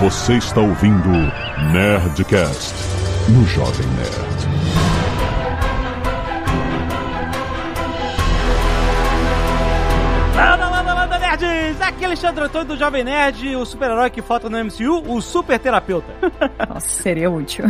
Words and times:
Você 0.00 0.38
está 0.38 0.62
ouvindo 0.62 1.10
Nerdcast 1.74 2.74
no 3.28 3.44
Jovem 3.44 3.86
Nerd. 3.88 4.40
Landa, 10.34 10.70
landa, 10.70 10.94
landa, 10.94 11.18
nerds! 11.18 11.82
Aqui 11.82 12.04
é 12.04 12.06
Alexandre 12.06 12.44
Antônio 12.44 12.68
do 12.68 12.76
Jovem 12.78 13.04
Nerd, 13.04 13.54
o 13.56 13.66
super-herói 13.66 14.08
que 14.08 14.22
falta 14.22 14.48
no 14.48 14.56
MCU, 14.64 15.02
o 15.06 15.20
super 15.20 15.58
terapeuta. 15.58 16.14
Nossa, 16.66 16.88
seria 16.88 17.30
útil. 17.30 17.66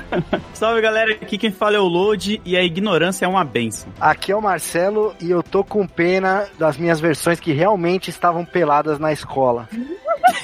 Salve 0.54 0.80
galera, 0.80 1.12
aqui 1.12 1.36
quem 1.36 1.52
fala 1.52 1.76
é 1.76 1.80
o 1.80 1.84
Load 1.84 2.40
e 2.46 2.56
a 2.56 2.62
ignorância 2.62 3.26
é 3.26 3.28
uma 3.28 3.44
benção. 3.44 3.92
Aqui 4.00 4.32
é 4.32 4.36
o 4.36 4.40
Marcelo 4.40 5.14
e 5.20 5.30
eu 5.30 5.42
tô 5.42 5.62
com 5.62 5.86
pena 5.86 6.46
das 6.58 6.78
minhas 6.78 6.98
versões 6.98 7.38
que 7.38 7.52
realmente 7.52 8.08
estavam 8.08 8.42
peladas 8.42 8.98
na 8.98 9.12
escola. 9.12 9.68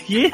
Que? 0.07 0.31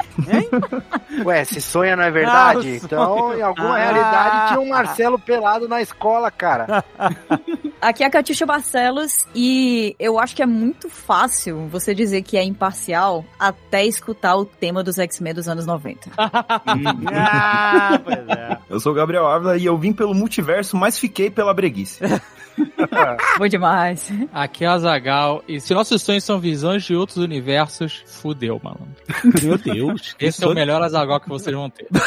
Ué, 1.25 1.45
se 1.45 1.61
sonha 1.61 1.95
não 1.95 2.03
é 2.03 2.11
verdade? 2.11 2.79
Ah, 2.81 2.85
então, 2.85 3.33
em 3.37 3.41
alguma 3.41 3.75
Ah. 3.75 3.77
realidade, 3.77 4.47
tinha 4.49 4.59
um 4.59 4.69
Marcelo 4.69 5.19
pelado 5.19 5.67
na 5.67 5.81
escola, 5.81 6.29
cara. 6.31 6.83
Aqui 7.79 8.03
é 8.03 8.07
a 8.07 8.09
Catiuxa 8.09 8.45
Barcelos 8.45 9.25
e 9.35 9.95
eu 9.99 10.19
acho 10.19 10.35
que 10.35 10.41
é 10.41 10.45
muito 10.45 10.89
fácil 10.89 11.67
você 11.67 11.93
dizer 11.93 12.23
que 12.23 12.35
é 12.37 12.43
imparcial 12.43 13.23
até 13.39 13.85
escutar 13.85 14.35
o 14.35 14.45
tema 14.45 14.83
dos 14.83 14.97
X-Men 14.97 15.33
dos 15.33 15.47
anos 15.47 15.65
90. 15.65 16.09
ah, 16.17 17.99
pois 18.03 18.17
é. 18.29 18.57
Eu 18.69 18.79
sou 18.79 18.91
o 18.91 18.95
Gabriel 18.95 19.27
Ávila 19.27 19.57
e 19.57 19.65
eu 19.65 19.77
vim 19.77 19.93
pelo 19.93 20.13
multiverso, 20.13 20.75
mas 20.75 20.97
fiquei 20.97 21.29
pela 21.29 21.53
breguice. 21.53 22.01
Bom 23.37 23.47
demais. 23.47 24.11
Aqui 24.33 24.65
é 24.65 24.67
a 24.67 24.77
Zagal 24.77 25.43
e 25.47 25.59
se 25.59 25.73
nossos 25.73 26.01
sonhos 26.01 26.23
são 26.23 26.39
visões 26.39 26.83
de 26.83 26.95
outros 26.95 27.17
universos, 27.17 28.03
fudeu, 28.05 28.59
mano. 28.63 28.87
Meu 29.41 29.57
Deus. 29.57 30.15
Esse 30.19 30.43
é 30.43 30.47
o 30.47 30.53
melhor 30.53 30.81
Azagal 30.81 31.19
que 31.19 31.29
vocês 31.29 31.55
vão 31.55 31.69
ter. 31.69 31.87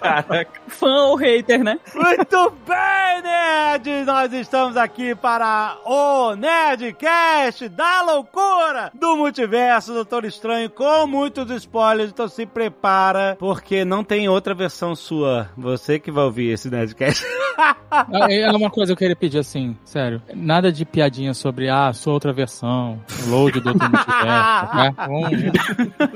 Caraca. 0.00 0.60
Fã 0.68 1.06
ou 1.06 1.16
hater, 1.16 1.62
né? 1.62 1.78
Muito 1.94 2.52
bem, 2.66 3.22
nerds! 3.22 4.06
Nós 4.06 4.32
estamos 4.32 4.76
aqui 4.76 5.14
para 5.14 5.76
o 5.84 6.34
Nerdcast 6.34 7.68
da 7.68 8.02
loucura 8.02 8.90
do 8.94 9.16
multiverso 9.16 9.88
do 9.88 9.96
Doutor 9.96 10.24
Estranho 10.24 10.70
com 10.70 11.06
muitos 11.06 11.50
spoilers, 11.50 12.10
então 12.10 12.28
se 12.28 12.46
prepara, 12.46 13.36
porque 13.38 13.84
não 13.84 14.04
tem 14.04 14.28
outra 14.28 14.54
versão 14.54 14.94
sua. 14.94 15.50
Você 15.56 15.98
que 15.98 16.10
vai 16.10 16.24
ouvir 16.24 16.52
esse 16.52 16.70
Nerdcast. 16.70 17.24
Ah, 17.90 18.26
É 18.30 18.50
uma 18.50 18.70
coisa 18.70 18.88
que 18.90 18.92
eu 18.92 18.96
queria 18.98 19.16
pedir 19.16 19.38
assim, 19.38 19.76
sério. 19.84 20.20
Nada 20.34 20.70
de 20.72 20.84
piadinha 20.84 21.32
sobre, 21.34 21.68
ah, 21.68 21.92
sua 21.92 22.12
outra 22.12 22.32
versão, 22.32 22.98
load 23.26 23.60
do 23.60 23.68
outro 23.70 23.88
multiverso, 23.90 24.76
né? 24.76 24.94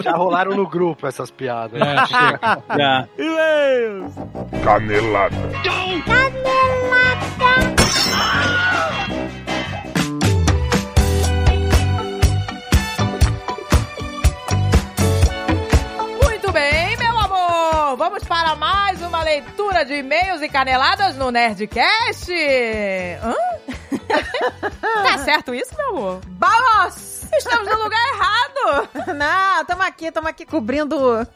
Já 0.02 0.12
rolaram 0.16 0.54
no 0.56 0.66
grupo 0.68 1.06
essas 1.06 1.30
piadas. 1.30 1.80
é, 1.80 2.06
chega. 2.06 2.40
Já. 2.76 3.08
E-mails! 3.18 4.14
Canelada. 4.64 5.36
Muito 16.22 16.52
bem, 16.52 16.96
meu 16.96 17.09
amor! 17.90 17.96
Vamos 17.96 18.24
para 18.24 18.54
mais 18.56 19.00
uma 19.02 19.22
leitura 19.22 19.84
de 19.84 19.94
e-mails 19.94 20.42
e 20.42 20.48
caneladas 20.48 21.16
no 21.16 21.30
Nerdcast! 21.30 22.32
Hã? 23.22 23.34
tá 25.02 25.18
certo 25.18 25.54
isso, 25.54 25.74
meu 25.76 25.88
amor? 25.90 26.20
Vamos! 26.38 27.24
Estamos 27.32 27.66
no 27.66 27.82
lugar 27.82 28.00
errado! 28.14 28.88
Não, 29.16 29.64
tamo 29.64 29.82
aqui, 29.82 30.10
tamo 30.10 30.28
aqui 30.28 30.44
cobrindo. 30.44 31.26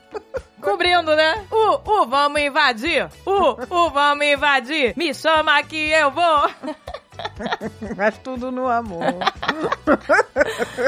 Cobrindo, 0.60 1.14
né? 1.14 1.46
O, 1.50 2.02
o 2.02 2.06
vamos 2.06 2.40
invadir! 2.40 3.08
O, 3.24 3.56
o 3.68 3.90
vamos 3.90 4.24
invadir! 4.24 4.94
Me 4.96 5.14
chama 5.14 5.62
que 5.62 5.90
eu 5.90 6.10
vou! 6.10 6.50
Mas 7.96 8.18
tudo 8.18 8.50
no 8.50 8.68
amor. 8.68 9.02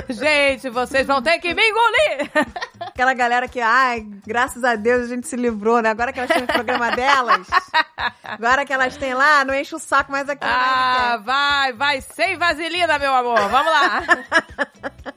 Gente, 0.09 0.71
vocês 0.71 1.07
vão 1.07 1.23
ter 1.23 1.39
que 1.39 1.55
me 1.55 1.63
engolir! 1.63 2.31
Aquela 2.81 3.15
galera 3.15 3.49
que, 3.49 3.61
ai, 3.61 4.07
graças 4.27 4.65
a 4.65 4.75
Deus 4.75 5.05
a 5.05 5.09
gente 5.09 5.27
se 5.27 5.37
livrou, 5.37 5.81
né? 5.81 5.91
Agora 5.91 6.13
que 6.13 6.19
elas 6.19 6.31
têm 6.31 6.45
o 6.45 6.47
programa 6.47 6.91
delas, 6.93 7.47
agora 8.23 8.65
que 8.65 8.73
elas 8.73 8.97
têm 8.97 9.15
lá, 9.15 9.45
não 9.45 9.55
enche 9.55 9.75
o 9.75 9.79
saco 9.79 10.13
mais 10.13 10.29
aqui. 10.29 10.45
Ah, 10.45 11.21
vai, 11.23 11.73
vai 11.73 12.01
sem 12.01 12.37
vaselina, 12.37 12.99
meu 12.99 13.15
amor! 13.15 13.49
Vamos 13.49 13.73
lá! 13.73 14.03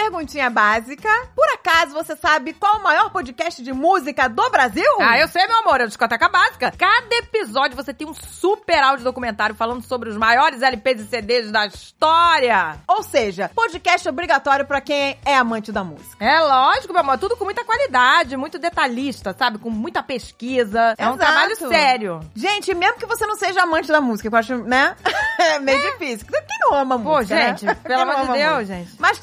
Perguntinha 0.00 0.48
básica. 0.48 1.10
Por 1.36 1.46
acaso 1.50 1.92
você 1.92 2.16
sabe 2.16 2.54
qual 2.54 2.78
o 2.78 2.82
maior 2.82 3.10
podcast 3.10 3.62
de 3.62 3.70
música 3.70 4.30
do 4.30 4.48
Brasil? 4.48 4.82
Ah, 4.98 5.18
eu 5.18 5.28
sei, 5.28 5.46
meu 5.46 5.58
amor, 5.58 5.78
é 5.78 5.84
a 5.84 5.86
discoteca 5.86 6.26
básica. 6.26 6.72
Cada 6.76 7.16
episódio 7.16 7.76
você 7.76 7.92
tem 7.92 8.08
um 8.08 8.14
super 8.14 8.82
áudio 8.82 9.04
documentário 9.04 9.54
falando 9.54 9.84
sobre 9.84 10.08
os 10.08 10.16
maiores 10.16 10.62
LPs 10.62 11.02
e 11.02 11.06
CDs 11.06 11.50
da 11.50 11.66
história. 11.66 12.76
Ou 12.88 13.02
seja, 13.02 13.50
podcast 13.54 14.08
obrigatório 14.08 14.64
pra 14.64 14.80
quem 14.80 15.18
é 15.22 15.36
amante 15.36 15.70
da 15.70 15.84
música. 15.84 16.16
É 16.24 16.40
lógico, 16.40 16.94
meu 16.94 17.02
amor, 17.02 17.18
tudo 17.18 17.36
com 17.36 17.44
muita 17.44 17.62
qualidade, 17.62 18.38
muito 18.38 18.58
detalhista, 18.58 19.36
sabe? 19.38 19.58
Com 19.58 19.68
muita 19.68 20.02
pesquisa. 20.02 20.94
É 20.96 21.04
um 21.10 21.14
Exato. 21.14 21.18
trabalho 21.18 21.56
sério. 21.56 22.20
Gente, 22.34 22.74
mesmo 22.74 22.96
que 22.98 23.04
você 23.06 23.26
não 23.26 23.36
seja 23.36 23.64
amante 23.64 23.88
da 23.88 24.00
música, 24.00 24.30
que 24.30 24.34
eu 24.34 24.38
acho, 24.38 24.56
né? 24.64 24.96
É 25.40 25.58
meio 25.58 25.80
difícil. 25.92 26.26
Quem 26.26 26.58
não 26.60 26.74
ama 26.74 26.98
Pô, 26.98 27.16
música? 27.16 27.34
né? 27.34 27.56
gente, 27.56 27.64
pelo 27.76 27.96
Quem 27.96 28.06
não 28.06 28.12
amor 28.12 28.36
de 28.36 28.42
Deus, 28.42 28.68
gente. 28.68 28.90
Mas 28.98 29.18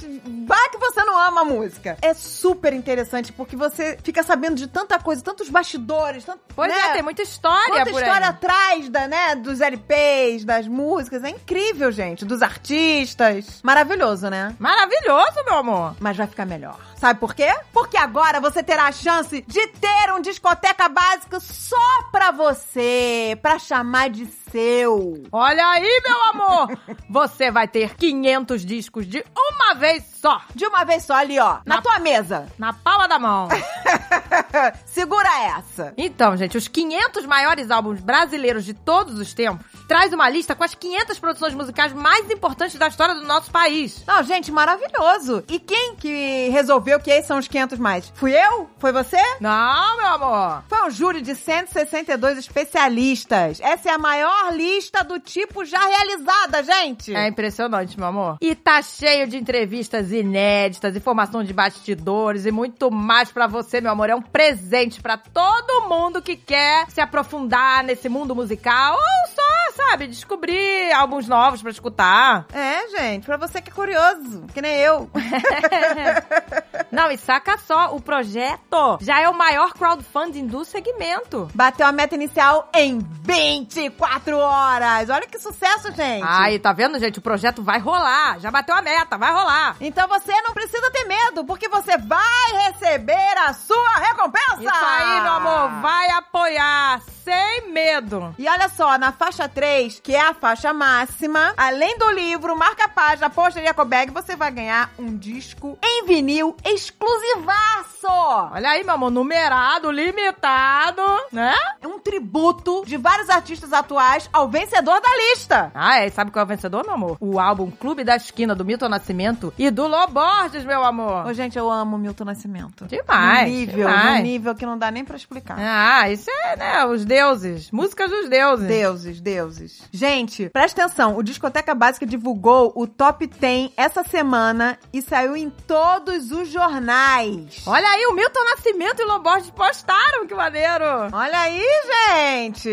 vai 0.68 0.70
que 0.70 0.78
você 0.78 1.04
não 1.04 1.18
ama 1.18 1.44
música. 1.44 1.98
É 2.02 2.14
super 2.14 2.74
interessante 2.74 3.32
porque 3.32 3.56
você 3.56 3.98
fica 4.04 4.22
sabendo 4.24 4.56
de 4.56 4.68
tanta 4.68 5.00
coisa, 5.00 5.24
tantos 5.24 5.50
bastidores, 5.50 6.24
tanto, 6.26 6.42
Pois 6.56 6.70
né? 6.72 6.78
é, 6.78 6.94
tem 6.94 7.02
muita 7.02 7.22
história 7.22 7.70
Quanta 7.70 7.92
por 7.92 8.00
história 8.02 8.28
aí. 8.28 8.34
atrás 8.34 8.90
da, 8.90 9.08
né, 9.08 9.36
dos 9.36 9.62
LPs, 9.62 10.44
das 10.46 10.68
músicas. 10.68 11.24
É 11.24 11.30
incrível, 11.30 11.92
gente. 11.92 12.26
Dos 12.26 12.42
artistas. 12.42 13.60
Maravilhoso, 13.64 14.30
né? 14.30 14.56
Maravilhoso, 14.60 15.44
meu 15.46 15.56
amor. 15.58 15.96
Mas 16.00 16.18
vai 16.18 16.28
ficar 16.28 16.46
melhor. 16.46 16.78
Sabe 16.98 17.20
por 17.20 17.36
quê? 17.36 17.54
Porque 17.72 17.96
agora 17.96 18.40
você 18.42 18.64
terá 18.64 18.88
a 18.88 18.92
chance 18.92 19.42
de 19.48 19.68
ter 19.68 20.12
um 20.14 20.20
discoteca 20.22 20.90
básica 20.90 21.40
só 21.40 21.76
pra 22.12 22.32
você, 22.32 23.38
pra 23.42 23.60
chamar 23.60 24.10
de 24.10 24.26
seu. 24.26 25.24
Olha 25.32 25.66
aí, 25.68 26.02
meu 26.04 26.24
amor. 26.30 26.78
Você 27.10 27.52
vai 27.52 27.68
ter 27.68 27.96
500 27.96 28.66
discos 28.66 29.06
de 29.06 29.24
uma 29.38 29.76
vez 29.76 30.04
só. 30.22 30.42
De 30.56 30.66
uma 30.66 30.84
vez 30.86 31.04
só 31.04 31.14
ali, 31.16 31.38
ó, 31.40 31.58
na, 31.66 31.76
Na- 31.76 31.82
tua 31.82 32.00
mesa. 32.00 32.48
Na 32.58 32.72
palma 32.74 33.08
da 33.08 33.20
mão. 33.20 33.48
Segura 34.86 35.30
essa. 35.58 35.94
Então, 35.98 36.36
gente, 36.38 36.58
os 36.58 36.68
500 36.68 37.26
maiores 37.26 37.70
álbuns 37.70 38.00
brasileiros 38.00 38.64
de 38.66 38.74
todos 38.74 39.20
os 39.20 39.34
tempos 39.34 39.66
traz 39.88 40.14
uma 40.14 40.30
lista 40.30 40.56
com 40.56 40.64
as 40.64 40.74
500 40.74 41.20
produções 41.20 41.54
musicais 41.54 41.94
mais 41.94 42.30
importantes 42.32 42.78
da 42.78 42.88
história 42.88 43.16
do 43.16 43.26
nosso 43.26 43.52
país. 43.52 44.04
Não, 44.08 44.24
gente, 44.24 44.52
maravilhoso. 44.52 45.44
E 45.50 45.60
quem 45.60 45.96
que 45.96 46.50
resolveu 46.50 46.87
que 47.00 47.12
esses 47.12 47.28
são 47.28 47.38
os 47.38 47.48
500 47.48 47.78
mais? 47.80 48.12
Fui 48.16 48.32
eu? 48.32 48.70
Foi 48.80 48.92
você? 48.92 49.22
Não, 49.40 49.98
meu 49.98 50.08
amor. 50.08 50.64
Foi 50.70 50.88
um 50.88 50.90
júri 50.90 51.22
de 51.22 51.36
162 51.36 52.38
especialistas. 52.38 53.60
Essa 53.60 53.90
é 53.90 53.94
a 53.94 53.98
maior 53.98 54.54
lista 54.54 55.04
do 55.04 55.20
tipo 55.20 55.66
já 55.66 55.86
realizada, 55.86 56.64
gente. 56.64 57.14
É 57.14 57.28
impressionante, 57.28 57.98
meu 57.98 58.08
amor. 58.08 58.38
E 58.40 58.56
tá 58.56 58.82
cheio 58.82 59.28
de 59.28 59.38
entrevistas 59.38 60.12
inéditas, 60.12 60.96
informação 60.96 61.44
de 61.44 61.54
bastidores 61.54 62.46
e 62.46 62.52
muito 62.52 62.90
mais 62.90 63.32
pra 63.32 63.48
você, 63.48 63.82
meu 63.82 63.92
amor. 63.92 64.10
É 64.10 64.16
um 64.16 64.22
presente 64.22 65.02
pra 65.02 65.18
todo 65.18 65.90
mundo 65.90 66.22
que 66.22 66.36
quer 66.36 66.90
se 66.90 67.02
aprofundar 67.02 67.84
nesse 67.84 68.08
mundo 68.08 68.36
musical 68.36 68.94
ou 68.94 69.30
só, 69.34 69.47
sabe, 69.78 70.08
descobrir 70.08 70.92
álbuns 70.92 71.28
novos 71.28 71.62
pra 71.62 71.70
escutar. 71.70 72.48
É, 72.52 72.90
gente, 72.90 73.26
pra 73.26 73.38
você 73.38 73.62
que 73.62 73.70
é 73.70 73.74
curioso, 73.74 74.44
que 74.54 74.62
nem 74.62 74.76
eu. 74.78 75.10
Não, 76.92 77.12
e 77.12 77.18
saca 77.18 77.58
só, 77.60 77.96
o 77.96 78.02
projeto 78.02 78.98
já 79.02 79.22
é 79.22 79.30
o 79.30 79.38
maior 79.38 79.74
crowdfunding 79.74 80.48
do 80.48 80.66
segmento. 80.66 81.50
Bateu 81.54 81.86
a 81.86 81.92
meta 81.92 82.16
inicial 82.16 82.70
em 82.74 83.00
24 83.24 84.38
horas. 84.38 85.10
Olha 85.10 85.28
que 85.28 85.38
sucesso, 85.38 85.92
gente. 85.92 86.26
Aí, 86.28 86.58
tá 86.58 86.74
vendo, 86.74 86.98
gente? 86.98 87.20
O 87.20 87.22
projeto 87.22 87.62
vai 87.62 87.80
rolar. 87.80 88.40
Já 88.40 88.50
bateu 88.50 88.76
a 88.76 88.82
meta, 88.82 89.18
vai 89.18 89.32
rolar. 89.32 89.76
Então 89.80 90.08
você 90.08 90.34
não 90.42 90.54
precisa 90.54 90.90
ter 90.92 91.06
medo, 91.06 91.46
porque 91.46 91.70
você 91.70 91.98
vai 91.98 92.68
receber 92.68 93.38
a 93.46 93.54
sua 93.54 93.96
recompensa. 93.98 94.62
Isso 94.62 94.86
aí, 94.86 95.22
meu 95.22 95.34
amor, 95.34 95.82
vai 95.82 96.10
apoiar 96.12 97.02
sem 97.28 97.74
medo. 97.74 98.34
E 98.40 98.48
olha 98.48 98.70
só, 98.70 98.98
na 98.98 99.12
faixa 99.12 99.50
3, 99.50 99.67
que 100.04 100.16
é 100.16 100.22
a 100.22 100.34
faixa 100.34 100.74
máxima, 100.74 101.54
além 101.58 101.98
do 101.98 102.10
livro, 102.12 102.56
marca-página, 102.58 103.30
pôster 103.30 103.64
e 103.64 103.68
ecobag, 103.68 104.12
você 104.12 104.36
vai 104.36 104.50
ganhar 104.52 104.90
um 104.98 105.16
disco 105.18 105.78
em 105.84 106.06
vinil 106.06 106.56
exclusivaço. 106.66 108.08
Olha 108.08 108.70
aí, 108.70 108.84
meu 108.84 108.96
amor, 108.96 109.10
numerado, 109.12 109.92
limitado, 109.92 111.02
né? 111.32 111.54
É 111.82 111.88
um 111.88 112.00
tributo 112.00 112.84
de 112.86 112.96
vários 112.98 113.30
artistas 113.30 113.74
atuais 113.74 114.30
ao 114.32 114.48
vencedor 114.48 115.02
da 115.02 115.10
lista. 115.32 115.72
Ah, 115.74 116.00
é. 116.00 116.08
E 116.08 116.12
sabe 116.12 116.32
qual 116.32 116.42
é 116.42 116.46
o 116.46 116.48
vencedor, 116.48 116.84
meu 116.86 116.94
amor? 116.94 117.18
O 117.20 117.40
álbum 117.40 117.70
Clube 117.70 118.04
da 118.04 118.16
Esquina, 118.16 118.56
do 118.56 118.64
Milton 118.64 118.88
Nascimento 118.90 119.54
e 119.58 119.70
do 119.70 119.88
Loborges, 119.88 120.64
meu 120.64 120.84
amor. 120.84 121.26
Ô, 121.26 121.34
gente, 121.34 121.58
eu 121.58 121.70
amo 121.70 121.98
Milton 121.98 122.26
Nascimento. 122.26 122.86
Demais, 122.86 123.50
No 123.50 123.56
nível, 123.58 123.88
demais. 123.88 124.18
no 124.18 124.24
nível 124.24 124.56
que 124.56 124.66
não 124.66 124.78
dá 124.78 124.90
nem 124.92 125.04
pra 125.04 125.18
explicar. 125.18 125.58
Ah, 125.60 126.10
isso 126.10 126.30
é, 126.30 126.56
né, 126.56 126.86
os 126.86 127.04
deuses. 127.04 127.70
Músicas 127.72 128.10
dos 128.10 128.30
deuses. 128.30 128.68
Deuses, 128.68 129.20
deuses. 129.22 129.57
Gente, 129.92 130.50
presta 130.50 130.84
atenção. 130.84 131.18
O 131.18 131.24
Discoteca 131.24 131.74
Básica 131.74 132.06
divulgou 132.06 132.72
o 132.76 132.88
top 132.88 133.28
10 133.28 133.72
essa 133.78 134.04
semana 134.04 134.78
e 134.92 135.02
saiu 135.02 135.36
em 135.36 135.50
todos 135.50 136.32
os 136.32 136.50
jornais. 136.50 137.64
Olha 137.66 137.88
aí, 137.88 138.06
o 138.08 138.14
Milton 138.14 138.44
Nascimento 138.44 139.02
e 139.02 139.06
o 139.06 139.08
Loborges 139.08 139.50
postaram, 139.52 140.28
que 140.28 140.36
maneiro. 140.36 140.86
Olha 141.12 141.40
aí, 141.40 141.64
gente! 142.10 142.70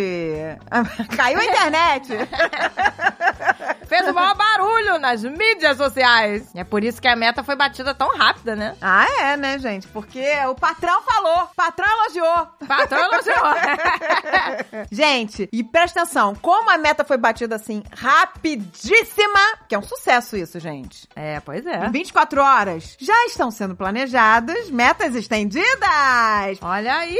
Caiu 1.16 1.38
a 1.38 1.44
internet! 1.44 2.08
Fez 3.86 4.08
o 4.08 4.14
maior 4.14 4.34
barulho 4.34 4.98
nas 4.98 5.22
mídias 5.22 5.76
sociais. 5.76 6.50
E 6.54 6.58
é 6.58 6.64
por 6.64 6.82
isso 6.82 7.00
que 7.00 7.08
a 7.08 7.14
meta 7.14 7.44
foi 7.44 7.54
batida 7.54 7.94
tão 7.94 8.16
rápida, 8.16 8.56
né? 8.56 8.74
ah, 8.80 9.06
é, 9.20 9.36
né, 9.36 9.58
gente? 9.58 9.86
Porque 9.88 10.26
o 10.48 10.54
patrão 10.54 11.02
falou, 11.02 11.48
patrão 11.54 11.86
elogiou. 12.00 12.46
Patrão 12.66 13.12
elogiou. 13.12 13.34
Gente, 14.90 15.48
e 15.52 15.62
presta 15.62 16.02
atenção, 16.02 16.34
como 16.34 16.70
a 16.70 16.73
meta 16.78 17.04
foi 17.04 17.16
batida 17.16 17.56
assim 17.56 17.82
rapidíssima, 17.96 19.40
que 19.68 19.74
é 19.74 19.78
um 19.78 19.82
sucesso 19.82 20.36
isso, 20.36 20.58
gente. 20.58 21.08
é, 21.14 21.40
pois 21.40 21.64
é. 21.66 21.86
Em 21.86 21.90
24 21.90 22.40
horas 22.42 22.96
já 23.00 23.26
estão 23.26 23.50
sendo 23.50 23.74
planejadas 23.74 24.70
metas 24.70 25.14
estendidas. 25.14 26.58
Olha 26.60 26.96
aí! 26.96 27.18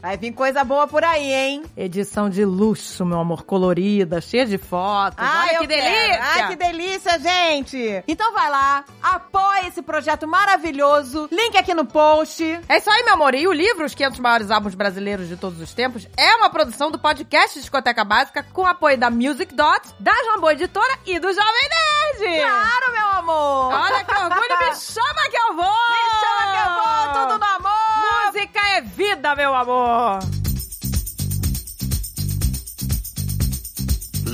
Vai 0.00 0.16
vir 0.16 0.32
coisa 0.32 0.64
boa 0.64 0.86
por 0.86 1.04
aí, 1.04 1.32
hein? 1.32 1.62
Edição 1.76 2.28
de 2.30 2.44
luxo, 2.44 3.04
meu 3.04 3.20
amor, 3.20 3.42
colorida, 3.44 4.20
cheia 4.20 4.46
de 4.46 4.56
fotos. 4.58 5.18
Olha 5.24 5.54
eu 5.54 5.60
que 5.62 5.66
quero. 5.68 5.82
delícia! 5.82 6.20
Ai, 6.22 6.48
que 6.48 6.56
delícia, 6.56 7.18
gente! 7.18 8.04
Então 8.08 8.32
vai 8.32 8.50
lá, 8.50 8.84
apoia 9.02 9.68
esse 9.68 9.82
projeto 9.82 10.26
maravilhoso. 10.26 11.28
Link 11.30 11.56
aqui 11.56 11.74
no 11.74 11.84
post. 11.84 12.42
É 12.68 12.78
isso 12.78 12.90
aí, 12.90 13.02
meu 13.04 13.14
amor. 13.14 13.34
E 13.34 13.46
o 13.46 13.52
livro, 13.52 13.84
Os 13.84 13.94
500 13.94 14.18
Maiores 14.20 14.50
Álbuns 14.50 14.74
Brasileiros 14.74 15.28
de 15.28 15.36
Todos 15.36 15.60
os 15.60 15.72
Tempos, 15.74 16.06
é 16.16 16.36
uma 16.36 16.48
produção 16.50 16.90
do 16.90 16.98
podcast 16.98 17.58
Discoteca 17.60 18.04
Básica 18.04 18.44
com 18.52 18.66
apoio 18.66 18.91
da 18.96 19.10
Music 19.10 19.54
Dot, 19.54 19.80
da 19.98 20.12
Jambô 20.24 20.50
Editora 20.50 20.98
e 21.06 21.18
do 21.18 21.28
Jovem 21.32 21.68
Nerd. 21.70 22.40
Claro, 22.40 22.92
meu 22.92 23.06
amor! 23.18 23.72
Olha 23.74 24.04
que 24.04 24.14
orgulho, 24.14 24.58
me 24.60 24.74
chama 24.76 25.28
que 25.30 25.36
eu 25.36 25.56
vou! 25.56 25.88
Me 25.90 26.10
chama 26.20 26.52
que 26.52 26.58
eu 26.58 26.74
vou, 26.74 27.26
tudo 27.28 27.38
no 27.38 27.44
amor! 27.44 28.26
Música 28.26 28.60
é 28.76 28.80
vida, 28.82 29.34
meu 29.34 29.54
amor! 29.54 30.18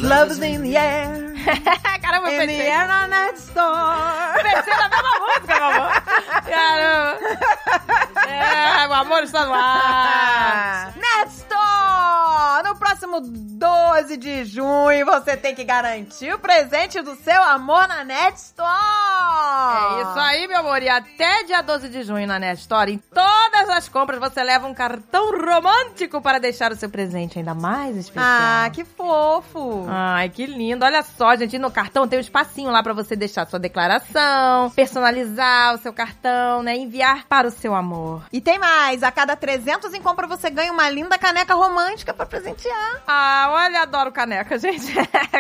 Love's 0.00 0.38
in 0.38 0.62
the 0.62 0.76
air, 0.76 1.34
Caramba, 2.02 2.30
eu 2.30 2.42
in 2.42 2.46
the 2.46 2.46
pensei. 2.46 2.70
air 2.70 2.86
na 2.86 3.08
Night 3.08 3.36
Store. 3.38 4.42
Pensei 4.42 4.74
na 4.76 4.88
mesma 4.88 5.18
música, 5.18 5.54
meu 5.56 5.64
amor. 5.64 6.02
Caramba. 6.48 7.18
É, 8.28 8.86
o 8.88 8.92
amor 8.94 9.22
está 9.24 9.44
no 9.46 9.54
ar. 9.54 10.92
Próximo 12.98 13.20
12 13.20 14.16
de 14.16 14.44
junho, 14.44 15.06
você 15.06 15.36
tem 15.36 15.54
que 15.54 15.62
garantir 15.62 16.34
o 16.34 16.38
presente 16.40 17.00
do 17.00 17.14
seu 17.14 17.40
amor 17.44 17.86
na 17.86 18.02
Net 18.02 18.36
Store! 18.36 18.66
É 19.98 20.02
isso 20.02 20.18
aí, 20.18 20.48
meu 20.48 20.58
amor. 20.58 20.82
E 20.82 20.88
até 20.88 21.44
dia 21.44 21.62
12 21.62 21.90
de 21.90 22.02
junho 22.02 22.26
na 22.26 22.40
Net 22.40 22.58
Store, 22.58 22.92
em 22.92 22.98
todas 22.98 23.68
as 23.68 23.88
compras, 23.88 24.18
você 24.18 24.42
leva 24.42 24.66
um 24.66 24.74
cartão 24.74 25.30
romântico 25.30 26.20
para 26.20 26.40
deixar 26.40 26.72
o 26.72 26.76
seu 26.76 26.90
presente 26.90 27.38
ainda 27.38 27.54
mais 27.54 27.96
especial. 27.96 28.26
Ah, 28.26 28.68
que 28.72 28.84
fofo! 28.84 29.86
Ai, 29.88 30.28
que 30.28 30.44
lindo. 30.46 30.84
Olha 30.84 31.04
só, 31.04 31.36
gente, 31.36 31.56
no 31.56 31.70
cartão 31.70 32.08
tem 32.08 32.18
um 32.18 32.22
espacinho 32.22 32.72
lá 32.72 32.82
pra 32.82 32.94
você 32.94 33.14
deixar 33.14 33.46
sua 33.46 33.60
declaração, 33.60 34.70
personalizar 34.70 35.74
o 35.74 35.78
seu 35.78 35.92
cartão, 35.92 36.64
né? 36.64 36.76
Enviar 36.76 37.26
para 37.28 37.46
o 37.46 37.52
seu 37.52 37.76
amor. 37.76 38.24
E 38.32 38.40
tem 38.40 38.58
mais, 38.58 39.04
a 39.04 39.12
cada 39.12 39.36
300 39.36 39.94
em 39.94 40.02
compra 40.02 40.26
você 40.26 40.50
ganha 40.50 40.72
uma 40.72 40.90
linda 40.90 41.16
caneca 41.16 41.54
romântica 41.54 42.12
pra 42.12 42.26
presentear. 42.26 42.87
Ah, 43.06 43.48
olha, 43.50 43.82
adoro 43.82 44.12
caneca, 44.12 44.58
gente. 44.60 44.92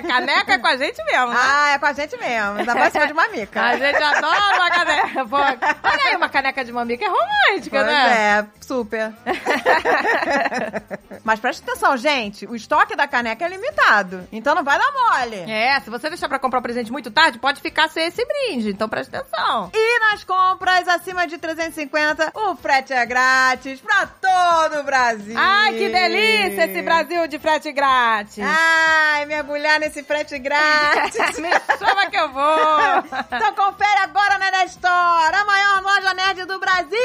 caneca 0.06 0.52
é 0.54 0.58
com 0.58 0.66
a 0.66 0.76
gente 0.76 1.02
mesmo, 1.04 1.28
né? 1.28 1.36
Ah, 1.38 1.70
é 1.74 1.78
com 1.78 1.86
a 1.86 1.92
gente 1.92 2.16
mesmo, 2.16 2.58
ainda 2.58 2.74
mais 2.74 2.92
cima 2.92 3.06
de 3.06 3.12
mamica. 3.14 3.60
A 3.68 3.76
gente 3.76 4.02
adora 4.02 4.54
uma 4.56 4.70
caneca. 4.70 5.26
Pô, 5.26 5.36
olha 5.36 6.04
aí, 6.06 6.16
uma 6.16 6.28
caneca 6.28 6.64
de 6.64 6.72
mamica 6.72 7.04
é 7.04 7.08
romântica, 7.08 7.70
Pois 7.78 7.86
né? 7.86 8.16
é, 8.40 8.46
super. 8.64 9.12
Mas 11.24 11.40
presta 11.40 11.70
atenção, 11.70 11.96
gente, 11.96 12.46
o 12.46 12.54
estoque 12.54 12.96
da 12.96 13.06
caneca 13.06 13.44
é 13.44 13.48
limitado, 13.48 14.26
então 14.32 14.54
não 14.54 14.64
vai 14.64 14.78
dar 14.78 14.90
mole. 14.92 15.50
É, 15.50 15.78
se 15.80 15.90
você 15.90 16.08
deixar 16.08 16.28
pra 16.28 16.38
comprar 16.38 16.60
o 16.60 16.62
presente 16.62 16.90
muito 16.90 17.10
tarde, 17.10 17.38
pode 17.38 17.60
ficar 17.60 17.88
sem 17.88 18.06
esse 18.06 18.24
brinde. 18.24 18.70
Então 18.70 18.88
presta 18.88 19.18
atenção. 19.18 19.70
E 19.74 20.00
nas 20.00 20.24
compras 20.24 20.88
acima 20.88 21.26
de 21.26 21.36
350, 21.38 22.32
o 22.34 22.56
frete 22.56 22.92
é 22.92 23.04
grátis 23.04 23.80
pra 23.80 24.06
todo 24.06 24.80
o 24.80 24.82
Brasil. 24.84 25.34
Ai, 25.36 25.72
que 25.74 25.88
delícia 25.88 26.64
esse 26.64 26.82
Brasil 26.82 27.26
de 27.26 27.37
frete 27.38 27.72
grátis. 27.72 28.44
Ai, 28.44 29.24
mergulhar 29.26 29.80
nesse 29.80 30.02
frete 30.02 30.38
grátis. 30.38 31.16
Me 31.38 31.50
chama 31.78 32.06
que 32.10 32.16
eu 32.16 32.32
vou. 32.32 32.98
então 33.32 33.54
confere 33.54 34.00
agora 34.02 34.38
na 34.38 34.50
Nerd 34.50 34.70
Store, 34.70 35.34
a 35.36 35.44
maior 35.44 35.82
loja 35.82 36.14
nerd 36.14 36.44
do 36.44 36.58
Brasil. 36.58 36.98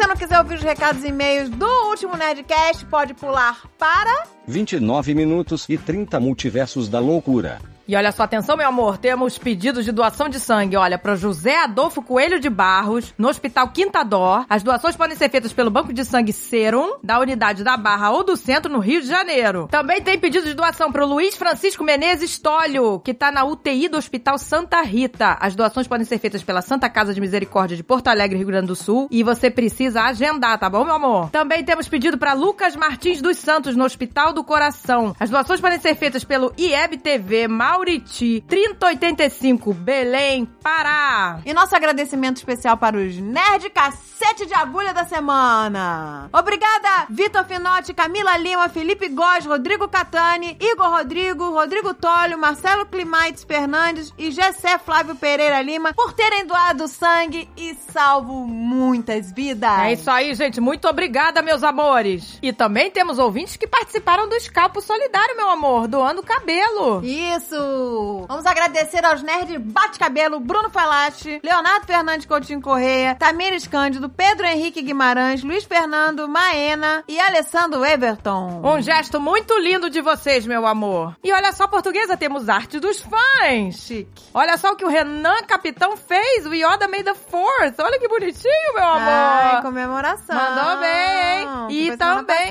você 0.03 0.07
não 0.07 0.15
quiser 0.17 0.38
ouvir 0.38 0.55
os 0.55 0.62
recados 0.62 1.01
e 1.05 1.07
e-mails 1.07 1.50
do 1.50 1.65
último 1.88 2.17
Nerdcast, 2.17 2.86
pode 2.88 3.13
pular 3.13 3.62
para... 3.77 4.27
29 4.47 5.13
minutos 5.13 5.65
e 5.69 5.77
30 5.77 6.19
multiversos 6.19 6.89
da 6.89 7.00
loucura. 7.00 7.59
E 7.85 7.97
olha 7.97 8.13
só, 8.13 8.23
atenção, 8.23 8.55
meu 8.55 8.67
amor, 8.67 8.97
temos 8.97 9.38
pedidos 9.38 9.83
de 9.83 9.91
doação 9.91 10.29
de 10.29 10.39
sangue, 10.39 10.77
olha, 10.77 10.97
para 10.97 11.17
José 11.17 11.57
Adolfo 11.57 12.01
Coelho 12.01 12.39
de 12.39 12.50
Barros, 12.50 13.13
no 13.17 13.27
Hospital 13.27 13.67
Quinta 13.69 14.03
Dó. 14.03 14.45
As 14.50 14.63
doações 14.63 14.95
podem 14.95 15.17
ser 15.17 15.29
feitas 15.29 15.51
pelo 15.51 15.69
Banco 15.69 15.91
de 15.91 16.05
Sangue 16.05 16.31
Serum, 16.31 16.93
da 17.03 17.19
unidade 17.19 17.62
da 17.62 17.75
Barra 17.75 18.12
ou 18.12 18.23
do 18.23 18.38
Centro, 18.38 18.71
no 18.71 18.79
Rio 18.79 19.01
de 19.01 19.07
Janeiro. 19.07 19.67
Também 19.69 20.01
tem 20.01 20.17
pedido 20.17 20.47
de 20.47 20.53
doação 20.53 20.93
para 20.93 21.03
o 21.03 21.07
Luiz 21.07 21.35
Francisco 21.35 21.83
Menezes 21.83 22.39
Tólio, 22.39 23.01
que 23.01 23.13
tá 23.13 23.29
na 23.33 23.43
UTI 23.43 23.89
do 23.89 23.97
Hospital 23.97 24.38
Santa 24.38 24.81
Rita. 24.81 25.38
As 25.41 25.53
doações 25.53 25.85
podem 25.85 26.05
ser 26.05 26.19
feitas 26.19 26.41
pela 26.41 26.62
Santa 26.62 26.89
Casa 26.89 27.13
de 27.13 27.19
Misericórdia 27.19 27.75
de 27.75 27.83
Porto 27.83 28.07
Alegre, 28.07 28.38
Rio 28.38 28.47
Grande 28.47 28.67
do 28.67 28.77
Sul, 28.77 29.09
e 29.12 29.23
você 29.23 29.51
precisa 29.51 30.03
agendar, 30.03 30.57
tá 30.57 30.69
bom, 30.69 30.85
meu 30.85 30.95
amor? 30.95 31.29
Também 31.31 31.65
temos 31.65 31.89
pedido 31.89 32.17
para 32.17 32.31
Lucas 32.31 32.77
Martins 32.77 33.21
dos 33.21 33.38
Santos, 33.38 33.75
no 33.75 33.83
Hospital 33.83 34.31
do 34.33 34.43
Coração. 34.43 35.15
As 35.19 35.29
doações 35.29 35.61
podem 35.61 35.79
ser 35.79 35.95
feitas 35.95 36.23
pelo 36.23 36.53
IEB 36.57 36.97
TV, 36.97 37.47
Mauriti, 37.47 38.43
3085, 38.47 39.73
Belém, 39.73 40.45
Pará. 40.45 41.39
E 41.45 41.53
nosso 41.53 41.75
agradecimento 41.75 42.37
especial 42.37 42.77
para 42.77 42.97
os 42.97 43.17
Nerd 43.17 43.69
Cacete 43.69 44.45
de 44.45 44.53
Agulha 44.53 44.93
da 44.93 45.05
Semana. 45.05 46.29
Obrigada, 46.33 47.05
Vitor 47.09 47.45
Finotti, 47.45 47.93
Camila 47.93 48.37
Lima, 48.37 48.69
Felipe 48.69 49.07
Góes, 49.09 49.45
Rodrigo 49.45 49.87
Catani, 49.87 50.57
Igor 50.59 50.89
Rodrigo, 50.89 51.51
Rodrigo 51.51 51.93
Tólio, 51.93 52.37
Marcelo 52.37 52.85
Climaites 52.85 53.43
Fernandes 53.43 54.13
e 54.17 54.31
Gessé 54.31 54.77
Flávio 54.77 55.15
Pereira 55.15 55.61
Lima 55.61 55.93
por 55.93 56.13
terem 56.13 56.45
doado 56.45 56.87
sangue 56.87 57.49
e 57.55 57.75
salvo 57.91 58.45
muitas 58.45 59.31
vidas. 59.31 59.79
É 59.79 59.93
isso 59.93 60.09
aí, 60.09 60.33
gente. 60.33 60.59
Muito 60.59 60.87
obrigada, 60.87 61.41
meus 61.41 61.63
amores. 61.63 62.39
E 62.41 62.51
também 62.51 62.89
temos 62.89 63.19
ouvintes 63.19 63.55
que 63.55 63.67
participaram 63.67 64.23
do 64.27 64.36
Escalpo 64.36 64.82
Solidário, 64.82 65.36
meu 65.36 65.50
amor, 65.50 65.88
doando 65.88 66.24
cabelo. 66.24 67.03
Isso! 67.03 68.25
Vamos 68.27 68.46
agradecer 68.46 69.03
aos 69.06 69.22
nerds 69.22 69.58
Bate-Cabelo, 69.62 70.39
Bruno 70.39 70.70
Falati, 70.70 71.39
Leonardo 71.44 71.86
Fernandes 71.86 72.25
Coutinho 72.25 72.62
Correia, 72.62 73.15
Tamires 73.15 73.68
Cândido, 73.68 74.10
Pedro 74.10 74.46
Henrique 74.46 74.82
Guimarães, 74.82 75.44
Luiz 75.44 75.63
Fernando, 75.63 76.27
Maena 76.27 77.03
e 77.08 77.20
Alessandro 77.20 77.86
Everton. 77.86 78.62
Um 78.63 78.82
gesto 78.82 79.20
muito 79.20 79.58
lindo 79.60 79.89
de 79.89 80.01
vocês, 80.01 80.46
meu 80.46 80.65
amor. 80.65 81.15
E 81.24 81.32
olha 81.32 81.51
só, 81.51 81.68
portuguesa, 81.68 82.18
temos 82.18 82.50
arte 82.50 82.80
dos 82.80 83.00
fãs. 83.00 83.75
Chique. 83.75 84.24
Olha 84.34 84.58
só 84.58 84.72
o 84.72 84.75
que 84.75 84.86
o 84.86 84.89
Renan 84.89 85.44
Capitão 85.48 85.96
fez, 85.98 86.46
o 86.46 86.53
Yoda 86.53 86.88
Made 86.88 87.03
the 87.03 87.13
Force. 87.13 87.75
Olha 87.80 88.00
que 88.00 88.08
bonitinho, 88.08 88.74
meu 88.75 88.84
amor. 88.84 89.10
Ai, 89.10 89.62
comemoração. 89.62 90.36
Mandou 90.36 90.80
bem, 90.80 91.39
hein? 91.42 91.48
Que 91.68 91.88
E 91.94 91.98
também-. 91.98 92.50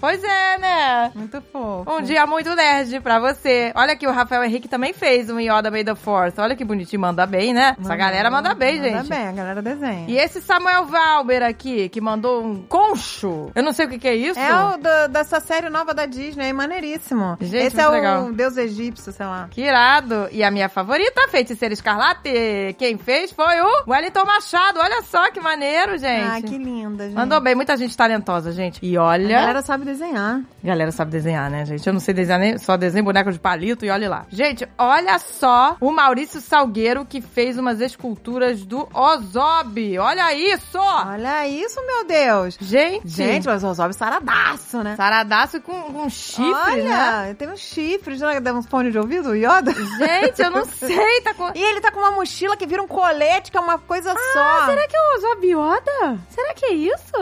Pois 0.00 0.22
é, 0.22 0.58
né? 0.58 1.05
Muito 1.14 1.40
fofo. 1.52 1.90
Um 1.90 2.02
dia 2.02 2.26
muito 2.26 2.54
nerd 2.54 3.00
pra 3.00 3.18
você. 3.18 3.72
Olha 3.74 3.96
que 3.96 4.06
o 4.06 4.12
Rafael 4.12 4.44
Henrique 4.44 4.68
também 4.68 4.92
fez 4.92 5.28
um 5.30 5.38
Yoda 5.40 5.70
Made 5.70 5.84
the 5.84 5.94
Force. 5.94 6.40
Olha 6.40 6.54
que 6.56 6.64
bonitinho, 6.64 7.00
manda 7.00 7.26
bem, 7.26 7.52
né? 7.52 7.76
Essa 7.80 7.96
galera 7.96 8.30
manda 8.30 8.54
bem, 8.54 8.76
Manda 8.76 8.88
gente. 8.98 9.08
bem, 9.08 9.28
a 9.28 9.32
galera 9.32 9.62
desenha. 9.62 10.04
E 10.08 10.16
esse 10.18 10.40
Samuel 10.40 10.86
Valber 10.86 11.42
aqui, 11.42 11.88
que 11.88 12.00
mandou 12.00 12.42
um 12.44 12.62
concho. 12.62 13.50
Eu 13.54 13.62
não 13.62 13.72
sei 13.72 13.86
o 13.86 13.88
que, 13.88 13.98
que 13.98 14.08
é 14.08 14.14
isso. 14.14 14.38
É 14.38 14.54
o 14.54 14.76
do- 14.76 15.12
dessa 15.12 15.40
série 15.40 15.68
nova 15.68 15.92
da 15.94 16.06
Disney, 16.06 16.48
é 16.48 16.52
maneiríssimo. 16.52 17.36
Gente, 17.40 17.66
Esse 17.66 17.80
é 17.80 17.88
o 17.88 17.92
legal. 17.92 18.32
Deus 18.32 18.56
egípcio, 18.56 19.12
sei 19.12 19.26
lá. 19.26 19.48
Que 19.50 19.62
irado. 19.62 20.28
E 20.32 20.42
a 20.42 20.50
minha 20.50 20.68
favorita, 20.68 21.28
Feiticeira 21.28 21.72
Escarlate, 21.74 22.74
quem 22.78 22.96
fez 22.98 23.32
foi 23.32 23.60
o 23.60 23.90
Wellington 23.90 24.24
Machado. 24.24 24.78
Olha 24.80 25.02
só 25.02 25.30
que 25.30 25.40
maneiro, 25.40 25.98
gente. 25.98 26.26
Ah, 26.28 26.40
que 26.40 26.56
linda, 26.58 27.04
gente. 27.04 27.14
Mandou 27.16 27.40
bem, 27.40 27.54
muita 27.54 27.76
gente 27.76 27.96
talentosa, 27.96 28.52
gente. 28.52 28.78
E 28.82 28.96
A 28.96 29.02
olha... 29.02 29.40
galera 29.40 29.62
sabe 29.62 29.84
desenhar. 29.84 30.40
Galera 30.62 30.90
sabe 30.96 31.10
desenhar, 31.10 31.50
né, 31.50 31.64
gente? 31.64 31.86
Eu 31.86 31.92
não 31.92 32.00
sei 32.00 32.14
desenhar 32.14 32.40
nem, 32.40 32.58
só 32.58 32.76
desenho 32.76 33.04
boneco 33.04 33.30
de 33.30 33.38
palito 33.38 33.84
e 33.84 33.90
olha 33.90 34.08
lá. 34.08 34.26
Gente, 34.30 34.66
olha 34.78 35.18
só 35.18 35.76
o 35.80 35.92
Maurício 35.92 36.40
Salgueiro 36.40 37.04
que 37.04 37.20
fez 37.20 37.58
umas 37.58 37.80
esculturas 37.80 38.64
do 38.64 38.88
Ozob. 38.92 39.98
Olha 39.98 40.34
isso! 40.34 40.78
Olha 40.78 41.46
isso, 41.46 41.80
meu 41.86 42.04
Deus. 42.06 42.56
Gente, 42.60 43.08
Gente, 43.08 43.46
mas 43.46 43.62
o 43.62 43.68
Ozob 43.68 43.92
saradaço, 43.94 44.82
né? 44.82 44.96
saradaço 44.96 45.60
com, 45.60 45.92
com 45.92 46.08
chifre, 46.08 46.44
Olha, 46.44 47.22
né? 47.22 47.34
tem 47.38 47.48
uns 47.48 47.60
chifres. 47.60 48.18
Já 48.18 48.38
deu 48.38 48.54
uns 48.54 48.66
fones 48.66 48.92
de 48.92 48.98
ouvido, 48.98 49.34
Yoda? 49.34 49.72
Gente, 49.72 50.42
eu 50.42 50.50
não 50.50 50.64
sei, 50.66 51.20
tá 51.22 51.34
com... 51.34 51.50
E 51.54 51.62
ele 51.62 51.80
tá 51.80 51.90
com 51.92 52.00
uma 52.00 52.12
mochila 52.12 52.56
que 52.56 52.66
vira 52.66 52.82
um 52.82 52.88
colete, 52.88 53.50
que 53.50 53.56
é 53.56 53.60
uma 53.60 53.78
coisa 53.78 54.12
só. 54.32 54.66
Será 54.66 54.86
que 54.88 54.96
é 54.96 55.00
o 55.00 55.16
Ozob 55.16 55.46
Yoda? 55.46 56.18
Será 56.30 56.54
que 56.54 56.66
é 56.66 56.72
isso? 56.72 57.12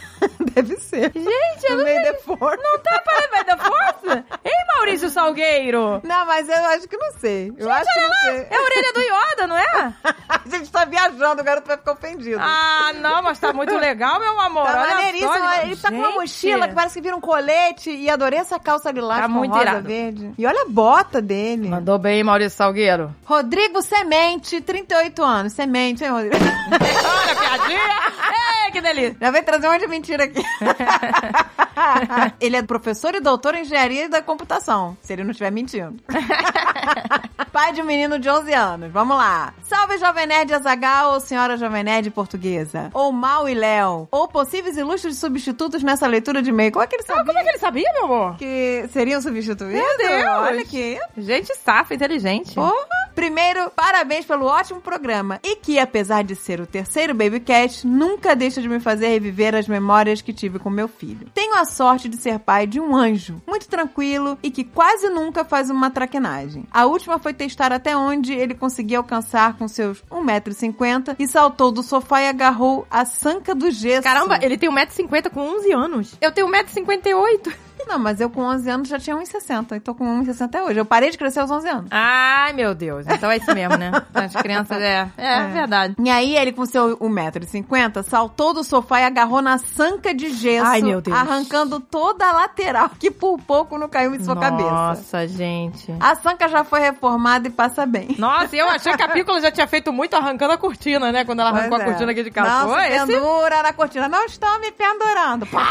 Deve 0.54 0.76
ser. 0.76 1.12
Gente, 1.14 1.64
eu 1.64 1.70
No 1.72 1.76
não 1.78 1.84
meio 1.84 2.02
sei. 2.02 2.14
forno. 2.36 2.62
Não 2.62 2.78
tá 2.78 2.98
para 3.04 3.28
vai 3.30 3.44
da 3.44 3.56
força? 3.56 4.24
Ei, 4.44 4.52
Maurício 4.74 5.08
Salgueiro! 5.10 6.00
Não, 6.04 6.26
mas 6.26 6.48
eu 6.48 6.64
acho 6.66 6.88
que 6.88 6.96
não 6.96 7.12
sei. 7.12 7.52
Eu 7.56 7.70
acho 7.70 7.92
que 7.92 8.00
não 8.00 8.10
sei. 8.24 8.46
É 8.50 8.56
a 8.56 8.62
orelha 8.62 8.92
do 8.92 9.00
Yoda, 9.00 9.46
não 9.46 9.56
é? 9.56 9.92
A 10.30 10.40
gente 10.56 10.70
tá 10.70 10.84
viajando, 10.84 11.40
o 11.42 11.44
garoto 11.44 11.66
vai 11.66 11.76
ficar 11.76 11.92
ofendido. 11.92 12.38
Ah, 12.40 12.92
não, 13.00 13.22
mas 13.22 13.38
tá 13.38 13.52
muito 13.52 13.76
legal, 13.76 14.18
meu 14.20 14.40
amor. 14.40 14.64
Tá 14.66 14.80
Olha 14.82 14.94
maneiríssimo. 14.94 15.32
só, 15.32 15.62
ele 15.62 15.76
tá 15.76 15.90
com 15.90 15.96
uma 15.98 16.10
mochila 16.12 16.68
que 16.68 16.74
parece 16.74 16.94
que 16.94 17.00
vira 17.00 17.16
um 17.16 17.20
colete. 17.20 17.90
E 17.90 18.08
adorei 18.08 18.38
essa 18.38 18.58
calça 18.58 18.90
lilás 18.90 19.22
Tá 19.22 19.26
com 19.28 19.34
muito 19.34 19.52
rosa 19.52 19.62
irado. 19.62 19.86
verde. 19.88 20.32
E 20.38 20.46
olha 20.46 20.62
a 20.62 20.68
bota 20.68 21.20
dele. 21.20 21.68
Mandou 21.68 21.98
bem, 21.98 22.22
Maurício 22.24 22.56
Salgueiro. 22.56 23.14
Rodrigo 23.24 23.82
Semente, 23.82 24.60
38 24.60 25.22
anos. 25.22 25.52
Semente, 25.52 26.04
hein, 26.04 26.10
Rodrigo? 26.10 26.36
Olha 26.70 27.36
piadinha. 27.36 27.80
Ei, 28.66 28.70
que 28.72 28.80
delícia. 28.80 29.16
Já 29.20 29.30
vem 29.30 29.42
trazer 29.42 29.68
um 29.68 29.72
monte 29.72 29.80
de 29.82 29.86
mentira 29.88 30.24
aqui. 30.24 30.39
ele 32.40 32.56
é 32.56 32.62
professor 32.62 33.14
e 33.14 33.20
doutor 33.20 33.54
em 33.54 33.62
engenharia 33.62 34.08
da 34.08 34.22
computação, 34.22 34.96
se 35.02 35.12
ele 35.12 35.24
não 35.24 35.30
estiver 35.30 35.50
mentindo. 35.50 35.96
Pai 37.52 37.72
de 37.72 37.82
um 37.82 37.84
menino 37.84 38.18
de 38.18 38.28
11 38.28 38.52
anos. 38.52 38.92
Vamos 38.92 39.16
lá. 39.16 39.52
Salve, 39.62 39.98
Jovem 39.98 40.26
Nerd 40.26 40.54
Azagal 40.54 41.14
ou 41.14 41.20
Senhora 41.20 41.56
Jovem 41.56 41.82
Nerd 41.82 42.10
Portuguesa. 42.10 42.90
Ou 42.94 43.10
Mal 43.10 43.48
e 43.48 43.54
Léo. 43.54 44.06
Ou 44.10 44.28
possíveis 44.28 44.76
ilustres 44.76 45.18
substitutos 45.18 45.82
nessa 45.82 46.06
leitura 46.06 46.42
de 46.42 46.50
e-mail. 46.50 46.70
Como 46.70 46.84
é 46.84 46.86
que 46.86 46.94
ele 46.94 47.02
sabia? 47.02 47.24
Como 47.24 47.38
é 47.38 47.42
que 47.42 47.48
ele 47.48 47.58
sabia, 47.58 47.92
meu 47.92 48.04
amor? 48.04 48.36
que 48.36 48.86
seriam 48.92 49.20
substituídos? 49.20 49.80
Meu 49.80 49.98
Deus. 49.98 50.24
Olha 50.24 50.62
aqui. 50.62 50.98
Gente 51.16 51.54
safa, 51.56 51.94
inteligente. 51.94 52.54
Porra! 52.54 53.09
Primeiro, 53.20 53.70
parabéns 53.76 54.24
pelo 54.24 54.46
ótimo 54.46 54.80
programa. 54.80 55.40
E 55.44 55.56
que, 55.56 55.78
apesar 55.78 56.24
de 56.24 56.34
ser 56.34 56.58
o 56.58 56.66
terceiro 56.66 57.12
Babycat, 57.12 57.86
nunca 57.86 58.34
deixa 58.34 58.62
de 58.62 58.68
me 58.68 58.80
fazer 58.80 59.08
reviver 59.08 59.54
as 59.54 59.68
memórias 59.68 60.22
que 60.22 60.32
tive 60.32 60.58
com 60.58 60.70
meu 60.70 60.88
filho. 60.88 61.28
Tenho 61.34 61.54
a 61.58 61.66
sorte 61.66 62.08
de 62.08 62.16
ser 62.16 62.38
pai 62.38 62.66
de 62.66 62.80
um 62.80 62.96
anjo, 62.96 63.42
muito 63.46 63.68
tranquilo 63.68 64.38
e 64.42 64.50
que 64.50 64.64
quase 64.64 65.10
nunca 65.10 65.44
faz 65.44 65.68
uma 65.68 65.90
traquinagem. 65.90 66.64
A 66.70 66.86
última 66.86 67.18
foi 67.18 67.34
testar 67.34 67.72
até 67.72 67.94
onde 67.94 68.32
ele 68.32 68.54
conseguia 68.54 68.96
alcançar 68.96 69.52
com 69.58 69.68
seus 69.68 70.02
1,50m 70.10 71.16
e 71.18 71.28
saltou 71.28 71.70
do 71.70 71.82
sofá 71.82 72.22
e 72.22 72.28
agarrou 72.28 72.86
a 72.90 73.04
sanca 73.04 73.54
do 73.54 73.70
gesso. 73.70 74.02
Caramba, 74.02 74.38
ele 74.40 74.56
tem 74.56 74.70
1,50m 74.70 75.28
com 75.28 75.40
11 75.40 75.72
anos. 75.74 76.14
Eu 76.22 76.32
tenho 76.32 76.50
1,58m. 76.50 77.52
Não, 77.86 77.98
mas 77.98 78.20
eu 78.20 78.30
com 78.30 78.42
11 78.42 78.70
anos 78.70 78.88
já 78.88 78.98
tinha 78.98 79.16
1,60m 79.16 79.76
e 79.76 79.80
tô 79.80 79.94
com 79.94 80.04
1,60m 80.22 80.44
até 80.44 80.62
hoje. 80.62 80.78
Eu 80.78 80.84
parei 80.84 81.10
de 81.10 81.18
crescer 81.18 81.40
aos 81.40 81.50
11 81.50 81.68
anos. 81.68 81.86
Ai, 81.90 82.52
meu 82.52 82.74
Deus. 82.74 83.04
Então 83.08 83.30
é 83.30 83.36
isso 83.38 83.52
mesmo, 83.54 83.76
né? 83.76 83.90
As 84.14 84.32
crianças, 84.34 84.80
é. 84.80 85.08
É, 85.16 85.38
É. 85.40 85.46
verdade. 85.48 85.94
E 85.98 86.10
aí 86.10 86.36
ele, 86.36 86.52
com 86.52 86.64
seu 86.66 86.96
1,50m, 86.98 88.02
saltou 88.04 88.54
do 88.54 88.62
sofá 88.62 89.00
e 89.00 89.04
agarrou 89.04 89.42
na 89.42 89.58
sanca 89.58 90.14
de 90.14 90.30
gesso, 90.30 90.66
Ai, 90.66 90.82
meu 90.82 91.00
Deus. 91.00 91.16
arrancando 91.16 91.80
toda 91.80 92.26
a 92.28 92.32
lateral, 92.32 92.90
que 92.98 93.10
por 93.10 93.38
pouco 93.40 93.76
não 93.78 93.88
caiu 93.88 94.14
em 94.14 94.22
sua 94.22 94.36
cabeça. 94.36 94.70
Nossa, 94.70 95.26
gente. 95.28 95.92
A 96.00 96.14
sanca 96.14 96.48
já 96.48 96.62
foi 96.64 96.80
reformada 96.80 97.48
e 97.48 97.50
passa 97.50 97.86
bem. 97.86 98.14
Nossa, 98.18 98.54
eu 98.54 98.68
achei 98.68 98.94
que 98.96 99.02
a 99.02 99.08
Pícola 99.08 99.40
já 99.40 99.50
tinha 99.50 99.66
feito 99.66 99.92
muito 99.92 100.14
arrancando 100.14 100.52
a 100.52 100.58
cortina, 100.58 101.10
né? 101.12 101.24
Quando 101.24 101.40
ela 101.40 101.50
arrancou 101.50 101.70
Pois 101.70 101.80
a 101.80 101.84
é. 101.84 101.86
cortina 101.88 102.12
aqui 102.12 102.22
de 102.22 102.30
casa. 102.30 102.50
Não 102.50 102.68
Pô, 102.74 102.80
se 102.80 102.86
esse... 102.88 103.06
pendura 103.06 103.62
na 103.62 103.72
cortina. 103.72 104.08
Não 104.08 104.24
estou 104.24 104.60
me 104.60 104.70
pendurando. 104.72 105.46
Pá. 105.50 105.70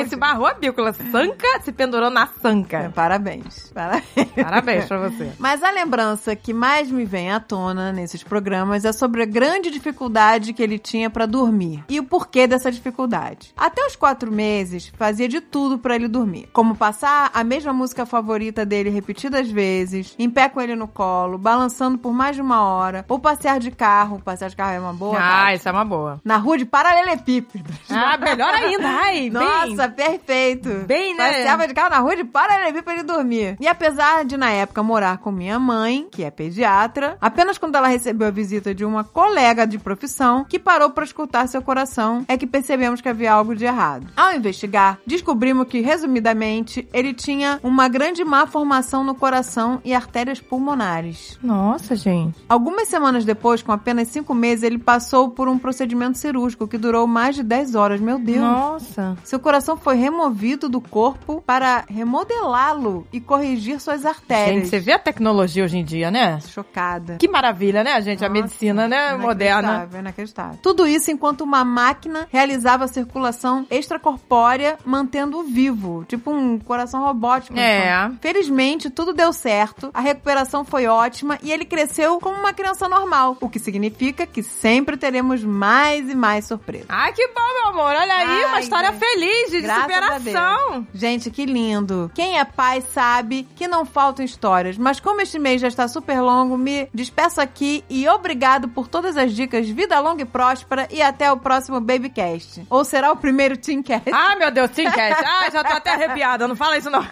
Caraca, 0.00 0.06
esse 0.06 0.16
barrou 0.16 0.46
a 0.46 0.54
Pícola. 0.54 0.92
Sanca 0.92 1.60
se 1.62 1.72
pendurou 1.72 2.10
na 2.10 2.26
sanca. 2.26 2.92
Parabéns. 2.94 3.70
Parabéns. 3.74 4.04
Parabéns 4.34 4.84
pra 4.86 4.98
você. 5.08 5.30
Mas 5.38 5.62
a 5.62 5.70
lembrança 5.70 6.34
que 6.36 6.52
mais 6.52 6.90
me 6.90 7.04
vem 7.04 7.30
à 7.32 7.40
tona 7.40 7.92
nesses 7.92 8.22
programas 8.22 8.84
é 8.84 8.92
sobre 8.92 9.22
a 9.22 9.26
grande 9.26 9.70
dificuldade 9.70 10.52
que 10.52 10.62
ele 10.62 10.78
tinha 10.78 11.10
pra 11.10 11.26
dormir 11.26 11.84
e 11.88 11.98
o 11.98 12.04
porquê 12.04 12.46
dessa 12.46 12.70
dificuldade. 12.70 13.52
Até 13.56 13.84
os 13.86 13.96
quatro 13.96 14.30
meses, 14.30 14.92
fazia 14.96 15.28
de 15.28 15.40
tudo 15.40 15.78
pra 15.78 15.94
ele 15.94 16.08
dormir, 16.08 16.48
como 16.52 16.74
passar 16.76 17.30
a 17.32 17.44
mesma 17.44 17.72
música 17.72 18.06
favorita 18.06 18.64
dele 18.64 18.90
repetidas 18.90 19.50
vezes, 19.50 20.14
em 20.18 20.28
pé 20.30 20.48
com 20.48 20.60
ele 20.60 20.74
no 20.74 20.88
colo, 20.88 21.38
balançando 21.38 21.98
por 21.98 22.12
mais 22.12 22.36
de 22.36 22.42
uma 22.42 22.62
hora, 22.62 23.04
ou 23.08 23.18
passear 23.18 23.58
de 23.58 23.70
carro. 23.70 24.20
Passear 24.24 24.50
de 24.50 24.56
carro 24.56 24.72
é 24.74 24.80
uma 24.80 24.92
boa. 24.92 25.18
Ah, 25.20 25.54
isso 25.54 25.68
é 25.68 25.72
uma 25.72 25.84
boa. 25.84 26.20
Na 26.24 26.36
rua 26.36 26.58
de 26.58 26.64
paralelepípedos. 26.64 27.76
Ah, 27.90 28.16
melhor 28.18 28.52
ainda. 28.54 28.88
Ai, 28.88 29.30
Nossa, 29.30 29.86
bem. 29.88 29.89
Perfeito. 29.90 30.68
Bem, 30.86 31.16
né? 31.16 31.28
Passeava 31.28 31.68
de 31.68 31.74
carro 31.74 31.90
na 31.90 31.98
rua 31.98 32.16
de 32.16 32.24
Paralelepípedo 32.24 32.84
pra 32.84 32.94
ele 32.94 33.02
dormir. 33.02 33.56
E 33.60 33.68
apesar 33.68 34.24
de, 34.24 34.36
na 34.36 34.50
época, 34.50 34.82
morar 34.82 35.18
com 35.18 35.30
minha 35.30 35.58
mãe, 35.58 36.08
que 36.10 36.24
é 36.24 36.30
pediatra, 36.30 37.16
apenas 37.20 37.58
quando 37.58 37.76
ela 37.76 37.88
recebeu 37.88 38.28
a 38.28 38.30
visita 38.30 38.74
de 38.74 38.84
uma 38.84 39.04
colega 39.04 39.66
de 39.66 39.78
profissão 39.78 40.44
que 40.44 40.58
parou 40.58 40.90
pra 40.90 41.04
escutar 41.04 41.46
seu 41.46 41.62
coração, 41.62 42.24
é 42.28 42.36
que 42.36 42.46
percebemos 42.46 43.00
que 43.00 43.08
havia 43.08 43.32
algo 43.32 43.54
de 43.54 43.64
errado. 43.64 44.08
Ao 44.16 44.34
investigar, 44.34 44.98
descobrimos 45.06 45.68
que, 45.68 45.80
resumidamente, 45.80 46.88
ele 46.92 47.14
tinha 47.14 47.60
uma 47.62 47.88
grande 47.88 48.24
má 48.24 48.46
formação 48.46 49.04
no 49.04 49.14
coração 49.14 49.80
e 49.84 49.94
artérias 49.94 50.40
pulmonares. 50.40 51.38
Nossa, 51.42 51.94
gente. 51.94 52.38
Algumas 52.48 52.88
semanas 52.88 53.24
depois, 53.24 53.62
com 53.62 53.72
apenas 53.72 54.08
cinco 54.08 54.34
meses, 54.34 54.64
ele 54.64 54.78
passou 54.78 55.30
por 55.30 55.48
um 55.48 55.58
procedimento 55.58 56.18
cirúrgico 56.18 56.66
que 56.66 56.78
durou 56.78 57.06
mais 57.06 57.36
de 57.36 57.42
10 57.42 57.74
horas. 57.74 58.00
Meu 58.00 58.18
Deus! 58.18 58.40
Nossa. 58.40 59.16
Seu 59.24 59.38
coração 59.38 59.60
coração 59.60 59.76
foi 59.80 59.96
removido 59.96 60.68
do 60.68 60.80
corpo 60.80 61.42
para 61.46 61.84
remodelá-lo 61.88 63.06
e 63.12 63.20
corrigir 63.20 63.80
suas 63.80 64.04
artérias. 64.04 64.56
Gente, 64.56 64.68
você 64.68 64.80
vê 64.80 64.92
a 64.92 64.98
tecnologia 64.98 65.64
hoje 65.64 65.78
em 65.78 65.84
dia, 65.84 66.10
né? 66.10 66.38
Chocada. 66.40 67.16
Que 67.16 67.28
maravilha, 67.28 67.82
né, 67.82 68.00
gente? 68.00 68.24
a 68.24 68.28
Nossa, 68.28 68.42
medicina, 68.42 68.86
né? 68.86 69.16
Moderna. 69.16 69.60
Inacreditável, 69.60 70.00
inacreditável. 70.00 70.58
Tudo 70.62 70.86
isso 70.86 71.10
enquanto 71.10 71.42
uma 71.42 71.64
máquina 71.64 72.28
realizava 72.30 72.84
a 72.84 72.88
circulação 72.88 73.66
extracorpórea, 73.70 74.78
mantendo-o 74.84 75.42
vivo. 75.44 76.04
Tipo 76.06 76.30
um 76.30 76.58
coração 76.58 77.02
robótico. 77.02 77.58
É. 77.58 78.10
Felizmente, 78.20 78.90
tudo 78.90 79.12
deu 79.12 79.32
certo, 79.32 79.90
a 79.94 80.00
recuperação 80.00 80.64
foi 80.64 80.86
ótima 80.86 81.38
e 81.42 81.50
ele 81.50 81.64
cresceu 81.64 82.18
como 82.20 82.38
uma 82.38 82.52
criança 82.52 82.88
normal, 82.88 83.36
o 83.40 83.48
que 83.48 83.58
significa 83.58 84.26
que 84.26 84.42
sempre 84.42 84.96
teremos 84.96 85.42
mais 85.42 86.08
e 86.08 86.14
mais 86.14 86.44
surpresas. 86.44 86.86
Ai, 86.88 87.12
que 87.12 87.26
bom, 87.28 87.54
meu 87.54 87.68
amor. 87.68 87.94
Olha 87.96 88.14
aí, 88.14 88.44
uma 88.44 88.56
Ai, 88.56 88.62
história 88.62 88.90
gente. 88.92 89.00
feliz 89.00 89.50
de 89.50 89.69
a 89.69 89.69
superação. 89.74 90.86
Gente, 90.92 91.30
que 91.30 91.46
lindo. 91.46 92.10
Quem 92.14 92.38
é 92.38 92.44
pai 92.44 92.82
sabe 92.94 93.46
que 93.54 93.68
não 93.68 93.84
faltam 93.84 94.24
histórias, 94.24 94.76
mas 94.76 95.00
como 95.00 95.20
este 95.20 95.38
mês 95.38 95.60
já 95.60 95.68
está 95.68 95.86
super 95.88 96.20
longo, 96.20 96.56
me 96.56 96.88
despeço 96.92 97.40
aqui 97.40 97.84
e 97.88 98.08
obrigado 98.08 98.68
por 98.68 98.88
todas 98.88 99.16
as 99.16 99.32
dicas. 99.32 99.68
Vida 99.68 99.98
longa 100.00 100.22
e 100.22 100.26
próspera 100.26 100.88
e 100.90 101.00
até 101.02 101.30
o 101.30 101.36
próximo 101.36 101.80
Babycast. 101.80 102.66
Ou 102.68 102.84
será 102.84 103.12
o 103.12 103.16
primeiro 103.16 103.56
Teamcast? 103.56 104.10
Ai, 104.12 104.36
meu 104.36 104.50
Deus, 104.50 104.70
sim, 104.72 104.84
Cat. 104.90 105.24
Ai, 105.24 105.50
já 105.50 105.64
tô 105.64 105.72
até 105.72 105.90
arrepiada. 105.90 106.46
Não 106.48 106.56
fala 106.56 106.76
isso, 106.78 106.90
não. 106.90 107.00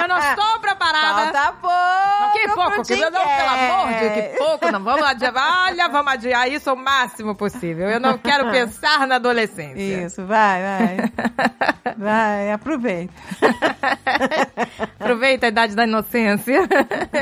Eu 0.00 0.08
não 0.08 0.18
estou 0.18 0.60
preparada. 0.60 1.32
Falta 1.32 1.52
pouco. 1.60 2.20
Não, 2.20 2.32
que 2.32 2.48
pouco, 2.48 2.82
que 2.82 2.96
não, 2.96 3.10
pelo 3.10 3.48
amor 3.48 3.88
de 3.88 3.94
que 3.94 4.10
Teamcast. 4.10 4.38
pouco, 4.38 4.72
não 4.72 4.82
vamos 4.82 5.06
adiar. 5.06 5.66
Olha, 5.68 5.88
vamos 5.88 6.12
adiar 6.12 6.48
isso 6.48 6.72
o 6.72 6.76
máximo 6.76 7.34
possível. 7.34 7.88
Eu 7.88 8.00
não 8.00 8.18
quero 8.18 8.50
pensar 8.52 9.06
na 9.06 9.16
adolescência. 9.16 10.06
Isso, 10.06 10.24
vai, 10.26 10.62
vai. 10.62 10.96
Vai, 11.96 12.52
aproveita. 12.52 13.12
Aproveita 14.98 15.46
a 15.46 15.48
idade 15.50 15.76
da 15.76 15.84
inocência. 15.84 16.66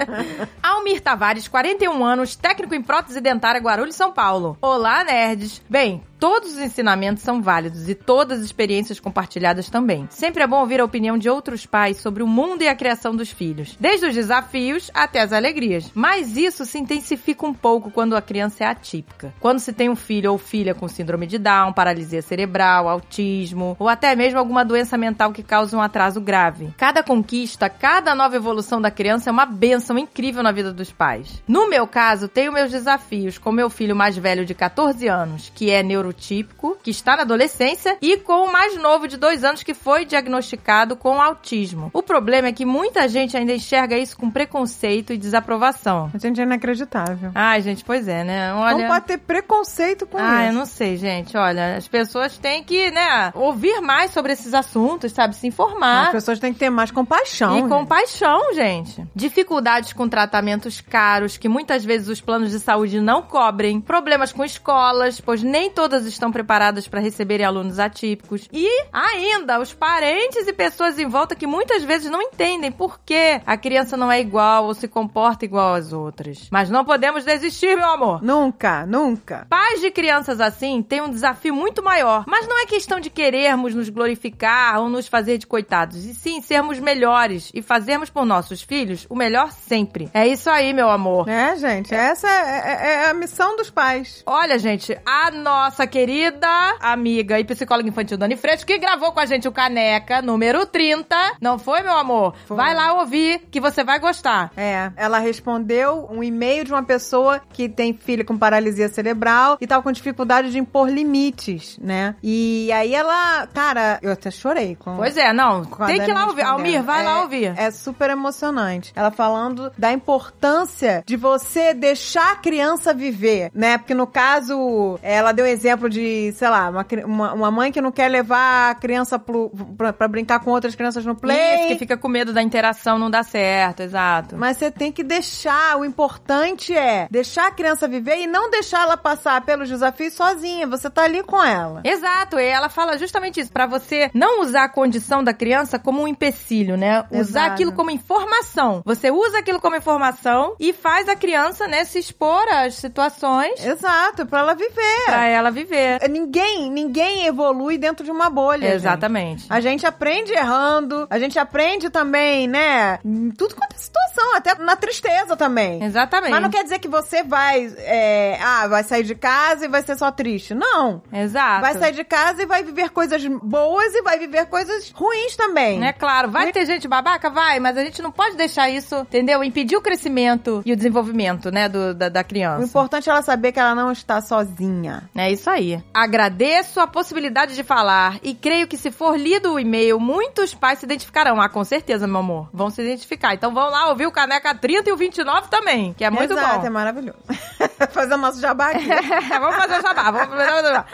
Almir 0.63 1.01
Tavares, 1.01 1.49
41 1.49 2.05
anos, 2.05 2.35
técnico 2.35 2.75
em 2.75 2.83
prótese 2.83 3.21
dentária 3.21 3.61
Guarulhos, 3.61 3.95
São 3.95 4.13
Paulo. 4.13 4.57
Olá, 4.63 5.05
nerds. 5.05 5.61
Bem, 5.69 6.03
todos 6.19 6.53
os 6.53 6.59
ensinamentos 6.59 7.23
são 7.23 7.43
válidos 7.43 7.87
e 7.89 7.95
todas 7.95 8.39
as 8.39 8.47
experiências 8.47 8.99
compartilhadas 8.99 9.69
também. 9.69 10.07
Sempre 10.09 10.43
é 10.43 10.47
bom 10.47 10.61
ouvir 10.61 10.81
a 10.81 10.85
opinião 10.85 11.19
de 11.19 11.29
outros 11.29 11.67
pais 11.67 11.99
sobre 11.99 12.23
o 12.23 12.27
mundo 12.27 12.63
e 12.63 12.69
a 12.69 12.75
criação 12.75 13.15
dos 13.15 13.31
filhos, 13.31 13.77
desde 13.79 14.07
os 14.07 14.15
desafios 14.15 14.91
até 14.95 15.21
as 15.21 15.35
alegrias. 15.35 15.91
Mas 15.95 16.37
isso 16.37 16.65
se 16.65 16.79
intensifica 16.79 17.45
um 17.45 17.53
pouco 17.53 17.91
quando 17.91 18.17
a 18.17 18.23
criança 18.23 18.65
é 18.65 18.67
atípica. 18.67 19.35
Quando 19.39 19.59
se 19.59 19.75
tem 19.75 19.91
um 19.91 19.97
filho 19.97 20.33
ou 20.33 20.39
filha 20.39 20.75
com 20.75 20.89
síndrome 20.89 21.27
de 21.27 21.37
Down, 21.37 21.75
paralisia 21.75 22.23
cerebral, 22.23 22.89
autismo 22.89 23.77
ou 23.79 23.89
até 23.89 24.14
mesmo 24.17 24.39
alguma 24.39 24.65
doença 24.65 24.97
mental 24.97 25.33
que 25.33 25.43
cause 25.43 25.75
um 25.75 25.81
atraso 25.81 26.21
grave. 26.21 26.75
Cada 26.77 27.03
conquista, 27.03 27.69
cada 27.69 28.15
nova 28.15 28.37
evolução 28.37 28.81
da 28.81 28.91
criança 28.91 29.31
é 29.31 29.33
uma 29.33 29.47
benção 29.47 29.99
incrível 29.99 30.43
na 30.43 30.53
vida 30.53 30.73
dos 30.73 30.93
pais. 30.93 31.43
No 31.47 31.69
meu 31.69 31.87
caso, 31.87 32.29
tenho 32.29 32.53
meus 32.53 32.71
desafios 32.71 33.39
com 33.39 33.53
meu 33.53 33.69
filho 33.71 33.97
mais 33.97 34.17
velho 34.17 34.45
de 34.45 34.55
14 34.55 35.07
anos, 35.09 35.51
que 35.55 35.71
é 35.71 35.83
neurotípico, 35.83 36.77
que 36.83 36.91
está 36.91 37.17
na 37.17 37.23
adolescência, 37.23 37.97
e 38.01 38.17
com 38.17 38.45
o 38.45 38.53
mais 38.53 38.77
novo 38.77 39.09
de 39.09 39.17
2 39.17 39.45
anos, 39.45 39.63
que 39.63 39.75
foi 39.75 40.05
diagnosticado 40.05 40.97
com 40.97 41.21
autismo. 41.21 41.91
O 41.93 42.03
problema 42.03 42.49
é 42.49 42.53
que 42.53 42.65
muita 42.65 43.09
gente 43.09 43.37
ainda 43.37 43.53
enxerga 43.53 43.97
isso 43.97 44.17
com 44.17 44.31
preconceito 44.31 45.13
e 45.13 45.19
desaprovação. 45.19 46.11
A 46.15 46.19
gente 46.19 46.41
é 46.41 46.45
inacreditável. 46.45 47.31
Ai, 47.35 47.61
gente, 47.63 47.85
pois 47.85 48.09
é, 48.09 48.25
né? 48.25 48.53
Olha... 48.55 48.79
Não 48.79 48.89
pode 48.89 49.07
ter 49.07 49.19
preconceito 49.19 50.07
com 50.07 50.19
Ah, 50.19 50.43
eu 50.45 50.49
isso. 50.51 50.59
não 50.59 50.67
sei, 50.67 50.97
gente. 50.97 51.37
Olha, 51.37 51.77
as 51.77 51.89
pessoas 51.89 52.37
têm 52.39 52.63
que, 52.63 52.91
né, 52.91 53.31
ouvir 53.35 53.81
mais 53.81 54.04
sobre 54.09 54.33
esses 54.33 54.55
assuntos, 54.55 55.13
sabe? 55.13 55.37
Se 55.37 55.47
informar. 55.47 56.07
As 56.07 56.13
pessoas 56.13 56.39
têm 56.39 56.53
que 56.53 56.59
ter 56.59 56.71
mais 56.71 56.91
compaixão. 56.91 57.59
E 57.59 57.63
né? 57.63 57.69
compaixão, 57.69 58.55
gente. 58.55 59.07
Dificuldades 59.15 59.93
com 59.93 60.09
tratamentos 60.09 60.81
caros 60.81 61.37
que 61.37 61.49
muitas 61.49 61.85
vezes 61.85 62.09
os 62.09 62.21
planos 62.21 62.51
de 62.51 62.61
saúde 62.61 63.01
não 63.01 63.23
cobrem. 63.23 63.81
Problemas 63.81 64.33
com 64.33 64.45
escolas, 64.45 65.21
pois 65.21 65.43
nem 65.43 65.71
todas 65.71 66.07
estão 66.07 66.31
preparadas 66.31 66.89
para 66.89 67.01
receberem 67.01 67.47
alunos 67.47 67.79
atípicos. 67.79 68.49
E 68.53 68.69
ainda 68.93 69.61
os 69.61 69.73
parentes 69.73 70.47
e 70.47 70.53
pessoas 70.53 70.99
em 70.99 71.07
volta 71.07 71.35
que 71.35 71.47
muitas 71.47 71.83
vezes 71.83 72.11
não 72.11 72.23
entendem 72.23 72.71
por 72.71 73.01
que 73.05 73.41
a 73.45 73.57
criança 73.57 73.97
não 73.97 74.11
é 74.11 74.21
igual 74.21 74.67
ou 74.67 74.75
se 74.75 74.89
comporta 74.89 75.45
igual 75.45 75.75
às 75.75 75.93
outras. 75.93 76.49
Mas 76.51 76.71
não 76.71 76.85
podemos 76.85 77.25
desistir, 77.25 77.77
meu 77.77 77.89
amor. 77.89 78.23
Nunca, 78.23 78.87
nunca. 78.87 79.47
Pais 79.49 79.81
de 79.81 79.91
crianças 79.91 80.41
assim 80.41 80.83
têm 80.83 81.03
um 81.03 81.11
desafio 81.11 81.55
muito 81.55 81.83
maior, 81.83 82.25
mas 82.27 82.47
não 82.47 82.63
é 82.63 82.67
questão 82.67 83.01
de 83.01 83.11
querermos 83.11 83.75
nos 83.75 83.89
glorificar 83.95 84.81
ou 84.81 84.89
nos 84.89 85.07
fazer 85.09 85.39
de 85.39 85.47
coitados, 85.47 86.05
e 86.05 86.15
sim 86.15 86.41
sermos 86.43 86.79
melhores 86.79 87.51
e 87.55 87.63
fazermos 87.63 88.11
por 88.11 88.25
nossos 88.25 88.63
filhos 88.63 89.07
o 89.09 89.15
melhor 89.17 89.53
sempre. 89.53 90.11
É 90.13 90.27
isso 90.27 90.51
aí, 90.51 90.73
meu 90.73 90.89
amor. 90.91 91.29
É, 91.29 91.57
gente, 91.57 91.95
essa 91.95 92.29
é, 92.29 92.33
é- 92.33 92.95
é 93.05 93.11
a 93.11 93.15
missão 93.15 93.57
dos 93.57 93.71
pais. 93.71 94.23
Olha, 94.27 94.59
gente, 94.59 94.99
a 95.07 95.31
nossa 95.31 95.87
querida 95.87 96.47
amiga 96.81 97.39
e 97.39 97.45
psicóloga 97.45 97.89
infantil 97.89 98.19
Dani 98.19 98.37
Freixo, 98.37 98.67
que 98.67 98.79
gravou 98.79 99.13
com 99.13 99.21
a 99.21 99.27
gente 99.27 99.47
o 99.49 99.53
Caneca, 99.53 100.21
número 100.21 100.67
30. 100.67 101.17
Não 101.41 101.59
foi, 101.59 101.83
meu 101.83 101.97
amor? 101.97 102.35
Foi. 102.47 102.57
Vai 102.57 102.75
lá 102.75 102.95
ouvir, 103.01 103.41
que 103.51 103.61
você 103.61 103.85
vai 103.85 103.99
gostar. 103.99 104.51
É, 104.57 104.91
ela 104.97 105.19
respondeu 105.19 106.07
um 106.11 106.23
e-mail 106.23 106.65
de 106.65 106.73
uma 106.73 106.83
pessoa 106.83 107.41
que 107.53 107.69
tem 107.69 107.93
filho 107.95 108.25
com 108.25 108.37
paralisia 108.37 108.89
cerebral 108.89 109.57
e 109.61 109.67
tava 109.67 109.83
com 109.83 109.93
dificuldade 109.93 110.51
de 110.51 110.59
impor 110.59 110.89
limites, 110.89 111.79
né? 111.81 112.15
E 112.23 112.71
aí 112.73 112.95
ela, 112.95 113.47
cara, 113.49 113.84
eu 114.03 114.13
até 114.13 114.31
chorei 114.31 114.77
com 114.77 114.97
Pois 114.97 115.17
é, 115.17 115.33
não, 115.33 115.65
tem 115.65 116.01
que 116.01 116.11
ir 116.11 116.15
lá 116.15 116.27
ouvir. 116.27 116.43
Almir, 116.43 116.83
vai 116.83 117.01
É- 117.01 117.05
lá 117.05 117.21
ouvir. 117.23 117.55
É 117.57 117.71
super 117.71 118.11
emocionante. 118.11 118.93
Ela 118.95 119.11
falando 119.11 119.73
da 119.79 119.93
importância 119.93 121.03
de 121.07 121.17
você 121.17 121.75
deixar 121.75 122.33
a 122.33 122.37
criança 122.37 122.93
viver, 122.95 123.51
né? 123.55 123.79
Porque 123.79 123.95
no 123.95 124.07
caso, 124.07 124.99
ela 125.03 125.33
deu 125.33 125.47
exemplo 125.47 125.89
de, 125.89 126.33
sei 126.33 126.49
lá, 126.49 126.69
uma, 126.71 126.87
uma, 127.05 127.33
uma 127.35 127.51
mãe 127.51 127.71
que 127.73 127.81
não 127.81 127.93
quer 127.93 128.09
levar 128.09 128.71
a 128.71 128.75
criança 128.75 129.19
pro, 129.19 129.51
pra, 129.77 129.93
pra 129.93 130.09
brincar 130.09 130.41
com 130.41 130.51
outras 130.51 130.75
crianças 130.75 131.05
no 131.05 131.15
play. 131.15 131.57
Isso, 131.61 131.69
que 131.69 131.79
fica 131.79 131.97
com 131.97 132.09
medo 132.09 132.33
da 132.33 132.43
interação 132.43 132.99
não 132.99 133.11
dar 133.11 133.25
certo, 133.25 133.81
exato. 133.83 134.37
Mas 134.37 134.57
você 134.57 134.71
tem 134.71 134.91
que 134.93 135.03
deixar. 135.03 135.77
O 135.79 135.85
importante 135.85 136.75
é 136.77 137.07
deixar 137.11 137.49
a 137.49 137.51
criança 137.51 137.87
viver 137.89 138.23
e 138.23 138.27
não 138.27 138.51
deixar 138.51 138.83
ela 138.83 138.97
passar 138.97 139.41
pelos 139.43 139.69
desafios 139.69 140.15
sozinha. 140.15 140.67
Você 140.67 140.89
tá 140.91 141.03
ali 141.05 141.23
com 141.23 141.43
ela. 141.43 141.81
Exato, 141.85 142.39
e 142.39 142.45
ela 142.47 142.69
fala 142.69 142.97
justamente 142.99 143.41
isso, 143.41 143.53
pra 143.53 143.67
você 143.79 144.11
não 144.15 144.41
usar 144.43 144.65
a 144.65 144.69
condição 144.69 145.23
da 145.23 145.33
criança 145.35 145.79
como 145.79 146.03
um 146.03 146.09
empecilho, 146.09 146.77
né? 146.77 147.05
Usar 147.11 147.21
Exato. 147.21 147.53
aquilo 147.53 147.73
como 147.73 147.91
informação. 147.91 148.83
Você 148.85 149.11
usa 149.11 149.39
aquilo 149.39 149.61
como 149.61 149.77
informação 149.77 150.55
e 150.61 150.73
faz 150.73 151.09
a 151.09 151.17
criança, 151.17 151.67
né, 151.67 151.85
se 151.85 151.99
expor 151.99 152.47
às 152.49 152.75
situações 152.75 153.65
Exato, 153.65 154.27
pra 154.27 154.41
ela 154.41 154.55
viver. 154.55 155.05
pra 155.07 155.27
ela 155.27 155.51
viver. 155.51 156.09
Ninguém, 156.09 156.71
ninguém 156.71 157.27
evolui 157.27 157.79
dentro 157.79 158.05
de 158.05 158.11
uma 158.11 158.31
bolha. 158.31 158.69
gente. 158.69 158.77
Exatamente. 158.77 159.47
A 159.49 159.61
gente 159.61 159.87
aprende 159.87 160.33
errando, 160.33 161.07
a 161.11 161.19
gente 161.19 161.39
aprende 161.39 161.91
também, 161.91 162.47
né? 162.47 162.99
Em 163.05 163.31
tudo 163.31 163.55
quanto 163.55 163.75
é 163.75 163.79
situação, 163.79 164.37
até 164.37 164.55
na 164.57 164.77
tristeza 164.77 165.37
também. 165.37 165.83
Exatamente. 165.83 166.31
Mas 166.31 166.43
não 166.43 166.51
quer 166.51 166.63
dizer 166.63 166.79
que 166.79 166.89
você 166.89 167.23
vai, 167.23 167.73
é, 167.79 168.39
ah, 168.41 168.69
vai 168.69 168.83
sair 168.85 169.03
de 169.05 169.15
casa 169.15 169.65
e 169.65 169.69
vai 169.69 169.83
ser 169.83 169.97
só 169.97 170.11
triste. 170.11 170.55
Não. 170.55 171.03
Exato. 171.13 171.61
Vai 171.61 171.75
sair 171.75 171.93
de 171.93 172.05
casa 172.05 172.43
e 172.43 172.47
vai 172.47 172.63
viver 172.63 172.91
coisas 172.91 173.25
boas 173.27 173.64
e 173.95 174.03
vai 174.03 174.19
viver 174.19 174.47
coisas 174.47 174.91
ruins 174.91 175.37
também. 175.37 175.85
É 175.85 175.93
claro, 175.93 176.31
vai 176.31 176.53
ter 176.53 176.67
gente 176.67 176.87
babaca? 176.89 177.31
Vai, 177.31 177.59
mas 177.61 177.77
a 177.77 177.85
gente 177.85 178.01
não 178.03 178.11
pode 178.11 178.37
deixar 178.37 178.69
isso, 178.69 178.97
entendeu? 178.97 179.43
Impedir 179.43 179.77
o 179.77 179.81
crescimento 179.83 180.63
e 180.65 180.73
o 180.73 180.77
desenvolvimento, 180.77 181.51
né, 181.51 181.69
do, 181.69 181.95
da, 181.95 182.09
da 182.09 182.21
O 182.21 182.25
criança. 182.25 182.65
importante 182.65 183.09
é 183.09 183.13
ela 183.13 183.23
saber 183.23 183.53
que 183.53 183.61
ela 183.61 183.75
não 183.75 183.91
está 183.93 184.21
sozinha. 184.21 185.09
É 185.17 185.31
isso 185.31 185.49
aí. 185.49 185.83
Agradeço 185.93 186.81
a 186.81 186.87
possibilidade 186.87 187.55
de 187.55 187.63
falar 187.63 188.19
e 188.23 188.35
creio 188.35 188.67
que 188.67 188.77
se 188.77 188.91
for 188.91 189.17
lido 189.19 189.53
o 189.53 189.61
e-mail, 189.61 189.99
muitos 190.01 190.55
pais 190.55 190.79
se 190.79 190.85
identificarão. 190.87 191.41
Ah, 191.41 191.49
com 191.49 191.65
certeza, 191.65 192.07
meu 192.07 192.21
amor. 192.21 192.49
Vão 192.53 192.71
se 192.71 192.83
identificar. 192.83 193.35
Então 193.35 193.53
vão 193.55 193.69
lá 193.71 193.89
ouvir 193.89 194.07
o 194.07 194.13
Caneca 194.13 194.55
30 194.55 194.91
e 194.91 194.93
o 194.93 194.97
29 194.97 195.49
também, 195.49 195.93
que 195.95 196.05
é 196.05 196.11
muito 196.11 196.33
Exato, 196.33 196.61
bom. 196.61 196.67
é 196.67 196.71
maravilhoso. 196.71 197.19
Fazer 197.91 198.15
o 198.15 198.19
nosso 198.19 198.41
jabá 198.41 198.71
aqui. 198.71 198.87
vamos 199.29 199.57
fazer 199.57 199.79
o 199.79 199.83
jabá, 199.83 200.11
vamos 200.11 200.29
fazer 200.29 200.53
o 200.53 200.63
jabá. 200.63 200.87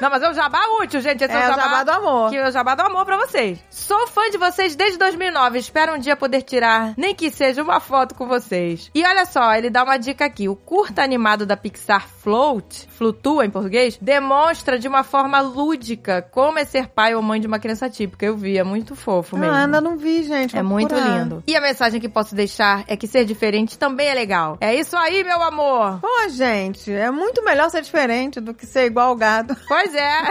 Não, 0.00 0.10
mas 0.10 0.22
é 0.22 0.30
o 0.30 0.34
jabá 0.34 0.60
útil, 0.80 1.00
gente. 1.00 1.24
Esse 1.24 1.32
é, 1.34 1.40
É 1.42 1.50
o 1.50 1.54
jabá 1.54 1.84
do 1.84 1.90
amor. 1.90 2.30
Que 2.30 2.36
é 2.36 2.48
o 2.48 2.50
jabá 2.50 2.74
do 2.74 2.82
amor 2.82 3.04
pra 3.04 3.16
vocês. 3.16 3.58
Sou 3.70 4.06
fã 4.06 4.30
de 4.30 4.38
vocês 4.38 4.76
desde 4.76 4.98
2009. 4.98 5.58
Espero 5.58 5.94
um 5.94 5.98
dia 5.98 6.16
poder 6.16 6.42
tirar, 6.42 6.94
nem 6.96 7.14
que 7.14 7.30
seja 7.30 7.62
uma 7.62 7.80
foto 7.80 8.14
com 8.14 8.26
vocês. 8.26 8.90
E 8.94 9.04
olha 9.04 9.24
só, 9.24 9.54
ele 9.54 9.70
dá 9.70 9.82
uma 9.82 9.96
dica 9.96 10.24
aqui. 10.24 10.48
O 10.48 10.56
curta 10.56 11.02
animado 11.02 11.44
da 11.46 11.56
Pixar 11.56 12.06
float, 12.08 12.88
flutua 12.90 13.44
em 13.46 13.50
português, 13.50 13.98
demonstra 14.00 14.78
de 14.78 14.86
uma 14.86 15.02
forma 15.02 15.40
lúdica 15.40 16.22
como 16.30 16.58
é 16.58 16.64
ser 16.64 16.88
pai 16.88 17.14
ou 17.14 17.22
mãe 17.22 17.40
de 17.40 17.46
uma 17.46 17.58
criança 17.58 17.88
típica. 17.88 18.26
Eu 18.26 18.36
vi, 18.36 18.58
é 18.58 18.64
muito 18.64 18.94
fofo 18.94 19.36
mesmo. 19.36 19.54
Ah, 19.54 19.64
ainda 19.64 19.80
não 19.80 19.96
vi, 19.96 20.22
gente. 20.22 20.56
É 20.56 20.62
vou 20.62 20.72
muito 20.72 20.88
procurar. 20.94 21.18
lindo. 21.18 21.42
E 21.46 21.56
a 21.56 21.60
mensagem 21.60 22.00
que 22.00 22.08
posso 22.08 22.34
deixar 22.34 22.84
é 22.86 22.96
que 22.96 23.06
ser 23.06 23.24
diferente 23.24 23.78
também 23.78 24.08
é 24.08 24.14
legal. 24.14 24.56
É 24.60 24.74
isso 24.74 24.96
aí, 24.96 25.24
meu 25.24 25.42
amor. 25.42 26.00
Pô, 26.00 26.28
gente, 26.28 26.92
é 26.92 27.10
muito 27.10 27.42
melhor 27.44 27.70
ser 27.70 27.82
diferente 27.82 28.40
do 28.40 28.54
que 28.54 28.66
ser 28.66 28.86
igual 28.86 29.08
ao 29.08 29.16
gado. 29.16 29.56
Pois 29.66 29.87
é. 29.94 30.22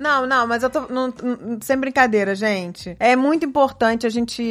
Não, 0.00 0.26
não, 0.26 0.46
mas 0.46 0.62
eu 0.62 0.70
tô. 0.70 0.80
não- 0.88 1.12
não- 1.22 1.58
sem 1.62 1.76
brincadeira, 1.76 2.34
gente. 2.34 2.96
É 2.98 3.14
muito 3.16 3.44
importante 3.44 4.06
a 4.06 4.10
gente 4.10 4.42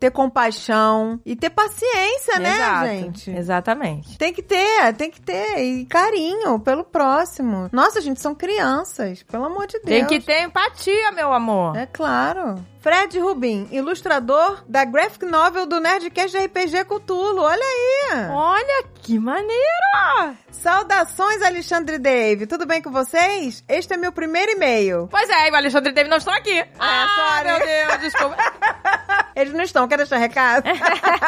ter 0.00 0.10
compaixão 0.10 1.20
e 1.24 1.34
ter 1.36 1.50
paciência, 1.50 2.38
né, 2.38 2.54
Exato. 2.54 2.86
gente? 2.86 3.30
Exatamente. 3.30 4.18
Tem 4.18 4.32
que 4.32 4.42
ter, 4.42 4.92
tem 4.94 5.10
que 5.10 5.20
ter. 5.20 5.58
E 5.58 5.86
carinho 5.86 6.58
pelo 6.58 6.84
próximo. 6.84 7.68
Nossa, 7.72 8.00
gente, 8.00 8.20
são 8.20 8.34
crianças, 8.34 9.22
pelo 9.22 9.44
amor 9.44 9.66
de 9.66 9.78
Deus. 9.80 9.84
Tem 9.84 10.06
que 10.06 10.20
ter 10.20 10.42
empatia, 10.42 11.12
meu 11.12 11.32
amor. 11.32 11.76
É 11.76 11.86
claro. 11.86 12.56
Fred 12.84 13.18
Rubin, 13.18 13.66
ilustrador 13.72 14.62
da 14.68 14.84
graphic 14.84 15.24
novel 15.24 15.64
do 15.64 15.80
Nerdcast 15.80 16.36
RPG 16.36 16.84
Cthulhu. 16.84 17.40
Olha 17.40 17.64
aí. 17.64 18.28
Olha 18.30 18.84
que 19.02 19.18
maneiro! 19.18 20.36
Saudações, 20.50 21.40
Alexandre 21.40 21.96
Dave. 21.96 22.46
Tudo 22.46 22.66
bem 22.66 22.82
com 22.82 22.90
vocês? 22.90 23.64
Este 23.66 23.94
é 23.94 23.96
meu 23.96 24.12
primeiro 24.12 24.52
e-mail. 24.52 25.08
Pois 25.10 25.30
é, 25.30 25.50
o 25.50 25.56
Alexandre 25.56 25.92
e 25.92 25.94
David 25.94 26.10
não 26.10 26.18
estão 26.18 26.34
aqui. 26.34 26.62
ah, 26.78 27.06
sorry. 27.16 27.48
meu 27.48 27.66
Deus, 27.66 28.00
desculpa. 28.02 28.36
Eles 29.34 29.54
não 29.54 29.64
estão. 29.64 29.88
Quer 29.88 29.96
deixar 29.96 30.18
recado? 30.18 30.64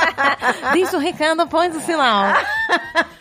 Deixa 0.75 0.95
o 0.95 1.01
recado, 1.01 1.49
põe 1.49 1.71
o 1.71 1.81
sinal. 1.81 2.35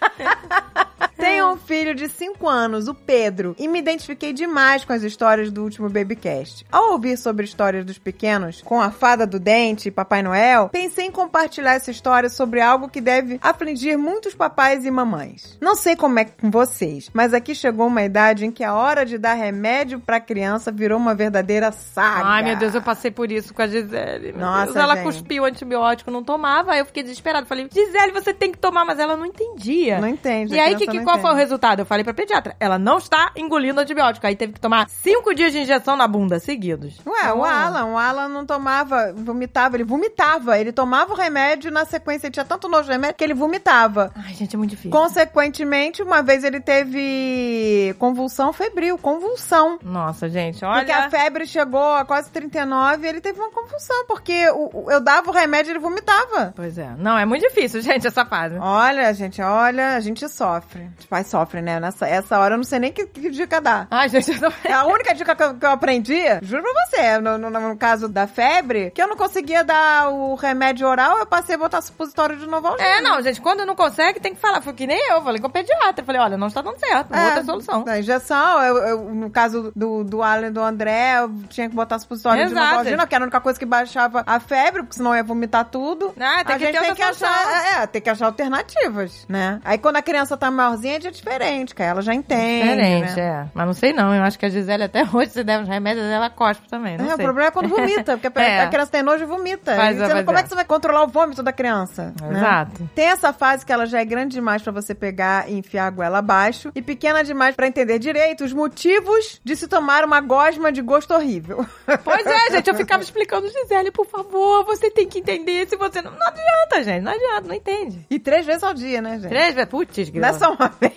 De 1.96 2.10
5 2.10 2.48
anos, 2.50 2.90
o 2.90 2.94
Pedro, 2.94 3.56
e 3.58 3.68
me 3.70 3.80
identifiquei 3.80 4.34
demais 4.34 4.84
com 4.84 4.92
as 4.92 5.02
histórias 5.02 5.50
do 5.50 5.64
último 5.64 5.90
Babycast. 5.90 6.66
Ao 6.70 6.92
ouvir 6.92 7.18
sobre 7.18 7.46
histórias 7.46 7.86
dos 7.86 7.98
pequenos, 7.98 8.62
com 8.62 8.82
a 8.82 8.92
fada 8.92 9.26
do 9.26 9.40
dente 9.40 9.88
e 9.88 9.92
Papai 9.92 10.22
Noel, 10.22 10.70
pensei 10.70 11.06
em 11.06 11.12
compartilhar 11.12 11.74
essa 11.74 11.92
história 11.92 12.28
sobre 12.28 12.60
algo 12.60 12.90
que 12.90 13.00
deve 13.00 13.40
afligir 13.42 13.98
muitos 13.98 14.36
papais 14.36 14.86
e 14.86 14.92
mamães. 14.92 15.58
Não 15.62 15.74
sei 15.74 15.96
como 15.96 16.20
é 16.20 16.26
com 16.26 16.52
vocês, 16.52 17.10
mas 17.14 17.34
aqui 17.34 17.56
chegou 17.56 17.88
uma 17.88 18.04
idade 18.04 18.46
em 18.46 18.52
que 18.52 18.64
a 18.64 18.74
hora 18.74 19.06
de 19.06 19.18
dar 19.18 19.34
remédio 19.34 20.00
pra 20.00 20.20
criança 20.20 20.72
virou 20.72 21.00
uma 21.00 21.16
verdadeira 21.16 21.72
saga. 21.72 22.28
Ai, 22.28 22.44
meu 22.44 22.58
Deus, 22.58 22.76
eu 22.76 22.82
passei 22.82 23.10
por 23.10 23.32
isso 23.32 23.54
com 23.54 23.62
a 23.62 23.68
Gisele. 23.68 24.34
Nossa, 24.34 24.66
Deus, 24.66 24.76
ela 24.76 24.96
gente. 24.96 25.06
cuspiu 25.06 25.44
o 25.44 25.46
antibiótico, 25.46 26.12
não 26.12 26.24
tomava. 26.24 26.74
Aí 26.74 26.80
eu 26.80 26.86
fiquei 26.86 27.04
desesperada. 27.04 27.46
Falei, 27.46 27.70
Gisele, 27.72 28.12
você 28.12 28.34
tem 28.34 28.52
que 28.52 28.58
tomar, 28.58 28.84
mas 28.84 29.00
ela 29.00 29.16
não 29.16 29.26
entendia. 29.26 30.00
Não 30.00 30.08
entende. 30.08 30.54
E 30.54 30.60
aí, 30.60 30.76
que, 30.76 30.86
que, 30.88 31.00
qual 31.02 31.20
foi 31.20 31.30
o 31.30 31.34
entende. 31.34 31.44
resultado? 31.44 31.85
Eu 31.86 31.88
falei 31.88 32.04
pra 32.04 32.14
pediatra. 32.16 32.56
Ela 32.60 32.80
não 32.80 32.98
está 32.98 33.32
engolindo 33.36 33.80
antibiótico. 33.80 34.26
Aí 34.26 34.36
teve 34.36 34.54
que 34.54 34.60
tomar 34.60 34.90
cinco 34.90 35.36
dias 35.36 35.52
de 35.54 35.60
injeção 35.60 35.96
na 35.96 36.08
bunda 36.08 36.40
seguidos. 36.40 37.00
Ué, 37.06 37.32
o 37.32 37.46
Alan, 37.46 37.86
o 37.94 37.98
Alan 37.98 38.28
não 38.28 38.44
tomava, 38.44 39.14
vomitava, 39.14 39.76
ele 39.78 39.84
vomitava. 39.84 40.58
Ele 40.58 40.72
tomava 40.72 41.14
o 41.14 41.16
remédio 41.16 41.70
na 41.72 41.86
sequência, 41.86 42.26
ele 42.26 42.34
tinha 42.34 42.44
tanto 42.46 42.68
nojo 42.68 42.86
de 42.86 42.92
remédio 42.92 43.16
que 43.16 43.24
ele 43.24 43.36
vomitava. 43.36 44.12
Ai, 44.16 44.34
gente, 44.34 44.56
é 44.56 44.58
muito 44.58 44.72
difícil. 44.72 44.90
Consequentemente, 44.92 46.02
uma 46.02 46.24
vez 46.24 46.44
ele 46.44 46.60
teve 46.60 47.96
convulsão 48.00 48.52
febril, 48.52 48.98
convulsão. 48.98 49.78
Nossa, 49.84 50.28
gente, 50.28 50.60
Porque 50.62 50.92
a 50.92 51.02
olha... 51.02 51.10
febre 51.12 51.46
chegou 51.46 51.94
a 51.96 52.04
quase 52.06 52.32
39 52.32 53.06
e 53.06 53.10
ele 53.10 53.22
teve 53.22 53.40
uma 53.40 53.52
convulsão, 53.52 54.06
porque 54.08 54.50
o- 54.50 54.70
o- 54.86 54.92
eu 54.92 55.00
dava 55.02 55.30
o 55.30 55.34
remédio 55.34 55.70
e 55.70 55.74
ele 55.74 55.80
vomitava. 55.80 56.54
Pois 56.56 56.78
é. 56.78 56.90
Não, 56.98 57.18
é 57.18 57.26
muito 57.26 57.42
difícil, 57.48 57.82
gente, 57.84 58.08
essa 58.08 58.26
fase. 58.26 58.58
Olha, 58.60 59.14
gente, 59.14 59.42
olha, 59.42 59.96
a 59.96 60.00
gente 60.00 60.28
sofre. 60.30 60.90
Os 61.00 61.06
pais 61.06 61.28
sofrem, 61.28 61.64
né? 61.64 61.75
Nessa 61.80 62.08
essa 62.08 62.40
hora 62.40 62.54
eu 62.56 62.58
não 62.58 62.64
sei 62.64 62.80
nem 62.80 62.92
que, 62.92 63.06
que 63.06 63.30
dica 63.30 63.60
dar. 63.62 63.88
Ai, 63.92 64.10
gente, 64.10 64.32
eu 64.32 64.40
tô... 64.40 64.54
É 64.64 64.74
a 64.74 64.86
única 64.86 65.14
dica 65.14 65.36
que 65.36 65.44
eu, 65.44 65.54
que 65.56 65.66
eu 65.66 65.70
aprendi, 65.72 66.22
juro 66.42 66.64
pra 66.64 66.86
você, 66.86 67.18
no, 67.20 67.38
no- 67.38 67.50
no 67.50 67.78
caso 67.78 68.08
da 68.08 68.28
febre, 68.28 68.92
que 68.92 69.02
eu 69.02 69.08
não 69.08 69.16
conseguia 69.16 69.64
dar 69.64 70.10
o 70.10 70.36
remédio 70.36 70.88
oral, 70.88 71.18
eu 71.20 71.26
passei 71.26 71.56
a 71.56 71.58
botar 71.58 71.82
supositório 71.82 72.38
de 72.38 72.48
novo 72.48 72.76
É, 72.80 73.02
não, 73.02 73.22
gente, 73.22 73.42
quando 73.42 73.66
não 73.66 73.76
consegue, 73.76 74.20
tem 74.20 74.34
que 74.34 74.40
falar. 74.42 74.62
Foi 74.62 74.74
que 74.74 74.88
nem 74.88 75.00
eu, 75.12 75.22
falei 75.22 75.40
com 75.42 75.48
o 75.48 75.52
pediatra. 75.52 76.04
Falei, 76.06 76.22
olha, 76.22 76.38
não 76.38 76.48
está 76.48 76.62
dando 76.62 76.80
certo, 76.80 77.14
É, 77.14 77.26
outra 77.26 77.44
solução. 77.44 77.84
Da 77.84 78.00
injeção, 78.00 78.64
eu, 78.64 78.78
eu- 78.78 79.02
no 79.14 79.30
caso 79.30 79.72
do, 79.76 80.04
do 80.04 80.22
Alan 80.22 80.48
e 80.48 80.52
do 80.52 80.62
André, 80.62 81.20
eu 81.20 81.32
tinha 81.50 81.70
que 81.70 81.76
botar 81.76 82.00
supositório 82.00 82.46
de 82.46 82.52
Exato. 82.52 82.68
Novalgina, 82.70 82.98
porque 83.04 83.16
era 83.16 83.24
a 83.24 83.28
única 83.28 83.42
coisa 83.42 83.58
que 83.60 83.66
baixava 83.66 84.24
a 84.26 84.40
febre, 84.40 84.82
porque 84.84 84.96
senão 84.98 85.16
ia 85.16 85.24
vomitar 85.24 85.66
tudo. 85.66 86.14
Ah, 86.20 86.44
tem 86.44 86.56
a 86.56 86.60
que 86.60 86.66
gente 86.66 86.74
ter 86.78 86.82
tem 86.86 86.96
que 86.96 87.02
achar, 87.04 87.38
solução. 87.44 87.82
é, 87.82 87.88
tem 87.88 88.02
que 88.02 88.10
achar 88.10 88.26
alternativas, 88.28 89.26
né? 89.30 89.60
Aí 89.64 89.78
quando 89.78 89.96
a 89.98 90.02
criança 90.02 90.36
tá 90.38 90.50
maiorzinha, 90.52 90.96
é 90.96 91.00
diferente, 91.00 91.65
que 91.74 91.82
aí 91.82 91.88
ela 91.90 92.02
já 92.02 92.14
entende, 92.14 92.62
Diferente, 92.64 93.16
né? 93.16 93.22
é. 93.22 93.46
Mas 93.54 93.66
não 93.66 93.74
sei 93.74 93.94
não, 93.94 94.14
eu 94.14 94.24
acho 94.24 94.38
que 94.38 94.46
a 94.46 94.50
Gisele 94.50 94.84
até 94.84 95.04
hoje, 95.12 95.32
se 95.32 95.44
der 95.44 95.62
os 95.62 95.68
remédios, 95.68 96.06
ela 96.06 96.30
cospe 96.30 96.68
também, 96.70 96.98
não 96.98 97.06
É, 97.06 97.14
o 97.14 97.16
sei. 97.16 97.26
problema 97.26 97.48
é 97.48 97.52
quando 97.52 97.70
vomita, 97.70 98.18
porque 98.18 98.28
a, 98.40 98.44
É. 98.44 98.62
a 98.64 98.68
criança 98.68 98.92
tem 98.92 99.02
nojo 99.04 99.24
e 99.24 99.28
vomita. 99.28 99.72
E 99.92 99.94
você 99.96 100.24
como 100.24 100.38
é. 100.38 100.44
que 100.44 100.50
você 100.50 100.56
vai 100.56 100.66
controlar 100.66 101.04
o 101.04 101.08
vômito 101.08 101.42
da 101.42 101.52
criança? 101.54 102.14
né? 102.22 102.38
Exato. 102.38 102.90
Tem 102.94 103.06
essa 103.06 103.32
fase 103.34 103.66
que 103.66 103.72
ela 103.72 103.86
já 103.86 104.00
é 104.00 104.06
grande 104.06 104.34
demais 104.36 104.62
pra 104.62 104.72
você 104.72 104.94
pegar 104.94 105.50
e 105.50 105.58
enfiar 105.58 105.88
a 105.88 105.90
goela 105.90 106.18
abaixo 106.20 106.72
e 106.76 106.82
pequena 106.82 107.24
demais 107.24 107.56
pra 107.56 107.68
entender 107.68 107.98
direito 108.00 108.44
os 108.44 108.54
motivos 108.54 109.40
de 109.44 109.56
se 109.56 109.68
tomar 109.68 110.04
uma 110.04 110.20
gosma 110.22 110.72
de 110.72 110.82
gosto 110.82 111.14
horrível. 111.14 111.66
Pois 112.04 112.26
é, 112.26 112.52
gente, 112.52 112.68
eu 112.70 112.76
ficava 112.76 113.02
explicando, 113.04 113.48
Gisele, 113.48 113.90
por 113.92 114.06
favor, 114.06 114.64
você 114.66 114.90
tem 114.92 115.08
que 115.08 115.20
entender 115.20 115.68
se 115.68 115.76
você 115.76 116.02
não... 116.02 116.12
Não 116.12 116.28
adianta, 116.28 116.84
gente, 116.84 117.02
não 117.04 117.12
adianta, 117.12 117.48
não 117.48 117.56
entende. 117.56 118.06
E 118.10 118.20
três 118.20 118.46
vezes 118.46 118.64
ao 118.64 118.74
dia, 118.74 119.02
né, 119.02 119.18
gente? 119.20 119.30
Três 119.30 119.54
vezes, 119.56 119.70
putz, 119.70 120.12
Não 120.12 120.28
é 120.28 120.34
só 120.34 120.54
uma 120.54 120.68
vez. 120.80 120.94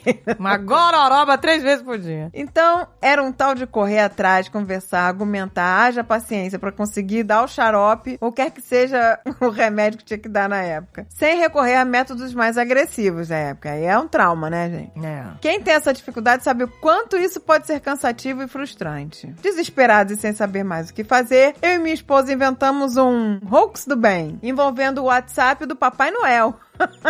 Uma 0.49 0.57
gororoba 0.59 1.39
três 1.39 1.63
vezes 1.63 1.83
por 1.83 1.99
dia. 1.99 2.31
Então, 2.33 2.87
era 3.01 3.23
um 3.23 3.33
tal 3.33 3.55
de 3.55 3.67
correr 3.67 4.01
atrás, 4.01 4.49
conversar, 4.49 5.03
argumentar, 5.03 5.87
haja 5.87 6.05
paciência 6.05 6.59
pra 6.59 6.73
conseguir 6.73 7.23
dar 7.23 7.45
o 7.45 7.49
xarope, 7.49 8.19
ou 8.21 8.33
quer 8.33 8.51
que 8.51 8.61
seja 8.61 9.19
o 9.41 9.49
remédio 9.49 9.99
que 9.99 10.05
tinha 10.05 10.19
que 10.19 10.29
dar 10.29 10.49
na 10.49 10.63
época. 10.63 11.07
Sem 11.11 11.39
recorrer 11.39 11.77
a 11.77 11.85
métodos 11.85 12.35
mais 12.35 12.57
agressivos 12.57 13.29
na 13.29 13.37
época. 13.37 13.71
Aí 13.71 13.85
é 13.85 13.99
um 13.99 14.09
trauma, 14.09 14.49
né, 14.51 14.71
gente? 14.71 15.07
É. 15.07 15.25
Quem 15.41 15.61
tem 15.61 15.75
essa 15.75 15.93
dificuldade 15.93 16.45
sabe 16.45 16.65
o 16.65 16.69
quanto 16.69 17.17
isso 17.17 17.41
pode 17.41 17.67
ser 17.67 17.81
cansativo 17.81 18.43
e 18.43 18.49
frustrante. 18.49 19.27
Desesperados 19.43 20.13
e 20.13 20.17
sem 20.17 20.33
saber 20.33 20.65
mais 20.65 20.91
o 20.91 20.95
que 20.95 21.05
fazer, 21.05 21.55
eu 21.63 21.73
e 21.73 21.79
minha 21.79 21.95
esposa 21.95 22.33
inventamos 22.33 22.97
um 22.97 23.39
hoax 23.51 23.87
do 23.87 23.97
bem, 23.97 24.39
envolvendo 24.43 25.03
o 25.03 25.05
WhatsApp 25.05 25.67
do 25.67 25.77
Papai 25.77 26.11
Noel. 26.11 26.55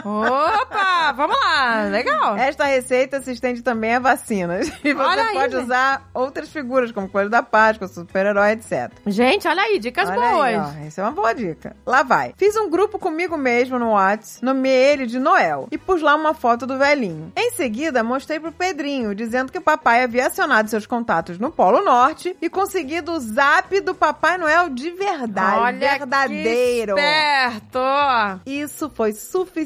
Opa, 0.04 1.12
vamos 1.12 1.36
lá, 1.40 1.84
legal. 1.90 2.36
Esta 2.36 2.64
receita 2.64 3.20
se 3.20 3.32
estende 3.32 3.62
também 3.62 3.94
a 3.94 3.98
vacinas. 4.00 4.68
E 4.88 4.94
você 4.94 5.02
Olha 5.06 5.22
aí, 5.24 5.34
pode 5.34 5.52
gente. 5.54 5.64
usar 5.64 6.08
outras 6.14 6.48
figuras, 6.48 6.92
como 6.92 7.08
Coelho 7.08 7.28
da 7.28 7.42
Páscoa, 7.42 7.88
super-herói, 7.88 8.52
etc. 8.52 8.90
Gente, 9.06 9.46
olha 9.46 9.62
aí, 9.62 9.78
dicas 9.78 10.08
Olha 10.08 10.18
boas. 10.30 10.76
aí, 10.76 10.86
essa 10.86 11.00
é 11.00 11.04
uma 11.04 11.10
boa 11.10 11.34
dica. 11.34 11.76
Lá 11.84 12.02
vai. 12.02 12.32
Fiz 12.36 12.56
um 12.56 12.70
grupo 12.70 12.98
comigo 12.98 13.36
mesmo 13.36 13.78
no 13.78 13.92
Whats, 13.92 14.40
nomeei 14.40 14.92
ele 14.92 15.06
de 15.06 15.18
Noel 15.18 15.68
e 15.70 15.76
pus 15.76 16.00
lá 16.00 16.14
uma 16.14 16.32
foto 16.32 16.66
do 16.66 16.78
velhinho. 16.78 17.32
Em 17.36 17.50
seguida, 17.50 18.02
mostrei 18.02 18.40
pro 18.40 18.52
Pedrinho, 18.52 19.14
dizendo 19.14 19.52
que 19.52 19.58
o 19.58 19.62
papai 19.62 20.04
havia 20.04 20.28
acionado 20.28 20.70
seus 20.70 20.86
contatos 20.86 21.38
no 21.38 21.50
Polo 21.50 21.82
Norte 21.84 22.34
e 22.40 22.48
conseguido 22.48 23.12
o 23.12 23.20
zap 23.20 23.78
do 23.80 23.94
Papai 23.94 24.38
Noel 24.38 24.70
de 24.70 24.90
verdade, 24.90 25.58
olha 25.58 25.78
verdadeiro. 25.78 26.94
que 26.94 27.00
esperto. 27.00 27.78
Isso 28.46 28.90
foi 28.94 29.12
suficiente 29.12 29.57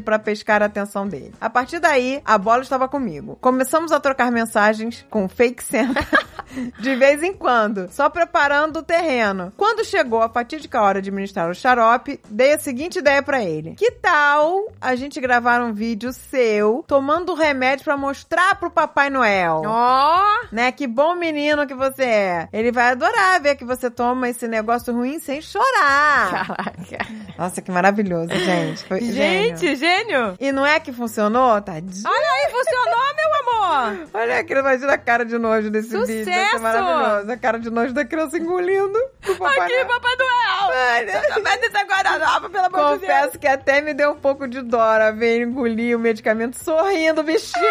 pra 0.00 0.18
pescar 0.18 0.62
a 0.62 0.66
atenção 0.66 1.06
dele. 1.06 1.32
A 1.40 1.48
partir 1.50 1.78
daí, 1.78 2.20
a 2.24 2.38
bola 2.38 2.62
estava 2.62 2.88
comigo. 2.88 3.36
Começamos 3.40 3.92
a 3.92 4.00
trocar 4.00 4.30
mensagens 4.30 5.04
com 5.10 5.28
fake 5.28 5.62
Santa 5.62 6.04
de 6.80 6.94
vez 6.96 7.22
em 7.22 7.32
quando, 7.32 7.88
só 7.90 8.08
preparando 8.08 8.78
o 8.78 8.82
terreno. 8.82 9.52
Quando 9.56 9.84
chegou 9.84 10.22
a 10.22 10.28
fatídica 10.28 10.80
hora 10.80 11.02
de 11.02 11.10
ministrar 11.10 11.50
o 11.50 11.54
xarope, 11.54 12.20
dei 12.28 12.54
a 12.54 12.58
seguinte 12.58 12.98
ideia 12.98 13.22
pra 13.22 13.42
ele: 13.42 13.74
Que 13.74 13.90
tal 13.90 14.68
a 14.80 14.94
gente 14.94 15.20
gravar 15.20 15.60
um 15.62 15.72
vídeo 15.72 16.12
seu 16.12 16.84
tomando 16.86 17.34
remédio 17.34 17.84
pra 17.84 17.96
mostrar 17.96 18.58
pro 18.58 18.70
Papai 18.70 19.10
Noel? 19.10 19.62
Ó, 19.66 20.22
Né? 20.52 20.72
Que 20.72 20.86
bom 20.86 21.14
menino 21.14 21.66
que 21.66 21.74
você 21.74 22.04
é. 22.04 22.48
Ele 22.52 22.72
vai 22.72 22.92
adorar 22.92 23.40
ver 23.40 23.56
que 23.56 23.64
você 23.64 23.90
toma 23.90 24.28
esse 24.28 24.48
negócio 24.48 24.92
ruim 24.94 25.18
sem 25.18 25.40
chorar. 25.40 26.46
caraca. 26.46 27.06
Nossa, 27.38 27.60
que 27.60 27.70
maravilhoso, 27.70 28.34
gente. 28.34 28.84
Foi 28.84 29.00
gênio. 29.00 29.14
Gente, 29.26 29.76
gênio. 29.76 30.36
E 30.40 30.52
não 30.52 30.64
é 30.64 30.78
que 30.80 30.92
funcionou? 30.92 31.60
Tadinho. 31.60 32.04
Olha 32.06 32.28
aí, 32.32 32.50
funcionou, 32.50 33.14
meu 33.16 33.34
amor. 33.40 34.08
Olha 34.14 34.38
aqui, 34.38 34.52
imagina 34.52 34.92
a 34.92 34.98
cara 34.98 35.24
de 35.24 35.38
nojo 35.38 35.70
desse 35.70 35.88
vídeo. 35.88 36.24
Deve 36.24 36.50
ser 36.50 36.58
maravilhoso. 36.60 37.32
A 37.32 37.36
cara 37.36 37.58
de 37.58 37.70
nojo 37.70 37.92
da 37.92 38.04
criança 38.04 38.38
engolindo. 38.38 38.98
Papai 39.38 39.58
Aqui, 39.58 39.74
Noel. 39.74 39.86
Papai 39.86 40.16
Noel! 40.16 41.42
Vai 41.42 41.58
desse 41.58 41.84
guardanapo, 41.84 42.50
pelo 42.50 42.66
amor 42.66 42.98
de 42.98 43.06
Deus. 43.06 43.12
Confesso 43.12 43.38
que 43.38 43.46
até 43.46 43.80
me 43.80 43.92
deu 43.94 44.12
um 44.12 44.16
pouco 44.16 44.46
de 44.46 44.62
dó 44.62 44.86
ver 45.16 45.36
ele 45.36 45.44
engolir 45.44 45.96
o 45.96 46.00
medicamento 46.00 46.54
sorrindo, 46.56 47.22
bichinho, 47.22 47.64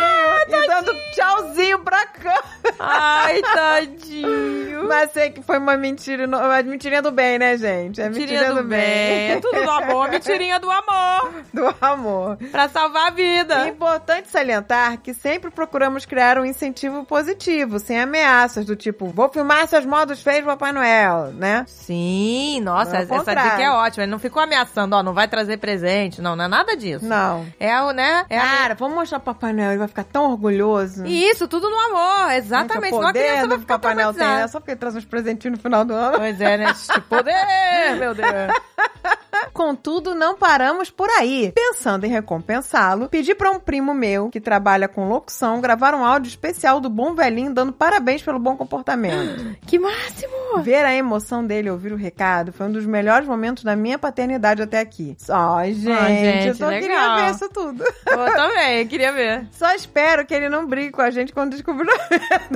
e 0.48 0.68
dando 0.68 0.92
tchauzinho 1.14 1.80
pra 1.80 2.06
cá. 2.06 2.44
Ai, 2.80 3.42
tadinho. 3.42 4.84
Mas 4.88 5.12
sei 5.12 5.32
que 5.32 5.42
foi 5.42 5.58
uma 5.58 5.78
mentira, 5.78 6.26
uma 6.28 6.62
mentirinha 6.64 7.02
do 7.02 7.12
bem, 7.12 7.40
né, 7.40 7.58
gente? 7.58 8.02
É 8.02 8.10
Mentirinha 8.10 8.54
do 8.54 8.64
bem. 8.64 9.32
É 9.32 9.40
tudo 9.42 9.64
do 9.64 9.70
amor. 9.72 10.10
Mentirinha 10.12 10.60
do 10.60 10.70
amor. 10.70 11.32
Do 11.54 11.74
amor. 11.82 12.38
Pra 12.52 12.68
salvar 12.70 13.06
a 13.06 13.08
É 13.08 13.12
vida. 13.12 13.68
importante 13.68 14.30
salientar 14.30 14.98
que 15.00 15.14
sempre 15.14 15.50
procuramos 15.52 16.06
criar 16.06 16.38
um 16.38 16.46
incentivo 16.46 17.04
positivo, 17.06 17.80
sem 17.80 18.00
ameaças, 18.00 18.66
do 18.66 18.76
tipo, 18.76 19.08
vou 19.08 19.30
filmar 19.30 19.68
seus 19.68 19.86
modos 19.86 20.22
feios 20.22 20.42
do 20.42 20.48
Papai 20.48 20.72
Noel, 20.72 21.32
né? 21.34 21.64
Sim, 21.68 22.62
nossa, 22.62 22.92
Não, 22.94 23.00
essa 23.00 23.16
contrário. 23.18 23.52
dica 23.52 23.64
é 23.64 23.70
ótima. 23.72 24.04
Ele 24.04 24.12
não 24.12 24.20
ficou 24.20 24.42
ameaçando, 24.42 24.96
ó, 24.96 25.04
não 25.04 25.14
vai 25.14 25.28
trazer 25.28 25.58
presente. 25.58 26.22
Não, 26.22 26.36
não 26.36 26.46
é 26.46 26.48
nada 26.48 26.76
disso. 26.76 27.06
Não. 27.06 27.46
É 27.60 27.80
o, 27.82 27.92
né? 27.92 28.26
É 28.30 28.38
a- 28.38 28.42
Cara, 28.46 28.76
vamos 28.76 28.96
mostrar 28.96 29.20
pro 29.20 29.34
Papai 29.34 29.54
Noel, 29.54 29.70
ele 29.72 29.80
vai 29.80 29.88
ficar 29.88 30.04
tão 30.04 30.32
orgulhoso. 30.32 31.06
E 31.06 31.30
Isso, 31.30 31.48
tudo 31.48 31.70
no 31.70 31.78
amor, 31.80 32.32
exatamente. 32.34 32.92
Gente, 32.94 33.04
o 33.04 33.08
a 33.08 33.12
criança 33.14 33.32
poder 33.34 33.48
vai 33.48 33.58
do 33.58 33.62
ficar 33.62 33.80
Papai 33.80 33.96
Noel 33.96 34.14
tem, 34.14 34.28
né? 34.28 34.48
Só 34.48 34.60
porque 34.60 34.72
ele 34.72 34.80
traz 34.80 34.96
uns 34.96 35.06
presentinhos 35.06 35.58
no 35.58 35.62
final 35.64 35.84
do 35.86 35.94
ano. 35.94 36.18
Pois 36.18 36.40
é, 36.42 36.58
né? 36.58 36.72
Este 36.72 37.02
poder, 37.02 37.96
meu 37.98 38.14
Deus. 38.14 38.28
Contudo, 39.54 40.14
não 40.16 40.36
paramos 40.36 40.90
por 40.90 41.10
aí. 41.10 41.52
Pensando 41.54 42.06
em 42.06 42.10
recompensá-lo, 42.10 43.08
pedi 43.10 43.34
pra 43.36 43.52
um 43.52 43.60
primo 43.60 43.94
meu, 43.94 44.30
que 44.30 44.40
trabalha 44.40 44.88
com 44.88 45.08
locução, 45.08 45.62
gravar 45.62 45.94
um 45.94 46.04
áudio 46.06 46.30
especial 46.30 46.80
do 46.80 46.90
bom 46.90 47.14
velhinho 47.16 47.54
dando 47.54 47.72
parabéns 47.74 48.22
pelo 48.22 48.40
bom 48.40 48.56
comportamento. 48.56 49.56
Que 49.66 49.80
máximo! 49.80 50.60
Ver 50.62 50.86
a 50.86 50.94
emoção 50.94 51.46
dele 51.46 51.70
ouvir 51.70 51.92
o 51.92 51.96
recado 51.98 52.54
foi 52.54 52.68
um 52.68 52.72
dos 52.72 52.86
melhores 52.86 53.28
momentos 53.28 53.64
da 53.64 53.76
minha 53.76 53.98
paternidade 53.98 54.62
até 54.62 54.80
aqui. 54.80 55.18
Ai, 55.30 55.74
gente, 55.74 56.08
gente, 56.08 56.48
eu 56.50 56.56
só 56.56 56.68
legal. 56.68 56.82
queria 56.82 57.16
ver 57.16 57.32
isso 57.32 57.50
tudo. 57.50 57.84
Eu 58.06 58.34
também, 58.36 58.88
queria 58.88 59.12
ver. 59.12 59.48
Só 59.52 59.74
espero 59.74 60.26
que 60.26 60.34
ele 60.34 60.48
não 60.48 60.66
brigue 60.66 60.92
com 60.92 61.02
a 61.02 61.10
gente 61.10 61.34
quando 61.34 61.52
descobrir 61.52 61.90
a 61.90 62.08
verdade. 62.08 62.50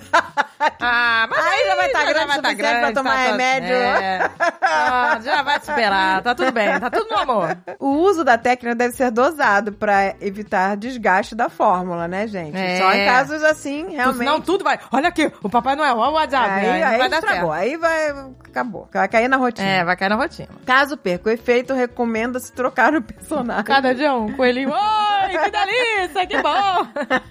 Ah, 0.80 1.28
mas 1.30 1.46
Aí 1.46 1.68
já 1.68 1.76
vai 1.76 1.88
estar 1.88 2.04
grande 2.06 2.26
o 2.26 2.28
vai 2.28 2.42
tá 2.42 2.50
suficiente 2.50 2.80
pra 2.80 2.92
tomar 2.94 3.12
tá- 3.16 3.24
remédio. 3.32 3.76
É. 3.76 4.32
Ah, 4.62 5.20
já 5.22 5.42
vai 5.42 5.60
superar, 5.60 6.22
tá 6.22 6.36
tudo 6.36 6.52
bem, 6.52 6.79
tá 6.80 6.90
tudo 6.90 7.10
no 7.10 7.18
amor. 7.18 7.58
O 7.80 7.88
uso 7.90 8.24
da 8.24 8.38
técnica 8.38 8.76
deve 8.76 8.96
ser 8.96 9.12
dosado 9.12 9.74
pra 9.74 10.16
evitar 10.22 10.76
desgaste 10.78 11.36
da 11.36 11.50
fórmula, 11.50 12.08
né, 12.08 12.28
gente? 12.28 12.58
É. 12.58 12.78
Só 12.80 12.94
em 12.94 13.06
casos 13.06 13.44
assim, 13.44 13.90
realmente. 13.90 14.18
Senão 14.20 14.42
tudo 14.42 14.64
vai. 14.64 14.80
Olha 14.92 15.10
aqui, 15.10 15.32
o 15.42 15.50
Papai 15.50 15.76
Noel, 15.76 15.98
olha 15.98 16.12
o 16.12 16.14
WhatsApp. 16.14 16.50
Aí, 16.50 16.70
aí 16.70 16.80
não 16.82 16.88
aí 16.88 16.98
vai 16.98 17.10
dar 17.10 17.18
estragou, 17.18 17.54
certo. 17.54 17.64
aí 17.64 17.78
vai. 17.78 18.10
Acabou. 18.50 18.90
Vai 18.92 19.08
cair 19.08 19.28
na 19.28 19.38
rotina. 19.38 19.68
É, 19.68 19.84
vai 19.84 19.96
cair 19.96 20.10
na 20.10 20.16
rotina. 20.16 20.50
Caso 20.66 20.98
perca 20.98 21.30
o 21.30 21.34
efeito, 21.34 21.74
recomenda-se 21.74 22.52
trocar 22.52 22.96
o 22.96 23.02
personagem. 23.02 23.64
Cada 23.64 23.94
dia 23.94 24.14
um 24.14 24.34
coelhinho. 24.34 24.72
Oi, 25.30 25.38
que 25.38 25.52
delícia, 25.52 26.28
que 26.28 26.42
bom. 26.42 26.88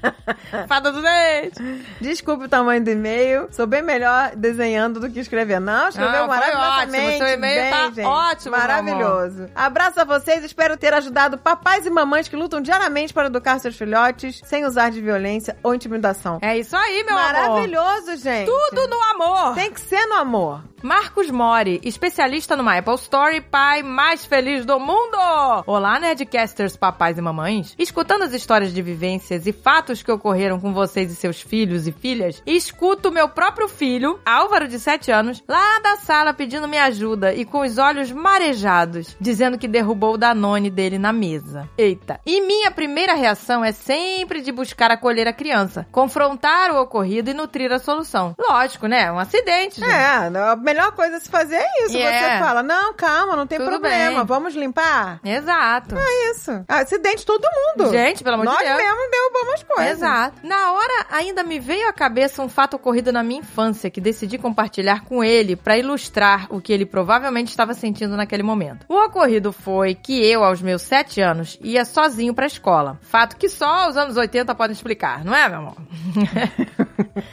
Fada 0.69 0.93
do 0.93 1.03
dente. 1.03 1.61
Desculpe 2.01 2.45
o 2.45 2.49
tamanho 2.49 2.83
do 2.83 2.91
e-mail. 2.91 3.49
Sou 3.51 3.67
bem 3.67 3.83
melhor 3.83 4.33
desenhando 4.37 5.01
do 5.01 5.11
que 5.11 5.19
escrevendo. 5.21 5.65
Não, 5.65 5.89
escreveu 5.89 6.27
foi 6.27 6.29
maravilhosamente. 6.29 7.07
ótimo. 7.07 7.19
Seu 7.19 7.35
e-mail 7.35 7.63
bem, 7.63 7.71
tá 7.71 7.91
gente. 7.91 8.07
ótimo, 8.07 8.51
meu 8.57 8.61
Maravilhoso. 8.61 9.51
Abraço 9.55 10.01
a 10.01 10.05
vocês. 10.05 10.45
Espero 10.45 10.77
ter 10.77 10.95
ajudado 10.95 11.39
papais 11.39 11.87
e 11.87 11.91
mamães 11.91 12.29
que 12.29 12.37
lutam 12.37 12.61
diariamente 12.61 13.13
para 13.13 13.27
educar 13.27 13.59
seus 13.59 13.77
filhotes 13.77 14.41
sem 14.45 14.65
usar 14.65 14.91
de 14.91 15.01
violência 15.01 15.57
ou 15.63 15.75
intimidação. 15.75 16.39
É 16.41 16.57
isso 16.57 16.77
aí, 16.77 17.05
meu 17.05 17.17
amor. 17.19 17.33
Maravilhoso, 17.33 18.17
gente. 18.17 18.47
Tudo 18.47 18.87
no 18.87 19.03
amor. 19.03 19.55
Tem 19.55 19.73
que 19.73 19.81
ser 19.81 20.07
no 20.07 20.15
amor. 20.15 20.63
Marcos 20.83 21.29
Mori, 21.29 21.81
especialista 21.83 22.57
no 22.57 22.69
Apple 22.69 22.95
Story, 22.95 23.41
pai 23.41 23.83
mais 23.83 24.25
feliz 24.25 24.65
do 24.65 24.79
mundo! 24.79 25.19
Olá, 25.67 25.99
Nerdcasters, 25.99 26.77
papais 26.77 27.19
e 27.19 27.21
mamães. 27.21 27.75
Escutando 27.89 28.23
as 28.25 28.35
histórias 28.35 28.75
de 28.75 28.83
vivências 28.83 29.47
e 29.47 29.53
fatos 29.53 30.03
que 30.03 30.13
ocorreram 30.13 30.61
com 30.61 30.75
vocês 30.75 31.11
e 31.11 31.17
seus 31.17 31.41
filhos 31.41 31.87
e 31.87 31.93
filhas, 31.93 32.43
escuto 32.47 33.11
meu 33.11 33.31
próprio 33.31 33.67
filho, 33.67 34.21
Álvaro, 34.27 34.69
de 34.69 34.79
7 34.79 35.11
anos, 35.11 35.43
lá 35.49 35.81
da 35.81 35.97
sala 35.97 36.35
pedindo 36.35 36.69
minha 36.69 36.85
ajuda 36.85 37.33
e 37.33 37.47
com 37.47 37.63
os 37.63 37.79
olhos 37.79 38.13
marejados, 38.13 39.17
dizendo 39.19 39.57
que 39.57 39.67
derrubou 39.67 40.13
o 40.15 40.19
Danone 40.19 40.69
dele 40.69 40.99
na 40.99 41.15
mesa. 41.15 41.67
Eita. 41.79 42.21
E 42.27 42.43
minha 42.43 42.71
primeira 42.71 43.15
reação 43.15 43.65
é 43.65 43.73
sempre 43.73 44.43
de 44.43 44.53
buscar 44.53 44.91
acolher 44.91 45.27
a 45.27 45.33
criança, 45.33 45.87
confrontar 45.91 46.71
o 46.73 46.83
ocorrido 46.83 47.31
e 47.31 47.35
nutrir 47.35 47.73
a 47.73 47.79
solução. 47.79 48.35
Lógico, 48.39 48.87
né? 48.87 49.11
Um 49.11 49.19
acidente, 49.19 49.81
gente. 49.81 49.91
É, 49.91 50.27
a 50.27 50.57
melhor 50.57 50.93
coisa 50.93 51.17
a 51.17 51.21
se 51.21 51.31
fazer 51.31 51.57
é 51.57 51.85
isso. 51.87 51.97
É. 51.97 52.37
Você 52.37 52.45
fala, 52.45 52.63
não, 52.63 52.93
calma, 52.93 53.35
não 53.35 53.47
tem 53.47 53.59
Tudo 53.59 53.71
problema. 53.71 54.19
bem. 54.19 54.27
Vamos 54.27 54.55
limpar? 54.55 55.21
Exato. 55.25 55.97
É 55.97 56.31
isso. 56.33 56.53
Acidente 56.69 57.25
todo 57.25 57.45
mundo. 57.45 57.78
Gente, 57.91 58.23
pelo 58.23 58.35
amor 58.35 58.47
Nós 58.47 58.59
de 58.59 58.65
Deus. 58.65 58.77
mesmo 58.77 59.11
derrubamos 59.11 59.55
as 59.55 59.63
coisas. 59.63 59.93
Exato. 59.93 60.47
Na 60.47 60.73
hora, 60.73 61.07
ainda 61.11 61.43
me 61.43 61.59
veio 61.59 61.89
à 61.89 61.93
cabeça 61.93 62.43
um 62.43 62.49
fato 62.49 62.75
ocorrido 62.75 63.13
na 63.13 63.23
minha 63.23 63.41
infância 63.41 63.91
que 63.91 64.01
decidi 64.01 64.39
compartilhar 64.39 65.05
com 65.05 65.23
ele 65.23 65.57
para 65.57 65.79
ilustrar 65.79 66.47
o 66.51 66.61
que 66.61 66.73
ele 66.73 66.85
provavelmente 66.87 67.49
estava 67.49 67.75
sentindo 67.75 68.17
naquele 68.17 68.43
momento. 68.43 68.85
O 68.89 68.97
ocorrido 69.05 69.53
foi 69.53 69.95
que 69.95 70.25
eu, 70.25 70.43
aos 70.45 70.61
meus 70.61 70.83
sete 70.83 71.21
anos, 71.21 71.59
ia 71.63 71.85
sozinho 71.85 72.35
pra 72.35 72.47
escola. 72.47 72.99
Fato 73.03 73.37
que 73.37 73.49
só 73.49 73.89
os 73.89 73.97
anos 73.97 74.17
80 74.17 74.55
podem 74.55 74.73
explicar, 74.73 75.25
não 75.25 75.35
é, 75.35 75.49
meu 75.49 75.59
amor? 75.59 75.77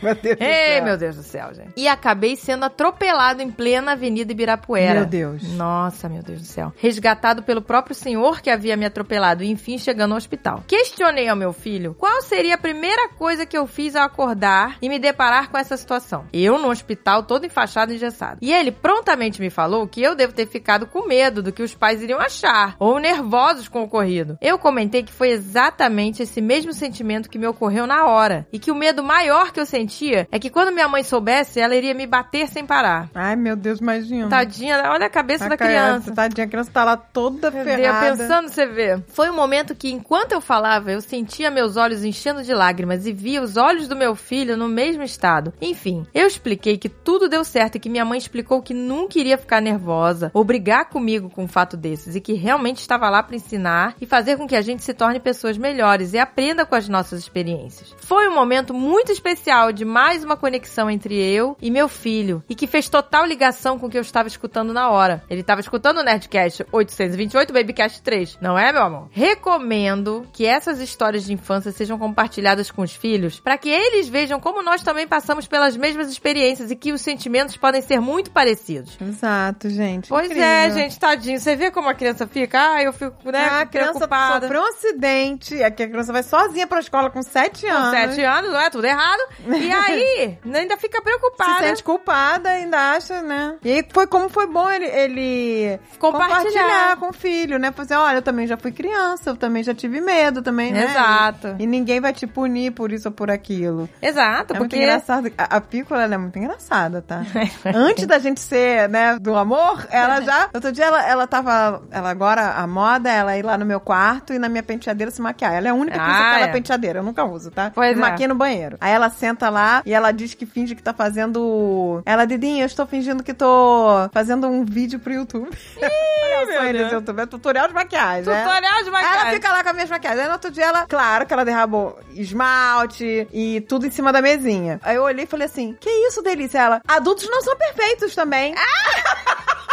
Meu 0.01 0.15
Deus 0.15 0.37
Ei, 0.39 0.75
céu. 0.75 0.83
meu 0.83 0.97
Deus 0.97 1.15
do 1.15 1.23
céu, 1.23 1.53
gente. 1.53 1.71
E 1.75 1.87
acabei 1.87 2.35
sendo 2.35 2.65
atropelado 2.65 3.41
em 3.41 3.49
plena 3.51 3.93
Avenida 3.93 4.31
Ibirapuera. 4.31 4.93
Meu 5.01 5.05
Deus. 5.05 5.53
Nossa, 5.53 6.07
meu 6.07 6.21
Deus 6.21 6.41
do 6.41 6.45
céu. 6.45 6.73
Resgatado 6.77 7.43
pelo 7.43 7.61
próprio 7.61 7.95
senhor 7.95 8.41
que 8.41 8.49
havia 8.49 8.77
me 8.77 8.85
atropelado 8.85 9.43
e 9.43 9.49
enfim 9.49 9.77
chegando 9.77 10.11
ao 10.11 10.17
hospital. 10.17 10.34
Questionei 10.67 11.27
ao 11.27 11.35
meu 11.35 11.53
filho 11.53 11.93
qual 11.93 12.21
seria 12.21 12.55
a 12.55 12.57
primeira 12.57 13.09
coisa 13.09 13.45
que 13.45 13.57
eu 13.57 13.65
fiz 13.67 13.95
ao 13.95 14.05
acordar 14.05 14.77
e 14.81 14.89
me 14.89 14.99
deparar 14.99 15.49
com 15.49 15.57
essa 15.57 15.77
situação. 15.77 16.25
Eu 16.33 16.57
no 16.57 16.69
hospital 16.69 17.23
todo 17.23 17.45
enfaixado 17.45 17.91
e 17.91 17.95
engessado. 17.95 18.39
E 18.41 18.53
ele 18.53 18.71
prontamente 18.71 19.41
me 19.41 19.49
falou 19.49 19.87
que 19.87 20.01
eu 20.01 20.15
devo 20.15 20.33
ter 20.33 20.47
ficado 20.47 20.87
com 20.87 21.07
medo 21.07 21.41
do 21.41 21.51
que 21.51 21.63
os 21.63 21.73
pais 21.73 22.01
iriam 22.01 22.19
achar 22.19 22.75
ou 22.79 22.99
nervosos 22.99 23.67
com 23.67 23.81
o 23.81 23.83
ocorrido. 23.85 24.37
Eu 24.41 24.57
comentei 24.57 25.03
que 25.03 25.13
foi 25.13 25.29
exatamente 25.29 26.23
esse 26.23 26.41
mesmo 26.41 26.73
sentimento 26.73 27.29
que 27.29 27.39
me 27.39 27.47
ocorreu 27.47 27.87
na 27.87 28.05
hora 28.05 28.47
e 28.51 28.59
que 28.59 28.71
o 28.71 28.75
medo 28.75 29.03
maior 29.03 29.51
que 29.51 29.59
eu 29.59 29.65
sentia 29.65 30.27
é 30.31 30.39
que 30.39 30.49
quando 30.49 30.73
minha 30.73 30.87
mãe 30.87 31.03
soubesse, 31.03 31.59
ela 31.59 31.75
iria 31.75 31.93
me 31.93 32.07
bater 32.07 32.47
sem 32.47 32.65
parar. 32.65 33.09
Ai, 33.13 33.35
meu 33.35 33.55
Deus, 33.55 33.79
imagina. 33.79 34.29
Tadinha, 34.29 34.83
olha 34.91 35.05
a 35.05 35.09
cabeça 35.09 35.47
da 35.47 35.57
criança. 35.57 36.13
Tadinha, 36.13 36.45
a 36.45 36.49
criança 36.49 36.71
tá 36.71 36.83
lá 36.83 36.97
toda 36.97 37.51
ferrada. 37.51 38.17
Pensando, 38.17 38.49
você 38.49 38.65
vê. 38.65 39.01
Foi 39.07 39.29
um 39.29 39.35
momento 39.35 39.75
que, 39.75 39.91
enquanto 39.91 40.14
eu 40.31 40.41
falava, 40.41 40.91
eu 40.91 41.01
sentia 41.01 41.51
meus 41.51 41.75
olhos 41.77 42.03
enchendo 42.03 42.43
de 42.43 42.53
lágrimas 42.53 43.05
e 43.05 43.11
via 43.11 43.41
os 43.41 43.57
olhos 43.57 43.87
do 43.87 43.95
meu 43.95 44.15
filho 44.15 44.55
no 44.55 44.67
mesmo 44.67 45.03
estado. 45.03 45.53
Enfim, 45.61 46.05
eu 46.13 46.27
expliquei 46.27 46.77
que 46.77 46.87
tudo 46.87 47.27
deu 47.27 47.43
certo 47.43 47.75
e 47.75 47.79
que 47.79 47.89
minha 47.89 48.05
mãe 48.05 48.17
explicou 48.17 48.61
que 48.61 48.73
nunca 48.73 49.19
iria 49.19 49.37
ficar 49.37 49.61
nervosa 49.61 50.31
ou 50.33 50.43
brigar 50.43 50.89
comigo 50.89 51.29
com 51.29 51.43
um 51.43 51.47
fato 51.47 51.75
desses 51.75 52.15
e 52.15 52.21
que 52.21 52.33
realmente 52.33 52.79
estava 52.79 53.09
lá 53.09 53.21
para 53.21 53.35
ensinar 53.35 53.95
e 53.99 54.05
fazer 54.05 54.37
com 54.37 54.47
que 54.47 54.55
a 54.55 54.61
gente 54.61 54.83
se 54.83 54.93
torne 54.93 55.19
pessoas 55.19 55.57
melhores 55.57 56.13
e 56.13 56.17
aprenda 56.17 56.65
com 56.65 56.75
as 56.75 56.87
nossas 56.87 57.19
experiências. 57.19 57.93
Foi 57.97 58.27
um 58.27 58.35
momento 58.35 58.73
muito 58.73 59.11
especial 59.11 59.71
de 59.71 59.83
mais 59.83 60.23
uma 60.23 60.37
conexão 60.37 60.89
entre 60.89 61.15
eu 61.15 61.57
e 61.61 61.69
meu 61.69 61.87
filho 61.87 62.43
e 62.49 62.55
que 62.55 62.67
fez 62.67 62.87
total 62.89 63.25
ligação 63.25 63.77
com 63.77 63.87
o 63.87 63.89
que 63.89 63.97
eu 63.97 64.01
estava 64.01 64.27
escutando 64.27 64.73
na 64.73 64.89
hora. 64.89 65.23
Ele 65.29 65.41
estava 65.41 65.61
escutando 65.61 65.99
o 65.99 66.03
Nerdcast 66.03 66.65
828 66.71 67.53
Babycast 67.53 68.01
3, 68.01 68.37
não 68.41 68.57
é, 68.57 68.71
meu 68.71 68.83
amor? 68.83 69.09
Recomendo 69.11 70.04
que 70.33 70.45
essas 70.45 70.79
histórias 70.79 71.25
de 71.25 71.33
infância 71.33 71.71
sejam 71.71 71.97
compartilhadas 71.97 72.69
com 72.71 72.81
os 72.81 72.93
filhos 72.93 73.39
para 73.39 73.57
que 73.57 73.69
eles 73.69 74.07
vejam 74.07 74.39
como 74.39 74.61
nós 74.61 74.81
também 74.83 75.07
passamos 75.07 75.47
pelas 75.47 75.75
mesmas 75.77 76.09
experiências 76.09 76.69
e 76.71 76.75
que 76.75 76.91
os 76.91 77.01
sentimentos 77.01 77.57
podem 77.57 77.81
ser 77.81 77.99
muito 77.99 78.31
parecidos. 78.31 78.97
Exato, 79.01 79.69
gente. 79.69 80.09
Pois 80.09 80.25
incrível. 80.27 80.43
é, 80.47 80.69
gente, 80.71 80.99
tadinho. 80.99 81.39
Você 81.39 81.55
vê 81.55 81.71
como 81.71 81.89
a 81.89 81.93
criança 81.93 82.27
fica? 82.27 82.59
Ah, 82.75 82.83
eu 82.83 82.93
fico, 82.93 83.31
né, 83.31 83.47
Ah, 83.51 83.59
a 83.61 83.65
criança 83.65 83.93
preocupada. 84.07 84.41
sofreu 84.47 84.61
um 84.61 84.67
acidente. 84.67 85.63
Aqui 85.63 85.83
a 85.83 85.87
criança 85.89 86.13
vai 86.13 86.23
sozinha 86.23 86.67
pra 86.67 86.79
escola 86.79 87.09
com 87.09 87.21
7 87.21 87.65
Com 87.65 87.71
anos. 87.71 87.89
sete 87.91 88.21
anos, 88.23 88.51
não 88.51 88.59
é 88.59 88.69
tudo 88.69 88.85
errado. 88.85 89.21
E 89.47 89.71
aí, 89.71 90.37
ainda 90.53 90.77
fica 90.77 91.01
preocupada. 91.01 91.57
Se 91.63 91.67
sente 91.69 91.83
culpada, 91.83 92.49
ainda 92.49 92.91
acha, 92.91 93.21
né? 93.21 93.55
E 93.63 93.71
aí 93.71 93.85
foi 93.91 94.07
como 94.07 94.29
foi 94.29 94.47
bom 94.47 94.69
ele, 94.69 94.85
ele 94.85 95.79
Compartilhar. 95.99 96.97
com 96.97 97.09
o 97.09 97.13
filho, 97.13 97.57
né? 97.59 97.71
Fazer, 97.71 97.95
olha, 97.95 98.17
eu 98.17 98.21
também 98.21 98.47
já 98.47 98.57
fui 98.57 98.71
criança, 98.71 99.29
eu 99.31 99.35
também 99.35 99.63
já 99.63 99.73
tive 99.73 99.94
medo 100.01 100.41
também, 100.41 100.71
né? 100.71 100.85
Exato. 100.85 101.55
E 101.59 101.65
ninguém 101.67 101.99
vai 101.99 102.13
te 102.13 102.25
punir 102.27 102.71
por 102.71 102.91
isso 102.91 103.07
ou 103.09 103.13
por 103.13 103.29
aquilo. 103.31 103.89
Exato, 104.01 104.53
É 104.53 104.59
muito 104.59 104.71
porque... 104.71 104.77
engraçado. 104.83 105.31
A, 105.37 105.57
a 105.57 105.61
Pícola, 105.61 106.03
ela 106.03 106.15
é 106.15 106.17
muito 106.17 106.37
engraçada, 106.37 107.01
tá? 107.01 107.21
Antes 107.73 108.05
da 108.07 108.19
gente 108.19 108.39
ser, 108.39 108.87
né, 108.89 109.17
do 109.19 109.35
amor, 109.35 109.85
ela 109.89 110.21
já... 110.21 110.49
Outro 110.53 110.71
dia, 110.71 110.85
ela, 110.85 111.07
ela 111.07 111.27
tava... 111.27 111.81
Ela 111.91 112.09
agora, 112.09 112.51
a 112.53 112.67
moda, 112.67 113.09
ela 113.11 113.33
é 113.33 113.39
ir 113.39 113.43
lá 113.45 113.57
no 113.57 113.65
meu 113.65 113.79
quarto 113.79 114.33
e 114.33 114.39
na 114.39 114.47
minha 114.49 114.63
penteadeira 114.63 115.11
se 115.11 115.21
maquiar. 115.21 115.53
Ela 115.53 115.67
é 115.67 115.71
a 115.71 115.73
única 115.73 115.97
que 115.97 116.03
usa 116.03 116.11
Ah, 116.13 116.31
aquela 116.31 116.45
é. 116.47 116.51
penteadeira. 116.51 116.99
Eu 116.99 117.03
nunca 117.03 117.23
uso, 117.23 117.51
tá? 117.51 117.71
Pois 117.73 117.97
é. 117.97 117.99
maquia 117.99 118.27
no 118.27 118.35
banheiro. 118.35 118.77
Aí 118.81 118.91
ela 118.93 119.09
senta 119.09 119.49
lá 119.49 119.81
e 119.85 119.93
ela 119.93 120.11
diz 120.11 120.33
que 120.33 120.45
finge 120.45 120.75
que 120.75 120.83
tá 120.83 120.93
fazendo. 120.93 122.01
Ela, 122.05 122.25
Didinha, 122.25 122.63
eu 122.63 122.67
estou 122.67 122.85
fingindo 122.85 123.23
que 123.23 123.33
tô 123.33 124.09
fazendo 124.11 124.47
um 124.47 124.63
vídeo 124.65 124.99
pro 124.99 125.13
YouTube. 125.13 125.49
Olha 125.81 126.89
só 126.89 126.95
YouTube, 126.95 127.21
é 127.21 127.25
tutorial 127.25 127.67
de 127.67 127.73
maquiagem. 127.73 128.25
né? 128.25 128.43
Tutorial 128.43 128.73
de 128.83 128.85
Aí 128.87 128.91
maquiagem. 128.91 129.21
ela 129.21 129.31
fica 129.31 129.49
lá 129.51 129.63
com 129.63 129.69
as 129.69 129.75
minhas 129.85 129.89
maquiagens. 129.89 130.21
Aí 130.21 130.27
no 130.27 130.33
outro 130.33 130.51
dia 130.51 130.65
ela, 130.65 130.85
claro 130.85 131.25
que 131.25 131.33
ela 131.33 131.45
derrabou 131.45 131.97
esmalte 132.13 133.27
e 133.31 133.61
tudo 133.61 133.85
em 133.87 133.91
cima 133.91 134.11
da 134.11 134.21
mesinha. 134.21 134.79
Aí 134.83 134.95
eu 134.95 135.03
olhei 135.03 135.25
e 135.25 135.27
falei 135.27 135.45
assim: 135.45 135.75
Que 135.79 135.89
isso, 136.07 136.21
delícia? 136.21 136.59
Ela, 136.59 136.81
adultos 136.87 137.29
não 137.29 137.41
são 137.41 137.55
perfeitos 137.55 138.13
também. 138.15 138.53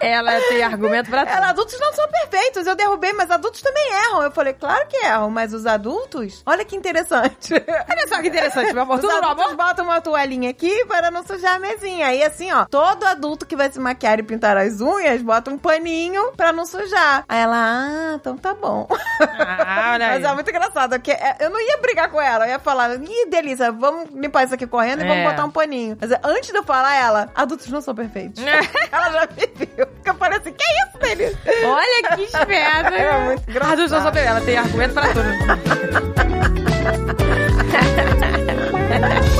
Ela 0.00 0.40
tem 0.48 0.62
argumento 0.62 1.10
pra 1.10 1.26
tudo. 1.26 1.36
Ela, 1.36 1.50
adultos 1.50 1.78
não 1.78 1.92
são 1.92 2.08
perfeitos. 2.08 2.66
Eu 2.66 2.74
derrubei, 2.74 3.12
mas 3.12 3.30
adultos 3.30 3.60
também 3.60 3.86
erram. 3.92 4.22
Eu 4.22 4.30
falei, 4.30 4.52
claro 4.54 4.86
que 4.88 4.96
erram, 4.96 5.30
mas 5.30 5.52
os 5.52 5.66
adultos, 5.66 6.42
olha 6.46 6.64
que 6.64 6.74
interessante. 6.76 7.54
Olha 7.54 8.08
só 8.08 8.20
que 8.20 8.28
interessante, 8.28 8.72
meu 8.72 8.82
amor. 8.82 8.96
Os 8.96 9.00
Tudo 9.00 9.12
adultos 9.12 9.54
botam 9.54 9.84
uma 9.84 10.00
toalhinha 10.00 10.50
aqui 10.50 10.84
para 10.86 11.10
não 11.10 11.24
sujar 11.24 11.54
a 11.56 11.58
mesinha. 11.58 12.06
Aí 12.06 12.22
assim, 12.22 12.50
ó, 12.52 12.64
todo 12.64 13.04
adulto 13.04 13.44
que 13.46 13.56
vai 13.56 13.70
se 13.70 13.78
maquiar 13.78 14.18
e 14.18 14.22
pintar 14.22 14.56
as 14.56 14.80
unhas, 14.80 15.20
bota 15.22 15.50
um 15.50 15.58
paninho 15.58 16.32
pra 16.36 16.52
não 16.52 16.64
sujar. 16.64 17.24
Aí 17.28 17.40
ela, 17.40 17.56
ah, 17.56 18.14
então 18.14 18.36
tá 18.36 18.54
bom. 18.54 18.86
Ah, 19.20 19.92
olha 19.94 20.06
aí. 20.08 20.20
Mas 20.22 20.30
é 20.30 20.34
muito 20.34 20.50
engraçado, 20.50 20.90
porque 20.92 21.12
é, 21.12 21.36
eu 21.40 21.50
não 21.50 21.60
ia 21.60 21.78
brigar 21.78 22.10
com 22.10 22.20
ela. 22.20 22.46
Eu 22.46 22.50
ia 22.52 22.58
falar, 22.58 22.90
ih, 22.96 23.26
delícia, 23.28 23.70
vamos 23.72 24.08
limpar 24.14 24.44
isso 24.44 24.54
aqui 24.54 24.66
correndo 24.66 25.02
e 25.02 25.06
vamos 25.06 25.24
É. 25.24 25.30
botar 25.30 25.44
um 25.44 25.50
paninho. 25.50 25.96
Mas 26.00 26.10
antes 26.24 26.50
de 26.50 26.56
eu 26.56 26.62
falar, 26.64 26.94
ela, 26.96 27.28
adultos 27.34 27.68
não 27.68 27.80
são 27.80 27.94
perfeitos. 27.94 28.42
ela 28.90 29.10
já 29.10 29.28
me 29.36 29.46
viu. 29.54 29.86
Porque 29.96 30.10
eu 30.10 30.14
falei 30.14 30.38
assim, 30.38 30.52
que 30.52 30.64
isso, 30.64 30.98
delícia? 30.98 31.38
Olha 31.66 32.16
que 32.16 32.22
esperta. 32.22 32.94
É 32.94 33.24
muito 33.24 33.50
engraçado. 33.50 34.16
Ah. 34.16 34.20
Ela 34.20 34.40
tem 34.40 34.56
argumento 34.56 34.94
pra 34.94 35.08
tudo. 35.08 35.28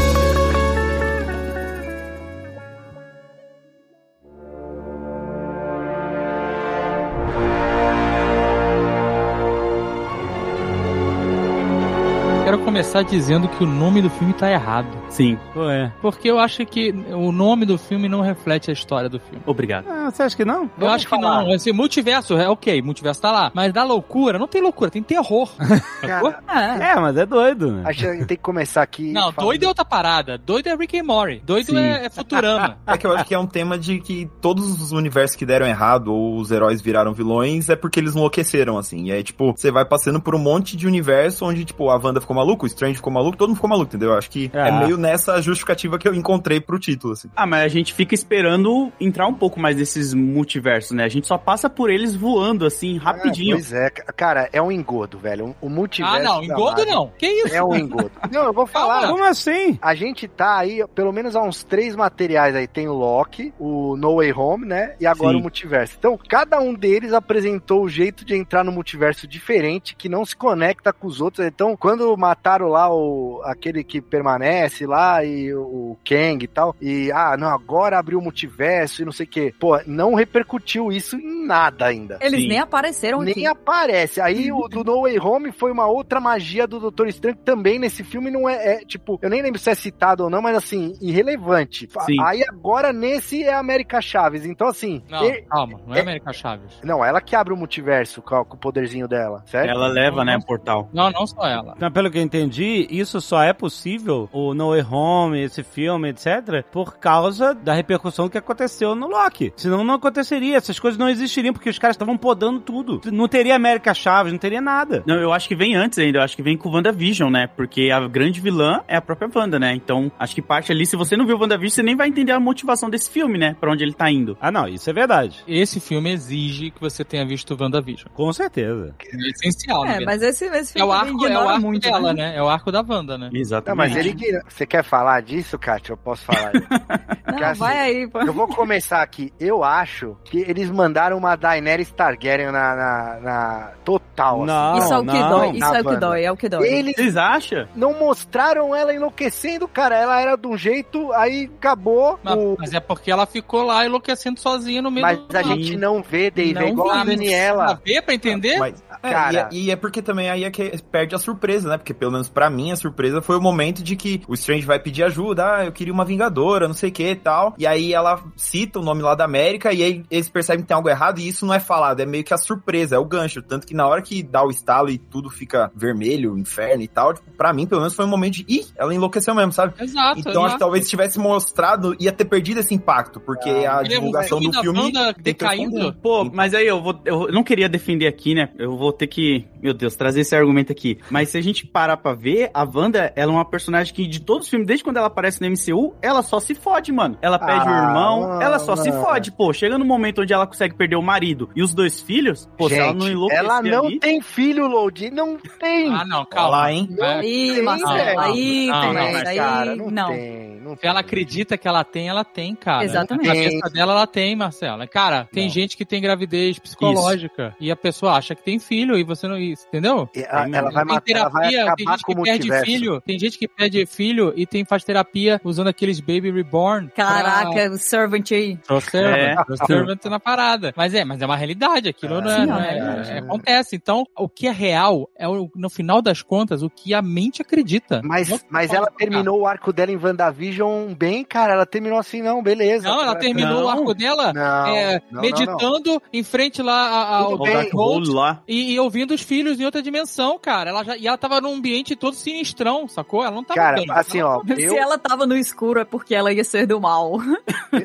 começar 12.81 13.03
dizendo 13.03 13.47
que 13.47 13.63
o 13.63 13.67
nome 13.67 14.01
do 14.01 14.09
filme 14.09 14.33
tá 14.33 14.51
errado. 14.51 14.89
Sim. 15.11 15.39
Ué. 15.55 15.93
Porque 16.01 16.31
eu 16.31 16.39
acho 16.39 16.65
que 16.65 16.91
o 17.13 17.31
nome 17.31 17.67
do 17.67 17.77
filme 17.77 18.09
não 18.09 18.23
reflete 18.23 18.71
a 18.71 18.73
história 18.73 19.07
do 19.07 19.21
filme. 19.21 19.43
Obrigado. 19.45 19.85
Ah, 19.87 20.11
você 20.11 20.23
acha 20.23 20.35
que 20.35 20.47
não? 20.47 20.71
Eu 20.79 20.89
acho 20.89 21.07
que 21.07 21.19
não. 21.19 21.53
Esse 21.53 21.73
multiverso, 21.73 22.39
é 22.39 22.49
ok, 22.49 22.81
multiverso 22.81 23.21
tá 23.21 23.31
lá. 23.31 23.51
Mas 23.53 23.71
da 23.71 23.85
loucura, 23.85 24.39
não 24.39 24.47
tem 24.49 24.63
loucura, 24.63 24.91
tem 24.91 25.03
terror. 25.03 25.51
Sacou? 26.01 26.33
É, 26.49 26.99
mas 26.99 27.17
é 27.19 27.27
doido, 27.27 27.71
né? 27.71 27.83
A 27.85 27.93
gente 27.93 28.25
tem 28.25 28.37
que 28.39 28.43
começar 28.43 28.81
aqui. 28.81 29.13
Não, 29.13 29.31
falando- 29.31 29.49
doido 29.51 29.65
é 29.65 29.69
outra 29.69 29.85
parada. 29.85 30.39
Doido 30.39 30.69
é 30.69 30.75
Rick 30.75 30.99
and 30.99 31.05
Morty. 31.05 31.43
Doido 31.45 31.79
é, 31.79 32.07
é 32.07 32.11
Futurama. 32.11 32.79
É 32.87 32.97
que 32.97 33.07
eu 33.07 33.13
acho 33.13 33.25
que 33.27 33.35
é 33.35 33.39
um 33.39 33.47
tema 33.47 33.79
de 33.79 34.01
que 34.01 34.29
todos 34.41 34.81
os 34.81 34.91
universos 34.91 35.37
que 35.37 35.45
deram 35.45 35.67
errado 35.67 36.13
ou 36.15 36.39
os 36.39 36.51
heróis 36.51 36.81
viraram 36.81 37.13
vilões 37.13 37.69
é 37.69 37.77
porque 37.77 38.01
eles 38.01 38.15
enlouqueceram, 38.17 38.79
assim. 38.79 39.05
E 39.07 39.13
aí, 39.13 39.23
tipo, 39.23 39.53
você 39.55 39.71
vai 39.71 39.85
passando 39.85 40.21
por 40.21 40.35
um 40.35 40.39
monte 40.39 40.77
de 40.77 40.87
universo 40.87 41.45
onde, 41.45 41.65
tipo, 41.65 41.91
a 41.91 41.97
Wanda 41.97 42.21
ficou 42.21 42.35
maluco, 42.35 42.67
Strange 42.71 42.97
ficou 42.97 43.13
maluco, 43.13 43.37
todo 43.37 43.49
mundo 43.49 43.57
ficou 43.57 43.71
maluco, 43.71 43.89
entendeu? 43.89 44.11
Eu 44.11 44.19
acho 44.19 44.31
que 44.31 44.51
é, 44.53 44.69
É. 44.69 44.73
meio 44.73 44.97
nessa 44.97 45.41
justificativa 45.41 45.99
que 45.99 46.07
eu 46.09 46.15
encontrei 46.15 46.61
pro 46.61 46.79
título, 46.79 47.13
assim. 47.13 47.29
Ah, 47.37 47.47
mas 47.47 47.63
a 47.65 47.69
gente 47.69 47.93
fica 47.95 48.15
esperando 48.15 48.93
entrar 49.01 49.27
um 49.27 49.35
pouco 49.35 49.59
mais 49.61 49.77
nesses 49.77 50.15
multiversos, 50.15 50.93
né? 50.93 51.05
A 51.05 51.09
gente 51.09 51.27
só 51.27 51.37
passa 51.39 51.69
por 51.69 51.91
eles 51.91 52.15
voando, 52.15 52.65
assim, 52.67 52.97
rapidinho. 52.99 53.53
É, 53.57 53.59
pois 53.59 53.73
é, 53.73 53.91
cara, 53.91 54.49
é 54.53 54.61
um 54.63 54.71
engodo, 54.73 55.19
velho. 55.19 55.55
O 55.61 55.69
multiverso. 55.69 56.17
ah, 56.17 56.23
não, 56.23 56.43
engodo 56.43 56.77
Marvel 56.79 56.87
não. 56.87 57.13
Que 57.19 57.27
isso? 57.27 57.55
É 57.55 57.63
um 57.63 57.75
engodo. 57.75 58.11
Não, 58.31 58.45
eu 58.45 58.53
vou 58.53 58.67
falar. 58.67 59.09
Como 59.09 59.25
assim? 59.25 59.79
A 59.83 59.95
gente 59.95 60.29
tá 60.29 60.59
aí, 60.59 60.85
pelo 60.95 61.13
menos 61.13 61.35
há 61.35 61.43
uns 61.43 61.65
três 61.65 61.97
materiais 61.97 62.55
aí. 62.55 62.67
Tem 62.69 62.87
o 62.89 62.93
Loki, 62.95 63.53
o 63.59 63.97
No 63.97 64.17
Way 64.17 64.33
Home, 64.33 64.67
né? 64.67 64.95
E 65.01 65.07
agora 65.07 65.33
Sim. 65.33 65.39
o 65.39 65.43
multiverso. 65.43 65.97
Então, 65.99 66.19
cada 66.29 66.61
um 66.61 66.73
deles 66.75 67.13
apresentou 67.13 67.83
o 67.83 67.89
jeito 67.89 68.25
de 68.25 68.35
entrar 68.37 68.63
no 68.65 68.71
multiverso 68.73 69.27
diferente, 69.27 69.95
que 69.97 70.09
não 70.09 70.25
se 70.25 70.37
conecta 70.37 70.93
com 70.93 71.07
os 71.07 71.21
outros. 71.21 71.45
Então, 71.47 71.77
quando 71.77 72.17
mataram 72.17 72.60
lá 72.69 72.93
o 72.93 73.41
aquele 73.45 73.83
que 73.85 74.01
permanece 74.01 74.87
lá 74.87 75.25
e 75.25 75.53
o 75.55 75.97
Kang 76.05 76.45
e 76.45 76.49
tal, 76.49 76.75
e 76.81 77.11
ah, 77.13 77.37
não, 77.37 77.49
agora 77.49 77.99
abriu 77.99 78.19
o 78.19 78.23
multiverso 78.23 79.03
e 79.03 79.05
não 79.05 79.13
sei 79.13 79.27
o 79.27 79.29
quê. 79.29 79.55
Pô, 79.59 79.79
não 79.87 80.15
repercutiu 80.15 80.91
isso 80.93 81.17
em 81.17 81.47
nada 81.47 81.87
ainda. 81.87 82.19
Eles 82.21 82.43
Sim. 82.43 82.49
nem 82.49 82.59
apareceram 82.59 83.21
Nem 83.23 83.33
aqui. 83.33 83.47
aparece. 83.47 84.21
Aí 84.21 84.51
o 84.53 84.69
do 84.69 84.85
No 84.85 85.03
Way 85.03 85.19
Home 85.19 85.53
foi 85.53 85.73
uma 85.73 85.87
outra 85.87 86.21
magia 86.21 86.67
do 86.67 86.79
Doutor 86.81 87.09
Estranho 87.09 87.37
que 87.37 87.43
também 87.45 87.79
nesse 87.79 88.05
filme 88.05 88.31
não 88.31 88.49
é, 88.49 88.75
é, 88.75 88.85
tipo, 88.85 89.19
eu 89.23 89.31
nem 89.31 89.43
lembro 89.43 89.59
se 89.59 89.71
é 89.71 89.75
citado 89.75 90.25
ou 90.25 90.31
não, 90.31 90.41
mas 90.43 90.57
assim, 90.57 90.95
irrelevante. 91.01 91.89
Sim. 92.07 92.17
Aí 92.23 92.43
agora 92.49 92.93
nesse 92.93 93.43
é 93.43 93.53
a 93.55 93.59
América 93.59 94.01
Chaves. 94.01 94.45
Então 94.45 94.69
assim, 94.69 95.03
Não, 95.09 95.25
e- 95.25 95.43
calma, 95.43 95.81
não 95.87 95.95
é 95.95 95.99
é- 95.99 96.03
América 96.03 96.33
Chaves. 96.33 96.79
não, 96.83 97.05
ela 97.05 97.21
que 97.21 97.35
abre 97.37 97.53
o 97.53 97.57
multiverso 97.57 98.23
com, 98.23 98.45
com 98.45 98.57
o 98.57 98.59
poderzinho 98.59 99.07
dela, 99.09 99.43
certo? 99.47 99.71
Ela 99.71 99.89
leva, 99.89 100.25
né, 100.25 100.37
o 100.37 100.45
portal. 100.45 100.89
Não, 100.93 101.11
não 101.11 101.27
só 101.27 101.47
ela. 101.47 101.75
Então, 101.77 101.91
pelo 101.91 102.11
que 102.11 102.19
eu 102.19 102.23
entendi, 102.23 102.41
isso 102.59 103.21
só 103.21 103.43
é 103.43 103.53
possível, 103.53 104.29
o 104.33 104.55
No 104.55 104.71
Way 104.71 104.85
Home, 104.91 105.41
esse 105.43 105.63
filme, 105.63 106.09
etc., 106.11 106.65
por 106.71 106.99
causa 106.99 107.55
da 107.55 107.75
repercussão 107.75 108.29
que 108.29 108.39
aconteceu 108.39 108.95
no 108.95 109.09
Loki. 109.09 109.53
Senão 109.57 109.85
não 109.85 109.95
aconteceria, 109.95 110.57
essas 110.57 110.79
coisas 110.79 110.99
não 110.99 111.09
existiriam, 111.09 111.53
porque 111.53 111.69
os 111.71 111.79
caras 111.79 111.95
estavam 111.95 112.17
podando 112.17 112.61
tudo. 112.61 113.01
Não 113.13 113.29
teria 113.29 113.55
América 113.57 113.95
Chaves, 113.95 114.33
não 114.33 114.39
teria 114.39 114.61
nada. 114.61 115.03
Não, 115.07 115.17
eu 115.17 115.33
acho 115.33 115.49
que 115.49 115.55
vem 115.55 115.75
antes 115.75 115.99
ainda, 115.99 116.19
eu 116.19 116.23
acho 116.23 116.37
que 116.37 116.43
vem 116.43 116.57
com 116.57 116.69
o 116.69 116.73
WandaVision, 116.73 117.31
né? 117.31 117.47
Porque 117.47 117.91
a 117.91 118.07
grande 118.09 118.41
vilã 118.41 118.81
é 118.89 118.97
a 118.97 119.01
própria 119.01 119.31
Wanda, 119.35 119.59
né? 119.59 119.75
Então, 119.75 120.11
acho 120.19 120.35
que 120.35 120.43
parte 120.43 120.73
ali, 120.73 120.87
se 120.87 120.97
você 120.97 121.17
não 121.17 121.27
viu 121.27 121.37
o 121.37 121.41
WandaVision, 121.41 121.75
você 121.75 121.83
nem 121.83 121.97
vai 121.97 122.09
entender 122.09 122.33
a 122.33 122.41
motivação 122.41 122.91
desse 122.91 123.11
filme, 123.11 123.39
né? 123.39 123.57
Pra 123.61 123.71
onde 123.71 123.85
ele 123.85 123.93
tá 123.93 124.11
indo. 124.11 124.37
Ah, 124.41 124.51
não, 124.51 124.67
isso 124.67 124.89
é 124.89 124.93
verdade. 124.93 125.43
Esse 125.47 125.81
filme 125.81 126.11
exige 126.11 126.71
que 126.71 126.81
você 126.81 127.05
tenha 127.05 127.25
visto 127.27 127.57
WandaVision. 127.59 128.09
Com 128.15 128.33
certeza. 128.33 128.95
É 129.01 129.29
essencial, 129.31 129.85
É, 129.87 129.99
né? 129.99 130.05
mas 130.05 130.23
esse, 130.23 130.47
esse 130.47 130.79
É 130.79 130.85
o 130.85 130.93
filme 130.93 131.11
arco, 131.13 131.27
é 131.27 131.45
o 131.45 131.49
arco 131.49 131.61
muito, 131.67 131.83
dela, 131.83 132.13
né? 132.13 132.33
né? 132.33 132.40
É 132.41 132.43
o 132.43 132.49
arco 132.49 132.73
da 132.73 132.81
Wanda, 132.81 133.19
né? 133.19 133.29
Não, 133.31 133.39
Exatamente. 133.39 133.77
mas 133.77 133.97
ele 133.97 134.15
que. 134.15 134.41
Você 134.49 134.65
quer 134.65 134.83
falar 134.83 135.21
disso, 135.21 135.59
Kátia? 135.59 135.93
Eu 135.93 135.97
posso 135.99 136.25
falar. 136.25 136.53
Porque, 137.23 137.41
Não, 137.43 137.49
assim, 137.51 137.61
vai 137.61 137.79
aí, 137.79 138.09
pô. 138.09 138.19
Eu 138.23 138.33
vou 138.33 138.49
começar 138.49 139.03
aqui. 139.03 139.31
Eu 139.39 139.63
acho 139.63 140.17
que 140.25 140.39
eles 140.39 140.71
mandaram 140.71 141.19
uma 141.19 141.37
Daenerys 141.37 141.93
Targaryen 141.93 142.51
na, 142.51 142.75
na, 142.75 143.21
na 143.21 143.73
total. 143.85 144.47
Não, 144.47 144.79
Isso 144.79 144.93
é 144.93 144.99
o 144.99 145.05
que 145.05 145.19
não, 145.19 145.29
dói, 145.29 145.51
isso 145.51 145.59
na 145.61 145.67
é 145.67 145.81
o 145.81 145.83
que 145.83 145.89
Wanda. 145.89 146.01
dói, 146.01 146.25
é 146.25 146.33
o 146.33 146.37
que 146.37 146.49
dói. 146.49 146.67
Eles 146.67 146.97
Vocês 146.97 147.17
acham? 147.17 147.69
não 147.77 147.93
mostraram 147.99 148.75
ela 148.75 148.95
enlouquecendo, 148.95 149.69
cara. 149.69 149.97
Ela 149.97 150.19
era 150.21 150.37
de 150.37 150.47
um 150.49 150.57
jeito, 150.57 151.13
aí 151.13 151.51
acabou. 151.59 152.19
Mas, 152.23 152.35
o... 152.37 152.57
mas 152.59 152.73
é 152.73 152.81
porque 152.81 153.11
ela 153.11 153.27
ficou 153.27 153.63
lá 153.65 153.85
enlouquecendo 153.85 154.41
sozinha 154.41 154.81
no 154.81 154.91
meio 154.91 155.07
Mas 155.07 155.19
do 155.19 155.37
a 155.37 155.43
gente 155.43 155.77
não 155.77 156.03
vê, 156.03 156.31
Dave. 156.31 156.55
Não 156.55 156.63
É 156.63 156.69
igual 156.71 156.91
a. 156.91 157.05
Daniela. 157.05 157.65
Pra 157.67 157.75
ver, 157.85 158.03
pra 158.03 158.15
entender? 158.15 158.59
Mas, 158.59 158.83
é, 159.03 159.11
Cara. 159.11 159.49
e, 159.53 159.59
é, 159.59 159.63
e 159.63 159.71
é 159.71 159.77
porque 159.77 160.03
também 160.03 160.31
aí 160.31 160.45
é 160.45 160.51
que 160.51 160.71
perde 160.91 161.15
a 161.15 161.19
surpresa, 161.19 161.69
né? 161.69 161.77
Porque 161.79 161.95
pelo 161.95 162.13
menos 162.13 162.29
pra 162.33 162.51
mim 162.51 162.71
a 162.73 162.77
surpresa 162.77 163.21
foi 163.21 163.37
o 163.37 163.41
momento 163.41 163.83
de 163.83 163.97
que 163.97 164.23
o 164.29 164.35
Strange 164.35 164.67
vai 164.67 164.79
pedir 164.79 165.05
ajuda, 165.05 165.57
ah, 165.57 165.65
eu 165.67 165.73
queria 165.73 165.93
uma 165.93 166.05
vingadora, 166.05 166.67
não 166.67 166.75
sei 166.75 166.91
o 166.91 166.93
que 166.93 167.11
e 167.11 167.17
tal. 167.17 167.55
E 167.59 167.67
aí 167.67 167.93
ela 167.93 168.23
cita 168.37 168.79
o 168.79 168.83
nome 168.83 169.03
lá 169.03 169.15
da 169.15 169.25
América 169.25 169.73
e 169.73 169.83
aí 169.83 170.05
eles 170.11 170.29
percebem 170.29 170.63
que 170.63 170.69
tem 170.69 170.75
algo 170.75 170.89
errado 170.89 171.19
e 171.19 171.29
isso 171.29 171.47
não 171.47 171.55
é 171.55 171.61
falado, 171.61 172.01
é 172.01 172.07
meio 172.07 172.25
que 172.25 172.35
a 172.35 172.39
surpresa, 172.39 172.97
é 172.97 172.99
o 172.99 173.05
gancho. 173.05 173.43
Tanto 173.43 173.67
que 173.67 173.75
na 173.75 173.87
hora 173.87 174.03
que 174.03 174.23
dá 174.23 174.45
o 174.45 174.51
estalo 174.51 174.91
e 174.91 174.99
tudo 174.99 175.31
fica 175.31 175.71
vermelho, 175.75 176.39
inferno 176.39 176.83
e 176.83 176.89
tal, 176.89 177.15
tipo, 177.15 177.31
pra 177.37 177.53
mim 177.53 177.67
pelo 177.67 177.81
menos 177.81 177.95
foi 177.95 178.05
um 178.05 178.09
momento 178.09 178.35
de, 178.35 178.47
ih, 178.49 178.67
ela 178.77 178.95
enlouqueceu 178.95 179.35
mesmo, 179.35 179.53
sabe? 179.53 179.75
Exato. 179.81 180.19
Então 180.19 180.33
acho 180.33 180.41
exato. 180.41 180.53
que 180.55 180.59
talvez 180.59 180.85
se 180.85 180.91
tivesse 180.91 181.19
mostrado, 181.19 181.97
ia 181.99 182.13
ter 182.13 182.25
perdido 182.25 182.61
esse 182.61 182.75
impacto, 182.75 183.21
porque 183.21 183.49
a 183.49 183.79
é 183.79 183.81
o 183.81 183.85
divulgação 183.85 184.39
filme 184.39 184.53
do 184.53 184.61
filme 184.61 184.93
decaindo. 185.21 185.93
Pô, 185.95 186.25
mas 186.25 186.55
aí 186.55 186.67
eu 186.67 186.83
vou. 186.83 187.01
Eu 187.05 187.29
não 187.33 187.43
queria 187.43 187.69
defender 187.69 188.07
aqui, 188.07 188.35
né? 188.35 188.51
Eu 188.59 188.77
vou 188.77 188.93
ter 188.93 189.07
que, 189.07 189.47
meu 189.63 189.75
Deus, 189.75 189.97
trazer 189.97 190.21
esse 190.21 190.35
argumento 190.35 190.73
aqui. 190.73 190.99
Mas 191.11 191.31
se 191.31 191.39
a 191.39 191.41
gente 191.41 191.67
parar 191.67 191.97
pra 191.97 192.15
ver, 192.21 192.51
a 192.53 192.63
Wanda, 192.65 193.13
ela 193.17 193.33
é 193.33 193.35
uma 193.35 193.45
personagem 193.45 193.93
que 193.95 194.07
de 194.07 194.21
todos 194.21 194.45
os 194.47 194.51
filmes, 194.51 194.67
desde 194.67 194.85
quando 194.85 194.97
ela 194.99 195.07
aparece 195.07 195.41
no 195.41 195.47
MCU, 195.49 195.95
ela 196.03 196.23
só 196.23 196.39
se 196.41 196.55
fode, 196.55 196.93
mano. 196.93 197.17
Ela 197.23 197.39
perde 197.39 197.67
o 197.67 197.73
Ah, 197.73 197.87
irmão, 197.89 198.21
não, 198.21 198.43
ela 198.43 198.59
só 198.59 198.77
se 198.77 198.91
não. 198.91 199.03
fode. 199.03 199.33
Pô, 199.33 199.53
chega 199.53 199.79
no 199.79 199.85
momento 199.85 200.23
onde 200.23 200.33
ela 200.33 200.47
consegue 200.47 200.75
perder 200.75 200.97
o 200.97 201.03
marido 201.03 201.49
e 201.57 201.63
os 201.63 201.75
dois 201.75 202.01
filhos, 202.01 202.49
pô, 202.59 202.69
se 202.69 202.77
ela 202.79 202.93
não 202.93 203.01
Gente, 203.03 203.13
enlouquecer 203.13 203.45
ela 203.45 203.63
não 203.63 203.87
ali, 203.87 203.99
tem 203.99 204.21
filho, 204.21 204.67
Load. 204.67 205.11
Não 205.11 205.37
tem. 205.59 205.93
Ah, 205.93 206.05
não, 206.05 206.25
calma. 206.25 206.51
lá, 206.51 206.73
hein? 206.73 206.89
Ih, 207.23 207.55
tem, 207.55 207.63
Marcelo, 207.63 207.95
velho. 207.95 208.21
aí, 208.21 208.67
Não, 208.67 208.93
não, 208.93 209.03
isso 209.05 209.13
mas, 209.13 209.29
aí, 209.29 209.37
cara, 209.37 209.77
não, 209.77 209.91
não. 209.91 210.09
tem. 210.09 210.61
Não 210.61 210.71
Não 210.71 210.77
Se 210.77 210.87
ela 210.87 211.01
acredita 211.01 211.59
que 211.59 211.67
ela 211.67 211.83
tem, 211.83 212.09
ela 212.09 212.25
tem, 212.25 212.55
cara. 212.55 212.85
Exatamente. 212.85 213.27
Na 213.27 213.35
cabeça 213.35 213.71
dela, 213.71 213.93
ela 213.93 214.07
tem, 214.07 214.37
Marcela. 214.37 214.87
Cara, 214.87 215.29
tem 215.33 215.45
Não. 215.45 215.51
gente 215.53 215.77
que 215.77 215.85
tem 215.85 216.01
gravidez 216.01 216.59
psicológica 216.59 217.55
e 217.61 217.71
a 217.71 217.77
pessoa 217.77 218.13
acha 218.13 218.35
que 218.35 218.43
tem 218.43 218.59
filho 218.59 218.97
e 218.99 219.03
você 219.05 219.27
não. 219.27 219.37
isso, 219.39 219.67
Entendeu? 219.69 220.09
E 220.15 220.21
a- 220.25 220.47
ela 220.53 220.71
vai 220.71 220.85
matar, 220.85 221.03
ela 221.13 221.29
vai 221.29 221.49
terapia, 221.51 221.73
acabar 221.73 221.99
gente 222.01 222.05
que 222.07 222.13
o 222.13 222.23
perde 222.23 222.31
multiverso. 222.49 222.65
filho, 222.67 223.01
tem 223.01 223.19
gente 223.19 223.39
que 223.39 223.49
perde 223.49 223.87
filho 223.87 224.33
e 224.37 224.47
tem, 224.47 224.65
faz 224.65 224.85
terapia 224.85 225.41
usando 225.45 225.69
aqueles 225.69 226.01
baby 226.01 226.31
reborn. 226.31 226.89
pra- 226.95 227.05
Caraca, 227.05 227.71
o 227.73 227.79
Servant 227.79 228.31
aí. 228.33 228.57
Pro 228.67 228.81
servant, 228.81 229.17
É. 229.19 229.45
pro 229.45 229.57
servant 229.67 230.05
na 230.07 230.21
parada. 230.21 230.73
Mas 230.77 230.95
é, 230.95 231.05
mas 231.05 231.21
é 231.23 231.27
uma 231.27 231.37
realidade, 231.37 231.89
aquilo 231.89 232.21
não 232.21 232.31
é, 232.31 232.41
Sim, 232.41 232.47
não 232.47 232.55
é 232.57 232.59
uma 232.59 232.67
é- 232.67 232.71
realidade. 232.75 233.11
é- 233.11 233.19
acontece. 233.19 233.77
Então, 233.77 234.05
o 234.19 234.29
que 234.29 234.47
é 234.47 234.51
real 234.53 235.09
é, 235.19 235.29
o- 235.29 235.51
no 235.55 235.69
final 235.71 236.01
das 236.03 236.23
contas, 236.23 236.63
o 236.63 236.71
que 236.71 236.95
a 236.95 237.03
mente 237.03 237.43
acredita. 237.43 238.01
Mas, 238.05 238.29
Não 238.29 238.41
mas 238.51 238.73
ela 238.73 238.91
terminou 238.91 239.41
o 239.41 239.47
arco 239.47 239.73
dela 239.73 239.91
em 239.93 239.97
WandaVision 239.97 240.95
bem, 240.95 241.25
cara. 241.25 241.53
Ela 241.55 241.67
terminou 241.67 241.99
assim, 241.99 242.23
não, 242.23 242.43
beleza. 242.43 242.89
Não, 242.89 243.03
ela 243.03 243.15
terminou 243.17 243.61
Não. 243.61 243.65
o 243.67 243.69
arco 243.69 243.95
dela 243.95 244.33
Não, 244.33 244.67
é, 244.67 244.95
não, 244.95 245.01
não, 245.13 245.21
meditando 245.23 246.03
em 246.13 246.23
frente 246.23 246.63
lá 246.63 247.17
ao 247.19 247.35
O. 247.35 247.39
Dark 247.39 247.71
lá. 248.09 248.43
e, 248.47 248.73
e 248.75 248.81
ouvindo 248.81 249.13
os 249.15 249.21
filhos 249.23 249.59
em 249.61 249.65
outra 249.65 249.83
dimensão, 249.83 250.39
cara. 250.39 250.71
Ela 250.71 250.85
já, 250.85 250.97
e 250.97 251.07
ela 251.07 251.19
tava 251.19 251.41
num 251.41 251.55
ambiente 251.55 251.90
todo 251.97 252.15
sinistrão, 252.15 252.87
sacou? 252.89 253.23
Ela 253.23 253.35
não 253.35 253.45
tava 253.45 253.61
Cara, 253.61 253.77
bem. 253.77 253.87
assim, 253.91 254.21
ó, 254.23 254.43
Se 254.45 254.63
eu, 254.65 254.75
ela 254.77 254.99
tava 254.99 255.27
no 255.27 255.37
escuro 255.37 255.81
é 255.81 255.85
porque 255.85 256.15
ela 256.15 256.33
ia 256.33 256.45
ser 256.45 256.67
do 256.67 256.81
mal. 256.81 257.19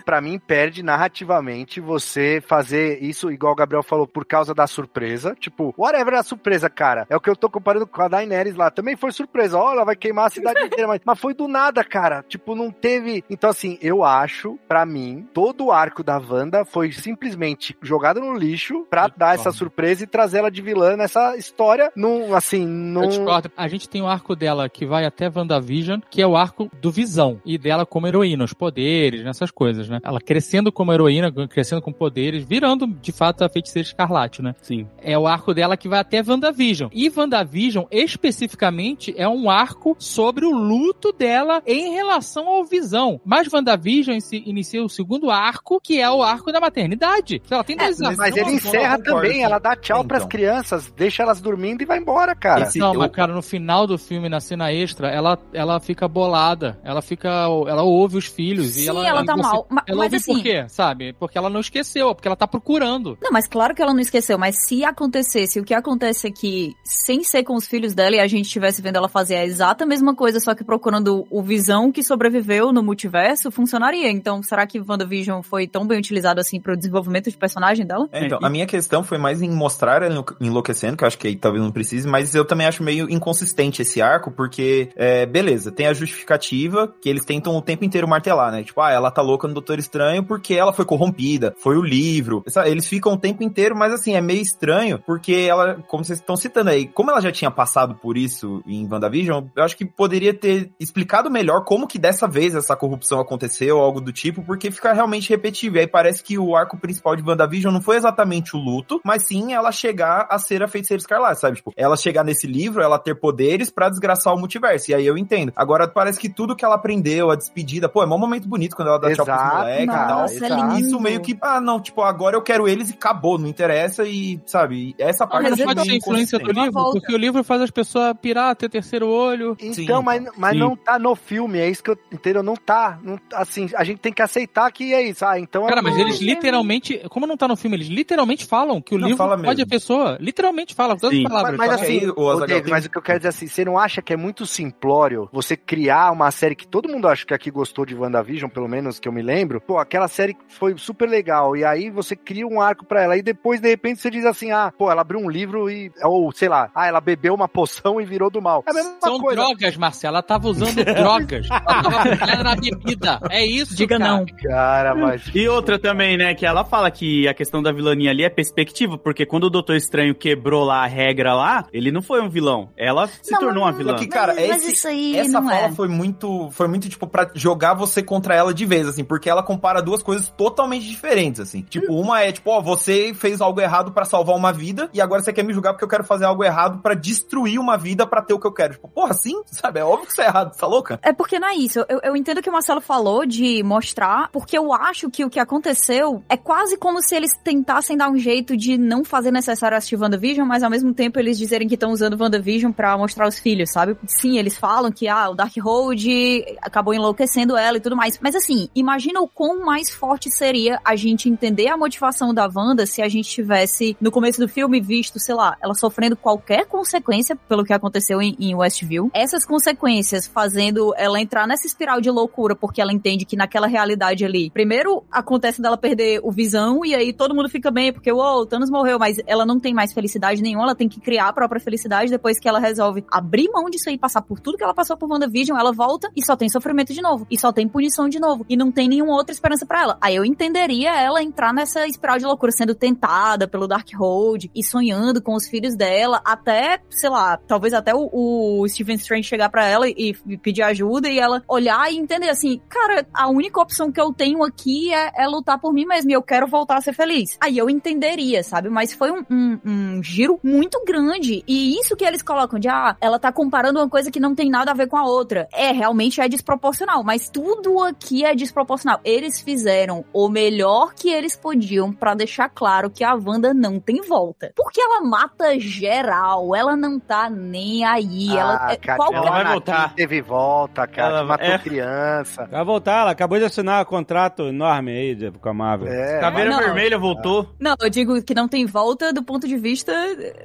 pra 0.06 0.22
mim, 0.22 0.40
perde 0.40 0.84
narrativamente 0.84 1.80
você 1.80 2.42
fazer 2.46 3.02
isso, 3.02 3.32
igual 3.32 3.54
o 3.54 3.56
Gabriel 3.56 3.84
falou, 3.84 4.08
por 4.08 4.26
causa 4.26 4.54
da 4.54 4.68
surpresa. 4.68 5.36
Tipo, 5.40 5.74
whatever 5.78 6.16
a 6.16 6.24
surpresa, 6.24 6.70
cara. 6.70 7.06
É 7.10 7.16
o 7.16 7.20
que 7.22 7.30
eu 7.30 7.36
tô 7.36 7.50
comparando 7.50 7.88
com 7.88 8.02
a 8.02 8.08
Daenerys 8.08 8.56
lá. 8.56 8.70
Também 8.72 8.96
foi 8.96 9.12
surpresa. 9.12 9.58
Ó, 9.58 9.72
ela 9.72 9.86
vai 9.86 9.96
queimar 9.96 10.28
a 10.28 10.30
cidade 10.30 10.60
inteira, 10.66 10.88
mas, 10.88 11.02
mas 11.04 11.20
foi 11.20 11.34
do 11.34 11.48
nada, 11.48 11.84
cara. 11.84 12.24
Tipo, 12.28 12.56
não 12.56 12.72
teve. 12.72 13.24
Então, 13.30 13.50
assim, 13.50 13.78
eu 13.82 14.04
acho, 14.04 14.58
pra 14.68 14.86
mim, 14.86 15.28
todo 15.34 15.66
o 15.66 15.72
arco 15.72 16.04
da 16.04 16.18
Wanda 16.18 16.66
foi 16.66 16.92
simplesmente 16.92 17.78
jogado 17.82 18.20
no 18.20 18.34
lixo 18.34 18.86
pra 18.90 19.04
Eu 19.06 19.12
dar 19.18 19.28
essa 19.36 19.50
discordo. 19.50 19.58
surpresa 19.58 20.04
e 20.04 20.08
trazer 20.08 20.40
ela 20.40 20.52
de 20.52 20.62
vilã 20.62 20.96
nessa 20.98 21.36
história. 21.38 21.92
Num, 21.96 22.34
assim, 22.36 22.66
num. 22.66 23.04
Eu 23.04 23.10
discordo. 23.10 23.52
A 23.56 23.68
gente 23.68 23.88
tem 23.96 24.02
o 24.02 24.08
arco 24.08 24.36
dela 24.36 24.68
que 24.68 24.86
vai 24.86 25.06
até 25.06 25.32
WandaVision, 25.34 26.02
que 26.10 26.22
é 26.22 26.28
o 26.28 26.36
arco 26.36 26.70
do 26.82 26.92
Visão. 26.92 27.40
E 27.46 27.58
dela 27.58 27.86
como 27.86 28.06
heroína, 28.06 28.44
os 28.44 28.52
poderes, 28.52 29.24
nessas 29.24 29.52
coisas, 29.52 29.88
né? 29.88 30.02
Ela 30.04 30.20
crescendo 30.20 30.70
como 30.70 30.92
heroína, 30.92 31.32
crescendo 31.48 31.82
com 31.82 31.94
poderes, 31.94 32.44
virando, 32.44 32.86
de 32.88 33.14
fato, 33.14 33.46
a 33.46 33.48
feiticeira 33.50 33.88
escarlate, 33.88 34.42
né? 34.42 34.54
Sim. 34.62 34.86
É 35.02 35.18
o 35.18 35.26
arco 35.26 35.54
dela 35.54 35.78
que 35.78 35.88
vai 35.88 36.00
até 36.00 36.22
WandaVision. 36.22 36.90
E 36.94 37.10
WandaVision, 37.10 37.86
especificamente, 37.90 39.14
é 39.18 39.30
um 39.30 39.50
arco 39.50 39.96
sobre 39.98 40.46
o 40.46 40.52
luto 40.52 41.14
dela 41.14 41.64
em 41.66 41.94
relação 41.94 42.50
ao 42.50 42.66
Visão. 42.66 43.22
Mas 43.24 43.48
WandaVision 43.52 44.20
se 44.20 44.44
inicia 44.46 44.84
o 44.84 44.90
segundo 44.90 45.32
arco, 45.32 45.80
que 45.82 46.02
é 46.02 46.10
o 46.12 46.22
arco 46.22 46.52
da 46.52 46.60
maternidade. 46.60 47.42
Ela 47.50 47.64
tem 47.64 47.78
dois 47.78 48.02
arcos. 48.02 48.18
Mas 48.18 48.36
ele 48.36 48.52
encerra 48.52 49.00
também, 49.02 49.42
ela 49.42 49.58
dá 49.58 49.74
tchau 49.74 50.00
Então. 50.00 50.08
pras 50.10 50.26
crianças, 50.26 50.92
deixa 50.98 51.24
elas 51.24 51.40
dormindo 51.40 51.82
e 51.82 51.86
vai 51.86 51.98
embora, 51.98 52.36
cara. 52.36 52.64
Esse- 52.64 52.78
Não, 52.80 52.94
eu- 52.94 53.00
mas 53.00 53.12
cara, 53.12 53.34
no 53.34 53.42
final 53.42 53.85
do 53.88 53.98
filme, 53.98 54.30
na 54.30 54.40
cena 54.40 54.72
extra, 54.72 55.08
ela, 55.10 55.38
ela 55.54 55.80
fica 55.80 56.08
bolada. 56.08 56.80
Ela 56.84 57.02
fica. 57.02 57.30
Ela 57.68 57.84
ouve 57.84 58.18
os 58.18 58.26
filhos. 58.26 58.78
e 58.78 58.84
Sim, 58.84 58.90
ela, 58.90 59.08
ela 59.08 59.26
tá 59.26 59.34
você- 59.36 59.42
mal. 59.42 59.68
Ma- 59.70 59.84
Ela 59.88 59.98
mas 59.98 60.06
ouve 60.06 60.16
assim- 60.18 60.34
por 60.34 60.44
quê, 60.44 60.66
sabe? 60.68 61.14
Porque 61.14 61.38
ela 61.38 61.50
não 61.50 61.60
esqueceu, 61.60 62.14
porque 62.16 62.28
ela 62.28 62.36
tá 62.36 62.48
procurando. 62.48 63.18
Não, 63.22 63.32
mas 63.32 63.48
claro 63.48 63.74
que 63.76 63.82
ela 63.82 63.94
não 63.94 64.00
esqueceu, 64.00 64.38
mas 64.38 64.56
se 64.68 64.84
acontecesse, 64.84 65.60
o 65.60 65.64
que 65.64 65.74
acontece 65.74 66.28
é 66.28 66.32
que, 66.32 66.74
sem 66.84 67.24
ser 67.24 67.44
com 67.44 67.56
os 67.56 67.68
filhos 67.68 67.94
dela 67.94 68.16
e 68.16 68.20
a 68.20 68.28
gente 68.28 68.46
estivesse 68.46 68.82
vendo 68.82 68.96
ela 68.98 69.08
fazer 69.08 69.36
a 69.36 69.46
exata 69.46 69.86
mesma 69.86 70.16
coisa, 70.16 70.40
só 70.40 70.54
que 70.56 70.64
procurando 70.64 71.26
o 71.30 71.42
Visão 71.44 71.92
que 71.92 72.04
sobreviveu 72.04 72.72
no 72.72 72.82
multiverso, 72.84 73.52
funcionaria. 73.52 74.10
Então, 74.10 74.42
será 74.42 74.66
que 74.66 74.80
WandaVision 74.80 75.42
foi 75.42 75.68
tão 75.68 75.86
bem 75.86 75.98
utilizado 76.00 76.40
assim 76.40 76.60
pro 76.60 76.76
desenvolvimento 76.76 77.30
de 77.30 77.38
personagem 77.38 77.86
dela? 77.86 78.08
É, 78.12 78.26
então, 78.26 78.40
a 78.42 78.50
minha 78.50 78.66
questão 78.66 79.04
foi 79.04 79.18
mais 79.18 79.42
em 79.42 79.50
mostrar 79.50 80.02
ela 80.02 80.12
enlou- 80.12 80.26
enlouquecendo, 80.42 80.98
que 80.98 81.04
eu 81.04 81.08
acho 81.08 81.18
que 81.18 81.28
aí 81.28 81.36
talvez 81.36 81.64
não 81.64 81.72
precise, 81.72 82.08
mas 82.08 82.34
eu 82.36 82.46
também 82.46 82.66
acho 82.68 82.84
meio 82.84 83.10
inconsistente 83.10 83.75
esse 83.82 84.02
arco, 84.02 84.32
porque, 84.32 84.90
é, 84.96 85.26
beleza, 85.26 85.72
tem 85.72 85.88
a 85.88 85.94
justificativa 85.94 86.94
que 87.02 87.10
eles 87.10 87.26
tentam 87.26 87.56
o 87.56 87.62
tempo 87.62 87.86
inteiro 87.86 88.08
martelar, 88.08 88.52
né? 88.52 88.64
Tipo, 88.64 88.82
ah, 88.82 88.92
ela 88.92 89.12
tá 89.12 89.22
louca 89.22 89.48
no 89.48 89.54
Doutor 89.54 89.80
Estranho 89.80 90.24
porque 90.24 90.54
ela 90.54 90.74
foi 90.74 90.86
corrompida, 90.86 91.54
foi 91.58 91.78
o 91.78 91.82
livro. 91.82 92.44
Eles 92.66 92.88
ficam 92.88 93.14
o 93.14 93.18
tempo 93.18 93.44
inteiro, 93.44 93.76
mas 93.76 93.94
assim, 93.94 94.16
é 94.16 94.22
meio 94.22 94.42
estranho, 94.42 95.00
porque 95.06 95.34
ela, 95.50 95.76
como 95.88 96.04
vocês 96.04 96.20
estão 96.20 96.36
citando 96.36 96.70
aí, 96.70 96.88
como 96.88 97.12
ela 97.12 97.22
já 97.22 97.32
tinha 97.32 97.52
passado 97.52 97.96
por 97.96 98.18
isso 98.18 98.62
em 98.66 98.88
WandaVision, 98.90 99.46
eu 99.56 99.64
acho 99.64 99.78
que 99.78 99.86
poderia 99.86 100.34
ter 100.34 100.72
explicado 100.80 101.30
melhor 101.30 101.64
como 101.64 101.88
que 101.88 102.00
dessa 102.00 102.28
vez 102.28 102.56
essa 102.56 102.76
corrupção 102.76 103.20
aconteceu, 103.20 103.80
algo 103.80 104.02
do 104.02 104.12
tipo, 104.12 104.44
porque 104.44 104.72
fica 104.72 104.94
realmente 104.94 105.30
repetitivo. 105.30 105.78
E 105.78 105.80
aí 105.80 105.88
parece 105.88 106.24
que 106.24 106.38
o 106.38 106.56
arco 106.56 106.78
principal 106.78 107.16
de 107.16 107.24
WandaVision 107.24 107.74
não 107.74 107.82
foi 107.82 107.98
exatamente 107.98 108.56
o 108.56 108.60
luto, 108.60 109.00
mas 109.04 109.24
sim 109.24 109.54
ela 109.54 109.72
chegar 109.72 110.28
a 110.30 110.38
ser 110.40 110.64
a 110.64 110.68
feiticeira 110.68 111.00
escarlate, 111.00 111.40
sabe? 111.40 111.58
Tipo, 111.58 111.74
ela 111.76 111.98
chegar 111.98 112.24
nesse 112.24 112.48
livro, 112.48 112.82
ela 112.82 113.00
ter 113.00 113.16
poderes 113.16 113.65
pra 113.70 113.90
desgraçar 113.90 114.34
o 114.34 114.40
multiverso. 114.40 114.92
E 114.92 114.94
aí 114.94 115.06
eu 115.06 115.18
entendo. 115.18 115.52
Agora 115.56 115.88
parece 115.88 116.20
que 116.20 116.30
tudo 116.30 116.56
que 116.56 116.64
ela 116.66 116.76
aprendeu, 116.76 117.32
a 117.32 117.36
despedida, 117.36 117.88
pô, 117.90 118.04
é 118.04 118.06
um 118.06 118.18
momento 118.18 118.48
bonito 118.48 118.76
quando 118.76 118.90
ela 118.90 119.00
dá 119.00 119.14
tchau 119.14 119.26
pros 119.26 119.38
Exato, 119.38 119.58
moleques 119.58 119.84
e 119.84 119.88
tal. 119.88 120.22
Nossa, 120.22 120.34
é 120.34 120.38
exato. 120.48 120.80
Isso 120.80 121.00
meio 121.00 121.22
que, 121.22 121.38
ah, 121.42 121.62
não, 121.62 121.80
tipo, 121.80 122.02
agora 122.02 122.36
eu 122.36 122.42
quero 122.42 122.68
eles 122.68 122.90
e 122.90 122.94
acabou, 122.94 123.38
não 123.38 123.48
interessa 123.48 124.04
e, 124.06 124.40
sabe, 124.46 124.96
essa 124.98 125.26
parte 125.28 125.44
Mas 125.44 125.52
mas 125.52 125.60
não 125.60 125.72
é 125.72 125.76
pode 125.76 125.88
ser 125.88 125.96
influência 125.96 126.40
do 126.40 126.52
livro, 126.52 126.72
volta. 126.72 127.00
porque 127.00 127.14
o 127.14 127.18
livro 127.18 127.44
faz 127.44 127.62
as 127.62 127.72
pessoas 127.72 128.16
pirar, 128.22 128.56
ter 128.56 128.70
terceiro 128.70 129.08
olho. 129.08 129.56
Então, 129.60 130.00
Sim, 130.00 130.04
mas, 130.04 130.24
mas 130.38 130.54
sim. 130.54 130.60
não 130.60 130.76
tá 130.76 130.98
no 131.00 131.16
filme, 131.16 131.60
é 131.60 131.70
isso 131.70 131.84
que 131.84 131.92
eu 131.92 131.98
entendo, 132.12 132.44
não 132.44 132.56
tá, 132.56 133.00
não, 133.04 133.20
assim, 133.34 133.70
a 133.76 133.84
gente 133.84 134.00
tem 134.00 134.14
que 134.14 134.22
aceitar 134.22 134.72
que 134.72 134.94
é 134.94 135.02
isso, 135.02 135.26
ah, 135.26 135.40
então... 135.40 135.66
Cara, 135.68 135.80
é- 135.80 135.84
mas 135.84 135.98
eles 135.98 136.20
literalmente, 136.20 137.02
como 137.10 137.26
não 137.28 137.38
tá 137.38 137.48
no 137.48 137.56
filme, 137.56 137.78
eles 137.78 137.88
literalmente 137.88 138.46
falam 138.46 138.82
que 138.82 138.94
o 138.96 138.98
Não, 138.98 139.08
livro 139.08 139.18
fala 139.18 139.36
pode 139.38 139.48
mesmo. 139.48 139.64
a 139.64 139.68
pessoa. 139.68 140.18
Literalmente 140.20 140.74
fala, 140.74 140.96
todas 140.96 141.12
as 141.12 141.18
Sim. 141.18 141.24
palavras. 141.24 141.58
Mas, 141.58 141.68
mas 141.70 141.82
assim, 141.82 142.12
o 142.16 142.40
David, 142.46 142.70
mas 142.70 142.86
o 142.86 142.90
que 142.90 142.98
eu 142.98 143.02
quero 143.02 143.20
dizer 143.20 143.30
assim, 143.30 143.48
você 143.56 143.64
não 143.64 143.78
acha 143.78 144.02
que 144.02 144.12
é 144.12 144.18
muito 144.18 144.46
simplório 144.46 145.30
você 145.32 145.56
criar 145.56 146.12
uma 146.12 146.30
série 146.30 146.56
que 146.56 146.68
todo 146.68 146.90
mundo 146.90 147.08
acha 147.08 147.26
que 147.26 147.34
aqui 147.34 147.50
gostou 147.50 147.86
de 147.86 147.96
WandaVision, 147.96 148.50
pelo 148.50 148.68
menos 148.68 149.00
que 149.00 149.08
eu 149.08 149.14
me 149.14 149.22
lembro? 149.22 149.62
Pô, 149.62 149.78
aquela 149.78 150.10
série 150.10 150.36
foi 150.50 150.78
super 150.78 151.08
legal, 151.08 151.56
e 151.56 151.64
aí 151.64 151.90
você 151.90 152.18
cria 152.18 152.46
um 152.46 152.60
arco 152.60 152.86
pra 152.86 153.04
ela, 153.04 153.16
e 153.16 153.22
depois, 153.22 153.62
de 153.62 153.70
repente, 153.70 154.02
você 154.02 154.10
diz 154.12 154.26
assim, 154.26 154.52
ah, 154.52 154.74
pô, 154.78 154.92
ela 154.92 155.02
abriu 155.02 155.22
um 155.22 155.30
livro 155.30 155.70
e, 155.70 155.90
ou, 156.04 156.34
sei 156.34 156.50
lá, 156.50 156.70
ah, 156.76 156.86
ela 156.86 157.00
bebeu 157.00 157.34
uma 157.34 157.48
poção 157.48 158.02
e 158.02 158.06
virou 158.06 158.30
do 158.30 158.42
mal. 158.42 158.62
É 158.68 158.72
a 158.72 158.74
mesma 158.74 158.96
São 159.02 159.20
coisa. 159.20 159.42
drogas, 159.42 159.78
Marcela. 159.78 160.18
Ela 160.18 160.24
tava 160.24 160.50
usando 160.50 160.84
drogas. 160.84 161.48
Ela 161.50 162.18
tava 162.18 162.44
na 162.44 162.56
bebida. 162.56 163.20
É 163.30 163.46
isso, 163.46 163.74
Diga 163.74 163.98
cara. 163.98 164.12
não. 164.12 164.26
Cara, 164.26 164.96
mas... 164.96 165.32
E 165.34 165.48
outra 165.48 165.80
também, 165.80 166.18
né, 166.18 166.36
que 166.36 166.46
ela 166.46 166.66
fala 166.66 166.92
que 166.92 167.26
a 167.26 167.34
questão 167.34 167.64
da 167.64 167.72
vilania 167.72 168.12
ali 168.12 168.24
é 168.24 168.30
perspectiva, 168.30 168.98
porque 168.98 169.26
quando 169.26 169.46
o 169.46 169.50
Doutor 169.50 169.78
Estranho 169.78 170.14
quebrou 170.14 170.66
lá 170.66 170.84
a 170.84 170.88
regra 170.88 171.34
lá, 171.34 171.66
ele 171.72 171.90
não 171.90 172.02
foi 172.02 172.22
um 172.22 172.30
vilão. 172.30 172.70
Ela 172.76 173.08
se 173.08 173.32
Não, 173.32 173.45
tornou 173.46 173.64
uma 173.64 173.72
vilã. 173.72 173.92
Só 173.92 173.98
que, 173.98 174.08
cara, 174.08 174.34
Mas- 174.36 174.48
mas 174.50 174.62
esse- 174.64 174.72
isso 174.74 174.88
aí 174.88 175.18
essa 175.18 175.32
não 175.42 175.50
fala 175.50 175.62
é. 175.68 175.72
foi 175.72 175.88
muito, 175.88 176.50
foi 176.52 176.68
muito, 176.68 176.90
tipo, 176.90 177.08
pra 177.08 177.30
jogar 177.34 177.74
você 177.74 178.02
contra 178.04 178.36
ela 178.36 178.54
de 178.54 178.66
vez, 178.66 178.88
assim, 178.88 179.04
porque 179.04 179.30
ela 179.30 179.44
compara 179.44 179.82
duas 179.82 180.02
coisas 180.04 180.28
totalmente 180.30 180.86
diferentes, 180.88 181.40
assim. 181.40 181.62
Tipo, 181.62 181.94
uma 181.94 182.22
é, 182.22 182.32
tipo, 182.32 182.50
ó, 182.52 182.62
você 182.62 183.14
fez 183.14 183.42
algo 183.42 183.60
errado 183.62 183.92
pra 183.92 184.06
salvar 184.06 184.36
uma 184.36 184.52
vida, 184.52 184.90
e 184.94 185.02
agora 185.02 185.22
você 185.22 185.32
quer 185.34 185.44
me 185.44 185.54
julgar 185.54 185.74
porque 185.74 185.84
eu 185.86 185.90
quero 185.90 186.04
fazer 186.04 186.26
algo 186.26 186.44
errado 186.44 186.80
pra 186.82 186.94
destruir 186.94 187.60
uma 187.60 187.78
vida 187.78 188.06
pra 188.06 188.22
ter 188.22 188.34
o 188.34 188.40
que 188.40 188.48
eu 188.48 188.52
quero. 188.54 188.74
Tipo, 188.74 188.88
porra, 188.88 189.12
assim, 189.12 189.34
sabe? 189.48 189.80
É 189.80 189.84
óbvio 189.84 190.06
que 190.08 190.12
isso 190.14 190.22
é 190.22 190.26
errado, 190.26 190.56
tá 190.56 190.68
louca? 190.68 191.00
É 191.04 191.14
porque 191.14 191.40
não 191.40 191.48
é 191.48 191.56
isso. 191.56 191.86
Eu, 191.88 192.00
eu 192.04 192.16
entendo 192.16 192.42
que 192.42 192.50
o 192.50 192.54
Marcelo 192.54 192.82
falou 192.82 193.26
de 193.26 193.62
mostrar, 193.64 194.30
porque 194.32 194.58
eu 194.58 194.74
acho 194.74 195.10
que 195.10 195.24
o 195.26 195.30
que 195.30 195.40
aconteceu 195.40 196.24
é 196.30 196.38
quase 196.38 196.78
como 196.78 197.02
se 197.02 197.16
eles 197.16 197.32
tentassem 197.44 197.98
dar 197.98 198.10
um 198.10 198.18
jeito 198.18 198.56
de 198.58 198.78
não 198.78 199.04
fazer 199.04 199.32
necessário 199.32 199.78
assistir 199.78 199.96
WandaVision, 199.96 200.48
mas 200.48 200.64
ao 200.64 200.70
mesmo 200.70 200.94
tempo 200.94 201.20
eles 201.20 201.38
dizerem 201.38 201.68
que 201.68 201.74
estão 201.76 201.92
usando 201.92 202.20
WandaVision 202.20 202.72
pra 202.72 202.98
mostrar 202.98 203.25
os 203.28 203.40
filhos, 203.40 203.72
sabe? 203.72 203.98
Sim, 204.08 204.38
eles 204.38 204.58
falam 204.58 204.92
que 204.92 205.08
ah, 205.08 205.30
o 205.30 205.36
Darkhold 205.36 206.46
acabou 206.62 206.94
enlouquecendo 206.94 207.58
ela 207.58 207.78
e 207.78 207.82
tudo 207.82 207.96
mais. 207.96 208.20
Mas 208.22 208.36
assim, 208.36 208.70
imagina 208.76 209.22
o 209.22 209.28
quão 209.28 209.66
mais 209.66 209.90
forte 209.90 210.30
seria 210.32 210.80
a 210.84 210.96
gente 210.96 211.30
entender 211.30 211.68
a 211.68 211.78
motivação 211.78 212.34
da 212.34 212.50
Wanda 212.54 212.86
se 212.86 213.02
a 213.02 213.08
gente 213.08 213.30
tivesse, 213.30 213.96
no 214.00 214.12
começo 214.12 214.40
do 214.40 214.48
filme, 214.48 214.80
visto, 214.80 215.20
sei 215.20 215.36
lá, 215.36 215.58
ela 215.62 215.74
sofrendo 215.74 216.16
qualquer 216.16 216.66
consequência 216.66 217.36
pelo 217.36 217.64
que 217.64 217.74
aconteceu 217.74 218.22
em, 218.22 218.36
em 218.40 218.56
Westview. 218.56 219.10
Essas 219.14 219.46
consequências 219.46 220.28
fazendo 220.28 220.94
ela 220.98 221.20
entrar 221.20 221.48
nessa 221.48 221.68
espiral 221.68 222.02
de 222.02 222.10
loucura, 222.10 222.56
porque 222.56 222.82
ela 222.82 222.94
entende 222.94 223.26
que 223.26 223.36
naquela 223.36 223.68
realidade 223.68 224.26
ali, 224.26 224.50
primeiro 224.50 225.04
acontece 225.12 225.62
dela 225.62 225.78
perder 225.78 226.20
o 226.24 226.32
visão, 226.32 226.86
e 226.86 226.94
aí 226.96 227.14
todo 227.14 227.36
mundo 227.36 227.50
fica 227.50 227.72
bem, 227.72 227.92
porque, 227.92 228.12
o 228.12 228.46
Thanos 228.46 228.70
morreu, 228.70 228.98
mas 229.00 229.18
ela 229.26 229.46
não 229.46 229.60
tem 229.60 229.74
mais 229.74 229.94
felicidade 229.94 230.42
nenhuma, 230.42 230.66
ela 230.66 230.76
tem 230.76 230.88
que 230.88 231.00
criar 231.00 231.30
a 231.30 231.34
própria 231.34 231.60
felicidade 231.60 232.10
depois 232.10 232.40
que 232.40 232.48
ela 232.48 232.60
resolve 232.60 233.02
abrir 233.16 233.50
mão 233.50 233.70
disso 233.70 233.90
aí, 233.90 233.98
passar 233.98 234.22
por 234.22 234.40
tudo 234.40 234.58
que 234.58 234.64
ela 234.64 234.74
passou 234.74 234.98
por 234.98 235.10
WandaVision, 235.10 235.58
ela 235.58 235.72
volta 235.72 236.12
e 236.16 236.26
só 236.26 236.36
tem 236.36 236.50
sofrimento 236.50 236.94
de 236.94 237.02
novo, 237.02 237.26
e 237.32 237.40
só 237.40 237.52
tem 237.52 237.68
punição 237.68 238.10
de 238.10 238.20
novo, 238.20 238.46
e 238.50 238.58
não 238.58 238.72
tem 238.72 238.90
nenhuma 238.90 239.14
outra 239.14 239.34
esperança 239.34 239.66
pra 239.66 239.82
ela. 239.82 239.98
Aí 240.02 240.16
eu 240.16 240.26
entenderia 240.26 240.94
ela 240.94 241.24
entrar 241.24 241.54
nessa 241.54 241.88
espiral 241.88 242.18
de 242.18 242.26
loucura, 242.26 242.52
sendo 242.52 242.76
tentada 242.76 243.48
pelo 243.48 243.68
Darkhold 243.68 244.52
e 244.54 244.64
sonhando 244.64 245.22
com 245.22 245.34
os 245.34 245.48
filhos 245.48 245.76
dela, 245.76 246.22
até, 246.26 246.82
sei 246.90 247.10
lá, 247.10 247.38
talvez 247.38 247.74
até 247.74 247.94
o, 247.96 248.10
o 248.12 248.68
Stephen 248.68 248.96
Strange 248.96 249.24
chegar 249.24 249.50
pra 249.50 249.66
ela 249.66 249.88
e, 249.88 250.14
e 250.28 250.38
pedir 250.38 250.64
ajuda 250.64 251.08
e 251.08 251.18
ela 251.18 251.42
olhar 251.48 251.92
e 251.92 251.98
entender 251.98 252.30
assim, 252.30 252.60
cara, 252.68 253.08
a 253.14 253.30
única 253.30 253.62
opção 253.62 253.92
que 253.92 254.02
eu 254.02 254.12
tenho 254.12 254.44
aqui 254.44 254.94
é, 254.94 255.24
é 255.24 255.28
lutar 255.28 255.60
por 255.60 255.74
mim 255.74 255.86
mesmo 255.86 256.12
e 256.12 256.14
eu 256.14 256.22
quero 256.22 256.48
voltar 256.48 256.78
a 256.78 256.82
ser 256.82 256.94
feliz. 256.94 257.38
Aí 257.40 257.58
eu 257.58 257.70
entenderia, 257.70 258.44
sabe? 258.44 258.70
Mas 258.70 258.94
foi 258.94 259.12
um, 259.12 259.24
um, 259.30 259.60
um 259.66 260.04
giro 260.04 260.40
muito 260.44 260.84
grande. 260.86 261.44
E 261.48 261.80
isso 261.80 261.96
que 261.96 262.04
eles 262.04 262.22
colocam 262.22 262.60
de, 262.60 262.68
ah, 262.68 262.98
ela 263.06 263.20
tá 263.20 263.32
comparando 263.32 263.80
uma 263.80 263.90
coisa 263.90 264.10
que 264.12 264.20
não 264.20 264.34
tem 264.36 264.50
nada 264.50 264.72
a 264.72 264.74
ver 264.74 264.88
com 264.88 264.98
a 264.98 265.06
outra. 265.06 265.48
É, 265.54 265.72
realmente 265.72 266.20
é 266.20 266.28
desproporcional, 266.28 267.04
mas 267.04 267.30
tudo 267.30 267.82
aqui 267.84 268.26
é 268.26 268.34
desproporcional. 268.36 269.00
Eles 269.04 269.40
fizeram 269.40 270.04
o 270.14 270.28
melhor 270.28 270.94
que 270.94 271.10
eles 271.10 271.36
podiam 271.36 271.94
pra 271.94 272.14
deixar 272.16 272.50
claro 272.50 272.90
que 272.90 273.04
a 273.04 273.14
Wanda 273.14 273.54
não 273.54 273.80
tem 273.80 274.02
volta. 274.02 274.52
Porque 274.56 274.82
ela 274.82 275.02
mata 275.02 275.60
geral, 275.60 276.56
ela 276.56 276.76
não 276.76 277.00
tá 277.00 277.30
nem 277.30 277.84
aí. 277.86 278.36
ela, 278.38 278.72
é, 278.72 278.78
qualquer- 278.96 279.18
ela 279.18 279.30
vai 279.32 279.46
voltar. 279.46 279.94
Teve 279.94 280.22
volta, 280.22 280.88
cara. 280.88 281.18
Ela- 281.18 281.26
matou 281.26 281.48
é. 281.48 281.58
criança. 281.60 282.48
Vai 282.52 282.66
voltar, 282.66 283.02
ela 283.02 283.12
acabou 283.12 283.38
de 283.38 283.46
assinar 283.46 283.82
um 283.82 283.86
contrato 283.86 284.44
enorme 284.44 284.92
aí 284.92 285.32
com 285.40 285.50
a 285.50 285.54
Marvel. 285.54 285.88
É. 285.88 286.20
Caveira 286.20 286.50
não. 286.52 286.60
Vermelha 286.60 286.98
voltou. 286.98 287.50
Não, 287.60 287.76
eu 287.80 287.90
digo 287.90 288.22
que 288.24 288.34
não 288.34 288.48
tem 288.48 288.66
volta 288.66 289.14
do 289.14 289.24
ponto 289.24 289.48
de 289.48 289.58
vista, 289.58 289.94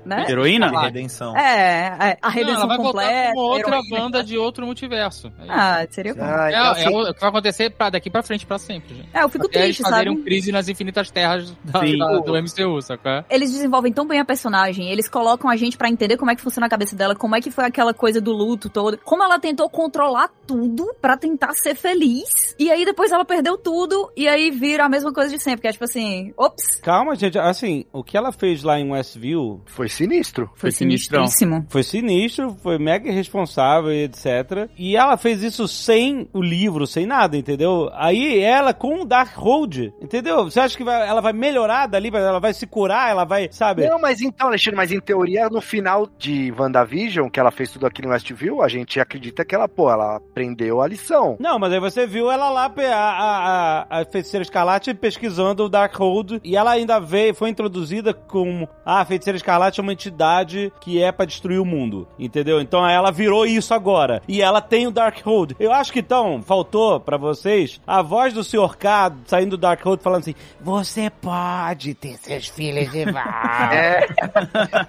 né? 0.05 0.27
Heroína? 0.29 0.71
De 0.71 0.77
redenção. 0.77 1.37
É, 1.37 1.87
é, 2.11 2.19
a 2.21 2.29
Não, 2.29 2.35
ela 2.55 2.67
vai 2.67 2.77
voltar 2.77 3.03
completa. 3.03 3.33
com 3.35 3.41
outra 3.41 3.81
banda 3.91 4.25
de 4.25 4.37
outro 4.39 4.67
multiverso. 4.67 5.29
É. 5.41 5.47
Ah, 5.49 5.87
seria 5.91 6.15
bom. 6.15 6.23
Ah, 6.23 6.47
É, 6.47 6.51
então, 6.51 6.65
é 6.65 6.71
assim, 6.71 6.89
o 7.11 7.15
que 7.15 7.21
vai 7.21 7.29
acontecer 7.31 7.71
pra, 7.71 7.91
daqui 7.91 8.11
pra 8.11 8.23
frente, 8.23 8.47
pra 8.47 8.59
sempre, 8.59 8.95
gente. 8.95 9.09
É, 9.13 9.23
eu 9.23 9.29
fico 9.29 9.47
Até 9.47 9.65
eles 9.65 9.77
triste, 9.77 9.83
fazerem 9.91 10.13
sabe? 10.13 10.21
um 10.21 10.25
crise 10.25 10.53
nas 10.53 10.69
infinitas 10.69 11.11
terras 11.11 11.51
da- 11.65 11.81
da- 11.81 12.19
do 12.21 12.37
MCU, 12.37 12.81
sacou? 12.83 13.25
Eles 13.31 13.51
desenvolvem 13.53 13.93
tão 13.93 14.07
bem 14.07 14.21
a 14.21 14.25
personagem, 14.25 14.91
eles 14.91 15.09
colocam 15.09 15.51
a 15.51 15.57
gente 15.57 15.77
pra 15.77 15.89
entender 15.89 16.17
como 16.17 16.31
é 16.31 16.37
que 16.37 16.43
funciona 16.43 16.67
a 16.67 16.71
cabeça 16.71 16.95
dela, 16.97 17.15
como 17.15 17.35
é 17.35 17.41
que 17.41 17.51
foi 17.51 17.65
aquela 17.65 17.93
coisa 17.95 18.21
do 18.21 18.33
luto 18.33 18.69
todo, 18.69 18.99
como 19.05 19.23
ela 19.23 19.39
tentou 19.39 19.69
controlar 19.69 20.31
tudo 20.47 20.95
pra 21.01 21.17
tentar 21.17 21.53
ser 21.55 21.75
feliz, 21.75 22.55
e 22.59 22.71
aí 22.71 22.85
depois 22.85 23.11
ela 23.13 23.25
perdeu 23.25 23.57
tudo, 23.59 24.11
e 24.17 24.29
aí 24.29 24.51
vira 24.51 24.85
a 24.85 24.89
mesma 24.89 25.13
coisa 25.13 25.31
de 25.35 25.43
sempre, 25.43 25.63
que 25.63 25.69
é 25.69 25.73
tipo 25.73 25.85
assim, 25.85 26.33
ops, 26.37 26.81
Calma, 26.83 27.15
gente. 27.17 27.39
Assim, 27.39 27.85
o 27.93 28.03
que 28.03 28.17
ela 28.17 28.33
fez 28.33 28.63
lá 28.63 28.79
em 28.79 28.91
Westview 28.91 29.61
Foi 29.67 29.89
sinistro. 29.89 30.47
foi 30.55 30.71
Foi 30.71 30.73
sinistríssimo. 30.73 31.67
foi 31.69 31.83
sinistro, 31.83 32.40
foi 32.63 32.79
mega 32.79 33.09
irresponsável 33.09 33.93
e 33.93 34.05
etc. 34.05 34.69
E 34.77 34.97
ela 34.97 35.17
fez 35.17 35.43
isso 35.43 35.67
sem 35.69 36.29
o 36.33 36.41
livro, 36.41 36.87
sem 36.87 37.07
nada, 37.07 37.37
entendeu? 37.37 37.91
Aí 37.95 38.41
ela 38.41 38.73
com 38.73 39.03
o 39.03 39.05
Darkhold, 39.05 39.93
entendeu? 40.01 40.45
Você 40.45 40.61
acha 40.61 40.77
que 40.77 40.85
vai- 40.85 41.07
ela 41.09 41.21
vai 41.21 41.33
melhorar 41.33 41.87
dali, 41.87 42.09
ela 42.13 42.39
vai 42.41 42.53
se 42.55 42.67
curar, 42.67 43.11
ela 43.11 43.25
vai, 43.25 43.49
sabe? 43.51 43.87
Não, 43.89 43.99
mas 44.01 44.21
então, 44.21 44.49
Alexandre, 44.49 44.77
mas 44.77 44.93
em 44.93 45.01
teoria, 45.01 45.49
no 45.49 45.61
final 45.61 46.09
de 46.19 46.53
WandaVision, 46.57 47.29
que 47.29 47.39
ela 47.41 47.51
fez 47.51 47.71
tudo 47.71 47.87
aquilo 47.87 48.09
em 48.09 48.11
Westview, 48.13 48.63
a 48.63 48.69
gente 48.69 48.99
acredita 49.01 49.45
que 49.45 49.55
ela, 49.55 49.69
pô, 49.69 49.91
ela 49.91 50.17
aprendeu 50.17 50.81
a 50.81 50.87
lição. 50.87 51.37
Não, 51.41 51.59
mas 51.59 51.73
aí 51.73 51.81
você 51.81 52.07
viu 52.07 52.31
ela 52.31 52.51
lá, 52.51 52.73
a, 52.77 52.93
a, 52.95 53.87
a, 53.91 54.01
a 54.01 54.05
feiticeira 54.05 54.43
escarlate 54.43 54.95
pesquisando 54.95 55.65
o 55.65 55.69
Darkhold 55.69 56.41
e 56.45 56.57
ela 56.57 56.73
ainda 56.73 56.99
veio, 56.99 57.35
foi 57.35 57.51
introduzida 57.51 58.13
como 58.15 58.69
ah, 58.85 59.01
a 59.01 59.05
feiticeira 59.05 59.37
escarlate 59.37 59.81
é 59.81 59.83
uma 59.83 59.93
entidade 59.93 60.73
que 60.81 61.03
é 61.03 61.11
pra 61.13 61.25
destruir 61.25 61.59
o 61.61 61.65
mundo, 61.65 62.07
entendeu? 62.31 62.61
Então 62.61 62.89
ela 62.89 63.11
virou 63.11 63.45
isso 63.45 63.75
agora 63.75 64.23
e 64.29 64.41
ela 64.41 64.61
tem 64.61 64.87
o 64.87 64.91
Darkhold. 64.91 65.57
Eu 65.59 65.73
acho 65.73 65.93
que 65.93 65.99
então 65.99 66.41
faltou 66.43 67.01
pra 67.01 67.17
vocês 67.17 67.81
a 67.87 68.01
voz 68.03 68.33
do 68.33 68.45
Sr. 68.45 68.77
K 68.79 69.13
saindo 69.27 69.51
do 69.51 69.59
Darkhold 69.59 70.03
falando 70.03 70.21
assim: 70.21 70.35
"Você 70.61 71.11
pode 71.11 71.95
ter 71.95 72.17
seus 72.19 72.47
filhos 72.49 72.91
de 72.91 73.05
volta". 73.11 73.75
É. 73.75 74.07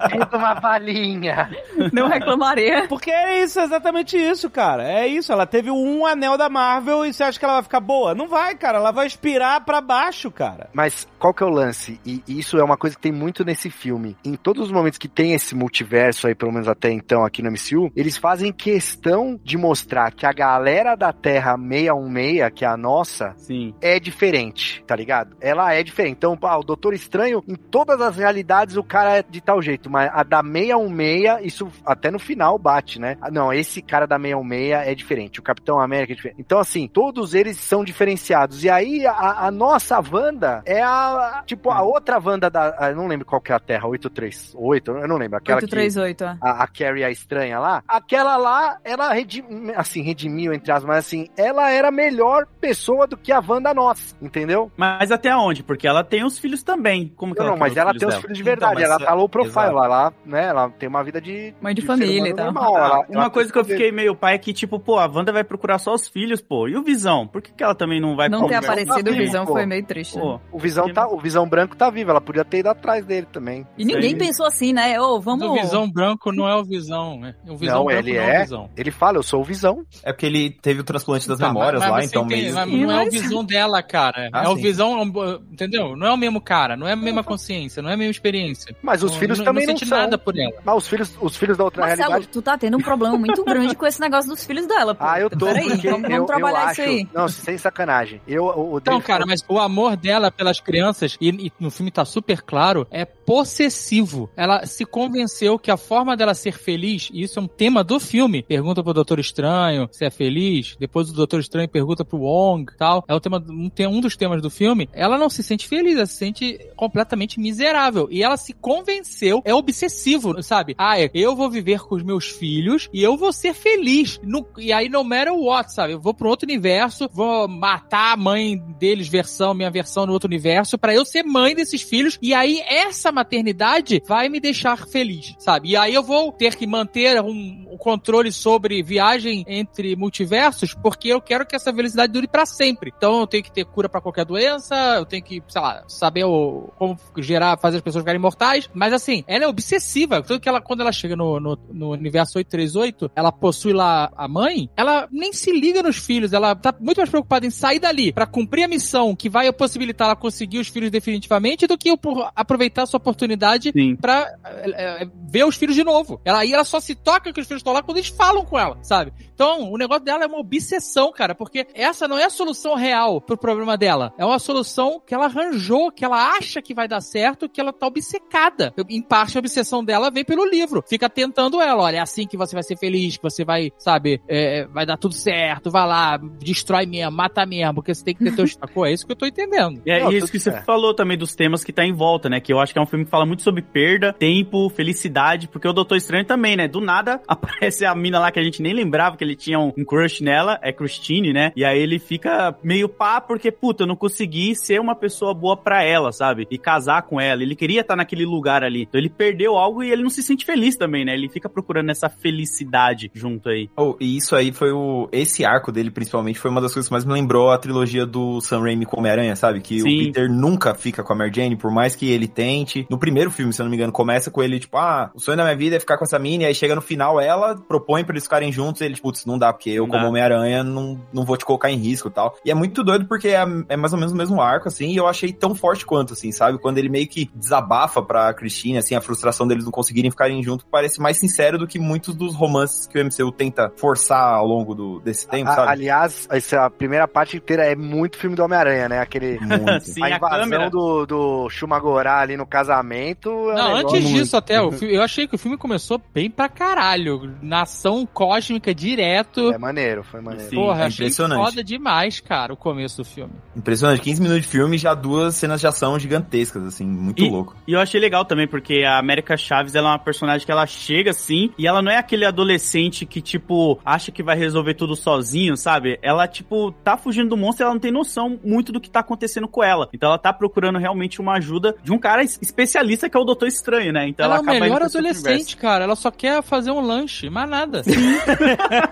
Tenta 0.08 0.36
uma 0.36 0.54
balinha. 0.54 1.50
Não 1.92 2.08
reclamaria. 2.08 2.86
Porque 2.88 3.10
é 3.10 3.42
isso, 3.42 3.60
exatamente 3.60 4.16
isso, 4.16 4.48
cara. 4.48 4.84
É 4.88 5.06
isso, 5.06 5.32
ela 5.32 5.46
teve 5.46 5.70
um 5.70 6.06
anel 6.06 6.38
da 6.38 6.48
Marvel 6.48 7.04
e 7.04 7.12
você 7.12 7.24
acha 7.24 7.38
que 7.38 7.44
ela 7.44 7.54
vai 7.54 7.62
ficar 7.64 7.80
boa? 7.80 8.14
Não 8.14 8.28
vai, 8.28 8.54
cara. 8.54 8.78
Ela 8.78 8.92
vai 8.92 9.06
espirar 9.06 9.64
pra 9.64 9.80
baixo, 9.80 10.30
cara. 10.30 10.68
Mas 10.72 11.06
qual 11.18 11.34
que 11.34 11.42
é 11.42 11.46
o 11.46 11.50
lance? 11.50 12.00
E 12.06 12.22
isso 12.28 12.58
é 12.58 12.64
uma 12.64 12.76
coisa 12.76 12.96
que 12.96 13.02
tem 13.02 13.12
muito 13.12 13.44
nesse 13.44 13.70
filme. 13.70 14.16
Em 14.24 14.34
todos 14.34 14.66
os 14.66 14.72
momentos 14.72 14.98
que 14.98 15.08
tem 15.08 15.32
esse 15.34 15.54
multiverso 15.54 16.26
aí, 16.26 16.34
pelo 16.34 16.52
menos 16.52 16.68
até 16.68 16.90
então 16.90 17.24
aqui 17.32 17.42
no 17.42 17.50
MCU, 17.50 17.90
eles 17.96 18.18
fazem 18.18 18.52
questão 18.52 19.40
de 19.42 19.56
mostrar 19.56 20.12
que 20.12 20.26
a 20.26 20.32
galera 20.32 20.94
da 20.94 21.12
Terra 21.12 21.56
616, 21.56 22.52
que 22.54 22.64
é 22.64 22.68
a 22.68 22.76
nossa, 22.76 23.32
Sim. 23.38 23.74
é 23.80 23.98
diferente, 23.98 24.84
tá 24.86 24.94
ligado? 24.94 25.34
Ela 25.40 25.72
é 25.72 25.82
diferente. 25.82 26.16
Então, 26.18 26.36
pá, 26.36 26.54
o 26.56 26.62
Doutor 26.62 26.92
Estranho, 26.92 27.42
em 27.48 27.54
todas 27.54 28.00
as 28.00 28.16
realidades, 28.16 28.76
o 28.76 28.84
cara 28.84 29.18
é 29.18 29.22
de 29.22 29.40
tal 29.40 29.62
jeito, 29.62 29.88
mas 29.88 30.10
a 30.12 30.22
da 30.22 30.42
616, 30.42 31.46
isso 31.46 31.68
até 31.86 32.10
no 32.10 32.18
final 32.18 32.58
bate, 32.58 33.00
né? 33.00 33.16
Ah, 33.20 33.30
Não, 33.30 33.52
esse 33.52 33.80
cara 33.80 34.06
da 34.06 34.18
616 34.18 34.88
é 34.88 34.94
diferente, 34.94 35.40
o 35.40 35.42
Capitão 35.42 35.80
América 35.80 36.12
é 36.12 36.16
diferente. 36.16 36.40
Então, 36.40 36.58
assim, 36.58 36.86
todos 36.86 37.32
eles 37.34 37.56
são 37.56 37.82
diferenciados. 37.82 38.62
E 38.62 38.68
aí, 38.68 39.06
a, 39.06 39.46
a 39.46 39.50
nossa 39.50 39.98
Wanda 40.00 40.62
é 40.66 40.82
a, 40.82 41.42
tipo, 41.46 41.70
a 41.70 41.80
outra 41.82 42.20
Wanda 42.22 42.50
da, 42.50 42.76
ah, 42.78 42.90
eu 42.90 42.96
não 42.96 43.06
lembro 43.06 43.24
qual 43.24 43.40
que 43.40 43.52
é 43.52 43.54
a 43.54 43.60
Terra, 43.60 43.88
838, 43.88 44.90
eu 44.90 45.08
não 45.08 45.16
lembro, 45.16 45.38
aquela 45.38 45.60
que... 45.60 45.64
838, 45.64 46.24
ó. 46.24 46.46
A, 46.46 46.64
a 46.64 46.66
Carrie, 46.66 47.04
a 47.04 47.10
estranha 47.22 47.58
lá, 47.58 47.82
aquela 47.88 48.36
lá, 48.36 48.78
ela 48.84 49.12
redim, 49.12 49.42
assim, 49.76 50.02
redimiu, 50.02 50.52
entre 50.52 50.70
as, 50.72 50.84
mas 50.84 50.98
assim, 50.98 51.28
ela 51.36 51.70
era 51.70 51.90
melhor 51.90 52.46
pessoa 52.60 53.06
do 53.06 53.16
que 53.16 53.32
a 53.32 53.40
Wanda 53.46 53.72
nossa, 53.72 54.14
entendeu? 54.20 54.70
Mas 54.76 55.10
até 55.10 55.34
onde? 55.36 55.62
Porque 55.62 55.86
ela 55.86 56.04
tem 56.04 56.24
os 56.24 56.38
filhos 56.38 56.62
também. 56.62 57.12
Como 57.16 57.34
que 57.34 57.40
Não, 57.40 57.46
ela 57.48 57.56
não, 57.56 57.60
mas 57.60 57.76
ela 57.76 57.92
tem 57.92 58.06
os 58.08 58.14
dela? 58.14 58.20
filhos 58.22 58.36
de 58.36 58.42
Então, 58.42 58.52
verdade, 58.52 58.74
mas 58.74 58.84
ela 58.84 58.98
tá 58.98 59.14
low 59.14 59.28
profile, 59.28 59.50
exato. 59.66 59.76
ela, 59.76 59.84
ela, 59.86 60.12
né, 60.24 60.44
ela 60.46 60.70
tem 60.70 60.88
uma 60.88 61.02
vida 61.04 61.20
de... 61.20 61.54
Mãe 61.60 61.74
de 61.74 61.80
ser 61.80 61.86
família 61.86 62.28
e 62.30 62.34
tal. 62.34 62.46
normal, 62.46 62.76
ela- 62.76 62.86
ela 62.86 63.06
Uma 63.08 63.30
coisa 63.30 63.52
que 63.52 63.58
eu 63.58 63.64
fiquei 63.64 63.92
meio 63.92 64.14
pai 64.14 64.34
é 64.34 64.38
que, 64.38 64.52
tipo, 64.52 64.78
pô, 64.78 64.98
a 64.98 65.06
Wanda 65.06 65.32
vai 65.32 65.44
procurar 65.44 65.78
só 65.78 65.94
os 65.94 66.08
filhos, 66.08 66.40
pô. 66.40 66.68
E 66.68 66.76
o 66.76 66.82
Visão? 66.82 67.26
Por 67.26 67.40
que, 67.40 67.52
que 67.52 67.62
ela 67.62 67.74
também 67.74 68.00
não 68.00 68.16
vai 68.16 68.28
Não 68.28 68.46
ter 68.46 68.54
aparecido 68.56 69.10
o 69.10 69.14
Visão 69.14 69.46
pô. 69.46 69.52
foi 69.52 69.66
meio 69.66 69.84
triste. 69.84 70.16
né? 70.16 70.22
Pô, 70.22 70.40
O 70.50 70.58
Visão, 70.58 70.92
tá, 70.92 71.06
o 71.06 71.18
Visão 71.18 71.48
Branco 71.48 71.76
tá 71.76 71.90
vivo, 71.90 72.10
ela 72.10 72.20
podia 72.20 72.44
ter 72.44 72.58
ido 72.58 72.68
atrás 72.68 73.04
dele 73.04 73.26
também. 73.30 73.66
E 73.78 73.84
ninguém 73.84 74.16
pensou 74.16 74.46
assim, 74.46 74.72
né? 74.72 75.00
Ô, 75.00 75.20
vamos. 75.20 75.46
O 75.46 75.52
Visão 75.54 75.90
Branco 75.90 76.32
não 76.32 76.48
é 76.48 76.54
o 76.56 76.64
Visão, 76.64 77.01
né? 77.18 77.34
O 77.46 77.56
Visão 77.56 77.84
Não, 77.84 77.90
ele 77.90 78.14
não 78.14 78.20
é 78.22 78.34
é. 78.34 78.38
o 78.38 78.42
Visão. 78.42 78.70
Ele 78.76 78.90
fala, 78.90 79.18
eu 79.18 79.22
sou 79.22 79.40
o 79.40 79.44
Visão. 79.44 79.84
É 80.02 80.12
porque 80.12 80.26
ele 80.26 80.50
teve 80.50 80.80
o 80.80 80.84
transplante 80.84 81.28
das 81.28 81.38
Tá, 81.38 81.48
memórias 81.48 81.80
mas- 81.80 81.90
lá, 81.90 81.96
mas 81.96 82.06
então 82.10 82.26
tem- 82.26 82.42
meio. 82.42 82.54
mas 82.54 82.68
Sim, 82.70 82.84
não 82.86 82.90
é 83.00 83.02
o 83.06 83.10
visão 83.10 83.44
dela, 83.44 83.82
cara. 83.82 84.28
Ah, 84.32 84.44
é 84.44 84.48
o 84.48 84.56
sim. 84.56 84.62
visão, 84.62 85.02
entendeu? 85.50 85.96
Não 85.96 86.06
é 86.06 86.12
o 86.12 86.16
mesmo 86.16 86.40
cara, 86.40 86.76
não 86.76 86.86
é 86.86 86.92
a 86.92 86.96
mesma 86.96 87.22
consciência, 87.24 87.82
não 87.82 87.90
é 87.90 87.94
a 87.94 87.96
mesma 87.96 88.10
experiência. 88.10 88.74
Mas 88.82 89.02
os 89.02 89.12
Não- 89.12 89.18
filhos 89.18 89.38
não, 89.38 89.44
também 89.44 89.66
não, 89.66 89.72
não 89.72 89.78
sente 89.78 89.88
são. 89.88 89.98
nada 89.98 90.16
por 90.18 90.38
ela. 90.38 90.52
Mas 90.64 90.76
os 90.76 90.88
filhos, 90.88 91.16
os 91.20 91.36
filhos 91.36 91.56
da 91.56 91.64
outra 91.64 91.82
Marcelo, 91.82 92.08
realidade... 92.10 92.32
tu 92.32 92.42
tá 92.42 92.56
tendo 92.58 92.76
um 92.76 92.80
problema 92.80 93.16
muito 93.18 93.44
grande 93.44 93.74
com 93.74 93.86
esse 93.86 94.00
negócio 94.00 94.30
dos 94.30 94.44
filhos 94.44 94.66
dela, 94.66 94.94
pô. 94.94 95.04
Ah, 95.04 95.20
eu 95.20 95.30
tô, 95.30 95.46
Peraí, 95.46 95.68
porque 95.68 95.90
vamos, 95.90 96.04
eu, 96.10 96.14
vamos 96.16 96.26
trabalhar 96.26 96.64
eu 96.66 96.72
isso 96.72 96.80
acho... 96.82 96.90
aí. 96.90 97.08
Não, 97.14 97.28
sem 97.28 97.58
sacanagem. 97.58 98.20
Eu, 98.26 98.44
o, 98.44 98.74
o 98.74 98.78
Então, 98.78 99.00
cara, 99.00 99.24
mas 99.26 99.44
o 99.48 99.58
amor 99.58 99.96
dela 99.96 100.30
pelas 100.30 100.60
crianças, 100.60 101.16
e, 101.20 101.28
e 101.46 101.52
no 101.60 101.70
filme 101.70 101.90
tá 101.90 102.04
super 102.04 102.42
claro, 102.42 102.86
é 102.90 103.04
possessivo. 103.04 104.30
Ela 104.36 104.66
se 104.66 104.84
convenceu 104.84 105.58
que 105.58 105.70
a 105.70 105.76
forma 105.76 106.16
dela 106.16 106.34
ser 106.34 106.52
feliz, 106.52 106.91
e 107.12 107.22
isso 107.22 107.38
é 107.38 107.42
um 107.42 107.46
tema 107.48 107.82
do 107.84 107.98
filme, 108.00 108.42
pergunta 108.42 108.82
pro 108.82 108.92
Doutor 108.92 109.18
Estranho 109.18 109.88
se 109.90 110.04
é 110.04 110.10
feliz, 110.10 110.76
depois 110.78 111.10
o 111.10 111.14
Doutor 111.14 111.40
Estranho 111.40 111.68
pergunta 111.68 112.04
pro 112.04 112.18
Wong 112.18 112.66
tal, 112.76 113.04
é 113.08 113.14
o 113.14 113.20
tema, 113.20 113.42
um, 113.48 113.70
um 113.88 114.00
dos 114.00 114.16
temas 114.16 114.40
do 114.42 114.50
filme, 114.50 114.88
ela 114.92 115.18
não 115.18 115.28
se 115.30 115.42
sente 115.42 115.66
feliz, 115.66 115.96
ela 115.96 116.06
se 116.06 116.16
sente 116.16 116.58
completamente 116.76 117.38
miserável. 117.40 118.08
E 118.10 118.22
ela 118.22 118.36
se 118.36 118.52
convenceu, 118.52 119.42
é 119.44 119.54
obsessivo, 119.54 120.42
sabe? 120.42 120.74
Ah, 120.76 120.98
é, 121.00 121.10
eu 121.14 121.34
vou 121.36 121.50
viver 121.50 121.80
com 121.80 121.94
os 121.94 122.02
meus 122.02 122.26
filhos 122.26 122.88
e 122.92 123.02
eu 123.02 123.16
vou 123.16 123.32
ser 123.32 123.54
feliz. 123.54 124.20
No- 124.22 124.46
e 124.58 124.72
aí, 124.72 124.88
no 124.88 125.04
matter 125.04 125.34
what, 125.34 125.72
sabe? 125.72 125.92
Eu 125.92 126.00
vou 126.00 126.14
pro 126.14 126.28
outro 126.28 126.46
universo, 126.46 127.08
vou 127.12 127.48
matar 127.48 128.12
a 128.12 128.16
mãe 128.16 128.56
deles, 128.78 129.08
versão, 129.08 129.54
minha 129.54 129.70
versão 129.70 130.06
no 130.06 130.12
outro 130.12 130.28
universo, 130.28 130.78
pra 130.78 130.94
eu 130.94 131.04
ser 131.04 131.22
mãe 131.22 131.54
desses 131.54 131.82
filhos. 131.82 132.18
E 132.20 132.34
aí, 132.34 132.60
essa 132.66 133.12
maternidade 133.12 134.02
vai 134.06 134.28
me 134.28 134.40
deixar 134.40 134.86
feliz, 134.86 135.34
sabe? 135.38 135.70
E 135.70 135.76
aí 135.76 135.94
eu 135.94 136.02
vou 136.02 136.32
ter 136.32 136.56
que 136.56 136.66
manter 136.82 137.20
um, 137.22 137.66
um 137.70 137.76
controle 137.78 138.32
sobre 138.32 138.82
viagem 138.82 139.44
entre 139.46 139.94
multiversos, 139.96 140.74
porque 140.74 141.08
eu 141.08 141.20
quero 141.20 141.46
que 141.46 141.54
essa 141.54 141.72
felicidade 141.72 142.12
dure 142.12 142.26
pra 142.26 142.44
sempre. 142.44 142.92
Então 142.96 143.20
eu 143.20 143.26
tenho 143.26 143.42
que 143.42 143.52
ter 143.52 143.64
cura 143.64 143.88
pra 143.88 144.00
qualquer 144.00 144.24
doença, 144.24 144.74
eu 144.96 145.06
tenho 145.06 145.22
que, 145.22 145.42
sei 145.48 145.60
lá, 145.60 145.84
saber 145.88 146.24
o, 146.24 146.70
como 146.76 146.98
gerar, 147.18 147.58
fazer 147.58 147.76
as 147.76 147.82
pessoas 147.82 148.02
ficarem 148.02 148.18
imortais. 148.18 148.68
Mas 148.74 148.92
assim, 148.92 149.24
ela 149.26 149.44
é 149.44 149.48
obsessiva. 149.48 150.22
Tanto 150.22 150.40
que 150.40 150.48
ela, 150.48 150.60
quando 150.60 150.80
ela 150.80 150.92
chega 150.92 151.16
no, 151.16 151.38
no, 151.38 151.58
no 151.72 151.90
universo 151.90 152.38
838, 152.38 153.10
ela 153.14 153.32
possui 153.32 153.72
lá 153.72 154.10
a 154.16 154.26
mãe, 154.26 154.68
ela 154.76 155.08
nem 155.10 155.32
se 155.32 155.52
liga 155.52 155.82
nos 155.82 155.96
filhos, 155.96 156.32
ela 156.32 156.54
tá 156.54 156.74
muito 156.80 156.98
mais 156.98 157.10
preocupada 157.10 157.46
em 157.46 157.50
sair 157.50 157.78
dali 157.78 158.12
pra 158.12 158.26
cumprir 158.26 158.64
a 158.64 158.68
missão 158.68 159.14
que 159.14 159.28
vai 159.28 159.52
possibilitar 159.52 160.08
ela 160.08 160.16
conseguir 160.16 160.58
os 160.58 160.68
filhos 160.68 160.90
definitivamente 160.90 161.66
do 161.66 161.78
que 161.78 161.94
aproveitar 162.34 162.82
a 162.82 162.86
sua 162.86 162.98
oportunidade 162.98 163.72
pra 164.00 164.32
é, 164.44 165.02
é, 165.02 165.08
ver 165.30 165.44
os 165.44 165.56
filhos 165.56 165.76
de 165.76 165.84
novo. 165.84 166.20
Ela 166.24 166.40
aí 166.40 166.52
ela 166.52 166.64
só 166.72 166.80
se 166.80 166.94
toca 166.94 167.32
que 167.32 167.40
os 167.40 167.46
filhos 167.46 167.60
estão 167.60 167.72
lá 167.74 167.82
quando 167.82 167.98
eles 167.98 168.08
falam 168.08 168.46
com 168.46 168.58
ela, 168.58 168.78
sabe? 168.82 169.12
Então 169.42 169.72
o 169.72 169.76
negócio 169.76 170.04
dela 170.04 170.22
é 170.22 170.26
uma 170.28 170.38
obsessão, 170.38 171.10
cara, 171.10 171.34
porque 171.34 171.66
essa 171.74 172.06
não 172.06 172.16
é 172.16 172.26
a 172.26 172.30
solução 172.30 172.76
real 172.76 173.20
pro 173.20 173.36
problema 173.36 173.76
dela. 173.76 174.14
É 174.16 174.24
uma 174.24 174.38
solução 174.38 175.02
que 175.04 175.12
ela 175.12 175.24
arranjou, 175.24 175.90
que 175.90 176.04
ela 176.04 176.36
acha 176.36 176.62
que 176.62 176.72
vai 176.72 176.86
dar 176.86 177.00
certo, 177.00 177.48
que 177.48 177.60
ela 177.60 177.72
tá 177.72 177.88
obcecada. 177.88 178.72
Em 178.88 179.02
parte, 179.02 179.36
a 179.36 179.40
obsessão 179.40 179.84
dela 179.84 180.12
vem 180.12 180.24
pelo 180.24 180.48
livro. 180.48 180.84
Fica 180.88 181.10
tentando 181.10 181.60
ela, 181.60 181.82
olha, 181.82 181.96
é 181.96 182.00
assim 182.00 182.24
que 182.24 182.36
você 182.36 182.54
vai 182.54 182.62
ser 182.62 182.78
feliz, 182.78 183.16
que 183.16 183.22
você 183.24 183.44
vai, 183.44 183.72
sabe, 183.78 184.22
é, 184.28 184.64
vai 184.66 184.86
dar 184.86 184.96
tudo 184.96 185.14
certo, 185.14 185.72
vai 185.72 185.88
lá, 185.88 186.20
destrói 186.38 186.86
mesmo, 186.86 187.10
mata 187.10 187.44
mesmo, 187.44 187.74
porque 187.74 187.92
você 187.92 188.04
tem 188.04 188.14
que 188.14 188.22
ter 188.22 188.36
teu 188.36 188.44
destacou. 188.44 188.86
É 188.92 188.92
isso 188.92 189.04
que 189.04 189.12
eu 189.12 189.16
tô 189.16 189.26
entendendo. 189.26 189.82
E 189.84 189.90
é 189.90 190.00
Não, 190.00 190.10
isso 190.10 190.20
tudo 190.20 190.32
que 190.32 190.38
você 190.38 190.50
certo. 190.52 190.64
falou 190.64 190.94
também 190.94 191.18
dos 191.18 191.34
temas 191.34 191.64
que 191.64 191.72
tá 191.72 191.84
em 191.84 191.92
volta, 191.92 192.28
né? 192.28 192.40
Que 192.40 192.52
eu 192.52 192.60
acho 192.60 192.72
que 192.72 192.78
é 192.78 192.82
um 192.82 192.86
filme 192.86 193.04
que 193.04 193.10
fala 193.10 193.24
muito 193.24 193.42
sobre 193.42 193.62
perda, 193.62 194.12
tempo, 194.12 194.68
felicidade, 194.70 195.48
porque 195.48 195.66
o 195.66 195.72
Doutor 195.72 195.96
Estranho 195.96 196.24
também, 196.24 196.56
né? 196.56 196.68
Do 196.68 196.80
nada 196.80 197.20
aparece 197.26 197.84
a 197.84 197.94
mina 197.94 198.20
lá 198.20 198.30
que 198.30 198.38
a 198.38 198.42
gente 198.42 198.60
nem 198.60 198.72
lembrava 198.74 199.16
que 199.16 199.24
ele 199.24 199.31
tinha 199.36 199.58
um, 199.58 199.72
um 199.76 199.84
crush 199.84 200.22
nela, 200.22 200.58
é 200.62 200.72
Christine, 200.72 201.32
né? 201.32 201.52
E 201.56 201.64
aí 201.64 201.78
ele 201.78 201.98
fica 201.98 202.56
meio 202.62 202.88
pá, 202.88 203.20
porque, 203.20 203.50
puta, 203.50 203.82
eu 203.82 203.86
não 203.86 203.96
consegui 203.96 204.54
ser 204.54 204.80
uma 204.80 204.94
pessoa 204.94 205.34
boa 205.34 205.56
pra 205.56 205.82
ela, 205.82 206.12
sabe? 206.12 206.46
E 206.50 206.58
casar 206.58 207.02
com 207.02 207.20
ela. 207.20 207.42
Ele 207.42 207.56
queria 207.56 207.80
estar 207.80 207.96
naquele 207.96 208.24
lugar 208.24 208.62
ali. 208.62 208.82
Então 208.82 209.00
ele 209.00 209.10
perdeu 209.10 209.56
algo 209.56 209.82
e 209.82 209.90
ele 209.90 210.02
não 210.02 210.10
se 210.10 210.22
sente 210.22 210.44
feliz 210.44 210.76
também, 210.76 211.04
né? 211.04 211.14
Ele 211.14 211.28
fica 211.28 211.48
procurando 211.48 211.90
essa 211.90 212.08
felicidade 212.08 213.10
junto 213.14 213.48
aí. 213.48 213.68
Oh, 213.76 213.96
e 214.00 214.16
isso 214.16 214.34
aí 214.34 214.52
foi 214.52 214.72
o. 214.72 215.08
Esse 215.12 215.44
arco 215.44 215.72
dele, 215.72 215.90
principalmente, 215.90 216.38
foi 216.38 216.50
uma 216.50 216.60
das 216.60 216.72
coisas 216.72 216.88
que 216.88 216.92
mais 216.92 217.04
me 217.04 217.12
lembrou 217.12 217.50
a 217.50 217.58
trilogia 217.58 218.06
do 218.06 218.40
Sam 218.40 218.60
Raimi 218.60 218.86
com 218.86 218.98
Homem-Aranha, 218.98 219.36
sabe? 219.36 219.60
Que 219.60 219.80
Sim. 219.80 219.88
o 219.88 220.04
Peter 220.06 220.30
nunca 220.30 220.74
fica 220.74 221.02
com 221.02 221.12
a 221.12 221.16
Mary 221.16 221.32
Jane, 221.34 221.56
por 221.56 221.70
mais 221.70 221.94
que 221.94 222.10
ele 222.10 222.28
tente. 222.28 222.86
No 222.90 222.98
primeiro 222.98 223.30
filme, 223.30 223.52
se 223.52 223.60
eu 223.60 223.64
não 223.64 223.70
me 223.70 223.76
engano, 223.76 223.92
começa 223.92 224.30
com 224.30 224.42
ele, 224.42 224.58
tipo, 224.58 224.76
ah, 224.76 225.10
o 225.14 225.20
sonho 225.20 225.36
da 225.36 225.44
minha 225.44 225.56
vida 225.56 225.76
é 225.76 225.80
ficar 225.80 225.96
com 225.96 226.04
essa 226.04 226.18
mina, 226.18 226.44
e 226.44 226.46
aí 226.46 226.54
chega 226.54 226.74
no 226.74 226.80
final, 226.80 227.20
ela 227.20 227.56
propõe 227.56 228.04
pra 228.04 228.12
eles 228.12 228.24
ficarem 228.24 228.52
juntos, 228.52 228.80
e 228.80 228.84
ele, 228.84 228.94
tipo, 228.94 229.11
putz, 229.12 229.26
não 229.26 229.38
dá, 229.38 229.52
porque 229.52 229.70
eu, 229.70 229.84
Não 229.86 229.90
como. 229.92 230.06
Homem-Aranha, 230.08 230.64
não, 230.64 230.98
não 231.12 231.24
vou 231.24 231.36
te 231.36 231.44
colocar 231.44 231.70
em 231.70 231.76
risco 231.76 232.08
e 232.08 232.10
tal. 232.10 232.36
E 232.44 232.50
é 232.50 232.54
muito 232.54 232.82
doido 232.82 233.06
porque 233.06 233.28
é, 233.28 233.44
é 233.68 233.76
mais 233.76 233.92
ou 233.92 233.98
menos 233.98 234.12
o 234.12 234.16
mesmo 234.16 234.40
arco, 234.40 234.68
assim, 234.68 234.88
e 234.90 234.96
eu 234.96 235.06
achei 235.06 235.32
tão 235.32 235.54
forte 235.54 235.84
quanto, 235.86 236.14
assim, 236.14 236.32
sabe? 236.32 236.58
Quando 236.58 236.78
ele 236.78 236.88
meio 236.88 237.06
que 237.06 237.30
desabafa 237.34 238.02
pra 238.02 238.32
Christine, 238.34 238.78
assim, 238.78 238.94
a 238.94 239.00
frustração 239.00 239.46
deles 239.46 239.64
não 239.64 239.70
conseguirem 239.72 240.10
ficarem 240.10 240.42
juntos, 240.42 240.66
parece 240.70 241.00
mais 241.00 241.18
sincero 241.18 241.58
do 241.58 241.66
que 241.66 241.78
muitos 241.78 242.14
dos 242.14 242.34
romances 242.34 242.86
que 242.86 242.98
o 242.98 243.04
MCU 243.04 243.30
tenta 243.32 243.70
forçar 243.76 244.34
ao 244.34 244.46
longo 244.46 244.74
do, 244.74 245.00
desse 245.00 245.28
tempo, 245.28 245.50
A- 245.50 245.54
sabe? 245.54 245.68
aliás, 245.72 246.26
essa 246.30 246.68
primeira 246.70 247.06
parte 247.06 247.36
inteira 247.36 247.64
é 247.64 247.74
muito 247.76 248.16
filme 248.16 248.34
do 248.36 248.42
Homem-Aranha, 248.44 248.88
né? 248.88 248.98
Aquele. 249.00 249.38
Muito. 249.52 249.84
Sim, 249.86 250.02
a 250.02 250.06
a 250.06 250.10
invasão 250.16 250.40
câmera. 250.44 250.70
do, 250.70 251.06
do 251.06 251.50
Shumagorá 251.50 252.20
ali 252.20 252.36
no 252.36 252.46
casamento. 252.46 253.28
é 253.50 253.54
Não, 253.54 253.76
antes 253.76 254.08
disso 254.08 254.36
até, 254.36 254.60
o 254.60 254.72
fi- 254.72 254.94
eu 254.94 255.02
achei 255.02 255.26
que 255.26 255.34
o 255.34 255.38
filme 255.38 255.56
começou 255.58 256.00
bem 256.14 256.30
pra 256.30 256.48
caralho. 256.48 257.34
Nação 257.42 258.06
cósmica 258.06 258.74
direto. 259.02 259.52
É 259.52 259.58
maneiro, 259.58 260.02
foi 260.04 260.20
maneiro. 260.20 260.48
Sim, 260.50 260.56
Porra, 260.56 260.82
é 260.82 260.86
achei 260.86 261.06
impressionante. 261.06 261.44
foda 261.44 261.64
demais, 261.64 262.20
cara, 262.20 262.52
o 262.52 262.56
começo 262.56 262.96
do 262.98 263.04
filme. 263.04 263.32
Impressionante, 263.56 264.00
15 264.00 264.22
minutos 264.22 264.42
de 264.44 264.48
filme 264.48 264.78
já 264.78 264.94
duas 264.94 265.34
cenas 265.34 265.60
de 265.60 265.66
ação 265.66 265.98
gigantescas, 265.98 266.64
assim, 266.64 266.84
muito 266.86 267.22
E- 267.22 267.28
louco. 267.30 267.56
E 267.66 267.72
eu 267.72 267.80
achei 267.80 268.00
legal 268.00 268.24
também, 268.24 268.46
porque 268.46 268.82
a 268.84 268.98
América 268.98 269.36
Chaves, 269.36 269.74
ela 269.74 269.88
é 269.88 269.92
uma 269.92 269.98
personagem 269.98 270.44
que 270.46 270.52
ela 270.52 270.66
chega 270.66 271.10
assim, 271.10 271.50
e 271.58 271.66
ela 271.66 271.82
não 271.82 271.90
é 271.90 271.96
aquele 271.98 272.24
adolescente 272.24 273.04
que, 273.04 273.20
tipo, 273.20 273.78
acha 273.84 274.10
que 274.12 274.22
vai 274.22 274.36
resolver 274.36 274.74
tudo 274.74 274.94
sozinho, 274.96 275.56
sabe? 275.56 275.98
Ela, 276.02 276.26
tipo, 276.28 276.72
tá 276.84 276.96
fugindo 276.96 277.30
do 277.30 277.36
monstro 277.36 277.62
e 277.62 277.64
ela 277.64 277.74
não 277.74 277.80
tem 277.80 277.92
noção 277.92 278.38
muito 278.44 278.72
do 278.72 278.80
que 278.80 278.90
tá 278.90 279.00
acontecendo 279.00 279.48
com 279.48 279.62
ela. 279.62 279.88
Então 279.92 280.08
ela 280.08 280.18
tá 280.18 280.32
procurando 280.32 280.78
realmente 280.78 281.20
uma 281.20 281.34
ajuda 281.36 281.74
de 281.82 281.92
um 281.92 281.98
cara 281.98 282.22
es- 282.22 282.38
especialista 282.40 283.08
que 283.08 283.16
é 283.16 283.20
o 283.20 283.24
Doutor 283.24 283.46
Estranho, 283.48 283.92
né? 283.92 284.08
Então 284.08 284.24
ela, 284.26 284.36
ela, 284.36 284.52
é 284.52 284.56
indo 284.56 284.62
melhor 284.62 284.82
adolescente, 284.82 285.56
cara. 285.56 285.84
Ela 285.84 285.96
só 285.96 286.10
quer 286.10 286.42
fazer 286.42 286.70
um 286.70 286.80
lanche, 286.80 287.28
mais 287.30 287.48
nada. 287.48 287.82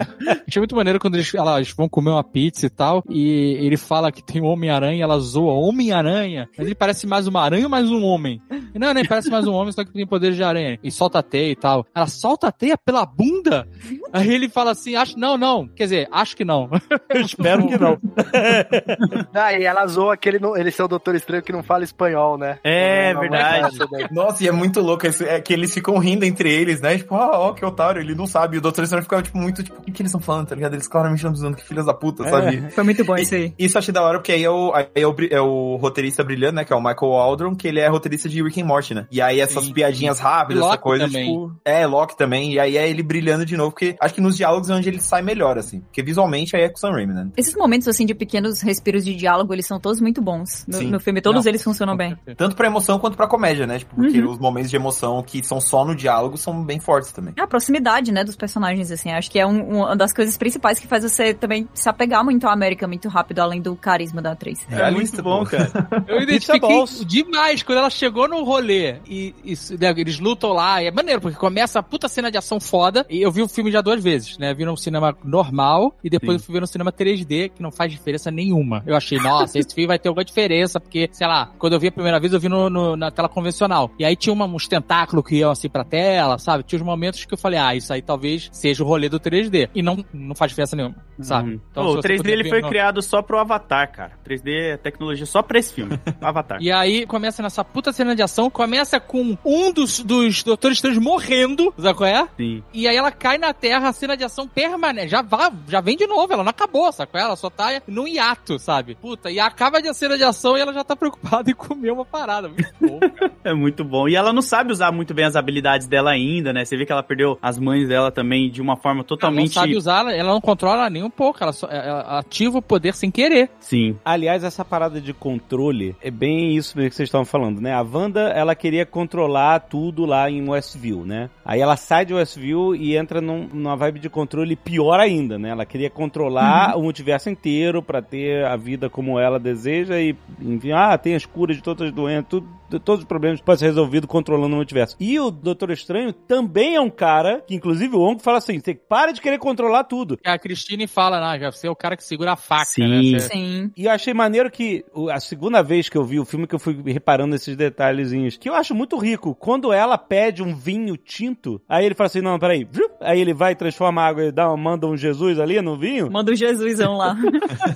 Achei 0.48 0.60
muito 0.60 0.74
maneiro 0.76 0.98
quando 0.98 1.14
eles, 1.14 1.34
elas 1.34 1.70
vão 1.72 1.88
comer 1.88 2.10
uma 2.10 2.24
pizza 2.24 2.66
e 2.66 2.70
tal, 2.70 3.02
e 3.08 3.56
ele 3.60 3.76
fala 3.76 4.10
que 4.12 4.22
tem 4.22 4.40
um 4.42 4.46
Homem-Aranha, 4.46 5.02
ela 5.04 5.18
zoa 5.18 5.52
Homem-Aranha, 5.52 6.48
mas 6.56 6.66
ele 6.66 6.74
parece 6.74 7.06
mais 7.06 7.26
uma 7.26 7.42
aranha 7.42 7.64
ou 7.64 7.70
mais 7.70 7.90
um 7.90 8.02
homem? 8.04 8.40
E 8.74 8.78
Não, 8.78 8.92
nem 8.94 9.04
parece 9.04 9.30
mais 9.30 9.46
um 9.46 9.52
homem, 9.52 9.72
só 9.72 9.84
que 9.84 9.92
tem 9.92 10.06
poderes 10.06 10.36
de 10.36 10.42
aranha. 10.44 10.78
E 10.82 10.90
solta 10.90 11.18
a 11.18 11.22
teia 11.22 11.50
e 11.52 11.56
tal. 11.56 11.84
Ela 11.94 12.06
solta 12.06 12.48
a 12.48 12.52
teia 12.52 12.76
pela 12.78 13.04
bunda? 13.04 13.66
Aí 14.12 14.32
ele 14.32 14.48
fala 14.48 14.70
assim, 14.72 14.94
acho, 14.96 15.18
não, 15.18 15.36
não. 15.36 15.66
Quer 15.68 15.84
dizer, 15.84 16.08
acho 16.10 16.36
que 16.36 16.44
não. 16.44 16.68
Eu 17.08 17.20
espero 17.22 17.66
que 17.66 17.78
não. 17.78 17.98
Ah, 19.34 19.52
e 19.52 19.64
ela 19.64 19.86
zoa 19.86 20.16
que 20.16 20.28
ele, 20.28 20.38
não, 20.38 20.56
ele 20.56 20.70
ser 20.70 20.82
o 20.82 20.88
Doutor 20.88 21.14
Estranho 21.14 21.42
que 21.42 21.52
não 21.52 21.62
fala 21.62 21.84
espanhol, 21.84 22.36
né? 22.38 22.58
É, 22.64 23.12
Não, 23.14 23.20
verdade. 23.20 23.78
daí. 23.90 24.06
Nossa, 24.10 24.44
e 24.44 24.48
é 24.48 24.52
muito 24.52 24.80
louco 24.80 25.06
esse- 25.06 25.24
é 25.24 25.40
que 25.40 25.52
eles 25.52 25.72
ficam 25.72 25.96
rindo 25.98 26.24
entre 26.24 26.52
eles, 26.52 26.80
né? 26.80 26.96
Tipo, 26.98 27.14
ah, 27.14 27.38
ó, 27.38 27.52
que 27.52 27.64
otário, 27.64 28.00
ele 28.00 28.14
não 28.14 28.26
sabe. 28.26 28.56
E 28.56 28.58
o 28.58 28.62
Doutor 28.62 28.84
Estranho 28.84 29.02
fica, 29.02 29.22
tipo, 29.22 29.38
muito, 29.38 29.62
tipo, 29.62 29.80
que, 29.90 29.96
que 29.96 30.02
eles 30.02 30.10
estão 30.10 30.20
falando, 30.20 30.46
tá 30.48 30.54
ligado? 30.54 30.74
Eles 30.74 30.88
claramente 30.88 31.18
estão 31.18 31.32
dizendo 31.32 31.56
que 31.56 31.64
filhas 31.64 31.86
da 31.86 31.94
puta, 31.94 32.28
sabe? 32.28 32.70
Foi 32.70 32.84
muito 32.84 33.04
bom 33.04 33.14
isso 33.16 33.34
aí. 33.34 33.52
Isso 33.58 33.76
eu 33.76 33.78
achei 33.80 33.92
da 33.92 34.02
hora, 34.02 34.18
porque 34.18 34.32
aí 34.32 34.44
é 34.44 34.50
o, 34.50 34.72
aí 34.74 34.86
é 34.94 35.06
o, 35.06 35.14
é 35.30 35.40
o 35.40 35.76
roteirista 35.76 36.22
brilhante, 36.24 36.54
né? 36.54 36.64
Que 36.64 36.72
é 36.72 36.76
o 36.76 36.80
Michael 36.80 37.12
Aldron, 37.12 37.54
que 37.54 37.68
ele 37.68 37.80
é 37.80 37.88
roteirista 37.88 38.28
de 38.28 38.42
Rick 38.42 38.60
and 38.60 38.66
Morty, 38.66 38.94
né? 38.94 39.06
E 39.10 39.20
aí 39.20 39.40
essas 39.40 39.64
Sim. 39.64 39.72
piadinhas 39.72 40.18
rápidas, 40.18 40.64
essa 40.64 40.78
coisa, 40.78 41.06
também. 41.06 41.26
tipo... 41.26 41.52
É, 41.64 41.86
Loki 41.86 42.16
também. 42.16 42.52
E 42.54 42.60
aí 42.60 42.76
é 42.76 42.88
ele 42.88 43.02
brilhando 43.02 43.44
de 43.44 43.56
novo, 43.56 43.70
porque 43.70 43.96
acho 44.00 44.14
que 44.14 44.20
nos 44.20 44.36
diálogos 44.36 44.70
é 44.70 44.74
onde 44.74 44.88
ele 44.88 45.00
sai 45.00 45.22
melhor, 45.22 45.58
assim. 45.58 45.80
Porque 45.80 46.02
visualmente 46.02 46.56
aí 46.56 46.62
é 46.62 46.68
com 46.68 46.76
o 46.76 46.78
Sam 46.80 46.92
Raimi, 46.92 47.12
né? 47.14 47.28
Esses 47.36 47.54
momentos, 47.54 47.88
assim, 47.88 48.06
de 48.06 48.14
pequenos 48.14 48.60
respiros 48.60 49.04
de 49.04 49.14
diálogo, 49.14 49.52
eles 49.52 49.66
são 49.66 49.78
todos 49.80 50.00
muito 50.00 50.20
bons. 50.22 50.64
No, 50.68 50.80
no 50.82 51.00
filme, 51.00 51.20
todos 51.20 51.44
Não, 51.44 51.50
eles 51.50 51.62
funcionam 51.62 51.96
bem. 51.96 52.16
Tanto 52.36 52.54
pra 52.56 52.66
emoção 52.66 52.98
quanto 52.98 53.16
pra 53.16 53.26
comédia, 53.26 53.66
né? 53.66 53.78
Tipo, 53.78 53.94
porque 53.96 54.20
Uhum. 54.20 54.30
os 54.30 54.38
momentos 54.38 54.70
de 54.70 54.76
emoção 54.76 55.22
que 55.22 55.44
são 55.44 55.60
só 55.60 55.84
no 55.84 55.94
diálogo 55.94 56.36
são 56.36 56.64
bem 56.64 56.78
fortes 56.80 57.12
também. 57.12 57.34
É 57.36 57.42
a 57.42 57.46
proximidade, 57.46 58.12
né, 58.12 58.22
dos 58.24 58.36
personagens, 58.36 58.90
assim. 58.90 59.10
Acho 59.10 59.30
que 59.30 59.38
é 59.38 59.46
um- 59.46 59.79
uma 59.86 59.96
das 59.96 60.12
coisas 60.12 60.36
principais 60.36 60.78
que 60.78 60.86
faz 60.86 61.02
você 61.02 61.34
também 61.34 61.68
se 61.74 61.88
apegar 61.88 62.24
muito 62.24 62.46
à 62.46 62.52
América 62.52 62.86
muito 62.86 63.08
rápido, 63.08 63.40
além 63.40 63.60
do 63.60 63.74
carisma 63.76 64.20
da 64.22 64.32
atriz. 64.32 64.60
É 64.70 64.76
Realista, 64.76 65.22
muito 65.22 65.22
bom, 65.22 65.44
cara. 65.44 65.70
Eu 66.06 66.18
Pizza 66.26 66.56
identifiquei 66.56 67.04
demais 67.06 67.62
quando 67.62 67.78
ela 67.78 67.90
chegou 67.90 68.28
no 68.28 68.44
rolê 68.44 68.96
e, 69.06 69.34
e 69.44 69.54
né, 69.78 69.92
eles 69.96 70.18
lutam 70.18 70.52
lá. 70.52 70.82
E 70.82 70.86
é 70.86 70.90
maneiro, 70.90 71.20
porque 71.20 71.36
começa 71.38 71.78
a 71.78 71.82
puta 71.82 72.08
cena 72.08 72.30
de 72.30 72.38
ação 72.38 72.60
foda. 72.60 73.06
E 73.08 73.20
eu 73.20 73.30
vi 73.30 73.42
o 73.42 73.48
filme 73.48 73.70
já 73.70 73.80
duas 73.80 74.02
vezes, 74.02 74.38
né? 74.38 74.52
Vi 74.54 74.64
no 74.64 74.76
cinema 74.76 75.16
normal 75.24 75.94
e 76.02 76.10
depois 76.10 76.32
Sim. 76.32 76.36
eu 76.42 76.46
fui 76.46 76.52
ver 76.54 76.60
no 76.60 76.66
cinema 76.66 76.92
3D, 76.92 77.50
que 77.54 77.62
não 77.62 77.70
faz 77.72 77.90
diferença 77.90 78.30
nenhuma. 78.30 78.82
Eu 78.86 78.96
achei, 78.96 79.18
nossa, 79.18 79.58
esse 79.58 79.74
filme 79.74 79.86
vai 79.86 79.98
ter 79.98 80.08
alguma 80.08 80.24
diferença, 80.24 80.78
porque, 80.80 81.08
sei 81.12 81.26
lá, 81.26 81.50
quando 81.58 81.72
eu 81.74 81.80
vi 81.80 81.88
a 81.88 81.92
primeira 81.92 82.20
vez, 82.20 82.32
eu 82.32 82.40
vi 82.40 82.48
no, 82.48 82.68
no- 82.68 82.96
na 82.96 83.10
tela 83.10 83.28
convencional. 83.28 83.90
E 83.98 84.04
aí 84.04 84.14
tinha 84.16 84.32
uma, 84.32 84.44
uns 84.46 84.68
tentáculos 84.68 85.24
que 85.24 85.36
iam 85.36 85.50
assim 85.50 85.68
pra 85.68 85.84
tela, 85.84 86.38
sabe? 86.38 86.62
Tinha 86.64 86.78
os 86.78 86.84
momentos 86.84 87.24
que 87.24 87.32
eu 87.34 87.38
falei, 87.38 87.58
ah, 87.58 87.74
isso 87.74 87.92
aí 87.92 88.02
talvez 88.02 88.48
seja 88.52 88.82
o 88.84 88.86
rolê 88.86 89.08
do 89.08 89.18
3D. 89.18 89.69
E 89.74 89.82
não, 89.82 90.04
não 90.12 90.34
faz 90.34 90.50
diferença 90.50 90.74
nenhuma, 90.74 90.96
sabe? 91.22 91.50
Uhum. 91.54 91.60
Então, 91.70 91.86
o 91.86 91.92
você 91.96 92.08
3D 92.08 92.16
puder 92.18 92.32
ele 92.32 92.48
foi 92.48 92.60
no- 92.62 92.68
criado 92.68 93.02
só 93.02 93.22
pro 93.22 93.38
Avatar, 93.38 93.90
cara. 93.92 94.12
3D 94.26 94.72
é 94.72 94.76
tecnologia 94.76 95.26
só 95.26 95.42
pra 95.42 95.58
esse 95.58 95.72
filme. 95.74 95.98
Avatar. 96.20 96.58
E 96.60 96.70
aí 96.70 97.06
começa 97.06 97.42
nessa 97.42 97.64
puta 97.64 97.92
cena 97.92 98.14
de 98.14 98.22
ação, 98.22 98.50
começa 98.50 98.98
com 99.00 99.36
um 99.44 99.72
dos, 99.72 100.00
dos 100.00 100.42
Doutores 100.42 100.78
Estranhos 100.78 100.98
morrendo, 101.02 101.72
sabe 101.78 101.96
qual 101.96 102.08
é? 102.08 102.28
Sim. 102.36 102.62
E 102.72 102.86
aí 102.88 102.96
ela 102.96 103.10
cai 103.10 103.38
na 103.38 103.52
terra, 103.52 103.88
a 103.88 103.92
cena 103.92 104.16
de 104.16 104.24
ação 104.24 104.46
permanece. 104.48 105.08
Já, 105.08 105.22
vá, 105.22 105.50
já 105.68 105.80
vem 105.80 105.96
de 105.96 106.06
novo, 106.06 106.32
ela 106.32 106.42
não 106.42 106.50
acabou, 106.50 106.90
sabe 106.92 107.10
qual 107.10 107.22
é? 107.22 107.26
Ela 107.26 107.36
só 107.36 107.50
tá 107.50 107.80
num 107.86 108.06
hiato, 108.06 108.58
sabe? 108.58 108.94
Puta, 108.94 109.30
e 109.30 109.38
acaba 109.40 109.80
de 109.80 109.88
a 109.88 109.94
cena 109.94 110.16
de 110.16 110.24
ação 110.24 110.56
e 110.56 110.60
ela 110.60 110.72
já 110.72 110.84
tá 110.84 110.94
preocupada 110.96 111.50
em 111.50 111.54
comer 111.54 111.90
uma 111.92 112.04
parada. 112.04 112.48
Muito 112.48 112.74
bom, 112.80 113.00
cara. 113.00 113.30
É 113.42 113.54
muito 113.54 113.82
bom. 113.84 114.06
E 114.08 114.14
ela 114.14 114.32
não 114.32 114.42
sabe 114.42 114.70
usar 114.70 114.92
muito 114.92 115.14
bem 115.14 115.24
as 115.24 115.34
habilidades 115.34 115.86
dela 115.88 116.10
ainda, 116.10 116.52
né? 116.52 116.64
Você 116.64 116.76
vê 116.76 116.84
que 116.84 116.92
ela 116.92 117.02
perdeu 117.02 117.38
as 117.40 117.58
mães 117.58 117.88
dela 117.88 118.10
também 118.12 118.50
de 118.50 118.60
uma 118.60 118.76
forma 118.76 118.98
Ela 119.00 119.02
não 119.02 119.04
totalmente. 119.04 119.54
sabe 119.54 119.76
usar, 119.76 120.00
ela- 120.00 120.12
ela 120.14 120.32
não 120.32 120.40
controla 120.40 120.90
nem 120.90 121.02
um 121.10 121.12
pouco, 121.12 121.42
ela, 121.42 121.52
só, 121.52 121.66
ela 121.68 122.18
ativa 122.18 122.58
o 122.58 122.62
poder 122.62 122.94
sem 122.94 123.10
querer. 123.10 123.50
Sim. 123.58 123.96
Aliás, 124.04 124.44
essa 124.44 124.64
parada 124.64 125.00
de 125.00 125.12
controle 125.12 125.94
é 126.00 126.10
bem 126.10 126.56
isso 126.56 126.76
mesmo 126.76 126.90
que 126.90 126.96
vocês 126.96 127.08
estavam 127.08 127.24
falando, 127.24 127.60
né? 127.60 127.74
A 127.74 127.82
Wanda, 127.82 128.28
ela 128.30 128.54
queria 128.54 128.86
controlar 128.86 129.60
tudo 129.60 130.06
lá 130.06 130.30
em 130.30 130.48
Westview, 130.48 131.04
né? 131.04 131.28
Aí 131.44 131.60
ela 131.60 131.76
sai 131.76 132.04
de 132.06 132.14
Westview 132.14 132.74
e 132.74 132.96
entra 132.96 133.20
num- 133.20 133.48
numa 133.52 133.76
vibe 133.76 133.98
de 134.00 134.08
controle 134.08 134.54
pior 134.56 134.98
ainda, 135.00 135.38
né? 135.38 135.50
Ela 135.50 135.66
queria 135.66 135.90
controlar 135.90 136.76
o 136.78 136.82
multiverso 136.82 137.28
inteiro 137.28 137.82
pra 137.82 138.00
ter 138.00 138.44
a 138.44 138.56
vida 138.56 138.88
como 138.88 139.18
ela 139.18 139.38
deseja 139.38 139.98
e, 140.00 140.14
enfim, 140.40 140.72
ah, 140.72 140.96
tem 140.96 141.14
as 141.14 141.26
curas 141.26 141.56
de 141.56 141.62
todas 141.62 141.88
as 141.88 141.92
doenças, 141.94 142.26
tudo, 142.28 142.46
todos 142.78 143.00
os 143.00 143.06
problemas 143.08 143.40
podem 143.40 143.58
ser 143.58 143.66
resolvidos 143.66 144.08
controlando 144.08 144.54
o 144.54 144.56
multiverso. 144.56 144.96
E 145.00 145.18
o 145.18 145.30
Doutor 145.30 145.70
Estranho 145.70 146.12
também 146.12 146.76
é 146.76 146.80
um 146.80 146.90
cara 146.90 147.42
que, 147.46 147.54
inclusive, 147.54 147.96
o 147.96 148.00
Ongo 148.00 148.20
fala 148.20 148.38
assim: 148.38 148.60
você 148.60 148.74
para 148.74 149.12
de 149.12 149.20
querer 149.20 149.38
controlar 149.38 149.84
tudo. 149.84 150.18
A 150.24 150.38
Christine 150.38 150.86
fala, 150.86 151.38
já 151.38 151.50
você 151.50 151.66
é 151.66 151.70
o 151.70 151.76
cara 151.76 151.96
que 151.96 152.04
segura 152.04 152.32
a 152.32 152.36
faca, 152.36 152.64
Sim. 152.66 153.12
né? 153.12 153.18
Você- 153.18 153.28
Sim. 153.30 153.70
E 153.76 153.84
eu 153.86 153.90
achei 153.90 154.12
maneiro 154.14 154.50
que 154.50 154.84
o- 154.94 155.08
a 155.10 155.18
segunda 155.20 155.62
vez 155.62 155.88
que 155.88 155.96
eu 155.96 156.04
vi 156.04 156.20
o 156.20 156.24
filme 156.24 156.46
que 156.46 156.54
eu 156.54 156.58
fui 156.58 156.80
reparando 156.86 157.30
nesses 157.32 157.56
detalhezinhos, 157.56 158.36
que 158.36 158.48
eu 158.48 158.54
acho 158.54 158.74
muito 158.74 158.96
rico. 158.98 159.34
Quando 159.34 159.72
ela 159.72 159.96
pede 159.96 160.42
um 160.42 160.54
vinho 160.54 160.96
tinto, 160.96 161.60
aí 161.68 161.84
ele 161.86 161.94
fala 161.94 162.06
assim, 162.06 162.20
não, 162.20 162.38
peraí. 162.38 162.66
Aí 163.00 163.20
ele 163.20 163.32
vai, 163.32 163.54
transforma 163.54 164.02
a 164.02 164.06
água 164.06 164.24
e 164.24 164.32
dá, 164.32 164.54
manda 164.56 164.86
um 164.86 164.96
Jesus 164.96 165.38
ali 165.40 165.60
no 165.62 165.76
vinho. 165.78 166.10
Manda 166.10 166.32
o 166.32 166.34
Jesusão 166.34 166.94
lá. 166.96 167.16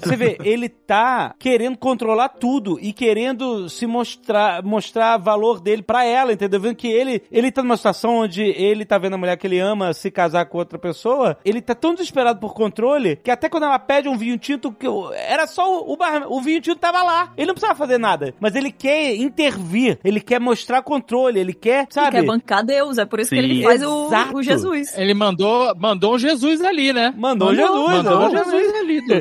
Você 0.03 0.17
vê, 0.17 0.37
ele 0.45 0.69
tá 0.69 1.35
querendo 1.39 1.77
controlar 1.79 2.29
tudo 2.29 2.79
e 2.81 2.93
querendo 2.93 3.69
se 3.69 3.87
mostrar, 3.87 4.63
mostrar 4.63 4.84
valor 5.21 5.61
dele 5.61 5.83
pra 5.83 6.05
ela, 6.05 6.33
entendeu? 6.33 6.61
Vendo 6.61 6.77
que 6.77 6.89
ele, 6.89 7.23
ele 7.31 7.51
tá 7.51 7.63
numa 7.63 7.77
situação 7.77 8.19
onde 8.19 8.43
ele 8.43 8.85
tá 8.85 8.99
vendo 8.99 9.15
a 9.15 9.19
mulher 9.19 9.37
que 9.37 9.47
ele 9.47 9.59
ama 9.59 9.93
se 9.93 10.11
casar 10.11 10.47
com 10.47 10.59
outra 10.59 10.79
pessoa, 10.79 11.37
ele 11.45 11.61
tá 11.61 11.75
tão 11.75 11.95
desesperado 11.95 12.39
por 12.41 12.55
controle 12.55 13.17
que 13.17 13.31
até 13.31 13.49
quando 13.49 13.65
ela 13.65 13.79
pede 13.79 14.09
um 14.09 14.17
vinho 14.17 14.39
tinto, 14.39 14.73
que 14.73 14.87
era 15.17 15.47
só 15.47 15.81
o, 15.83 15.97
bar- 15.97 16.27
o 16.29 16.41
vinho 16.41 16.61
tinto 16.61 16.79
tava 16.79 17.03
lá. 17.03 17.33
Ele 17.37 17.47
não 17.49 17.55
precisava 17.55 17.79
fazer 17.79 17.99
nada, 17.99 18.35
mas 18.41 18.55
ele 18.55 18.71
quer 18.71 19.15
intervir, 19.17 19.99
ele 20.05 20.21
quer 20.21 20.41
mostrar 20.41 20.83
controle, 20.83 21.39
ele 21.41 21.53
quer, 21.53 21.81
Ele 21.81 21.87
sabe? 21.91 22.11
quer 22.13 22.25
bancar 22.25 22.65
Deus, 22.65 22.99
é 22.99 23.05
por 23.05 23.21
isso 23.21 23.31
que 23.31 23.37
Sim. 23.37 23.43
ele 23.43 23.63
faz 23.63 23.83
o, 23.83 24.09
o 24.35 24.43
Jesus. 24.43 24.97
Ele 24.97 25.15
mandou, 25.15 25.75
mandou 25.77 26.15
um 26.15 26.19
Jesus 26.19 26.61
ali, 26.63 26.93
né? 26.93 27.13
Mandou 27.17 27.51
um 27.51 27.55
Jesus, 27.55 27.73
mandou 27.73 28.21
mandou 28.21 28.27
um 28.29 28.31
Jesus 28.31 28.75
ali. 28.75 29.01
Du. 29.01 29.15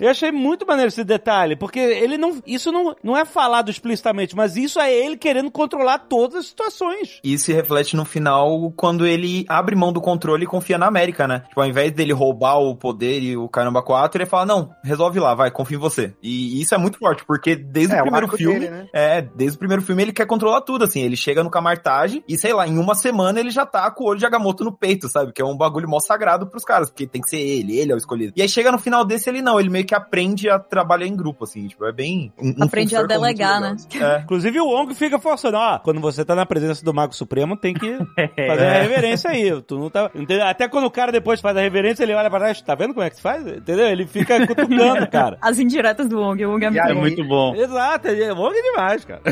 Eu 0.00 0.10
achei 0.10 0.32
muito 0.32 0.66
maneiro 0.66 0.88
esse 0.88 1.04
detalhe, 1.04 1.56
porque 1.56 1.78
ele 1.78 2.16
não. 2.18 2.42
Isso 2.46 2.70
não, 2.72 2.94
não 3.02 3.16
é 3.16 3.24
falado 3.24 3.70
explicitamente, 3.70 4.34
mas 4.36 4.56
isso 4.56 4.80
é 4.80 4.92
ele 5.04 5.16
querendo 5.16 5.50
controlar 5.50 5.98
todas 5.98 6.36
as 6.36 6.46
situações. 6.46 7.20
E 7.22 7.38
se 7.38 7.52
reflete 7.52 7.96
no 7.96 8.04
final 8.04 8.72
quando 8.76 9.06
ele 9.06 9.44
abre 9.48 9.74
mão 9.76 9.92
do 9.92 10.00
controle 10.00 10.44
e 10.44 10.46
confia 10.46 10.78
na 10.78 10.86
América, 10.86 11.26
né? 11.26 11.40
Tipo, 11.48 11.60
ao 11.60 11.66
invés 11.66 11.92
dele 11.92 12.12
roubar 12.12 12.58
o 12.58 12.74
poder 12.76 13.20
e 13.22 13.36
o 13.36 13.48
caramba 13.48 13.82
4, 13.82 14.20
ele 14.20 14.28
fala, 14.28 14.46
não, 14.46 14.70
resolve 14.82 15.18
lá, 15.20 15.34
vai, 15.34 15.50
confia 15.50 15.76
em 15.76 15.80
você. 15.80 16.14
E 16.22 16.60
isso 16.60 16.74
é 16.74 16.78
muito 16.78 16.98
forte, 16.98 17.24
porque 17.26 17.54
desde 17.56 17.94
É, 17.94 17.98
o 17.98 18.00
o 18.00 18.02
primeiro 18.02 18.26
arco 18.26 18.36
filme, 18.36 18.60
dele, 18.60 18.70
né? 18.70 18.86
é, 18.92 19.22
desde 19.22 19.56
o 19.56 19.58
primeiro 19.58 19.82
filme 19.82 20.02
ele 20.02 20.12
quer 20.12 20.26
controlar 20.26 20.60
tudo, 20.62 20.84
assim, 20.84 21.00
ele 21.00 21.16
chega 21.16 21.42
no 21.42 21.50
Camartage 21.50 22.22
e, 22.28 22.36
sei 22.36 22.52
lá, 22.52 22.66
em 22.66 22.78
uma 22.78 22.94
semana 22.94 23.40
ele 23.40 23.50
já 23.50 23.64
tá 23.66 23.90
com 23.90 24.04
o 24.04 24.08
olho 24.08 24.18
de 24.18 24.26
Agamotto 24.26 24.64
no 24.64 24.72
peito, 24.72 25.08
sabe? 25.08 25.32
Que 25.32 25.42
é 25.42 25.44
um 25.44 25.56
bagulho 25.56 25.88
mó 25.88 26.00
sagrado 26.00 26.46
pros 26.46 26.64
caras, 26.64 26.90
porque 26.90 27.06
tem 27.06 27.20
que 27.20 27.28
ser 27.28 27.40
ele, 27.40 27.78
ele 27.78 27.92
é 27.92 27.94
o 27.94 27.98
escolhido. 27.98 28.32
E 28.36 28.42
aí 28.42 28.48
chega 28.48 28.70
no 28.72 28.78
final 28.78 29.04
desse, 29.04 29.28
ele 29.28 29.42
não, 29.42 29.58
ele 29.58 29.68
meio 29.70 29.84
que 29.84 29.94
aprende 29.94 30.48
a 30.48 30.58
trabalhar 30.58 31.06
em 31.06 31.16
grupo, 31.16 31.44
assim, 31.44 31.66
tipo, 31.66 31.84
é 31.84 31.92
bem... 31.92 32.32
Um, 32.38 32.54
um 32.58 32.64
Aprende 32.64 32.96
a 32.96 33.02
delegar, 33.02 33.60
né? 33.60 33.76
É. 33.94 34.20
Inclusive 34.20 34.60
o 34.60 34.66
Wong 34.66 34.91
fica 34.94 35.18
forçando, 35.18 35.56
ó, 35.56 35.78
quando 35.78 36.00
você 36.00 36.24
tá 36.24 36.34
na 36.34 36.46
presença 36.46 36.84
do 36.84 36.92
Mago 36.94 37.14
Supremo, 37.14 37.56
tem 37.56 37.74
que 37.74 37.96
fazer 38.46 38.66
a 38.66 38.82
reverência 38.82 39.30
aí. 39.30 39.60
Tu 39.62 39.78
não 39.78 39.90
tá. 39.90 40.10
Entendeu? 40.14 40.46
Até 40.46 40.68
quando 40.68 40.84
o 40.86 40.90
cara 40.90 41.12
depois 41.12 41.40
faz 41.40 41.56
a 41.56 41.60
reverência, 41.60 42.02
ele 42.02 42.14
olha 42.14 42.30
pra 42.30 42.38
trás, 42.40 42.60
tá 42.62 42.74
vendo 42.74 42.94
como 42.94 43.04
é 43.04 43.10
que 43.10 43.16
se 43.16 43.22
faz? 43.22 43.46
Entendeu? 43.46 43.86
Ele 43.86 44.06
fica 44.06 44.44
cutucando, 44.46 45.06
cara. 45.08 45.38
As 45.40 45.58
indiretas 45.58 46.08
do 46.08 46.20
Wong. 46.20 46.44
O 46.44 46.52
Wong 46.52 46.64
é 46.64 46.70
muito 46.70 46.82
É 46.90 46.94
muito 46.94 47.24
bom. 47.24 47.54
Exato, 47.54 48.08
é 48.08 48.32
Wong 48.32 48.56
é 48.56 48.62
demais, 48.62 49.04
cara. 49.04 49.22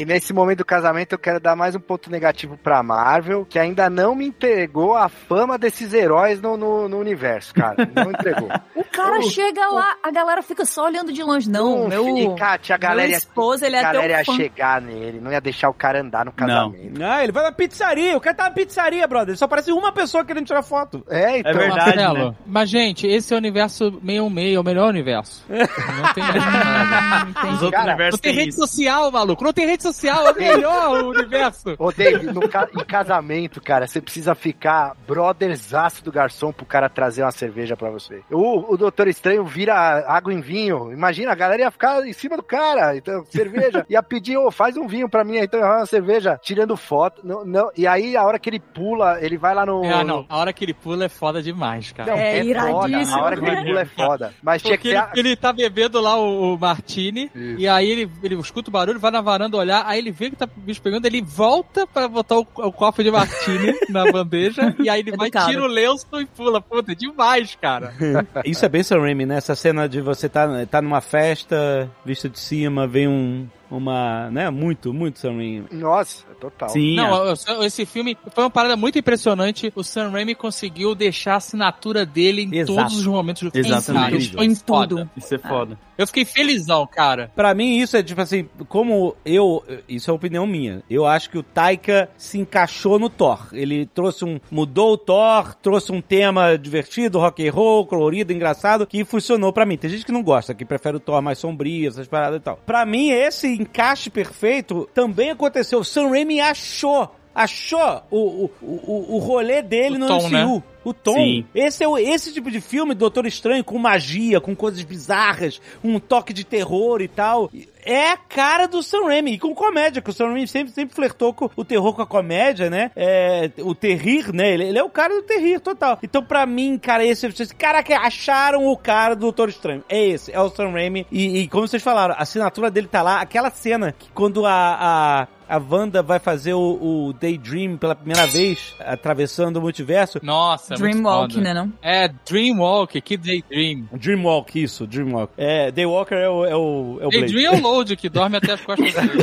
E 0.00 0.04
nesse 0.06 0.32
momento 0.32 0.58
do 0.58 0.64
casamento 0.64 1.12
eu 1.12 1.18
quero 1.18 1.38
dar 1.38 1.54
mais 1.54 1.74
um 1.74 1.80
ponto 1.80 2.10
negativo 2.10 2.56
pra 2.56 2.82
Marvel, 2.82 3.44
que 3.44 3.58
ainda 3.58 3.90
não 3.90 4.14
me 4.14 4.26
entregou 4.26 4.96
a 4.96 5.10
fama 5.10 5.58
desses 5.58 5.92
heróis 5.92 6.40
no, 6.40 6.56
no, 6.56 6.88
no 6.88 6.98
universo, 6.98 7.52
cara. 7.52 7.76
Não 7.94 8.10
entregou. 8.10 8.48
O 8.80 8.84
cara 8.92 9.18
O- 9.18 9.22
chega 9.22 9.66
lá, 9.68 9.96
a 10.02 10.10
galera 10.10 10.42
fica 10.42 10.64
só 10.64 10.86
olhando 10.86 11.12
de 11.12 11.22
longe. 11.22 11.48
Não, 11.50 11.86
meu, 11.86 12.34
tia, 12.60 12.74
a 12.74 12.78
galera, 12.78 13.02
meu 13.02 13.10
ia- 13.10 13.16
esposo, 13.18 13.64
ele 13.64 13.76
a 13.76 13.80
é 13.80 13.82
galera 13.82 14.18
ia 14.18 14.24
fã. 14.24 14.34
chegar 14.34 14.80
nele, 14.80 15.20
não 15.20 15.30
ia 15.30 15.40
deixar 15.40 15.68
o 15.68 15.74
cara 15.74 16.00
andar 16.00 16.24
no 16.24 16.32
casamento. 16.32 17.00
Ah, 17.02 17.22
ele 17.22 17.30
vai 17.32 17.44
na 17.44 17.52
pizzaria. 17.52 18.16
O 18.16 18.20
cara 18.20 18.34
tá 18.34 18.44
na 18.44 18.50
pizzaria, 18.50 19.06
brother. 19.06 19.36
Só 19.36 19.46
parece 19.46 19.70
uma 19.70 19.92
pessoa 19.92 20.24
querendo 20.24 20.46
tirar 20.46 20.62
foto. 20.62 21.04
É, 21.08 21.38
então. 21.38 21.52
É 21.52 21.54
verdade, 21.54 21.84
Marcelo, 21.96 22.30
né? 22.30 22.36
Mas, 22.46 22.68
gente, 22.70 23.06
esse 23.06 23.32
é 23.32 23.36
o 23.36 23.38
universo 23.38 23.98
meio 24.02 24.28
meio, 24.30 24.56
é 24.56 24.60
o 24.60 24.64
melhor 24.64 24.88
universo. 24.88 25.44
Não 25.48 26.12
tem 26.14 26.24
nada. 26.24 27.48
Os 27.52 27.62
outros 27.62 27.70
Cara, 27.84 28.10
Não 28.10 28.18
tem 28.18 28.34
rede 28.34 28.48
isso. 28.50 28.60
social, 28.66 29.10
maluco. 29.10 29.44
Não 29.44 29.52
tem 29.52 29.66
rede 29.66 29.82
social, 29.82 29.89
é 30.06 30.30
o 30.30 30.34
melhor 30.36 31.04
universo. 31.04 31.74
Ô, 31.78 31.90
Dave, 31.92 32.26
no 32.26 32.48
ca- 32.48 32.68
em 32.74 32.84
casamento, 32.84 33.60
cara, 33.60 33.86
você 33.86 34.00
precisa 34.00 34.34
ficar 34.34 34.94
brotherzaço 35.06 36.04
do 36.04 36.12
garçom 36.12 36.52
pro 36.52 36.66
cara 36.66 36.88
trazer 36.88 37.22
uma 37.22 37.30
cerveja 37.30 37.76
pra 37.76 37.90
você. 37.90 38.22
O, 38.30 38.72
o 38.72 38.76
Doutor 38.76 39.08
Estranho 39.08 39.44
vira 39.44 39.74
água 40.06 40.32
em 40.32 40.40
vinho. 40.40 40.92
Imagina, 40.92 41.32
a 41.32 41.34
galera 41.34 41.62
ia 41.62 41.70
ficar 41.70 42.06
em 42.06 42.12
cima 42.12 42.36
do 42.36 42.42
cara. 42.42 42.96
Então, 42.96 43.24
cerveja. 43.26 43.84
ia 43.88 44.02
pedir, 44.02 44.36
ô, 44.36 44.50
faz 44.50 44.76
um 44.76 44.86
vinho 44.86 45.08
pra 45.08 45.24
mim, 45.24 45.36
então 45.38 45.60
uma 45.60 45.86
cerveja. 45.86 46.38
Tirando 46.42 46.76
foto. 46.76 47.20
Não, 47.24 47.44
não. 47.44 47.70
E 47.76 47.86
aí, 47.86 48.16
a 48.16 48.24
hora 48.24 48.38
que 48.38 48.48
ele 48.50 48.60
pula, 48.60 49.18
ele 49.20 49.36
vai 49.38 49.54
lá 49.54 49.64
no. 49.64 49.82
Ah, 49.84 50.04
não. 50.04 50.26
A 50.28 50.38
hora 50.38 50.52
que 50.52 50.64
ele 50.64 50.74
pula 50.74 51.04
é 51.04 51.08
foda 51.08 51.42
demais, 51.42 51.92
cara. 51.92 52.10
Não, 52.12 52.18
É 52.18 52.34
foda. 52.38 52.46
iradíssimo. 52.46 53.18
A 53.18 53.22
hora 53.24 53.36
que 53.36 53.44
ele 53.46 53.64
pula 53.64 53.80
é 53.80 53.84
foda. 53.86 54.34
Mas 54.42 54.62
tinha 54.62 54.76
que 54.78 54.90
Porque 54.92 55.10
ter. 55.12 55.18
ele, 55.20 55.28
ele 55.30 55.36
tá 55.36 55.52
bebendo 55.52 56.00
lá 56.00 56.16
o, 56.16 56.54
o 56.54 56.58
Martini, 56.58 57.30
Isso. 57.34 57.58
e 57.60 57.68
aí 57.68 57.88
ele, 57.90 58.10
ele 58.22 58.34
escuta 58.36 58.68
o 58.70 58.72
barulho, 58.72 58.98
vai 58.98 59.10
na 59.10 59.20
varanda 59.20 59.56
olhar, 59.56 59.79
aí 59.86 59.98
ele 59.98 60.10
vê 60.10 60.30
que 60.30 60.36
tá 60.36 60.44
o 60.44 60.60
bicho 60.60 60.80
pegando, 60.82 61.06
ele 61.06 61.22
volta 61.22 61.86
pra 61.86 62.08
botar 62.08 62.38
o, 62.38 62.40
o 62.40 62.72
copo 62.72 63.02
de 63.02 63.10
Martini 63.10 63.74
na 63.88 64.10
bandeja, 64.10 64.74
e 64.78 64.88
aí 64.88 65.00
ele 65.00 65.16
vai, 65.16 65.28
Educado. 65.28 65.50
tira 65.50 65.62
o 65.62 65.66
lenço 65.66 66.06
e 66.14 66.26
pula. 66.26 66.60
Puta, 66.60 66.92
é 66.92 66.94
demais, 66.94 67.56
cara. 67.60 67.92
Isso 68.44 68.64
é 68.64 68.68
bem 68.68 68.82
Sam 68.82 69.00
Raimi, 69.00 69.26
né? 69.26 69.36
Essa 69.36 69.54
cena 69.54 69.88
de 69.88 70.00
você 70.00 70.28
tá, 70.28 70.66
tá 70.66 70.80
numa 70.82 71.00
festa, 71.00 71.90
vista 72.04 72.28
de 72.28 72.38
cima, 72.38 72.86
vem 72.86 73.08
um, 73.08 73.48
uma, 73.70 74.30
né? 74.30 74.50
Muito, 74.50 74.92
muito 74.92 75.18
Sam 75.18 75.36
Raimi. 75.36 75.66
Nossa, 75.72 76.24
total. 76.40 76.68
Sim. 76.70 76.96
Não, 76.96 77.32
esse 77.64 77.86
filme 77.86 78.16
foi 78.32 78.44
uma 78.44 78.50
parada 78.50 78.76
muito 78.76 78.98
impressionante. 78.98 79.72
O 79.74 79.84
Sam 79.84 80.10
Raimi 80.10 80.34
conseguiu 80.34 80.94
deixar 80.94 81.34
a 81.34 81.36
assinatura 81.36 82.04
dele 82.04 82.42
em 82.42 82.58
Exato. 82.58 82.78
todos 82.78 82.98
os 82.98 83.06
momentos 83.06 83.42
do 83.42 83.50
filme. 83.50 83.68
Exatamente. 83.68 84.36
Em 84.36 84.54
foda. 84.54 84.96
tudo. 84.96 85.10
isso 85.16 85.34
é 85.34 85.38
foda. 85.38 85.78
Eu 85.96 86.06
fiquei 86.06 86.24
felizão, 86.24 86.86
cara. 86.86 87.30
Pra 87.36 87.54
mim, 87.54 87.78
isso 87.78 87.96
é 87.96 88.02
tipo 88.02 88.20
assim, 88.20 88.48
como 88.68 89.14
eu. 89.24 89.62
Isso 89.88 90.10
é 90.10 90.14
opinião 90.14 90.46
minha. 90.46 90.82
Eu 90.88 91.06
acho 91.06 91.28
que 91.30 91.38
o 91.38 91.42
Taika 91.42 92.08
se 92.16 92.38
encaixou 92.38 92.98
no 92.98 93.10
Thor. 93.10 93.48
Ele 93.52 93.86
trouxe 93.86 94.24
um. 94.24 94.40
Mudou 94.50 94.94
o 94.94 94.98
Thor, 94.98 95.54
trouxe 95.54 95.92
um 95.92 96.00
tema 96.00 96.56
divertido, 96.56 97.18
rock 97.18 97.46
and 97.46 97.52
roll, 97.52 97.86
colorido, 97.86 98.32
engraçado, 98.32 98.86
que 98.86 99.04
funcionou 99.04 99.52
pra 99.52 99.66
mim. 99.66 99.76
Tem 99.76 99.90
gente 99.90 100.06
que 100.06 100.12
não 100.12 100.22
gosta, 100.22 100.54
que 100.54 100.64
prefere 100.64 100.96
o 100.96 101.00
Thor 101.00 101.20
mais 101.20 101.38
sombrio, 101.38 101.88
essas 101.88 102.08
paradas 102.08 102.38
e 102.38 102.42
tal. 102.42 102.56
Pra 102.64 102.86
mim, 102.86 103.10
esse 103.10 103.59
encaixe 103.60 104.10
perfeito 104.10 104.88
também 104.94 105.30
aconteceu. 105.30 105.80
O 105.80 105.84
Sam 105.84 106.08
Raimi 106.08 106.40
achou. 106.40 107.14
Achou 107.34 108.02
o, 108.10 108.18
o, 108.44 108.50
o, 108.60 109.14
o 109.16 109.18
rolê 109.18 109.62
dele 109.62 109.96
O 109.96 109.98
no 110.00 110.06
tom, 110.08 110.18
MCU. 110.28 110.30
né? 110.56 110.62
O 110.84 110.94
tom. 110.94 111.14
Sim. 111.14 111.44
Esse 111.54 111.84
é 111.84 111.88
o, 111.88 111.98
esse 111.98 112.32
tipo 112.32 112.50
de 112.50 112.60
filme, 112.60 112.94
Doutor 112.94 113.26
Estranho, 113.26 113.62
com 113.62 113.78
magia, 113.78 114.40
com 114.40 114.56
coisas 114.56 114.82
bizarras, 114.82 115.60
um 115.84 115.98
toque 115.98 116.32
de 116.32 116.44
terror 116.44 117.02
e 117.02 117.08
tal. 117.08 117.50
É 117.84 118.10
a 118.10 118.16
cara 118.16 118.66
do 118.66 118.82
Sam 118.82 119.06
Raimi. 119.06 119.32
E 119.32 119.38
com 119.38 119.54
comédia, 119.54 120.02
que 120.02 120.10
o 120.10 120.12
Sam 120.12 120.26
Raimi 120.28 120.46
sempre, 120.46 120.72
sempre 120.72 120.94
flertou 120.94 121.32
com 121.32 121.50
o 121.56 121.64
terror 121.64 121.94
com 121.94 122.02
a 122.02 122.06
comédia, 122.06 122.68
né? 122.68 122.90
É, 122.94 123.50
o 123.58 123.74
terrir, 123.74 124.32
né? 124.32 124.52
Ele, 124.52 124.64
ele 124.68 124.78
é 124.78 124.82
o 124.82 124.90
cara 124.90 125.14
do 125.14 125.22
terrir 125.22 125.60
total. 125.60 125.98
Então, 126.02 126.22
pra 126.22 126.44
mim, 126.46 126.78
cara, 126.78 127.04
esse... 127.04 127.26
esse 127.26 127.54
caraca, 127.54 127.98
acharam 127.98 128.66
o 128.66 128.76
cara 128.76 129.14
do 129.14 129.20
Doutor 129.20 129.48
Estranho. 129.48 129.84
É 129.88 130.02
esse, 130.02 130.32
é 130.32 130.40
o 130.40 130.50
Sam 130.50 130.70
Raimi. 130.70 131.06
E, 131.10 131.40
e 131.40 131.48
como 131.48 131.66
vocês 131.66 131.82
falaram, 131.82 132.14
a 132.14 132.22
assinatura 132.22 132.70
dele 132.70 132.88
tá 132.88 133.02
lá. 133.02 133.20
Aquela 133.20 133.50
cena 133.50 133.94
que 133.98 134.10
quando 134.12 134.46
a... 134.46 134.52
a 134.52 135.28
a 135.50 135.58
Wanda 135.58 136.00
vai 136.00 136.20
fazer 136.20 136.54
o, 136.54 137.08
o 137.08 137.12
Daydream 137.12 137.76
pela 137.76 137.96
primeira 137.96 138.24
vez, 138.28 138.76
atravessando 138.78 139.56
o 139.56 139.60
multiverso. 139.60 140.20
Nossa, 140.22 140.74
é 140.74 140.76
Dreamwalk, 140.76 141.40
né, 141.40 141.52
não? 141.52 141.72
É, 141.82 142.08
Dreamwalk, 142.08 143.00
que 143.00 143.16
Daydream. 143.16 143.88
Dreamwalk, 143.92 144.62
isso, 144.62 144.86
Dreamwalk. 144.86 145.32
É, 145.36 145.72
Daywalker 145.72 146.18
é 146.18 146.28
o, 146.28 146.44
é 146.44 146.56
o, 146.56 146.98
é 147.00 147.06
o 147.06 147.10
Blade. 147.10 147.32
Daydream 147.32 147.54
é 147.54 147.58
o 147.58 147.60
Load, 147.60 147.96
que 147.96 148.08
dorme 148.08 148.36
até 148.36 148.52
as 148.52 148.60
costas 148.60 148.94
dele. 148.94 149.10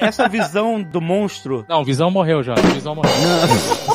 Essa 0.00 0.26
visão 0.26 0.82
do 0.82 1.02
monstro, 1.02 1.66
Não, 1.68 1.84
Visão 1.84 2.10
morreu 2.10 2.42
já. 2.42 2.54
Visão 2.54 2.94
morreu. 2.94 3.12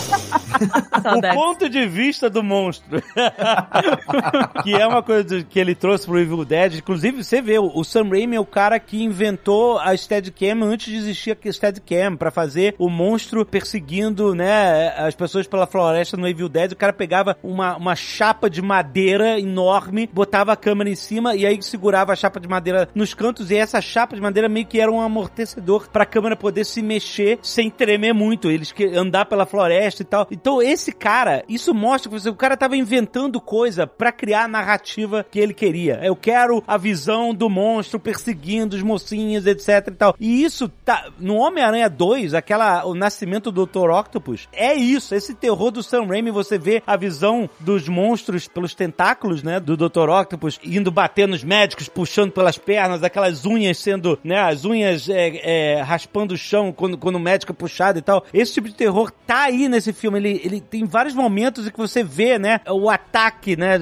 o 1.17 1.33
ponto 1.33 1.69
de 1.69 1.87
vista 1.87 2.29
do 2.29 2.43
monstro, 2.43 3.01
que 4.63 4.73
é 4.73 4.85
uma 4.85 5.01
coisa 5.01 5.43
que 5.43 5.59
ele 5.59 5.73
trouxe 5.73 6.05
pro 6.05 6.19
Evil 6.19 6.45
Dead. 6.45 6.75
Inclusive, 6.75 7.23
você 7.23 7.41
vê, 7.41 7.57
o 7.57 7.83
Sam 7.83 8.09
Raimi 8.09 8.35
é 8.35 8.39
o 8.39 8.45
cara 8.45 8.79
que 8.79 9.01
inventou 9.01 9.79
a 9.79 9.93
Steadicam 10.19 10.63
antes 10.63 10.87
de 10.87 10.97
existir 10.97 11.31
a 11.31 11.51
Steadicam, 11.51 12.15
pra 12.15 12.31
fazer 12.31 12.75
o 12.77 12.89
monstro 12.89 13.45
perseguindo, 13.45 14.35
né, 14.35 14.89
as 14.97 15.15
pessoas 15.15 15.47
pela 15.47 15.65
floresta 15.65 16.17
no 16.17 16.27
Evil 16.27 16.49
Dead. 16.49 16.71
O 16.71 16.75
cara 16.75 16.93
pegava 16.93 17.37
uma, 17.41 17.77
uma 17.77 17.95
chapa 17.95 18.49
de 18.49 18.61
madeira 18.61 19.39
enorme, 19.39 20.09
botava 20.11 20.51
a 20.51 20.55
câmera 20.55 20.89
em 20.89 20.95
cima 20.95 21.35
e 21.35 21.45
aí 21.45 21.61
segurava 21.61 22.11
a 22.11 22.15
chapa 22.15 22.39
de 22.39 22.47
madeira 22.47 22.89
nos 22.93 23.13
cantos 23.13 23.49
e 23.51 23.55
essa 23.55 23.81
chapa 23.81 24.15
de 24.15 24.21
madeira 24.21 24.49
meio 24.49 24.65
que 24.65 24.79
era 24.79 24.91
um 24.91 25.01
amortecedor 25.01 25.89
pra 25.89 26.05
câmera 26.05 26.35
poder 26.35 26.65
se 26.65 26.81
mexer 26.81 27.39
sem 27.41 27.69
tremer 27.69 28.13
muito, 28.13 28.49
eles 28.49 28.71
que 28.71 28.85
andar 28.85 29.25
pela 29.25 29.45
floresta 29.45 30.01
e 30.01 30.05
tal. 30.05 30.27
Então 30.31 30.61
esse 30.61 30.91
cara, 30.91 31.43
isso 31.47 31.73
mostra 31.73 32.11
que 32.11 32.29
o 32.29 32.35
cara 32.35 32.57
tava 32.57 32.75
inventando 32.75 33.39
coisa 33.39 33.87
pra 33.87 34.11
criar 34.11 34.43
a 34.43 34.47
narrativa 34.47 35.25
que 35.29 35.39
ele 35.39 35.53
queria. 35.53 35.99
Eu 36.03 36.15
quero 36.15 36.63
a 36.67 36.77
visão 36.77 37.33
do 37.33 37.49
monstro 37.49 37.99
perseguindo 37.99 38.75
os 38.75 38.83
mocinhos, 38.83 39.45
etc 39.45 39.87
e 39.87 39.91
tal. 39.91 40.08
E 40.19 40.43
isso 40.43 40.69
tá 40.69 41.09
no 41.19 41.35
Homem-Aranha 41.35 41.89
2, 41.89 42.33
aquela 42.33 42.85
o 42.85 42.93
nascimento 42.93 43.51
do 43.51 43.65
Dr. 43.65 43.89
Octopus, 43.89 44.47
é 44.53 44.73
isso, 44.73 45.13
esse 45.15 45.33
terror 45.33 45.71
do 45.71 45.83
Sam 45.83 46.05
Raimi, 46.05 46.31
você 46.31 46.57
vê 46.57 46.81
a 46.85 46.95
visão 46.95 47.49
dos 47.59 47.87
monstros 47.87 48.47
pelos 48.47 48.73
tentáculos, 48.73 49.43
né, 49.43 49.59
do 49.59 49.75
Dr. 49.75 50.09
Octopus 50.09 50.59
indo 50.63 50.91
bater 50.91 51.27
nos 51.27 51.43
médicos, 51.43 51.89
puxando 51.89 52.31
pelas 52.31 52.57
pernas, 52.57 53.03
aquelas 53.03 53.45
unhas 53.45 53.77
sendo, 53.77 54.17
né, 54.23 54.39
as 54.39 54.65
unhas 54.65 55.09
é, 55.09 55.77
é, 55.77 55.81
raspando 55.81 56.33
o 56.33 56.37
chão 56.37 56.71
quando, 56.71 56.97
quando 56.97 57.15
o 57.15 57.19
médico 57.19 57.51
é 57.51 57.55
puxado 57.55 57.99
e 57.99 58.01
tal. 58.01 58.25
Esse 58.33 58.53
tipo 58.53 58.67
de 58.67 58.75
terror 58.75 59.11
tá 59.25 59.43
aí 59.43 59.67
nesse 59.67 59.93
filme. 59.93 60.19
Ele, 60.19 60.41
ele 60.43 60.61
tem 60.61 60.85
vários 60.85 61.13
momentos 61.13 61.67
em 61.67 61.71
que 61.71 61.77
você 61.77 62.03
vê, 62.03 62.37
né, 62.37 62.61
o 62.67 62.89
ataque, 62.89 63.55
né. 63.55 63.77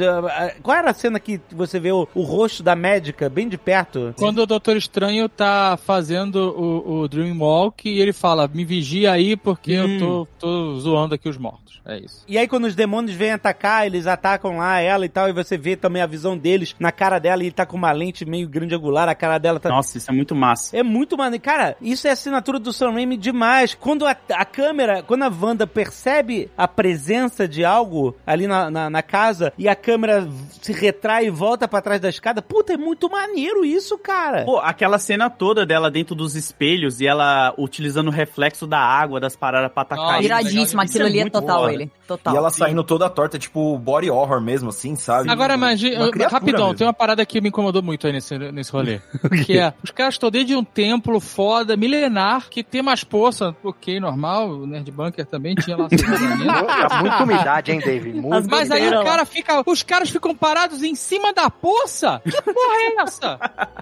Qual 0.62 0.76
era 0.76 0.92
a 0.92 0.94
cena 0.94 1.20
que 1.20 1.40
você 1.52 1.80
vê 1.80 1.92
o, 1.92 2.08
o 2.14 2.22
rosto 2.22 2.64
da 2.64 2.76
médica 2.76 3.30
bem 3.30 3.48
de 3.48 3.58
perto? 3.58 4.14
Quando 4.18 4.40
o 4.40 4.46
Doutor 4.46 4.78
Estranho 4.78 5.30
tá 5.30 5.78
fazendo 5.78 6.17
o, 6.38 7.02
o 7.02 7.08
Dreamwalk 7.08 7.88
e 7.90 8.00
ele 8.00 8.14
fala, 8.14 8.48
me 8.52 8.66
vigia 8.66 9.12
aí 9.12 9.36
porque 9.36 9.78
Hum. 9.78 9.94
eu 9.94 10.00
tô, 10.00 10.28
tô 10.40 10.80
zoando 10.80 11.16
aqui 11.16 11.30
os 11.30 11.38
mortos. 11.38 11.82
É 11.86 12.00
isso. 12.00 12.24
E 12.28 12.38
aí, 12.38 12.48
quando 12.50 12.66
os 12.66 12.76
demônios 12.76 13.16
vêm 13.16 13.32
atacar, 13.32 13.86
eles 13.86 14.08
atacam 14.08 14.58
lá 14.58 14.78
ela 14.80 15.06
e 15.06 15.10
tal, 15.10 15.30
e 15.30 15.32
você 15.32 15.58
vê 15.58 15.76
também 15.78 16.02
a 16.02 16.06
visão 16.06 16.38
deles 16.38 16.76
na 16.78 16.92
cara 16.92 17.18
dela, 17.18 17.42
e 17.42 17.46
ele 17.46 17.54
tá 17.54 17.66
com 17.66 17.78
uma 17.78 17.92
lente 17.94 18.26
meio 18.26 18.48
grande 18.50 18.76
angular, 18.76 19.08
a 19.08 19.16
cara 19.16 19.38
dela 19.38 19.58
tá. 19.58 19.70
Nossa, 19.70 19.98
isso 19.98 20.12
é 20.12 20.14
muito 20.14 20.36
massa. 20.36 20.76
É 20.76 20.84
muito 20.84 21.18
maneiro. 21.18 21.42
Cara, 21.42 21.78
isso 21.82 22.06
é 22.06 22.12
assinatura 22.12 22.60
do 22.60 22.74
Sam 22.74 22.92
Raimi 22.92 23.16
demais. 23.16 23.74
Quando 23.74 24.06
a, 24.06 24.14
a 24.34 24.44
câmera, 24.44 25.02
quando 25.02 25.24
a 25.24 25.30
Wanda 25.42 25.66
percebe 25.66 26.50
a 26.58 26.68
presença 26.68 27.48
de 27.48 27.64
algo 27.64 28.14
ali 28.26 28.48
na, 28.48 28.70
na, 28.70 28.90
na 28.90 29.02
casa 29.02 29.54
e 29.58 29.70
a 29.70 29.76
câmera 29.76 30.28
se 30.62 30.74
retrai 30.74 31.28
e 31.28 31.30
volta 31.30 31.68
pra 31.70 31.82
trás 31.82 32.02
da 32.02 32.10
escada, 32.10 32.42
puta, 32.42 32.74
é 32.74 32.78
muito 32.78 33.10
maneiro 33.10 33.64
isso, 33.64 33.98
cara. 33.98 34.44
Pô, 34.44 34.58
aquela 34.60 35.00
cena 35.00 35.30
toda 35.30 35.66
dela 35.66 35.90
dentro 35.98 36.14
dos 36.14 36.36
espelhos 36.36 37.02
e 37.02 37.08
ela 37.08 37.56
utilizando 37.58 38.10
o 38.10 38.12
reflexo 38.12 38.68
da 38.68 38.80
água, 38.80 39.20
das 39.20 39.36
paradas 39.36 39.72
pra 39.72 39.82
atacar 39.82 40.06
Nossa, 40.06 40.20
ele. 40.20 40.32
Aquilo 40.32 41.06
ali 41.06 41.20
é 41.20 41.30
total 41.30 41.62
foda. 41.62 41.74
ele. 41.74 41.92
Total. 42.08 42.34
E 42.34 42.38
ela 42.38 42.50
saindo 42.50 42.84
toda 42.86 43.10
torta, 43.10 43.38
tipo 43.38 43.78
body 43.78 44.10
horror 44.10 44.40
mesmo, 44.40 44.70
assim, 44.70 44.96
sabe? 44.96 45.30
Agora, 45.30 45.56
imagina, 45.56 46.10
rapidão, 46.30 46.68
mesmo. 46.68 46.78
tem 46.78 46.88
uma 46.88 46.94
parada 46.94 47.26
que 47.26 47.42
me 47.42 47.50
incomodou 47.50 47.84
muito 47.84 48.08
aí 48.08 48.14
nesse, 48.14 48.38
nesse 48.38 48.72
rolê. 48.72 49.02
que 49.46 49.60
é, 49.60 49.74
os 49.84 49.92
caras 49.92 50.14
estão 50.14 50.32
dentro 50.32 50.48
de 50.48 50.56
um 50.56 50.64
templo 50.64 51.20
foda, 51.20 51.76
milenar, 51.76 52.48
que 52.50 52.64
tem 52.64 52.82
mais 52.82 53.04
poça, 53.04 53.54
ok, 53.62 54.00
normal, 54.00 54.50
o 54.50 54.66
Nerd 54.66 54.90
Bunker 54.90 55.26
também 55.26 55.54
tinha 55.56 55.76
lá. 55.76 55.90
Muita 57.02 57.24
umidade, 57.24 57.74
hein, 57.74 57.80
David? 57.80 58.18
Muito. 58.22 58.50
Mas 58.50 58.72
aí 58.72 58.88
o 58.88 59.04
cara 59.04 59.26
fica. 59.26 59.62
Os 59.66 59.84
caras 59.84 60.10
ficam 60.10 60.34
parados 60.34 60.84
em 60.84 60.96
cima 60.96 61.34
da 61.34 61.50
poça? 61.50 62.22
Que 62.24 62.42
porra 62.42 62.78
é 62.78 63.02
essa? 63.02 63.40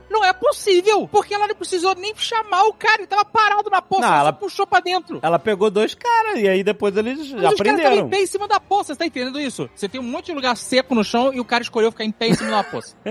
Não 0.10 0.26
é 0.26 0.34
possível! 0.34 1.08
Porque 1.12 1.36
ela 1.36 1.48
não 1.48 1.56
precisou 1.56 1.94
nem 1.94 2.14
chamar 2.16 2.64
o 2.64 2.74
cara, 2.74 3.02
ele 3.02 3.08
tava 3.08 3.26
parado 3.26 3.70
na 3.70 3.82
poça, 3.82 4.02
Não, 4.02 4.16
ela 4.16 4.34
puxou 4.34 4.66
pra 4.66 4.80
dentro. 4.80 5.20
Ela 5.22 5.38
pegou 5.38 5.70
dois 5.70 5.94
caras, 5.94 6.40
e 6.40 6.48
aí 6.48 6.64
depois 6.64 6.96
eles 6.98 7.32
Mas 7.32 7.54
aprenderam. 7.54 8.10
Pé 8.16 8.22
em 8.22 8.26
cima 8.26 8.48
da 8.48 8.62
poça, 8.62 8.94
você 8.94 9.00
tá 9.00 9.06
entendendo 9.06 9.40
isso? 9.40 9.70
Você 9.76 9.90
tem 9.90 10.00
um 10.00 10.04
monte 10.04 10.28
de 10.28 10.34
lugar 10.34 10.56
seco 10.56 10.96
no 10.96 11.04
chão 11.04 11.34
e 11.34 11.40
o 11.40 11.46
cara 11.46 11.62
escolheu 11.62 11.92
ficar 11.92 12.06
em 12.06 12.12
pé 12.12 12.28
em 12.28 12.34
cima 12.34 12.52
da 12.52 12.64
poça. 12.64 12.96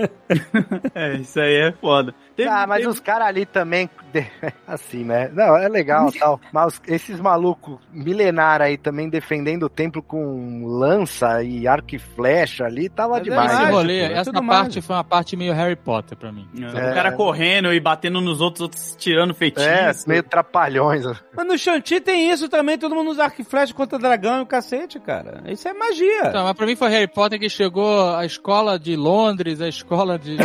É, 0.95 1.15
isso 1.15 1.39
aí 1.39 1.55
é 1.55 1.71
foda. 1.73 2.15
Teve- 2.35 2.49
Ah, 2.49 2.65
mas 2.67 2.79
teve- 2.79 2.89
os 2.89 2.99
caras 2.99 3.27
ali 3.27 3.45
também, 3.45 3.89
assim, 4.67 5.03
né? 5.03 5.29
Não, 5.33 5.55
é 5.57 5.67
legal 5.69 6.11
tal. 6.19 6.39
Mas 6.51 6.81
esses 6.87 7.19
malucos 7.19 7.77
milenar 7.91 8.61
aí 8.61 8.77
também 8.77 9.09
defendendo 9.09 9.63
o 9.63 9.69
templo 9.69 10.01
com 10.03 10.65
lança 10.65 11.41
e 11.43 11.67
arco 11.67 11.95
e 11.95 11.99
flecha 11.99 12.65
ali, 12.65 12.89
tava 12.89 13.11
Mas 13.13 13.21
é 13.21 13.23
demais. 13.23 13.69
Rolê, 13.69 13.99
é 14.01 14.13
essa 14.13 14.31
parte 14.31 14.45
mágico. 14.45 14.81
foi 14.85 14.95
uma 14.95 15.03
parte 15.03 15.35
meio 15.37 15.53
Harry 15.53 15.75
Potter 15.75 16.17
pra 16.17 16.31
mim. 16.31 16.47
O 16.55 16.93
cara 16.93 17.11
correndo 17.13 17.73
e 17.73 17.79
batendo 17.79 18.19
nos 18.21 18.41
outros, 18.41 18.61
outros 18.61 18.95
tirando 18.97 19.33
feitiço. 19.33 19.67
É, 19.67 19.91
meio 20.07 20.23
trapalhões. 20.23 21.05
Mas 21.35 21.47
no 21.47 21.57
Shanti 21.57 21.99
tem 22.01 22.29
isso 22.31 22.47
também, 22.49 22.77
todo 22.77 22.95
mundo 22.95 23.11
usa 23.11 23.25
arco 23.25 23.41
e 23.41 23.43
flecha 23.45 23.73
contra 23.73 23.97
dragão 23.99 24.39
e 24.39 24.41
o 24.41 24.45
cacete, 24.45 24.99
cara. 24.99 25.41
Isso 25.47 25.67
é 25.67 25.73
magia. 25.73 26.27
Então, 26.27 26.43
mas 26.45 26.53
pra 26.53 26.65
mim 26.65 26.75
foi 26.75 26.89
Harry 26.89 27.07
Potter 27.07 27.39
que 27.39 27.49
chegou 27.49 28.15
a 28.15 28.25
escola 28.25 28.79
de 28.79 28.95
Londres, 28.95 29.59
a 29.61 29.67
escola 29.67 30.17
de. 30.17 30.37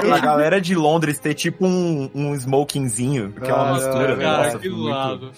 A 0.14 0.18
galera 0.18 0.60
de 0.60 0.74
Londres 0.74 1.18
ter 1.18 1.34
tipo 1.34 1.66
um, 1.66 2.10
um 2.14 2.34
smokingzinho, 2.34 3.32
que 3.32 3.50
é 3.50 3.54
uma 3.54 3.68
Ah, 3.70 3.72
mistura, 3.74 4.16
né? 4.16 4.24
Cara, 4.24 4.44
Nossa, 4.44 4.58
que 4.58 4.68
muito-. 4.68 5.30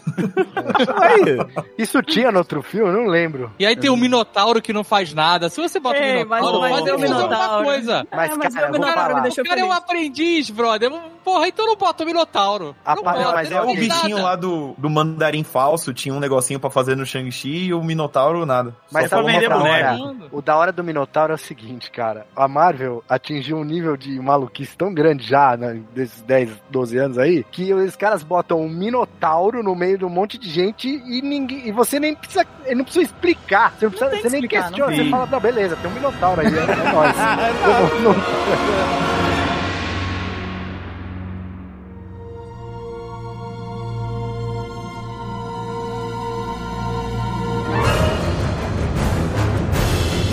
Aí, 1.01 1.65
Isso 1.79 2.03
tinha 2.03 2.31
no 2.31 2.39
outro 2.39 2.63
filme? 2.63 2.91
Eu 2.91 3.03
não 3.05 3.07
lembro. 3.11 3.51
E 3.59 3.67
aí 3.67 3.77
tem 3.77 3.91
o 3.91 3.97
Minotauro 3.97 4.61
que 4.63 4.73
não 4.73 4.85
faz 4.85 5.13
nada. 5.15 5.49
Se 5.49 5.61
você 5.61 5.79
bota 5.81 5.99
Ei, 5.99 6.23
o 6.25 6.29
mas 6.29 6.41
Minotauro, 6.41 6.53
não 6.53 6.61
faz 6.61 6.73
vai 6.73 6.81
ele 6.81 6.85
ter 6.85 6.95
o 6.95 6.99
fazer 6.99 7.23
alguma 7.23 7.65
coisa. 7.65 8.07
Mas, 8.13 8.31
É, 8.33 8.37
mas 8.37 8.55
cara, 8.55 9.15
me 9.15 9.21
deixou 9.23 9.45
cara 9.45 9.61
é 9.61 9.65
um 9.65 9.73
aprendiz, 9.73 10.51
brother. 10.51 10.93
Porra, 11.25 11.49
então 11.49 11.67
não 11.67 11.77
bota 11.77 12.03
o 12.05 12.07
Minotauro. 12.07 12.77
Ah, 12.85 12.95
Não 12.95 13.03
pá, 13.03 13.13
bota, 13.15 13.33
mas 13.33 13.51
é 13.51 13.61
O 13.61 13.75
bichinho 13.75 14.17
nada. 14.17 14.29
lá 14.29 14.37
do, 14.37 14.75
do 14.79 14.89
mandarim 14.89 15.43
falso 15.43 15.93
tinha 15.93 16.15
um 16.15 16.21
negocinho 16.21 16.61
pra 16.61 16.71
fazer 16.71 16.97
no 16.97 17.05
Shang-Chi 17.05 17.67
e 17.67 17.75
o 17.75 17.83
Minotauro 17.83 18.47
nada. 18.47 18.75
Mas 18.93 19.05
Só 19.05 19.17
sabe 19.17 19.23
falou 19.33 19.37
o 19.37 19.39
que 19.41 19.45
é 19.45 19.49
uma 19.49 19.59
da 19.59 19.65
frase. 19.79 20.03
hora? 20.03 20.17
O 20.33 20.43
da 20.43 20.57
hora 20.57 20.73
do 20.73 20.85
Minotauro 20.85 21.33
é 21.33 21.35
o 21.35 21.39
seguinte, 21.39 21.91
cara. 21.91 22.27
A 22.37 22.47
Marvel 22.47 23.03
atingiu 23.09 23.57
um 23.57 23.65
nível 23.65 23.97
de 23.97 24.19
maluquice 24.47 24.77
tão 24.77 24.93
grande 24.95 25.27
já, 25.27 25.57
né, 25.57 25.81
desses 25.95 26.23
10, 26.23 26.51
12 26.71 26.99
anos 26.99 27.19
aí, 27.19 27.45
que 27.51 27.73
os 27.75 27.97
caras 27.97 28.23
botam 28.23 28.61
um 28.61 28.69
Minotauro 28.69 29.63
no 29.63 29.75
meio 29.75 29.99
de 29.99 30.05
um 30.05 30.09
monte 30.09 30.39
de 30.39 30.49
gente 30.49 30.89
e 30.89 31.21
ninguém. 31.23 31.69
E 31.69 31.73
você 31.73 31.99
nem 32.01 32.15
precisa. 32.15 32.47
Ele 32.65 32.77
não 32.77 32.85
precisa 32.85 33.05
explicar. 33.05 33.75
Você, 33.79 33.85
não 33.87 33.91
precisa, 33.91 34.11
tem 34.11 34.23
você 34.23 34.29
nem 34.31 34.49
questiona. 34.49 34.97
não 34.97 35.05
Você 35.05 35.11
fala, 35.11 35.27
não, 35.27 35.41
beleza, 35.41 35.77
tem 35.77 35.91
um 35.91 35.95
Minotauro 35.95 36.41
aí, 36.41 36.47
é, 36.47 36.51
é 36.51 36.93
nóis. 36.93 37.17
Não- 38.03 38.13
não- 38.13 38.17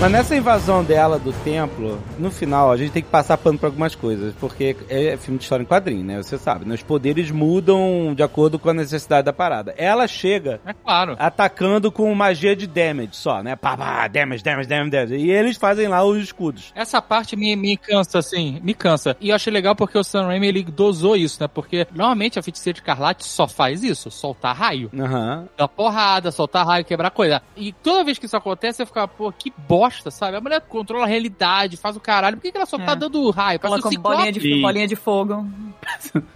Mas 0.03 0.11
nessa 0.11 0.35
invasão 0.35 0.83
dela 0.83 1.17
do 1.17 1.31
templo, 1.31 1.97
no 2.19 2.29
final, 2.29 2.69
a 2.69 2.75
gente 2.75 2.91
tem 2.91 3.01
que 3.01 3.07
passar 3.07 3.37
pano 3.37 3.57
pra 3.57 3.69
algumas 3.69 3.95
coisas, 3.95 4.35
porque 4.37 4.75
é 4.89 5.15
filme 5.15 5.37
de 5.37 5.45
história 5.45 5.63
em 5.63 5.65
quadrinho, 5.65 6.03
né? 6.03 6.21
Você 6.21 6.37
sabe, 6.37 6.65
né? 6.65 6.75
Os 6.75 6.83
poderes 6.83 7.31
mudam 7.31 8.13
de 8.13 8.21
acordo 8.21 8.59
com 8.59 8.69
a 8.69 8.73
necessidade 8.73 9.23
da 9.23 9.31
parada. 9.31 9.73
Ela 9.77 10.05
chega 10.05 10.59
É 10.65 10.73
claro. 10.73 11.15
atacando 11.17 11.89
com 11.89 12.13
magia 12.13 12.53
de 12.53 12.67
damage 12.67 13.11
só, 13.15 13.41
né? 13.41 13.55
Pá, 13.55 13.77
pá, 13.77 14.05
damage, 14.09 14.43
damage, 14.43 14.67
damage, 14.67 14.89
damage. 14.91 15.15
E 15.15 15.31
eles 15.31 15.55
fazem 15.55 15.87
lá 15.87 16.03
os 16.03 16.17
escudos. 16.17 16.73
Essa 16.75 17.01
parte 17.01 17.37
me, 17.37 17.55
me 17.55 17.77
cansa, 17.77 18.19
assim, 18.19 18.59
me 18.61 18.73
cansa. 18.73 19.15
E 19.21 19.29
eu 19.29 19.35
achei 19.37 19.53
legal 19.53 19.73
porque 19.73 19.97
o 19.97 20.03
Sam 20.03 20.25
Raimi, 20.25 20.47
ele 20.49 20.63
dosou 20.63 21.15
isso, 21.15 21.41
né? 21.41 21.47
Porque 21.47 21.87
normalmente 21.93 22.37
a 22.37 22.43
feiticeira 22.43 22.73
de 22.73 22.81
Escarlate 22.81 23.23
só 23.23 23.47
faz 23.47 23.81
isso, 23.85 24.11
soltar 24.11 24.53
raio. 24.53 24.91
Aham. 24.99 25.47
Dar 25.57 25.69
porrada, 25.69 26.29
soltar 26.29 26.67
raio, 26.67 26.83
quebrar 26.83 27.09
coisa. 27.09 27.41
E 27.55 27.71
toda 27.71 28.03
vez 28.03 28.17
que 28.19 28.25
isso 28.25 28.35
acontece, 28.35 28.81
eu 28.81 28.85
fico, 28.85 29.07
pô, 29.07 29.31
que 29.31 29.53
bosta, 29.65 29.92
sabe? 30.11 30.37
A 30.37 30.41
mulher 30.41 30.61
controla 30.61 31.03
a 31.05 31.07
realidade, 31.07 31.77
faz 31.77 31.95
o 31.95 31.99
caralho. 31.99 32.37
Por 32.37 32.43
que, 32.43 32.51
que 32.51 32.57
ela 32.57 32.65
só 32.65 32.77
É. 32.77 32.85
tá 32.85 32.95
dando 32.95 33.29
raio? 33.29 33.59
O 33.63 33.67
uma 33.67 33.77
bolinha 33.99 34.31
de, 34.31 34.61
bolinha 34.61 34.87
de 34.87 34.95
fogo. 34.95 35.45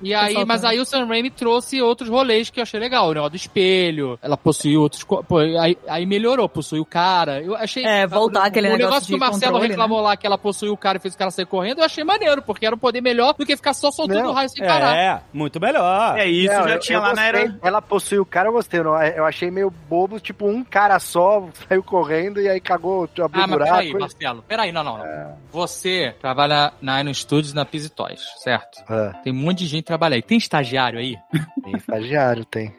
E 0.02 0.14
aí, 0.14 0.44
mas 0.46 0.64
aí 0.66 0.80
o 0.80 0.86
Sam 0.86 1.06
Raimi 1.06 1.30
trouxe 1.30 1.82
outros 1.82 2.10
rolês 2.10 2.50
que 2.50 2.60
eu 2.60 2.64
achei 2.64 2.80
legal. 2.80 3.06
O 3.10 3.14
negócio 3.14 3.32
do 3.32 3.36
espelho, 3.36 4.20
ela 4.22 4.36
possuiu 4.38 4.82
outros. 4.82 5.04
Pô, 5.04 5.38
aí, 5.38 5.78
aí 5.88 6.06
melhorou, 6.06 6.48
possuiu 6.50 6.82
o 6.82 6.86
cara. 6.86 7.42
Eu 7.42 7.56
achei. 7.56 7.86
É, 7.86 8.06
voltar 8.06 8.42
o, 8.42 8.44
aquele 8.44 8.68
o 8.68 8.72
negócio 8.72 8.88
negócio 8.90 9.08
que 9.08 9.16
o 9.16 9.20
Marcelo 9.20 9.52
controle, 9.54 9.68
reclamou 9.70 10.02
lá, 10.02 10.18
que 10.18 10.28
ela 10.28 10.38
possuiu 10.38 10.74
o 10.74 10.78
cara 10.78 10.98
e 10.98 11.02
fez 11.02 11.14
o 11.14 11.18
cara 11.18 11.32
sair 11.32 11.46
correndo, 11.46 11.80
eu 11.80 11.86
achei 11.86 12.04
maneiro, 12.04 12.42
porque 12.42 12.66
era 12.66 12.76
um 12.76 12.80
poder 12.80 13.02
melhor 13.02 13.34
do 13.34 13.46
que 13.46 13.56
ficar 13.56 13.74
só 13.74 13.90
soltando 13.92 14.24
Não, 14.24 14.34
raio 14.34 14.50
sem 14.50 14.66
parar. 14.66 14.96
É, 14.98 15.22
muito 15.34 15.60
melhor. 15.62 16.18
É 16.18 16.26
isso, 16.28 16.54
Não, 16.54 16.68
já 16.68 16.76
eu- 16.76 16.80
tinha 16.80 16.98
eu 16.98 17.02
lá 17.02 17.14
na 17.14 17.24
gostei. 17.32 17.42
era. 17.44 17.60
Ela 17.64 17.82
possui 17.82 18.20
o 18.20 18.26
cara, 18.26 18.50
eu 18.50 18.54
gostei. 18.54 18.82
não, 18.84 19.02
Eu 19.02 19.26
achei 19.26 19.50
meio 19.50 19.70
bobo, 19.90 20.20
tipo, 20.20 20.48
um 20.48 20.64
cara 20.64 21.00
só 21.00 21.48
saiu 21.68 21.84
correndo 21.84 22.42
e 22.42 22.50
aí 22.50 22.60
cagou, 22.60 23.10
abriu 23.24 23.44
Ah, 23.44 23.47
mas 23.48 23.58
buraco. 23.58 23.72
peraí, 23.78 23.94
Marcelo. 23.94 24.44
Peraí, 24.48 24.72
não, 24.72 24.84
não, 24.84 24.98
não. 24.98 25.38
Você 25.52 26.16
trabalha 26.20 26.74
na 26.82 27.00
Iron 27.02 27.14
Studios 27.14 27.54
na 27.54 27.66
Pizzy 27.66 27.90
Toys, 27.90 28.22
certo? 28.38 28.84
Ah, 28.88 29.14
Tem 29.24 29.34
um 29.34 29.36
monte 29.36 29.60
de 29.60 29.68
gente 29.68 29.86
trabalhando 29.86 30.18
aí. 30.18 30.22
Tem 30.22 30.38
estagiário 30.38 31.00
aí? 31.00 31.16
tem 31.64 31.76
estagiário, 31.76 32.46
tem. 32.46 32.74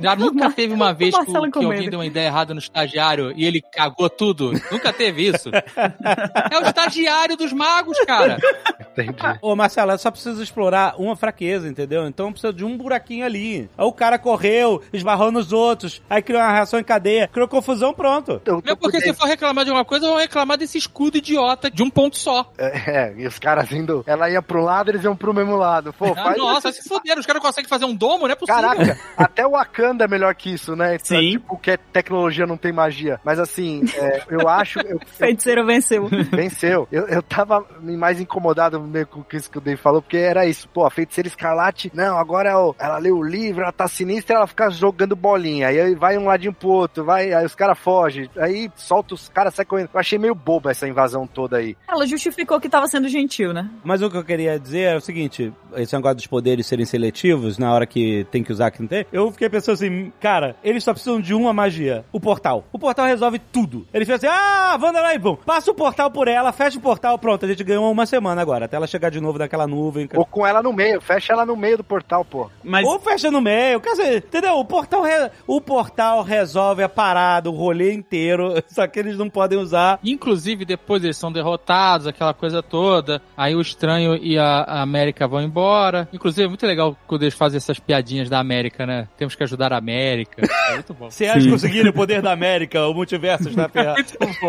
Já 0.00 0.16
nunca 0.16 0.50
teve 0.50 0.72
uma 0.74 0.92
vez 0.92 1.16
que, 1.16 1.24
que 1.24 1.64
alguém 1.64 1.88
deu 1.90 1.98
uma 1.98 2.06
ideia 2.06 2.26
errada 2.26 2.52
no 2.54 2.60
estagiário 2.60 3.32
e 3.36 3.44
ele 3.44 3.60
cagou 3.60 4.08
tudo? 4.10 4.52
Nunca 4.70 4.92
teve 4.92 5.28
isso? 5.28 5.50
É 5.50 6.58
o 6.58 6.62
estagiário 6.62 7.36
dos 7.36 7.52
magos, 7.52 7.98
cara. 8.00 8.38
Entendi. 8.80 9.16
Ô, 9.40 9.54
Marcelo, 9.54 9.96
só 9.98 10.10
precisa 10.10 10.42
explorar 10.42 10.94
uma 10.98 11.16
fraqueza, 11.16 11.68
entendeu? 11.68 12.06
Então 12.06 12.32
precisa 12.32 12.52
de 12.52 12.64
um 12.64 12.76
buraquinho 12.76 13.24
ali. 13.24 13.68
Aí 13.76 13.84
o 13.84 13.92
cara 13.92 14.18
correu, 14.18 14.82
esbarrou 14.92 15.30
nos 15.30 15.52
outros, 15.52 16.02
aí 16.08 16.22
criou 16.22 16.40
uma 16.42 16.52
reação 16.52 16.78
em 16.80 16.84
cadeia, 16.84 17.28
criou 17.28 17.48
confusão, 17.48 17.92
pronto. 17.92 18.40
Mesmo 18.64 18.76
porque 18.76 19.00
se 19.00 19.12
for 19.14 19.26
reclamar 19.26 19.64
de 19.64 19.70
uma 19.70 19.84
coisa, 19.84 19.99
vão 20.00 20.16
reclamar 20.16 20.56
desse 20.58 20.78
escudo 20.78 21.18
idiota 21.18 21.70
de 21.70 21.82
um 21.82 21.90
ponto 21.90 22.16
só. 22.18 22.50
É, 22.58 23.12
e 23.16 23.26
os 23.26 23.38
caras 23.38 23.70
indo. 23.72 24.02
Ela 24.06 24.30
ia 24.30 24.44
um 24.50 24.58
lado, 24.64 24.90
eles 24.90 25.04
iam 25.04 25.16
pro 25.16 25.32
mesmo 25.34 25.56
lado. 25.56 25.92
Pô, 25.92 26.12
Ah, 26.16 26.34
nossa, 26.36 26.72
se 26.72 26.86
fuderam, 26.88 27.20
os 27.20 27.26
caras 27.26 27.42
conseguem 27.42 27.68
fazer 27.68 27.84
um 27.84 27.94
domo, 27.94 28.26
é 28.26 28.34
possível. 28.34 28.60
Caraca, 28.60 28.98
até 29.16 29.46
o 29.46 29.50
Wakanda 29.52 30.04
é 30.04 30.08
melhor 30.08 30.34
que 30.34 30.50
isso, 30.52 30.74
né? 30.76 30.98
Sim. 31.02 31.30
Tipo, 31.32 31.56
que 31.58 31.70
é 31.72 31.76
tecnologia 31.76 32.46
não 32.46 32.56
tem 32.56 32.72
magia. 32.72 33.20
Mas 33.24 33.38
assim, 33.38 33.82
é, 33.94 34.22
eu 34.30 34.48
acho. 34.48 34.80
Eu, 34.80 34.98
Feiticeiro 35.06 35.64
venceu. 35.66 36.08
venceu. 36.30 36.88
Eu, 36.90 37.06
eu 37.08 37.22
tava 37.22 37.64
mais 37.80 38.20
incomodado 38.20 38.80
meio 38.80 39.06
com 39.06 39.24
isso 39.32 39.50
que 39.50 39.58
o 39.58 39.60
Dave 39.60 39.80
falou, 39.80 40.02
porque 40.02 40.16
era 40.16 40.46
isso. 40.46 40.68
Pô, 40.68 40.84
a 40.84 40.90
feiticeira 40.90 41.28
escarlate, 41.28 41.90
não, 41.94 42.18
agora 42.18 42.50
é 42.50 42.56
o- 42.56 42.74
ela 42.78 42.98
lê 42.98 43.10
o 43.10 43.22
livro, 43.22 43.62
ela 43.62 43.72
tá 43.72 43.86
sinistra, 43.88 44.36
ela 44.36 44.46
fica 44.46 44.70
jogando 44.70 45.14
bolinha. 45.16 45.68
Aí 45.68 45.94
vai 45.94 46.16
um 46.18 46.24
ladinho 46.26 46.52
pro 46.52 46.68
outro, 46.68 47.04
vai, 47.04 47.32
aí 47.32 47.44
os 47.44 47.54
caras 47.54 47.78
fogem, 47.78 48.28
aí 48.38 48.70
solta 48.76 49.14
os 49.14 49.28
caras, 49.28 49.54
sai 49.54 49.64
correndo. 49.64 49.89
Eu 49.92 50.00
achei 50.00 50.18
meio 50.18 50.34
boba 50.34 50.70
essa 50.70 50.88
invasão 50.88 51.26
toda 51.26 51.56
aí. 51.56 51.76
Ela 51.88 52.06
justificou 52.06 52.60
que 52.60 52.68
tava 52.68 52.86
sendo 52.86 53.08
gentil, 53.08 53.52
né? 53.52 53.68
Mas 53.82 54.02
o 54.02 54.10
que 54.10 54.16
eu 54.16 54.24
queria 54.24 54.58
dizer 54.58 54.80
é 54.92 54.96
o 54.96 55.00
seguinte: 55.00 55.52
esse 55.76 55.94
negócio 55.94 56.16
dos 56.16 56.26
poderes 56.26 56.66
serem 56.66 56.84
seletivos 56.86 57.58
na 57.58 57.72
hora 57.72 57.86
que 57.86 58.26
tem 58.30 58.42
que 58.42 58.52
usar, 58.52 58.70
que 58.70 58.80
não 58.80 58.88
tem. 58.88 59.04
Eu 59.12 59.30
fiquei 59.32 59.48
pensando 59.48 59.74
assim, 59.74 60.12
cara, 60.20 60.54
eles 60.62 60.84
só 60.84 60.92
precisam 60.92 61.20
de 61.20 61.34
uma 61.34 61.52
magia: 61.52 62.04
o 62.12 62.20
portal. 62.20 62.64
O 62.72 62.78
portal 62.78 63.06
resolve 63.06 63.38
tudo. 63.38 63.86
Ele 63.92 64.04
fez 64.04 64.22
assim: 64.22 64.32
ah, 64.32 64.78
Wanda 64.80 65.00
lá 65.00 65.14
e 65.14 65.18
bom, 65.18 65.36
passa 65.36 65.70
o 65.70 65.74
portal 65.74 66.10
por 66.10 66.28
ela, 66.28 66.52
fecha 66.52 66.78
o 66.78 66.82
portal, 66.82 67.18
pronto, 67.18 67.44
a 67.44 67.48
gente 67.48 67.64
ganhou 67.64 67.90
uma 67.90 68.06
semana 68.06 68.40
agora, 68.40 68.66
até 68.66 68.76
ela 68.76 68.86
chegar 68.86 69.10
de 69.10 69.20
novo 69.20 69.38
daquela 69.38 69.66
nuvem. 69.66 70.08
Ou 70.14 70.24
com 70.24 70.46
ela 70.46 70.62
no 70.62 70.72
meio, 70.72 71.00
fecha 71.00 71.32
ela 71.32 71.44
no 71.44 71.56
meio 71.56 71.76
do 71.78 71.84
portal, 71.84 72.24
pô. 72.24 72.48
Mas 72.62 72.86
Ou 72.86 73.00
fecha 73.00 73.30
no 73.30 73.40
meio, 73.40 73.80
quer 73.80 73.90
dizer, 73.90 74.16
entendeu? 74.18 74.54
O 74.58 74.64
portal, 74.64 75.02
re- 75.02 75.30
o 75.46 75.60
portal 75.60 76.22
resolve 76.22 76.82
a 76.82 76.88
parada, 76.88 77.50
o 77.50 77.54
rolê 77.54 77.92
inteiro, 77.92 78.54
só 78.68 78.86
que 78.86 78.98
eles 78.98 79.16
não 79.18 79.28
podem 79.28 79.58
usar. 79.58 79.69
Inclusive, 80.04 80.64
depois 80.64 81.02
eles 81.04 81.16
são 81.16 81.32
derrotados, 81.32 82.06
aquela 82.06 82.34
coisa 82.34 82.62
toda. 82.62 83.22
Aí 83.36 83.54
o 83.54 83.60
Estranho 83.60 84.16
e 84.16 84.38
a, 84.38 84.62
a 84.62 84.82
América 84.82 85.26
vão 85.26 85.42
embora. 85.42 86.08
Inclusive, 86.12 86.44
é 86.44 86.48
muito 86.48 86.66
legal 86.66 86.96
quando 87.06 87.22
eles 87.22 87.34
fazem 87.34 87.56
essas 87.56 87.78
piadinhas 87.78 88.28
da 88.28 88.38
América, 88.38 88.86
né? 88.86 89.08
Temos 89.16 89.34
que 89.34 89.42
ajudar 89.42 89.72
a 89.72 89.78
América. 89.78 90.42
É 90.70 90.74
muito 90.74 90.94
bom. 90.94 91.10
Se 91.10 91.24
eles 91.24 91.46
conseguirem 91.48 91.90
o 91.90 91.92
poder 91.92 92.22
da 92.22 92.32
América, 92.32 92.86
o 92.86 92.94
multiverso 92.94 93.48
está 93.48 93.68
ferrado. 93.68 93.96
Muito 94.20 94.40
bom. 94.40 94.48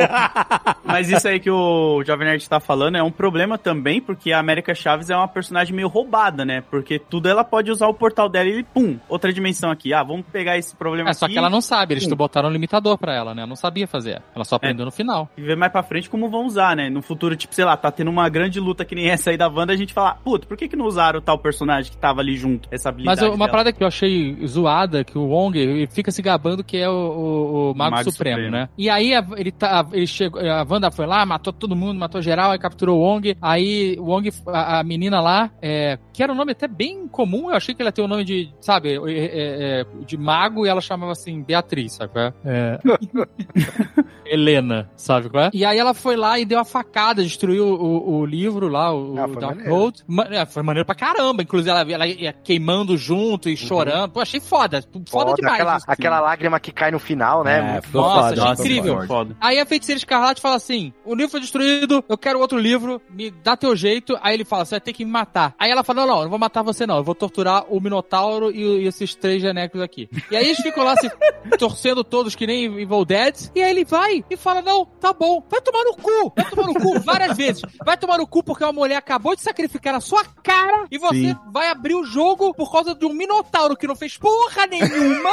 Mas 0.83 1.09
isso 1.09 1.27
aí 1.27 1.39
que 1.39 1.49
o 1.49 2.03
Jovem 2.03 2.27
Nerd 2.27 2.47
tá 2.47 2.59
falando 2.59 2.95
é 2.95 3.01
um 3.01 3.11
problema 3.11 3.57
também, 3.57 3.99
porque 3.99 4.31
a 4.31 4.39
América 4.39 4.75
Chaves 4.75 5.09
é 5.09 5.15
uma 5.15 5.27
personagem 5.27 5.73
meio 5.75 5.87
roubada, 5.87 6.45
né? 6.45 6.61
Porque 6.69 6.99
tudo 6.99 7.27
ela 7.27 7.43
pode 7.43 7.71
usar 7.71 7.87
o 7.87 7.93
portal 7.93 8.29
dela 8.29 8.49
e 8.49 8.63
pum, 8.63 8.99
outra 9.09 9.33
dimensão 9.33 9.71
aqui. 9.71 9.93
Ah, 9.93 10.03
vamos 10.03 10.25
pegar 10.31 10.57
esse 10.57 10.75
problema 10.75 11.09
É, 11.09 11.13
só 11.13 11.25
aqui 11.25 11.33
que 11.33 11.39
ela 11.39 11.49
não 11.49 11.61
sabe, 11.61 11.95
eles 11.95 12.07
botaram 12.13 12.49
um 12.49 12.51
limitador 12.51 12.97
pra 12.97 13.15
ela, 13.15 13.33
né? 13.33 13.41
Ela 13.41 13.49
não 13.49 13.55
sabia 13.55 13.87
fazer. 13.87 14.21
Ela 14.35 14.45
só 14.45 14.55
aprendeu 14.55 14.85
no 14.85 14.91
final. 14.91 15.10
E 15.37 15.41
ver 15.41 15.55
mais 15.57 15.71
pra 15.71 15.83
frente 15.83 16.09
como 16.09 16.29
vão 16.29 16.45
usar, 16.45 16.75
né? 16.75 16.89
No 16.89 17.01
futuro, 17.01 17.35
tipo, 17.35 17.53
sei 17.55 17.65
lá, 17.65 17.75
tá 17.77 17.91
tendo 17.91 18.09
uma 18.11 18.27
grande 18.29 18.59
luta 18.59 18.83
que 18.85 18.95
nem 18.95 19.09
essa 19.09 19.29
aí 19.29 19.37
da 19.37 19.47
Wanda, 19.47 19.73
a 19.73 19.75
gente 19.75 19.93
fala, 19.93 20.15
puta, 20.15 20.45
por 20.47 20.55
que 20.57 20.67
que 20.67 20.75
não 20.75 20.85
usaram 20.85 21.21
tal 21.21 21.37
personagem 21.37 21.91
que 21.91 21.97
tava 21.97 22.21
ali 22.21 22.35
junto, 22.35 22.67
essa 22.71 22.89
Mas 22.89 22.95
habilidade 22.95 23.25
uma 23.29 23.37
dela? 23.37 23.49
parada 23.49 23.73
que 23.73 23.83
eu 23.83 23.87
achei 23.87 24.37
zoada, 24.45 25.03
que 25.03 25.17
o 25.17 25.27
Wong 25.27 25.57
ele 25.57 25.87
fica 25.87 26.11
se 26.11 26.21
gabando 26.21 26.63
que 26.63 26.77
é 26.77 26.89
o, 26.89 26.93
o- 26.93 27.71
o 27.71 27.75
Mago, 27.75 27.91
Mago 27.97 28.11
Supremo, 28.11 28.35
Supremo. 28.37 28.51
né? 28.51 28.69
E 28.77 28.89
aí 28.89 29.13
a, 29.13 29.25
ele 29.37 29.51
tá, 29.51 29.85
ele 29.91 30.07
chegou, 30.07 30.39
a 30.41 30.65
Wanda 30.69 30.91
foi 30.91 31.05
lá, 31.05 31.25
matou 31.25 31.51
todo 31.53 31.75
mundo, 31.75 31.99
matou 31.99 32.21
geral, 32.21 32.51
aí 32.51 32.59
capturou 32.59 32.99
o 32.99 33.01
Wong. 33.03 33.35
Aí 33.41 33.95
o 33.99 34.05
Wong, 34.05 34.29
a, 34.47 34.79
a 34.79 34.83
menina 34.83 35.19
lá, 35.21 35.49
é, 35.61 35.97
que 36.13 36.21
era 36.23 36.31
um 36.31 36.35
nome 36.35 36.51
até 36.51 36.67
bem 36.67 37.07
comum, 37.07 37.49
eu 37.49 37.55
achei 37.55 37.73
que 37.75 37.81
ela 37.81 37.91
ter 37.91 38.01
o 38.01 38.07
nome 38.07 38.23
de, 38.23 38.49
sabe, 38.59 38.89
é, 38.95 38.95
é, 38.95 39.81
é, 39.81 39.85
de 40.05 40.17
mago 40.17 40.65
e 40.65 40.69
ela 40.69 40.81
chamava 40.81 41.11
assim 41.11 41.41
Beatriz, 41.41 41.93
sabe? 41.95 42.11
é? 42.45 42.77
Helena, 44.31 44.89
sabe 44.95 45.29
qual 45.29 45.45
é? 45.45 45.49
E 45.53 45.65
aí 45.65 45.77
ela 45.77 45.93
foi 45.93 46.15
lá 46.15 46.39
e 46.39 46.45
deu 46.45 46.59
a 46.59 46.63
facada, 46.65 47.21
destruiu 47.23 47.65
o, 47.67 48.19
o 48.19 48.25
livro 48.25 48.67
lá, 48.69 48.93
o, 48.93 49.17
Ah, 49.19 49.25
o 49.25 49.33
foi 49.33 49.41
Dark 49.41 49.55
maneiro. 49.57 49.75
Road. 49.75 50.03
Ma- 50.07 50.27
é, 50.29 50.45
foi 50.45 50.63
maneiro 50.63 50.85
pra 50.85 50.95
caramba. 50.95 51.43
Inclusive, 51.43 51.69
ela, 51.69 51.81
ela 51.91 52.07
ia 52.07 52.33
queimando 52.33 52.95
junto 52.97 53.49
e 53.49 53.57
chorando. 53.57 54.11
Pô, 54.11 54.19
achei 54.21 54.39
foda. 54.39 54.81
Foda, 54.81 54.97
Uhum. 54.97 55.03
Foda, 55.09 55.33
demais. 55.35 55.53
aquela, 55.55 55.77
aquela 55.87 56.19
lágrima 56.21 56.59
que 56.59 56.71
cai 56.71 56.91
no 56.91 56.99
final, 56.99 57.43
né? 57.43 57.77
É, 57.77 57.81
ficou 57.81 58.01
Nossa, 58.01 58.13
foda. 58.15 58.27
achei 58.33 58.43
Nossa, 58.43 58.61
incrível. 58.61 58.93
foda, 58.95 59.07
foda. 59.07 59.37
Aí 59.41 59.59
a 59.59 59.65
feiticeira 59.65 59.97
escarlate 59.97 60.39
fala 60.41 60.55
assim: 60.55 60.93
o 61.05 61.13
livro 61.13 61.31
foi 61.31 61.39
destruído, 61.41 62.03
eu 62.07 62.17
quero 62.17 62.39
outro 62.39 62.57
livro, 62.57 63.01
me 63.09 63.31
dá 63.31 63.57
teu 63.57 63.75
jeito. 63.75 64.17
Aí 64.21 64.33
ele 64.33 64.45
fala: 64.45 64.63
você 64.65 64.75
vai 64.75 64.81
ter 64.81 64.93
que 64.93 65.03
me 65.03 65.11
matar. 65.11 65.53
Aí 65.59 65.69
ela 65.69 65.83
fala: 65.83 66.01
não, 66.01 66.07
não, 66.07 66.17
eu 66.17 66.23
não 66.23 66.29
vou 66.29 66.39
matar 66.39 66.61
você, 66.63 66.87
não. 66.87 66.97
Eu 66.97 67.03
vou 67.03 67.15
torturar 67.15 67.65
o 67.69 67.79
Minotauro 67.81 68.51
e, 68.51 68.83
e 68.83 68.87
esses 68.87 69.13
três 69.15 69.41
genecos 69.41 69.81
aqui. 69.81 70.09
E 70.29 70.35
aí 70.35 70.45
eles 70.45 70.57
ficam 70.61 70.83
lá 70.83 70.95
se 70.95 71.09
torcendo 71.57 72.03
todos 72.03 72.35
que 72.35 72.47
nem 72.47 72.65
Evil 72.81 73.03
Dead. 73.05 73.35
E 73.55 73.61
aí 73.61 73.69
ele 73.71 73.83
vai 73.85 74.20
e 74.29 74.37
fala: 74.37 74.61
não, 74.61 74.85
tá 74.85 75.13
bom, 75.13 75.43
vai 75.49 75.61
tomar 75.61 75.83
no 75.83 75.95
cu, 75.95 76.33
vai 76.35 76.49
tomar 76.49 76.67
no 76.67 76.73
cu 76.73 76.99
várias 77.03 77.37
vezes. 77.37 77.61
Vai 77.85 77.97
tomar 77.97 78.17
no 78.17 78.27
cu 78.27 78.43
porque 78.43 78.63
uma 78.63 78.73
mulher 78.73 78.97
acabou 78.97 79.35
de 79.35 79.41
sacrificar 79.41 79.95
a 79.95 79.99
sua 79.99 80.23
cara 80.43 80.85
e 80.91 80.97
você 80.97 81.29
Sim. 81.29 81.35
vai 81.51 81.69
abrir 81.69 81.95
o 81.95 82.03
jogo 82.03 82.53
por 82.53 82.71
causa 82.71 82.95
de 82.95 83.05
um 83.05 83.13
Minotauro 83.13 83.75
que 83.75 83.87
não 83.87 83.95
fez 83.95 84.17
porra 84.17 84.65
nenhuma 84.67 85.29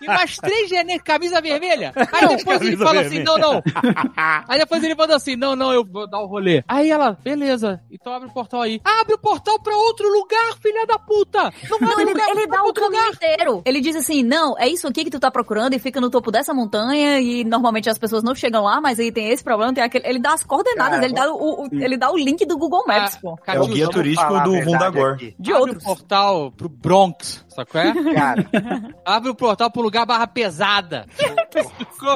e 0.00 0.06
mais 0.06 0.36
três 0.36 0.68
genecos, 0.68 1.04
camisa 1.04 1.40
vermelha. 1.40 1.92
Aí 2.12 2.36
depois 2.36 2.60
ele 2.60 2.76
fala 2.76 3.00
assim: 3.00 3.22
vermelha. 3.22 3.38
não, 3.38 3.38
não. 3.38 3.62
Aí 4.48 4.58
depois 4.58 4.82
ele 4.82 4.94
manda 4.94 5.16
assim: 5.16 5.36
não, 5.36 5.56
não, 5.56 5.72
eu 5.72 5.84
vou 5.84 6.08
dar 6.08 6.20
o 6.20 6.26
rolê. 6.26 6.62
Aí 6.68 6.90
ela, 6.90 7.16
beleza, 7.22 7.80
então 7.90 8.12
abre 8.12 8.28
o 8.28 8.32
portal 8.32 8.62
aí. 8.62 8.80
Abre 8.84 9.14
o 9.14 9.18
portal 9.18 9.60
pra 9.60 9.76
outro 9.76 10.08
lugar, 10.08 10.56
filha 10.60 10.86
da 10.86 10.98
puta! 10.98 11.52
Não, 11.70 11.78
Não, 11.78 12.00
ele, 12.00 12.10
lugar, 12.10 12.28
ele 12.30 12.46
dá 12.46 12.62
o 12.62 12.72
caminho 12.72 13.08
inteiro. 13.08 13.62
Ele 13.64 13.80
diz 13.80 13.96
assim, 13.96 14.22
não, 14.22 14.58
é 14.58 14.68
isso 14.68 14.86
aqui 14.86 15.04
que 15.04 15.10
tu 15.10 15.20
tá 15.20 15.30
procurando 15.30 15.74
e 15.74 15.78
fica 15.78 16.00
no 16.00 16.10
topo 16.10 16.30
dessa 16.30 16.54
montanha 16.54 17.20
e 17.20 17.44
normalmente 17.44 17.88
as 17.88 17.98
pessoas 17.98 18.22
não 18.22 18.31
chegam 18.34 18.62
lá, 18.64 18.80
mas 18.80 18.98
aí 18.98 19.10
tem 19.12 19.28
esse 19.30 19.42
problema, 19.42 19.72
tem 19.72 19.82
aquele... 19.84 20.06
Ele 20.06 20.18
dá 20.18 20.32
as 20.34 20.42
coordenadas, 20.44 20.94
Cara, 20.94 21.04
ele, 21.04 21.14
dá 21.14 21.32
o, 21.32 21.64
o- 21.64 21.68
ele 21.72 21.96
dá 21.96 22.10
o 22.10 22.16
link 22.16 22.44
do 22.46 22.56
Google 22.58 22.84
Maps, 22.86 23.16
Ah, 23.16 23.18
pô. 23.20 23.36
cara, 23.36 23.58
É 23.58 23.62
o 23.62 23.66
guia 23.66 23.88
turístico 23.88 24.40
do 24.40 24.60
Vundagor. 24.62 25.14
aqui. 25.14 25.34
De 25.38 25.52
Abre 25.52 25.62
outros. 25.70 25.82
o 25.82 25.86
portal 25.86 26.52
pro 26.52 26.68
Bronx, 26.68 27.44
qual 27.70 27.84
é? 27.84 27.92
Cara, 28.14 28.46
Abre 29.04 29.30
o 29.30 29.34
portal 29.34 29.70
pro 29.70 29.82
lugar 29.82 30.06
barra 30.06 30.26
pesada. 30.26 31.06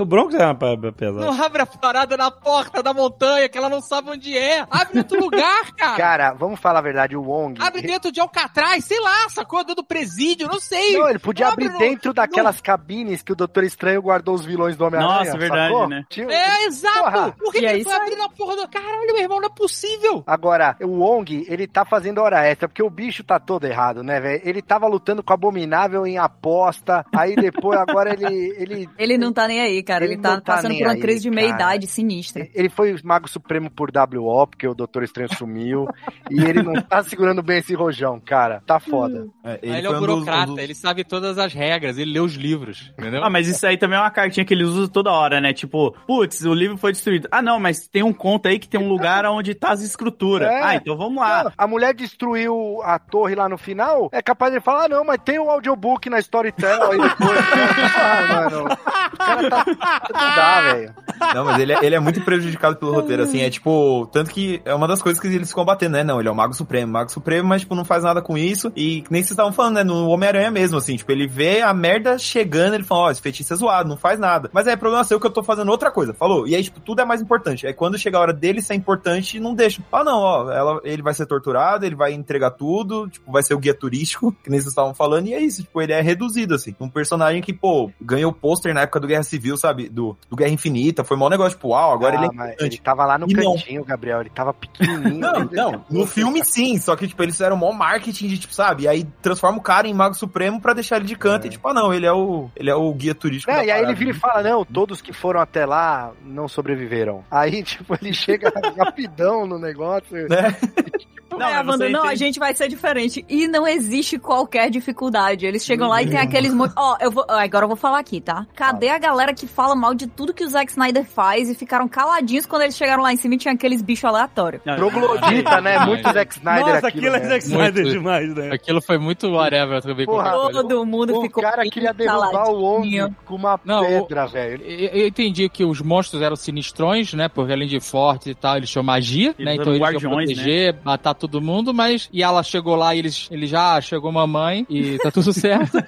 O 0.00 0.04
Bronx 0.04 0.34
é 0.34 0.44
uma 0.44 0.54
pa- 0.54 0.76
pesada. 0.96 1.24
Não 1.26 1.42
abre 1.44 1.62
a 1.62 1.66
parada 1.66 2.16
na 2.16 2.30
porta 2.30 2.82
da 2.82 2.92
montanha 2.94 3.48
que 3.48 3.56
ela 3.58 3.68
não 3.68 3.80
sabe 3.80 4.10
onde 4.10 4.36
é. 4.36 4.66
Abre 4.70 4.98
outro 4.98 5.20
lugar, 5.20 5.72
cara. 5.76 5.96
cara, 5.96 6.32
vamos 6.34 6.58
falar 6.60 6.78
a 6.80 6.82
verdade, 6.82 7.16
o 7.16 7.22
Wong. 7.22 7.60
Abre 7.62 7.82
dentro 7.82 8.10
de 8.10 8.20
Alcatraz, 8.20 8.84
sei 8.84 9.00
lá, 9.00 9.28
sacou? 9.28 9.60
Dentro 9.60 9.76
do 9.76 9.84
presídio, 9.84 10.48
não 10.48 10.58
sei. 10.60 10.98
Não, 10.98 11.08
ele 11.08 11.18
podia 11.18 11.48
Abre 11.48 11.66
abrir 11.66 11.72
no- 11.74 11.78
dentro 11.78 12.12
daquelas 12.12 12.60
cabines 12.60 13.22
que 13.22 13.32
o 13.32 13.36
Doutor 13.36 13.64
Estranho 13.64 14.00
guardou 14.02 14.34
os 14.34 14.44
vilões 14.44 14.76
do 14.76 14.84
Homem-Aranha. 14.84 15.24
Nossa, 15.24 15.38
verdade, 15.38 15.72
sacou? 15.72 15.88
né? 15.88 16.04
É, 16.30 16.64
exato! 16.66 16.98
Porra. 17.00 17.32
Por 17.32 17.52
que, 17.52 17.60
que 17.60 17.66
é 17.66 17.74
ele 17.74 17.84
foi 17.84 17.92
aí. 17.92 18.00
abrir 18.00 18.16
na 18.16 18.28
porra 18.28 18.56
do... 18.56 18.68
Caralho, 18.68 19.06
meu 19.06 19.18
irmão, 19.22 19.40
não 19.40 19.46
é 19.48 19.50
possível! 19.50 20.22
Agora, 20.26 20.76
o 20.80 20.86
Wong, 21.00 21.44
ele 21.48 21.66
tá 21.66 21.84
fazendo 21.84 22.20
hora 22.20 22.44
extra, 22.46 22.68
porque 22.68 22.82
o 22.82 22.90
bicho 22.90 23.22
tá 23.24 23.38
todo 23.38 23.64
errado, 23.64 24.02
né, 24.02 24.20
velho? 24.20 24.40
Ele 24.44 24.62
tava 24.62 24.86
lutando 24.86 25.22
com 25.22 25.32
o 25.32 25.34
Abominável 25.34 26.06
em 26.06 26.18
aposta, 26.18 27.04
aí 27.14 27.34
depois, 27.36 27.78
agora 27.78 28.12
ele... 28.12 28.54
Ele, 28.56 28.88
Ele 28.98 29.18
não 29.18 29.32
tá 29.32 29.46
nem 29.48 29.60
aí, 29.60 29.82
cara. 29.82 30.04
Ele, 30.04 30.14
Ele 30.14 30.22
tá 30.22 30.40
tá 30.40 30.54
passando 30.56 30.74
por 30.76 30.82
uma 30.86 30.92
aí, 30.92 31.00
crise 31.00 31.22
de 31.22 31.30
meia-idade 31.30 31.86
sinistra. 31.86 32.48
ele 32.54 32.68
foi 32.68 32.92
o 32.92 32.98
Mago 33.04 33.28
Supremo 33.28 33.70
por 33.70 33.90
WO, 33.90 34.46
porque 34.46 34.66
o 34.66 34.74
Doutor 34.74 35.02
Estranho 35.02 35.34
sumiu, 35.34 35.86
e 36.30 36.40
ele 36.42 36.62
não 36.62 36.74
tá 36.80 37.02
segurando 37.02 37.42
bem 37.42 37.58
esse 37.58 37.74
rojão, 37.74 38.20
cara. 38.20 38.62
Tá 38.66 38.78
foda. 38.80 39.26
É, 39.44 39.58
ele, 39.62 39.76
é 39.86 39.88
o 39.88 39.92
foi 39.92 39.96
um 39.96 40.00
burocrata, 40.00 40.46
dos- 40.46 40.58
ele 40.58 40.74
sabe 40.74 41.04
todas 41.04 41.38
as 41.38 41.52
regras, 41.52 41.98
ele 41.98 42.12
lê 42.12 42.20
os 42.20 42.34
livros, 42.34 42.92
entendeu? 42.98 43.22
Ah, 43.24 43.30
mas 43.30 43.46
isso 43.48 43.66
aí 43.66 43.76
também 43.76 43.98
é 43.98 44.00
uma 44.00 44.10
cartinha 44.10 44.44
que 44.44 44.54
eles 44.54 44.68
usam 44.68 44.88
toda 44.88 45.10
hora, 45.12 45.40
né? 45.40 45.52
Tipo, 45.52 45.85
putz, 46.06 46.42
o 46.42 46.54
livro 46.54 46.76
foi 46.76 46.92
destruído. 46.92 47.28
Ah, 47.30 47.42
não, 47.42 47.58
mas 47.58 47.88
tem 47.88 48.02
um 48.02 48.12
conto 48.12 48.48
aí 48.48 48.58
que 48.58 48.68
tem 48.68 48.80
um 48.80 48.88
lugar 48.88 49.24
onde 49.26 49.54
tá 49.54 49.70
as 49.70 49.82
escrituras. 49.82 50.48
É. 50.48 50.62
Ah, 50.62 50.74
então 50.76 50.96
vamos 50.96 51.20
lá. 51.20 51.44
Não, 51.44 51.52
a 51.56 51.66
mulher 51.66 51.94
destruiu 51.94 52.80
a 52.82 52.98
torre 52.98 53.34
lá 53.34 53.48
no 53.48 53.58
final, 53.58 54.08
é 54.12 54.22
capaz 54.22 54.52
de 54.52 54.60
falar, 54.60 54.84
ah, 54.84 54.88
não, 54.88 55.04
mas 55.04 55.20
tem 55.24 55.38
o 55.38 55.50
audiobook 55.50 56.08
na 56.08 56.18
Storytel 56.18 56.90
aí 56.90 57.00
depois. 57.00 57.38
ah, 57.96 58.26
mano. 58.28 58.64
O 58.64 59.16
cara 59.16 59.50
tá... 59.50 59.64
Não 59.66 60.36
dá, 60.36 60.60
velho. 60.62 60.94
Não, 61.34 61.44
mas 61.44 61.58
ele 61.58 61.72
é, 61.72 61.78
ele 61.82 61.94
é 61.94 62.00
muito 62.00 62.20
prejudicado 62.22 62.76
pelo 62.76 62.92
roteiro, 62.92 63.22
assim, 63.22 63.40
é 63.40 63.50
tipo, 63.50 64.08
tanto 64.12 64.30
que 64.30 64.60
é 64.64 64.74
uma 64.74 64.86
das 64.86 65.02
coisas 65.02 65.20
que 65.20 65.28
eles 65.28 65.48
ficam 65.48 65.64
batendo, 65.64 65.92
né? 65.92 66.04
Não, 66.04 66.20
ele 66.20 66.28
é 66.28 66.32
o 66.32 66.34
Mago 66.34 66.54
Supremo, 66.54 66.92
Mago 66.92 67.10
Supremo, 67.10 67.48
mas, 67.48 67.62
tipo, 67.62 67.74
não 67.74 67.84
faz 67.84 68.04
nada 68.04 68.20
com 68.20 68.36
isso, 68.36 68.72
e 68.76 69.04
nem 69.10 69.22
vocês 69.22 69.30
estavam 69.30 69.52
falando, 69.52 69.76
né? 69.76 69.84
No 69.84 70.08
Homem-Aranha 70.08 70.50
mesmo, 70.50 70.78
assim, 70.78 70.96
tipo, 70.96 71.10
ele 71.10 71.26
vê 71.26 71.62
a 71.62 71.72
merda 71.72 72.18
chegando, 72.18 72.74
ele 72.74 72.84
fala, 72.84 73.02
ó, 73.02 73.10
esse 73.10 73.22
feitiço 73.22 73.52
é 73.52 73.56
zoado, 73.56 73.88
não 73.88 73.96
faz 73.96 74.18
nada. 74.18 74.50
Mas 74.52 74.66
aí 74.66 74.74
é 74.74 74.76
problema 74.76 75.04
seu 75.04 75.20
que 75.20 75.26
eu 75.26 75.30
tô 75.30 75.42
fazendo 75.42 75.68
outra 75.76 75.90
coisa, 75.90 76.12
falou? 76.14 76.46
E 76.46 76.54
aí, 76.54 76.62
tipo, 76.62 76.80
tudo 76.80 77.00
é 77.00 77.04
mais 77.04 77.20
importante. 77.22 77.66
Aí 77.66 77.72
quando 77.74 77.98
chega 77.98 78.18
a 78.18 78.20
hora 78.20 78.32
dele 78.32 78.60
ser 78.60 78.74
importante, 78.74 79.38
não 79.40 79.54
deixa. 79.54 79.82
Ah, 79.92 80.04
não, 80.04 80.18
ó, 80.20 80.50
ela, 80.52 80.80
ele 80.84 81.02
vai 81.02 81.14
ser 81.14 81.26
torturado, 81.26 81.84
ele 81.86 81.94
vai 81.94 82.12
entregar 82.12 82.50
tudo, 82.52 83.08
tipo, 83.08 83.30
vai 83.30 83.42
ser 83.42 83.54
o 83.54 83.58
guia 83.58 83.74
turístico, 83.74 84.32
que 84.42 84.50
nem 84.50 84.58
vocês 84.60 84.70
estavam 84.72 84.94
falando, 84.94 85.28
e 85.28 85.34
é 85.34 85.40
isso, 85.40 85.62
tipo, 85.62 85.80
ele 85.80 85.92
é 85.92 86.00
reduzido, 86.00 86.54
assim. 86.54 86.74
Um 86.80 86.88
personagem 86.88 87.42
que, 87.42 87.52
pô, 87.52 87.90
ganhou 88.00 88.32
pôster 88.32 88.74
na 88.74 88.82
época 88.82 89.00
do 89.00 89.06
Guerra 89.06 89.22
Civil, 89.22 89.56
sabe? 89.56 89.88
Do, 89.88 90.16
do 90.28 90.36
Guerra 90.36 90.50
Infinita, 90.50 91.04
Foi 91.04 91.16
um 91.16 91.28
negócio, 91.28 91.56
tipo, 91.56 91.68
uau, 91.68 91.92
agora 91.92 92.14
Ah, 92.14 92.18
ele 92.18 92.24
é 92.24 92.28
importante. 92.28 92.62
ele 92.74 92.78
tava 92.78 93.04
lá 93.06 93.18
no 93.18 93.26
E 93.28 93.34
não. 93.34 93.54
cantinho, 93.54 93.84
Gabriel. 93.84 94.20
Ele 94.20 94.30
tava 94.30 94.52
pequenininho. 94.54 95.16
Não, 95.26 95.44
não, 95.50 95.84
no 95.90 96.06
filme 96.06 96.44
sim, 96.44 96.78
só 96.78 96.94
que, 96.94 97.08
tipo, 97.08 97.22
eles 97.22 97.34
fizeram 97.34 97.56
mó 97.56 97.72
marketing 97.72 98.28
de, 98.28 98.38
tipo, 98.38 98.54
sabe? 98.54 98.84
E 98.84 98.88
aí 98.88 99.04
transforma 99.22 99.58
o 99.58 99.62
cara 99.62 99.88
em 99.88 99.94
Mago 99.94 100.14
Supremo 100.14 100.60
pra 100.60 100.72
deixar 100.72 100.96
ele 100.96 101.06
de 101.06 101.16
canto 101.16 101.46
e, 101.46 101.50
tipo, 101.50 101.66
ah, 101.68 101.74
não, 101.74 101.92
ele 101.92 102.06
é 102.06 102.12
o, 102.12 102.48
ele 102.54 102.70
é 102.70 102.74
o 102.74 102.92
guia 102.92 103.14
turístico. 103.14 103.50
É, 103.50 103.66
e 103.66 103.70
aí 103.70 103.82
ele 103.82 103.94
vira 103.94 104.10
e 104.10 104.14
fala, 104.14 104.42
não, 104.42 104.64
todos 104.64 105.00
que 105.00 105.12
foram 105.12 105.40
até 105.40 105.65
lá 105.66 106.12
não 106.22 106.48
sobreviveram. 106.48 107.24
Aí, 107.30 107.62
tipo, 107.64 107.94
ele 108.00 108.12
chega 108.12 108.52
rapidão 108.78 109.46
no 109.46 109.58
negócio. 109.58 110.28
Né? 110.28 110.56
Não, 111.38 111.46
é, 111.84 111.88
não, 111.90 112.04
a 112.04 112.14
gente 112.14 112.38
vai 112.38 112.54
ser 112.54 112.68
diferente. 112.68 113.24
E 113.28 113.46
não 113.48 113.66
existe 113.66 114.18
qualquer 114.18 114.70
dificuldade. 114.70 115.46
Eles 115.46 115.64
chegam 115.64 115.88
lá 115.88 116.02
e 116.02 116.08
tem 116.08 116.18
aqueles. 116.18 116.52
mo- 116.54 116.70
Ó, 116.76 116.96
eu 117.00 117.10
vou. 117.10 117.24
Agora 117.28 117.64
eu 117.64 117.68
vou 117.68 117.76
falar 117.76 117.98
aqui, 117.98 118.20
tá? 118.20 118.46
Cadê 118.54 118.88
a 118.88 118.98
galera 118.98 119.32
que 119.34 119.46
fala 119.46 119.74
mal 119.74 119.94
de 119.94 120.06
tudo 120.06 120.32
que 120.34 120.44
o 120.44 120.48
Zack 120.48 120.70
Snyder 120.70 121.04
faz 121.04 121.48
e 121.50 121.54
ficaram 121.54 121.88
caladinhos 121.88 122.46
quando 122.46 122.62
eles 122.62 122.76
chegaram 122.76 123.02
lá 123.02 123.12
em 123.12 123.16
cima 123.16 123.34
e 123.34 123.38
tinha 123.38 123.54
aqueles 123.54 123.82
bichos 123.82 124.04
aleatórios? 124.04 124.62
Troglodita, 124.62 125.60
né? 125.60 125.78
Muito 125.80 126.10
Zack 126.12 126.32
Snyder 126.34 126.66
Nossa, 126.74 126.88
aquilo, 126.88 127.06
aquilo 127.06 127.16
é 127.16 127.20
né? 127.20 127.28
Zack 127.28 127.44
Snyder 127.44 127.84
Muito. 127.84 127.98
demais, 127.98 128.34
né? 128.34 128.50
Aquilo 128.52 128.80
foi 128.82 128.98
muito 128.98 129.28
whatever 129.30 129.82
também. 129.82 130.06
Porra. 130.06 130.30
Todo 130.52 130.84
mundo 130.86 131.18
O 131.18 131.22
ficou. 131.22 131.42
cara 131.42 131.62
bem 131.62 131.70
queria 131.70 131.92
derrubar 131.92 132.48
o 132.50 132.62
homem 132.62 133.14
com 133.24 133.34
uma 133.34 133.60
Não, 133.64 133.80
o- 133.82 134.06
pedra, 134.06 134.26
velho. 134.26 134.62
Eu 134.64 134.86
eu 134.96 135.08
entendi 135.08 135.48
que 135.48 135.64
os 135.64 135.80
monstros 135.80 136.22
eram 136.22 136.36
sinistrões, 136.36 137.12
né? 137.14 137.28
Porque 137.28 137.52
além 137.52 137.68
de 137.68 137.80
fortes 137.80 138.28
e 138.28 138.34
tal, 138.34 138.56
eles 138.56 138.70
tinham 138.70 138.82
magia, 138.82 139.34
Eles 139.38 139.44
né? 139.44 139.54
Então 139.54 139.72
eles 139.72 139.78
iam 139.80 139.84
guardiões, 139.84 140.26
proteger, 140.34 140.76
matar 140.84 141.14
todo 141.28 141.40
mundo, 141.40 141.72
mas. 141.74 142.08
E 142.12 142.22
ela 142.22 142.42
chegou 142.42 142.76
lá 142.76 142.94
e 142.94 142.98
eles, 142.98 143.28
ele 143.30 143.46
já 143.46 143.80
chegou 143.80 144.10
mamãe 144.12 144.66
e 144.68 144.98
tá 144.98 145.10
tudo 145.10 145.32
certo. 145.34 145.78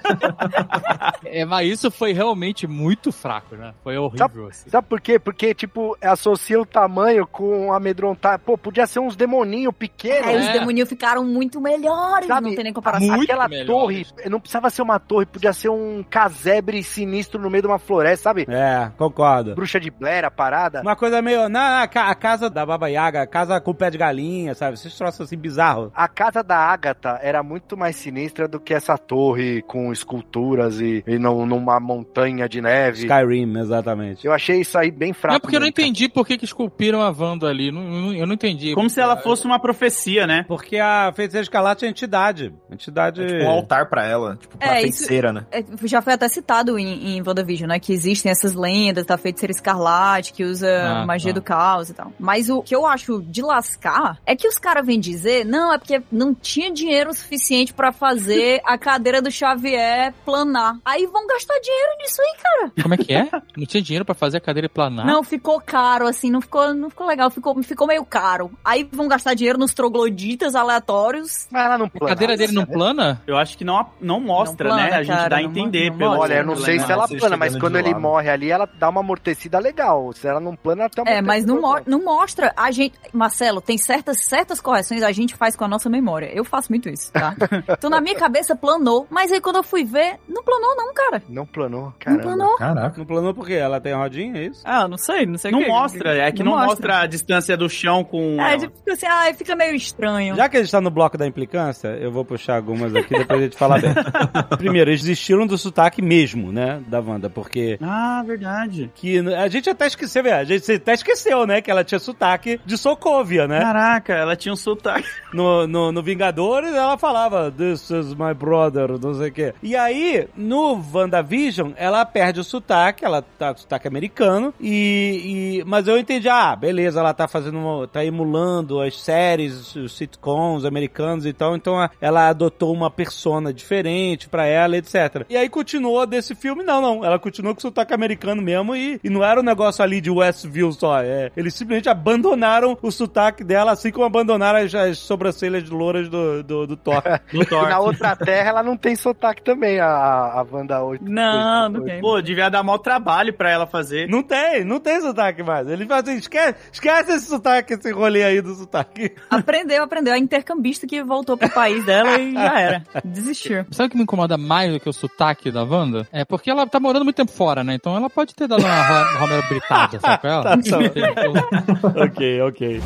é, 1.25 1.45
mas 1.45 1.69
isso 1.69 1.91
foi 1.91 2.11
realmente 2.13 2.67
muito 2.67 3.11
fraco, 3.11 3.55
né? 3.55 3.73
Foi 3.83 3.97
horrível, 3.97 4.47
assim. 4.47 4.69
Sabe 4.69 4.87
por 4.87 4.99
quê? 5.01 5.19
Porque, 5.19 5.53
tipo, 5.53 5.97
associa 6.01 6.59
o 6.59 6.65
tamanho 6.65 7.25
com 7.27 7.71
amedrontar. 7.73 8.39
Pô, 8.39 8.57
podia 8.57 8.85
ser 8.87 8.99
uns 8.99 9.15
demoninhos 9.15 9.73
pequenos. 9.77 10.27
Aí 10.27 10.35
É. 10.35 10.39
os 10.39 10.47
demoninhos 10.53 10.89
ficaram 10.89 11.23
muito 11.23 11.59
melhores, 11.61 12.27
Sabe, 12.27 12.47
não 12.49 12.55
tem 12.55 12.63
nem 12.63 12.73
comparação. 12.73 13.07
muito 13.07 13.23
Aquela 13.23 13.47
melhores. 13.47 13.67
torre, 14.11 14.29
não 14.29 14.39
precisava 14.39 14.69
ser 14.69 14.81
uma 14.81 14.99
torre, 14.99 15.25
podia 15.25 15.53
ser 15.53 15.69
um 15.69 16.03
casebre 16.09 16.83
sinistro 16.83 17.39
no 17.41 17.49
meio 17.49 17.61
de 17.63 17.67
uma 17.67 17.79
floresta, 17.79 18.23
sabe? 18.23 18.45
É, 18.49 18.91
concordo. 18.97 19.55
Bruxa 19.55 19.79
de 19.79 19.89
Blair, 19.91 20.25
a 20.25 20.31
parada. 20.31 20.81
Uma 20.81 20.95
coisa 20.95 21.21
meio. 21.21 21.49
Na, 21.49 21.83
a 21.83 22.15
casa 22.15 22.49
da 22.49 22.65
Baba 22.65 22.87
Yaga, 22.89 23.21
a 23.21 23.27
casa 23.27 23.59
com 23.61 23.73
pé 23.73 23.89
de 23.89 23.97
galinha, 23.97 24.53
sabe? 24.55 24.73
Esses 24.75 24.95
troços 24.97 25.28
assim 25.29 25.37
bizarros. 25.37 25.91
A 25.95 26.07
casa 26.07 26.43
da 26.43 26.57
Agatha 26.57 27.19
era 27.21 27.41
muito 27.43 27.77
mais 27.77 27.95
sinistra 27.95 28.47
do 28.47 28.59
que 28.59 28.73
essa 28.73 28.97
torre 28.97 29.61
com 29.61 29.91
esculturas 29.91 30.79
e, 30.81 31.03
e 31.07 31.17
não- 31.17 31.45
numa 31.45 31.79
montanha 31.79 32.47
de 32.49 32.61
neve. 32.61 32.99
Skyrim, 32.99 33.57
exatamente. 33.59 34.25
Eu 34.25 34.33
achei 34.33 34.61
isso 34.61 34.77
aí 34.77 34.91
bem 34.91 35.13
fraco. 35.13 35.33
Não, 35.35 35.39
porque 35.39 35.55
eu 35.55 35.59
não 35.59 35.67
entendi 35.67 36.09
por 36.09 36.25
que, 36.25 36.37
que 36.37 36.45
esculpiram 36.45 37.01
a 37.01 37.09
Wanda 37.11 37.47
ali. 37.47 37.71
Não- 37.71 37.83
não- 37.83 38.13
eu 38.13 38.25
não 38.25 38.33
entendi. 38.33 38.73
Como 38.73 38.89
se 38.89 38.99
ela 38.99 39.15
fosse 39.17 39.45
uma 39.45 39.59
profecia, 39.59 40.25
né? 40.27 40.43
Porque 40.47 40.77
a 40.77 41.11
Feiticeira 41.15 41.43
Escarlate 41.43 41.85
é 41.85 41.89
entidade. 41.89 42.53
Entidade. 42.71 43.21
É 43.23 43.27
tipo 43.27 43.43
um 43.43 43.49
altar 43.49 43.87
pra 43.89 44.05
ela, 44.05 44.35
tipo, 44.35 44.57
pra 44.57 44.67
É, 44.67 44.81
isso- 44.81 44.99
feiticeira, 44.99 45.31
né? 45.31 45.45
É, 45.51 45.63
já 45.83 46.01
foi 46.01 46.13
até 46.13 46.27
citado 46.27 46.77
em, 46.79 47.17
em 47.17 47.21
WandaVision, 47.25 47.67
né? 47.69 47.79
Que 47.79 47.93
existem 47.93 48.31
essas 48.31 48.53
lendas 48.53 49.05
da 49.05 49.17
feiticeira 49.17 49.51
escarlate, 49.51 50.33
que 50.33 50.43
usa 50.43 50.67
Ah, 50.69 51.05
magia 51.05 51.33
tá. 51.33 51.39
do 51.39 51.43
caos 51.43 51.89
e 51.89 51.93
tal. 51.93 52.11
Mas 52.19 52.49
o 52.49 52.61
que 52.61 52.75
eu 52.75 52.85
acho 52.85 53.21
de 53.21 53.41
lascar 53.41 54.17
é 54.25 54.35
que 54.35 54.47
os 54.47 54.57
caras 54.57 54.85
vêm 54.85 54.99
dizer, 55.19 55.45
não, 55.45 55.73
é 55.73 55.77
porque 55.77 56.01
não 56.11 56.33
tinha 56.33 56.71
dinheiro 56.71 57.13
suficiente 57.13 57.73
pra 57.73 57.91
fazer 57.91 58.61
a 58.65 58.77
cadeira 58.77 59.21
do 59.21 59.31
Xavier 59.31 60.13
planar. 60.25 60.77
Aí 60.85 61.05
vão 61.05 61.27
gastar 61.27 61.59
dinheiro 61.59 61.89
nisso 61.99 62.21
aí, 62.21 62.41
cara. 62.41 62.71
Como 62.81 62.93
é 62.93 62.97
que 62.97 63.13
é? 63.13 63.29
Não 63.55 63.65
tinha 63.65 63.81
dinheiro 63.81 64.05
pra 64.05 64.15
fazer 64.15 64.37
a 64.37 64.41
cadeira 64.41 64.69
planar? 64.69 65.05
Não, 65.05 65.23
ficou 65.23 65.59
caro, 65.61 66.07
assim, 66.07 66.29
não 66.31 66.41
ficou, 66.41 66.73
não 66.73 66.89
ficou 66.89 67.07
legal, 67.07 67.29
ficou, 67.29 67.61
ficou 67.63 67.87
meio 67.87 68.05
caro. 68.05 68.51
Aí 68.63 68.87
vão 68.91 69.07
gastar 69.07 69.33
dinheiro 69.33 69.59
nos 69.59 69.73
trogloditas 69.73 70.55
aleatórios. 70.55 71.47
Mas 71.51 71.65
ela 71.65 71.77
não 71.77 71.85
A 71.85 71.89
plana. 71.89 72.15
cadeira 72.15 72.37
dele 72.37 72.53
não 72.53 72.65
plana? 72.65 73.21
Eu 73.27 73.37
acho 73.37 73.57
que 73.57 73.63
não, 73.63 73.85
não 73.99 74.19
mostra, 74.19 74.69
Não 74.69 74.75
plana, 74.75 74.89
né? 74.89 74.97
A 74.97 75.03
gente 75.03 75.15
cara, 75.15 75.29
dá 75.29 75.37
a 75.37 75.43
entender 75.43 75.89
não 75.91 75.97
pelo. 75.97 76.11
Olha, 76.19 76.35
eu 76.35 76.45
não 76.45 76.55
sei 76.55 76.79
se 76.79 76.91
ela 76.91 77.07
plana, 77.07 77.37
mas 77.37 77.57
quando 77.57 77.77
ele 77.77 77.89
lado. 77.89 78.01
morre 78.01 78.29
ali, 78.29 78.49
ela 78.49 78.67
dá 78.79 78.89
uma 78.89 79.01
amortecida 79.01 79.59
legal. 79.59 80.11
Se 80.13 80.27
ela 80.27 80.39
não 80.39 80.55
plana, 80.55 80.83
ela 80.83 80.89
tem 80.89 81.03
uma 81.03 81.11
É, 81.11 81.21
mas 81.21 81.45
não, 81.45 81.61
mo 81.61 81.79
não 81.85 82.03
mostra. 82.03 82.53
A 82.55 82.71
gente. 82.71 82.97
Marcelo, 83.13 83.61
tem 83.61 83.77
certas, 83.77 84.19
certas 84.19 84.61
correções 84.61 85.03
a 85.09 85.13
gente 85.13 85.35
faz 85.35 85.55
com 85.55 85.63
a 85.63 85.67
nossa 85.67 85.89
memória. 85.89 86.29
Eu 86.33 86.43
faço 86.45 86.71
muito 86.71 86.87
isso, 86.89 87.11
tá? 87.11 87.35
então 87.69 87.89
na 87.89 87.99
minha 87.99 88.15
cabeça 88.15 88.55
planou, 88.55 89.07
mas 89.09 89.31
aí 89.31 89.41
quando 89.41 89.57
eu 89.57 89.63
fui 89.63 89.83
ver, 89.83 90.17
não 90.27 90.43
planou, 90.43 90.75
não, 90.75 90.93
cara. 90.93 91.23
Não 91.27 91.45
planou, 91.45 91.85
Não 91.85 91.93
caramba. 91.99 92.21
planou. 92.23 92.55
Caraca. 92.57 92.97
Não 92.97 93.05
planou 93.05 93.33
por 93.33 93.45
quê? 93.47 93.53
Ela 93.53 93.81
tem 93.81 93.93
rodinha, 93.93 94.37
é 94.37 94.45
isso? 94.45 94.61
Ah, 94.65 94.87
não 94.87 94.97
sei, 94.97 95.25
não 95.25 95.37
sei 95.37 95.51
Não 95.51 95.67
mostra, 95.67 96.15
é 96.17 96.31
que 96.31 96.43
não, 96.43 96.51
mostra. 96.57 96.99
a 96.99 97.05
distância 97.05 97.57
do 97.57 97.69
chão 97.69 98.03
com. 98.03 98.39
É, 98.41 98.53
ela. 98.53 98.57
tipo 98.59 98.91
assim, 98.91 99.05
ah, 99.07 99.33
fica 99.33 99.55
meio 99.55 99.75
estranho. 99.75 100.35
Já 100.35 100.47
que 100.47 100.57
a 100.57 100.61
gente 100.61 100.71
tá 100.71 100.79
no 100.81 100.91
bloco 100.91 101.17
da 101.17 101.25
implicância, 101.27 101.87
eu 101.89 102.11
vou 102.11 102.23
puxar 102.23 102.55
algumas 102.55 102.93
aqui 102.95 103.17
depois 103.17 103.39
a 103.39 103.43
gente 103.43 103.57
falar 103.57 103.81
bem. 103.81 103.91
Primeiro, 104.57 104.89
eles 104.91 105.01
desistiram 105.01 105.45
do 105.47 105.57
sotaque 105.57 106.01
mesmo, 106.01 106.51
né? 106.51 106.81
Da 106.87 106.99
Wanda, 106.99 107.29
porque. 107.29 107.77
Ah, 107.81 108.23
verdade. 108.25 108.91
Que 108.95 109.19
a 109.33 109.47
gente 109.47 109.69
até 109.69 109.87
esqueceu, 109.87 110.23
velho. 110.23 110.35
A 110.37 110.43
gente 110.43 110.71
até 110.71 110.93
esqueceu, 110.93 111.45
né? 111.47 111.61
Que 111.61 111.71
ela 111.71 111.83
tinha 111.83 111.99
sotaque 111.99 112.59
de 112.65 112.77
Sokovia, 112.77 113.47
né? 113.47 113.59
Caraca, 113.61 114.13
ela 114.13 114.35
tinha 114.35 114.53
um 114.53 114.57
sotaque. 114.57 114.98
No, 115.33 115.67
no, 115.67 115.91
no 115.91 116.01
Vingadores, 116.01 116.73
ela 116.73 116.97
falava, 116.97 117.51
This 117.51 117.89
is 117.91 118.13
my 118.15 118.33
brother, 118.33 118.99
não 118.99 119.13
sei 119.13 119.29
o 119.29 119.31
quê. 119.31 119.53
E 119.61 119.75
aí, 119.75 120.27
no 120.35 120.81
WandaVision, 120.93 121.71
ela 121.75 122.03
perde 122.05 122.39
o 122.39 122.43
sotaque, 122.43 123.05
ela 123.05 123.21
tá 123.21 123.53
com 123.53 123.59
sotaque 123.59 123.87
americano, 123.87 124.53
e, 124.59 125.59
e- 125.61 125.63
Mas 125.65 125.87
eu 125.87 125.97
entendi, 125.99 126.27
ah, 126.29 126.55
beleza, 126.55 126.99
ela 126.99 127.13
tá 127.13 127.27
fazendo, 127.27 127.59
uma- 127.59 127.87
tá 127.87 128.03
emulando 128.03 128.81
as 128.81 128.99
séries, 128.99 129.75
os 129.75 129.95
sitcoms 129.95 130.65
americanos 130.65 131.25
e 131.25 131.33
tal, 131.33 131.55
então 131.55 131.87
ela 132.01 132.27
adotou 132.29 132.73
uma 132.73 132.89
persona 132.89 133.53
diferente 133.53 134.27
pra 134.27 134.45
ela, 134.47 134.77
etc. 134.77 135.25
E 135.29 135.37
aí 135.37 135.47
continuou 135.49 136.05
desse 136.07 136.33
filme, 136.33 136.63
não, 136.63 136.81
não, 136.81 137.05
ela 137.05 137.19
continuou 137.19 137.53
com 137.53 137.61
sotaque 137.61 137.93
americano 137.93 138.41
mesmo, 138.41 138.75
e, 138.75 138.99
e 139.03 139.09
não 139.09 139.23
era 139.23 139.39
um 139.39 139.43
negócio 139.43 139.83
ali 139.83 140.01
de 140.01 140.09
Westview 140.09 140.71
só, 140.71 141.01
é, 141.01 141.31
eles 141.37 141.53
simplesmente 141.53 141.89
abandonaram 141.89 142.77
o 142.81 142.91
sotaque 142.91 143.43
dela, 143.43 143.71
assim 143.73 143.91
como 143.91 144.05
abandonaram 144.05 144.59
as, 144.59 144.73
as 144.79 144.97
sobrancelhas 144.97 145.69
louras 145.69 146.07
do, 146.09 146.43
do, 146.43 146.67
do 146.67 146.75
Thor. 146.77 147.01
Do 147.31 147.45
Thor. 147.45 147.69
Na 147.69 147.79
outra 147.79 148.15
terra, 148.15 148.49
ela 148.49 148.63
não 148.63 148.75
tem 148.75 148.95
sotaque 148.95 149.41
também, 149.43 149.79
a, 149.79 149.87
a 149.87 150.45
Wanda 150.51 150.81
8. 150.83 151.03
Não, 151.03 151.69
não 151.69 151.83
tem. 151.83 152.01
Pô, 152.01 152.21
devia 152.21 152.49
dar 152.49 152.63
mau 152.63 152.79
trabalho 152.79 153.33
pra 153.33 153.49
ela 153.51 153.67
fazer. 153.67 154.07
Não 154.09 154.23
tem, 154.23 154.63
não 154.65 154.79
tem 154.79 154.99
sotaque 155.01 155.43
mais. 155.43 155.67
Ele 155.67 155.85
fala 155.85 156.01
assim, 156.01 156.15
esquece, 156.17 156.55
esquece 156.71 157.11
esse 157.13 157.25
sotaque, 157.27 157.73
esse 157.73 157.91
rolê 157.91 158.23
aí 158.23 158.41
do 158.41 158.53
sotaque. 158.55 159.13
Aprendeu, 159.29 159.83
aprendeu. 159.83 160.13
A 160.13 160.17
intercambista 160.17 160.87
que 160.87 161.03
voltou 161.03 161.37
pro 161.37 161.49
país 161.49 161.85
dela 161.85 162.17
e 162.17 162.33
já 162.33 162.59
era. 162.59 162.83
Desistiu. 163.05 163.65
Sabe 163.71 163.87
o 163.87 163.91
que 163.91 163.97
me 163.97 164.03
incomoda 164.03 164.37
mais 164.37 164.71
do 164.71 164.79
que 164.79 164.89
o 164.89 164.93
sotaque 164.93 165.51
da 165.51 165.63
Wanda? 165.63 166.07
É 166.11 166.25
porque 166.25 166.49
ela 166.49 166.65
tá 166.67 166.79
morando 166.79 167.03
muito 167.03 167.15
tempo 167.17 167.31
fora, 167.31 167.63
né? 167.63 167.75
Então 167.75 167.95
ela 167.95 168.09
pode 168.09 168.33
ter 168.35 168.47
dado 168.47 168.63
uma 168.63 168.81
Ro- 168.81 169.19
Romero 169.19 169.47
Britada, 169.47 169.99
sabe 169.99 170.27
é? 170.27 170.29
Tá, 170.41 170.57
tá. 170.57 172.03
ok, 172.05 172.41
ok. 172.41 172.81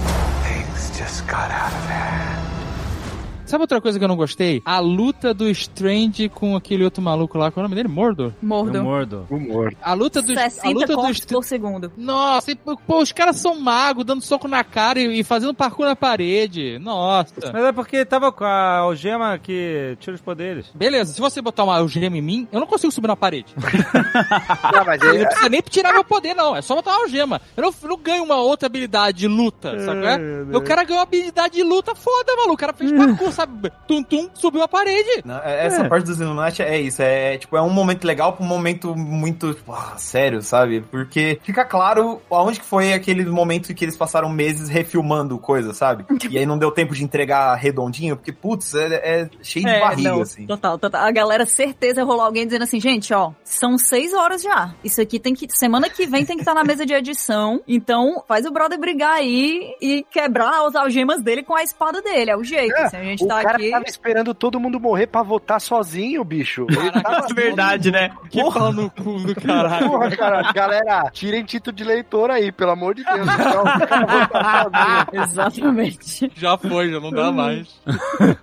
got 1.21 1.51
out 1.51 1.73
of 1.73 1.87
there. 1.87 2.42
Sabe 3.53 3.61
outra 3.61 3.79
coisa 3.79 3.99
que 3.99 4.03
eu 4.03 4.07
não 4.09 4.15
gostei? 4.15 4.63
A 4.65 4.79
luta 4.79 5.31
do 5.31 5.47
Strange 5.47 6.27
com 6.27 6.55
aquele 6.55 6.83
outro 6.83 7.03
maluco 7.03 7.37
lá, 7.37 7.51
qual 7.51 7.63
é 7.63 7.67
o 7.67 7.69
nome 7.69 7.75
dele? 7.75 7.87
Mordor? 7.87 8.33
Mordo. 8.41 8.83
mordo. 8.83 9.27
Humor. 9.29 9.75
A 9.79 9.93
luta 9.93 10.23
do, 10.23 10.33
a 10.33 10.49
60 10.49 10.69
luta 10.69 10.95
do 10.95 11.11
Strange... 11.11 11.27
por 11.27 11.43
segundo. 11.43 11.91
Nossa, 11.95 12.49
e, 12.49 12.55
pô, 12.55 12.75
os 12.99 13.11
caras 13.11 13.35
são 13.35 13.59
magos, 13.59 14.05
dando 14.05 14.23
soco 14.23 14.47
na 14.47 14.63
cara 14.63 14.99
e, 14.99 15.19
e 15.19 15.23
fazendo 15.23 15.53
parkour 15.53 15.85
na 15.85 15.95
parede. 15.95 16.79
Nossa. 16.79 17.31
Mas 17.53 17.63
é 17.63 17.71
porque 17.71 18.03
tava 18.03 18.31
com 18.31 18.43
a 18.43 18.77
algema 18.77 19.37
que 19.37 19.95
tira 19.99 20.15
os 20.15 20.21
poderes. 20.21 20.71
Beleza, 20.73 21.13
se 21.13 21.21
você 21.21 21.39
botar 21.39 21.63
uma 21.63 21.77
algema 21.77 22.17
em 22.17 22.23
mim, 22.23 22.47
eu 22.51 22.59
não 22.59 22.65
consigo 22.65 22.91
subir 22.91 23.09
na 23.09 23.15
parede. 23.15 23.53
Não, 24.73 24.85
mas 24.85 25.01
Ele 25.01 25.19
não 25.19 25.25
precisa 25.25 25.49
nem 25.49 25.61
tirar 25.61 25.93
meu 25.93 26.03
poder, 26.03 26.33
não. 26.33 26.55
É 26.55 26.61
só 26.61 26.73
botar 26.73 26.91
uma 26.91 27.01
algema. 27.01 27.39
Eu 27.55 27.63
não, 27.63 27.73
não 27.83 27.97
ganho 27.97 28.23
uma 28.23 28.37
outra 28.37 28.65
habilidade 28.65 29.19
de 29.19 29.27
luta, 29.27 29.77
sabe? 29.79 30.01
qual 30.01 30.11
É? 30.11 30.57
O 30.57 30.61
cara 30.61 30.83
ganhou 30.83 30.99
uma 30.99 31.03
habilidade 31.03 31.55
de 31.55 31.63
luta 31.63 31.93
foda, 31.93 32.35
maluco. 32.35 32.53
O 32.53 32.57
cara 32.57 32.73
fez 32.73 32.91
parkour, 32.91 33.31
sabe? 33.31 33.42
Tum, 33.87 34.03
tum, 34.03 34.29
subiu 34.33 34.61
a 34.63 34.67
parede. 34.67 35.21
Não, 35.25 35.37
é- 35.39 35.65
Essa 35.67 35.85
parte 35.87 36.05
dos 36.05 36.19
Illuminati 36.19 36.61
é 36.61 36.79
isso, 36.79 37.01
é 37.01 37.37
tipo, 37.37 37.55
é 37.57 37.61
um 37.61 37.69
momento 37.69 38.05
legal 38.05 38.33
pra 38.33 38.45
um 38.45 38.47
momento 38.47 38.95
muito 38.95 39.53
tipo, 39.53 39.71
ah, 39.73 39.93
sério, 39.97 40.41
sabe? 40.41 40.81
Porque 40.91 41.39
fica 41.43 41.63
claro 41.65 42.21
aonde 42.29 42.59
que 42.59 42.65
foi 42.65 42.93
aquele 42.93 43.25
momento 43.25 43.71
em 43.71 43.75
que 43.75 43.85
eles 43.85 43.95
passaram 43.97 44.29
meses 44.29 44.69
refilmando 44.69 45.37
coisa, 45.37 45.73
sabe? 45.73 46.05
E 46.33 46.37
aí 46.37 46.45
não 46.45 46.57
deu 46.57 46.71
tempo 46.71 46.95
de 46.95 47.03
entregar 47.03 47.53
redondinho, 47.55 48.15
porque, 48.15 48.31
putz, 48.31 48.73
é, 48.73 48.95
é 48.95 49.29
cheio 49.43 49.65
de 49.65 49.79
barriga, 49.79 50.09
não, 50.09 50.21
assim. 50.21 50.47
Total, 50.47 50.77
total. 50.79 51.05
A 51.05 51.11
galera, 51.11 51.45
certeza, 51.45 52.03
rolou 52.03 52.21
alguém 52.23 52.45
dizendo 52.45 52.63
assim, 52.63 52.79
gente, 52.79 53.13
ó, 53.13 53.31
são 53.43 53.77
seis 53.77 54.13
horas 54.13 54.41
já. 54.41 54.73
Isso 54.83 54.99
aqui 55.01 55.19
tem 55.19 55.33
que. 55.35 55.47
Semana 55.55 55.89
que 55.89 56.07
vem 56.07 56.25
tem 56.25 56.35
que 56.37 56.41
estar 56.41 56.53
na 56.55 56.63
mesa 56.63 56.85
de 56.85 56.93
edição. 56.93 57.61
Então, 57.67 58.23
faz 58.27 58.45
o 58.45 58.51
brother 58.51 58.79
brigar 58.79 59.11
aí 59.13 59.75
e 59.81 60.03
quebrar 60.09 60.65
as 60.65 60.75
algemas 60.75 61.21
dele 61.21 61.43
com 61.43 61.55
a 61.55 61.61
espada 61.61 62.01
dele. 62.01 62.31
É 62.31 62.37
o 62.37 62.43
jeito. 62.43 62.75
É, 62.75 62.83
assim, 62.85 62.97
a 62.97 63.03
gente 63.03 63.27
gente 63.35 63.41
O 63.41 63.43
tá 63.43 63.43
cara 63.43 63.57
aqui. 63.57 63.71
tava 63.71 63.85
esperando 63.87 64.33
todo 64.33 64.59
mundo 64.59 64.79
morrer 64.79 65.07
pra 65.07 65.23
votar 65.23 65.59
sozinho, 65.61 66.23
bicho. 66.23 66.65
Tava... 67.01 67.27
É 67.29 67.33
verdade, 67.33 67.91
né? 67.91 68.11
Que 68.29 68.39
pau 68.41 68.71
no 68.73 68.89
cu 68.89 69.19
do 69.19 69.35
caralho. 69.35 69.89
Porra, 69.89 70.11
cara, 70.15 70.51
galera, 70.53 71.09
tirem 71.11 71.43
título 71.43 71.75
de 71.75 71.83
leitor 71.83 72.29
aí, 72.31 72.51
pelo 72.51 72.71
amor 72.71 72.95
de 72.95 73.03
Deus. 73.03 73.27
Então, 73.27 73.61
o 73.63 74.19
votar. 74.19 75.07
Exatamente. 75.13 76.31
Já 76.35 76.57
foi, 76.57 76.91
já 76.91 76.99
não 76.99 77.11
dá 77.11 77.31
mais. 77.31 77.67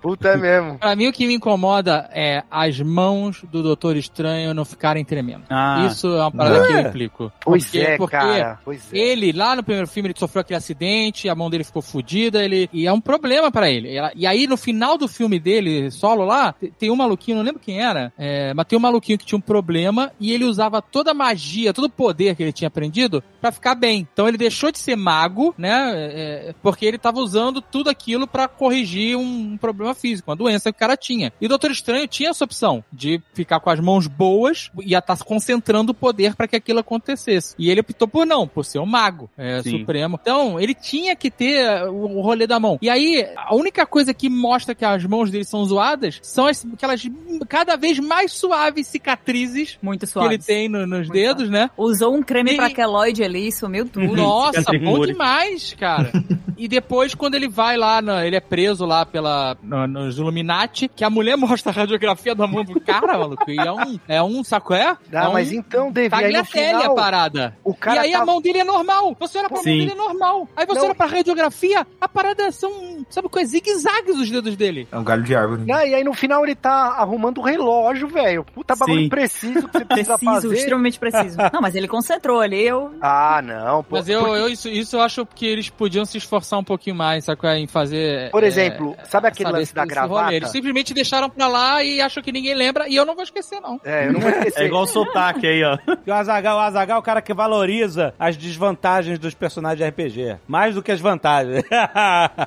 Puta 0.01 0.29
é 0.29 0.37
mesmo. 0.37 0.79
Pra 0.79 0.95
mim, 0.97 1.09
o 1.09 1.13
que 1.13 1.27
me 1.27 1.35
incomoda 1.35 2.09
é 2.13 2.43
as 2.51 2.81
mãos 2.81 3.43
do 3.51 3.63
Doutor 3.63 3.97
Estranho 3.97 4.55
não 4.55 4.65
ficarem 4.65 5.05
tremendo. 5.05 5.45
Ah. 5.51 5.87
Isso 5.87 6.07
é 6.09 6.21
uma 6.21 6.31
parada 6.33 6.67
que 6.67 6.73
eu 6.73 6.81
implico. 6.81 7.33
Pois 7.43 7.65
Porque- 7.65 7.79
é, 7.79 7.97
porque 7.97 8.17
cara. 8.17 8.59
Pois 8.65 8.93
é. 8.93 8.97
Ele, 8.99 9.33
lá 9.33 9.55
no 9.57 9.63
primeiro 9.63 9.87
filme, 9.89 10.09
ele 10.09 10.19
sofreu 10.19 10.41
aquele 10.41 10.57
acidente, 10.59 11.29
a 11.29 11.35
mão 11.35 11.49
dele 11.51 11.65
ficou 11.65 11.83
fodida, 11.83 12.43
ele, 12.45 12.69
e 12.73 12.87
é 12.87 12.93
um 12.93 13.01
problema 13.01 13.51
pra 13.51 13.71
ele. 13.71 13.89
E- 13.99 14.11
E 14.17 14.27
aí, 14.27 14.47
no 14.47 14.57
final 14.57 14.80
do 14.99 15.09
filme 15.09 15.39
dele, 15.39 15.91
solo 15.91 16.25
lá, 16.25 16.53
te- 16.53 16.73
tem 16.79 16.91
um 16.91 16.97
maluquinho, 16.97 17.37
não 17.39 17.45
lembro 17.45 17.61
quem 17.61 17.81
era, 17.83 18.13
é, 18.19 18.53
mas 18.55 18.67
tem 18.67 18.77
um 18.79 18.83
maluquinho 18.83 19.19
que 19.19 19.25
tinha 19.27 19.39
um 19.39 19.41
problema 19.43 20.13
e 20.21 20.33
ele 20.33 20.45
usava 20.45 20.81
toda 20.83 21.11
a 21.11 21.15
magia, 21.15 21.73
todo 21.73 21.85
o 21.85 21.91
poder 21.91 22.35
que 22.37 22.43
ele 22.43 22.53
tinha 22.53 22.69
aprendido 22.69 23.23
pra 23.41 23.53
ficar 23.53 23.75
bem. 23.75 24.07
Então 24.13 24.27
ele 24.29 24.37
deixou 24.39 24.71
de 24.71 24.79
ser 24.79 24.97
mago, 24.97 25.55
né, 25.57 25.93
é, 25.95 26.55
porque 26.63 26.85
ele 26.87 26.99
tava 26.99 27.19
usando 27.21 27.61
tudo 27.61 27.89
aquilo 27.91 28.27
pra 28.27 28.49
corrigir 28.49 29.17
um, 29.17 29.53
um 29.53 29.57
problema 29.57 29.95
físico, 29.95 30.31
uma 30.31 30.37
doença 30.37 30.71
que 30.73 30.77
o 30.77 30.81
cara 30.81 30.97
tinha. 30.97 31.33
E 31.41 31.47
o 31.47 31.49
Doutor 31.49 31.71
Estranho 31.71 32.07
tinha 32.09 32.31
essa 32.31 32.45
opção 32.45 32.85
de 32.93 33.21
ficar 33.35 33.61
com 33.61 33.71
as 33.71 33.81
mãos 33.81 34.07
boas 34.07 34.71
e 34.83 34.95
estar 34.95 35.17
concentrando 35.25 35.93
o 35.93 35.95
poder 35.95 36.35
pra 36.35 36.47
que 36.49 36.57
aquilo 36.57 36.81
acontecesse. 36.81 37.55
E 37.59 37.71
ele 37.71 37.81
optou 37.81 38.07
por 38.09 38.27
não, 38.27 38.47
por 38.47 38.65
ser 38.65 38.79
um 38.79 38.87
mago 38.87 39.31
é, 39.37 39.63
supremo. 39.63 40.19
Então, 40.21 40.59
ele 40.61 40.75
tinha 40.75 41.15
que 41.17 41.31
ter 41.31 41.83
o 41.89 42.21
rolê 42.21 42.47
da 42.47 42.59
mão. 42.61 42.79
E 42.83 42.89
aí, 42.89 43.27
a 43.37 43.55
única 43.55 43.87
coisa 43.87 44.13
que 44.15 44.29
mostra 44.29 44.60
que 44.75 44.85
as 44.85 45.05
mãos 45.05 45.31
dele 45.31 45.45
são 45.45 45.65
zoadas 45.65 46.19
são 46.23 46.47
as, 46.47 46.65
aquelas 46.73 47.03
cada 47.49 47.77
vez 47.77 47.99
mais 47.99 48.33
suaves 48.33 48.87
cicatrizes 48.87 49.79
Muito 49.83 50.01
que 50.01 50.05
ele 50.05 50.13
suave. 50.13 50.39
tem 50.39 50.69
no- 50.69 50.87
nos 50.87 51.09
dedos, 51.09 51.49
né? 51.49 51.71
Usou 51.77 52.15
um 52.15 52.23
creme 52.23 52.53
E- 52.53 52.57
pra 52.57 52.71
queloide 52.71 53.23
ali 53.25 53.49
e 53.49 53.53
sumiu 53.53 53.87
tudo. 53.89 54.15
Nossa, 54.17 54.63
bom 54.83 55.05
demais, 55.07 55.75
cara. 55.79 56.11
e 56.57 56.69
depois, 56.69 57.15
quando 57.15 57.35
ele 57.35 57.49
vai 57.49 57.77
lá, 57.77 58.01
na- 58.03 58.27
ele 58.27 58.37
é 58.37 58.41
preso 58.41 58.85
lá 58.85 59.05
pela, 59.07 59.57
no- 59.63 59.87
nos 59.87 60.19
Illuminati, 60.19 60.89
que 60.89 61.05
a 61.05 61.11
mulher 61.11 61.37
mostra 61.61 61.71
a 61.73 61.75
radiografia 61.75 62.35
da 62.35 62.47
mão 62.47 62.65
do 62.65 62.81
cara, 62.81 63.19
maluco. 63.19 63.51
E 63.51 63.59
é 63.59 63.73
um, 63.73 63.99
é 64.09 64.23
um 64.23 64.45
saco 64.45 64.75
é? 64.75 64.97
Ah, 65.13 65.25
é 65.25 65.29
um 65.29 65.33
mas 65.33 65.53
então, 65.53 65.91
Davi, 65.91 66.01
aí 66.01 66.05
no 66.07 66.11
tagliatelle 66.43 66.75
a 66.77 66.81
final, 66.81 66.95
parada. 66.95 67.57
o 67.65 67.71
E 67.71 67.75
cara 67.75 68.01
aí 68.03 68.15
a 68.15 68.19
tá... 68.21 68.27
mão 68.27 68.41
dele 68.41 68.59
é 68.59 68.65
normal. 68.65 69.17
Você 69.19 69.39
olha 69.39 69.49
pra 69.49 69.57
mão 69.57 69.65
Sim. 69.65 69.79
dele 69.79 69.93
é 69.93 69.95
normal. 69.95 70.49
Aí 70.57 70.67
você 70.67 70.79
Não. 70.79 70.87
olha 70.87 70.95
pra 70.95 71.07
radiografia, 71.07 71.87
a 72.01 72.09
parada 72.09 72.51
são, 72.53 73.05
sabe 73.09 73.27
o 73.27 73.31
que? 73.31 73.45
Zigue-zagues 73.45 74.17
os 74.17 74.31
dedos 74.31 74.50
dele. 74.57 74.89
É 74.91 74.99
um 74.99 75.05
galho 75.05 75.23
de 75.23 75.35
árvore. 75.35 75.63
Não, 75.67 75.81
e 75.85 75.95
aí 75.95 76.05
no 76.05 76.13
final 76.15 76.45
ele 76.45 76.55
tá 76.55 76.95
arrumando 76.99 77.39
o 77.39 77.43
relógio, 77.43 78.09
velho. 78.09 78.45
Puta 78.45 78.75
bagulho 78.77 79.03
Sim. 79.03 79.09
preciso 79.09 79.69
que 79.69 79.73
você 79.79 79.85
precisa 79.85 80.19
Preciso, 80.19 80.33
fazer. 80.43 80.55
extremamente 80.55 80.99
preciso. 80.99 81.37
Não, 81.53 81.61
mas 81.61 81.75
ele 81.75 81.89
concentrou 81.89 82.41
ali, 82.41 82.67
eu... 82.67 82.95
Ah, 83.01 83.41
não. 83.43 83.83
Pô, 83.83 83.97
Mas 83.97 84.09
eu, 84.09 84.21
porque- 84.21 84.39
eu 84.41 84.49
isso, 84.49 84.69
isso 84.69 84.97
eu 84.97 85.03
acho 85.03 85.27
que 85.27 85.47
eles 85.47 85.69
podiam 85.71 86.05
se 86.05 86.19
esforçar 86.19 86.59
um 86.59 86.65
pouquinho 86.65 86.97
mais, 86.97 87.25
sabe? 87.25 87.41
é? 87.47 87.59
Em 87.59 87.67
fazer. 87.67 88.31
Por 88.31 88.45
é, 88.45 88.47
exemplo, 88.47 88.97
sabe 89.05 89.29
aquele 89.29 89.49
sabe, 89.49 89.59
lance 89.59 89.75
da 89.75 89.83
esse 89.83 89.91
gravata? 89.91 90.35
Eles 90.35 90.51
simplesmente 90.51 90.93
deixaram 90.95 91.29
pra 91.31 91.47
lá 91.49 91.83
e 91.83 92.01
acham 92.01 92.23
que 92.23 92.31
ninguém 92.33 92.55
lembra, 92.55 92.89
e 92.89 92.97
eu 92.97 93.05
não 93.07 93.15
vou 93.15 93.25
esquecer, 93.25 93.61
não. 93.61 93.81
É, 93.85 94.07
eu 94.07 94.13
não 94.13 94.21
vou 94.21 94.31
esquecer. 94.31 94.63
É 94.63 94.67
igual 94.67 94.83
o 94.83 94.87
sotaque 94.87 95.47
aí, 95.47 95.63
ó. 95.65 95.79
O 96.07 96.13
Azagal, 96.13 96.57
o 96.57 96.61
Azagal 96.61 96.97
é 96.97 97.01
o 97.01 97.03
cara 97.03 97.23
que 97.23 97.33
valoriza 97.33 98.13
as 98.19 98.37
desvantagens 98.37 99.19
dos 99.19 99.33
personagens 99.35 99.79
de 99.79 99.89
RPG. 99.89 100.39
Mais 100.47 100.75
do 100.75 100.83
que 100.83 100.91
as 100.91 101.01
vantagens. 101.01 101.63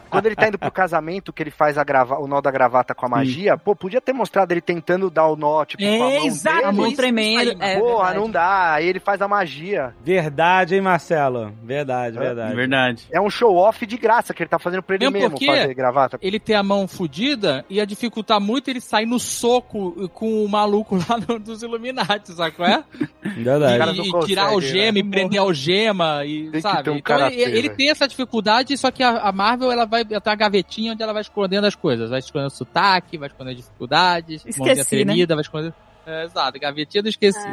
Quando 0.09 0.25
ele 0.25 0.35
tá 0.35 0.47
indo 0.47 0.57
pro 0.59 0.71
casamento, 0.71 1.31
que 1.33 1.41
ele 1.43 1.51
faz 1.51 1.77
a 1.77 1.83
grava... 1.93 2.19
o 2.19 2.27
nó 2.27 2.41
da 2.41 2.49
gravata 2.51 2.95
com 2.95 3.05
a 3.05 3.09
magia, 3.09 3.57
pô, 3.57 3.75
podia 3.75 4.01
ter 4.01 4.13
mostrado 4.13 4.51
ele 4.51 4.61
tentando 4.61 5.09
dar 5.09 5.27
o 5.27 5.35
nó, 5.35 5.63
tipo, 5.65 5.83
com 5.83 5.89
a 5.95 5.97
mão 6.09 6.25
exato, 6.25 6.55
dele. 6.57 6.67
A 6.67 6.71
mão 6.71 6.93
tremendo. 6.95 7.39
aí, 7.51 7.57
É, 7.59 7.79
Porra, 7.79 7.95
verdade. 8.05 8.19
não 8.19 8.29
dá. 8.31 8.73
Aí 8.73 8.87
ele 8.87 8.99
faz 8.99 9.21
a 9.21 9.27
magia. 9.27 9.93
verdade, 10.03 10.75
hein, 10.75 10.81
Marcelo? 10.81 11.53
Verdade, 11.63 12.17
verdade. 12.17 12.55
Verdade. 12.55 13.07
É 13.11 13.21
um 13.21 13.29
show-off 13.29 13.85
de 13.85 13.97
graça 13.97 14.33
que 14.33 14.41
ele 14.43 14.49
tá 14.49 14.57
fazendo 14.59 14.81
pra 14.81 14.95
ele 14.95 15.05
Mesmo 15.05 15.17
mesmo 15.19 15.31
porque- 15.31 15.45
fazer 15.45 15.73
gravata. 15.73 16.17
Ele 16.21 16.39
ter 16.39 16.55
a 16.55 16.63
mão 16.63 16.87
fodida 16.87 17.63
ia 17.69 17.85
dificultar 17.85 18.39
muito 18.41 18.69
ele 18.69 18.81
sair 18.81 19.05
no 19.05 19.19
soco 19.19 20.09
com 20.09 20.43
o 20.43 20.49
maluco 20.49 20.95
lá 21.09 21.17
no- 21.27 21.39
dos 21.39 21.61
Illuminati, 21.63 22.31
sabe 22.33 22.51
qual 22.55 22.67
é? 22.69 22.83
Verdade. 23.21 23.99
E, 24.01 24.07
e 24.07 24.11
consegue, 24.11 24.25
tirar 24.27 24.45
a 24.45 24.49
algema 24.49 24.91
né? 24.93 24.99
e 24.99 25.03
prender 25.03 25.39
a 25.39 25.43
algema 25.43 26.25
e, 26.25 26.43
Tem 26.43 26.51
que 26.51 26.61
sabe? 26.61 26.83
ter 26.83 26.89
um 26.89 26.95
então 26.97 27.01
karatê, 27.17 27.35
ele, 27.35 27.57
ele 27.57 27.69
tem 27.69 27.89
essa 27.89 28.07
dificuldade, 28.07 28.77
só 28.77 28.91
que 28.91 29.03
a, 29.03 29.17
a 29.19 29.31
Marvel 29.31 29.71
ela 29.71 29.85
vai 29.85 30.03
ter 30.05 30.17
uma 30.23 30.35
gavetinha 30.35 30.93
onde 30.93 31.01
ela 31.03 31.13
vai 31.13 31.21
escondendo 31.21 31.65
as 31.67 31.75
coisas. 31.83 32.09
Vai 32.09 32.19
escondendo 32.19 32.49
sotaque, 32.49 33.17
vai 33.17 33.27
escondendo 33.27 33.57
dificuldades, 33.57 34.37
Esqueci, 34.37 34.59
mãozinha 34.59 34.77
né? 34.77 34.83
tremida, 34.85 35.35
vai 35.35 35.41
esconder... 35.41 35.73
É, 36.05 36.23
exato, 36.23 36.59
gavetinha 36.59 37.03
do 37.03 37.09
esqueci. 37.09 37.47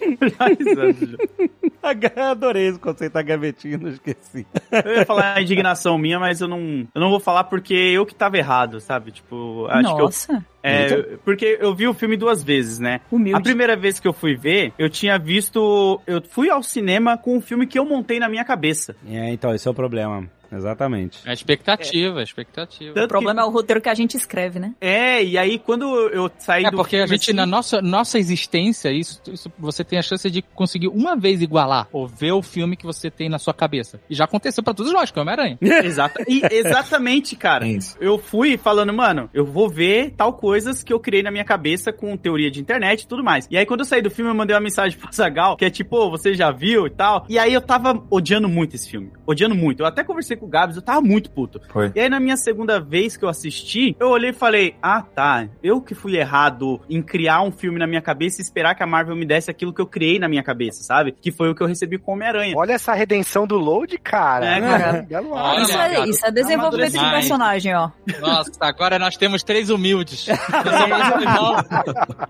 Adorei 2.30 2.68
esse 2.68 2.78
conceito 2.78 3.12
da 3.12 3.22
gavetinha, 3.22 3.78
não 3.78 3.90
esqueci. 3.90 4.46
Eu 4.84 4.94
ia 4.94 5.06
falar 5.06 5.36
a 5.36 5.42
indignação 5.42 5.98
minha, 5.98 6.18
mas 6.18 6.40
eu 6.40 6.48
não, 6.48 6.88
eu 6.94 7.00
não 7.00 7.10
vou 7.10 7.20
falar 7.20 7.44
porque 7.44 7.74
eu 7.74 8.06
que 8.06 8.14
tava 8.14 8.38
errado, 8.38 8.80
sabe? 8.80 9.10
Tipo, 9.10 9.66
acho 9.68 9.94
que 9.94 10.00
eu, 10.00 10.04
Nossa, 10.04 10.44
é, 10.62 11.16
porque 11.24 11.58
eu 11.60 11.74
vi 11.74 11.88
o 11.88 11.94
filme 11.94 12.16
duas 12.16 12.42
vezes, 12.42 12.78
né? 12.78 13.00
A 13.10 13.14
humilde. 13.14 13.42
primeira 13.42 13.76
vez 13.76 13.98
que 13.98 14.06
eu 14.06 14.12
fui 14.12 14.36
ver, 14.36 14.72
eu 14.78 14.88
tinha 14.88 15.18
visto. 15.18 16.00
Eu 16.06 16.22
fui 16.22 16.50
ao 16.50 16.62
cinema 16.62 17.18
com 17.18 17.36
um 17.36 17.40
filme 17.40 17.66
que 17.66 17.78
eu 17.78 17.84
montei 17.84 18.18
na 18.18 18.28
minha 18.28 18.44
cabeça. 18.44 18.94
É, 19.06 19.32
então, 19.32 19.54
esse 19.54 19.66
é 19.66 19.70
o 19.70 19.74
problema. 19.74 20.28
Exatamente. 20.52 21.18
É 21.26 21.32
expectativa, 21.32 22.20
é 22.20 22.22
expectativa. 22.22 22.94
Tanto 22.94 23.04
O 23.06 23.08
problema 23.08 23.42
é 23.42 23.44
o 23.44 23.50
roteiro 23.50 23.80
que 23.80 23.88
a 23.88 23.94
gente 23.94 24.16
escreve, 24.16 24.58
né? 24.58 24.74
que- 24.80 24.86
É, 24.86 25.22
e 25.24 25.38
aí 25.38 25.58
quando 25.58 25.84
eu 26.08 26.30
saí 26.38 26.64
É 26.64 26.70
do 26.70 26.76
porque 26.76 26.96
a 26.96 27.00
filme, 27.00 27.16
gente, 27.16 27.30
assim, 27.30 27.36
na 27.36 27.46
nossa, 27.46 27.80
nossa 27.82 28.18
existência, 28.18 28.90
isso, 28.92 29.20
isso 29.32 29.50
você 29.58 29.84
tem 29.84 29.98
a 29.98 30.02
chance 30.02 30.28
de 30.30 30.42
conseguir 30.42 30.88
uma 30.88 31.16
vez 31.16 31.40
igualar 31.42 31.88
ou 31.92 32.06
ver 32.06 32.32
o 32.32 32.42
filme 32.42 32.76
que 32.76 32.84
você 32.86 33.10
tem 33.10 33.28
na 33.28 33.38
sua 33.38 33.54
cabeça. 33.54 34.00
E 34.08 34.14
já 34.14 34.24
aconteceu 34.24 34.62
pra 34.62 34.74
todos 34.74 34.92
nós, 34.92 35.10
que 35.10 35.18
é 35.18 35.20
o 35.20 35.22
Homem-Aranha. 35.22 35.58
Exata, 35.84 36.24
e 36.28 36.42
exatamente, 36.50 37.36
cara. 37.36 37.66
É 37.66 37.70
isso. 37.72 37.96
Eu 38.00 38.18
fui 38.18 38.56
falando, 38.56 38.92
mano, 38.92 39.28
eu 39.34 39.44
vou 39.44 39.68
ver 39.68 40.12
tal 40.16 40.32
coisas 40.32 40.82
que 40.82 40.92
eu 40.92 41.00
criei 41.00 41.22
na 41.22 41.30
minha 41.30 41.44
cabeça 41.44 41.92
com 41.92 42.16
teoria 42.16 42.50
de 42.50 42.60
internet 42.60 43.02
e 43.02 43.06
tudo 43.06 43.22
mais. 43.24 43.46
E 43.50 43.56
aí, 43.56 43.66
quando 43.66 43.80
eu 43.80 43.86
saí 43.86 44.02
do 44.02 44.10
filme, 44.10 44.30
eu 44.30 44.34
mandei 44.34 44.54
uma 44.54 44.60
mensagem 44.62 44.98
pro 44.98 45.12
Zagal, 45.12 45.56
que 45.56 45.64
é 45.64 45.70
tipo, 45.70 45.96
"Ô, 45.96 46.10
você 46.10 46.34
já 46.34 46.50
viu 46.50 46.86
e 46.86 46.90
tal. 46.90 47.24
E 47.28 47.38
aí 47.38 47.52
eu 47.52 47.60
tava 47.60 48.02
odiando 48.10 48.48
muito 48.48 48.74
esse 48.76 48.88
filme. 48.90 49.10
Odiando 49.26 49.54
muito. 49.54 49.80
Eu 49.80 49.86
até 49.86 50.02
conversei 50.04 50.36
com 50.40 50.46
o 50.46 50.48
Gabs, 50.48 50.76
eu 50.76 50.82
tava 50.82 51.00
muito 51.00 51.30
puto. 51.30 51.60
Foi. 51.68 51.92
E 51.94 52.00
aí, 52.00 52.08
na 52.08 52.18
minha 52.18 52.36
segunda 52.36 52.80
vez 52.80 53.16
que 53.16 53.24
eu 53.24 53.28
assisti, 53.28 53.94
eu 54.00 54.08
olhei 54.08 54.30
e 54.30 54.32
falei: 54.32 54.74
Ah, 54.82 55.02
tá. 55.02 55.46
Eu 55.62 55.80
que 55.80 55.94
fui 55.94 56.16
errado 56.16 56.80
em 56.88 57.02
criar 57.02 57.42
um 57.42 57.52
filme 57.52 57.78
na 57.78 57.86
minha 57.86 58.00
cabeça 58.00 58.40
e 58.40 58.44
esperar 58.44 58.74
que 58.74 58.82
a 58.82 58.86
Marvel 58.86 59.14
me 59.14 59.26
desse 59.26 59.50
aquilo 59.50 59.72
que 59.72 59.80
eu 59.80 59.86
criei 59.86 60.18
na 60.18 60.28
minha 60.28 60.42
cabeça, 60.42 60.82
sabe? 60.82 61.12
Que 61.12 61.30
foi 61.30 61.50
o 61.50 61.54
que 61.54 61.62
eu 61.62 61.66
recebi 61.66 61.98
com 61.98 62.12
Homem-Aranha. 62.12 62.54
Olha 62.56 62.72
essa 62.72 62.94
redenção 62.94 63.46
do 63.46 63.56
Load, 63.56 63.96
cara. 63.98 64.46
É, 64.46 64.60
cara. 64.60 65.06
Olha. 65.30 65.62
Isso 65.62 65.78
é, 65.78 66.08
isso 66.08 66.26
é 66.26 66.30
desenvolvimento 66.30 66.92
de 66.92 67.10
personagem, 67.10 67.74
ó. 67.74 67.90
Nossa, 68.20 68.50
agora 68.60 68.98
nós 68.98 69.16
temos 69.16 69.42
três 69.42 69.70
humildes. 69.70 70.26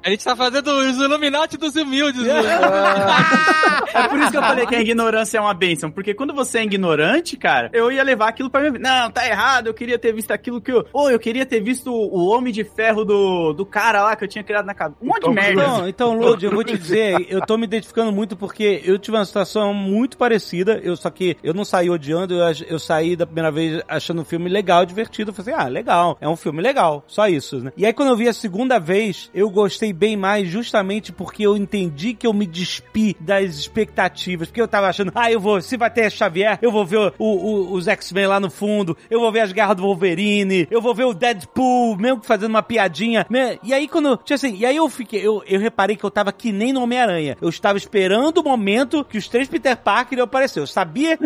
A 0.02 0.10
gente 0.10 0.24
tá 0.24 0.34
fazendo 0.34 0.68
os 0.70 0.96
Illuminati 0.96 1.56
dos 1.56 1.76
humildes. 1.76 2.22
É 3.92 4.08
por 4.08 4.18
isso 4.20 4.30
que 4.30 4.36
eu 4.36 4.42
falei 4.42 4.66
que 4.66 4.74
a 4.74 4.80
ignorância 4.80 5.38
é 5.38 5.40
uma 5.40 5.54
bênção. 5.54 5.90
Porque 5.90 6.14
quando 6.14 6.32
você 6.32 6.58
é 6.58 6.64
ignorante, 6.64 7.36
cara, 7.36 7.70
eu 7.72 7.90
ia 7.90 7.99
levar 8.04 8.28
aquilo 8.28 8.50
pra 8.50 8.60
minha 8.60 8.72
vida. 8.72 8.88
Não, 8.88 9.10
tá 9.10 9.26
errado, 9.26 9.66
eu 9.68 9.74
queria 9.74 9.98
ter 9.98 10.12
visto 10.12 10.30
aquilo 10.30 10.60
que 10.60 10.72
eu. 10.72 10.84
Ou 10.92 11.10
eu 11.10 11.18
queria 11.18 11.44
ter 11.46 11.60
visto 11.60 11.92
o 11.92 12.26
Homem 12.28 12.52
de 12.52 12.64
Ferro 12.64 13.04
do, 13.04 13.52
do 13.52 13.64
cara 13.66 14.02
lá 14.02 14.16
que 14.16 14.24
eu 14.24 14.28
tinha 14.28 14.44
criado 14.44 14.66
na 14.66 14.74
cabeça. 14.74 14.98
Um 15.02 15.06
monte 15.08 15.22
de 15.28 15.30
merda. 15.34 15.62
Não, 15.66 15.88
então, 15.88 16.18
Lud, 16.18 16.44
eu 16.44 16.50
vou 16.52 16.64
te 16.64 16.76
dizer, 16.78 17.26
eu 17.28 17.40
tô 17.44 17.56
me 17.56 17.64
identificando 17.64 18.12
muito 18.12 18.36
porque 18.36 18.82
eu 18.84 18.98
tive 18.98 19.16
uma 19.16 19.24
situação 19.24 19.72
muito 19.74 20.16
parecida, 20.16 20.80
eu 20.82 20.96
só 20.96 21.10
que 21.10 21.36
eu 21.42 21.52
não 21.54 21.64
saí 21.64 21.88
odiando, 21.90 22.34
eu, 22.34 22.44
eu 22.68 22.78
saí 22.78 23.16
da 23.16 23.26
primeira 23.26 23.50
vez 23.50 23.82
achando 23.88 24.22
um 24.22 24.24
filme 24.24 24.48
legal, 24.48 24.84
divertido, 24.86 25.30
eu 25.30 25.34
falei 25.34 25.54
assim, 25.54 25.62
ah, 25.64 25.68
legal, 25.68 26.16
é 26.20 26.28
um 26.28 26.36
filme 26.36 26.62
legal, 26.62 27.04
só 27.06 27.26
isso, 27.28 27.58
né? 27.58 27.72
E 27.76 27.84
aí 27.86 27.92
quando 27.92 28.08
eu 28.10 28.16
vi 28.16 28.28
a 28.28 28.32
segunda 28.32 28.78
vez, 28.78 29.30
eu 29.34 29.48
gostei 29.50 29.92
bem 29.92 30.16
mais 30.16 30.48
justamente 30.48 31.12
porque 31.12 31.44
eu 31.46 31.56
entendi 31.56 32.14
que 32.14 32.26
eu 32.26 32.32
me 32.32 32.46
despi 32.46 33.16
das 33.20 33.56
expectativas, 33.56 34.48
porque 34.48 34.60
eu 34.60 34.68
tava 34.68 34.88
achando, 34.88 35.12
ah, 35.14 35.30
eu 35.30 35.40
vou, 35.40 35.60
se 35.60 35.76
vai 35.76 35.90
ter 35.90 36.10
Xavier, 36.10 36.58
eu 36.62 36.70
vou 36.70 36.84
ver 36.84 36.98
o- 36.98 37.12
o- 37.18 37.72
os 37.72 37.88
X-Men 37.90 38.26
lá 38.26 38.40
no 38.40 38.50
fundo, 38.50 38.96
eu 39.10 39.20
vou 39.20 39.32
ver 39.32 39.40
as 39.40 39.52
garras 39.52 39.76
do 39.76 39.82
Wolverine, 39.82 40.66
eu 40.70 40.80
vou 40.80 40.94
ver 40.94 41.04
o 41.04 41.14
Deadpool, 41.14 41.96
mesmo 41.96 42.22
fazendo 42.22 42.50
uma 42.50 42.62
piadinha, 42.62 43.26
né? 43.28 43.58
E 43.62 43.72
aí 43.72 43.88
quando, 43.88 44.16
tipo 44.18 44.34
assim, 44.34 44.56
e 44.56 44.64
aí 44.64 44.76
eu 44.76 44.88
fiquei, 44.88 45.26
eu, 45.26 45.42
eu 45.46 45.60
reparei 45.60 45.96
que 45.96 46.04
eu 46.04 46.10
tava 46.10 46.32
que 46.32 46.52
nem 46.52 46.72
no 46.72 46.82
Homem-Aranha. 46.82 47.36
Eu 47.40 47.48
estava 47.48 47.78
esperando 47.78 48.38
o 48.38 48.44
momento 48.44 49.04
que 49.04 49.18
os 49.18 49.28
três 49.28 49.48
Peter 49.48 49.76
Parker 49.76 50.18
iam 50.18 50.24
aparecer. 50.24 50.60
Eu 50.60 50.66
sabia 50.66 51.18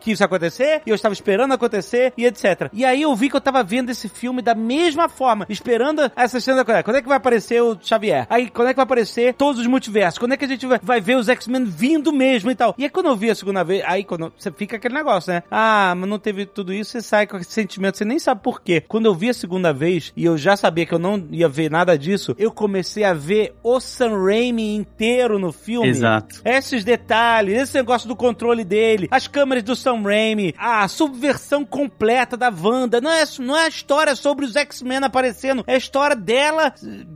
que 0.00 0.12
isso 0.12 0.22
ia 0.22 0.26
acontecer, 0.26 0.82
e 0.86 0.90
eu 0.90 0.94
estava 0.94 1.12
esperando 1.12 1.52
acontecer, 1.52 2.12
e 2.16 2.26
etc. 2.26 2.68
E 2.72 2.84
aí 2.84 3.02
eu 3.02 3.14
vi 3.14 3.28
que 3.28 3.36
eu 3.36 3.40
tava 3.40 3.62
vendo 3.62 3.90
esse 3.90 4.08
filme 4.08 4.42
da 4.42 4.54
mesma 4.54 5.08
forma, 5.08 5.46
esperando 5.48 6.10
essa 6.16 6.40
cena 6.40 6.64
da 6.64 6.82
Quando 6.82 6.96
é 6.96 7.02
que 7.02 7.08
vai 7.08 7.16
aparecer 7.16 7.62
o 7.62 7.78
Xavier? 7.80 8.26
Aí, 8.28 8.50
quando 8.50 8.68
é 8.68 8.72
que 8.72 8.76
vai 8.76 8.84
aparecer 8.84 9.34
todos 9.34 9.60
os 9.60 9.66
multiversos? 9.66 10.18
Quando 10.18 10.32
é 10.32 10.36
que 10.36 10.44
a 10.44 10.48
gente 10.48 10.66
vai, 10.66 10.78
vai 10.82 11.00
ver 11.00 11.16
os 11.16 11.28
X-Men 11.28 11.64
vindo 11.64 12.12
mesmo 12.12 12.50
e 12.50 12.54
tal? 12.54 12.74
E 12.78 12.84
aí 12.84 12.90
quando 12.90 13.06
eu 13.06 13.16
vi 13.16 13.30
a 13.30 13.34
segunda 13.34 13.62
vez, 13.62 13.82
aí 13.86 14.04
quando 14.04 14.32
você 14.36 14.50
fica 14.50 14.76
aquele 14.76 14.94
negócio, 14.94 15.32
né? 15.32 15.42
Ah, 15.50 15.93
ah, 15.94 15.96
mas 15.96 16.10
não 16.10 16.18
teve 16.18 16.44
tudo 16.44 16.72
isso, 16.72 16.90
você 16.90 17.00
sai 17.00 17.26
com 17.26 17.36
esse 17.36 17.50
sentimento, 17.50 17.96
você 17.96 18.04
nem 18.04 18.18
sabe 18.18 18.42
por 18.42 18.60
quê. 18.60 18.82
Quando 18.86 19.06
eu 19.06 19.14
vi 19.14 19.30
a 19.30 19.34
segunda 19.34 19.72
vez, 19.72 20.12
e 20.16 20.24
eu 20.24 20.36
já 20.36 20.56
sabia 20.56 20.84
que 20.84 20.92
eu 20.92 20.98
não 20.98 21.26
ia 21.30 21.48
ver 21.48 21.70
nada 21.70 21.96
disso, 21.96 22.34
eu 22.38 22.50
comecei 22.50 23.04
a 23.04 23.14
ver 23.14 23.54
o 23.62 23.80
Sam 23.80 24.24
Raimi 24.24 24.74
inteiro 24.74 25.38
no 25.38 25.52
filme. 25.52 25.88
Exato. 25.88 26.42
Esses 26.44 26.84
detalhes, 26.84 27.62
esse 27.62 27.74
negócio 27.76 28.08
do 28.08 28.16
controle 28.16 28.64
dele, 28.64 29.08
as 29.10 29.28
câmeras 29.28 29.62
do 29.62 29.76
Sam 29.76 30.02
Raimi, 30.02 30.54
a 30.58 30.86
subversão 30.88 31.64
completa 31.64 32.36
da 32.36 32.50
Wanda. 32.50 33.00
Não 33.00 33.10
é, 33.10 33.24
não 33.38 33.56
é 33.56 33.66
a 33.66 33.68
história 33.68 34.16
sobre 34.16 34.44
os 34.44 34.56
X-Men 34.56 35.04
aparecendo, 35.04 35.64
é 35.66 35.74
a 35.74 35.78
história 35.78 36.16
dela 36.16 36.74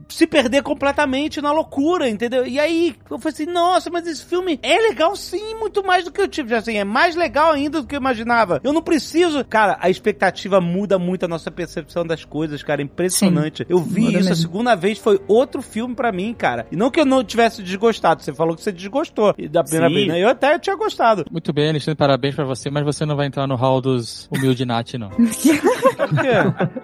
se 0.09 0.27
perder 0.27 0.63
completamente 0.63 1.41
na 1.41 1.53
loucura, 1.53 2.09
entendeu? 2.09 2.47
E 2.47 2.61
aí 2.61 2.95
eu 3.11 3.19
falei 3.19 3.33
assim, 3.33 3.47
nossa, 3.47 3.91
mas 3.91 4.07
esse 4.07 4.25
filme 4.25 4.59
é 4.63 4.77
legal 4.79 5.17
sim, 5.17 5.55
muito 5.57 5.85
mais 5.85 6.05
do 6.05 6.13
que 6.13 6.21
eu 6.21 6.29
tive. 6.29 6.55
Assim, 6.55 6.77
é 6.77 6.85
mais 6.85 7.17
legal 7.17 7.53
ainda 7.53 7.81
do 7.81 7.87
que 7.87 7.97
eu 7.97 8.01
imaginava. 8.01 8.61
Eu 8.69 8.73
não 8.75 8.83
preciso. 8.83 9.43
Cara, 9.47 9.79
a 9.81 9.89
expectativa 9.89 10.61
muda 10.61 10.99
muito 10.99 11.25
a 11.25 11.29
nossa 11.29 11.51
percepção 11.51 12.05
das 12.05 12.23
coisas, 12.23 12.63
cara. 12.63 12.83
É 12.83 12.85
impressionante. 12.85 13.65
eu 13.67 13.79
vi 13.79 14.09
isso 14.09 14.17
a 14.19 14.21
mesmo. 14.21 14.37
segunda 14.37 14.75
vez, 14.75 14.99
foi 14.99 15.19
outro 15.27 15.63
filme 15.63 15.95
pra 15.95 16.13
mim, 16.13 16.35
cara. 16.35 16.67
E 16.71 16.77
não 16.77 16.91
que 16.91 17.01
eu 17.01 17.07
não 17.07 17.25
tivesse 17.25 17.63
desgostado, 17.63 18.23
você 18.23 18.31
falou 18.31 18.55
que 18.55 18.63
você 18.63 18.71
desgostou 18.71 19.35
e 19.39 19.49
da 19.49 19.63
primeira 19.63 19.89
Sim. 19.89 19.95
vez, 19.95 20.09
né? 20.09 20.23
Eu 20.23 20.29
até 20.29 20.59
tinha 20.59 20.77
gostado. 20.77 21.25
Muito 21.31 21.51
bem, 21.51 21.71
Alexandre, 21.71 21.97
parabéns 21.97 22.35
pra 22.35 22.45
você, 22.45 22.69
mas 22.69 22.85
você 22.85 23.07
não 23.07 23.17
vai 23.17 23.27
entrar 23.27 23.47
no 23.47 23.55
hall 23.57 23.81
dos 23.81 24.29
humilde 24.31 24.67
Nat, 24.67 24.95
não. 24.95 25.09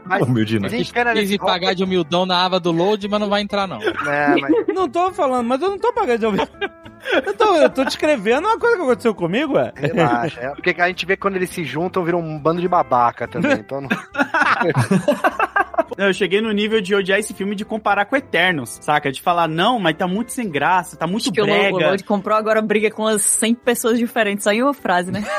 Mas, 0.06 0.23
Humilde, 0.23 0.59
a 0.65 0.69
fica 0.69 1.12
Quis 1.15 1.36
pagar 1.36 1.74
de 1.74 1.85
humildão 1.85 2.27
na 2.27 2.44
aba 2.44 2.59
do 2.59 2.73
load, 2.73 3.06
mas 3.09 3.20
não 3.20 3.28
vai 3.28 3.43
entrar, 3.43 3.66
não. 3.66 3.81
É, 3.81 4.36
mas 4.40 4.66
Não 4.74 4.89
tô 4.89 5.12
falando, 5.12 5.47
mas 5.47 5.61
eu 5.62 5.70
não 5.70 5.78
tô 5.78 5.93
pagando 5.93 6.19
de 6.19 6.27
ouvir. 6.27 6.48
Eu 7.12 7.35
tô, 7.35 7.56
eu 7.56 7.70
tô 7.70 7.85
descrevendo 7.85 8.47
uma 8.48 8.59
coisa 8.59 8.76
que 8.76 8.82
aconteceu 8.82 9.14
comigo, 9.14 9.55
ué. 9.55 9.72
relaxa. 9.76 10.40
É, 10.40 10.48
porque 10.51 10.74
a 10.81 10.89
gente 10.89 11.05
vê 11.06 11.16
quando 11.16 11.36
eles 11.36 11.51
se 11.51 11.64
juntam, 11.64 12.05
viram 12.05 12.20
um 12.20 12.39
bando 12.39 12.60
de 12.60 12.68
babaca 12.68 13.28
também. 13.28 13.52
Então 13.52 13.81
não... 13.82 13.89
Eu 15.97 16.12
cheguei 16.12 16.40
no 16.40 16.51
nível 16.51 16.81
de 16.81 16.94
odiar 16.94 17.18
esse 17.20 17.32
filme 17.35 17.55
de 17.55 17.64
comparar 17.64 18.06
com 18.06 18.16
Eternos, 18.16 18.78
saca? 18.82 19.12
De 19.12 19.20
falar, 19.22 19.47
não, 19.48 19.78
mas 19.78 19.97
tá 19.97 20.09
muito 20.09 20.32
sem 20.32 20.48
graça, 20.51 20.97
tá 20.97 21.06
muito 21.06 21.24
Acho 21.24 21.32
que 21.32 21.40
o 21.40 21.44
Lo- 21.44 21.51
o 21.52 21.55
brega. 21.55 21.86
Lord 21.89 22.05
comprou 22.05 22.36
agora 22.36 22.60
briga 22.60 22.90
com 22.90 23.06
as 23.06 23.22
100 23.22 23.55
pessoas 23.56 23.98
diferentes. 23.98 24.43
Só 24.44 24.51
em 24.52 24.62
uma 24.62 24.74
frase, 24.74 25.12
né? 25.12 25.22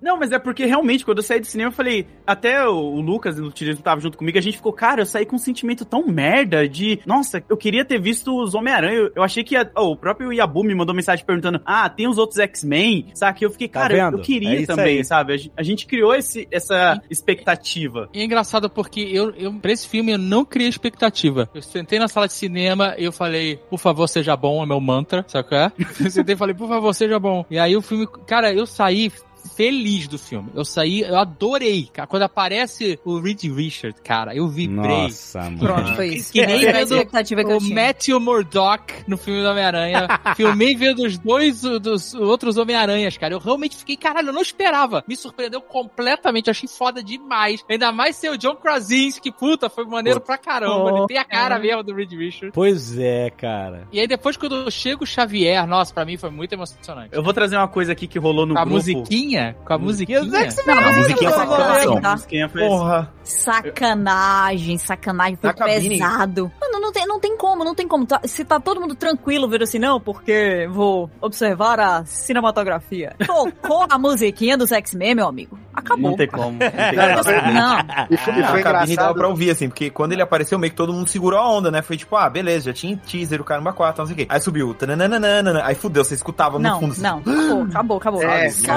Não, 0.00 0.18
mas 0.18 0.32
é 0.32 0.38
porque 0.38 0.64
realmente, 0.66 1.04
quando 1.04 1.18
eu 1.18 1.22
saí 1.22 1.38
do 1.40 1.46
cinema, 1.46 1.68
eu 1.70 1.74
falei, 1.74 2.06
até 2.26 2.66
o, 2.66 3.00
Lucas 3.00 3.38
e 3.38 3.40
o 3.40 3.50
Tirismo 3.52 3.82
tava 3.82 4.00
junto 4.00 4.18
comigo, 4.18 4.36
a 4.36 4.40
gente 4.40 4.56
ficou, 4.56 4.72
cara, 4.72 5.00
eu 5.02 5.06
saí 5.06 5.24
com 5.24 5.36
um 5.36 5.38
sentimento 5.38 5.84
tão 5.84 6.06
merda 6.06 6.68
de, 6.68 7.00
nossa, 7.06 7.42
eu 7.48 7.56
queria 7.56 7.84
ter 7.84 8.00
visto 8.00 8.36
os 8.40 8.54
Homem-Aranha. 8.54 8.96
Eu, 8.96 9.12
eu 9.16 9.22
achei 9.22 9.44
que 9.44 9.54
ia- 9.54 9.70
oh, 9.76 9.96
próprio 10.02 10.32
Yabu 10.32 10.64
me 10.64 10.74
mandou 10.74 10.94
mensagem 10.94 11.24
perguntando, 11.24 11.60
ah, 11.64 11.88
tem 11.88 12.08
os 12.08 12.18
outros 12.18 12.38
X-Men, 12.40 13.06
saca? 13.14 13.38
E 13.42 13.46
eu 13.46 13.50
fiquei, 13.50 13.68
Tá 13.68 13.80
cara, 13.82 13.96
eu- 13.96 14.04
vendo? 14.06 14.18
eu 14.18 14.22
queria 14.22 14.62
É 14.62 14.66
também, 14.66 14.98
aí. 14.98 15.04
sabe? 15.04 15.50
A 15.56 15.62
gente, 15.62 15.86
criou 15.86 16.14
esse, 16.14 16.46
essa 16.50 17.00
expectativa. 17.08 18.08
E 18.12 18.20
é 18.20 18.24
engraçado 18.24 18.68
porque 18.68 19.00
eu, 19.00 19.30
eu, 19.36 19.52
pra 19.54 19.72
esse 19.72 19.88
filme, 19.88 20.12
eu 20.12 20.18
não 20.18 20.44
criei 20.44 20.68
expectativa. 20.68 21.48
Eu 21.54 21.62
sentei 21.62 21.98
na 21.98 22.08
sala 22.08 22.26
de 22.26 22.32
cinema 22.34 22.94
e 22.98 23.04
eu 23.04 23.12
falei, 23.12 23.56
por 23.70 23.78
favor, 23.78 24.06
seja 24.08 24.36
bom, 24.36 24.62
é 24.62 24.66
meu 24.66 24.80
mantra, 24.80 25.24
sabe 25.28 25.48
qual 25.48 25.60
é? 25.60 25.72
Eu 26.04 26.10
sentei 26.10 26.34
e 26.34 26.38
falei, 26.38 26.54
por 26.54 26.68
favor, 26.68 26.92
seja 26.94 27.18
bom. 27.18 27.44
E 27.50 27.58
aí 27.58 27.76
o 27.76 27.80
filme, 27.82 28.06
cara, 28.26 28.52
eu 28.52 28.66
saí 28.66 29.10
feliz 29.56 30.06
do 30.08 30.18
filme. 30.18 30.50
Eu 30.54 30.64
saí, 30.64 31.00
eu 31.00 31.16
adorei, 31.16 31.88
cara. 31.92 32.06
Quando 32.06 32.22
aparece 32.22 32.98
o 33.04 33.18
Reed 33.20 33.42
Richard, 33.44 34.00
cara, 34.02 34.34
eu 34.34 34.48
vibrei. 34.48 35.02
Nossa, 35.02 35.40
mano. 35.42 35.58
Pronto, 35.58 35.94
foi 35.94 36.08
isso. 36.08 36.32
Que 36.32 36.44
nem 36.46 36.68
a 36.68 36.72
vendo 36.72 36.94
expectativa 36.94 37.44
que 37.44 37.52
eu 37.52 37.56
o 37.56 37.60
tinha. 37.60 37.74
Matthew 37.74 38.20
Murdock 38.20 38.94
no 39.06 39.16
filme 39.16 39.42
do 39.42 39.48
Homem-Aranha. 39.48 40.08
Filmei 40.36 40.74
vendo 40.74 41.04
os 41.04 41.18
dois 41.18 41.62
dos 41.62 42.14
outros 42.14 42.56
Homem-Aranhas, 42.56 43.16
cara. 43.16 43.34
Eu 43.34 43.38
realmente 43.38 43.76
fiquei, 43.76 43.96
caralho, 43.96 44.28
eu 44.28 44.32
não 44.32 44.42
esperava. 44.42 45.04
Me 45.06 45.16
surpreendeu 45.16 45.60
completamente, 45.60 46.50
achei 46.50 46.68
foda 46.68 47.02
demais. 47.02 47.64
Ainda 47.68 47.92
mais 47.92 48.16
ser 48.16 48.30
o 48.30 48.38
John 48.38 48.56
Krasinski, 48.56 49.30
puta, 49.32 49.68
foi 49.68 49.84
maneiro 49.84 50.20
pra 50.20 50.38
caramba. 50.38 50.92
Oh, 50.92 50.98
Ele 50.98 51.06
tem 51.06 51.18
a 51.18 51.24
cara 51.24 51.58
mesmo 51.58 51.82
do 51.82 51.94
Reed 51.94 52.12
Richards. 52.12 52.52
Pois 52.54 52.98
é, 52.98 53.30
cara. 53.30 53.86
E 53.92 54.00
aí 54.00 54.06
depois 54.06 54.36
quando 54.36 54.70
chega 54.70 55.02
o 55.02 55.06
Xavier, 55.06 55.66
nossa, 55.66 55.92
pra 55.92 56.04
mim 56.04 56.16
foi 56.16 56.30
muito 56.30 56.52
emocionante. 56.52 57.10
Eu 57.12 57.22
vou 57.22 57.32
trazer 57.32 57.56
uma 57.56 57.68
coisa 57.68 57.92
aqui 57.92 58.06
que 58.06 58.18
rolou 58.18 58.46
no 58.46 58.56
a 58.56 58.60
grupo. 58.62 58.76
musiquinha, 58.76 59.31
com 59.64 59.72
a 59.74 59.78
musiquinha. 59.78 60.20
Os 60.22 60.32
X-Men, 60.32 60.76
Não, 60.76 60.82
A 60.82 60.92
musiquinha 60.92 61.30
foi 61.30 61.46
tá? 61.46 62.08
A 62.08 62.12
musiquinha 62.12 62.48
foi. 62.48 62.60
Porra. 62.66 63.12
Sacanagem, 63.24 64.78
sacanagem, 64.78 65.36
foi 65.36 65.48
Na 65.50 65.54
cabine. 65.54 65.88
pesado. 65.98 66.50
Mano, 66.60 66.80
não 66.80 66.92
tem, 66.92 67.06
não 67.06 67.20
tem 67.20 67.36
como, 67.36 67.64
não 67.64 67.74
tem 67.74 67.86
como. 67.88 68.04
Tá- 68.06 68.20
se 68.24 68.44
tá 68.44 68.58
todo 68.60 68.80
mundo 68.80 68.94
tranquilo 68.94 69.48
vendo 69.48 69.62
assim, 69.62 69.78
não, 69.78 70.00
porque 70.00 70.68
vou 70.70 71.10
observar 71.20 71.78
a 71.80 72.04
cinematografia. 72.04 73.14
Tocou 73.26 73.86
a 73.88 73.98
musiquinha 73.98 74.56
dos 74.56 74.72
X-Men, 74.72 75.14
meu 75.14 75.26
amigo. 75.28 75.58
Acabou. 75.74 76.10
Não 76.10 76.16
tem 76.16 76.28
como. 76.28 76.50
Não 76.52 76.58
tem 76.58 77.40
como. 77.40 77.52
Não. 77.52 77.78
E 78.10 78.16
foi, 78.16 78.32
Na 78.34 78.48
foi 78.48 78.62
cabine 78.62 78.96
dava 78.96 79.14
pra 79.14 79.28
ouvir, 79.28 79.50
assim, 79.50 79.68
porque 79.68 79.88
quando 79.90 80.12
ele 80.12 80.20
apareceu, 80.22 80.58
meio 80.58 80.70
que 80.70 80.76
todo 80.76 80.92
mundo 80.92 81.08
segurou 81.08 81.38
a 81.40 81.48
onda, 81.48 81.70
né? 81.70 81.80
Foi 81.80 81.96
tipo, 81.96 82.14
ah, 82.16 82.28
beleza, 82.28 82.66
já 82.66 82.72
tinha 82.72 82.96
teaser, 82.96 83.40
o 83.40 83.44
Caramba 83.44 83.72
4, 83.72 84.02
não 84.02 84.06
sei 84.06 84.14
o 84.14 84.16
quê. 84.18 84.26
Aí 84.28 84.40
subiu, 84.40 84.74
tananana, 84.74 85.64
aí 85.64 85.74
fudeu, 85.74 86.04
você 86.04 86.14
escutava 86.14 86.58
no 86.58 86.64
Não, 86.68 86.80
fundo. 86.80 86.92
assim, 86.92 87.02
não, 87.02 87.18
acabou, 87.18 87.62
acabou, 87.96 87.96
acabou. 87.98 88.22
É, 88.22 88.50
Só 88.50 88.72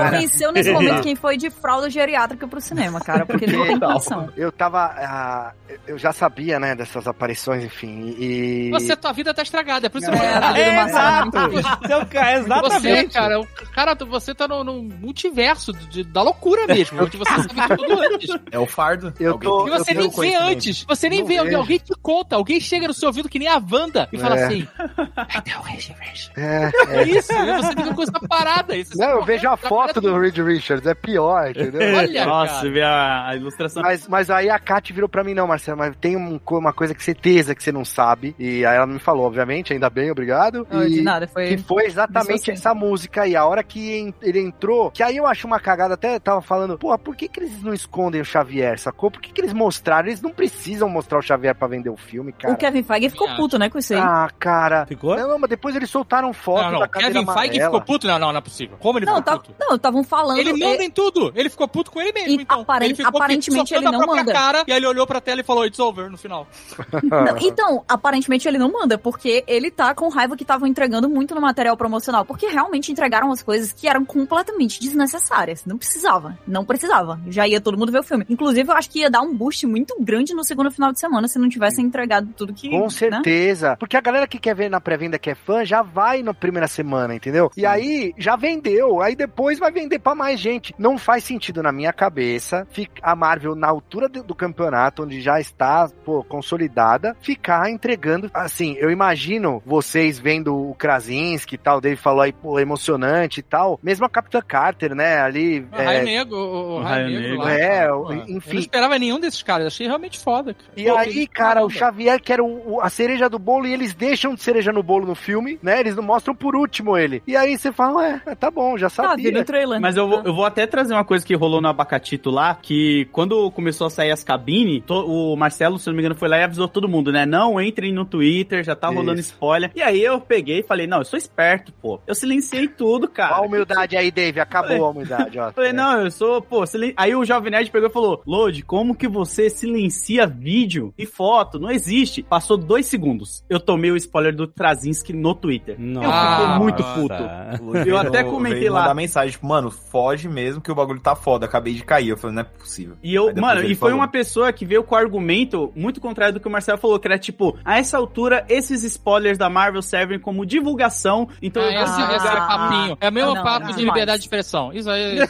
venceu 0.51 0.51
nesse 0.51 0.71
momento 0.89 1.03
quem 1.03 1.15
foi 1.15 1.37
de 1.37 1.49
fralda 1.49 1.89
geriátrica 1.89 2.47
pro 2.47 2.59
cinema, 2.61 2.99
cara, 2.99 3.25
porque 3.25 3.45
não 3.47 3.65
tem 3.65 3.79
condição. 3.79 4.29
Eu 4.35 4.51
tava. 4.51 4.85
ah, 4.97 5.51
eu 5.87 5.97
já 5.97 6.11
sabia, 6.13 6.59
né, 6.59 6.75
dessas 6.75 7.07
aparições, 7.07 7.63
enfim. 7.63 8.15
E. 8.19 8.69
Você, 8.71 8.95
tua 8.95 9.11
vida 9.13 9.33
tá 9.33 9.41
estragada, 9.41 9.87
é 9.87 9.89
por 9.89 9.99
isso 10.01 10.09
que 10.09 10.17
É, 10.17 10.19
eu 10.19 10.53
vida 10.53 10.69
do 10.69 10.75
Marcelo 10.75 11.57
Exato. 11.57 11.85
Seu 11.87 12.05
cara, 12.05 12.39
Você, 12.39 12.45
exatamente. 12.45 13.13
cara, 13.13 13.39
o, 13.39 13.47
cara, 13.73 13.95
você 14.05 14.33
tá 14.35 14.47
no, 14.47 14.63
no 14.63 14.83
multiverso 14.83 15.71
de- 15.73 16.03
da 16.03 16.21
loucura 16.21 16.67
mesmo, 16.67 17.01
onde 17.03 17.17
você 17.17 17.31
sabe 17.31 17.77
tudo 17.77 17.99
antes. 17.99 18.29
É 18.51 18.59
o 18.59 18.65
fardo. 18.65 19.13
Eu 19.19 19.37
tô- 19.37 19.67
E 19.67 19.71
você 19.71 19.85
que 19.85 19.93
ter 19.93 19.99
nem 19.99 20.09
vê 20.09 20.35
antes. 20.35 20.83
Você 20.87 21.09
nem 21.09 21.19
Não 21.19 21.27
vê. 21.27 21.37
Alguém, 21.37 21.49
vejo. 21.51 21.61
alguém 21.61 21.77
te 21.79 21.93
conta. 22.01 22.35
Alguém 22.35 22.59
chega 22.59 22.87
no 22.87 22.93
seu 22.93 23.07
ouvido 23.09 23.27
que 23.29 23.39
nem 23.39 23.47
a 23.47 23.55
Wanda 23.71 24.07
e 24.11 24.17
fala 24.17 24.37
É. 24.39 24.45
assim. 24.45 24.67
Richards. 25.65 26.31
É, 26.37 26.71
É 26.89 27.03
isso. 27.03 27.31
E 27.33 27.53
você 27.57 27.69
fica 27.69 27.93
com 27.93 28.03
essa 28.03 28.19
parada. 28.27 28.75
Isso, 28.75 28.97
Não, 28.97 29.09
eu 29.09 29.23
vejo 29.23 29.47
a 29.49 29.57
foto 29.57 29.99
do 30.01 30.17
Reed 30.17 30.34
Richards, 30.41 30.85
é 30.85 30.93
pior, 30.93 31.49
entendeu? 31.49 31.81
Olha, 31.97 32.25
Nossa, 32.25 32.69
vê 32.69 32.81
a, 32.81 33.27
a 33.27 33.35
ilustração. 33.35 33.81
Mas, 33.83 34.07
mas 34.07 34.29
aí 34.29 34.49
a 34.49 34.59
Kat 34.59 34.91
virou 34.93 35.09
pra 35.09 35.23
mim, 35.23 35.33
não, 35.33 35.47
Marcelo, 35.47 35.77
mas 35.77 35.95
tem 35.97 36.15
um 36.15 36.39
uma 36.51 36.73
coisa 36.73 36.93
que 36.93 37.03
certeza 37.03 37.53
que 37.55 37.63
você 37.63 37.71
não 37.71 37.83
sabe. 37.85 38.35
E 38.37 38.65
aí 38.65 38.75
ela 38.75 38.85
me 38.87 38.99
falou, 38.99 39.25
obviamente, 39.25 39.73
ainda 39.73 39.89
bem, 39.89 40.11
obrigado. 40.11 40.65
Não, 40.71 40.83
e, 40.83 40.89
de 40.89 41.01
nada, 41.01 41.27
foi. 41.27 41.47
Que 41.49 41.57
foi 41.57 41.85
exatamente 41.85 42.51
essa 42.51 42.73
música 42.73 43.23
aí. 43.23 43.35
A 43.35 43.45
hora 43.45 43.63
que 43.63 44.13
ele 44.21 44.39
entrou, 44.39 44.91
que 44.91 45.03
aí 45.03 45.17
eu 45.17 45.25
acho 45.25 45.47
uma 45.47 45.59
cagada, 45.59 45.93
até 45.95 46.19
tava 46.19 46.41
falando, 46.41 46.77
pô, 46.77 46.97
por 46.97 47.15
que, 47.15 47.27
que 47.27 47.39
eles 47.39 47.61
não 47.63 47.73
escondem 47.73 48.21
o 48.21 48.25
Xavier, 48.25 48.77
sacou? 48.79 49.09
Por 49.11 49.21
que, 49.21 49.31
que 49.31 49.41
eles 49.41 49.53
mostraram? 49.53 50.07
Eles 50.07 50.21
não 50.21 50.31
precisam 50.31 50.87
mostrar 50.89 51.19
o 51.19 51.21
Xavier 51.21 51.55
pra 51.55 51.67
vender 51.67 51.89
o 51.89 51.97
filme, 51.97 52.31
cara. 52.31 52.53
O 52.53 52.57
Kevin 52.57 52.83
Feige 52.83 53.09
ficou 53.09 53.27
Minha 53.27 53.37
puto, 53.37 53.57
né, 53.59 53.69
com 53.69 53.77
isso 53.79 53.93
aí. 53.93 53.99
Ah, 53.99 54.29
cara. 54.39 54.85
Ficou? 54.85 55.15
Não, 55.15 55.39
mas 55.39 55.49
depois 55.49 55.75
eles 55.75 55.89
soltaram 55.89 56.31
foto 56.33 56.63
Não, 56.65 56.71
não. 56.73 56.79
da 56.79 56.87
cadeira 56.87 57.13
Kevin 57.13 57.25
Feige 57.25 57.39
amarela. 57.39 57.65
ficou 57.65 57.81
puto? 57.81 58.07
Não, 58.07 58.19
não, 58.19 58.31
não 58.31 58.37
é 58.39 58.41
possível. 58.41 58.77
Como 58.79 58.99
ele 58.99 59.05
Não, 59.05 59.17
ficou 59.17 59.33
tá, 59.33 59.39
puto? 59.39 59.55
não, 59.59 59.75
estavam 59.75 60.03
falando. 60.03 60.24
Ele 60.33 60.51
manda 60.53 60.83
é, 60.83 60.85
em 60.85 60.89
tudo. 60.89 61.31
Ele 61.35 61.49
ficou 61.49 61.67
puto 61.67 61.91
com 61.91 62.01
ele 62.01 62.11
mesmo, 62.11 62.29
E 62.29 62.43
então. 62.43 62.61
aparen- 62.61 62.85
ele 62.85 62.95
ficou 62.95 63.09
aparentemente 63.09 63.73
ele 63.73 63.85
não 63.85 64.05
manda. 64.05 64.31
cara 64.31 64.63
e 64.67 64.71
aí 64.71 64.77
ele 64.77 64.87
olhou 64.87 65.05
pra 65.05 65.19
tela 65.21 65.41
e 65.41 65.43
falou, 65.43 65.65
it's 65.65 65.79
over, 65.79 66.09
no 66.09 66.17
final. 66.17 66.47
Não, 67.03 67.37
então, 67.39 67.83
aparentemente 67.87 68.47
ele 68.47 68.57
não 68.57 68.71
manda, 68.71 68.97
porque 68.97 69.43
ele 69.47 69.69
tá 69.71 69.93
com 69.93 70.07
raiva 70.09 70.35
que 70.35 70.43
estavam 70.43 70.67
entregando 70.67 71.09
muito 71.09 71.33
no 71.35 71.41
material 71.41 71.75
promocional, 71.77 72.25
porque 72.25 72.47
realmente 72.47 72.91
entregaram 72.91 73.31
as 73.31 73.41
coisas 73.43 73.71
que 73.71 73.87
eram 73.87 74.03
completamente 74.05 74.79
desnecessárias. 74.79 75.65
Não 75.65 75.77
precisava, 75.77 76.37
não 76.47 76.65
precisava. 76.65 77.19
Já 77.27 77.47
ia 77.47 77.61
todo 77.61 77.77
mundo 77.77 77.91
ver 77.91 77.99
o 77.99 78.03
filme. 78.03 78.25
Inclusive, 78.29 78.69
eu 78.71 78.75
acho 78.75 78.89
que 78.89 78.99
ia 78.99 79.09
dar 79.09 79.21
um 79.21 79.33
boost 79.35 79.65
muito 79.67 79.95
grande 79.99 80.33
no 80.33 80.43
segundo 80.43 80.71
final 80.71 80.91
de 80.91 80.99
semana 80.99 81.27
se 81.27 81.37
não 81.39 81.49
tivessem 81.49 81.85
entregado 81.85 82.29
tudo 82.35 82.53
que. 82.53 82.69
Com 82.69 82.83
né? 82.83 82.89
certeza. 82.89 83.75
Porque 83.79 83.97
a 83.97 84.01
galera 84.01 84.27
que 84.27 84.39
quer 84.39 84.55
ver 84.55 84.69
na 84.69 84.79
pré-venda 84.81 85.19
que 85.19 85.29
é 85.29 85.35
fã 85.35 85.63
já 85.65 85.81
vai 85.81 86.23
na 86.23 86.33
primeira 86.33 86.67
semana, 86.67 87.15
entendeu? 87.15 87.51
E 87.55 87.65
aí 87.65 88.13
já 88.17 88.35
vendeu. 88.35 89.01
Aí 89.01 89.15
depois 89.15 89.59
vai 89.59 89.71
vender 89.71 89.99
pra 89.99 90.14
mais 90.15 90.39
gente. 90.39 90.73
Não 90.77 90.97
faz 90.97 91.23
sentido 91.23 91.61
na 91.61 91.71
minha 91.71 91.93
cabeça 91.93 92.67
a 93.01 93.15
Marvel, 93.15 93.55
na 93.55 93.67
altura 93.67 94.07
do, 94.09 94.33
campeonato, 94.35 95.03
onde 95.03 95.21
já 95.21 95.39
está 95.39 95.87
pô, 96.03 96.23
consolidada, 96.23 97.15
ficar 97.21 97.69
entregando. 97.69 98.29
Assim, 98.33 98.75
eu 98.79 98.89
imagino 98.89 99.61
vocês 99.65 100.17
vendo 100.19 100.55
o 100.69 100.73
Krasinski 100.75 101.55
e 101.55 101.57
tal, 101.57 101.81
dele 101.81 101.95
falou 101.95 102.21
aí, 102.21 102.31
pô, 102.31 102.59
emocionante 102.59 103.39
e 103.39 103.43
tal. 103.43 103.79
Mesmo 103.83 104.05
a 104.05 104.09
Capitã 104.09 104.41
Carter, 104.41 104.95
né? 104.95 105.19
Ali. 105.19 105.67
O 105.71 105.75
é, 105.75 105.83
Raio 105.85 106.05
Negro, 106.05 106.35
o, 106.37 106.75
o 106.77 106.81
Raio 106.81 107.05
Raio 107.05 107.19
Negro 107.19 107.37
lá. 107.39 107.51
É, 107.53 107.87
enfim. 108.29 108.49
Eu 108.49 108.53
não 108.55 108.59
esperava 108.61 108.99
nenhum 108.99 109.19
desses 109.19 109.43
caras, 109.43 109.67
achei 109.67 109.87
realmente 109.87 110.19
foda. 110.19 110.53
Cara. 110.53 110.69
E 110.75 110.85
Pô, 110.85 110.95
aí, 110.97 111.27
cara, 111.27 111.65
o. 111.65 111.69
Xavier, 111.69 112.21
que 112.21 112.31
era 112.31 112.43
o- 112.43 112.75
o- 112.75 112.81
a 112.81 112.89
cereja 112.89 113.29
do 113.29 113.37
bolo, 113.37 113.67
e 113.67 113.73
eles 113.73 113.93
deixam 113.93 114.33
de 114.33 114.41
cereja 114.41 114.71
no 114.71 114.81
bolo 114.81 115.05
no 115.05 115.15
filme, 115.15 115.59
né? 115.61 115.79
Eles 115.79 115.95
não 115.95 116.03
mostram 116.03 116.33
por 116.35 116.55
último 116.55 116.97
ele. 116.97 117.21
E 117.27 117.35
aí 117.35 117.57
você 117.57 117.71
fala, 117.71 117.97
ué, 118.25 118.35
tá 118.39 118.49
bom, 118.49 118.77
já 118.77 118.89
Tá, 118.89 119.01
viu 119.15 119.25
sabia. 119.25 119.31
no 119.39 119.43
trailer. 119.45 119.81
Mas 119.81 119.97
eu 119.97 120.04
vou, 120.07 120.21
eu 120.23 120.33
vou 120.33 120.45
até 120.45 120.65
trazer 120.67 120.93
uma 120.93 121.03
coisa 121.05 121.25
que 121.25 121.35
rolou 121.35 121.61
no 121.61 121.67
Abacatito 121.67 122.29
lá, 122.29 122.55
que 122.55 123.05
quando 123.11 123.49
começou 123.51 123.89
sair 123.89 124.11
as 124.11 124.23
cabines, 124.23 124.83
to- 124.85 125.05
o 125.05 125.35
Marcelo, 125.35 125.77
se 125.79 125.87
não 125.87 125.93
me 125.95 126.01
engano, 126.01 126.15
foi 126.15 126.27
lá 126.29 126.37
e 126.37 126.43
avisou 126.43 126.67
todo 126.67 126.87
mundo, 126.87 127.11
né? 127.11 127.25
Não 127.25 127.59
entrem 127.61 127.93
no 127.93 128.05
Twitter, 128.05 128.63
já 128.63 128.75
tá 128.75 128.87
rolando 128.89 129.19
Isso. 129.19 129.31
spoiler. 129.31 129.71
E 129.75 129.81
aí 129.81 130.01
eu 130.03 130.19
peguei 130.19 130.59
e 130.59 130.63
falei, 130.63 130.87
não, 130.87 130.99
eu 130.99 131.05
sou 131.05 131.17
esperto, 131.17 131.71
pô. 131.81 131.99
Eu 132.07 132.15
silenciei 132.15 132.67
tudo, 132.67 133.07
cara. 133.07 133.39
Ó 133.39 133.43
a 133.43 133.47
humildade 133.47 133.95
aí, 133.97 134.11
Dave. 134.11 134.39
Acabou 134.39 134.85
a 134.85 134.89
humildade, 134.89 135.37
ó. 135.39 135.51
Falei, 135.55 135.71
não, 135.73 136.01
eu 136.01 136.11
sou, 136.11 136.41
pô, 136.41 136.65
silen... 136.65 136.93
aí 136.97 137.15
o 137.15 137.23
Jovem 137.25 137.51
Nerd 137.51 137.69
pegou 137.71 137.89
e 137.89 137.91
falou, 137.93 138.21
Lodi, 138.25 138.61
como 138.63 138.95
que 138.95 139.07
você 139.07 139.49
silencia 139.49 140.25
vídeo 140.27 140.93
e 140.97 141.05
foto? 141.05 141.59
Não 141.59 141.69
existe. 141.71 142.23
Passou 142.23 142.57
dois 142.57 142.85
segundos. 142.87 143.43
Eu 143.49 143.59
tomei 143.59 143.91
o 143.91 143.97
spoiler 143.97 144.35
do 144.35 144.47
Trazinski 144.47 145.13
no 145.13 145.33
Twitter. 145.33 145.75
Eu 145.79 146.01
fiquei 146.01 146.57
muito 146.59 146.83
puto. 146.83 147.85
Eu 147.87 147.97
até 147.97 148.23
comentei 148.23 148.69
lá. 148.69 148.81
mandar 148.81 148.93
mensagem, 148.95 149.31
tipo, 149.31 149.45
mano, 149.47 149.69
foge 149.95 150.27
mesmo 150.27 150.59
que 150.59 150.69
o 150.69 150.75
bagulho 150.75 150.99
tá 150.99 151.15
foda, 151.15 151.45
acabei 151.45 151.73
de 151.73 151.81
cair. 151.81 152.09
Eu 152.09 152.17
falei, 152.17 152.35
não 152.35 152.41
é 152.41 152.45
possível. 152.45 152.97
E 153.01 153.15
eu, 153.15 153.33
mano, 153.33 153.61
e 153.61 153.67
foi 153.67 153.91
falou. 153.91 153.95
uma 153.95 154.09
pessoa 154.09 154.51
que 154.51 154.65
veio 154.65 154.83
com 154.83 154.93
o 154.93 154.97
argumento 154.97 155.71
muito 155.73 156.01
contrário 156.01 156.33
do 156.33 156.39
que 156.41 156.47
o 156.49 156.51
Marcelo 156.51 156.77
falou, 156.77 156.99
que 156.99 157.07
era 157.07 157.17
tipo, 157.17 157.57
a 157.63 157.79
essa 157.79 157.97
altura, 157.97 158.45
esses 158.49 158.83
spoilers 158.83 159.37
da 159.37 159.49
Marvel 159.49 159.81
servem 159.81 160.19
como 160.19 160.45
divulgação, 160.45 161.29
então 161.41 161.63
Ah, 161.63 161.67
eu 161.67 161.71
vou 161.71 161.83
esse, 161.83 162.01
esse 162.13 162.27
é 162.27 162.31
papinho. 162.31 162.97
É 162.99 163.07
o 163.07 163.13
mesmo 163.13 163.35
não, 163.35 163.43
papo 163.43 163.67
não, 163.67 163.73
de 163.73 163.85
liberdade 163.85 164.17
de 164.17 164.25
expressão. 164.25 164.73
Isso 164.73 164.89
aí. 164.89 165.19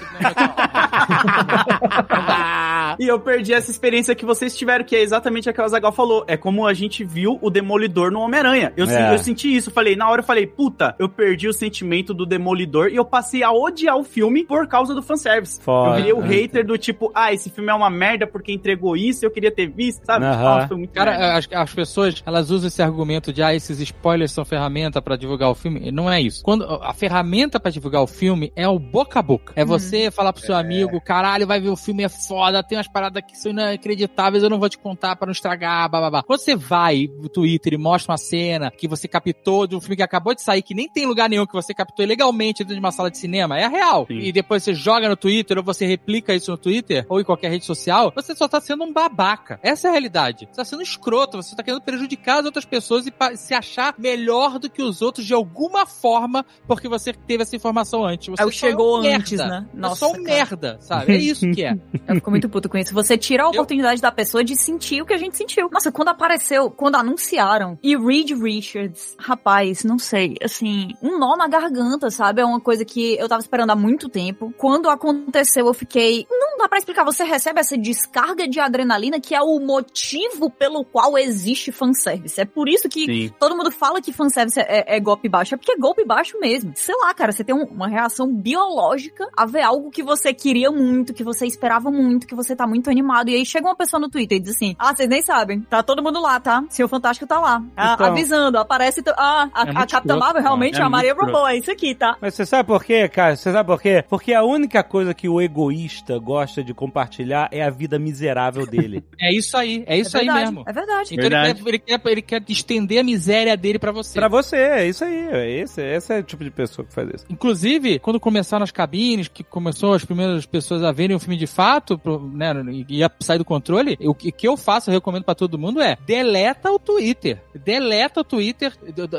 E 2.99 3.07
eu 3.07 3.19
perdi 3.19 3.53
essa 3.53 3.71
experiência 3.71 4.15
que 4.15 4.25
vocês 4.25 4.55
tiveram, 4.55 4.85
que 4.85 4.95
é 4.95 5.01
exatamente 5.01 5.49
a 5.49 5.53
que 5.53 5.59
o 5.59 5.63
Azagal 5.63 5.91
falou. 5.91 6.23
É 6.27 6.37
como 6.37 6.65
a 6.65 6.73
gente 6.73 7.03
viu 7.03 7.37
o 7.41 7.49
Demolidor 7.49 8.11
no 8.11 8.19
Homem-Aranha. 8.19 8.73
Eu, 8.77 8.87
É. 8.87 9.13
eu 9.13 9.19
senti 9.19 9.53
isso. 9.53 9.71
Falei, 9.71 9.95
na 9.95 10.09
hora 10.09 10.21
eu 10.21 10.25
falei, 10.25 10.47
puta, 10.47 10.95
eu 10.97 11.09
perdi 11.09 11.47
o 11.47 11.53
sentimento 11.53 12.13
do 12.13 12.25
Demolidor 12.25 12.87
e 12.87 12.95
eu 12.95 13.05
passei 13.05 13.43
a 13.43 13.51
odiar 13.51 13.97
o 13.97 14.03
filme 14.03 14.45
por 14.55 14.67
causa 14.67 14.95
do 14.95 15.03
fanservice. 15.03 15.61
Foda. 15.61 15.89
Eu 15.89 15.95
virei 15.95 16.13
o 16.13 16.19
hater 16.19 16.65
do 16.65 16.77
tipo, 16.77 17.11
ah, 17.13 17.33
esse 17.33 17.49
filme 17.49 17.69
é 17.69 17.73
uma 17.73 17.89
merda 17.89 18.25
porque 18.25 18.53
entregou 18.53 18.95
isso, 18.95 19.25
eu 19.25 19.31
queria 19.31 19.51
ter 19.51 19.67
visto, 19.67 20.05
sabe? 20.05 20.25
Aham. 20.25 20.57
Ah, 20.59 20.67
foi 20.67 20.77
muito 20.77 20.93
Cara, 20.93 21.35
as, 21.35 21.47
as 21.51 21.73
pessoas, 21.73 22.23
elas 22.25 22.49
usam 22.49 22.67
esse 22.67 22.81
argumento 22.81 23.33
de, 23.33 23.43
ah, 23.43 23.53
esses 23.53 23.79
spoilers 23.79 24.31
são 24.31 24.45
ferramenta 24.45 25.01
pra 25.01 25.17
divulgar 25.17 25.49
o 25.49 25.55
filme. 25.55 25.91
Não 25.91 26.09
é 26.09 26.21
isso. 26.21 26.41
Quando 26.43 26.63
a 26.63 26.93
ferramenta 26.93 27.59
pra 27.59 27.69
divulgar 27.69 28.01
o 28.01 28.07
filme 28.07 28.51
é 28.55 28.67
o 28.67 28.79
boca 28.79 29.19
a 29.19 29.21
boca. 29.21 29.53
É 29.55 29.65
você 29.65 30.09
falar 30.09 30.31
pro 30.31 30.41
seu 30.41 30.55
amigo, 30.55 31.01
caralho, 31.01 31.45
vai 31.45 31.59
ver 31.59 31.69
o 31.69 31.75
filme, 31.75 32.03
é 32.03 32.09
foda, 32.09 32.63
tem 32.63 32.77
umas 32.77 32.87
paradas 32.87 33.23
que 33.27 33.37
são 33.37 33.51
inacreditáveis, 33.51 34.43
eu 34.43 34.49
não 34.49 34.59
vou 34.59 34.69
te 34.69 34.77
contar 34.77 35.15
pra 35.15 35.25
não 35.25 35.33
estragar, 35.33 35.89
babá. 35.89 36.23
Quando 36.23 36.39
você 36.39 36.55
vai 36.55 37.09
no 37.21 37.27
Twitter 37.27 37.73
e 37.73 37.77
mostra 37.77 38.13
uma 38.13 38.17
cena 38.17 38.71
que 38.71 38.87
você 38.87 39.07
captou 39.07 39.67
de 39.67 39.75
um 39.75 39.81
filme 39.81 39.95
que 39.95 40.03
acabou 40.03 40.33
de 40.33 40.41
sair, 40.41 40.61
que 40.61 40.73
nem 40.73 40.87
tem 40.87 41.05
lugar 41.05 41.29
nenhum, 41.29 41.45
que 41.45 41.53
você 41.53 41.73
captou 41.73 42.03
ilegalmente 42.05 42.63
dentro 42.63 42.75
de 42.75 42.79
uma 42.79 42.91
sala 42.91 43.11
de 43.11 43.17
cinema, 43.17 43.59
é 43.59 43.67
real. 43.67 44.05
Sim. 44.07 44.19
E 44.19 44.31
depois 44.35 44.63
você 44.63 44.73
joga 44.73 45.09
no 45.09 45.15
Twitter 45.15 45.57
ou 45.57 45.63
você 45.63 45.85
replica 45.85 46.35
isso 46.35 46.51
no 46.51 46.57
Twitter 46.57 47.05
ou 47.09 47.19
em 47.19 47.23
qualquer 47.23 47.49
rede 47.49 47.65
social, 47.65 48.11
você 48.15 48.35
só 48.35 48.47
tá 48.47 48.61
sendo 48.61 48.83
um 48.83 48.93
babaca. 48.93 49.59
Essa 49.63 49.87
é 49.87 49.89
a 49.89 49.91
realidade. 49.91 50.47
Você 50.51 50.57
tá 50.57 50.65
sendo 50.65 50.83
escroto, 50.83 51.37
você 51.37 51.55
tá 51.55 51.63
querendo 51.63 51.81
prejudicar 51.81 52.39
as 52.39 52.45
outras 52.45 52.65
pessoas 52.65 53.05
e 53.07 53.13
se 53.37 53.53
achar 53.53 53.95
melhor 53.97 54.59
do 54.59 54.69
que 54.69 54.81
os 54.83 55.01
outros 55.01 55.25
de 55.25 55.33
alguma 55.33 55.85
forma 55.85 56.45
porque 56.67 56.87
você 56.87 57.13
teve 57.13 57.43
essa 57.43 57.55
informação 57.55 58.05
antes. 58.05 58.27
Você 58.27 58.41
É 58.41 58.45
o 58.45 58.51
chegou 58.51 58.99
um 58.99 59.01
merda. 59.01 59.17
antes, 59.17 59.37
né? 59.39 59.65
é 59.73 59.77
Nossa, 59.77 59.95
só 59.95 60.09
um 60.09 60.23
cara. 60.23 60.23
merda, 60.23 60.77
sabe? 60.81 61.13
É 61.13 61.17
isso 61.17 61.49
que 61.51 61.63
é. 61.63 61.75
Eu 62.07 62.15
fico 62.15 62.29
muito 62.29 62.49
puto 62.49 62.67
com 62.69 62.77
isso. 62.77 62.93
Você 62.93 63.17
tira 63.17 63.43
a 63.43 63.49
oportunidade 63.49 64.01
da 64.01 64.11
pessoa 64.11 64.43
de 64.43 64.55
sentir 64.55 65.01
o 65.01 65.05
que 65.05 65.13
a 65.13 65.17
gente 65.17 65.37
sentiu. 65.37 65.69
Nossa, 65.71 65.91
quando 65.91 66.09
apareceu, 66.09 66.69
quando 66.69 66.95
anunciaram, 66.95 67.77
e 67.81 67.95
Reed 67.97 68.31
Richards, 68.31 69.15
rapaz, 69.17 69.83
não 69.83 69.97
sei, 69.97 70.35
assim, 70.43 70.89
um 71.01 71.17
nó 71.17 71.35
na 71.35 71.47
garganta, 71.47 72.09
sabe? 72.09 72.41
É 72.41 72.45
uma 72.45 72.59
coisa 72.59 72.83
que 72.83 73.15
eu 73.15 73.27
tava 73.27 73.41
esperando 73.41 73.71
há 73.71 73.75
muito 73.75 74.09
tempo. 74.09 74.24
Quando 74.57 74.89
aconteceu, 74.89 75.67
eu 75.67 75.73
fiquei. 75.73 76.25
Não 76.29 76.57
dá 76.57 76.67
pra 76.69 76.77
explicar. 76.77 77.03
Você 77.03 77.23
recebe 77.23 77.59
essa 77.59 77.77
descarga 77.77 78.47
de 78.47 78.59
adrenalina 78.59 79.19
que 79.19 79.35
é 79.35 79.41
o 79.41 79.59
motivo 79.59 80.49
pelo 80.49 80.83
qual 80.83 81.17
existe 81.17 81.71
fanservice. 81.71 82.39
É 82.39 82.45
por 82.45 82.67
isso 82.69 82.87
que 82.89 83.05
Sim. 83.05 83.31
Todo 83.39 83.55
mundo 83.55 83.71
fala 83.71 84.01
que 84.01 84.11
fanservice 84.13 84.59
é, 84.59 84.95
é 84.95 84.99
golpe 84.99 85.27
baixo, 85.29 85.53
é 85.55 85.57
porque 85.57 85.71
é 85.73 85.77
golpe 85.77 86.03
baixo 86.05 86.39
mesmo. 86.39 86.71
Sei 86.75 86.95
lá, 86.95 87.13
cara, 87.13 87.31
você 87.31 87.43
tem 87.43 87.55
um- 87.55 87.65
uma 87.65 87.87
reação 87.87 88.27
biológica 88.33 89.27
a 89.35 89.45
ver 89.45 89.61
algo 89.61 89.91
que 89.91 90.01
você 90.03 90.33
queria 90.33 90.71
muito, 90.71 91.13
que 91.13 91.23
você 91.23 91.45
esperava 91.45 91.91
muito, 91.91 92.25
que 92.27 92.35
você 92.35 92.55
tá 92.55 92.65
muito 92.65 92.89
animado. 92.89 93.29
E 93.29 93.35
aí 93.35 93.45
chega 93.45 93.67
uma 93.67 93.75
pessoa 93.75 93.99
no 93.99 94.09
Twitter 94.09 94.37
e 94.37 94.41
diz 94.41 94.55
assim: 94.55 94.75
Ah, 94.79 94.95
vocês 94.95 95.09
nem 95.09 95.21
sabem, 95.21 95.61
tá 95.61 95.83
todo 95.83 96.01
mundo 96.03 96.19
lá, 96.21 96.39
tá? 96.39 96.63
Seu 96.69 96.87
Fantástico 96.87 97.27
tá 97.27 97.39
lá. 97.39 97.61
Ah, 97.75 97.93
Então- 97.95 98.07
avisando, 98.07 98.57
aparece. 98.57 99.03
Ah, 99.17 99.49
a, 99.53 99.67
É 99.67 99.69
a 99.71 99.85
Capitã 99.87 100.15
Marvel 100.17 100.41
realmente 100.41 100.77
é 100.77 100.81
é 100.81 100.83
a 100.83 100.89
Maria 100.89 101.13
Rambeau, 101.13 101.47
é 101.47 101.57
isso 101.57 101.71
aqui, 101.71 101.93
tá? 101.95 102.15
Mas 102.21 102.33
você 102.35 102.45
sabe 102.45 102.67
por 102.67 102.83
quê, 102.83 103.07
cara? 103.09 103.35
Você 103.35 103.51
sabe 103.51 103.67
por 103.67 103.81
quê? 103.81 104.03
Porque 104.15 104.33
a 104.33 104.43
única 104.43 104.81
coisa 104.83 105.13
que 105.13 105.27
o 105.27 105.41
egoísta 105.41 106.17
gosta 106.19 106.63
de 106.63 106.73
compartilhar 106.73 107.49
é 107.51 107.61
a 107.61 107.69
vida 107.69 107.99
miserável 107.99 108.65
dele. 108.65 109.03
É 109.19 109.33
isso 109.33 109.57
aí. 109.57 109.83
É 109.87 109.97
isso 109.97 110.15
é 110.15 110.19
aí 110.21 110.25
verdade, 110.27 110.45
mesmo. 110.51 110.63
É 110.67 110.73
verdade. 110.73 111.13
Então 111.13 111.25
ele 111.25 111.35
Verdade. 111.35 111.63
quer, 111.63 111.69
ele, 111.69 111.79
quer, 111.79 112.01
ele 112.11 112.21
quer 112.21 112.43
estender 112.49 112.99
a 112.99 113.03
miséria 113.03 113.57
dele 113.57 113.79
pra 113.79 113.91
você. 113.91 114.13
pra 114.19 114.27
você, 114.27 114.55
é 114.57 114.87
isso 114.87 115.03
aí. 115.03 115.27
É 115.31 115.49
esse, 115.61 115.81
esse 115.81 116.13
é 116.13 116.19
o 116.19 116.23
tipo 116.23 116.43
de 116.43 116.51
pessoa 116.51 116.85
que 116.85 116.93
faz 116.93 117.09
isso. 117.13 117.25
Inclusive, 117.29 117.97
quando 117.99 118.19
começaram 118.19 118.63
as 118.63 118.71
cabines, 118.71 119.27
que 119.27 119.43
começou 119.43 119.93
as 119.93 120.05
primeiras 120.05 120.45
pessoas 120.45 120.83
a 120.83 120.91
verem 120.91 121.15
o 121.15 121.19
filme 121.19 121.37
de 121.37 121.47
fato, 121.47 121.97
pro- 121.97 122.19
né, 122.33 122.53
e 122.71 122.99
ia 122.99 123.11
sair 123.19 123.37
do 123.37 123.45
controle, 123.45 123.97
o 124.01 124.13
que, 124.13 124.31
que 124.31 124.47
eu 124.47 124.55
faço, 124.57 124.89
eu 124.89 124.93
recomendo 124.95 125.23
pra 125.23 125.33
todo 125.35 125.57
mundo 125.57 125.81
é, 125.81 125.97
deleta 126.05 126.71
o 126.71 126.77
Twitter. 126.79 127.41
Deleta 127.55 128.21
o 128.21 128.23
Twitter, 128.23 128.73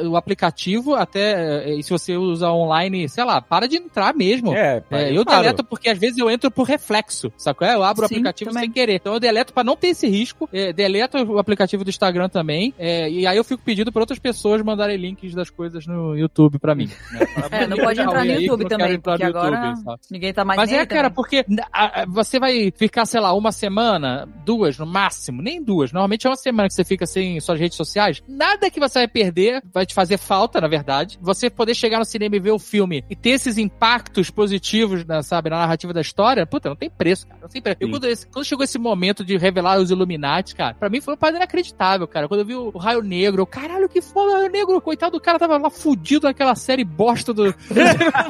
o 0.09 0.17
aplicativo, 0.17 0.95
até, 0.95 1.71
eh, 1.71 1.75
e 1.79 1.83
se 1.83 1.91
você 1.91 2.17
usa 2.17 2.51
online, 2.51 3.09
sei 3.09 3.25
lá, 3.25 3.41
para 3.43 3.67
de 3.67 3.77
entrar 3.77 4.15
mesmo. 4.15 4.55
É, 4.55 4.81
É, 4.91 5.11
eu 5.17 5.25
claro. 5.25 5.43
deleto 5.43 5.65
porque 5.65 5.89
às 5.89 5.99
vezes 5.99 6.19
eu 6.19 6.31
entro 6.31 6.51
por 6.51 6.65
reflexo, 6.65 7.33
sacou? 7.37 7.67
É, 7.67 7.75
Eu 7.75 7.83
abro 7.83 8.05
o 8.05 8.09
Sim, 8.09 8.15
aplicativo 8.17 8.51
também. 8.51 8.65
sem 8.65 8.73
querer. 8.73 8.95
Então 8.97 9.15
eu 9.15 9.21
deleto 9.21 9.53
pra 9.53 9.65
não 9.65 9.77
ter 9.77 9.89
esse 9.89 10.07
risco. 10.07 10.49
É, 10.53 10.73
deleto 10.73 11.19
o 11.19 11.39
aplicativo 11.39 11.85
do 11.85 11.91
Instagram 11.91 12.29
também. 12.29 12.73
é, 12.79 13.09
e 13.11 13.27
aí 13.27 13.37
eu 13.37 13.45
fico 13.45 13.63
pedindo 13.63 13.91
pra 13.93 14.01
outras 14.03 14.19
pessoas 14.19 14.63
mandarem 14.63 14.97
links 14.97 15.35
das 15.35 15.51
coisas 15.51 15.87
no 15.87 16.17
YouTube 16.17 16.59
pra 16.59 16.75
mim. 16.75 16.89
né? 17.13 17.27
É, 17.51 17.67
não 17.67 17.77
pode 17.77 18.01
entrar 18.01 18.25
no 18.25 18.31
Aí 18.33 18.45
YouTube 18.45 18.65
quero 18.67 18.79
também, 18.79 19.01
porque 19.01 19.23
agora 19.25 19.57
YouTube, 19.69 19.85
sabe? 19.85 19.99
ninguém 20.11 20.33
tá 20.33 20.45
mais 20.45 20.57
Mas 20.59 20.73
é, 20.73 20.81
aí 20.81 20.87
cara, 20.87 21.03
também. 21.11 21.15
porque 21.15 21.45
a- 21.73 22.03
a- 22.03 22.07
você 22.07 22.39
vai 22.39 22.73
ficar, 22.77 23.07
sei 23.07 23.21
lá, 23.21 23.33
uma 23.35 23.53
semana, 23.53 24.29
duas 24.45 24.79
no 24.79 24.87
máximo, 24.87 25.43
nem 25.43 25.63
duas. 25.63 25.93
Normalmente 25.93 26.27
é 26.27 26.31
uma 26.31 26.37
semana 26.37 26.69
que 26.69 26.75
você 26.75 26.85
fica 26.85 27.07
sem 27.07 27.39
suas 27.41 27.59
redes 27.61 27.77
sociais. 27.77 28.23
Nada 28.29 28.71
que 28.71 28.81
você 28.81 29.01
vai 29.01 29.09
perder 29.09 29.63
vai 29.73 29.85
te 29.87 29.95
fazer 29.95 30.17
falta, 30.19 30.61
na 30.61 30.69
verdade. 30.69 31.19
Você 31.21 31.49
poder 31.51 31.75
chegar 31.75 31.99
no 31.99 32.05
cinema 32.05 32.37
e 32.37 32.41
ver 32.41 32.51
o 32.53 32.59
filme 32.59 33.05
e 33.11 33.17
ter 33.17 33.31
esses 33.31 33.59
impactos 33.59 34.31
positivos, 34.31 34.76
na, 35.07 35.23
sabe, 35.23 35.51
na 35.51 35.59
narrativa 35.59 35.93
da 35.93 36.01
história, 36.01 36.47
puta, 36.47 36.69
não 36.69 36.77
tem 36.77 36.91
preço, 36.91 37.27
cara. 37.27 37.41
Não 37.43 37.49
tem 37.49 37.63
preço. 37.63 37.79
Eu, 37.81 37.91
quando, 37.91 38.05
esse- 38.07 38.27
quando 38.27 38.45
chegou 38.45 38.65
esse 38.65 38.79
momento 38.79 39.25
de 39.25 39.37
revelar 39.37 39.79
os 39.79 39.91
Illuminati, 39.91 40.55
cara, 40.55 40.75
pra 40.75 40.89
mim 40.89 41.01
foi 41.01 41.13
uma 41.15 41.19
parada 41.19 41.39
inacreditável, 41.39 42.07
cara. 42.07 42.29
Quando 42.29 42.41
eu 42.41 42.47
vi 42.47 42.55
o, 42.55 42.71
o 42.75 42.79
Raio 42.79 43.03
Negro, 43.03 43.43
eu, 43.43 43.47
caralho, 43.47 43.89
que 43.89 44.01
foda 44.01 44.31
o 44.31 44.35
Raio 44.35 44.51
Negro. 44.51 44.81
Coitado 44.81 45.13
do 45.13 45.21
cara, 45.21 45.39
tava 45.39 45.57
lá 45.59 45.71
fudido 45.71 46.27
naquela 46.27 46.55
série 46.55 46.85
bosta 46.85 47.33
do. 47.33 47.55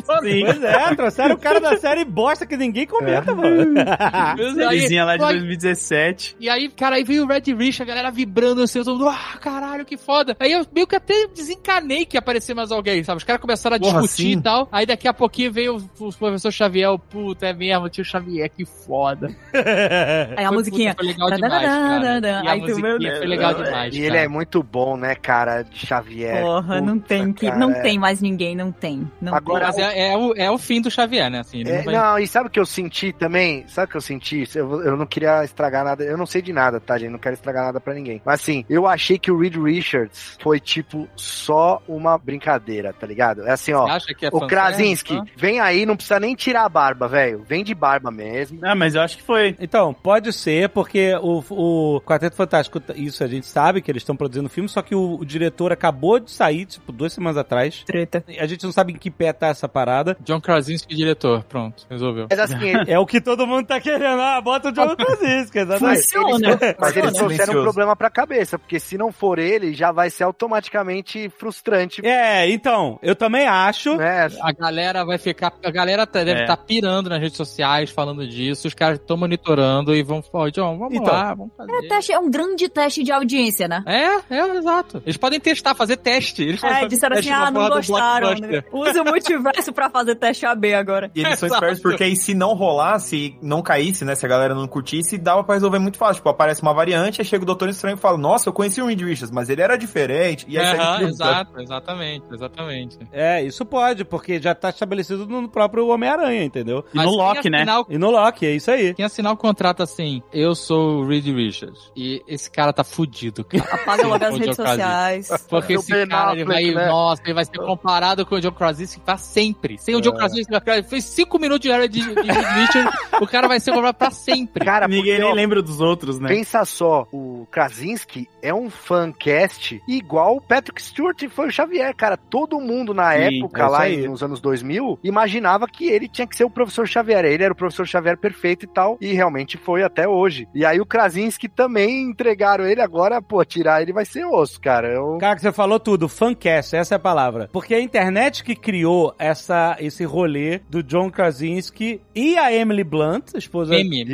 Pois 0.06 0.62
é, 0.62 0.94
trouxeram 0.94 1.34
o 1.34 1.38
cara 1.38 1.60
da 1.60 1.76
série 1.78 2.04
bosta 2.04 2.46
que 2.46 2.56
ninguém 2.56 2.86
comenta, 2.86 3.34
mano. 3.34 3.74
Sériezinha 4.54 5.04
lá 5.04 5.16
de 5.16 5.24
Aí- 5.24 5.34
2017. 5.38 6.36
E 6.38 6.48
aí, 6.48 6.68
cara, 6.68 6.96
aí 6.96 7.04
veio 7.04 7.24
o 7.24 7.26
Red 7.26 7.42
Rich, 7.54 7.82
a 7.82 7.84
galera 7.84 8.10
vibrando 8.10 8.62
assim, 8.62 8.82
todo 8.82 8.98
mundo, 8.98 9.08
ah, 9.08 9.38
caralho, 9.40 9.84
que 9.84 9.96
foda. 9.96 10.36
Aí 10.38 10.52
eu 10.52 10.66
meio 10.72 10.86
que 10.86 10.96
até 10.96 11.26
desencanei 11.28 12.04
que 12.04 12.16
ia 12.16 12.20
aparecer 12.20 12.54
mais 12.54 12.70
alguém, 12.70 13.02
sabe? 13.04 13.18
Os 13.18 13.24
caras 13.24 13.40
começaram 13.40 13.76
a 13.76 13.80
Porra, 13.80 14.00
discutir 14.02 14.32
sim. 14.32 14.38
e 14.38 14.42
tal. 14.42 14.68
Aí 14.70 14.86
daqui 14.86 15.08
a 15.08 15.14
pouquinho 15.14 15.52
veio 15.52 15.76
o, 15.98 16.04
o 16.08 16.12
professor 16.36 16.52
Xavier, 16.52 16.90
o 16.90 16.98
puta, 16.98 17.46
é 17.46 17.52
mesmo, 17.52 17.88
tio 17.88 18.04
Xavier, 18.04 18.50
que 18.50 18.64
foda. 18.64 19.28
Aí 20.36 20.44
a 20.44 20.48
Foi, 20.48 20.56
musiquinha. 20.56 20.94
puta, 20.94 21.04
Foi 21.04 21.12
legal 21.12 21.30
demais, 21.30 21.66
cara. 21.66 22.18
E 22.20 22.48
a 22.48 22.52
Aí 22.52 22.60
meu 22.60 22.68
musiquinha 22.68 22.98
Deus. 22.98 23.18
foi 23.18 23.26
legal 23.26 23.54
demais, 23.54 23.94
E 23.94 24.00
ele 24.00 24.16
é 24.16 24.28
muito 24.28 24.62
bom, 24.62 24.96
né, 24.96 25.14
cara, 25.14 25.62
de 25.62 25.86
Xavier. 25.86 26.42
Porra, 26.42 26.80
não 26.80 26.96
Puta, 26.98 27.08
tem 27.08 27.32
que. 27.32 27.46
cara, 27.46 27.58
Não 27.58 27.72
tem 27.82 27.98
mais 27.98 28.20
ninguém, 28.20 28.54
não 28.56 28.70
tem. 28.72 29.10
Não 29.20 29.34
Agora, 29.34 29.66
Mas 29.66 29.78
é, 29.78 30.12
é 30.12 30.16
o, 30.16 30.34
é 30.36 30.50
o 30.50 30.58
fim 30.58 30.80
do 30.80 30.90
Xavier, 30.90 31.30
né? 31.30 31.40
Assim, 31.40 31.60
ele 31.60 31.70
É, 31.70 31.76
não 31.78 31.84
vai... 31.84 31.94
não, 31.94 32.18
e 32.18 32.26
sabe 32.26 32.48
o 32.48 32.50
que 32.50 32.60
eu 32.60 32.66
senti 32.66 33.12
também? 33.12 33.64
Sabe 33.68 33.86
o 33.88 33.90
que 33.90 33.96
eu 33.96 34.00
senti? 34.00 34.44
Eu, 34.54 34.82
eu 34.82 34.96
não 34.96 35.06
queria 35.06 35.44
estragar 35.44 35.84
nada. 35.84 36.04
Eu 36.04 36.16
não 36.16 36.26
sei 36.26 36.42
de 36.42 36.52
nada, 36.52 36.80
tá, 36.80 36.98
gente? 36.98 37.10
Não 37.10 37.18
quero 37.18 37.34
estragar 37.34 37.64
nada 37.64 37.80
pra 37.80 37.94
ninguém. 37.94 38.20
Mas 38.24 38.40
assim, 38.40 38.64
eu 38.68 38.86
achei 38.86 39.18
que 39.18 39.30
o 39.30 39.38
Reed 39.38 39.56
Richards 39.56 40.36
foi, 40.40 40.60
tipo, 40.60 41.08
só 41.16 41.82
uma 41.88 42.18
brincadeira, 42.18 42.92
tá 42.92 43.06
ligado? 43.06 43.46
É 43.46 43.52
assim, 43.52 43.72
ó. 43.72 43.84
Você 43.86 43.90
acha 43.92 44.14
que 44.14 44.26
é 44.26 44.28
O 44.32 44.46
Krasinski, 44.46 45.20
vem 45.36 45.60
aí, 45.60 45.86
não 45.86 45.96
precisa 45.96 46.18
nem 46.20 46.25
tirar 46.34 46.64
a 46.64 46.68
barba, 46.68 47.06
velho. 47.06 47.44
Vem 47.46 47.62
de 47.62 47.74
barba 47.74 48.10
mesmo. 48.10 48.58
Ah, 48.62 48.74
mas 48.74 48.94
eu 48.94 49.02
acho 49.02 49.16
que 49.18 49.22
foi. 49.22 49.54
Então, 49.60 49.92
pode 49.94 50.32
ser, 50.32 50.68
porque 50.70 51.14
o, 51.20 51.42
o 51.50 52.00
Quarteto 52.00 52.36
Fantástico, 52.36 52.80
isso 52.94 53.22
a 53.22 53.26
gente 53.26 53.46
sabe 53.46 53.80
que 53.82 53.90
eles 53.90 54.02
estão 54.02 54.16
produzindo 54.16 54.48
filme, 54.48 54.68
só 54.68 54.82
que 54.82 54.94
o, 54.94 55.16
o 55.20 55.24
diretor 55.24 55.72
acabou 55.72 56.18
de 56.18 56.30
sair, 56.30 56.64
tipo, 56.66 56.90
duas 56.92 57.12
semanas 57.12 57.36
atrás. 57.36 57.82
Treta. 57.86 58.24
A 58.38 58.46
gente 58.46 58.64
não 58.64 58.72
sabe 58.72 58.92
em 58.92 58.96
que 58.96 59.10
pé 59.10 59.32
tá 59.32 59.48
essa 59.48 59.68
parada. 59.68 60.16
John 60.20 60.40
Krasinski, 60.40 60.94
diretor. 60.94 61.44
Pronto, 61.44 61.86
resolveu. 61.90 62.26
Mas 62.30 62.38
assim, 62.38 62.68
ele- 62.68 62.86
É 62.96 62.98
o 62.98 63.06
que 63.06 63.20
todo 63.20 63.46
mundo 63.46 63.66
tá 63.66 63.80
querendo. 63.80 64.20
Ah, 64.20 64.40
bota 64.40 64.68
o 64.68 64.72
John 64.72 64.94
Krasinski, 64.96 65.58
exatamente. 65.58 66.02
Funciona. 66.02 66.58
Mas 66.78 66.96
eles 66.96 67.12
trouxeram 67.12 67.60
um 67.60 67.62
problema 67.62 67.96
pra 67.96 68.10
cabeça, 68.10 68.58
porque 68.58 68.78
se 68.80 68.96
não 68.96 69.12
for 69.12 69.38
ele, 69.38 69.74
já 69.74 69.92
vai 69.92 70.08
ser 70.08 70.24
automaticamente 70.24 71.28
frustrante. 71.30 72.04
É, 72.06 72.48
então, 72.50 72.98
eu 73.02 73.14
também 73.14 73.46
acho. 73.46 73.96
Né? 73.96 74.28
A 74.42 74.52
galera 74.52 75.04
vai 75.04 75.18
ficar. 75.18 75.52
A 75.64 75.70
galera 75.70 76.06
tá- 76.18 76.24
deve 76.24 76.40
É. 76.40 76.42
estar 76.44 76.56
pirando 76.56 77.08
nas 77.10 77.20
redes 77.20 77.36
sociais 77.36 77.90
falando 77.90 78.26
disso. 78.26 78.66
Os 78.68 78.74
caras 78.74 78.98
estão 78.98 79.16
monitorando 79.16 79.94
e 79.94 80.02
vão 80.02 80.22
falar, 80.22 80.50
John, 80.50 80.78
vamos 80.78 80.94
Então. 80.94 81.12
lá, 81.12 81.34
vamos 81.34 81.52
fazer. 81.56 81.72
É, 81.72 81.88
teste, 81.88 82.12
é 82.12 82.18
um 82.18 82.30
grande 82.30 82.68
teste 82.68 83.02
de 83.02 83.12
audiência, 83.12 83.68
né? 83.68 83.82
É, 83.86 84.34
é, 84.34 84.56
exato. 84.56 85.02
Eles 85.04 85.16
podem 85.16 85.38
testar, 85.40 85.74
fazer 85.74 85.96
teste. 85.96 86.42
Eles 86.42 86.62
É, 86.62 86.86
disseram 86.86 87.16
teste 87.16 87.30
assim, 87.32 87.42
ah, 87.42 87.50
não 87.50 87.68
gostaram. 87.68 88.34
Né? 88.38 88.62
Use 88.72 88.98
o 89.00 89.04
multiverso 89.04 89.72
pra 89.72 89.90
fazer 89.90 90.14
teste 90.16 90.46
AB 90.46 90.74
agora. 90.74 91.10
E 91.14 91.20
eles 91.20 91.38
são 91.38 91.48
espertos 91.48 91.80
porque 91.80 92.04
aí 92.04 92.16
se 92.16 92.34
não 92.34 92.54
rolar, 92.54 92.98
se 92.98 93.36
não 93.42 93.62
caísse, 93.62 94.04
né, 94.04 94.14
se 94.14 94.24
a 94.24 94.28
galera 94.28 94.54
não 94.54 94.66
curtisse, 94.66 95.18
dava 95.18 95.42
pra 95.44 95.54
resolver 95.54 95.78
muito 95.78 95.98
fácil. 95.98 96.16
Tipo, 96.16 96.28
aparece 96.30 96.62
uma 96.62 96.72
variante, 96.72 97.20
aí 97.20 97.24
chega 97.26 97.42
o 97.42 97.46
Doutor 97.46 97.68
Estranho 97.68 97.96
e 97.96 98.00
fala, 98.00 98.16
nossa, 98.18 98.48
eu 98.48 98.52
conheci 98.52 98.80
o 98.80 98.86
Reed 98.86 99.00
Richards, 99.02 99.30
mas 99.30 99.48
ele 99.48 99.62
era 99.62 99.76
diferente. 99.76 100.44
E 100.48 100.58
aí 100.58 100.76
tudo, 100.96 101.08
exato, 101.08 101.60
exatamente, 101.60 102.24
exatamente. 102.32 102.98
É, 103.12 103.42
isso 103.42 103.64
pode, 103.64 104.04
porque 104.04 104.40
já 104.40 104.54
tá 104.54 104.70
estabelecido 104.70 105.26
no 105.26 105.48
próprio 105.48 105.86
Homem-Aranha, 106.06 106.44
entendeu? 106.44 106.84
E 106.94 106.96
no 106.96 107.10
Loki, 107.10 107.50
né? 107.50 107.66
E 107.88 107.98
no 107.98 108.10
Loki, 108.10 108.46
é 108.46 108.54
isso 108.54 108.70
aí. 108.70 108.94
Quem 108.94 109.04
assinar 109.04 109.32
o 109.32 109.36
contrato 109.36 109.82
assim, 109.82 110.22
eu 110.32 110.54
sou 110.54 111.00
o 111.00 111.06
Reed 111.06 111.26
Richards, 111.26 111.90
e 111.96 112.22
esse 112.26 112.50
cara 112.50 112.72
tá 112.72 112.84
fudido, 112.84 113.44
cara. 113.44 113.64
Apaga 113.64 114.06
logo 114.06 114.24
as 114.24 114.38
redes 114.38 114.56
sociais. 114.56 115.28
Porque 115.48 115.74
esse 115.74 116.06
cara, 116.06 116.32
ele 116.32 116.44
vai, 116.44 116.64
né? 116.64 116.86
nossa, 116.86 117.22
ele 117.24 117.34
vai 117.34 117.44
ser 117.44 117.58
comparado 117.58 118.24
com 118.24 118.36
o 118.36 118.40
John 118.40 118.52
Krasinski 118.52 119.00
pra 119.00 119.16
sempre. 119.16 119.78
Sem 119.78 119.94
o 119.94 120.00
John 120.00 120.12
Krasinski, 120.12 120.60
cara, 120.60 120.82
fez 120.82 121.04
cinco 121.04 121.38
minutos 121.38 121.62
de 121.62 121.72
área 121.72 121.88
de, 121.88 122.00
de 122.00 122.32
Reed 122.32 122.66
Richards, 122.66 122.94
o 123.20 123.26
cara 123.26 123.48
vai 123.48 123.60
ser 123.60 123.72
comparado 123.72 123.98
pra 123.98 124.10
sempre. 124.10 124.64
Cara, 124.64 124.86
Ninguém 124.86 125.16
porque, 125.16 125.18
nem 125.22 125.30
ó, 125.30 125.34
lembra 125.34 125.62
dos 125.62 125.80
outros, 125.80 126.20
né? 126.20 126.28
Pensa 126.28 126.64
só, 126.64 127.06
o 127.12 127.46
Krasinski 127.50 128.28
é 128.42 128.54
um 128.54 128.70
fancast 128.70 129.82
igual 129.88 130.36
o 130.36 130.40
Patrick 130.40 130.80
Stewart 130.82 131.16
foi 131.28 131.48
o 131.48 131.50
Xavier, 131.50 131.94
cara. 131.94 132.16
Todo 132.16 132.60
mundo 132.60 132.92
na 132.92 133.12
Sim, 133.12 133.38
época, 133.38 133.62
é 133.62 133.66
lá 133.66 133.88
nos 134.08 134.22
anos 134.22 134.40
2000, 134.40 134.98
imaginava 135.02 135.66
que 135.86 135.92
ele 135.92 136.08
tinha 136.08 136.26
que 136.26 136.36
ser 136.36 136.44
o 136.44 136.50
professor 136.50 136.86
Xavier. 136.86 137.24
Ele 137.24 137.44
era 137.44 137.52
o 137.52 137.56
professor 137.56 137.86
Xavier 137.86 138.16
perfeito 138.16 138.64
e 138.64 138.68
tal, 138.68 138.98
e 139.00 139.12
realmente 139.12 139.56
foi 139.56 139.82
até 139.82 140.08
hoje. 140.08 140.48
E 140.54 140.64
aí 140.64 140.80
o 140.80 140.86
Krasinski 140.86 141.48
também 141.48 142.02
entregaram 142.02 142.66
ele 142.66 142.80
agora, 142.80 143.22
pô, 143.22 143.44
tirar 143.44 143.82
ele 143.82 143.92
vai 143.92 144.04
ser 144.04 144.24
osso, 144.24 144.60
cara. 144.60 144.88
Eu... 144.88 145.18
Cara, 145.18 145.36
que 145.36 145.42
você 145.42 145.52
falou 145.52 145.78
tudo, 145.78 146.08
fancast, 146.08 146.74
essa 146.74 146.94
é 146.94 146.96
a 146.96 147.00
palavra. 147.00 147.48
Porque 147.52 147.74
a 147.74 147.80
internet 147.80 148.42
que 148.42 148.56
criou 148.56 149.14
essa, 149.18 149.76
esse 149.78 150.04
rolê 150.04 150.60
do 150.68 150.82
John 150.82 151.10
Krasinski 151.10 152.00
e 152.14 152.36
a 152.36 152.52
Emily 152.52 152.84
Blunt, 152.84 153.34
esposa... 153.34 153.74
Meme. 153.74 154.04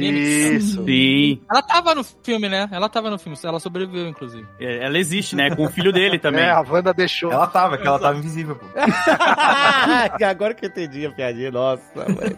Isso. 0.57 0.85
Sim. 0.85 1.40
Ela 1.51 1.62
tava 1.62 1.94
no 1.94 2.05
filme, 2.05 2.49
né? 2.49 2.69
Ela 2.70 2.89
tava 2.89 3.11
no 3.11 3.19
filme, 3.19 3.39
ela 3.43 3.61
sobreviveu, 3.61 4.09
inclusive. 4.09 4.47
É, 4.61 4.85
Ela 4.85 4.99
existe, 4.99 5.35
né? 5.36 5.55
Com 5.55 5.66
o 5.66 5.70
filho 5.70 5.93
dele 5.93 6.19
também. 6.19 6.44
É, 6.44 6.51
a 6.51 6.61
Wanda 6.61 6.93
deixou. 6.93 7.32
Ela 7.32 7.47
tava, 7.47 7.78
que 7.78 7.86
ela 7.86 7.99
tava 7.99 8.19
invisível, 8.19 8.57
pô. 8.57 8.66
Agora 10.24 10.55
que 10.55 10.65
eu 10.65 10.69
entendi 10.69 11.07
a 11.07 11.11
piadinha, 11.11 11.51
nossa, 11.51 11.62
mãe. 12.09 12.37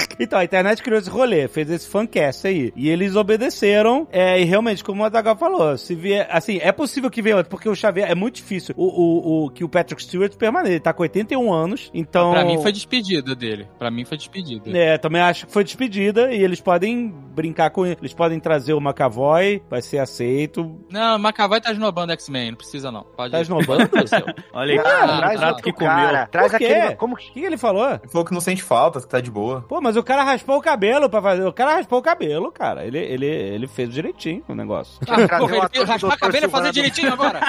Então, 0.20 0.38
a 0.38 0.44
internet 0.44 0.82
criou 0.82 0.98
esse 1.00 1.08
rolê, 1.10 1.48
fez 1.48 1.70
esse 1.70 1.88
fancast 1.88 2.46
aí. 2.46 2.72
E 2.76 2.88
eles 2.88 3.16
obedeceram, 3.16 4.06
é, 4.12 4.40
e 4.40 4.44
realmente, 4.44 4.84
como 4.84 5.02
o 5.02 5.06
Adagal 5.06 5.36
falou, 5.36 5.76
se 5.78 5.94
vier, 5.94 6.28
assim, 6.30 6.58
é 6.62 6.70
possível 6.70 7.10
que 7.10 7.22
venha 7.22 7.36
outro, 7.36 7.50
porque 7.50 7.68
o 7.68 7.74
Xavier 7.74 8.10
é 8.10 8.14
muito 8.14 8.36
difícil. 8.36 8.74
O, 8.76 8.84
o, 8.84 9.44
o 9.46 9.50
que 9.50 9.64
o 9.64 9.68
Patrick 9.68 10.02
Stewart 10.02 10.34
permaneça, 10.36 10.72
ele 10.72 10.80
tá 10.80 10.92
com 10.92 11.02
81 11.02 11.52
anos, 11.52 11.90
então... 11.94 12.32
Pra 12.32 12.44
mim 12.44 12.60
foi 12.60 12.70
despedida 12.72 13.34
dele. 13.34 13.66
Pra 13.78 13.90
mim 13.90 14.04
foi 14.04 14.16
despedida. 14.18 14.70
É, 14.76 14.98
também 14.98 15.22
acho 15.22 15.46
que 15.46 15.52
foi 15.52 15.64
despedida, 15.64 16.32
e 16.32 16.42
eles 16.42 16.60
podem 16.60 17.08
brincar 17.08 17.70
com, 17.70 17.86
eles 17.86 18.12
podem 18.12 18.38
trazer 18.38 18.74
o 18.74 18.80
McAvoy, 18.80 19.62
vai 19.70 19.80
ser 19.82 19.98
aceito. 19.98 20.78
Não, 20.90 21.18
McAvoy 21.18 21.60
tá 21.60 21.72
esnobando 21.72 22.12
X-Men, 22.12 22.50
não 22.50 22.58
precisa 22.58 22.90
não. 22.92 23.04
Pode 23.16 23.30
Tá 23.32 23.40
esnobando? 23.40 23.88
Olha 24.52 24.72
aí, 24.72 24.78
Cara, 24.82 25.12
Ah, 25.12 25.16
o 25.16 25.18
traz 25.20 25.38
trato 25.38 25.48
outro 25.50 25.64
que 25.64 25.72
comeu. 25.72 25.88
cara. 25.90 26.26
Traz 26.26 26.50
Por 26.52 26.58
quê? 26.58 26.64
aquele. 26.66 26.96
Como 26.96 27.16
que. 27.16 27.30
O 27.30 27.32
que 27.32 27.40
ele 27.40 27.56
falou? 27.56 27.88
Ele 27.90 28.08
falou 28.08 28.24
que 28.24 28.32
não 28.34 28.40
sente 28.40 28.62
falta, 28.62 29.00
que 29.00 29.08
tá 29.08 29.20
de 29.20 29.30
boa. 29.30 29.64
Pô, 29.68 29.80
mas 29.80 29.96
o 29.96 30.02
cara 30.10 30.24
raspou 30.24 30.56
o 30.56 30.60
cabelo 30.60 31.08
pra 31.08 31.22
fazer. 31.22 31.44
O 31.44 31.52
cara 31.52 31.74
raspou 31.74 32.00
o 32.00 32.02
cabelo, 32.02 32.50
cara. 32.50 32.84
Ele, 32.84 32.98
ele, 32.98 33.26
ele 33.26 33.68
fez 33.68 33.88
direitinho 33.90 34.42
o 34.48 34.54
negócio. 34.56 34.98
Ah, 35.02 35.38
porra, 35.38 35.52
o 35.52 35.56
ele 35.58 35.68
fez 35.68 35.88
raspar 35.88 36.16
Dr. 36.16 36.18
cabelo 36.18 36.46
e 36.46 36.48
fazer 36.48 36.72
direitinho 36.72 37.12
agora. 37.12 37.40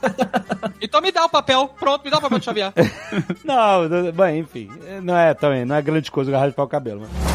então 0.80 1.02
me 1.02 1.12
dá 1.12 1.26
o 1.26 1.28
papel. 1.28 1.68
Pronto, 1.78 2.02
me 2.02 2.10
dá 2.10 2.16
o 2.16 2.20
papel 2.22 2.38
de 2.38 2.44
Xavier. 2.46 2.72
não, 3.44 3.88
não- 3.88 4.12
bem, 4.12 4.38
enfim. 4.38 4.70
Não 5.02 5.18
é 5.18 5.34
também, 5.34 5.66
não 5.66 5.76
é 5.76 5.82
grande 5.82 6.10
coisa 6.10 6.36
raspar 6.38 6.62
o 6.62 6.68
cabelo. 6.68 7.02
Mas... 7.02 7.32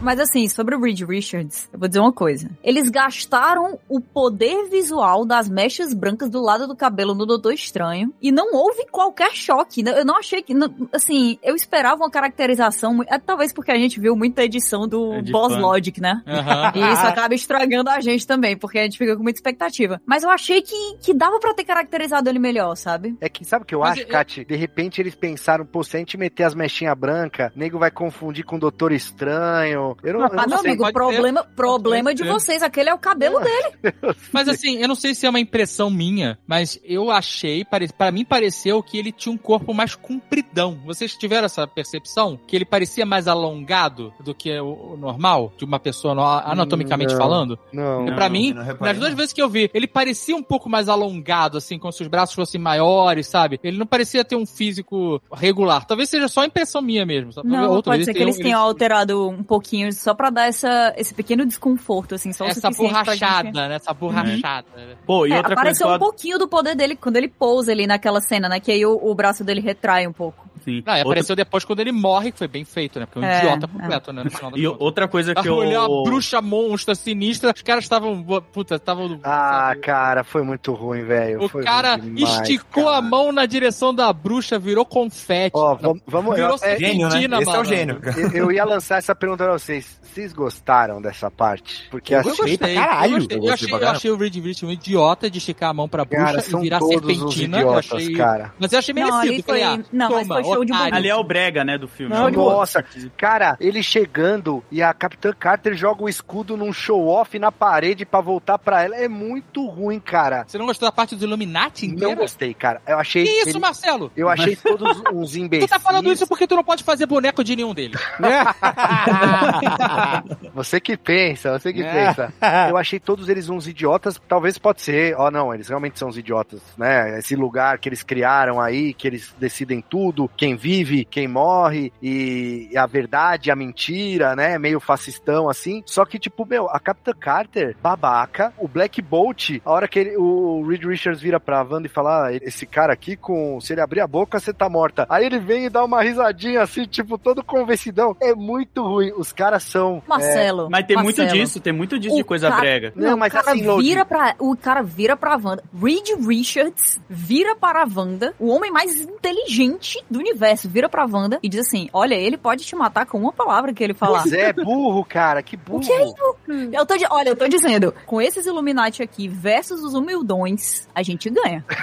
Mas 0.00 0.20
assim, 0.20 0.48
sobre 0.48 0.76
o 0.76 0.80
Reed 0.80 1.00
Richards, 1.02 1.68
eu 1.72 1.78
vou 1.78 1.88
dizer 1.88 1.98
uma 2.00 2.12
coisa. 2.12 2.48
Eles 2.62 2.88
gastaram 2.88 3.78
o 3.88 4.00
poder 4.00 4.68
visual 4.70 5.24
das 5.26 5.48
mechas 5.48 5.92
brancas 5.92 6.30
do 6.30 6.40
lado 6.40 6.66
do 6.68 6.76
cabelo 6.76 7.14
do 7.14 7.26
Doutor 7.26 7.52
Estranho 7.52 8.14
e 8.22 8.30
não 8.30 8.54
houve 8.54 8.86
qualquer 8.90 9.32
choque. 9.32 9.82
Eu 9.84 10.04
não 10.04 10.16
achei 10.16 10.40
que. 10.40 10.54
assim, 10.92 11.38
eu 11.42 11.54
esperava 11.56 11.96
uma 11.96 12.10
caracterização. 12.10 13.02
é, 13.08 13.18
talvez 13.18 13.52
porque 13.52 13.72
a 13.72 13.76
gente 13.76 13.98
viu 14.00 14.14
muita 14.16 14.44
edição 14.44 14.86
do 14.86 15.14
É 15.14 15.22
Boss 15.22 15.52
fã. 15.52 15.58
Logic, 15.58 16.00
né? 16.00 16.22
Aham. 16.26 16.72
E 16.76 16.92
isso 16.92 17.06
acaba 17.06 17.34
estragando 17.34 17.90
a 17.90 18.00
gente 18.00 18.24
também, 18.26 18.56
porque 18.56 18.78
a 18.78 18.84
gente 18.84 18.96
fica 18.98 19.16
com 19.16 19.22
muita 19.22 19.38
expectativa. 19.38 20.00
Mas 20.06 20.22
eu 20.22 20.30
achei 20.30 20.62
que, 20.62 20.96
que 21.02 21.12
dava 21.12 21.40
pra 21.40 21.52
ter 21.54 21.64
caracterizado 21.64 22.28
ele 22.30 22.38
melhor, 22.38 22.76
sabe? 22.76 23.16
É 23.20 23.28
que 23.28 23.44
sabe 23.44 23.64
o 23.64 23.66
que 23.66 23.74
eu 23.74 23.80
Mas 23.80 23.92
acho, 23.92 24.02
eu- 24.02 24.08
Kat? 24.08 24.44
De 24.44 24.56
repente 24.56 25.00
eles 25.02 25.14
pensaram, 25.16 25.66
pô, 25.66 25.82
se 25.82 25.96
a 25.96 25.98
gente 25.98 26.16
meter 26.16 26.44
as 26.44 26.54
mechinhas 26.54 26.96
brancas, 26.96 27.50
nego 27.56 27.78
vai 27.80 27.90
confundir 27.90 28.44
com 28.44 28.56
o 28.56 28.60
Doutor 28.60 28.92
Estranho. 28.92 29.87
Eu 30.02 30.12
não, 30.14 30.20
eu 30.20 30.26
Ah, 30.26 30.46
não 30.46 30.48
meu 30.48 30.58
amigo, 30.58 30.92
problema, 30.92 31.44
problema 31.56 32.14
de 32.14 32.22
vocês. 32.24 32.62
Aquele 32.62 32.90
é 32.90 32.94
o 32.94 32.98
cabelo 32.98 33.40
dele. 33.40 33.94
Mas 34.32 34.48
assim, 34.48 34.76
eu 34.78 34.88
não 34.88 34.94
sei 34.94 35.14
se 35.14 35.26
é 35.26 35.30
uma 35.30 35.40
impressão 35.40 35.90
minha, 35.90 36.38
mas 36.46 36.78
eu 36.84 37.10
achei, 37.10 37.64
pra 37.96 38.10
mim 38.10 38.24
pareceu 38.24 38.82
que 38.82 38.98
ele 38.98 39.12
tinha 39.12 39.32
um 39.32 39.38
corpo 39.38 39.72
mais 39.72 39.94
compridão. 39.94 40.78
Vocês 40.84 41.14
tiveram 41.16 41.46
essa 41.46 41.66
percepção? 41.66 42.38
Que 42.46 42.56
ele 42.56 42.64
parecia 42.64 43.06
mais 43.06 43.26
alongado 43.28 44.12
do 44.20 44.34
que 44.34 44.58
o, 44.60 44.92
o 44.94 44.96
normal? 44.96 45.52
De 45.56 45.64
uma 45.64 45.78
pessoa 45.78 46.14
no- 46.14 46.22
anatomicamente 46.24 47.12
Não. 47.12 47.18
falando? 47.20 47.58
Não. 47.72 48.06
Pra 48.14 48.28
mim, 48.28 48.52
não 48.52 48.64
nas 48.80 48.98
duas 48.98 49.10
não. 49.10 49.16
vezes 49.16 49.32
que 49.32 49.40
eu 49.42 49.48
vi, 49.48 49.70
ele 49.72 49.86
parecia 49.86 50.36
um 50.36 50.42
pouco 50.42 50.68
mais 50.68 50.88
alongado, 50.88 51.58
assim, 51.58 51.78
como 51.78 51.92
se 51.92 52.02
os 52.02 52.08
braços 52.08 52.34
fossem 52.34 52.60
maiores, 52.60 53.26
sabe? 53.26 53.58
Ele 53.62 53.78
não 53.78 53.86
parecia 53.86 54.24
ter 54.24 54.36
um 54.36 54.46
físico 54.46 55.20
regular. 55.32 55.86
Talvez 55.86 56.08
seja 56.08 56.28
só 56.28 56.44
impressão 56.44 56.82
minha 56.82 57.04
mesmo. 57.06 57.32
sabe? 57.32 57.48
Não, 57.48 57.70
Ou 57.72 57.82
pode 57.82 58.04
ser 58.04 58.14
que 58.14 58.22
eles 58.22 58.36
tenham 58.36 58.60
alterado 58.60 59.28
um 59.28 59.42
pouquinho 59.42 59.77
só 59.92 60.14
pra 60.14 60.30
dar 60.30 60.46
essa, 60.46 60.94
esse 60.96 61.14
pequeno 61.14 61.44
desconforto, 61.44 62.14
assim, 62.14 62.32
só 62.32 62.44
o 62.44 62.48
Essa 62.48 62.70
borrachada, 62.70 63.44
gente... 63.44 63.54
né? 63.54 63.74
Essa 63.74 63.92
borrachada. 63.92 64.66
Pô, 65.06 65.26
e 65.26 65.32
É, 65.32 65.36
outra 65.36 65.54
coisa 65.54 65.60
apareceu 65.60 65.88
eu 65.88 65.94
um 65.94 65.98
pouquinho 65.98 66.38
do 66.38 66.48
poder 66.48 66.74
dele 66.74 66.96
quando 66.96 67.16
ele 67.16 67.28
pousa 67.28 67.72
ali 67.72 67.86
naquela 67.86 68.20
cena, 68.20 68.48
né? 68.48 68.60
Que 68.60 68.72
aí 68.72 68.84
o, 68.84 68.98
o 69.00 69.14
braço 69.14 69.44
dele 69.44 69.60
retrai 69.60 70.06
um 70.06 70.12
pouco. 70.12 70.47
Sim. 70.64 70.82
Não, 70.86 70.92
e 70.94 70.98
Outra- 70.98 71.02
apareceu 71.02 71.36
depois 71.36 71.64
quando 71.64 71.80
ele 71.80 71.92
morre, 71.92 72.32
que 72.32 72.38
foi 72.38 72.48
bem 72.48 72.64
feito, 72.64 72.98
né? 73.00 73.06
Porque 73.06 73.18
é 73.18 73.22
um 73.22 73.30
É, 73.30 73.38
idiota 73.38 73.66
é. 73.66 73.68
completo, 73.80 74.12
né? 74.12 74.24
No 74.24 74.30
final 74.30 74.50
E 74.56 74.64
contas. 74.66 74.80
outra 74.80 75.08
coisa 75.08 75.32
A 75.32 75.42
que 75.42 75.48
eu. 75.48 75.54
mulher, 75.56 75.78
uma 75.80 76.02
bruxa 76.04 76.40
monstra 76.42 76.94
sinistra, 76.94 77.52
os 77.54 77.62
caras 77.62 77.84
estavam. 77.84 78.22
Puta, 78.52 78.76
estavam. 78.76 79.18
Ah, 79.22 79.68
sabe? 79.70 79.80
cara, 79.80 80.24
foi 80.24 80.42
muito 80.42 80.72
ruim, 80.72 81.04
velho. 81.04 81.44
o 81.44 81.48
Foi 81.48 81.62
cara 81.64 81.96
demais, 81.96 82.40
esticou 82.40 82.84
cara. 82.84 82.96
a 82.96 83.02
mão 83.02 83.32
na 83.32 83.46
direção 83.46 83.94
da 83.94 84.12
bruxa, 84.12 84.58
virou 84.58 84.84
confete. 84.84 85.52
Ó, 85.54 85.74
vamos, 85.74 86.02
vamos 86.06 86.34
Virou 86.34 86.50
eu, 86.50 86.58
é, 86.62 86.78
Gênio, 86.78 87.04
né? 87.06 87.10
Serpentina, 87.10 87.40
Esse 87.42 87.50
é 87.50 87.58
o 87.60 87.64
gênio. 87.64 88.00
eu- 88.16 88.30
eu 88.32 88.52
ia 88.52 88.64
lançar 88.64 88.98
essa 88.98 89.14
pergunta 89.14 89.44
pra 89.44 89.52
vocês. 89.54 89.98
Vocês 90.02 90.32
gostaram 90.32 91.00
dessa 91.00 91.30
parte? 91.30 91.86
Porque 91.90 92.14
Eu 92.14 92.20
assim, 92.20 92.30
gostei, 92.36 92.74
caralho. 92.74 93.12
eu, 93.12 93.18
gostei. 93.18 93.38
Eu 93.38 93.44
Eu, 93.44 93.52
achei, 93.52 93.72
eu 93.72 93.88
achei 93.88 94.10
o 94.10 94.16
Reed 94.16 94.34
Richards 94.36 94.62
um 94.64 94.70
idiota 94.72 95.30
de 95.30 95.38
esticar 95.38 95.70
a 95.70 95.74
mão 95.74 95.88
pra 95.88 96.04
bruxa 96.04 96.24
cara, 96.24 96.38
e 96.38 96.42
são 96.42 96.60
virar 96.60 96.78
todos 96.80 96.96
os 96.96 97.04
serpentina. 97.06 97.56
Eu 97.58 97.68
idiotas, 97.68 97.92
achei... 97.92 98.12
cara. 98.14 98.52
Mas 98.58 98.72
eu 98.72 98.78
achei 98.78 98.94
Não, 98.94 99.02
merecido. 99.02 99.42
Falei, 99.44 99.62
foi- 99.62 99.62
ah, 99.62 99.78
não, 99.92 100.10
mas 100.24 100.46
foi 100.46 100.47
show 100.54 100.64
de 100.64 100.72
otário. 100.72 100.94
Ali 100.94 101.08
é 101.08 101.14
o 101.16 101.24
brega, 101.24 101.64
né, 101.64 101.76
do 101.78 101.88
filme. 101.88 102.14
Não, 102.14 102.26
Né? 102.26 102.30
Nossa, 102.36 102.84
cara, 103.16 103.56
ele 103.60 103.82
chegando 103.82 104.62
e 104.70 104.82
a 104.82 104.92
Capitã 104.94 105.32
Carter 105.32 105.74
joga 105.74 106.04
o 106.04 106.08
escudo 106.08 106.56
num 106.56 106.72
show-off 106.72 107.36
na 107.38 107.50
parede 107.52 108.04
pra 108.06 108.20
voltar 108.20 108.58
pra 108.58 108.82
ela. 108.84 108.96
É 108.96 109.08
muito 109.08 109.66
ruim, 109.66 109.98
cara. 110.00 110.44
Você 110.46 110.58
não 110.58 110.66
gostou 110.66 110.88
da 110.88 110.92
parte 110.92 111.14
do 111.16 111.24
Illuminati 111.24 111.86
Não 111.88 111.94
inteira? 111.94 112.14
gostei, 112.16 112.54
cara. 112.54 112.80
Eu 112.86 112.98
achei. 112.98 113.24
Que 113.24 113.30
isso, 113.30 113.48
ele- 113.50 113.58
Marcelo? 113.58 114.10
Eu 114.16 114.28
achei 114.28 114.56
todos 114.62 115.02
uns 115.12 115.36
imbecis. 115.36 115.66
Tu 115.66 115.70
tá 115.70 115.78
falando 115.80 116.10
isso 116.12 116.26
porque 116.26 116.46
tu 116.46 116.54
não 116.56 116.64
pode 116.64 116.82
fazer 116.84 117.06
boneco 117.06 117.42
de 117.44 117.54
nenhum 117.56 117.74
deles. 117.74 118.00
Você 120.54 120.80
que 120.80 120.96
pensa, 120.96 121.58
você 121.58 121.72
que 121.72 121.82
É. 121.82 121.92
pensa. 122.06 122.32
Eu 122.68 122.76
achei 122.76 122.98
todos 122.98 123.28
eles 123.28 123.48
uns 123.48 123.66
idiotas. 123.68 124.20
Talvez 124.28 124.58
pode 124.58 124.82
ser. 124.82 125.14
Ó, 125.16 125.30
não, 125.30 125.54
eles 125.54 125.68
realmente 125.68 125.98
são 125.98 126.08
uns 126.08 126.18
idiotas, 126.18 126.60
né? 126.76 127.18
Esse 127.18 127.36
lugar 127.36 127.78
que 127.78 127.88
eles 127.88 128.02
criaram 128.02 128.60
aí, 128.60 128.92
que 128.94 129.06
eles 129.06 129.34
decidem 129.38 129.80
tudo. 129.80 130.28
Quem 130.38 130.56
vive, 130.56 131.04
quem 131.04 131.26
morre, 131.28 131.92
e 132.00 132.70
a 132.76 132.86
verdade, 132.86 133.50
a 133.50 133.56
mentira, 133.56 134.34
né? 134.36 134.56
Meio 134.58 134.78
fascistão, 134.80 135.50
assim. 135.50 135.82
Só 135.84 136.04
que, 136.04 136.18
tipo, 136.18 136.46
meu, 136.46 136.68
a 136.70 136.78
Capitã 136.78 137.12
Carter, 137.12 137.76
babaca, 137.82 138.54
o 138.56 138.68
Black 138.68 139.02
Bolt, 139.02 139.58
a 139.64 139.72
hora 139.72 139.88
que 139.88 139.98
ele, 139.98 140.16
o 140.16 140.64
Reed 140.66 140.84
Richards 140.84 141.20
vira 141.20 141.40
pra 141.40 141.62
Wanda 141.62 141.86
e 141.88 141.90
fala, 141.90 142.28
ah, 142.28 142.34
esse 142.34 142.64
cara 142.64 142.92
aqui, 142.92 143.16
com 143.16 143.60
se 143.60 143.72
ele 143.72 143.80
abrir 143.80 144.00
a 144.00 144.06
boca, 144.06 144.38
você 144.38 144.52
tá 144.52 144.68
morta. 144.68 145.04
Aí 145.10 145.26
ele 145.26 145.40
vem 145.40 145.64
e 145.64 145.68
dá 145.70 145.84
uma 145.84 146.00
risadinha, 146.02 146.62
assim, 146.62 146.84
tipo, 146.84 147.18
todo 147.18 147.42
convencidão. 147.42 148.16
É 148.22 148.32
muito 148.32 148.82
ruim. 148.82 149.12
Os 149.16 149.32
caras 149.32 149.64
são... 149.64 150.00
Marcelo. 150.06 150.68
Mas 150.70 150.86
tem 150.86 150.96
muito 150.96 151.18
Marcelo. 151.18 151.40
disso, 151.44 151.60
tem 151.60 151.72
muito 151.72 151.98
disso 151.98 152.14
O 152.14 152.18
de 152.18 152.24
coisa 152.24 152.48
cara- 152.48 152.60
brega. 152.60 152.92
Não, 152.94 153.16
mas 153.16 153.32
o 153.32 153.36
cara 153.36 153.50
assim, 153.52 153.78
vira 153.80 154.04
pra, 154.04 154.36
o 154.38 154.56
cara 154.56 154.82
vira 154.82 155.16
pra 155.16 155.32
Wanda. 155.36 155.64
Reed 155.74 156.10
Richards 156.24 157.00
vira 157.10 157.56
para 157.56 157.82
a 157.82 157.88
Wanda, 157.92 158.32
o 158.38 158.48
homem 158.48 158.70
mais 158.70 159.00
inteligente 159.00 159.98
do 160.08 160.18
universo, 160.18 160.27
vira 160.64 160.88
pra 160.88 161.06
Wanda 161.06 161.38
e 161.42 161.48
diz 161.48 161.66
assim: 161.66 161.88
Olha, 161.92 162.14
ele 162.14 162.36
pode 162.36 162.64
te 162.64 162.74
matar 162.74 163.06
com 163.06 163.18
uma 163.18 163.32
palavra 163.32 163.72
que 163.72 163.82
ele 163.82 163.94
falar. 163.94 164.22
Pois 164.22 164.32
é, 164.32 164.52
burro, 164.52 165.04
cara, 165.04 165.42
que 165.42 165.56
burro. 165.56 165.78
O 165.78 165.80
que 165.80 165.92
é 165.92 166.04
isso? 166.04 166.36
Eu 166.72 166.84
tô, 166.84 166.94
olha, 167.10 167.28
eu 167.30 167.36
tô 167.36 167.46
dizendo, 167.46 167.94
com 168.04 168.20
esses 168.20 168.46
Illuminati 168.46 169.02
aqui 169.02 169.28
versus 169.28 169.82
os 169.82 169.94
humildões, 169.94 170.88
a 170.94 171.02
gente 171.02 171.30
ganha. 171.30 171.64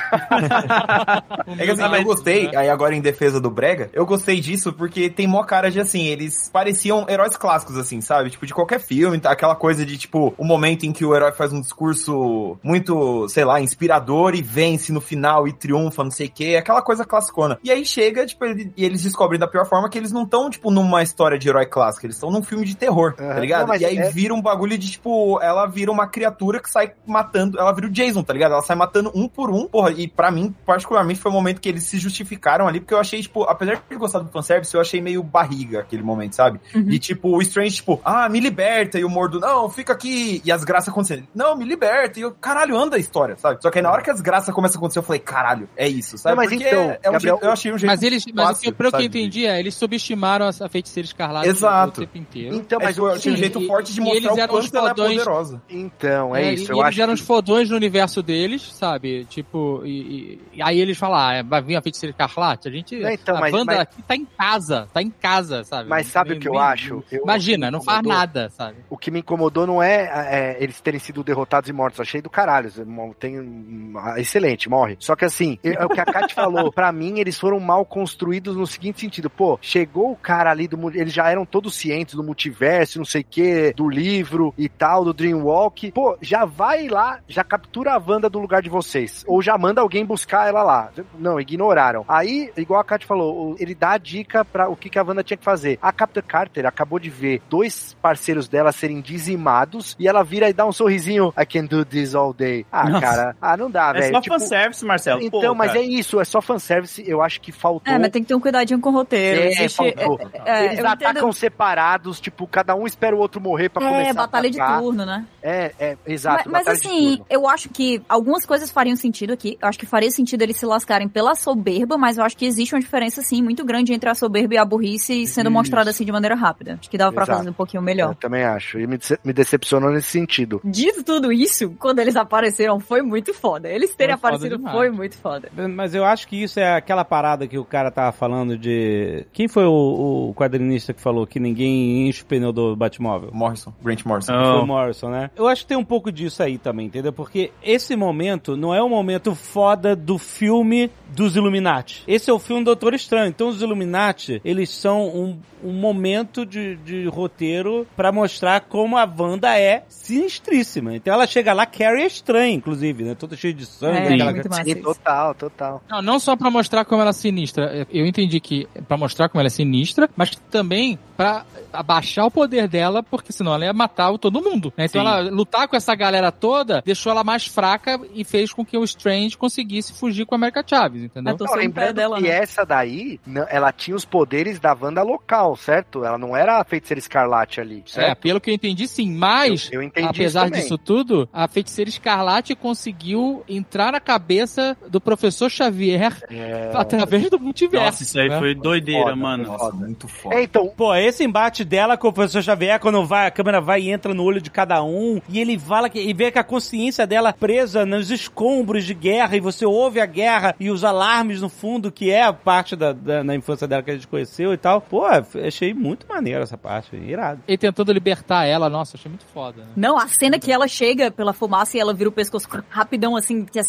É 1.57 1.65
que 1.65 1.71
assim, 1.71 1.83
eu 1.83 2.03
gostei, 2.03 2.55
aí 2.55 2.69
agora 2.69 2.95
em 2.95 3.01
defesa 3.01 3.39
do 3.39 3.49
Brega, 3.49 3.89
eu 3.93 4.05
gostei 4.05 4.39
disso 4.41 4.73
porque 4.73 5.09
tem 5.09 5.27
mó 5.27 5.43
cara 5.43 5.69
de 5.69 5.79
assim, 5.79 6.05
eles 6.07 6.49
pareciam 6.51 7.05
heróis 7.07 7.37
clássicos, 7.37 7.77
assim, 7.77 8.01
sabe? 8.01 8.29
Tipo, 8.29 8.45
de 8.45 8.53
qualquer 8.53 8.79
filme, 8.79 9.19
tá? 9.19 9.31
aquela 9.31 9.55
coisa 9.55 9.85
de, 9.85 9.97
tipo, 9.97 10.33
o 10.37 10.43
momento 10.43 10.85
em 10.85 10.91
que 10.91 11.05
o 11.05 11.15
herói 11.15 11.31
faz 11.31 11.53
um 11.53 11.61
discurso 11.61 12.57
muito, 12.63 13.27
sei 13.29 13.45
lá, 13.45 13.61
inspirador 13.61 14.33
e 14.33 14.41
vence 14.41 14.91
no 14.91 14.99
final 14.99 15.47
e 15.47 15.53
triunfa, 15.53 16.03
não 16.03 16.11
sei 16.11 16.27
o 16.27 16.31
quê, 16.31 16.55
aquela 16.57 16.81
coisa 16.81 17.05
classicona. 17.05 17.59
E 17.63 17.69
aí 17.69 17.85
chega, 17.85 18.25
tipo, 18.25 18.34
ele- 18.41 18.71
e 18.75 18.83
eles 18.85 19.03
descobrem 19.03 19.39
da 19.39 19.47
pior 19.47 19.65
forma 19.65 19.89
que 19.89 19.97
eles 19.97 20.11
não 20.11 20.23
estão, 20.23 20.49
tipo, 20.49 20.71
numa 20.71 21.01
história 21.03 21.37
de 21.37 21.47
herói 21.47 21.65
clássico, 21.65 22.05
eles 22.05 22.15
estão 22.15 22.31
num 22.31 22.41
filme 22.43 22.65
de 22.65 22.75
terror, 22.75 23.13
tá 23.13 23.23
Aham. 23.23 23.39
ligado? 23.39 23.67
Não, 23.67 23.75
e 23.75 23.85
aí 23.85 23.97
é- 23.97 24.09
vira 24.09 24.33
um 24.33 24.41
bagulho 24.41 24.77
de, 24.77 24.89
tipo, 24.91 25.39
ela 25.41 25.65
vira 25.65 25.91
uma 25.91 26.07
criatura 26.07 26.59
que 26.59 26.69
sai 26.69 26.93
matando, 27.05 27.59
ela 27.59 27.71
vira 27.73 27.87
o 27.87 27.89
Jason, 27.89 28.23
tá 28.23 28.33
ligado? 28.33 28.53
Ela 28.53 28.61
sai 28.61 28.75
matando 28.75 29.11
um 29.15 29.27
por 29.27 29.49
um, 29.49 29.67
porra, 29.67 29.91
e 29.91 30.07
pra 30.07 30.31
mim, 30.31 30.53
particularmente, 30.65 31.19
foi 31.19 31.31
o 31.31 31.33
momento 31.33 31.61
que 31.61 31.69
eles 31.69 31.83
se 31.83 31.97
justificaram 31.97 32.67
ali, 32.67 32.79
porque 32.79 32.93
eu 32.93 32.99
achei, 32.99 33.21
tipo, 33.21 33.43
apesar 33.43 33.75
de 33.75 33.81
ter 33.81 33.97
gostado 33.97 34.25
do 34.25 34.31
fanservice, 34.31 34.73
eu 34.73 34.81
achei 34.81 35.01
meio 35.01 35.21
barriga 35.23 35.79
aquele 35.79 36.03
momento, 36.03 36.35
sabe? 36.35 36.59
E, 36.73 36.97
tipo, 36.99 37.29
o 37.35 37.41
Strange, 37.41 37.75
tipo, 37.75 37.99
ah, 38.03 38.27
me 38.29 38.39
liberta, 38.39 38.99
e 38.99 39.03
o 39.05 39.09
Mordo, 39.09 39.39
não, 39.39 39.69
fica 39.69 39.93
aqui, 39.93 40.41
e 40.43 40.51
as 40.51 40.63
graças 40.63 40.89
acontecendo, 40.89 41.23
não, 41.33 41.55
me 41.55 41.65
liberta, 41.65 42.19
e 42.19 42.23
eu, 42.23 42.31
caralho, 42.31 42.77
anda 42.77 42.95
a 42.95 42.99
história, 42.99 43.35
sabe? 43.37 43.61
Só 43.61 43.69
que 43.69 43.79
aí 43.79 43.83
na 43.83 43.91
hora 43.91 44.01
que 44.01 44.09
as 44.09 44.21
graças 44.21 44.53
começam 44.53 44.77
a 44.77 44.79
acontecer, 44.79 44.99
eu 44.99 45.03
falei, 45.03 45.19
caralho, 45.19 45.69
é 45.75 45.87
isso, 45.87 46.17
sabe? 46.17 46.35
Não, 46.35 46.43
mas 46.43 46.49
Porque 46.49 46.67
então, 46.67 46.81
é, 46.91 46.99
é 47.03 47.09
um 47.09 47.13
Gabriel, 47.13 47.35
jeito, 47.35 47.45
eu 47.45 47.51
achei 47.51 47.73
um 47.73 47.77
jeito 47.77 47.91
Mas 47.91 48.03
eles, 48.03 48.24
mas 48.33 48.59
o 48.59 48.61
que, 48.61 48.71
pelo 48.71 48.91
que 48.91 48.97
eu 48.97 49.01
entendi 49.05 49.45
é, 49.45 49.59
eles 49.59 49.75
subestimaram 49.75 50.47
a, 50.47 50.69
feiticeira 50.69 51.05
escarlate 51.05 51.47
Exato. 51.49 52.01
o 52.01 52.05
tempo 52.05 52.17
inteiro. 52.17 52.55
Então, 52.55 52.79
É, 52.79 52.83
mas 52.85 52.97
o 52.97 53.01
eu 53.07 53.11
achei 53.13 53.33
um 53.33 53.37
jeito 53.37 53.61
e- 53.61 53.67
forte 53.67 53.93
de 53.93 54.01
mostrar 54.01 54.17
eles 54.17 54.31
o 54.31 54.39
eram 54.39 54.53
os 54.55 54.59
quanto 54.65 54.75
ela 54.77 54.85
é 54.85 54.89
fodões- 54.89 55.17
poderosa. 55.19 55.61
Então, 55.69 56.35
é, 56.35 56.45
É, 56.45 56.53
isso. 56.53 56.63
e 56.63 56.73
eu 56.73 56.77
eles 56.77 56.87
acho 56.87 57.01
eram 57.01 57.13
que... 57.15 57.21
os 57.21 57.25
fodões 57.27 57.69
no 57.69 57.75
universo 57.75 58.21
deles, 58.23 58.61
sabe? 58.73 59.25
Tipo, 59.25 59.81
e, 59.85 59.89
e- 59.89 60.41
e 60.55 60.61
aí 60.61 60.79
eles 60.79 60.97
falam, 60.97 61.17
ah, 61.17 61.43
vai 61.43 61.61
vir 61.61 61.75
a 61.75 61.81
feiticeira 61.81 62.11
escarlate? 62.11 62.67
A 62.67 62.71
gente. 62.71 62.95
Não, 62.97 63.09
então, 63.09 63.35
a 63.37 63.39
mas- 63.41 63.51
banda 63.51 63.65
mas- 63.73 63.79
aqui 63.81 64.01
tá 64.01 64.15
em 64.15 64.25
casa, 64.25 64.87
tá 64.93 65.01
em 65.01 65.09
casa, 65.09 65.63
sabe? 65.63 65.89
Mas 65.89 66.07
sabe 66.07 66.33
o 66.33 66.39
que 66.39 66.47
eu 66.47 66.57
acho? 66.57 67.03
Eu- 67.11 67.23
Imagina, 67.23 67.67
o 67.67 67.71
não 67.71 67.81
faz 67.81 68.01
nada, 68.03 68.49
sabe? 68.49 68.77
O 68.89 68.97
que 68.97 69.11
me 69.11 69.19
incomodou 69.19 69.65
não 69.67 69.81
é, 69.83 70.55
é, 70.55 70.57
eles 70.63 70.79
terem 70.81 70.99
sido 70.99 71.23
derrotados 71.23 71.69
e 71.69 71.73
mortos. 71.73 71.99
Achei 71.99 72.21
do 72.21 72.29
caralho. 72.29 72.71
Tem, 73.19 73.39
um- 73.39 73.93
excelente, 74.17 74.69
morre. 74.69 74.95
Só 74.99 75.15
que 75.15 75.25
assim, 75.25 75.57
é 75.63 75.75
é 75.75 75.85
o 75.85 75.89
que 75.89 75.99
a 75.99 76.05
Kat 76.05 76.33
falou. 76.33 76.71
Pra 76.71 76.91
mim, 76.91 77.19
eles 77.19 77.37
foram 77.37 77.59
mal 77.59 77.83
construídos 77.85 78.14
no 78.55 78.65
seguinte 78.67 79.01
sentido. 79.01 79.29
Pô, 79.29 79.57
chegou 79.61 80.11
o 80.11 80.15
cara 80.15 80.51
ali 80.51 80.67
do. 80.67 80.89
Eles 80.95 81.13
já 81.13 81.29
eram 81.29 81.45
todos 81.45 81.75
cientes 81.75 82.15
do 82.15 82.23
multiverso, 82.23 82.97
não 82.97 83.05
sei 83.05 83.21
o 83.21 83.25
que, 83.25 83.73
do 83.73 83.89
livro 83.89 84.53
e 84.57 84.67
tal, 84.69 85.03
do 85.03 85.13
Dreamwalk. 85.13 85.91
Pô, 85.91 86.17
já 86.21 86.45
vai 86.45 86.87
lá, 86.87 87.19
já 87.27 87.43
captura 87.43 87.93
a 87.93 87.97
Wanda 87.97 88.29
do 88.29 88.39
lugar 88.39 88.61
de 88.61 88.69
vocês. 88.69 89.23
Ou 89.27 89.41
já 89.41 89.57
manda 89.57 89.81
alguém 89.81 90.05
buscar 90.05 90.47
ela 90.47 90.63
lá. 90.63 90.89
Não, 91.17 91.39
ignoraram. 91.39 92.05
Aí, 92.07 92.51
igual 92.57 92.79
a 92.79 92.83
Kat 92.83 93.05
falou, 93.05 93.55
ele 93.59 93.73
dá 93.75 93.91
a 93.91 93.97
dica 93.97 94.43
pra 94.45 94.69
o 94.69 94.75
que, 94.75 94.89
que 94.89 94.99
a 94.99 95.03
Wanda 95.03 95.23
tinha 95.23 95.37
que 95.37 95.43
fazer. 95.43 95.77
A 95.81 95.91
Captain 95.91 96.23
Carter 96.25 96.65
acabou 96.65 96.99
de 96.99 97.09
ver 97.09 97.41
dois 97.49 97.95
parceiros 98.01 98.47
dela 98.47 98.71
serem 98.71 99.01
dizimados 99.01 99.95
e 99.99 100.07
ela 100.07 100.23
vira 100.23 100.49
e 100.49 100.53
dá 100.53 100.65
um 100.65 100.71
sorrisinho. 100.71 101.33
I 101.39 101.45
can 101.45 101.65
do 101.65 101.83
this 101.85 102.15
all 102.15 102.33
day. 102.33 102.65
Ah, 102.71 102.89
Nossa. 102.89 103.01
cara. 103.05 103.35
Ah, 103.41 103.57
não 103.57 103.69
dá, 103.69 103.89
É 103.89 103.99
velho. 104.01 104.13
só 104.15 104.21
Tipo, 104.21 104.39
fanservice, 104.39 104.85
Marcelo. 104.85 105.21
então, 105.21 105.41
Pô, 105.41 105.55
mas 105.55 105.67
cara. 105.71 105.79
é 105.79 105.83
isso, 105.83 106.19
é 106.19 106.25
só 106.25 106.41
fanservice. 106.41 107.03
Eu 107.07 107.21
acho 107.21 107.39
que 107.41 107.51
faltou. 107.51 107.93
É, 107.93 107.97
mas 108.05 108.11
tem 108.11 108.21
que 108.21 108.27
ter 108.27 108.35
um 108.35 108.39
cuidadinho 108.39 108.79
com 108.79 108.89
o 108.89 108.93
roteiro. 108.93 109.41
É, 109.41 109.47
Existe- 109.49 109.75
faltou. 109.95 110.19
é, 110.45 110.65
Eles 110.65 110.79
eu 110.79 110.87
atacam 110.87 111.11
entendo- 111.11 111.33
separados, 111.33 112.19
tipo, 112.19 112.47
cada 112.47 112.75
um 112.75 112.85
espera 112.85 113.15
o 113.15 113.19
outro 113.19 113.39
morrer 113.41 113.69
pra 113.69 113.81
começar 113.85 114.09
É, 114.09 114.13
batalha 114.13 114.47
a 114.47 114.51
de 114.51 114.57
turno, 114.81 115.05
né? 115.05 115.25
É, 115.41 115.71
é, 115.79 115.97
exato. 116.05 116.49
mas 116.49 116.65
mas 116.65 116.79
assim, 116.79 117.17
turno. 117.17 117.25
eu 117.29 117.47
acho 117.47 117.69
que 117.69 118.01
algumas 118.09 118.45
coisas 118.45 118.71
fariam 118.71 118.95
sentido 118.95 119.33
aqui. 119.33 119.57
Eu 119.61 119.67
acho 119.67 119.77
que 119.79 119.85
faria 119.85 120.09
sentido 120.11 120.41
eles 120.41 120.57
se 120.57 120.65
lascarem 120.65 121.07
pela 121.07 121.35
soberba, 121.35 121.97
mas 121.97 122.17
eu 122.17 122.23
acho 122.23 122.35
que 122.37 122.45
existe 122.45 122.73
uma 122.75 122.81
diferença, 122.81 123.21
sim, 123.21 123.41
muito 123.41 123.63
grande 123.65 123.93
entre 123.93 124.09
a 124.09 124.15
soberba 124.15 124.53
e 124.53 124.57
a 124.57 124.65
burrice 124.65 125.25
sendo 125.27 125.47
Isso. 125.47 125.51
mostrada 125.53 125.89
assim 125.89 126.05
de 126.05 126.11
maneira 126.11 126.35
rápida. 126.35 126.77
Acho 126.79 126.89
que 126.89 126.97
dava 126.97 127.11
pra 127.11 127.23
Exato. 127.23 127.37
fazer 127.39 127.49
um 127.49 127.53
pouquinho 127.53 127.79
Eu 127.79 127.85
melhor. 127.85 128.15
também 128.15 128.43
acho. 128.43 128.79
E 128.79 128.87
me, 128.87 128.97
dece- 128.97 129.19
me 129.23 129.33
decepcionou 129.33 129.91
nesse 129.91 130.09
sentido. 130.09 130.59
Dito 130.63 131.03
tudo 131.03 131.31
isso, 131.31 131.71
quando 131.79 131.99
eles 131.99 132.15
apareceram, 132.15 132.79
foi 132.79 133.01
muito 133.01 133.33
foda. 133.33 133.69
Eles 133.69 133.93
terem 133.95 134.17
Foi 134.17 134.29
aparecido 134.31 134.59
foi 134.71 134.89
muito 134.89 135.17
foda. 135.17 135.49
Mas 135.75 135.93
eu 135.93 136.03
acho 136.05 136.27
que 136.27 136.41
isso 136.41 136.59
é 136.59 136.75
aquela 136.75 137.03
parada 137.05 137.47
que 137.47 137.57
o 137.57 137.65
cara 137.65 137.91
tava 137.95 138.11
falando 138.11 138.57
de. 138.57 139.25
Quem 139.31 139.47
foi 139.47 139.65
o, 139.65 140.29
o 140.29 140.33
quadrinista 140.35 140.93
que 140.93 141.01
falou 141.01 141.25
que 141.25 141.39
ninguém 141.39 142.07
enche 142.07 142.21
o 142.21 142.25
pneu 142.25 142.51
do 142.51 142.75
Batmóvel? 142.75 143.29
Morrison, 143.33 143.73
Grant 143.81 144.03
Morrison. 144.05 144.33
Ah. 144.33 144.53
Foi 144.53 144.61
o 144.61 144.67
Morrison, 144.67 145.09
né? 145.09 145.31
Eu 145.35 145.47
acho 145.47 145.61
que 145.61 145.67
tem 145.67 145.77
um 145.77 145.85
pouco 145.85 146.11
disso 146.11 146.43
aí 146.43 146.57
também, 146.57 146.87
entendeu? 146.87 147.13
Porque 147.13 147.51
esse 147.63 147.95
momento 147.95 148.57
não 148.57 148.75
é 148.75 148.83
o 148.83 148.89
momento 148.89 149.33
foda 149.33 149.95
do 149.95 150.17
filme 150.17 150.91
dos 151.15 151.35
Illuminati. 151.35 152.03
Esse 152.05 152.29
é 152.29 152.33
o 152.33 152.39
filme 152.39 152.61
do 152.61 152.65
Doutor 152.65 152.93
Estranho. 152.93 153.29
Então 153.29 153.47
os 153.47 153.61
Illuminati, 153.61 154.41
eles 154.43 154.69
são 154.69 155.07
um, 155.07 155.39
um 155.63 155.71
momento 155.71 156.45
de, 156.45 156.75
de 156.77 157.07
roteiro 157.07 157.87
pra 157.95 158.11
mostrar 158.11 158.61
como 158.61 158.97
a 158.97 159.05
Wanda 159.05 159.57
é 159.57 159.83
sinistríssima. 159.87 160.95
Então 160.95 161.13
ela 161.13 161.25
chega 161.25 161.53
lá, 161.53 161.65
Carrie 161.65 162.03
é 162.03 162.07
estranha, 162.07 162.53
inclusive, 162.53 163.03
né? 163.03 163.15
Toda 163.15 163.37
cheia 163.37 163.53
de 163.53 163.65
sangue, 163.65 163.97
É, 163.97 164.13
aquela 164.13 164.31
muito 164.33 164.49
massa 164.49 164.63
Sim, 164.63 164.75
total, 164.75 165.33
total. 165.33 165.81
Não, 165.89 166.01
não 166.01 166.19
só 166.19 166.35
pra 166.35 166.51
mostrar 166.51 166.83
como 166.83 167.01
ela 167.01 167.11
é 167.11 167.13
sinistra. 167.13 167.84
Eu 167.91 168.05
entendi 168.05 168.39
que 168.39 168.67
pra 168.87 168.97
mostrar 168.97 169.29
como 169.29 169.39
ela 169.41 169.47
é 169.47 169.49
sinistra, 169.49 170.09
mas 170.15 170.35
também 170.51 170.97
pra 171.15 171.45
abaixar 171.71 172.25
o 172.25 172.31
poder 172.31 172.67
dela, 172.67 173.01
porque 173.03 173.31
senão 173.31 173.53
ela 173.53 173.65
ia 173.65 173.73
matar 173.73 174.11
o- 174.11 174.17
todo 174.17 174.41
mundo. 174.41 174.73
né? 174.77 174.85
Então 174.85 175.01
Sim. 175.01 175.07
ela 175.07 175.21
lutar 175.29 175.67
com 175.67 175.75
essa 175.75 175.93
galera 175.95 176.31
toda 176.31 176.81
deixou 176.85 177.11
ela 177.11 177.23
mais 177.23 177.45
fraca 177.45 177.99
e 178.13 178.23
fez 178.23 178.51
com 178.53 178.65
que 178.65 178.77
o 178.77 178.83
Strange 178.83 179.37
conseguisse 179.37 179.93
fugir 179.93 180.25
com 180.25 180.35
a 180.35 180.37
América 180.37 180.63
Chaves, 180.65 181.03
entendeu? 181.03 181.33
Eu 181.33 181.37
tô 181.37 181.45
Não, 181.45 181.55
lembrando 181.55 181.93
dela, 181.95 182.17
que 182.17 182.23
né? 182.23 182.29
essa 182.29 182.65
daí, 182.65 183.19
ela 183.49 183.71
tinha 183.71 183.95
os 183.95 184.05
poderes 184.05 184.59
da 184.59 184.73
Wanda 184.79 185.03
local, 185.03 185.55
certo? 185.55 186.03
Ela 186.03 186.17
não 186.17 186.35
era 186.35 186.59
a 186.59 186.63
feiticeira 186.63 186.99
escarlate 186.99 187.59
ali, 187.61 187.83
É, 187.85 187.89
certo? 187.89 188.19
pelo 188.19 188.39
que 188.41 188.49
eu 188.49 188.53
entendi, 188.53 188.87
sim. 188.87 189.11
Mas, 189.15 189.69
Eu- 189.71 189.81
eu 189.81 189.83
entendi 189.87 190.07
apesar 190.07 190.49
disso 190.49 190.77
tudo, 190.77 191.27
a 191.31 191.47
feiticeira 191.47 191.89
escarlate 191.89 192.55
conseguiu 192.55 193.43
entrar 193.47 193.91
na 193.91 193.99
cabeça 193.99 194.77
do 194.87 194.99
professor 195.01 195.49
Xavier 195.49 196.17
É. 196.29 196.71
através 196.73 197.29
do 197.29 197.39
multiverso. 197.39 197.85
Nossa, 197.85 198.03
isso 198.03 198.19
aí 198.19 198.29
né? 198.29 198.39
foi 198.39 198.53
doideira, 198.55 199.03
Foda, 199.05 199.15
mano. 199.15 199.43
Nossa, 199.45 199.71
muito 199.75 200.07
foda. 200.07 200.35
É, 200.35 200.43
então, 200.43 200.67
Pô, 200.75 200.93
esse 201.05 201.23
embate 201.23 201.63
dela 201.63 201.97
com 201.97 202.07
o 202.07 202.13
professor 202.13 202.41
Xavier, 202.41 202.79
quando 202.79 203.05
vai, 203.05 203.27
a 203.27 203.31
câmera 203.31 203.61
vai 203.61 203.81
e 203.81 203.91
entra 203.91 204.13
no 204.13 204.23
olho 204.23 204.41
de 204.41 204.49
cada 204.49 204.83
um, 204.83 205.21
e 205.29 205.39
ele 205.39 205.57
fala 205.59 205.89
que, 205.89 205.99
e 205.99 206.13
vê 206.13 206.31
que 206.31 206.39
a 206.39 206.43
consciência 206.43 207.05
dela 207.05 207.33
presa 207.33 207.85
nos 207.85 208.11
escombros 208.11 208.85
de 208.85 208.93
guerra, 208.93 209.35
e 209.35 209.39
você 209.39 209.65
ouve 209.65 209.99
a 209.99 210.05
guerra 210.05 210.55
e 210.59 210.69
os 210.69 210.83
alarmes 210.83 211.41
no 211.41 211.49
fundo, 211.49 211.91
que 211.91 212.11
é 212.11 212.23
a 212.23 212.33
parte 212.33 212.75
da, 212.75 212.93
da 212.93 213.23
na 213.23 213.35
infância 213.35 213.67
dela 213.67 213.83
que 213.83 213.91
a 213.91 213.95
gente 213.95 214.07
conheceu 214.07 214.53
e 214.53 214.57
tal. 214.57 214.81
Pô, 214.81 215.05
achei 215.05 215.73
muito 215.73 216.07
maneiro 216.07 216.43
essa 216.43 216.57
parte, 216.57 216.95
irado. 216.95 217.41
Ele 217.47 217.57
tentando 217.57 217.91
libertar 217.91 218.45
ela, 218.45 218.69
nossa, 218.69 218.97
achei 218.97 219.09
muito 219.09 219.25
foda. 219.25 219.63
Né? 219.63 219.67
Não, 219.75 219.97
a 219.97 220.07
cena 220.07 220.39
que 220.39 220.51
ela 220.51 220.67
chega 220.67 221.11
pela 221.11 221.33
fumaça 221.33 221.77
e 221.77 221.79
ela 221.79 221.93
vira 221.93 222.09
o 222.09 222.13
pescoço 222.13 222.47
rapidão, 222.69 223.15
assim, 223.15 223.43
que 223.45 223.59
é 223.59 223.63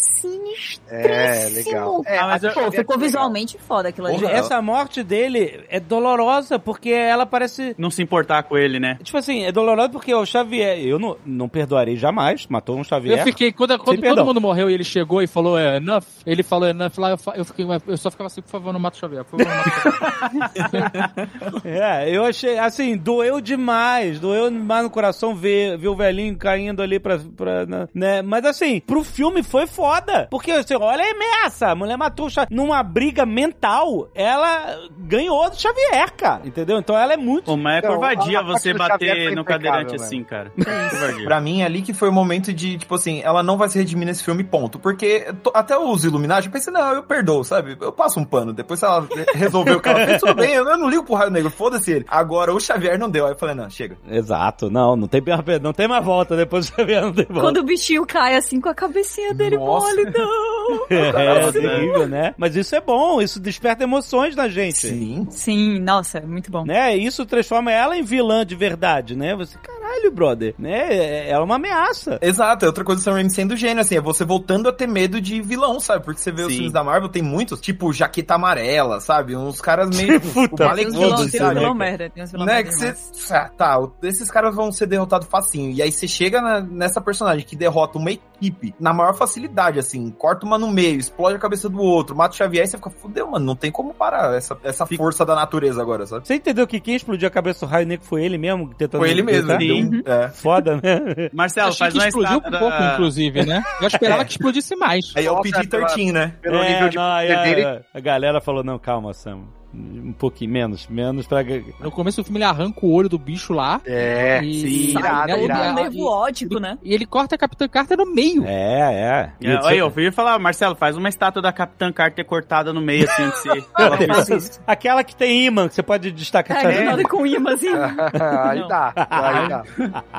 é, 0.91 1.33
sinistríssimo. 1.35 1.73
legal. 1.73 2.03
É, 2.07 2.19
Ah, 2.19 2.27
mas 2.27 2.55
Pô, 2.55 2.71
ficou 2.71 2.99
visualmente 2.99 3.59
foda 3.59 3.89
aquilo 3.89 4.07
ali. 4.07 4.25
Essa 4.27 4.61
morte 4.63 5.03
dele 5.03 5.65
é 5.69 5.81
dolorosa, 5.81 6.59
porque 6.59 6.91
ela 6.91 7.26
ela 7.27 7.31
parece. 7.31 7.75
Não 7.77 7.91
se 7.91 8.03
importar 8.03 8.43
com 8.45 8.57
ele, 8.57 8.79
né? 8.79 8.99
Tipo 9.03 9.19
assim, 9.19 9.45
é 9.45 9.53
doloroso 9.53 9.91
porque 9.91 10.15
o 10.15 10.25
Xavier. 10.25 10.79
Eu 10.79 10.99
não, 10.99 11.17
não 11.27 11.49
perdoarei 11.49 11.97
jamais. 11.97 12.47
Matou 12.47 12.79
um 12.79 12.85
Xavier. 12.85 13.19
Eu 13.19 13.25
fiquei, 13.25 13.53
quando, 13.53 13.79
quando 13.79 14.01
todo 14.01 14.25
mundo 14.25 14.41
morreu 14.41 14.71
e 14.71 14.75
ele 14.75 14.85
chegou 14.85 15.21
e 15.23 15.27
falou 15.27 15.59
é, 15.59 15.77
enough, 15.77 16.05
ele 16.25 16.43
falou 16.43 16.69
enough 16.69 16.93
lá, 16.99 17.11
eu, 17.11 17.19
eu, 17.35 17.45
fiquei, 17.45 17.67
eu 17.87 17.97
só 17.97 18.11
ficava 18.11 18.27
assim, 18.27 18.41
por 18.41 18.51
favor, 18.51 18.73
não 18.73 18.81
mata 18.81 18.97
o 18.97 19.01
Xavier, 19.01 19.25
por 19.25 19.39
favor, 19.39 19.53
não 19.53 19.57
mata 19.57 19.71
o 19.79 20.61
Xavier. 20.61 21.27
É, 21.65 22.11
eu 22.15 22.25
achei, 22.25 22.59
assim, 22.59 22.97
doeu 22.97 23.41
demais, 23.41 24.21
doeu 24.21 24.51
demais 24.51 24.85
no 24.85 24.91
coração 24.91 25.35
ver, 25.35 25.77
ver 25.79 25.89
o 25.89 25.97
velhinho 25.97 26.37
caindo 26.37 26.83
ali 26.83 26.99
pra, 26.99 27.19
pra 27.37 27.67
na- 27.67 27.89
né, 27.95 28.23
mas 28.23 28.45
assim, 28.45 28.81
pro 28.81 29.03
filme 29.03 29.43
foi 29.43 29.67
foda, 29.67 30.29
porque 30.31 30.53
você 30.63 30.77
olha 30.77 31.05
a 31.05 31.11
ameaça, 31.11 31.69
a 31.69 31.75
mulher 31.75 31.97
matou 31.97 32.27
o 32.27 32.31
Xavier, 32.31 32.49
numa 32.51 32.83
briga 32.83 33.27
mental, 33.27 34.09
ela 34.15 34.77
ganhou 34.99 35.51
do 35.51 35.61
Xavier, 35.61 36.13
cara, 36.17 36.43
entendeu? 36.47 36.79
Então 36.79 36.97
ela 36.97 37.13
é 37.13 37.16
muito... 37.17 37.45
Pô, 37.45 37.57
mas 37.57 37.83
é 37.83 37.87
Não, 37.89 37.95
covardia 37.95 38.43
você 38.43 38.73
bater 38.75 39.35
no 39.35 39.45
cadeirante 39.45 39.93
velho. 39.93 40.03
assim, 40.03 40.23
cara. 40.25 40.51
Covardia. 40.57 41.25
Pra 41.27 41.41
mim, 41.41 41.63
ali 41.63 41.83
que 41.83 41.93
foi 41.93 42.09
o 42.09 42.13
momento 42.13 42.53
de, 42.53 42.79
tipo 42.79 42.95
assim, 42.95 43.21
ela 43.23 43.43
não 43.43 43.57
vai 43.57 43.69
se 43.69 43.79
redimir 43.79 44.07
nesse 44.07 44.23
filme, 44.25 44.43
ponto. 44.45 44.79
Porque 44.79 45.27
até 45.55 45.77
os 45.79 46.05
Illuminati, 46.05 46.47
eu 46.47 46.53
pensei, 46.53 46.73
não, 46.73 46.93
eu 46.95 47.03
perdoo, 47.03 47.43
sabe? 47.45 47.77
Eu 47.81 47.93
passo 47.93 48.19
um 48.21 48.25
pano. 48.25 48.53
Depois 48.53 48.81
se 48.81 48.87
ela 48.87 49.07
resolveu 49.35 49.77
o 49.79 49.81
que 49.81 49.89
ela 49.89 50.07
fez, 50.07 50.21
tudo 50.21 50.35
bem, 50.35 50.53
eu, 50.55 50.65
não 50.79 50.89
ligo 50.89 51.05
pro 51.05 51.15
raio 51.15 51.31
negro, 51.31 51.51
foda-se 51.51 51.91
ele. 51.93 52.05
Agora, 52.09 52.53
o 52.55 52.61
Xavier 52.61 52.99
não 52.99 53.09
deu. 53.11 53.27
Aí 53.27 53.33
eu 53.33 53.37
falei, 53.39 53.55
não, 53.55 53.69
chega. 53.71 53.97
Exato, 54.09 54.71
não, 54.71 54.97
não 54.97 55.09
tem, 55.09 55.21
mais- 55.23 55.61
não 55.63 55.73
tem 55.73 55.89
mais 55.89 56.05
volta, 56.05 56.37
depois 56.37 56.69
do 56.71 56.77
Xavier 56.77 57.03
não 57.03 57.13
tem 57.13 57.25
volta. 57.27 57.41
Quando 57.43 57.57
o 57.59 57.63
bichinho 57.65 58.07
cai 58.07 58.35
assim 58.37 58.61
com 58.61 58.69
a 58.69 58.75
cabecinha 58.75 59.33
dele 59.35 59.57
Nossa. 59.57 59.87
mole, 59.95 60.05
não. 60.11 60.57
É, 60.91 61.47
é 61.49 61.53
terrível, 61.53 62.09
né? 62.09 62.35
Mas 62.37 62.57
isso 62.57 62.75
é 62.75 62.81
bom, 62.81 63.23
isso 63.23 63.39
desperta 63.39 63.85
emoções 63.85 64.35
na 64.35 64.49
gente. 64.49 64.79
Sim. 64.79 65.27
Sim, 65.31 65.79
nossa, 65.79 66.21
muito 66.21 66.51
bom. 66.51 66.65
né? 66.65 66.97
Isso 67.07 67.25
transforma 67.25 67.71
ela 67.71 67.97
em 67.97 68.03
vilã 68.03 68.45
de 68.45 68.57
verdade, 68.57 69.15
né? 69.15 69.35
Você, 69.37 69.57
caralho, 69.97 70.13
brother, 70.13 70.55
né? 70.59 71.29
Ela 71.29 71.41
é 71.41 71.45
uma 71.45 71.57
ameaça. 71.57 72.19
Exato, 72.23 72.65
é 72.65 72.69
outra 72.69 72.85
coisa 72.85 73.01
do 73.01 73.05
Sam 73.05 73.13
Raimi 73.15 73.31
sendo 73.31 73.57
gênio, 73.57 73.81
assim, 73.81 73.97
é 73.97 74.01
você 74.01 74.25
voltando 74.25 74.69
a 74.69 74.73
ter 74.73 74.87
medo 74.87 75.21
de 75.21 75.41
vilão, 75.41 75.81
sabe? 75.81 76.05
Porque 76.05 76.21
você 76.21 76.31
vê 76.33 76.43
os 76.43 76.49
Sim. 76.49 76.55
filmes 76.55 76.73
da 76.73 76.83
Marvel, 76.85 77.09
tem 77.09 77.23
muitos, 77.23 77.61
tipo 77.61 77.93
Jaqueta 77.93 78.35
Amarela, 78.35 79.01
sabe? 79.01 79.37
Uns 79.37 79.61
caras 79.61 79.95
meio 79.97 80.21
Puta, 80.49 80.75
Tem 80.75 80.87
uns 80.89 80.95
Foda-se, 80.95 81.31
vilão, 81.31 81.49
né, 81.55 81.61
vilão 81.61 81.75
merda, 81.75 82.11
tem 82.11 82.23
uns 82.23 82.31
vilão 82.31 82.47
né, 82.47 82.55
merda 82.55 82.71
que 82.71 82.77
demais. 82.79 83.11
você, 83.13 83.35
ah, 83.35 83.51
tá, 83.57 83.79
esses 84.03 84.31
caras 84.31 84.55
vão 84.55 84.71
ser 84.73 84.87
derrotados 84.87 85.29
facinho. 85.29 85.71
E 85.73 85.83
aí 85.83 85.91
você 85.93 86.07
chega 86.09 86.41
na- 86.41 86.61
nessa 86.61 87.01
personagem 87.01 87.45
que 87.45 87.57
derrota 87.57 87.99
uma 87.99 88.11
equipe 88.11 88.75
na 88.79 88.93
maior 88.93 89.15
facilidade, 89.15 89.79
assim, 89.79 90.11
corta 90.11 90.45
uma 90.47 90.59
no 90.59 90.71
meio, 90.71 90.99
explode 90.99 91.37
a 91.37 91.39
cabeça 91.39 91.69
do 91.69 91.81
outro, 91.81 92.15
mata 92.15 92.35
o 92.35 92.37
Xavier 92.37 92.65
e 92.65 92.69
você 92.69 92.77
fica, 92.77 92.91
fudeu, 92.91 93.31
mano, 93.31 93.45
não 93.45 93.57
tem 93.57 93.71
como 93.71 93.95
parar 93.95 94.35
essa, 94.37 94.57
essa 94.63 94.87
força 94.87 95.25
da 95.25 95.35
natureza 95.35 95.81
agora, 95.81 96.07
sabe? 96.07 96.27
Você 96.27 96.35
entendeu 96.35 96.67
que 96.67 96.81
quem 96.81 96.95
explodiu 96.97 97.27
a 97.29 97.31
cabeça 97.31 97.67
do 97.67 97.71
raio 97.71 97.87
negro 97.87 98.05
foi 98.07 98.25
ele 98.25 98.37
mesmo? 98.39 98.73
Tentando 98.75 99.01
Foi 99.01 99.11
ele 99.11 99.23
mesmo, 99.23 99.43
gritar? 99.49 99.59
Deu 99.91 100.01
um- 100.01 100.03
é. 100.25 100.29
Foda, 100.29 100.77
né? 100.77 101.31
Marcelo, 101.33 101.69
Achei 101.69 101.79
faz 101.91 101.93
que 101.95 102.09
explodiu 102.09 102.39
um 102.39 102.41
pouco, 102.41 102.69
da- 102.79 102.93
inclusive, 102.95 103.45
né? 103.47 103.63
Eu 103.81 103.87
esperava 103.89 104.25
que 104.25 104.33
explodisse 104.33 104.77
mais. 104.77 105.13
Aí 105.17 105.27
é 105.27 105.31
o 105.31 105.35
Nossa, 105.37 105.49
PG-13, 105.49 106.13
né? 106.13 106.33
Pelo 106.43 106.57
É, 106.63 106.69
nível 106.73 106.89
de 106.89 106.97
não, 106.97 107.03
a, 107.05 107.83
a 107.95 108.01
galera 108.01 108.41
falou, 108.41 108.63
não, 108.65 108.79
calma, 108.79 109.13
Sam. 109.15 109.43
Um 109.79 110.13
pouquinho 110.13 110.51
menos, 110.51 110.87
menos 110.89 111.27
pra... 111.27 111.43
No 111.81 111.91
começo 111.91 112.21
do 112.23 112.25
filme 112.25 112.39
ele 112.39 112.45
arranca 112.45 112.81
o 112.83 112.93
olho 112.93 113.09
do 113.09 113.19
bicho 113.19 113.53
lá. 113.53 113.81
É, 113.85 114.41
E- 114.43 114.55
sim, 114.61 114.93
sai, 114.93 115.03
irado, 115.03 115.27
né, 115.37 115.45
irado. 115.45 116.07
ótico, 116.07 116.59
né? 116.59 116.79
E 116.83 116.95
ele 116.95 117.05
corta 117.05 117.35
a 117.35 117.39
Capitã 117.39 117.69
Carter 117.69 117.99
no 117.99 118.07
meio. 118.07 118.45
É, 118.47 119.31
é. 119.43 119.49
É, 119.49 119.61
aí, 119.67 119.79
eu 119.79 119.93
ia 119.99 120.13
falar, 120.13 120.39
Marcelo, 120.39 120.75
faz 120.75 120.97
uma 120.97 121.09
estátua 121.09 121.43
da 121.43 121.53
Capitã 121.53 121.93
Carter 121.93 122.25
cortada 122.25 122.73
no 122.73 122.81
meio, 122.81 123.07
assim, 123.09 123.29
de 123.29 123.37
ser. 123.43 124.61
Aquela 124.67 125.05
que 125.05 125.15
tem 125.15 125.45
imã, 125.47 125.69
que 125.69 125.75
você 125.75 125.83
pode 125.83 126.11
destacar. 126.13 126.65
É, 126.65 126.85
nada 126.85 127.03
com 127.05 127.27
imã, 127.27 127.53
assim. 127.53 127.69
aí 127.75 128.67
dá, 128.69 128.93
aí 129.11 129.49
dá. 129.49 129.65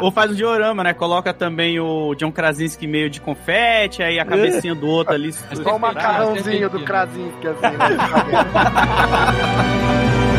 Ou 0.02 0.12
faz 0.12 0.32
um 0.32 0.36
diorama, 0.36 0.84
né? 0.84 0.94
Coloca 0.94 1.34
também 1.34 1.80
o 1.80 2.14
John 2.16 2.32
Krasinski 2.32 2.86
meio 2.88 3.10
de 3.10 3.20
confete, 3.22 4.04
aí 4.04 4.20
a 4.20 4.26
cabecinha 4.26 4.76
do 4.76 4.88
outro 4.88 5.14
ali. 5.14 5.32
Só 5.34 5.76
o 5.76 5.80
macarrãozinho 5.80 6.70
do 6.70 6.84
Krasinski, 6.84 7.48
assim, 7.48 7.62
né? 7.78 7.88
快 9.56 9.64
快 10.28 10.37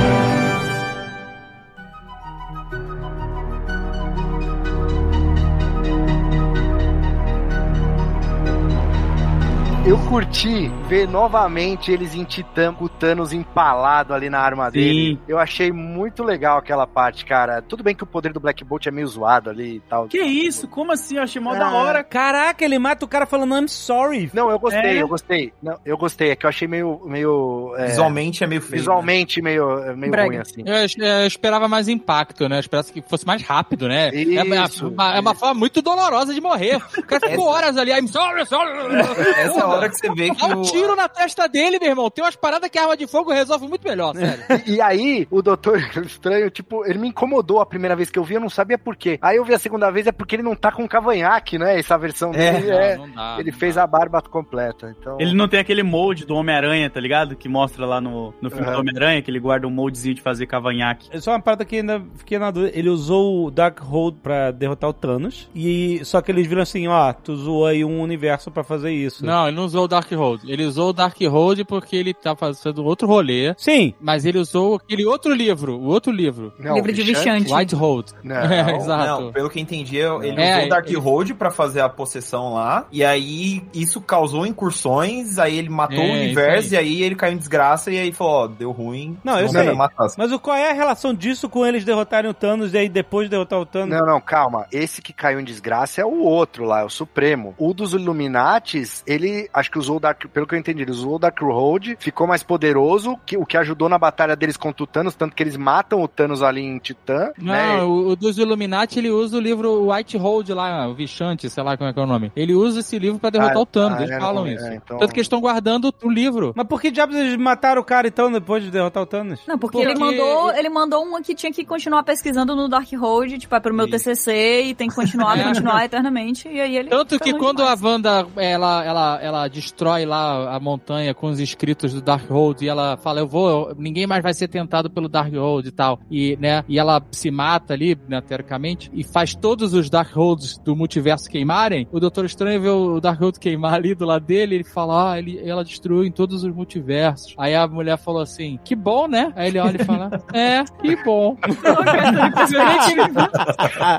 Eu 9.86 9.96
curti 10.06 10.68
ver 10.86 11.08
novamente 11.08 11.90
eles 11.90 12.14
em 12.14 12.22
Titã, 12.22 12.74
com 12.74 12.84
o 12.84 12.88
Thanos 12.90 13.32
empalado 13.32 14.12
ali 14.12 14.28
na 14.28 14.38
arma 14.38 14.66
Sim. 14.66 14.72
dele. 14.72 15.20
Eu 15.26 15.38
achei 15.38 15.72
muito 15.72 16.22
legal 16.22 16.58
aquela 16.58 16.86
parte, 16.86 17.24
cara. 17.24 17.62
Tudo 17.62 17.82
bem 17.82 17.94
que 17.94 18.02
o 18.02 18.06
poder 18.06 18.30
do 18.34 18.40
Black 18.40 18.62
Bolt 18.64 18.86
é 18.86 18.90
meio 18.90 19.06
zoado 19.06 19.48
ali 19.48 19.76
e 19.76 19.80
tal. 19.80 20.06
Que 20.06 20.18
isso? 20.20 20.68
Como 20.68 20.92
assim? 20.92 21.16
Eu 21.16 21.22
achei 21.22 21.40
mó 21.40 21.52
Ah. 21.52 21.58
da 21.58 21.70
hora. 21.70 22.04
Caraca, 22.04 22.62
ele 22.62 22.78
mata 22.78 23.06
o 23.06 23.08
cara 23.08 23.24
falando 23.24 23.56
I'm 23.56 23.66
sorry. 23.68 24.30
Não, 24.34 24.50
eu 24.50 24.58
gostei, 24.58 24.98
É. 24.98 25.02
eu 25.02 25.08
gostei. 25.08 25.54
Não, 25.62 25.78
eu 25.86 25.96
gostei, 25.96 26.30
é 26.32 26.36
que 26.36 26.44
eu 26.44 26.50
achei 26.50 26.68
meio. 26.68 27.00
meio 27.06 27.74
é, 27.78 27.86
Visualmente 27.86 28.44
é 28.44 28.46
meio 28.46 28.60
feio. 28.60 28.80
visualmente 28.80 29.40
meio, 29.40 29.96
meio 29.96 30.10
Brega. 30.12 30.28
ruim, 30.28 30.36
assim. 30.38 30.62
Eu, 30.66 30.74
eu 31.06 31.26
esperava 31.26 31.66
mais 31.66 31.88
impacto, 31.88 32.46
né? 32.46 32.56
Eu 32.56 32.60
esperava 32.60 32.86
que 32.92 33.00
fosse 33.00 33.26
mais 33.26 33.42
rápido, 33.42 33.88
né? 33.88 34.10
é, 34.12 34.42
uma, 34.42 34.64
Isso, 34.66 34.88
uma- 34.88 35.16
é 35.16 35.20
uma 35.20 35.34
forma 35.34 35.54
muito 35.54 35.80
dolorosa 35.80 36.34
de 36.34 36.42
morrer. 36.42 36.76
O 36.98 37.02
cara 37.04 37.26
ficou 37.26 37.46
horas 37.46 37.78
ali, 37.78 37.90
I'm 37.92 38.06
sorry, 38.08 38.44
sorry. 38.44 38.68
Essa 39.38 39.60
é 39.60 39.62
a 39.62 39.67
hora 39.74 39.88
que 39.88 39.96
você 39.96 40.12
vê 40.14 40.30
que 40.34 40.48
Dá 40.48 40.56
um 40.56 40.60
o... 40.60 40.62
tiro 40.62 40.94
na 40.96 41.08
testa 41.08 41.46
dele, 41.48 41.78
meu 41.78 41.90
irmão. 41.90 42.10
Tem 42.10 42.24
umas 42.24 42.36
paradas 42.36 42.68
que 42.70 42.78
a 42.78 42.82
arma 42.82 42.96
de 42.96 43.06
fogo 43.06 43.32
resolve 43.32 43.66
muito 43.68 43.86
melhor, 43.86 44.14
sério. 44.14 44.44
E 44.66 44.80
aí, 44.80 45.26
o 45.30 45.42
Doutor 45.42 45.78
Estranho, 46.04 46.50
tipo, 46.50 46.84
ele 46.86 46.98
me 46.98 47.08
incomodou 47.08 47.60
a 47.60 47.66
primeira 47.66 47.94
vez 47.96 48.10
que 48.10 48.18
eu 48.18 48.24
vi, 48.24 48.34
eu 48.34 48.40
não 48.40 48.50
sabia 48.50 48.78
por 48.78 48.96
quê. 48.96 49.18
Aí 49.22 49.36
eu 49.36 49.44
vi 49.44 49.54
a 49.54 49.58
segunda 49.58 49.90
vez, 49.90 50.06
é 50.06 50.12
porque 50.12 50.36
ele 50.36 50.42
não 50.42 50.54
tá 50.54 50.70
com 50.72 50.86
cavanhaque, 50.88 51.58
né? 51.58 51.78
Essa 51.78 51.96
versão 51.98 52.30
dele 52.30 52.70
é. 52.70 52.96
Não, 52.96 53.06
não 53.06 53.14
dá, 53.14 53.36
ele 53.38 53.50
não 53.50 53.58
fez 53.58 53.74
dá. 53.74 53.82
a 53.82 53.86
barba 53.86 54.20
completa. 54.22 54.94
Então. 54.98 55.16
Ele 55.20 55.34
não 55.34 55.48
tem 55.48 55.60
aquele 55.60 55.82
molde 55.82 56.24
do 56.26 56.34
Homem-Aranha, 56.34 56.88
tá 56.90 57.00
ligado? 57.00 57.36
Que 57.36 57.48
mostra 57.48 57.84
lá 57.86 58.00
no, 58.00 58.34
no 58.40 58.50
filme 58.50 58.66
Uhum. 58.66 58.72
do 58.74 58.80
Homem-Aranha, 58.80 59.22
que 59.22 59.30
ele 59.30 59.38
guarda 59.40 59.66
um 59.66 59.70
moldezinho 59.70 60.14
de 60.14 60.20
fazer 60.22 60.46
cavanhaque. 60.46 61.08
É 61.12 61.20
Só 61.20 61.30
uma 61.32 61.40
parada 61.40 61.64
que 61.64 61.76
ainda 61.76 62.02
fiquei 62.16 62.38
na 62.38 62.50
dúvida. 62.50 62.76
Ele 62.78 62.88
usou 62.88 63.46
o 63.46 63.50
Darkhold 63.50 64.18
pra 64.22 64.50
derrotar 64.50 64.90
o 64.90 64.92
Thanos. 64.92 65.48
E 65.54 66.00
só 66.04 66.20
que 66.20 66.30
eles 66.30 66.46
viram 66.46 66.62
assim, 66.62 66.86
ó, 66.88 67.12
tu 67.12 67.32
usou 67.32 67.66
aí 67.66 67.84
um 67.84 68.00
universo 68.00 68.50
pra 68.50 68.62
fazer 68.64 68.90
isso. 68.92 69.24
Não, 69.24 69.46
ele 69.48 69.56
não 69.58 69.64
usou 69.66 69.84
o 69.84 69.88
Darkhold. 69.88 70.42
Ele 70.50 70.64
usou 70.64 70.90
o 70.90 70.92
Darkhold 70.92 71.64
porque 71.64 71.96
ele 71.96 72.14
tá 72.14 72.34
fazendo 72.34 72.84
outro 72.84 73.06
rolê. 73.06 73.54
Sim. 73.56 73.94
Mas 74.00 74.24
ele 74.24 74.38
usou 74.38 74.76
aquele 74.76 75.04
outro 75.04 75.32
livro, 75.34 75.76
o 75.76 75.86
outro 75.86 76.10
livro. 76.12 76.52
Não, 76.58 76.74
Livro 76.74 76.92
de 76.92 77.02
Vichante. 77.02 77.52
Whitehold. 77.52 78.12
Não, 78.22 78.36
É, 78.50 78.76
exato. 78.76 79.22
Não, 79.22 79.32
pelo 79.32 79.50
que 79.50 79.60
entendi, 79.60 79.96
ele 79.98 80.40
É, 80.40 80.54
usou 80.56 80.66
o 80.66 80.68
Dark 80.68 80.86
ele- 80.86 80.96
Road 80.98 81.34
pra 81.34 81.50
fazer 81.50 81.80
a 81.80 81.88
possessão 81.88 82.54
lá, 82.54 82.86
e 82.90 83.04
aí 83.04 83.62
isso 83.74 84.00
causou 84.00 84.46
incursões, 84.46 85.38
aí 85.38 85.58
ele 85.58 85.68
matou 85.68 85.98
É, 85.98 86.08
o 86.08 86.12
universo, 86.12 86.66
isso 86.66 86.74
e 86.74 86.78
aí 86.78 87.02
ele 87.02 87.14
caiu 87.14 87.34
em 87.34 87.38
desgraça, 87.38 87.90
e 87.90 87.98
aí 87.98 88.12
falou, 88.12 88.32
ó, 88.44 88.46
deu 88.46 88.70
ruim. 88.70 89.16
Não, 89.24 89.38
eu 89.38 89.48
sei. 89.48 89.72
Mas 90.16 90.32
o, 90.32 90.38
qual 90.38 90.56
é 90.56 90.70
a 90.70 90.74
relação 90.74 91.12
disso 91.14 91.48
com 91.48 91.66
eles 91.66 91.84
derrotarem 91.84 92.30
o 92.30 92.34
Thanos 92.34 92.72
e 92.74 92.78
aí 92.78 92.88
depois 92.88 93.28
derrotar 93.28 93.58
o 93.58 93.66
Thanos? 93.66 93.96
Não, 93.96 94.06
não, 94.06 94.20
calma. 94.20 94.66
Esse 94.72 95.00
que 95.02 95.12
caiu 95.12 95.40
em 95.40 95.44
desgraça 95.44 96.00
é 96.00 96.04
o 96.04 96.18
outro 96.22 96.64
lá, 96.64 96.80
é 96.80 96.84
o 96.84 96.90
Supremo. 96.90 97.54
O 97.58 97.72
dos 97.74 97.92
Illuminates, 97.94 99.02
ele 99.06 99.47
acho 99.52 99.70
que 99.70 99.78
usou 99.78 99.96
o 99.96 100.00
Dark, 100.00 100.24
pelo 100.32 100.46
que 100.46 100.54
eu 100.54 100.58
entendi, 100.58 100.82
ele 100.82 100.90
usou 100.90 101.16
o 101.16 101.18
Dark 101.18 101.38
Road, 101.40 101.96
ficou 101.98 102.26
mais 102.26 102.42
poderoso, 102.42 103.16
que, 103.26 103.36
o 103.36 103.44
que 103.46 103.56
ajudou 103.56 103.88
na 103.88 103.98
batalha 103.98 104.36
deles 104.36 104.56
contra 104.56 104.82
o 104.82 104.86
Thanos, 104.86 105.14
tanto 105.14 105.34
que 105.34 105.42
eles 105.42 105.56
matam 105.56 106.02
o 106.02 106.08
Thanos 106.08 106.42
ali 106.42 106.60
em 106.62 106.78
Titã, 106.78 107.30
Não, 107.38 107.52
né? 107.52 107.82
o, 107.82 108.08
o 108.08 108.16
dos 108.16 108.38
Illuminati 108.38 108.98
ele 108.98 109.10
usa 109.10 109.36
o 109.36 109.40
livro 109.40 109.90
Whitehold 109.90 110.52
lá, 110.52 110.86
o 110.88 110.94
Vichante, 110.94 111.48
sei 111.48 111.62
lá 111.62 111.76
como 111.76 111.90
é 111.90 111.92
que 111.92 111.98
é 111.98 112.02
o 112.02 112.06
nome. 112.06 112.32
Ele 112.36 112.54
usa 112.54 112.80
esse 112.80 112.98
livro 112.98 113.18
pra 113.18 113.30
derrotar 113.30 113.56
Ah, 113.56 113.60
o 113.60 113.66
Thanos, 113.66 113.98
ah, 113.98 114.02
eles 114.02 114.10
é, 114.14 114.20
falam 114.20 114.44
não, 114.44 114.52
isso. 114.52 114.64
é, 114.66 114.74
então- 114.76 114.98
Tanto 114.98 115.12
que 115.12 115.18
eles 115.20 115.26
estão 115.26 115.40
guardando 115.40 115.92
o 116.02 116.10
livro. 116.10 116.52
Mas 116.54 116.66
por 116.66 116.80
que 116.80 116.90
diabos 116.90 117.16
eles 117.16 117.36
mataram 117.36 117.80
o 117.80 117.84
cara 117.84 118.08
então 118.08 118.30
depois 118.30 118.62
de 118.62 118.70
derrotar 118.70 119.02
o 119.02 119.06
Thanos? 119.06 119.40
Não, 119.46 119.58
porque, 119.58 119.78
Porque- 119.78 119.90
ele 119.90 119.98
mandou, 119.98 120.52
ele 120.52 120.68
mandou 120.68 121.02
uma 121.04 121.22
que 121.22 121.34
tinha 121.34 121.52
que 121.52 121.64
continuar 121.64 122.02
pesquisando 122.02 122.54
no 122.56 122.68
Darkhold, 122.68 123.38
tipo, 123.38 123.54
é 123.54 123.60
pro 123.60 123.74
meu 123.74 123.86
Isso. 123.86 123.92
TCC 124.04 124.62
e 124.64 124.74
tem 124.74 124.88
que 124.88 124.94
continuar, 124.94 125.38
É. 125.38 125.42
continuar 125.44 125.84
eternamente. 125.84 126.48
E 126.48 126.60
aí 126.60 126.76
ele 126.76 126.88
Tanto 126.90 127.18
que 127.18 127.32
quando 127.34 127.58
demais. 127.58 127.82
a 127.82 127.86
Wanda, 127.88 128.26
ela, 128.36 128.84
ela, 128.84 129.18
ela 129.22 129.37
destrói 129.46 130.04
lá 130.04 130.56
a 130.56 130.58
montanha 130.58 131.14
com 131.14 131.28
os 131.28 131.38
escritos 131.38 131.92
do 131.92 132.00
Darkhold 132.00 132.64
e 132.64 132.68
ela 132.68 132.96
fala, 132.96 133.20
eu 133.20 133.26
vou, 133.26 133.74
ninguém 133.76 134.06
mais 134.06 134.22
vai 134.22 134.34
ser 134.34 134.48
tentado 134.48 134.90
pelo 134.90 135.08
Darkhold 135.08 135.68
e 135.68 135.72
tal, 135.72 136.00
e, 136.10 136.36
né, 136.40 136.64
e 136.66 136.78
ela 136.78 137.02
se 137.12 137.30
mata 137.30 137.74
ali, 137.74 137.96
né, 138.08 138.20
teoricamente, 138.20 138.90
e 138.92 139.04
faz 139.04 139.34
todos 139.34 139.74
os 139.74 139.90
Darkholds 139.90 140.58
do 140.58 140.74
multiverso 140.74 141.28
queimarem, 141.30 141.86
o 141.92 142.00
Doutor 142.00 142.24
Estranho 142.24 142.60
vê 142.60 142.68
o 142.68 143.00
Darkhold 143.00 143.38
queimar 143.38 143.74
ali 143.74 143.94
do 143.94 144.06
lado 144.06 144.24
dele, 144.24 144.56
ele 144.56 144.64
fala, 144.64 145.12
ah, 145.12 145.18
ele, 145.18 145.38
ela 145.46 145.64
destruiu 145.64 146.04
em 146.04 146.10
todos 146.10 146.42
os 146.42 146.54
multiversos. 146.54 147.34
Aí 147.38 147.54
a 147.54 147.66
mulher 147.66 147.98
falou 147.98 148.22
assim, 148.22 148.58
que 148.64 148.74
bom, 148.74 149.06
né? 149.06 149.32
Aí 149.36 149.48
ele 149.48 149.58
olha 149.58 149.80
e 149.80 149.84
fala, 149.84 150.10
é, 150.32 150.64
que 150.64 150.96
bom. 151.04 151.36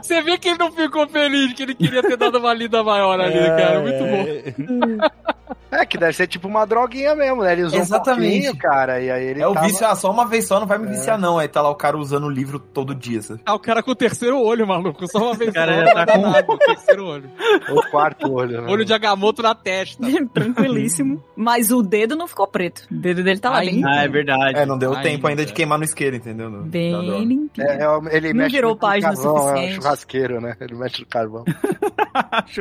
Você 0.02 0.22
vê 0.22 0.38
que 0.38 0.50
ele, 0.50 0.58
não 0.58 0.72
ficou 0.72 1.08
feliz, 1.08 1.54
que 1.54 1.64
ele 1.64 1.76
queria 1.76 2.02
ter 2.02 2.18
dado 2.18 2.38
uma 2.38 2.54
lida 2.54 2.84
maior 2.84 3.20
ali, 3.20 3.34
cara. 3.34 3.82
Muito 3.82 4.04
bom. 4.04 4.98
bom. 4.98 5.29
É, 5.72 5.86
que 5.86 6.00
deve 6.00 6.14
ser 6.14 6.26
tipo 6.26 6.48
uma 6.48 6.66
droguinha 6.66 7.14
mesmo, 7.14 7.44
né? 7.44 7.54
Ele 7.54 7.62
usou 7.62 7.80
Exatamente. 7.80 8.50
um 8.50 8.56
cara, 8.56 9.00
e 9.00 9.12
aí 9.12 9.24
ele 9.24 9.40
É 9.44 9.48
o 9.48 9.54
tava... 9.54 9.68
vício, 9.68 9.86
ah, 9.86 9.96
só 9.96 10.10
uma 10.10 10.26
vez 10.26 10.48
só, 10.48 10.60
não 10.60 10.66
vai 10.66 10.80
me 10.80 10.88
viciar 10.88 11.16
não. 11.20 11.38
Aí 11.38 11.48
tá 11.48 11.62
lá 11.62 11.70
o 11.70 11.76
cara 11.76 11.96
usando 11.96 12.24
o 12.26 12.30
livro 12.30 12.58
todo 12.58 12.96
dia. 12.96 13.22
sabe? 13.22 13.42
Ah, 13.46 13.54
o 13.54 13.60
cara 13.60 13.84
com 13.84 13.92
o 13.92 13.96
terceiro 13.96 14.42
olho, 14.42 14.66
maluco. 14.66 15.08
Só 15.08 15.20
uma 15.20 15.36
vez 15.36 15.54
Cara, 15.54 15.72
só, 15.76 15.86
já 15.96 16.06
tá 16.08 16.14
com- 16.14 16.22
nada, 16.22 16.46
o 16.52 16.58
terceiro 16.58 17.06
olho. 17.06 17.30
O 17.70 17.84
quarto 17.92 18.34
olho, 18.34 18.64
né? 18.64 18.72
Olho 18.72 18.84
de 18.84 18.92
Agamotto 18.94 19.44
na 19.44 19.54
testa. 19.54 20.04
Tranquilíssimo. 20.34 21.24
Mas 21.36 21.70
o 21.72 21.84
dedo 21.84 22.16
não 22.16 22.28
ficou 22.28 22.48
preto. 22.48 22.88
O 22.92 22.96
dedo 22.96 23.24
dele 23.24 23.40
tá 23.40 23.52
lá 23.52 23.60
bem 23.60 23.84
Ah, 23.86 24.04
é 24.04 24.08
verdade. 24.08 24.58
É, 24.58 24.66
não 24.66 24.76
deu 24.78 24.90
Ainda. 24.92 25.04
tempo 25.04 25.28
ainda 25.28 25.46
de 25.46 25.54
queimar 25.54 25.78
no 25.78 25.84
isqueiro, 25.84 26.16
entendeu? 26.16 26.50
No- 26.50 26.64
Bem 26.64 26.92
droga. 26.92 27.18
limpinho. 27.20 27.68
É, 27.68 27.84
é, 27.84 28.18
ele 28.18 28.34
Não 28.34 28.38
mexe 28.40 28.56
virou 28.56 28.72
no 28.72 28.78
página 28.80 29.14
carvão, 29.14 29.38
é 29.38 29.40
um 29.40 29.44
suficiente. 29.50 29.76
churrasqueiro, 29.76 30.42
né? 30.42 30.58
Ele 30.60 30.74
mexe 30.74 31.00
no 31.02 31.06
carvão. 31.06 31.46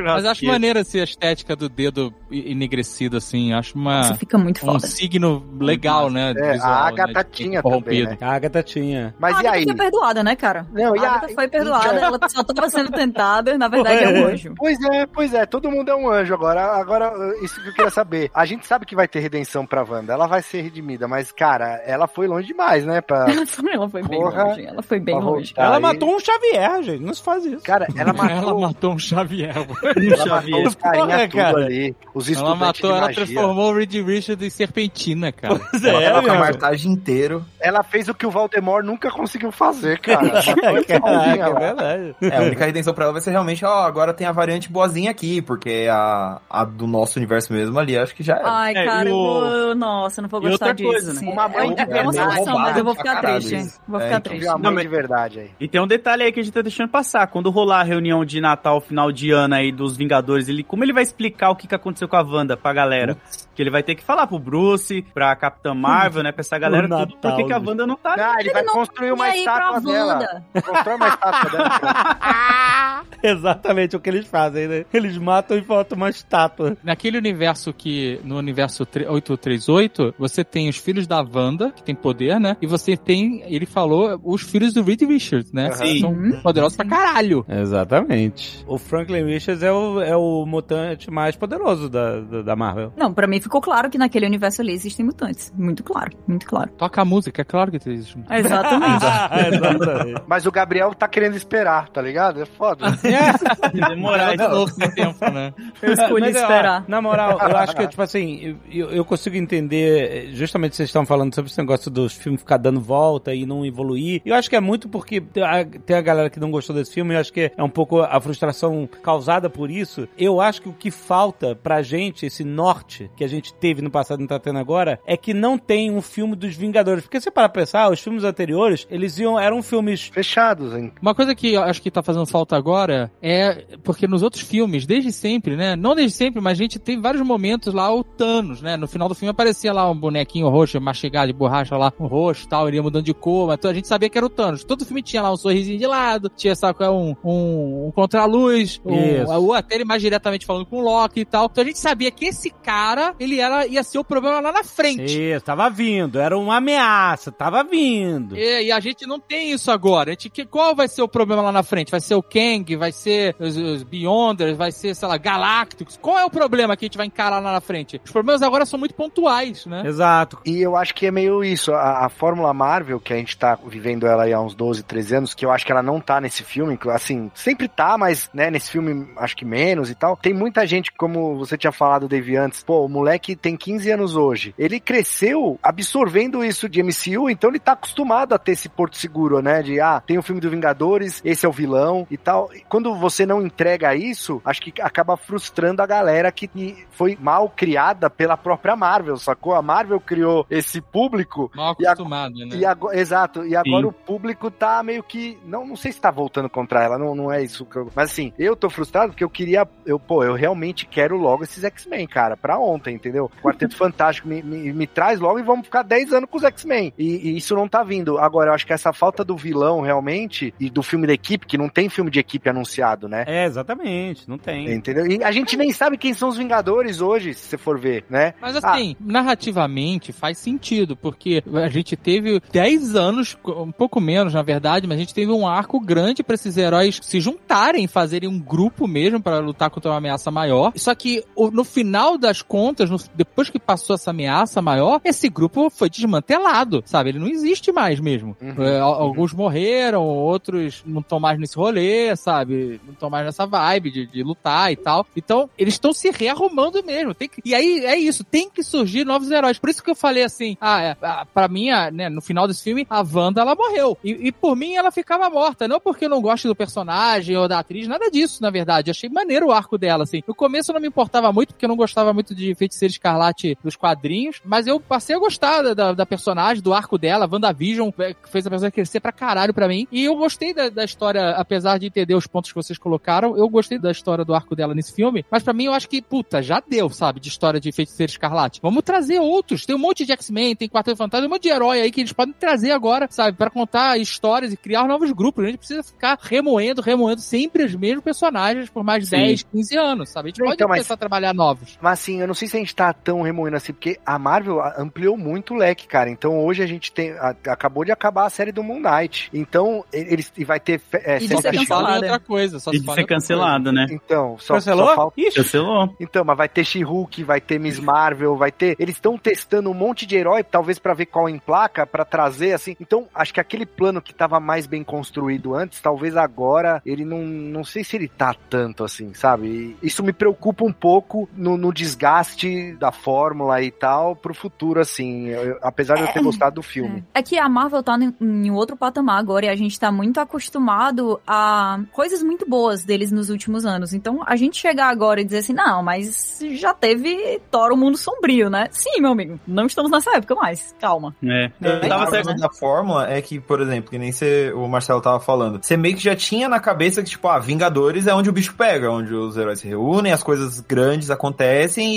Mas 0.05 0.25
acho 0.25 0.45
maneira 0.45 0.81
essa 0.81 0.99
estética 0.99 1.55
do 1.55 1.67
dedo 1.67 2.13
e- 2.29 2.51
enegrecido, 2.59 3.17
assim. 3.17 3.53
Acho 3.53 3.75
uma, 3.75 4.01
Isso 4.01 4.15
fica 4.15 4.37
muito 4.37 4.57
um 4.63 4.73
foda. 4.73 4.87
signo 4.87 5.43
legal, 5.59 6.09
né? 6.09 6.33
É, 6.37 6.51
visual, 6.53 6.71
a 6.71 6.87
Agatha 6.87 7.13
né, 7.13 7.25
tinha 7.31 7.63
também, 7.63 8.03
né? 8.05 8.17
A 8.21 8.33
Agatha 8.33 8.63
tinha. 8.63 9.15
Mas 9.19 9.37
a 9.37 9.43
e 9.43 9.47
aí? 9.47 9.63
foi 9.63 9.75
perdoada, 9.75 10.23
né, 10.23 10.35
cara? 10.35 10.67
Não, 10.71 10.93
a 10.93 10.99
a- 11.01 11.09
Agatha 11.15 11.33
foi 11.33 11.47
perdoada, 11.47 11.95
então- 11.95 12.07
ela 12.07 12.29
só 12.29 12.43
tava 12.43 12.69
sendo 12.69 12.91
tentada, 12.91 13.57
na 13.57 13.67
verdade 13.67 14.03
é 14.03 14.09
um 14.09 14.27
anjo. 14.27 14.53
Pois 14.57 14.77
é, 14.91 15.05
pois 15.05 15.33
é, 15.33 15.45
todo 15.45 15.71
mundo 15.71 15.89
é 15.89 15.95
um 15.95 16.09
anjo 16.11 16.33
agora. 16.33 16.61
Agora, 16.79 17.11
isso 17.41 17.61
que 17.61 17.69
eu 17.69 17.73
queria 17.73 17.89
saber. 17.91 18.29
A 18.33 18.45
gente 18.45 18.65
sabe 18.67 18.85
que 18.85 18.95
vai 18.95 19.07
ter 19.07 19.19
redenção 19.19 19.65
pra 19.65 19.83
Wanda, 19.83 20.13
ela 20.13 20.27
vai 20.27 20.41
ser 20.41 20.61
redimida, 20.61 21.07
mas, 21.07 21.31
cara, 21.31 21.81
ela 21.85 22.07
foi 22.07 22.27
longe 22.27 22.47
demais, 22.47 22.85
né? 22.85 23.01
Pra... 23.01 23.25
Ela 23.29 23.87
foi, 23.89 24.01
bem 24.03 24.19
Porra. 24.19 24.43
longe, 24.43 24.65
ela 24.65 24.81
foi 24.81 24.99
bem 24.99 25.19
longe. 25.19 25.53
Ela 25.55 25.75
Aí- 25.77 25.81
matou 25.81 26.15
um 26.15 26.19
Xavier, 26.19 26.83
gente. 26.83 27.03
Não 27.03 27.13
se 27.13 27.21
faz 27.23 27.45
isso. 27.45 27.63
Cara, 27.63 27.87
ela 27.95 28.11
matou, 28.13 28.29
Ela 28.49 28.59
matou 28.59 28.93
um 28.93 28.99
Xavier. 28.99 29.55
ela 29.55 30.25
matou 30.25 30.67
os 30.67 30.75
carinha 30.75 31.05
Porra, 31.05 31.27
tudo 31.27 31.31
cara. 31.37 31.57
ali. 31.65 31.95
Os 32.13 32.27
Ela 32.51 32.65
matou, 32.67 32.89
ela 32.91 33.01
magia. 33.01 33.15
transformou 33.15 33.71
o 33.71 33.75
Reed 33.75 33.93
Richards 33.95 34.45
em 34.45 34.49
serpentina, 34.49 35.31
cara. 35.31 35.59
Pois 35.71 35.83
Ela 35.83 36.01
é, 36.03 36.09
tava 36.11 36.23
com 36.27 36.31
a 36.31 36.39
martagem 36.39 36.91
inteiro. 36.91 37.45
Ela 37.59 37.83
fez 37.83 38.07
o 38.07 38.13
que 38.13 38.25
o 38.25 38.31
Voldemort 38.31 38.83
nunca 38.85 39.09
conseguiu 39.11 39.51
fazer, 39.51 39.99
cara. 39.99 40.29
Caraca, 40.87 41.43
é 41.49 41.53
verdade. 41.59 42.15
É, 42.21 42.37
a 42.37 42.41
única 42.41 42.65
redenção 42.65 42.93
pra 42.93 43.05
ela 43.05 43.13
vai 43.13 43.21
ser 43.21 43.31
realmente, 43.31 43.63
ó, 43.65 43.83
agora 43.85 44.13
tem 44.13 44.25
a 44.27 44.31
variante 44.31 44.69
boazinha 44.71 45.11
aqui, 45.11 45.41
porque 45.41 45.87
a, 45.91 46.39
a 46.49 46.63
do 46.65 46.87
nosso 46.87 47.17
universo 47.19 47.51
mesmo 47.53 47.77
ali, 47.79 47.97
acho 47.97 48.15
que 48.15 48.23
já 48.23 48.35
era. 48.35 48.49
Ai, 48.49 48.73
É, 48.75 48.85
cara, 48.85 49.09
e 49.09 49.11
eu 49.11 49.15
o-. 49.17 49.75
Nossa, 49.75 50.21
não 50.21 50.29
vou 50.29 50.41
gostar 50.41 50.67
outra 50.69 50.73
disso. 50.75 50.89
coisa, 50.89 51.13
né? 51.13 51.19
assim. 51.19 51.31
Uma 51.31 51.47
mãe 51.47 51.73
de 51.73 51.81
é, 51.81 51.97
é 51.97 52.01
uma 52.01 52.13
sensação, 52.13 52.57
mas 52.59 52.77
eu 52.77 52.83
vou 52.83 52.95
ficar 52.95 53.21
triste. 53.21 53.55
isso. 53.55 53.79
Vou 53.87 53.99
É, 53.99 54.03
ficar 54.05 54.17
então 54.19 54.31
triste. 54.33 54.47
A 54.47 54.57
Não, 54.57 54.71
mas- 54.71 54.83
de 54.83 54.87
verdade 54.89 55.39
aí. 55.39 55.51
E 55.59 55.67
tem 55.67 55.81
um 55.81 55.87
detalhe 55.87 56.23
aí 56.23 56.31
que 56.31 56.39
a 56.39 56.43
gente 56.43 56.53
tá 56.53 56.61
deixando 56.61 56.89
passar. 56.89 57.27
Quando 57.27 57.49
rolar 57.49 57.81
a 57.81 57.83
reunião 57.83 58.23
de 58.25 58.39
Natal, 58.41 58.81
final 58.81 59.11
de 59.11 59.31
ano 59.31 59.55
aí 59.55 59.71
dos 59.71 59.95
Vingadores, 59.97 60.47
ele, 60.49 60.63
como 60.63 60.83
ele 60.83 60.93
vai 60.93 61.03
explicar 61.03 61.49
o 61.51 61.55
que, 61.55 61.67
que 61.67 61.75
aconteceu 61.75 62.07
com 62.07 62.15
a 62.15 62.23
Wanda 62.39 62.55
pra 62.57 62.73
galera? 62.73 63.17
Que 63.53 63.61
ele 63.61 63.69
vai 63.69 63.83
ter 63.83 63.95
que 63.95 64.03
falar 64.03 64.25
pro 64.27 64.39
Bruce, 64.39 65.01
pra 65.13 65.35
Capitã 65.35 65.73
Marvel, 65.73 66.23
né? 66.23 66.31
Pra 66.31 66.41
essa 66.41 66.57
galera 66.57 66.87
No 66.87 66.99
tudo, 66.99 67.17
por 67.17 67.35
que 67.35 67.43
a 67.43 67.45
Natal, 67.59 67.63
Wanda 67.67 67.85
não 67.87 67.95
tá 67.97 68.13
ali? 68.13 68.21
Ah, 68.21 68.35
ele 68.39 68.51
vai 68.51 68.63
não 68.63 68.73
construir 68.73 69.11
uma 69.11 69.35
estátua 69.35 69.81
dela. 69.81 70.43
Constrói 70.65 70.95
uma 70.95 71.07
estátua 71.07 71.51
dela. 71.51 73.05
Exatamente 73.21 73.95
o 73.95 73.99
que 73.99 74.09
eles 74.09 74.27
fazem, 74.27 74.67
né? 74.67 74.85
Eles 74.93 75.17
matam 75.17 75.57
e 75.57 75.61
botam 75.61 75.97
uma 75.97 76.09
estátua. 76.09 76.77
Naquele 76.83 77.17
universo 77.17 77.73
que, 77.73 78.19
no 78.23 78.37
universo 78.37 78.85
tre- 78.85 79.05
838, 79.07 80.15
você 80.17 80.43
tem 80.43 80.69
os 80.69 80.77
filhos 80.77 81.05
da 81.05 81.21
Wanda, 81.21 81.71
que 81.71 81.83
tem 81.83 81.93
poder, 81.95 82.39
né? 82.39 82.55
E 82.61 82.67
você 82.67 82.95
tem, 82.95 83.43
ele 83.45 83.65
falou, 83.65 84.19
os 84.23 84.41
filhos 84.41 84.73
do 84.73 84.81
Reed 84.83 85.01
Richards, 85.01 85.51
né? 85.51 85.71
Sim. 85.73 85.99
São 85.99 86.41
poderosos 86.41 86.77
pra 86.77 86.85
caralho. 86.85 87.45
Exatamente. 87.49 88.63
O 88.67 88.77
Franklin 88.77 89.25
Richards 89.25 89.63
é 89.63 89.71
o, 89.71 90.01
é 90.01 90.15
o 90.15 90.45
mutante 90.45 91.11
mais 91.11 91.35
poderoso 91.35 91.89
da, 91.89 92.18
da, 92.21 92.41
da 92.41 92.55
Marvel. 92.55 92.93
Não, 92.95 93.13
pra 93.13 93.27
mim 93.27 93.39
ficou 93.39 93.61
claro 93.61 93.89
que 93.89 93.97
naquele 93.97 94.25
universo 94.25 94.61
ali 94.61 94.73
existem 94.73 95.05
mutantes. 95.05 95.53
Muito 95.57 95.83
claro, 95.83 96.11
muito 96.27 96.45
claro. 96.45 96.69
Toca 96.77 97.01
a 97.01 97.05
música, 97.05 97.41
é 97.41 97.45
claro 97.45 97.71
que 97.71 97.77
existe. 97.77 98.17
Exatamente. 98.29 99.05
Exatamente. 99.55 100.23
Mas 100.27 100.45
o 100.45 100.51
Gabriel 100.51 100.93
tá 100.93 101.07
querendo 101.07 101.35
esperar, 101.35 101.89
tá 101.89 102.01
ligado? 102.01 102.41
É 102.41 102.45
foda. 102.45 102.85
Demorar 103.89 104.35
de 104.35 104.47
novo 104.47 104.71
sem 104.71 104.89
tempo, 104.91 105.29
né? 105.29 105.53
Eu 105.81 105.93
escolhi 105.93 106.33
Mas, 106.33 106.35
ó, 106.35 106.39
esperar. 106.39 106.85
Na 106.87 107.01
moral, 107.01 107.39
eu 107.39 107.57
acho 107.57 107.75
que, 107.75 107.87
tipo 107.87 108.01
assim, 108.01 108.57
eu, 108.71 108.89
eu 108.91 109.05
consigo 109.05 109.35
entender, 109.35 110.31
justamente 110.33 110.75
vocês 110.75 110.89
estão 110.89 111.05
falando 111.05 111.33
sobre 111.33 111.49
esse 111.49 111.59
negócio 111.59 111.89
dos 111.89 112.13
filmes 112.13 112.41
ficar 112.41 112.57
dando 112.57 112.79
volta 112.79 113.33
e 113.33 113.45
não 113.45 113.65
evoluir. 113.65 114.21
Eu 114.25 114.35
acho 114.35 114.49
que 114.49 114.55
é 114.55 114.59
muito 114.59 114.89
porque 114.89 115.21
tem 115.21 115.43
a, 115.43 115.65
tem 115.65 115.95
a 115.95 116.01
galera 116.01 116.29
que 116.29 116.39
não 116.39 116.51
gostou 116.51 116.75
desse 116.75 116.93
filme, 116.93 117.13
eu 117.13 117.19
acho 117.19 117.31
que 117.31 117.51
é 117.55 117.63
um 117.63 117.69
pouco 117.69 118.01
a 118.01 118.19
frustração 118.19 118.87
causada 119.01 119.49
por 119.49 119.69
isso. 119.69 120.07
Eu 120.17 120.41
acho 120.41 120.61
que 120.61 120.69
o 120.69 120.73
que 120.73 120.91
falta 120.91 121.55
pra 121.55 121.81
gente, 121.81 122.08
esse 122.25 122.43
norte 122.43 123.09
que 123.15 123.23
a 123.23 123.27
gente 123.27 123.53
teve 123.53 123.81
no 123.81 123.91
passado 123.91 124.19
e 124.19 124.21
não 124.21 124.27
tá 124.27 124.39
tendo 124.39 124.59
agora, 124.59 124.99
é 125.05 125.15
que 125.15 125.33
não 125.33 125.57
tem 125.57 125.91
um 125.91 126.01
filme 126.01 126.35
dos 126.35 126.55
Vingadores. 126.55 127.03
Porque 127.03 127.19
você 127.19 127.31
para 127.31 127.49
pensar, 127.49 127.89
os 127.91 127.99
filmes 127.99 128.23
anteriores, 128.23 128.87
eles 128.89 129.17
iam, 129.17 129.39
eram 129.39 129.61
filmes 129.61 130.09
Fechados, 130.11 130.73
hein? 130.73 130.91
Uma 131.01 131.15
coisa 131.15 131.33
que 131.33 131.53
eu 131.53 131.63
acho 131.63 131.81
que 131.81 131.91
tá 131.91 132.03
fazendo 132.03 132.25
falta 132.25 132.55
agora 132.55 133.11
é 133.21 133.65
porque 133.83 134.07
nos 134.07 134.21
outros 134.21 134.43
filmes, 134.43 134.85
desde 134.85 135.11
sempre, 135.11 135.55
né? 135.55 135.75
Não 135.75 135.95
desde 135.95 136.15
sempre, 136.15 136.41
mas 136.41 136.57
a 136.57 136.61
gente 136.61 136.79
tem 136.79 136.99
vários 136.99 137.21
momentos 137.21 137.73
lá, 137.73 137.93
o 137.93 138.03
Thanos, 138.03 138.61
né? 138.61 138.75
No 138.75 138.87
final 138.87 139.07
do 139.07 139.15
filme 139.15 139.31
aparecia 139.31 139.71
lá 139.71 139.89
um 139.89 139.95
bonequinho 139.95 140.49
roxo, 140.49 140.79
mastigado 140.79 141.31
de 141.31 141.37
borracha 141.37 141.77
lá, 141.77 141.93
um 141.99 142.07
roxo 142.07 142.45
e 142.45 142.49
tal, 142.49 142.67
ele 142.67 142.77
ia 142.77 142.83
mudando 142.83 143.05
de 143.05 143.13
cor, 143.13 143.47
mas 143.47 143.63
a 143.63 143.73
gente 143.73 143.87
sabia 143.87 144.09
que 144.09 144.17
era 144.17 144.25
o 144.25 144.29
Thanos. 144.29 144.63
Todo 144.63 144.85
filme 144.85 145.01
tinha 145.01 145.21
lá 145.21 145.31
um 145.31 145.37
sorrisinho 145.37 145.77
de 145.77 145.87
lado, 145.87 146.29
tinha, 146.35 146.55
sabe, 146.55 146.83
é, 146.83 146.89
um, 146.89 147.15
um, 147.23 147.87
um 147.87 147.91
contra-luz, 147.91 148.81
um, 148.85 149.31
ou 149.31 149.53
até 149.53 149.75
ele 149.75 149.85
mais 149.85 150.01
diretamente 150.01 150.45
falando 150.45 150.65
com 150.65 150.77
o 150.77 150.81
Loki 150.81 151.21
e 151.21 151.25
tal. 151.25 151.45
Então 151.51 151.63
a 151.63 151.67
gente 151.67 151.79
sabia 151.79 151.98
que 152.11 152.25
esse 152.25 152.49
cara, 152.49 153.13
ele 153.19 153.39
era, 153.39 153.65
ia 153.67 153.83
ser 153.83 153.99
o 153.99 154.03
problema 154.03 154.39
lá 154.39 154.51
na 154.51 154.63
frente. 154.63 155.33
Isso, 155.33 155.45
tava 155.45 155.69
vindo, 155.69 156.19
era 156.19 156.37
uma 156.37 156.57
ameaça, 156.57 157.31
tava 157.31 157.63
vindo. 157.63 158.37
E, 158.37 158.67
e 158.67 158.71
a 158.71 158.79
gente 158.79 159.05
não 159.05 159.19
tem 159.19 159.51
isso 159.51 159.71
agora. 159.71 160.11
A 160.11 160.13
gente, 160.13 160.29
que, 160.29 160.45
qual 160.45 160.75
vai 160.75 160.87
ser 160.87 161.01
o 161.01 161.07
problema 161.07 161.41
lá 161.41 161.51
na 161.51 161.63
frente? 161.63 161.91
Vai 161.91 161.99
ser 161.99 162.15
o 162.15 162.23
Kang? 162.23 162.75
Vai 162.75 162.91
ser 162.91 163.35
os, 163.39 163.57
os 163.57 163.83
Beyonders? 163.83 164.57
Vai 164.57 164.71
ser, 164.71 164.95
sei 164.95 165.07
lá, 165.07 165.17
Galacticus? 165.17 165.97
Qual 166.01 166.17
é 166.17 166.25
o 166.25 166.29
problema 166.29 166.75
que 166.75 166.85
a 166.85 166.87
gente 166.87 166.97
vai 166.97 167.07
encarar 167.07 167.39
lá 167.39 167.51
na 167.51 167.61
frente? 167.61 168.01
Os 168.03 168.11
problemas 168.11 168.41
agora 168.41 168.65
são 168.65 168.79
muito 168.79 168.95
pontuais, 168.95 169.65
né? 169.65 169.83
Exato. 169.85 170.39
E 170.45 170.61
eu 170.61 170.75
acho 170.75 170.93
que 170.93 171.05
é 171.05 171.11
meio 171.11 171.43
isso. 171.43 171.73
A, 171.73 172.05
a 172.05 172.09
Fórmula 172.09 172.53
Marvel, 172.53 172.99
que 172.99 173.13
a 173.13 173.17
gente 173.17 173.37
tá 173.37 173.57
vivendo 173.67 174.07
ela 174.07 174.23
aí 174.23 174.33
há 174.33 174.41
uns 174.41 174.55
12, 174.55 174.83
13 174.83 175.15
anos, 175.15 175.33
que 175.33 175.45
eu 175.45 175.51
acho 175.51 175.65
que 175.65 175.71
ela 175.71 175.83
não 175.83 175.99
tá 175.99 176.21
nesse 176.21 176.43
filme, 176.43 176.77
assim, 176.89 177.31
sempre 177.33 177.67
tá, 177.67 177.97
mas, 177.97 178.29
né, 178.33 178.49
nesse 178.49 178.71
filme 178.71 179.09
acho 179.17 179.35
que 179.35 179.45
menos 179.45 179.89
e 179.89 179.95
tal. 179.95 180.15
Tem 180.15 180.33
muita 180.33 180.65
gente, 180.65 180.91
como 180.91 181.37
você 181.37 181.57
tinha 181.57 181.71
falado, 181.71 181.88
Dave, 182.07 182.35
antes, 182.37 182.63
pô, 182.63 182.85
o 182.85 182.89
moleque 182.89 183.35
tem 183.35 183.55
15 183.57 183.89
anos 183.91 184.15
hoje. 184.15 184.53
Ele 184.57 184.79
cresceu 184.79 185.57
absorvendo 185.63 186.43
isso 186.43 186.67
de 186.69 186.83
MCU, 186.83 187.29
então 187.29 187.49
ele 187.49 187.59
tá 187.59 187.71
acostumado 187.71 188.33
a 188.33 188.37
ter 188.37 188.51
esse 188.51 188.69
porto 188.69 188.97
seguro, 188.97 189.41
né? 189.41 189.61
De, 189.61 189.79
ah, 189.79 190.01
tem 190.05 190.17
o 190.17 190.21
filme 190.21 190.41
do 190.41 190.49
Vingadores, 190.49 191.21
esse 191.25 191.45
é 191.45 191.49
o 191.49 191.51
vilão 191.51 192.05
e 192.11 192.17
tal. 192.17 192.49
E 192.53 192.61
quando 192.61 192.93
você 192.95 193.25
não 193.25 193.41
entrega 193.41 193.95
isso, 193.95 194.41
acho 194.45 194.61
que 194.61 194.81
acaba 194.81 195.17
frustrando 195.17 195.81
a 195.81 195.85
galera 195.87 196.31
que 196.31 196.49
foi 196.91 197.17
mal 197.19 197.49
criada 197.49 198.09
pela 198.09 198.37
própria 198.37 198.75
Marvel, 198.75 199.17
sacou? 199.17 199.53
A 199.55 199.61
Marvel 199.61 199.99
criou 199.99 200.45
esse 200.49 200.81
público 200.81 201.51
Mal 201.55 201.75
E 201.79 201.85
a- 201.87 201.91
acostumado, 201.93 202.35
né? 202.35 202.55
e 202.55 202.65
agora, 202.65 202.99
exato, 202.99 203.45
e 203.45 203.55
agora 203.55 203.83
Sim. 203.83 203.87
o 203.89 203.91
público 203.93 204.51
tá 204.51 204.83
meio 204.83 205.01
que. 205.03 205.37
Não, 205.45 205.65
não 205.65 205.75
sei 205.75 205.91
se 205.91 205.99
tá 206.01 206.11
voltando 206.11 206.49
contra 206.49 206.83
ela, 206.83 206.97
não, 206.97 207.15
não 207.15 207.31
é 207.31 207.41
isso 207.41 207.65
que 207.65 207.77
eu. 207.77 207.89
Mas 207.95 208.11
assim, 208.11 208.33
eu 208.37 208.55
tô 208.55 208.69
frustrado 208.69 209.09
porque 209.11 209.23
eu 209.23 209.29
queria. 209.29 209.67
Eu, 209.85 209.99
pô, 209.99 210.23
eu 210.23 210.33
realmente 210.33 210.85
quero 210.85 211.17
logo 211.17 211.43
esses 211.43 211.63
X-Men, 211.79 212.07
cara, 212.07 212.37
pra 212.37 212.59
ontem, 212.59 212.95
entendeu? 212.95 213.31
Quarteto 213.41 213.75
Fantástico 213.79 214.27
me, 214.27 214.41
me, 214.41 214.73
me 214.73 214.87
traz 214.87 215.19
logo 215.19 215.39
e 215.39 215.43
vamos 215.43 215.65
ficar 215.65 215.83
10 215.83 216.13
anos 216.13 216.29
com 216.29 216.37
os 216.37 216.43
X-Men. 216.43 216.93
E, 216.97 217.29
e 217.29 217.37
isso 217.37 217.55
não 217.55 217.67
tá 217.67 217.83
vindo. 217.83 218.17
Agora, 218.17 218.49
eu 218.49 218.53
acho 218.53 218.65
que 218.65 218.73
essa 218.73 218.93
falta 218.93 219.23
do 219.23 219.35
vilão 219.35 219.81
realmente 219.81 220.53
e 220.59 220.69
do 220.69 220.83
filme 220.83 221.07
da 221.07 221.13
equipe, 221.13 221.45
que 221.45 221.57
não 221.57 221.69
tem 221.69 221.89
filme 221.89 222.11
de 222.11 222.19
equipe 222.19 222.49
anunciado, 222.49 223.07
né? 223.07 223.23
É, 223.27 223.45
exatamente, 223.45 224.27
não 224.29 224.37
tem. 224.37 224.71
Entendeu? 224.71 225.05
E 225.07 225.23
a 225.23 225.31
gente 225.31 225.55
nem 225.55 225.71
sabe 225.71 225.97
quem 225.97 226.13
são 226.13 226.29
os 226.29 226.37
Vingadores 226.37 227.01
hoje, 227.01 227.33
se 227.33 227.47
você 227.47 227.57
for 227.57 227.77
ver, 227.77 228.05
né? 228.09 228.33
Mas 228.41 228.55
assim, 228.55 228.95
narrativamente 228.99 230.13
faz 230.13 230.37
sentido, 230.37 230.95
porque 230.95 231.43
a 231.53 231.69
gente 231.69 231.95
teve 231.95 232.41
10 232.51 232.95
anos, 232.95 233.37
um 233.45 233.71
pouco 233.71 233.99
menos 233.99 234.33
na 234.33 234.41
verdade, 234.41 234.87
mas 234.87 234.97
a 234.97 234.99
gente 234.99 235.13
teve 235.13 235.31
um 235.31 235.47
arco 235.47 235.79
grande 235.79 236.23
pra 236.23 236.35
esses 236.35 236.57
heróis 236.57 236.99
se 237.01 237.19
juntarem, 237.19 237.87
fazerem 237.87 238.29
um 238.29 238.39
grupo 238.39 238.87
mesmo 238.87 239.21
pra 239.21 239.39
lutar 239.39 239.69
contra 239.69 239.91
uma 239.91 239.97
ameaça 239.97 240.31
maior. 240.31 240.71
Só 240.75 240.95
que 240.95 241.23
no 241.51 241.63
final 241.69 242.17
das 242.17 242.41
contas, 242.41 242.89
no- 242.89 242.99
depois 243.15 243.49
que 243.49 243.57
passou 243.59 243.95
essa 243.95 244.09
ameaça 244.11 244.61
maior, 244.61 244.99
esse 245.05 245.29
grupo 245.29 245.69
foi 245.69 245.89
desmantelado, 245.89 246.83
sabe? 246.85 247.09
Ele 247.11 247.19
não 247.19 247.27
existe 247.27 247.71
mais 247.71 247.99
mesmo. 247.99 248.35
Uhum, 248.41 248.61
É, 248.63 248.79
al- 248.79 248.99
Alguns 249.01 249.33
morreram, 249.33 250.03
outros 250.03 250.83
não 250.85 251.01
estão 251.01 251.19
mais 251.19 251.39
nesse 251.39 251.55
rolê, 251.55 252.15
sabe? 252.15 252.79
não 252.85 252.93
estão 252.93 253.09
mais 253.09 253.25
nessa 253.25 253.45
vibe 253.45 253.91
de, 253.91 254.05
de 254.07 254.23
lutar 254.23 254.71
e 254.71 254.75
tal. 254.75 255.05
Então, 255.15 255.49
eles 255.57 255.75
estão 255.75 255.93
se 255.93 256.09
rearrumando 256.11 256.83
mesmo. 256.83 257.13
Que, 257.15 257.29
e 257.45 257.53
aí 257.55 257.85
é 257.85 257.97
isso, 257.97 258.23
tem 258.23 258.49
que 258.49 258.63
surgir 258.63 259.05
novos 259.05 259.29
heróis. 259.31 259.57
Por 259.59 259.69
isso 259.69 259.83
que 259.83 259.89
eu 259.89 259.95
falei 259.95 260.23
assim, 260.23 260.57
ah, 260.59 260.81
é, 260.81 260.97
pra 261.33 261.47
mim, 261.47 261.69
né, 261.93 262.09
no 262.09 262.21
final 262.21 262.47
desse 262.47 262.63
filme, 262.63 262.85
a 262.89 263.01
Wanda, 263.01 263.41
ela 263.41 263.55
morreu. 263.55 263.97
E, 264.03 264.27
e 264.27 264.31
por 264.31 264.55
mim, 264.55 264.73
ela 264.75 264.91
ficava 264.91 265.29
morta. 265.29 265.67
Não 265.67 265.79
porque 265.79 266.05
eu 266.05 266.09
não 266.09 266.21
gosto 266.21 266.47
do 266.47 266.55
personagem 266.55 267.35
ou 267.37 267.47
da 267.47 267.59
atriz, 267.59 267.87
nada 267.87 268.09
disso, 268.09 268.41
na 268.41 268.49
verdade. 268.49 268.89
Eu 268.89 268.91
achei 268.91 269.09
maneiro 269.09 269.47
o 269.47 269.51
arco 269.51 269.77
dela, 269.77 270.03
assim. 270.03 270.21
No 270.27 270.33
começo 270.35 270.71
eu 270.71 270.73
não 270.73 270.81
me 270.81 270.87
importava 270.87 271.31
muito, 271.31 271.53
porque 271.59 271.65
eu 271.65 271.69
não 271.69 271.75
gostava 271.75 272.13
muito 272.13 272.33
de 272.33 272.55
Feiticeiro 272.55 272.89
Escarlate 272.93 273.57
dos 273.61 273.75
quadrinhos, 273.75 274.39
mas 274.45 274.65
eu 274.65 274.79
passei 274.79 275.13
a 275.13 275.19
gostar 275.19 275.73
da, 275.75 275.91
da 275.91 276.05
personagem, 276.05 276.63
do 276.63 276.73
arco 276.73 276.97
dela, 276.97 277.27
WandaVision, 277.29 277.89
é, 277.99 278.13
que 278.13 278.29
fez 278.29 278.47
a 278.47 278.49
pessoa 278.49 278.71
crescer 278.71 279.01
pra 279.01 279.11
caralho 279.11 279.53
pra 279.53 279.67
mim. 279.67 279.85
E 279.91 280.05
eu 280.05 280.15
gostei 280.15 280.53
da, 280.53 280.69
da 280.69 280.85
história, 280.85 281.31
apesar 281.31 281.77
de 281.77 281.87
entender 281.87 282.15
os 282.15 282.25
pontos 282.25 282.51
que 282.51 282.55
vocês 282.55 282.79
colocaram, 282.79 283.37
eu 283.37 283.49
gostei 283.49 283.77
da 283.77 283.91
história 283.91 284.23
do 284.23 284.33
arco 284.33 284.55
dela 284.55 284.73
nesse 284.73 284.93
filme, 284.93 285.25
mas 285.29 285.43
pra 285.43 285.51
mim 285.53 285.65
eu 285.65 285.73
acho 285.73 285.89
que, 285.89 286.01
puta, 286.01 286.41
já 286.41 286.63
deu, 286.65 286.89
sabe, 286.89 287.19
de 287.19 287.27
história 287.27 287.59
de 287.59 287.71
Feiticeiro 287.73 288.09
Escarlate. 288.11 288.61
Vamos 288.63 288.81
trazer 288.81 289.19
outros. 289.19 289.65
Tem 289.65 289.75
um 289.75 289.79
monte 289.79 290.05
de 290.05 290.13
X-Men, 290.13 290.55
tem 290.55 290.69
Quarteto 290.69 290.95
Fantasma, 290.95 291.27
um 291.27 291.29
monte 291.29 291.43
de 291.43 291.49
herói 291.49 291.81
aí 291.81 291.91
que 291.91 291.99
eles 291.99 292.13
podem 292.13 292.33
trazer 292.33 292.71
agora, 292.71 293.05
sabe, 293.11 293.37
para 293.37 293.49
contar 293.49 293.97
histórias 293.99 294.53
e 294.53 294.57
criar 294.57 294.87
novos 294.87 295.11
grupos. 295.11 295.43
A 295.43 295.47
gente 295.47 295.57
precisa 295.57 295.83
ficar 295.83 296.17
remoendo, 296.21 296.81
remoendo 296.81 297.19
sempre 297.19 297.65
os 297.65 297.75
mesmos 297.75 298.03
personagens 298.03 298.69
por 298.69 298.81
mais 298.83 299.07
Sim. 299.09 299.17
10, 299.17 299.43
15 299.43 299.77
anos, 299.77 300.09
sabe? 300.09 300.27
A 300.27 300.29
gente 300.29 300.37
Então, 300.37 300.47
pode 300.47 300.63
mas- 300.63 300.69
começar 300.79 300.93
a 300.93 300.97
trabalhar 300.97 301.33
novos. 301.33 301.48
Mas 301.81 301.99
assim, 301.99 302.21
eu 302.21 302.27
não 302.27 302.33
sei 302.33 302.47
se 302.47 302.55
a 302.57 302.59
gente 302.59 302.75
tá 302.75 302.91
tão 302.93 303.21
remoendo 303.21 303.57
assim, 303.57 303.73
porque 303.73 303.99
a 304.05 304.17
Marvel 304.19 304.61
ampliou 304.77 305.17
muito 305.17 305.53
o 305.53 305.57
leque, 305.57 305.87
cara. 305.87 306.09
Então 306.09 306.43
hoje 306.45 306.61
a 306.63 306.67
gente 306.67 306.91
tem. 306.91 307.11
a- 307.11 307.35
acabou 307.47 307.83
de 307.85 307.91
acabar 307.91 308.25
a 308.25 308.29
série 308.29 308.51
do 308.51 308.63
Moon 308.63 308.79
Knight. 308.79 309.29
Então, 309.33 309.83
e- 309.93 309.97
eles 309.97 310.31
e 310.37 310.43
vai 310.43 310.59
ter 310.59 310.81
é, 310.93 311.17
E 311.17 311.19
de 311.21 311.27
série 311.27 311.41
ser 311.41 311.49
em 311.49 311.57
cancelada. 311.59 311.93
outra 312.05 312.19
coisa. 312.19 312.59
Só 312.59 312.71
E 312.71 312.75
se 312.75 312.79
de 312.79 312.85
ser 312.85 312.91
em 312.91 313.01
outra 313.01 313.15
cancelado, 313.15 313.71
né? 313.71 313.85
Então, 313.91 314.37
só, 314.39 314.55
Cancelou? 314.55 314.87
só 314.87 314.95
falta. 314.95 315.21
Ixi, 315.21 315.35
Cancelou. 315.37 315.95
Então, 315.99 316.23
mas 316.25 316.37
vai 316.37 316.49
ter 316.49 316.63
She-Hulk, 316.65 317.23
vai 317.23 317.41
ter 317.41 317.59
Miss 317.59 317.79
Marvel, 317.79 318.35
vai 318.35 318.51
ter. 318.51 318.75
Eles 318.79 318.95
estão 318.95 319.17
testando 319.17 319.69
um 319.69 319.73
monte 319.73 320.05
de 320.05 320.15
herói, 320.15 320.43
talvez 320.43 320.79
pra 320.79 320.93
ver 320.93 321.05
qual 321.07 321.27
emplaca, 321.29 321.85
pra 321.85 322.05
trazer 322.05 322.53
assim. 322.53 322.75
Então, 322.79 323.07
acho 323.13 323.33
que 323.33 323.39
aquele 323.39 323.65
plano 323.65 324.01
que 324.01 324.13
tava 324.13 324.39
mais 324.39 324.65
bem 324.67 324.83
construído 324.83 325.53
antes, 325.55 325.79
talvez 325.81 326.15
agora 326.17 326.81
ele 326.85 327.05
não. 327.05 327.19
Não 327.19 327.63
sei 327.63 327.83
se 327.83 327.95
ele 327.95 328.07
tá 328.07 328.33
tanto 328.49 328.83
assim, 328.83 329.13
sabe? 329.13 329.75
E 329.81 329.87
isso 329.87 330.03
me 330.03 330.13
preocupa 330.13 330.63
um 330.63 330.73
pouco 330.73 331.27
no, 331.39 331.57
no 331.57 331.71
desgaste 331.73 332.73
da 332.79 332.91
fórmula 332.91 333.61
e 333.61 333.71
tal 333.71 334.15
pro 334.15 334.33
futuro, 334.33 334.79
assim. 334.79 335.27
Eu- 335.27 335.43
eu- 335.43 335.57
apesar 335.61 335.95
de 335.95 336.01
eu 336.01 336.07
ter 336.13 336.21
gostado 336.21 336.55
do 336.55 336.61
filme. 336.63 337.03
É 337.13 337.21
que 337.23 337.37
a 337.37 337.47
Marvel 337.47 337.81
tá 337.81 337.97
em, 337.97 338.13
em 338.19 338.51
outro 338.51 338.75
patamar 338.75 339.17
agora 339.19 339.45
e 339.45 339.49
a 339.49 339.55
gente 339.55 339.79
tá 339.79 339.91
muito 339.91 340.19
acostumado 340.19 341.19
a 341.25 341.79
coisas 341.91 342.21
muito 342.21 342.47
boas 342.49 342.83
deles 342.83 343.11
nos 343.11 343.29
últimos 343.29 343.65
anos. 343.65 343.93
Então, 343.93 344.21
a 344.25 344.35
gente 344.35 344.57
chegar 344.57 344.89
agora 344.89 345.21
e 345.21 345.23
dizer 345.25 345.39
assim, 345.39 345.53
não, 345.53 345.81
mas 345.83 346.39
já 346.53 346.73
teve 346.73 347.39
Thor 347.51 347.71
o 347.71 347.77
Mundo 347.77 347.97
Sombrio, 347.97 348.49
né? 348.49 348.67
Sim, 348.71 348.99
meu 349.01 349.11
amigo. 349.11 349.39
Não 349.47 349.65
estamos 349.65 349.89
nessa 349.91 350.11
época 350.17 350.35
mais. 350.35 350.75
Calma. 350.79 351.15
É. 351.23 351.51
Eu 351.61 351.71
É, 351.77 351.87
tava 351.87 352.05
né? 352.05 352.11
certo 352.11 352.35
da 352.35 352.49
fórmula 352.49 353.09
é 353.09 353.21
que, 353.21 353.39
por 353.39 353.61
exemplo, 353.61 353.89
que 353.89 353.97
nem 353.97 354.11
cê, 354.11 354.51
o 354.55 354.67
Marcelo 354.67 355.01
tava 355.01 355.19
falando, 355.19 355.63
você 355.63 355.77
meio 355.77 355.95
que 355.95 356.03
já 356.03 356.15
tinha 356.15 356.49
na 356.49 356.59
cabeça 356.59 357.01
que, 357.03 357.09
tipo, 357.09 357.27
ah, 357.27 357.39
Vingadores 357.39 358.07
é 358.07 358.13
onde 358.13 358.29
o 358.29 358.33
bicho 358.33 358.53
pega, 358.55 358.91
onde 358.91 359.13
os 359.13 359.37
heróis 359.37 359.59
se 359.59 359.67
reúnem, 359.67 360.11
as 360.11 360.23
coisas 360.23 360.59
grandes 360.59 361.09
acontecem 361.09 361.18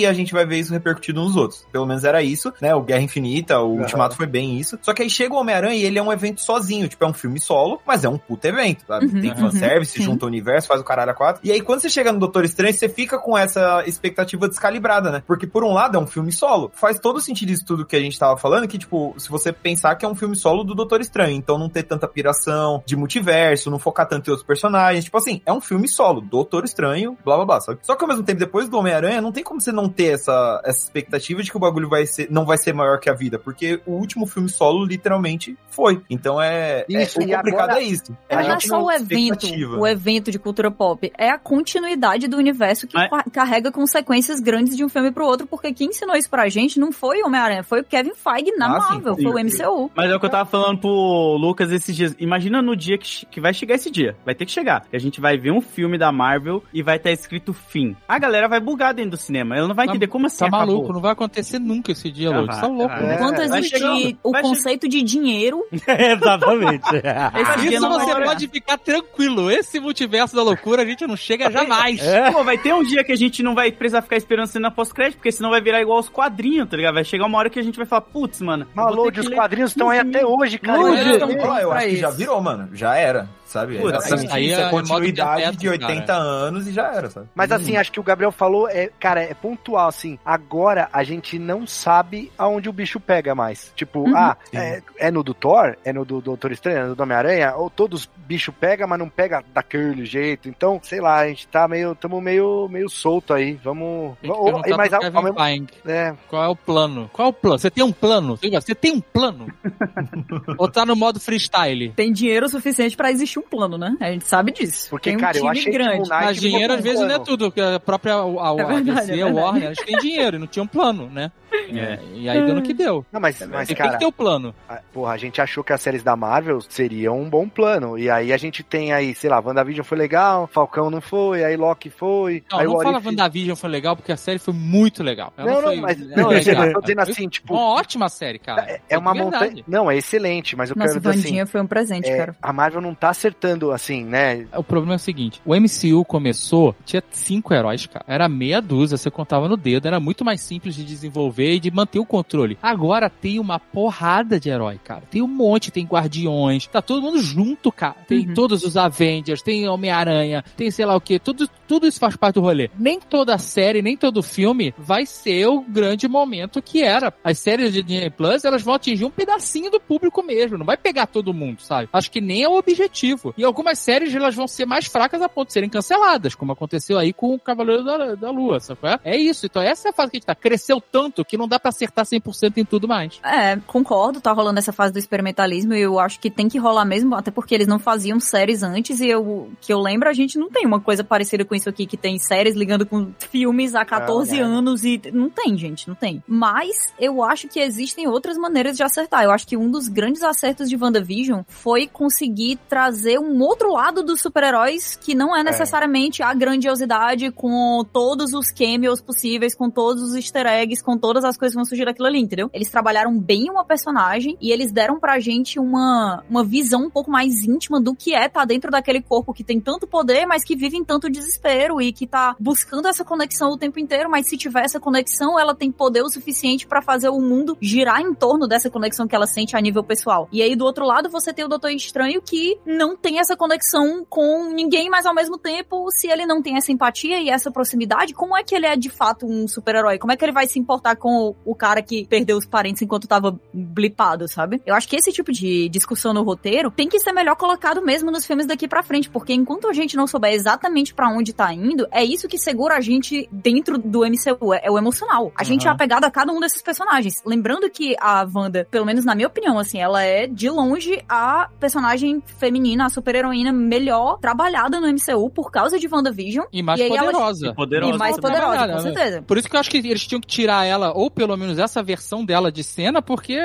e 0.01 0.07
a 0.07 0.12
gente 0.12 0.32
vai 0.32 0.44
ver 0.44 0.59
isso 0.59 0.73
repercutido 0.73 1.20
nos 1.20 1.36
outros. 1.36 1.66
Pelo 1.70 1.86
menos 1.86 2.05
era 2.05 2.23
isso, 2.23 2.53
né? 2.61 2.74
O 2.74 2.82
Guerra 2.82 3.03
Infinita, 3.03 3.61
o 3.61 3.78
Ultimato 3.78 4.16
foi 4.16 4.27
bem 4.27 4.59
isso. 4.59 4.78
Só 4.82 4.93
que 4.93 5.03
aí 5.03 5.11
chega 5.11 5.35
o 5.35 5.39
Homem-Aranha 5.39 5.77
e 5.77 5.85
ele 5.85 5.99
é 5.99 6.03
um 6.03 6.12
evento 6.12 6.40
sozinho, 6.40 6.89
tipo, 6.89 7.05
é 7.05 7.07
um 7.07 7.12
filme 7.12 7.40
solo, 7.40 7.81
mas 7.86 8.05
é 8.05 8.09
um 8.09 8.19
puto 8.19 8.47
evento, 8.47 8.85
sabe? 8.86 9.07
Uhum, 9.07 9.20
Tem 9.20 9.31
uhum, 9.31 9.36
fanservice, 9.36 9.99
sim. 9.99 10.03
junta 10.03 10.24
o 10.24 10.28
universo, 10.28 10.69
faz 10.69 10.81
o 10.81 10.85
caralho 10.85 11.11
a 11.11 11.15
quatro. 11.15 11.40
E 11.44 11.53
aí 11.53 11.61
quando 11.61 11.81
você 11.81 11.89
chega 11.89 12.12
no 12.12 12.19
Doutor 12.19 12.44
Estranho, 12.44 12.74
você 12.74 12.89
fica 12.89 13.19
com 13.19 13.36
essa 13.36 13.85
expectativa 13.86 14.49
descalibrada, 14.49 15.11
né? 15.11 15.23
Porque 15.27 15.47
por 15.47 15.65
um 15.65 15.73
lado 15.73 15.97
é 15.97 16.01
um 16.01 16.07
filme 16.07 16.32
solo. 16.32 16.70
Faz 16.74 16.99
todo 16.99 17.20
sentido 17.20 17.51
isso 17.51 17.65
tudo 17.65 17.86
que 17.86 17.97
a 17.97 18.01
gente 18.01 18.19
tava 18.19 18.36
falando, 18.36 18.66
que 18.66 18.78
tipo, 18.78 19.15
se 19.19 19.28
você 19.28 19.53
pensar 19.53 19.94
que 19.97 20.05
é 20.05 20.09
um 20.09 20.15
filme 20.15 20.35
solo 20.35 20.65
do 20.65 20.74
Doutor 20.74 21.01
Estranho, 21.01 21.36
então 21.36 21.59
não 21.59 21.69
ter 21.69 21.82
tanta 21.82 22.09
piração 22.09 22.82
de 22.85 22.97
multiverso, 22.97 23.70
não 23.70 23.78
focar 23.78 24.09
tanto 24.09 24.28
em 24.28 24.31
outros 24.31 24.47
personagens, 24.47 25.05
tipo 25.05 25.16
assim, 25.16 25.40
é 25.44 25.53
um 25.53 25.61
filme 25.61 25.86
solo, 25.89 26.20
Doutor 26.20 26.65
Estranho, 26.65 27.16
blá 27.24 27.36
blá 27.36 27.44
blá, 27.44 27.61
sabe? 27.61 27.81
Só 27.82 27.94
que 27.94 28.05
ao 28.05 28.09
mesmo 28.09 28.24
tempo, 28.24 28.39
depois 28.39 28.69
do 28.69 28.78
Homem-Aranha, 28.78 29.12
não 29.21 29.33
tem 29.33 29.43
como 29.45 29.61
você 29.61 29.73
não 29.73 29.89
ter 29.89 30.15
essa, 30.15 30.61
essa 30.65 30.79
expectativa 30.85 31.43
de 31.43 31.51
que 31.51 31.57
o 31.57 31.61
bagulho 31.61 31.89
vai 31.89 32.07
ser, 32.07 32.29
não 32.31 32.45
vai 32.45 32.57
ser 32.59 32.73
maior 32.73 32.99
que 32.99 33.09
a 33.11 33.15
vida, 33.15 33.39
porque 33.39 33.81
o 33.87 33.93
último 33.93 34.27
filme 34.27 34.49
solo 34.49 34.85
literalmente 34.85 35.57
foi. 35.69 36.01
Então 36.11 36.41
é, 36.41 36.85
é- 36.91 37.03
Isso, 37.03 37.19
o 37.19 37.23
e 37.23 37.35
complicado 37.35 37.71
agora- 37.71 37.81
é 37.81 37.85
isso. 37.85 38.17
Não 38.31 38.39
é 38.41 38.61
só 38.61 38.83
o 38.83 38.91
evento, 38.91 39.47
o 39.79 39.87
evento 39.87 40.31
de 40.31 40.39
cultura 40.39 40.71
pop, 40.71 41.11
é 41.19 41.31
a 41.31 41.39
continuidade 41.39 42.27
do 42.29 42.37
universo 42.37 42.87
que 42.87 42.95
Mas- 42.97 43.11
carrega 43.33 43.71
consequências 43.73 44.41
grandes 44.41 44.77
de 44.77 44.85
um 44.85 44.89
filme 44.89 45.11
pro 45.11 45.25
outro, 45.27 45.47
porque 45.47 45.73
quem 45.73 45.89
ensinou 45.89 46.17
isso 46.17 46.29
pra 46.31 46.49
gente 46.49 46.79
não 46.79 46.93
foi 46.93 47.23
o 47.23 47.27
Homem-Aranha, 47.27 47.63
foi 47.63 47.81
o 47.81 47.85
Kevin 47.85 48.15
Feige 48.15 48.53
na 48.57 48.77
Ah, 48.77 48.81
sim, 48.81 48.89
Marvel, 48.95 49.15
sim, 49.15 49.23
foi 49.23 49.33
o 49.33 49.51
sim. 49.51 49.57
MCU. 49.63 49.91
Mas 49.95 50.11
é 50.11 50.17
o 50.17 50.21
que 50.21 50.27
eu 50.27 50.31
tava 50.31 50.49
falando 50.49 50.79
pro 50.79 51.37
Lucas 51.41 51.71
esses 51.73 51.95
dias. 51.95 52.15
Imagina 52.19 52.61
no 52.63 52.77
dia 52.77 52.99
que, 52.99 53.27
que 53.27 53.41
vai 53.41 53.53
chegar 53.55 53.75
esse 53.77 53.91
dia. 53.91 54.17
Vai 54.25 54.35
ter 54.35 54.45
que 54.47 54.53
chegar. 54.53 54.87
Que 54.89 54.97
a 54.97 55.01
gente 55.01 55.21
vai 55.21 55.37
ver 55.39 55.51
um 55.53 55.61
filme 55.61 55.97
da 55.99 56.11
Marvel 56.13 56.63
e 56.73 56.83
vai 56.83 56.97
estar 56.97 57.11
escrito 57.11 57.53
fim. 57.53 57.97
A 58.09 58.19
galera 58.19 58.49
vai 58.49 58.61
bugar 58.61 58.93
dentro 58.95 59.02
do 59.09 59.16
cinema. 59.16 59.57
Ela 59.57 59.69
não 59.69 59.74
vai 59.74 59.87
Tá- 59.87 59.93
entender 59.93 60.07
como 60.09 60.27
assim 60.27 60.39
Tá 60.39 60.47
acabou. 60.47 60.66
maluco, 60.66 60.93
não 60.93 61.01
vai 61.01 61.12
acontecer 61.12 61.59
nunca 61.59 61.93
esse 61.93 62.11
dia, 62.11 62.29
Ah, 62.31 62.37
Lourdes. 62.39 62.59
Tá 62.61 62.66
louco. 62.66 62.95
É. 62.95 63.15
Enquanto 63.15 63.37
vai 63.37 63.45
existe 63.61 63.79
chegando, 63.79 64.19
o 64.23 64.31
vai 64.33 64.43
conceito 64.43 64.89
de 64.89 65.03
dinheiro, 65.03 65.65
Exatamente. 65.87 66.83
Esse 67.41 67.61
dia 67.61 67.77
Isso 67.79 67.89
você 67.89 68.15
pode 68.23 68.49
ficar 68.49 68.79
tranquilo. 68.79 69.51
Esse 69.51 69.81
multiverso 69.81 70.35
da 70.37 70.43
loucura 70.43 70.83
a 70.83 70.85
gente 70.87 71.07
não 71.07 71.16
chega 71.16 71.51
jamais. 71.51 72.01
Pô, 72.33 72.45
vai 72.45 72.59
ter 72.59 72.74
um 72.74 72.83
dia 72.83 73.03
que 73.05 73.12
a 73.12 73.16
gente 73.16 73.43
não 73.43 73.55
vai 73.55 73.70
precisar 73.73 74.03
ficar 74.03 74.16
esperando 74.16 74.47
cena 74.47 74.70
pós-crédito, 74.70 75.16
porque 75.16 75.33
senão 75.33 75.51
vai 75.51 75.61
virar 75.61 75.81
igual 75.81 75.99
os 75.99 76.09
quadrinhos, 76.09 76.69
tá 76.69 76.77
ligado? 76.77 76.95
Vai 76.95 77.05
chegar 77.05 77.27
uma 77.27 77.39
hora 77.39 77.51
que 77.51 77.59
a 77.59 77.62
gente 77.62 77.77
vai 77.77 77.87
falar, 77.87 78.03
putz, 78.03 78.41
mano. 78.41 78.66
Maluco, 78.74 79.20
os 79.20 79.29
quadrinhos 79.29 79.70
estão 79.70 79.89
aí 79.91 80.01
15 80.03 80.16
até 80.16 80.27
hoje, 80.27 80.59
cara. 80.59 80.79
Não, 80.79 80.89
Eu- 80.89 81.73
acho 81.73 81.87
que 81.89 81.97
já 81.97 82.11
virou, 82.11 82.41
mano. 82.41 82.69
Já 82.73 82.97
era, 82.97 83.29
sabe? 83.53 83.79
Putz, 83.79 83.97
Exatamente 84.07 84.33
aí 84.33 84.47
isso. 84.51 84.61
é 84.61 84.62
É 84.62 84.65
modo 84.70 84.77
continuidade 84.89 85.37
diabetes, 85.41 85.59
de 85.61 85.69
80 85.69 86.12
anos 86.15 86.66
e 86.66 86.73
já 86.73 86.87
era, 86.95 87.11
sabe? 87.11 87.29
Mas 87.35 87.53
assim, 87.53 87.77
acho 87.77 87.93
que 87.93 88.01
o 88.01 88.03
Gabriel 88.03 88.33
falou, 88.33 88.69
é, 88.69 88.91
cara, 88.99 89.23
é 89.23 89.35
pontual, 89.35 89.89
assim. 89.89 90.19
Agora 90.24 90.89
a 90.93 91.05
gente 91.05 91.39
não 91.39 91.66
sabe 91.66 92.31
aonde 92.39 92.69
o 92.69 92.73
bicho 92.73 92.99
pega 92.99 93.35
mais. 93.35 93.73
Tipo, 93.77 94.01
Uhum. 94.01 94.16
ah, 94.16 94.37
é, 94.53 94.83
é 94.99 95.11
no 95.11 95.23
do 95.23 95.35
Thor? 95.35 95.77
É 95.85 95.93
no 95.93 96.05
do 96.05 96.20
Doutor 96.20 96.51
Estranho? 96.53 96.79
É 96.79 96.85
no 96.89 96.95
do 96.97 97.03
Homem-Aranha? 97.03 97.55
Ou 97.57 97.69
todos 97.70 98.09
bicho 98.27 98.53
pega, 98.53 98.87
mas 98.87 98.99
não 98.99 99.09
pega 99.09 99.43
daquele 99.55 100.05
jeito. 100.05 100.49
Então, 100.49 100.81
sei 100.83 101.01
lá, 101.01 101.19
a 101.20 101.29
gente 101.29 101.47
tá 101.47 101.69
meio, 101.69 101.95
tamo 101.95 102.20
meio, 102.20 102.69
meio 102.69 102.89
solto 102.89 103.33
aí. 103.35 103.59
Vamos. 103.62 104.16
Tem 104.20 104.31
que 104.31 104.37
ou- 104.37 104.53
mas 104.77 104.89
pro 104.89 105.07
ao, 105.19 105.23
mesmo, 105.23 105.39
é, 105.87 106.15
Qual 106.29 106.43
é 106.45 106.49
o 106.49 106.57
plano? 106.57 107.11
Qual 107.12 107.27
é 107.27 107.31
o 107.31 107.33
plano? 107.33 107.59
Você 107.59 107.70
tem 107.70 107.85
um 107.85 107.93
plano? 107.93 108.37
Você 108.37 108.74
tem 108.74 108.93
um 108.93 109.01
plano? 109.01 109.47
Ou 110.59 110.69
tá 110.69 110.85
no 110.87 110.97
modo 110.97 111.20
freestyle? 111.20 111.93
tem 111.95 112.12
dinheiro 112.12 112.49
suficiente 112.49 112.97
pra 112.97 113.11
existir 113.11 113.39
um 113.39 113.41
plano, 113.43 113.77
né? 113.78 113.97
A 114.01 114.10
gente 114.10 114.27
sabe 114.27 114.52
disso. 114.52 114.89
Porque, 114.90 115.10
tem 115.10 115.16
um 115.16 115.20
cara, 115.20 115.36
eu 115.39 115.48
achei 115.48 115.64
que 115.64 115.70
o 115.70 115.73
grande. 115.73 115.98
Knight 115.98 116.09
Mas 116.10 116.40
dinheiro 116.40 116.73
às 116.73 116.81
um 116.81 116.82
vezes 116.82 117.01
não 117.01 117.06
é 117.06 117.10
plano. 117.10 117.24
tudo, 117.24 117.44
porque 117.51 117.60
a 117.60 117.81
própria 117.81 118.14
a, 118.14 118.19
a, 118.24 118.56
É 118.56 118.62
a 118.62 118.66
verdade, 118.66 119.06
DC, 119.09 119.20
é 119.20 119.23
a. 119.23 119.27
Warner, 119.27 119.64
eles 119.64 119.78
têm 119.78 119.98
dinheiro 119.98 120.36
e 120.36 120.39
não 120.40 120.47
tinham 120.47 120.66
plano, 120.66 121.09
né? 121.10 121.31
É. 121.74 121.98
E 122.14 122.28
aí 122.28 122.44
deu 122.47 122.55
no 122.55 122.62
que 122.62 122.73
deu. 122.73 123.05
Não, 123.12 123.20
mas, 123.20 123.39
mas 123.47 123.69
Tem 123.69 123.77
cara, 123.77 123.93
que 123.93 123.98
ter 123.98 124.06
o 124.06 124.12
plano. 124.12 124.55
a- 124.69 124.81
porra, 124.93 125.12
a 125.12 125.16
gente 125.19 125.39
achou 125.40 125.62
que 125.62 125.73
as 125.73 125.81
séries 125.82 126.02
da 126.02 126.16
Marvel 126.16 126.60
seriam 126.62 127.20
um 127.20 127.28
bom 127.28 127.47
plano. 127.47 127.98
E 127.98 128.09
aí 128.09 128.32
a 128.32 128.36
gente 128.39 128.62
tem 128.62 128.93
aí, 128.93 129.14
sei 129.14 129.28
lá, 129.28 129.39
WandaVision 129.39 129.85
foi 129.85 129.98
legal, 129.98 130.47
Falcão 130.47 130.90
não 130.90 131.01
foi, 131.02 131.44
aí 131.44 131.55
Loki 131.56 131.90
foi. 131.90 132.43
Não, 132.51 132.59
aí 132.59 132.64
não 132.66 132.73
fala 132.78 132.93
What 132.93 133.01
If- 133.01 133.06
WandaVision 133.06 133.56
foi 133.56 133.69
legal, 133.70 133.94
porque 133.97 134.12
a 134.12 134.16
série 134.16 134.39
foi 134.39 134.55
muito 134.55 135.02
legal. 135.02 135.31
Ela 135.36 135.47
Não, 135.51 135.56
não, 135.56 135.69
foi 135.69 135.77
mas 135.81 135.98
legal. 136.01 136.16
não, 136.24 136.32
eu 136.66 136.73
tô 136.73 136.81
dizendo 136.81 137.01
assim, 137.02 137.28
tipo, 137.28 137.52
Uma 137.55 137.66
ótima 137.74 138.09
série, 138.09 138.39
cara. 138.39 138.62
É, 138.62 138.81
é 138.89 138.98
uma 138.98 139.14
montanha. 139.14 139.62
Não, 139.69 139.90
é 139.90 139.97
excelente, 139.98 140.56
mas 140.56 140.70
eu 140.70 140.77
Nossa, 140.77 140.98
quero 140.98 141.12
dizer 141.12 141.28
assim. 141.28 141.47
Foi 141.47 141.60
um 141.60 141.66
presente, 141.66 142.09
é, 142.09 142.16
cara. 142.16 142.36
a 142.40 142.52
Marvel 142.52 142.81
não 142.81 142.94
tá 142.94 143.10
acertando 143.10 143.32
assim, 143.73 144.05
né? 144.05 144.47
O 144.57 144.63
problema 144.63 144.95
é 144.95 144.97
o 144.97 144.99
seguinte: 144.99 145.41
o 145.45 145.55
MCU 145.55 146.05
começou, 146.05 146.75
tinha 146.85 147.03
cinco 147.11 147.53
heróis, 147.55 147.87
cara. 147.87 148.05
Era 148.09 148.29
meia 148.29 148.61
dúzia, 148.61 148.97
você 148.97 149.11
contava 149.11 149.49
no 149.49 149.57
dedo, 149.57 149.87
era 149.87 150.01
muito 150.01 150.25
mais 150.25 150.41
simples 150.41 150.75
de 150.75 150.85
desenvolver 150.85 151.55
e 151.55 151.61
de 151.61 151.71
manter 151.71 151.99
o 151.99 152.07
controle. 152.07 152.59
Agora 152.63 153.09
tem 153.11 153.39
uma 153.39 153.59
porrada 153.59 154.39
de 154.39 154.49
herói, 154.49 154.79
cara. 154.83 155.03
Tem 155.11 155.23
um 155.23 155.29
monte, 155.29 155.71
tem 155.71 155.85
Guardiões, 155.87 156.67
tá 156.67 156.81
todo 156.83 157.03
mundo 157.03 157.19
junto, 157.21 157.71
cara. 157.71 157.97
Tem 158.07 158.27
Uhum. 158.29 158.35
todos 158.35 158.63
os 158.65 158.77
Avengers, 158.77 159.43
tem 159.43 159.69
Homem-Aranha, 159.69 160.45
tem 160.57 160.71
sei 160.71 160.85
lá 160.87 160.95
o 160.97 161.01
que, 161.01 161.19
tudo, 161.19 161.49
tudo 161.67 161.87
isso 161.87 161.99
faz 161.99 162.17
parte 162.17 162.35
do 162.37 162.41
rolê. 162.41 162.71
Nem 162.79 163.01
toda 163.01 163.37
série, 163.39 163.83
nem 163.83 163.97
todo 163.97 164.23
filme 164.23 164.75
vai 164.79 165.05
ser 165.07 165.47
o 165.47 165.61
grande 165.61 166.07
momento 166.09 166.63
que 166.63 166.83
era. 166.83 167.13
As 167.25 167.39
séries 167.39 167.73
de 167.73 167.83
Disney 167.83 168.11
Plus, 168.11 168.45
elas 168.45 168.63
vão 168.63 168.75
atingir 168.75 169.05
um 169.05 169.11
pedacinho 169.11 169.71
do 169.71 169.81
público 169.81 170.23
mesmo, 170.23 170.57
não 170.59 170.67
vai 170.67 170.77
pegar 170.77 171.07
todo 171.07 171.35
mundo, 171.35 171.61
sabe? 171.63 171.89
Acho 171.93 172.11
que 172.11 172.21
nem 172.21 172.43
é 172.43 172.49
o 172.49 172.57
objetivo. 172.57 173.22
E 173.36 173.44
algumas 173.44 173.78
séries, 173.78 174.15
elas 174.15 174.35
vão 174.35 174.49
ser 174.49 174.66
mais 174.66 174.86
fracas 174.86 175.20
a 175.23 175.28
ponto 175.28 175.49
de 175.49 175.53
serem 175.53 175.69
canceladas, 175.69 176.35
como 176.35 176.53
aconteceu 176.53 176.99
aí 176.99 177.12
com 177.12 177.35
o 177.35 177.39
Cavaleiro 177.39 177.85
da, 177.85 178.15
da 178.15 178.31
Lua, 178.31 178.61
sabe? 178.61 178.81
é? 178.85 179.12
É 179.12 179.16
isso, 179.16 179.47
então 179.47 179.62
essa 179.62 179.89
é 179.89 179.90
a 179.90 179.93
fase 179.93 180.11
que 180.11 180.16
a 180.16 180.19
gente 180.19 180.27
tá. 180.27 180.35
Cresceu 180.35 180.81
tanto 180.81 181.24
que 181.24 181.36
não 181.36 181.47
dá 181.47 181.59
pra 181.59 181.69
acertar 181.69 182.05
100% 182.05 182.57
em 182.57 182.65
tudo 182.65 182.89
mais. 182.89 183.20
É, 183.23 183.57
concordo, 183.66 184.20
tá 184.20 184.32
rolando 184.32 184.59
essa 184.59 184.73
fase 184.73 184.93
do 184.93 184.99
experimentalismo 184.99 185.74
e 185.74 185.81
eu 185.81 185.99
acho 185.99 186.19
que 186.19 186.31
tem 186.31 186.49
que 186.49 186.59
rolar 186.59 186.85
mesmo, 186.85 187.15
até 187.15 187.31
porque 187.31 187.55
eles 187.55 187.66
não 187.66 187.78
faziam 187.78 188.19
séries 188.19 188.62
antes 188.62 189.01
e 189.01 189.09
eu 189.09 189.51
que 189.61 189.73
eu 189.73 189.81
lembro, 189.81 190.09
a 190.09 190.12
gente 190.12 190.39
não 190.39 190.51
tem 190.51 190.66
uma 190.66 190.81
coisa 190.81 191.05
parecida 191.05 191.44
com 191.44 191.55
isso 191.55 191.69
aqui, 191.69 191.86
que 191.86 191.97
tem 191.97 192.19
séries 192.19 192.57
ligando 192.57 192.86
com 192.86 193.12
filmes 193.19 193.74
há 193.74 193.85
14 193.85 194.32
Não, 194.32 194.49
né? 194.49 194.57
anos 194.59 194.85
e. 194.85 195.01
Não 195.12 195.28
tem, 195.28 195.57
gente, 195.57 195.89
não 195.89 195.94
tem. 195.94 196.23
Mas 196.27 196.93
eu 196.99 197.23
acho 197.23 197.49
que 197.49 197.61
existem 197.61 198.07
outras 198.09 198.36
maneiras 198.36 198.77
de 198.77 198.82
acertar. 198.82 199.24
Eu 199.24 199.31
acho 199.31 199.47
que 199.47 199.57
um 199.57 199.70
dos 199.70 199.89
grandes 199.89 200.23
acertos 200.23 200.69
de 200.69 200.77
WandaVision 200.77 201.43
foi 201.47 201.86
conseguir 201.86 202.59
trazer 202.69 203.02
um 203.19 203.41
outro 203.43 203.73
lado 203.73 204.03
dos 204.03 204.20
super-heróis 204.20 204.97
que 204.97 205.15
não 205.15 205.37
é 205.37 205.43
necessariamente 205.43 206.23
a 206.23 206.33
grandiosidade 206.35 207.31
com 207.31 207.85
todos 207.93 208.33
os 208.33 208.51
cameos 208.51 209.01
possíveis, 209.01 209.55
com 209.55 209.70
todos 209.70 210.03
os 210.03 210.15
easter 210.15 210.47
eggs, 210.47 210.83
com 210.83 210.97
todas 210.97 211.24
as 211.24 211.37
coisas 211.37 211.55
que 211.55 211.59
vão 211.59 211.65
surgir 211.65 211.85
daquilo 211.85 212.09
ali, 212.09 212.20
entendeu? 212.20 212.51
Eles 212.53 212.70
trabalharam 212.70 213.19
bem 213.19 213.51
uma 213.51 213.65
personagem 213.65 214.37
e 214.41 214.51
eles 214.51 214.73
deram 214.73 214.99
pra 214.99 215.19
gente 215.20 215.59
uma, 215.59 216.24
uma 216.29 216.45
visão 216.45 216.85
um 216.85 216.91
pouco 216.91 217.11
mais 217.11 217.43
íntima 217.43 217.81
do 217.81 217.95
que 217.95 218.15
é 218.15 218.27
estar 218.27 218.45
dentro 218.45 218.70
daquele 218.70 219.01
corpo 219.03 219.33
que 219.33 219.45
tem 219.45 219.61
tanto 219.61 219.87
poder, 219.87 220.27
mas 220.27 220.45
que 220.45 220.57
vive 220.57 220.77
em 220.77 220.85
tanto 220.85 221.11
desespero 221.11 221.81
e 221.81 221.93
que 221.93 222.07
tá 222.07 222.37
buscando 222.39 222.89
essa 222.89 223.05
conexão 223.05 223.51
o 223.51 223.59
tempo 223.59 223.79
inteiro, 223.79 224.11
mas 224.11 224.29
se 224.29 224.37
tiver 224.37 224.65
essa 224.65 224.81
conexão, 224.81 225.39
ela 225.39 225.55
tem 225.55 225.70
poder 225.70 226.03
o 226.03 226.09
suficiente 226.09 226.66
pra 226.66 226.83
fazer 226.83 227.09
o 227.09 227.20
mundo 227.20 227.57
girar 227.61 228.01
em 228.01 228.15
torno 228.15 228.47
dessa 228.47 228.70
conexão 228.70 229.07
que 229.07 229.15
ela 229.15 229.27
sente 229.27 229.57
a 229.57 229.61
nível 229.61 229.83
pessoal. 229.83 230.29
E 230.33 230.43
aí 230.43 230.57
do 230.57 230.65
outro 230.65 230.87
lado 230.87 231.09
você 231.09 231.33
tem 231.33 231.45
o 231.45 231.49
Doutor 231.49 231.70
Estranho 231.70 232.23
que 232.23 232.59
não 232.65 232.91
tem 232.97 233.19
essa 233.19 233.36
conexão 233.36 234.05
com 234.09 234.52
ninguém, 234.52 234.89
mas 234.90 235.06
ao 235.06 235.14
mesmo 235.14 235.39
tempo, 235.39 235.90
se 235.90 236.09
ele 236.09 236.27
não 236.27 236.43
tem 236.43 236.56
essa 236.56 236.73
empatia 236.73 237.20
e 237.20 237.28
essa 237.28 237.51
proximidade, 237.51 238.14
como 238.14 238.36
é 238.36 238.43
que 238.43 238.55
ele 238.55 238.66
é 238.66 238.77
de 238.77 238.90
fato 238.90 239.27
um 239.27 239.47
super-herói? 239.47 239.98
Como 239.98 240.12
é 240.12 240.16
que 240.16 240.24
ele 240.24 240.32
vai 240.32 240.47
se 240.47 240.59
importar 240.59 240.97
com 240.97 241.35
o, 241.44 241.55
cara 241.55 241.82
que 241.82 242.06
perdeu 242.06 242.36
os 242.36 242.47
parentes 242.47 242.82
enquanto 242.82 243.06
tava 243.06 243.39
blipado, 243.52 244.28
sabe? 244.28 244.60
Eu 244.66 244.74
acho 244.74 244.89
que 244.89 244.97
esse 244.97 245.12
tipo 245.12 245.31
de 245.31 245.69
discussão 245.69 246.12
no 246.12 246.23
roteiro 246.23 246.70
tem 246.70 246.89
que 246.89 246.98
ser 246.98 247.12
melhor 247.12 247.36
colocado 247.36 247.82
mesmo 247.82 248.10
nos 248.10 248.27
filmes 248.27 248.47
daqui 248.47 248.66
pra 248.66 248.82
frente, 248.82 249.09
porque 249.09 249.32
enquanto 249.32 249.69
a 249.69 249.73
gente 249.73 249.97
não 249.97 250.06
souber 250.06 250.32
exatamente 250.32 250.94
pra 250.94 251.09
onde 251.09 251.32
tá 251.32 251.52
indo, 251.52 251.86
é 251.90 252.05
isso 252.05 252.28
que 252.28 252.39
segura 252.39 252.77
a 252.77 252.81
gente 252.81 253.28
dentro 253.31 253.78
do 253.78 254.01
MCU, 254.01 254.55
é, 254.55 254.62
é 254.64 254.70
o 254.70 254.78
emocional. 254.78 255.32
A 255.36 255.44
gente 255.44 255.64
é 255.64 255.69
Aham. 255.69 255.74
apegado 255.74 256.05
a 256.05 256.10
cada 256.10 256.32
um 256.32 256.40
desses 256.40 256.62
personagens. 256.62 257.23
Lembrando 257.24 257.70
que 257.70 257.94
a 258.01 258.27
Wanda, 258.35 258.66
pelo 258.70 258.85
menos 258.85 259.05
na 259.05 259.14
minha 259.14 259.28
opinião, 259.28 259.59
assim, 259.59 259.78
ela 259.78 260.02
é 260.02 260.27
de 260.27 260.48
longe 260.51 261.02
a 261.09 261.48
personagem 261.60 262.23
feminina, 262.39 262.82
a 262.85 262.89
super-heroína 262.89 263.53
melhor 263.53 264.19
trabalhada 264.21 264.81
no 264.81 264.87
MCU 264.89 265.31
por 265.31 265.51
causa 265.51 265.79
de 265.79 265.89
WandaVision. 265.89 266.47
E 266.53 266.63
mais 266.63 266.81
E 266.81 266.85
aí 266.85 266.91
ela- 266.91 267.07
poderosa. 267.13 267.47
E 267.49 267.55
poderosa 267.55 267.95
e 267.95 267.99
mais 267.99 268.17
também. 268.17 268.31
poderosa, 268.41 268.61
com 268.69 268.73
né? 268.75 268.81
certeza. 268.81 269.23
Por 269.23 269.39
isso 269.39 269.49
que 269.49 269.57
eu 269.57 269.61
acho 269.61 269.71
que 269.71 269.77
eles 269.79 270.07
tinham 270.07 270.21
que 270.21 270.27
tirar 270.27 270.65
ela, 270.67 270.93
ou 270.93 271.11
pelo 271.11 271.37
menos 271.37 271.59
essa 271.59 271.83
versão 271.83 272.25
dela 272.25 272.51
de 272.53 272.63
cena, 272.65 273.01
porque 273.03 273.39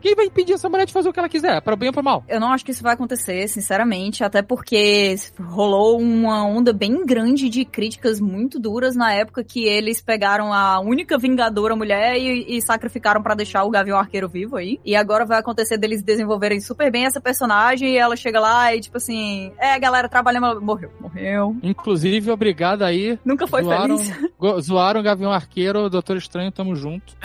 quem 0.00 0.14
vai 0.14 0.26
impedir 0.26 0.54
essa 0.54 0.68
mulher 0.68 0.86
de 0.86 0.92
fazer 0.92 1.08
o 1.08 1.12
que 1.12 1.18
ela 1.18 1.28
quiser, 1.28 1.60
para 1.62 1.76
bem 1.76 1.88
ou 1.88 1.92
para 1.92 2.02
mal? 2.02 2.24
Eu 2.28 2.40
não 2.40 2.52
acho 2.52 2.64
que 2.64 2.70
isso 2.70 2.82
vai 2.82 2.94
acontecer, 2.94 3.48
sinceramente, 3.48 4.22
até 4.24 4.42
porque 4.42 5.14
rolou 5.40 5.98
uma 6.00 6.44
onda 6.44 6.72
bem 6.72 7.04
grande 7.04 7.48
de 7.48 7.64
críticas 7.64 8.20
muito 8.20 8.58
duras 8.58 8.94
na 8.96 9.12
época 9.12 9.44
que 9.44 9.64
eles 9.64 10.00
pegaram 10.00 10.52
a 10.52 10.80
única 10.80 11.18
vingadora 11.18 11.74
mulher 11.76 12.16
e, 12.16 12.56
e 12.56 12.62
sacrificaram 12.62 13.22
pra 13.22 13.34
deixar 13.34 13.64
o 13.64 13.70
Gavião 13.70 13.98
Arqueiro 13.98 14.28
vivo 14.28 14.56
aí. 14.56 14.78
E 14.84 14.94
agora 14.96 15.24
vai 15.24 15.38
acontecer 15.38 15.76
deles 15.78 16.02
desenvolverem 16.02 16.60
super 16.60 16.90
bem 16.90 17.04
essa 17.06 17.20
personagem 17.20 17.90
e 17.94 17.96
ela 17.96 18.16
chega 18.16 18.40
lá 18.40 18.63
e 18.72 18.80
tipo 18.80 18.96
assim, 18.98 19.52
é, 19.58 19.78
galera, 19.78 20.08
trabalhamos, 20.08 20.50
ela 20.50 20.60
morreu, 20.60 20.90
morreu. 21.00 21.56
Inclusive, 21.62 22.30
obrigado 22.30 22.82
aí. 22.82 23.18
Nunca 23.24 23.46
foi 23.46 23.62
zoaram, 23.64 23.98
feliz. 23.98 24.30
go- 24.38 24.60
zoaram 24.60 25.00
o 25.00 25.02
Gavião 25.02 25.32
Arqueiro, 25.32 25.90
Doutor 25.90 26.16
Estranho, 26.16 26.52
tamo 26.52 26.74
junto. 26.76 27.14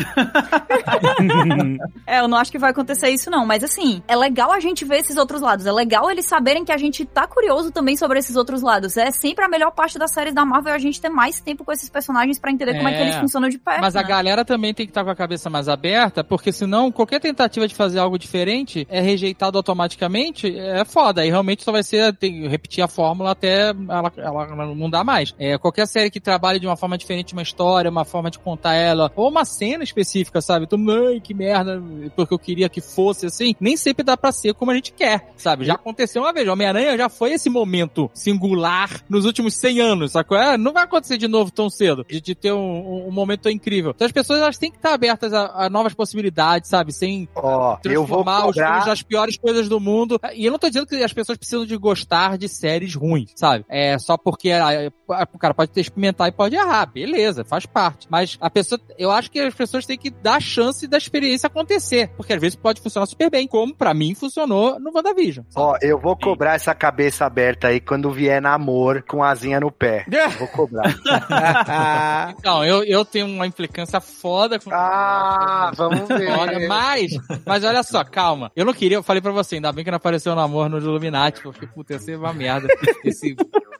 É, 2.07 2.19
eu 2.19 2.27
não 2.27 2.37
acho 2.37 2.51
que 2.51 2.57
vai 2.57 2.71
acontecer 2.71 3.09
isso 3.09 3.29
não, 3.29 3.45
mas 3.45 3.63
assim, 3.63 4.01
é 4.07 4.15
legal 4.15 4.51
a 4.51 4.59
gente 4.59 4.83
ver 4.85 4.97
esses 4.97 5.17
outros 5.17 5.41
lados, 5.41 5.65
é 5.65 5.71
legal 5.71 6.09
eles 6.09 6.25
saberem 6.25 6.63
que 6.65 6.71
a 6.71 6.77
gente 6.77 7.05
tá 7.05 7.27
curioso 7.27 7.71
também 7.71 7.95
sobre 7.95 8.19
esses 8.19 8.35
outros 8.35 8.61
lados. 8.61 8.97
É 8.97 9.11
sempre 9.11 9.43
a 9.45 9.49
melhor 9.49 9.71
parte 9.71 9.97
das 9.99 10.11
séries 10.11 10.33
da 10.33 10.45
Marvel 10.45 10.73
é 10.73 10.75
a 10.75 10.79
gente 10.79 10.99
ter 10.99 11.09
mais 11.09 11.39
tempo 11.39 11.63
com 11.63 11.71
esses 11.71 11.89
personagens 11.89 12.39
pra 12.39 12.51
entender 12.51 12.75
como 12.75 12.87
é 12.87 12.91
que 12.93 12.97
É. 12.99 13.01
eles 13.03 13.15
funcionam 13.17 13.49
de 13.49 13.57
perto. 13.57 13.81
Mas 13.81 13.95
a 13.95 14.01
né? 14.01 14.07
galera 14.07 14.43
também 14.45 14.73
tem 14.73 14.85
que 14.85 14.91
estar 14.91 15.03
com 15.03 15.09
a 15.09 15.15
cabeça 15.15 15.49
mais 15.49 15.67
aberta, 15.69 16.23
porque 16.23 16.51
senão 16.51 16.91
qualquer 16.91 17.19
tentativa 17.19 17.67
de 17.67 17.75
fazer 17.75 17.99
algo 17.99 18.17
diferente 18.17 18.87
é 18.89 18.99
rejeitado 19.01 19.57
automaticamente, 19.57 20.57
é 20.57 20.83
foda. 20.85 21.21
Aí 21.21 21.28
realmente 21.29 21.63
só 21.63 21.71
vai 21.71 21.83
ser 21.83 22.13
tem, 22.15 22.47
repetir 22.47 22.83
a 22.83 22.87
fórmula 22.87 23.31
até 23.31 23.69
ela, 23.69 24.11
ela 24.17 24.75
não 24.75 24.89
dá 24.89 25.03
mais. 25.03 25.33
É, 25.37 25.57
qualquer 25.57 25.87
série 25.87 26.09
que 26.09 26.19
trabalhe 26.19 26.59
de 26.59 26.67
uma 26.67 26.75
forma 26.77 26.97
diferente 26.97 27.33
uma 27.33 27.41
história, 27.41 27.89
uma 27.91 28.05
forma 28.05 28.29
de 28.31 28.39
contar 28.39 28.73
ela, 28.75 29.11
ou 29.15 29.29
uma 29.29 29.45
cena 29.45 29.83
específica, 29.83 30.41
sabe? 30.41 30.67
Tu, 30.67 30.75
ai, 31.07 31.19
que 31.19 31.33
merda, 31.33 31.81
porque 32.15 32.33
eu 32.33 32.39
queria 32.39 32.69
que 32.69 32.81
fosse 32.81 33.25
assim, 33.25 33.55
nem 33.59 33.75
sempre 33.77 34.03
dá 34.03 34.15
pra 34.17 34.31
ser 34.31 34.53
como 34.53 34.71
a 34.71 34.75
gente 34.75 34.91
quer, 34.93 35.29
sabe? 35.37 35.65
Já 35.65 35.73
aconteceu 35.75 36.21
uma 36.21 36.33
vez, 36.33 36.47
Homem-Aranha 36.47 36.97
já 36.97 37.09
foi 37.09 37.33
esse 37.33 37.49
momento 37.49 38.09
singular 38.13 38.89
nos 39.09 39.25
últimos 39.25 39.55
100 39.55 39.79
anos, 39.81 40.11
sacou? 40.13 40.37
É, 40.37 40.57
não 40.57 40.73
vai 40.73 40.83
acontecer 40.83 41.17
de 41.17 41.27
novo 41.27 41.51
tão 41.51 41.69
cedo, 41.69 42.05
de, 42.07 42.21
de 42.21 42.35
ter 42.35 42.51
um, 42.53 42.59
um- 42.59 43.07
um 43.07 43.11
momento 43.11 43.41
tão 43.41 43.51
incrível. 43.51 43.91
Então 43.95 44.05
as 44.05 44.11
pessoas 44.11 44.39
elas 44.39 44.57
têm 44.57 44.71
que 44.71 44.77
estar 44.77 44.93
abertas 44.93 45.33
a, 45.33 45.65
a 45.65 45.69
novas 45.69 45.93
possibilidades, 45.93 46.69
sabe? 46.69 46.91
Sem 46.93 47.27
Ó, 47.35 47.77
eu 47.83 48.05
vou 48.05 48.23
transformar 48.23 48.47
os 48.47 48.55
filmes 48.55 48.71
cobrar. 48.71 48.85
nas 48.87 49.01
piores 49.01 49.37
coisas 49.37 49.67
do 49.69 49.79
mundo. 49.79 50.19
E 50.33 50.45
eu 50.45 50.51
não 50.51 50.59
tô 50.59 50.67
dizendo 50.67 50.85
que 50.87 50.95
as 51.03 51.13
pessoas 51.19 51.37
precisam 51.37 51.65
de 51.65 51.75
gostar 51.75 52.37
de 52.37 52.47
séries 52.47 52.95
ruins, 52.95 53.31
sabe? 53.35 53.65
É 53.69 53.97
só 53.99 54.17
porque 54.17 54.51
ah, 54.51 54.89
ah, 55.11 55.27
o 55.33 55.37
cara 55.37 55.53
pode 55.53 55.71
ter 55.71 55.81
experimentar 55.81 56.27
e 56.27 56.31
pode 56.31 56.55
errar, 56.55 56.85
beleza, 56.85 57.43
faz 57.43 57.65
parte. 57.65 58.07
Mas 58.09 58.37
a 58.39 58.49
pessoa, 58.49 58.79
eu 58.97 59.11
acho 59.11 59.29
que 59.29 59.39
as 59.39 59.53
pessoas 59.53 59.85
têm 59.85 59.97
que 59.97 60.09
dar 60.09 60.35
a 60.35 60.39
chance 60.39 60.87
da 60.87 60.97
experiência 60.97 61.47
acontecer, 61.47 62.09
porque 62.15 62.33
às 62.33 62.41
vezes 62.41 62.55
pode 62.55 62.81
funcionar 62.81 63.05
super 63.05 63.29
bem, 63.29 63.47
como 63.47 63.75
pra 63.75 63.93
mim 63.93 64.15
funcionou 64.15 64.79
no 64.79 64.91
WandaVision. 64.93 65.45
Ó, 65.55 65.77
eu 65.81 65.99
vou 65.99 66.15
cobrar 66.15 66.55
essa 66.55 66.73
cabeça 66.73 67.25
aberta 67.25 67.67
aí 67.67 67.79
quando 67.79 68.11
vier 68.11 68.41
namor 68.41 69.03
com 69.07 69.23
asinha 69.23 69.59
no 69.59 69.71
pé. 69.71 70.05
Vou 70.39 70.47
cobrar. 70.47 70.95
Então, 72.39 72.63
eu, 72.63 72.83
eu 72.83 73.03
tenho 73.03 73.27
uma 73.27 73.45
implicância 73.45 73.99
foda 73.99 74.59
com 74.59 74.69
ah, 74.73 75.71
vamos 75.75 76.07
ver. 76.07 76.31
Olha, 76.31 76.67
mas, 76.67 77.11
mas 77.45 77.63
olha 77.63 77.83
só, 77.83 78.03
calma. 78.03 78.51
Eu 78.55 78.65
não 78.65 78.73
queria, 78.73 78.97
eu 78.97 79.03
falei 79.03 79.21
pra 79.21 79.31
você, 79.31 79.55
ainda 79.55 79.71
bem 79.71 79.83
que 79.83 79.91
não 79.91 79.97
apareceu 79.97 80.33
o 80.33 80.35
namoro 80.35 80.69
no 80.69 80.77
Illuminati, 80.77 81.08
porque, 81.41 81.67
puta, 81.67 81.93
ia 81.93 81.99
ser 81.99 82.17
uma 82.17 82.33
merda. 82.33 82.67
Esse 83.03 83.35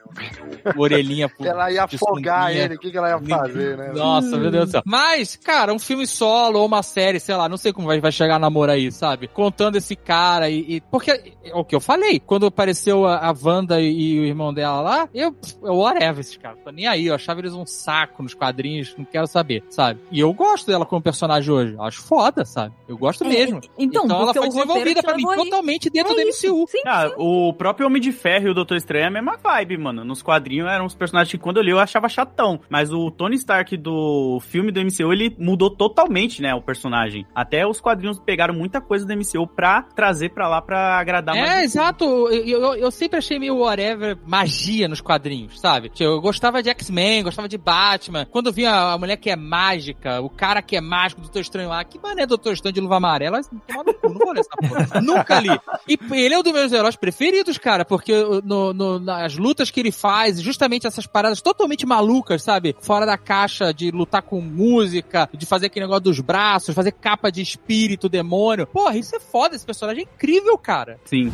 orelhinha 0.78 1.30
pro, 1.30 1.46
Ela 1.46 1.72
ia 1.72 1.84
afogar 1.84 2.48
sunguinha. 2.48 2.66
ele, 2.66 2.76
o 2.76 2.80
que, 2.80 2.92
que 2.92 2.98
ela 2.98 3.10
ia 3.10 3.20
fazer, 3.20 3.78
né? 3.78 3.92
Nossa, 3.94 4.38
meu 4.38 4.52
Deus 4.52 4.66
do 4.66 4.72
céu. 4.72 4.82
Mas, 4.86 5.36
cara, 5.36 5.74
um 5.74 5.80
filme 5.80 6.06
solo 6.08 6.60
ou 6.60 6.66
uma 6.66 6.84
série, 6.84 7.20
sei 7.20 7.36
lá, 7.36 7.48
não 7.50 7.58
sei 7.58 7.72
como 7.74 7.88
vai, 7.88 8.00
vai 8.00 8.12
chegar 8.12 8.40
namoro 8.40 8.72
aí, 8.72 8.92
sabe? 8.92 9.28
Contando 9.28 9.76
esse 9.78 9.96
cara 9.96 10.50
e. 10.50 10.76
e- 10.78 10.82
porque 10.82 11.12
é 11.12 11.54
o 11.54 11.64
que 11.64 11.76
eu 11.76 11.80
falei. 11.80 12.20
Quando 12.20 12.46
apareceu 12.46 13.06
a, 13.06 13.18
a 13.30 13.36
Wanda 13.44 13.80
e, 13.82 13.90
e 14.16 14.20
o 14.20 14.26
irmão 14.26 14.54
dela 14.54 14.82
lá, 14.82 15.10
eu. 15.14 15.36
eu 15.64 15.76
whatever 15.76 16.20
esses 16.20 16.38
caras. 16.38 16.60
Tô 16.64 16.72
nem 16.72 16.88
aí. 16.88 17.08
Eu 17.08 17.16
achava 17.16 17.40
eles 17.40 17.54
um 17.54 17.66
saco 17.66 18.24
nos 18.24 18.34
quadrinhos, 18.34 18.94
não 18.98 19.06
quero 19.06 19.28
saber, 19.28 19.64
sabe? 19.70 20.00
E 20.12 20.20
eu 20.20 20.32
gosto 20.34 20.68
dela 20.68 20.86
como 20.86 21.02
personagem 21.02 21.52
hoje. 21.54 21.74
Eu 21.74 21.84
acho 21.84 22.02
foda, 22.02 22.44
sabe? 22.46 22.74
Eu 22.88 22.98
gosto 22.98 23.26
mesmo. 23.26 23.60
Então, 23.78 24.06
ela 24.06 24.26
porque 24.26 24.40
foi 24.40 24.50
desenvolvida 24.50 25.02
pra 25.02 25.16
mim 25.16 25.26
aí. 25.30 25.36
totalmente 25.38 25.90
dentro 25.90 26.14
É 26.14 26.24
do. 26.24 26.30
MCU. 26.30 26.66
Sim, 26.68 26.82
Ah, 26.86 27.08
sim. 27.08 27.14
o 27.18 27.54
próprio 27.54 27.88
Homem 27.88 28.02
de 28.02 28.12
Ferro 28.12 28.48
e 28.48 28.50
o 28.52 28.54
Doutor 28.54 28.78
Estranho 28.78 29.04
é 29.06 29.08
a 29.08 29.12
mesma 29.12 29.38
vibe, 29.42 29.78
mano. 29.78 29.99
Nos 30.04 30.22
quadrinhos 30.22 30.68
eram 30.70 30.86
uns 30.86 30.96
personagens 30.96 31.32
que 31.32 31.38
quando 31.38 31.58
eu 31.58 31.64
li 31.64 31.72
eu 31.72 31.80
achava 31.80 32.08
chatão. 32.10 32.60
Mas 32.70 32.92
o 32.92 33.10
Tony 33.12 33.36
Stark 33.36 33.76
do 33.78 34.40
filme 34.42 34.72
do 34.72 34.80
MCU, 34.82 35.12
ele 35.14 35.36
mudou 35.40 35.70
totalmente, 35.70 36.42
né, 36.42 36.54
o 36.54 36.62
personagem. 36.62 37.26
Até 37.34 37.66
os 37.66 37.80
quadrinhos 37.82 38.20
pegaram 38.20 38.54
muita 38.54 38.82
coisa 38.82 39.06
do 39.06 39.14
MCU 39.16 39.48
pra 39.48 39.82
trazer 39.84 40.30
pra 40.30 40.48
lá 40.48 40.62
pra 40.62 41.00
agradar 41.00 41.36
É, 41.36 41.42
mais. 41.42 41.64
exato. 41.76 42.04
Eu, 42.30 42.46
eu, 42.62 42.76
eu 42.76 42.92
sempre 42.92 43.18
achei 43.20 43.40
meio 43.40 43.58
whatever 43.58 44.18
magia 44.26 44.88
nos 44.88 45.02
quadrinhos, 45.02 45.60
sabe? 45.60 45.90
Tipo, 45.90 46.04
Eu 46.10 46.22
gostava 46.22 46.62
de 46.64 46.70
X-Men, 46.70 47.24
gostava 47.24 47.48
de 47.48 47.58
Batman. 47.58 48.26
Quando 48.26 48.52
vinha 48.52 48.72
a 48.94 48.98
mulher 48.98 49.18
que 49.18 49.30
é 49.30 49.36
mágica, 49.36 50.22
o 50.22 50.30
cara 50.30 50.62
que 50.62 50.76
é 50.76 50.82
mágico, 50.82 51.22
o 51.22 51.24
Doutor 51.24 51.42
Estranho 51.42 51.70
lá, 51.70 51.84
que 51.84 52.00
mané 52.00 52.26
Doutor 52.26 52.54
Estranho 52.54 52.74
de 52.74 52.82
luva 52.82 52.98
amarela, 52.98 53.40
toma 53.68 53.84
no 53.84 53.94
cu, 53.94 54.10
não 54.10 54.18
vou 54.20 54.32
ler 54.34 54.40
essa 54.42 54.50
porra. 54.58 55.02
Nunca 55.02 55.40
li. 55.40 55.50
E 55.88 55.98
ele 56.14 56.34
é 56.34 56.40
um 56.40 56.44
dos 56.44 56.54
meus 56.54 56.72
heróis 56.72 56.96
preferidos, 56.96 57.58
cara, 57.58 57.84
porque 57.86 58.14
no, 58.44 58.74
no- 58.74 59.00
nas 59.00 59.36
lutas 59.38 59.70
que 59.72 59.80
ele 59.80 59.89
faz, 59.92 60.42
justamente 60.42 60.88
essas 60.88 61.06
paradas 61.06 61.42
totalmente 61.42 61.86
malucas, 61.86 62.44
sabe? 62.44 62.76
Fora 62.80 63.06
da 63.06 63.18
caixa 63.18 63.74
de 63.74 63.92
lutar 63.92 64.22
com 64.22 64.42
música, 64.42 65.30
de 65.34 65.46
fazer 65.46 65.68
aquele 65.68 65.86
negócio 65.86 66.04
dos 66.04 66.20
braços, 66.20 66.76
fazer 66.76 66.92
capa 66.92 67.32
de 67.32 67.42
espírito, 67.42 68.10
demônio. 68.10 68.68
Porra, 68.68 68.98
isso 68.98 69.16
é 69.16 69.20
foda, 69.20 69.56
esse 69.56 69.66
personagem 69.66 70.04
é 70.04 70.14
incrível, 70.14 70.58
cara. 70.58 71.00
Sim. 71.06 71.32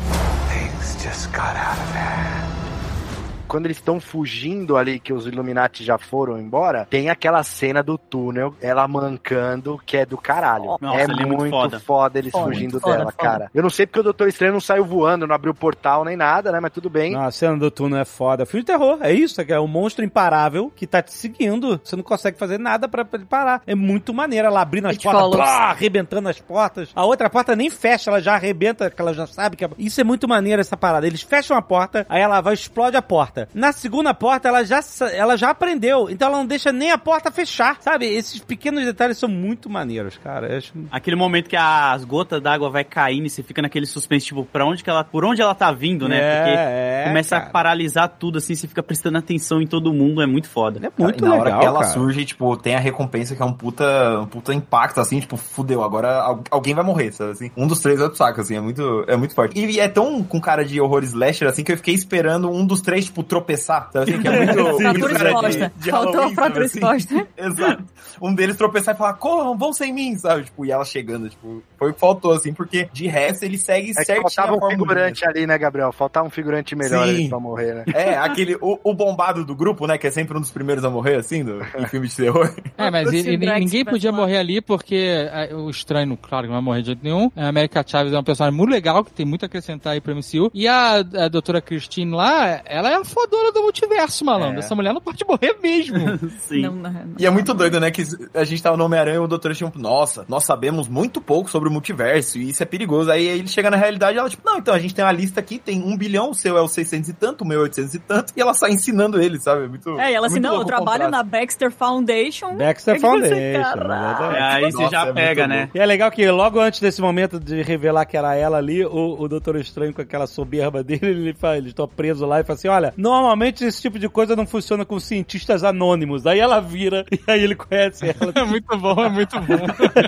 Quando 3.46 3.66
eles 3.66 3.76
estão 3.78 4.00
fugindo 4.00 4.76
ali, 4.76 4.98
que 4.98 5.12
os 5.12 5.26
Illuminati 5.26 5.84
já 5.84 5.98
foram 5.98 6.38
embora, 6.38 6.86
tem 6.88 7.08
aquela 7.08 7.42
cena 7.42 7.82
do 7.82 7.96
túnel, 7.96 8.54
ela 8.60 8.86
mancando, 8.86 9.80
que 9.84 9.96
é 9.96 10.06
do 10.06 10.16
caralho. 10.16 10.76
Nossa, 10.80 11.00
é 11.00 11.02
é 11.02 11.06
muito 11.06 11.28
muito, 11.28 11.50
foda. 11.50 11.80
foda. 11.80 12.18
eles 12.18 12.32
Foda, 12.32 12.44
fugindo 12.44 12.80
foda, 12.80 12.96
dela, 12.98 13.12
foda. 13.12 13.22
cara. 13.22 13.50
Eu 13.54 13.62
não 13.62 13.70
sei 13.70 13.86
porque 13.86 14.00
o 14.00 14.02
Doutor 14.02 14.28
Estranho 14.28 14.52
não 14.52 14.60
saiu 14.60 14.84
voando, 14.84 15.26
não 15.26 15.34
abriu 15.34 15.54
portal 15.54 16.04
nem 16.04 16.16
nada, 16.16 16.50
né? 16.52 16.60
Mas 16.60 16.72
tudo 16.72 16.90
bem. 16.90 17.12
Não, 17.12 17.22
a 17.22 17.30
cena 17.30 17.56
do 17.56 17.70
túnel 17.70 17.98
é 17.98 18.04
foda. 18.04 18.44
Filme 18.46 18.62
de 18.62 18.66
terror, 18.66 18.98
é 19.00 19.12
isso, 19.12 19.40
é 19.40 19.60
um 19.60 19.66
monstro 19.66 20.04
imparável 20.04 20.72
que 20.74 20.86
tá 20.86 21.02
te 21.02 21.12
seguindo. 21.12 21.80
Você 21.82 21.96
não 21.96 22.02
consegue 22.02 22.38
fazer 22.38 22.58
nada 22.58 22.88
pra, 22.88 23.04
pra 23.04 23.18
ele 23.18 23.26
parar. 23.28 23.62
É 23.66 23.74
muito 23.74 24.12
maneiro 24.12 24.46
ela 24.48 24.60
abrindo 24.60 24.86
as 24.86 24.92
It 24.96 25.02
portas, 25.04 25.40
pá, 25.40 25.70
arrebentando 25.70 26.28
as 26.28 26.40
portas. 26.40 26.90
A 26.94 27.04
outra 27.04 27.30
porta 27.30 27.54
nem 27.54 27.70
fecha, 27.70 28.10
ela 28.10 28.20
já 28.20 28.34
arrebenta, 28.34 28.90
que 28.90 29.00
ela 29.00 29.14
já 29.14 29.26
sabe 29.26 29.56
que 29.56 29.64
é... 29.64 29.70
Isso 29.78 30.00
é 30.00 30.04
muito 30.04 30.28
maneiro, 30.28 30.60
essa 30.60 30.76
parada. 30.76 31.06
Eles 31.06 31.22
fecham 31.22 31.56
a 31.56 31.62
porta, 31.62 32.06
aí 32.08 32.20
ela 32.20 32.40
vai 32.40 32.54
e 32.54 32.56
explode 32.56 32.96
a 32.96 33.02
porta. 33.02 33.35
Na 33.54 33.72
segunda 33.72 34.12
porta, 34.14 34.48
ela 34.48 34.64
já, 34.64 34.80
ela 35.12 35.36
já 35.36 35.50
aprendeu, 35.50 36.08
então 36.10 36.28
ela 36.28 36.38
não 36.38 36.46
deixa 36.46 36.72
nem 36.72 36.90
a 36.90 36.98
porta 36.98 37.30
fechar, 37.30 37.76
sabe? 37.80 38.06
Esses 38.06 38.40
pequenos 38.40 38.84
detalhes 38.84 39.18
são 39.18 39.28
muito 39.28 39.68
maneiros, 39.68 40.16
cara. 40.18 40.56
Acho... 40.56 40.72
Aquele 40.90 41.16
momento 41.16 41.48
que 41.48 41.56
as 41.56 42.04
gotas 42.04 42.40
d'água 42.40 42.70
vai 42.70 42.84
caindo 42.84 43.26
e 43.26 43.30
você 43.30 43.42
fica 43.42 43.60
naquele 43.60 43.86
suspense, 43.86 44.26
tipo, 44.26 44.44
pra 44.44 44.64
onde 44.64 44.82
que 44.82 44.90
ela, 44.90 45.04
por 45.04 45.24
onde 45.24 45.42
ela 45.42 45.54
tá 45.54 45.72
vindo, 45.72 46.08
né? 46.08 46.18
É, 46.18 46.36
Porque 46.36 46.54
é, 46.56 47.04
começa 47.08 47.36
cara. 47.36 47.48
a 47.48 47.52
paralisar 47.52 48.08
tudo, 48.18 48.38
assim, 48.38 48.54
você 48.54 48.66
fica 48.68 48.82
prestando 48.82 49.18
atenção 49.18 49.60
em 49.60 49.66
todo 49.66 49.92
mundo, 49.92 50.22
é 50.22 50.26
muito 50.26 50.48
foda. 50.48 50.78
É 50.86 51.02
muito 51.02 51.18
e 51.18 51.22
na 51.28 51.34
legal, 51.34 51.40
hora 51.40 51.58
que 51.58 51.64
ela 51.66 51.80
cara. 51.80 51.92
surge, 51.92 52.24
tipo, 52.24 52.56
tem 52.56 52.74
a 52.74 52.80
recompensa 52.80 53.34
que 53.34 53.42
é 53.42 53.44
um 53.44 53.52
puta, 53.52 54.20
um 54.20 54.26
puta 54.26 54.54
impacto, 54.54 55.00
assim, 55.00 55.20
tipo, 55.20 55.36
fudeu, 55.36 55.82
agora 55.82 56.20
al- 56.22 56.44
alguém 56.50 56.74
vai 56.74 56.84
morrer, 56.84 57.12
sabe 57.12 57.32
assim? 57.32 57.50
Um 57.56 57.66
dos 57.66 57.80
três 57.80 57.98
vai 57.98 58.08
pro 58.08 58.16
saco, 58.16 58.40
assim, 58.40 58.56
é 58.56 58.60
muito, 58.60 59.04
é 59.08 59.16
muito 59.16 59.34
forte. 59.34 59.58
E 59.58 59.80
é 59.80 59.88
tão 59.88 60.22
com 60.22 60.40
cara 60.40 60.64
de 60.64 60.80
horror 60.80 61.02
slasher, 61.04 61.48
assim, 61.48 61.62
que 61.64 61.72
eu 61.72 61.76
fiquei 61.76 61.94
esperando 61.94 62.50
um 62.50 62.64
dos 62.66 62.80
três, 62.80 63.06
tipo, 63.06 63.22
tropeçar, 63.26 63.90
sabe 63.92 64.12
assim? 64.12 64.22
Que 64.22 64.28
é 64.28 64.44
muito, 64.46 64.78
de- 65.08 65.24
exposta. 65.24 65.72
de 65.76 65.90
Faltou 65.90 66.22
a 66.22 66.30
fratura 66.30 66.68
sabe, 66.68 66.96
assim? 66.96 67.18
exposta. 67.18 67.28
Exato. 67.36 67.84
Um 68.20 68.34
deles 68.34 68.56
tropeçar 68.56 68.94
e 68.94 68.98
falar, 68.98 69.14
corram, 69.14 69.56
vão 69.58 69.72
sem 69.72 69.92
mim, 69.92 70.16
sabe? 70.16 70.44
Tipo, 70.44 70.64
e 70.64 70.70
ela 70.70 70.84
chegando, 70.84 71.28
tipo, 71.28 71.62
foi 71.78 71.90
o 71.90 71.94
que 71.94 72.00
faltou, 72.00 72.32
assim, 72.32 72.52
porque 72.54 72.88
de 72.92 73.06
resto 73.06 73.42
ele 73.44 73.58
segue 73.58 73.90
É 73.90 73.94
certinho 74.04 74.22
faltava 74.22 74.56
um 74.56 74.70
figurante 74.70 75.26
ali, 75.28 75.46
né, 75.46 75.58
Gabriel? 75.58 75.92
Faltava 75.92 76.26
um 76.26 76.30
figurante 76.30 76.74
melhor 76.74 77.04
Sim. 77.06 77.10
ali 77.14 77.28
pra 77.28 77.38
morrer, 77.38 77.74
né? 77.74 77.84
É, 77.94 78.16
aquele, 78.16 78.56
o, 78.60 78.78
o 78.82 78.94
bombado 78.94 79.44
do 79.44 79.54
grupo, 79.54 79.86
né, 79.86 79.98
que 79.98 80.06
é 80.06 80.10
sempre 80.10 80.36
um 80.36 80.40
dos 80.40 80.50
primeiros 80.50 80.84
a 80.84 80.90
morrer, 80.90 81.16
assim, 81.16 81.44
do, 81.44 81.60
em 81.78 81.86
filme 81.90 82.08
de 82.08 82.16
terror. 82.16 82.54
É, 82.78 82.90
mas 82.90 83.12
ele- 83.12 83.34
ele- 83.34 83.58
ninguém 83.58 83.84
podia 83.84 84.10
morrer 84.12 84.38
ali 84.38 84.60
porque 84.62 84.94
é, 85.30 85.54
o 85.54 85.68
estranho, 85.68 86.16
claro, 86.16 86.44
que 86.44 86.48
não 86.48 86.56
vai 86.56 86.64
morrer 86.64 86.80
de 86.80 86.86
jeito 86.86 87.00
nenhum. 87.02 87.30
A 87.36 87.48
América 87.48 87.84
Chaves 87.86 88.12
é 88.12 88.16
uma 88.16 88.22
personagem 88.24 88.56
muito 88.56 88.70
legal, 88.70 89.04
que 89.04 89.12
tem 89.12 89.26
muito 89.26 89.42
a 89.42 89.46
acrescentar 89.46 89.92
aí 89.92 90.00
pro 90.00 90.14
MCU. 90.16 90.50
E 90.54 90.66
a, 90.66 90.96
a 90.96 91.28
doutora 91.28 91.60
Christine 91.60 92.12
lá, 92.12 92.62
ela 92.64 92.90
é 92.90 92.94
a 92.94 93.04
fodona 93.16 93.50
do 93.50 93.62
multiverso, 93.62 94.24
malandro. 94.24 94.56
É. 94.56 94.58
Essa 94.58 94.74
mulher 94.74 94.92
não 94.92 95.00
pode 95.00 95.24
morrer 95.24 95.56
mesmo. 95.62 95.96
Sim. 96.40 96.60
Não, 96.60 96.72
não, 96.74 96.90
não. 96.92 97.14
E 97.18 97.24
é 97.24 97.30
muito 97.30 97.54
doido, 97.54 97.80
né? 97.80 97.90
Que 97.90 98.02
a 98.34 98.44
gente 98.44 98.62
tava 98.62 98.76
no 98.76 98.84
Homem-Aranha 98.84 99.16
e 99.16 99.20
o 99.20 99.26
doutor 99.26 99.54
tinha 99.54 99.66
um, 99.74 99.80
nossa, 99.80 100.26
nós 100.28 100.44
sabemos 100.44 100.86
muito 100.86 101.20
pouco 101.20 101.50
sobre 101.50 101.70
o 101.70 101.72
multiverso 101.72 102.38
e 102.38 102.50
isso 102.50 102.62
é 102.62 102.66
perigoso. 102.66 103.10
Aí 103.10 103.26
ele 103.26 103.48
chega 103.48 103.70
na 103.70 103.76
realidade 103.76 104.16
e 104.16 104.20
ela, 104.20 104.28
tipo, 104.28 104.42
não, 104.44 104.58
então 104.58 104.74
a 104.74 104.78
gente 104.78 104.94
tem 104.94 105.04
uma 105.04 105.12
lista 105.12 105.40
aqui, 105.40 105.58
tem 105.58 105.82
um 105.82 105.96
bilhão, 105.96 106.30
o 106.30 106.34
seu 106.34 106.58
é 106.58 106.60
o 106.60 106.68
600 106.68 107.08
e 107.08 107.12
tanto, 107.14 107.42
o 107.42 107.46
meu 107.46 107.60
é 107.60 107.62
800 107.64 107.94
e 107.94 107.98
tanto, 108.00 108.32
e 108.36 108.40
ela 108.40 108.52
sai 108.52 108.72
ensinando 108.72 109.20
ele, 109.20 109.40
sabe? 109.40 109.64
É 109.64 109.68
muito. 109.68 109.98
É, 109.98 110.12
e 110.12 110.14
ela 110.14 110.26
assim, 110.26 110.40
não, 110.40 110.54
eu 110.54 110.64
trabalho 110.64 111.04
contraste. 111.04 111.10
na 111.10 111.22
Baxter 111.22 111.70
Foundation. 111.70 112.56
Baxter 112.56 112.96
É 112.96 112.98
Foundation. 112.98 113.34
É, 113.34 114.42
aí 114.42 114.72
você 114.72 114.82
Nossa, 114.82 114.90
já 114.90 115.06
é 115.06 115.12
pega, 115.12 115.46
né? 115.46 115.70
E 115.74 115.78
é 115.78 115.86
legal 115.86 116.10
que 116.10 116.28
logo 116.30 116.60
antes 116.60 116.80
desse 116.80 117.00
momento 117.00 117.40
de 117.40 117.62
revelar 117.62 118.04
que 118.04 118.16
era 118.16 118.34
ela 118.34 118.58
ali, 118.58 118.84
o, 118.84 119.16
o 119.18 119.28
Doutor 119.28 119.56
Estranho 119.56 119.94
com 119.94 120.02
aquela 120.02 120.26
soberba 120.26 120.82
dele, 120.84 121.00
ele 121.02 121.34
fala, 121.34 121.56
ele 121.56 121.70
está 121.70 121.86
preso 121.86 122.26
lá 122.26 122.40
e 122.40 122.44
fala 122.44 122.58
assim, 122.58 122.68
olha, 122.68 122.94
normalmente 123.06 123.64
esse 123.64 123.80
tipo 123.80 123.98
de 123.98 124.08
coisa 124.08 124.34
não 124.34 124.46
funciona 124.46 124.84
com 124.84 124.98
cientistas 124.98 125.62
anônimos. 125.62 126.26
Aí 126.26 126.40
ela 126.40 126.60
vira 126.60 127.06
e 127.12 127.20
aí 127.30 127.42
ele 127.42 127.54
conhece 127.54 128.06
ela. 128.06 128.32
É 128.36 128.44
muito 128.44 128.76
bom, 128.76 129.04
é 129.04 129.08
muito 129.08 129.40
bom. 129.40 129.66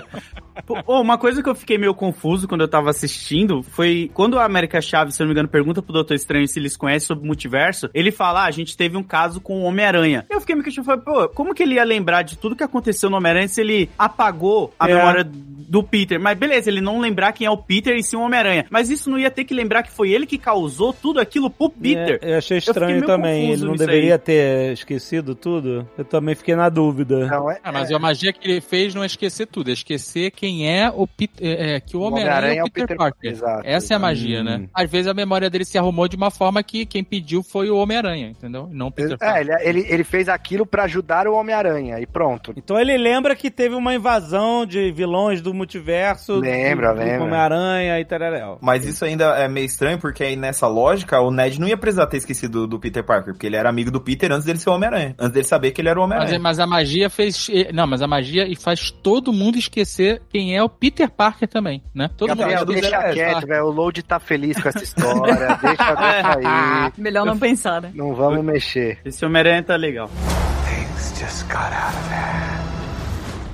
Pô, 0.65 1.01
uma 1.01 1.17
coisa 1.17 1.41
que 1.43 1.49
eu 1.49 1.55
fiquei 1.55 1.77
meio 1.77 1.93
confuso 1.93 2.47
quando 2.47 2.61
eu 2.61 2.67
tava 2.67 2.89
assistindo 2.89 3.63
foi 3.63 4.09
quando 4.13 4.37
a 4.39 4.45
América 4.45 4.81
Chaves, 4.81 5.15
se 5.15 5.21
eu 5.21 5.25
não 5.25 5.29
me 5.29 5.33
engano, 5.33 5.47
pergunta 5.49 5.81
pro 5.81 5.93
Doutor 5.93 6.13
Estranho 6.15 6.47
se 6.47 6.59
eles 6.59 6.75
conhecem 6.77 7.07
sobre 7.07 7.23
o 7.23 7.27
multiverso, 7.27 7.89
ele 7.93 8.11
fala, 8.11 8.41
ah, 8.43 8.45
a 8.47 8.51
gente 8.51 8.75
teve 8.77 8.97
um 8.97 9.03
caso 9.03 9.39
com 9.41 9.61
o 9.61 9.63
Homem-Aranha. 9.63 10.25
Eu 10.29 10.39
fiquei 10.39 10.55
me 10.55 10.63
questionando, 10.63 11.03
falei, 11.03 11.27
pô, 11.27 11.29
como 11.33 11.53
que 11.53 11.63
ele 11.63 11.75
ia 11.75 11.83
lembrar 11.83 12.21
de 12.23 12.37
tudo 12.37 12.55
que 12.55 12.63
aconteceu 12.63 13.09
no 13.09 13.17
Homem-Aranha 13.17 13.47
se 13.47 13.61
ele 13.61 13.89
apagou 13.97 14.73
a 14.79 14.89
É. 14.89 14.93
memória 14.95 15.23
do 15.29 15.83
Peter? 15.83 16.19
Mas 16.19 16.37
beleza, 16.37 16.69
ele 16.69 16.81
não 16.81 16.99
lembrar 16.99 17.31
quem 17.31 17.45
é 17.47 17.51
o 17.51 17.57
Peter 17.57 17.95
e 17.95 18.03
sim 18.03 18.15
o 18.15 18.21
Homem-Aranha. 18.21 18.65
Mas 18.69 18.89
isso 18.89 19.09
não 19.09 19.19
ia 19.19 19.29
ter 19.31 19.43
que 19.45 19.53
lembrar 19.53 19.83
que 19.83 19.91
foi 19.91 20.11
ele 20.11 20.25
que 20.25 20.37
causou 20.37 20.91
tudo 20.93 21.19
aquilo 21.19 21.49
pro 21.49 21.69
Peter. 21.69 22.19
É, 22.21 22.33
eu 22.33 22.37
achei 22.37 22.57
estranho 22.57 22.95
meio 22.95 23.05
também. 23.05 23.51
Ele 23.51 23.65
não 23.65 23.75
deveria 23.75 24.13
aí. 24.15 24.19
ter 24.19 24.73
esquecido 24.73 25.35
tudo. 25.35 25.87
Eu 25.97 26.05
também 26.05 26.35
fiquei 26.35 26.55
na 26.55 26.69
dúvida. 26.69 27.27
Não, 27.27 27.51
é, 27.51 27.59
Ah, 27.63 27.71
mas 27.71 27.91
a 27.91 27.99
magia 27.99 28.33
que 28.33 28.49
ele 28.49 28.61
fez 28.61 28.95
não 28.95 29.03
é 29.03 29.05
esquecer 29.05 29.45
tudo, 29.45 29.69
é 29.69 29.73
esquecer 29.73 30.31
quem 30.31 30.48
é 30.67 30.91
o 30.93 31.07
Peter, 31.07 31.45
é, 31.47 31.75
é, 31.75 31.79
que 31.79 31.95
o 31.97 32.01
Homem-Aranha 32.01 32.61
é 32.61 32.63
o 32.63 32.69
Peter, 32.71 32.97
Parker. 32.97 33.31
Exato. 33.31 33.61
Essa 33.65 33.93
é 33.93 33.95
a 33.95 33.99
magia, 33.99 34.41
Hum. 34.41 34.43
né? 34.43 34.67
Às 34.73 34.89
vezes 34.89 35.07
a 35.07 35.13
memória 35.13 35.49
dele 35.49 35.65
se 35.65 35.77
arrumou 35.77 36.07
de 36.07 36.15
uma 36.15 36.29
forma 36.31 36.61
que 36.63 36.85
quem 36.85 37.03
pediu 37.03 37.41
foi 37.43 37.69
o 37.69 37.77
Homem-Aranha, 37.77 38.27
entendeu? 38.29 38.67
Não 38.71 38.87
o 38.87 38.91
Peter 38.91 39.13
É, 39.13 39.17
Parker. 39.17 39.41
ele, 39.61 39.79
ele, 39.79 39.93
ele 39.93 40.03
fez 40.03 40.27
aquilo 40.29 40.65
pra 40.65 40.83
ajudar 40.83 41.27
o 41.27 41.33
Homem-Aranha 41.33 41.99
e 41.99 42.05
pronto. 42.05 42.53
Então 42.57 42.79
ele 42.79 42.97
lembra 42.97 43.35
que 43.35 43.49
teve 43.51 43.75
uma 43.75 43.93
invasão 43.93 44.65
de 44.65 44.91
vilões 44.91 45.41
do 45.41 45.53
multiverso. 45.53 46.35
Lembra, 46.39 46.89
do, 46.93 46.99
do 46.99 47.05
lembra. 47.05 47.23
Homem-Aranha 47.23 47.99
e 47.99 48.05
tareréu. 48.05 48.57
Mas 48.61 48.85
isso 48.85 49.05
ainda 49.05 49.35
é 49.37 49.47
meio 49.47 49.65
estranho, 49.65 49.99
porque 49.99 50.23
aí 50.23 50.35
nessa 50.35 50.67
lógica, 50.67 51.19
o 51.19 51.31
Ned 51.31 51.59
não 51.59 51.67
ia 51.67 51.77
precisar 51.77 52.07
ter 52.07 52.17
esquecido 52.17 52.67
do 52.67 52.79
Peter 52.79 53.03
Parker, 53.03 53.33
porque 53.33 53.47
ele 53.47 53.55
era 53.55 53.69
amigo 53.69 53.91
do 53.91 54.01
Peter 54.01 54.31
antes 54.31 54.45
dele 54.45 54.59
ser 54.59 54.69
o 54.69 54.73
Homem-Aranha. 54.73 55.15
Antes 55.19 55.33
dele 55.33 55.45
saber 55.47 55.71
que 55.71 55.81
ele 55.81 55.89
era 55.89 55.99
o 55.99 56.03
Mas, 56.03 56.11
Homem-Aranha. 56.17 56.39
mas 56.39 56.59
a 56.59 56.67
magia 56.67 57.09
fez. 57.09 57.47
Não, 57.73 57.85
mas 57.87 58.01
a 58.01 58.07
magia 58.07 58.47
e 58.47 58.55
faz 58.55 58.91
todo 58.91 59.31
mundo 59.33 59.57
esquecer 59.57 60.21
quem 60.29 60.38
é 60.53 60.63
o 60.63 60.69
Peter 60.69 61.09
Parker 61.09 61.47
também, 61.47 61.83
né? 61.93 62.09
Todo 62.17 62.29
Gabriel, 62.29 62.59
mundo 62.59 62.73
deixa 62.73 62.95
é, 62.95 63.13
quieto, 63.13 63.45
velho. 63.47 63.65
O 63.65 63.71
Load 63.71 64.01
tá 64.03 64.19
feliz 64.19 64.59
com 64.61 64.69
essa 64.69 64.83
história. 64.83 65.33
deixa, 65.61 65.95
deixa 65.95 66.37
aí. 66.37 66.91
Melhor 66.97 67.25
não 67.25 67.37
pensar, 67.37 67.81
né? 67.81 67.91
Não 67.93 68.13
vamos 68.15 68.43
mexer. 68.43 68.99
Esse 69.03 69.25
Homem-Aranha 69.25 69.63
tá 69.63 69.75
legal. 69.75 70.09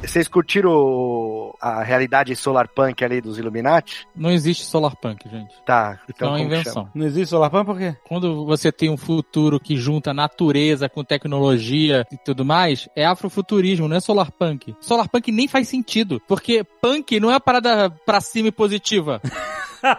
Vocês 0.01 0.27
curtiram 0.27 0.69
o- 0.71 1.44
a 1.61 1.83
realidade 1.83 2.35
solar 2.35 2.67
punk 2.67 3.03
ali 3.03 3.21
dos 3.21 3.37
Illuminati? 3.37 4.07
Não 4.15 4.31
existe 4.31 4.65
solar 4.65 4.95
punk, 4.95 5.29
gente. 5.29 5.53
Tá, 5.65 5.99
Então 6.09 6.29
é 6.29 6.31
uma 6.31 6.41
invenção. 6.41 6.73
chama? 6.73 6.91
Não 6.93 7.05
existe 7.05 7.29
Solarpan 7.29 7.65
por 7.65 7.77
quê? 7.77 7.95
Quando 8.07 8.45
você 8.45 8.71
tem 8.71 8.89
um 8.89 8.97
futuro 8.97 9.59
que 9.59 9.75
junta 9.77 10.13
natureza 10.13 10.87
com 10.89 11.03
tecnologia 11.03 12.05
e 12.11 12.17
tudo 12.17 12.45
mais, 12.45 12.87
é 12.95 13.05
afrofuturismo, 13.05 13.87
não 13.87 13.97
é 13.97 13.99
solar 13.99 14.31
punk. 14.31 14.75
Solar 14.79 15.09
punk 15.09 15.31
nem 15.31 15.47
faz 15.47 15.67
sentido, 15.67 16.21
porque 16.27 16.63
punk 16.81 17.19
não 17.19 17.29
é 17.29 17.33
uma 17.33 17.39
parada 17.39 17.89
pra 18.05 18.21
cima 18.21 18.49
e 18.49 18.51
positiva. 18.51 19.21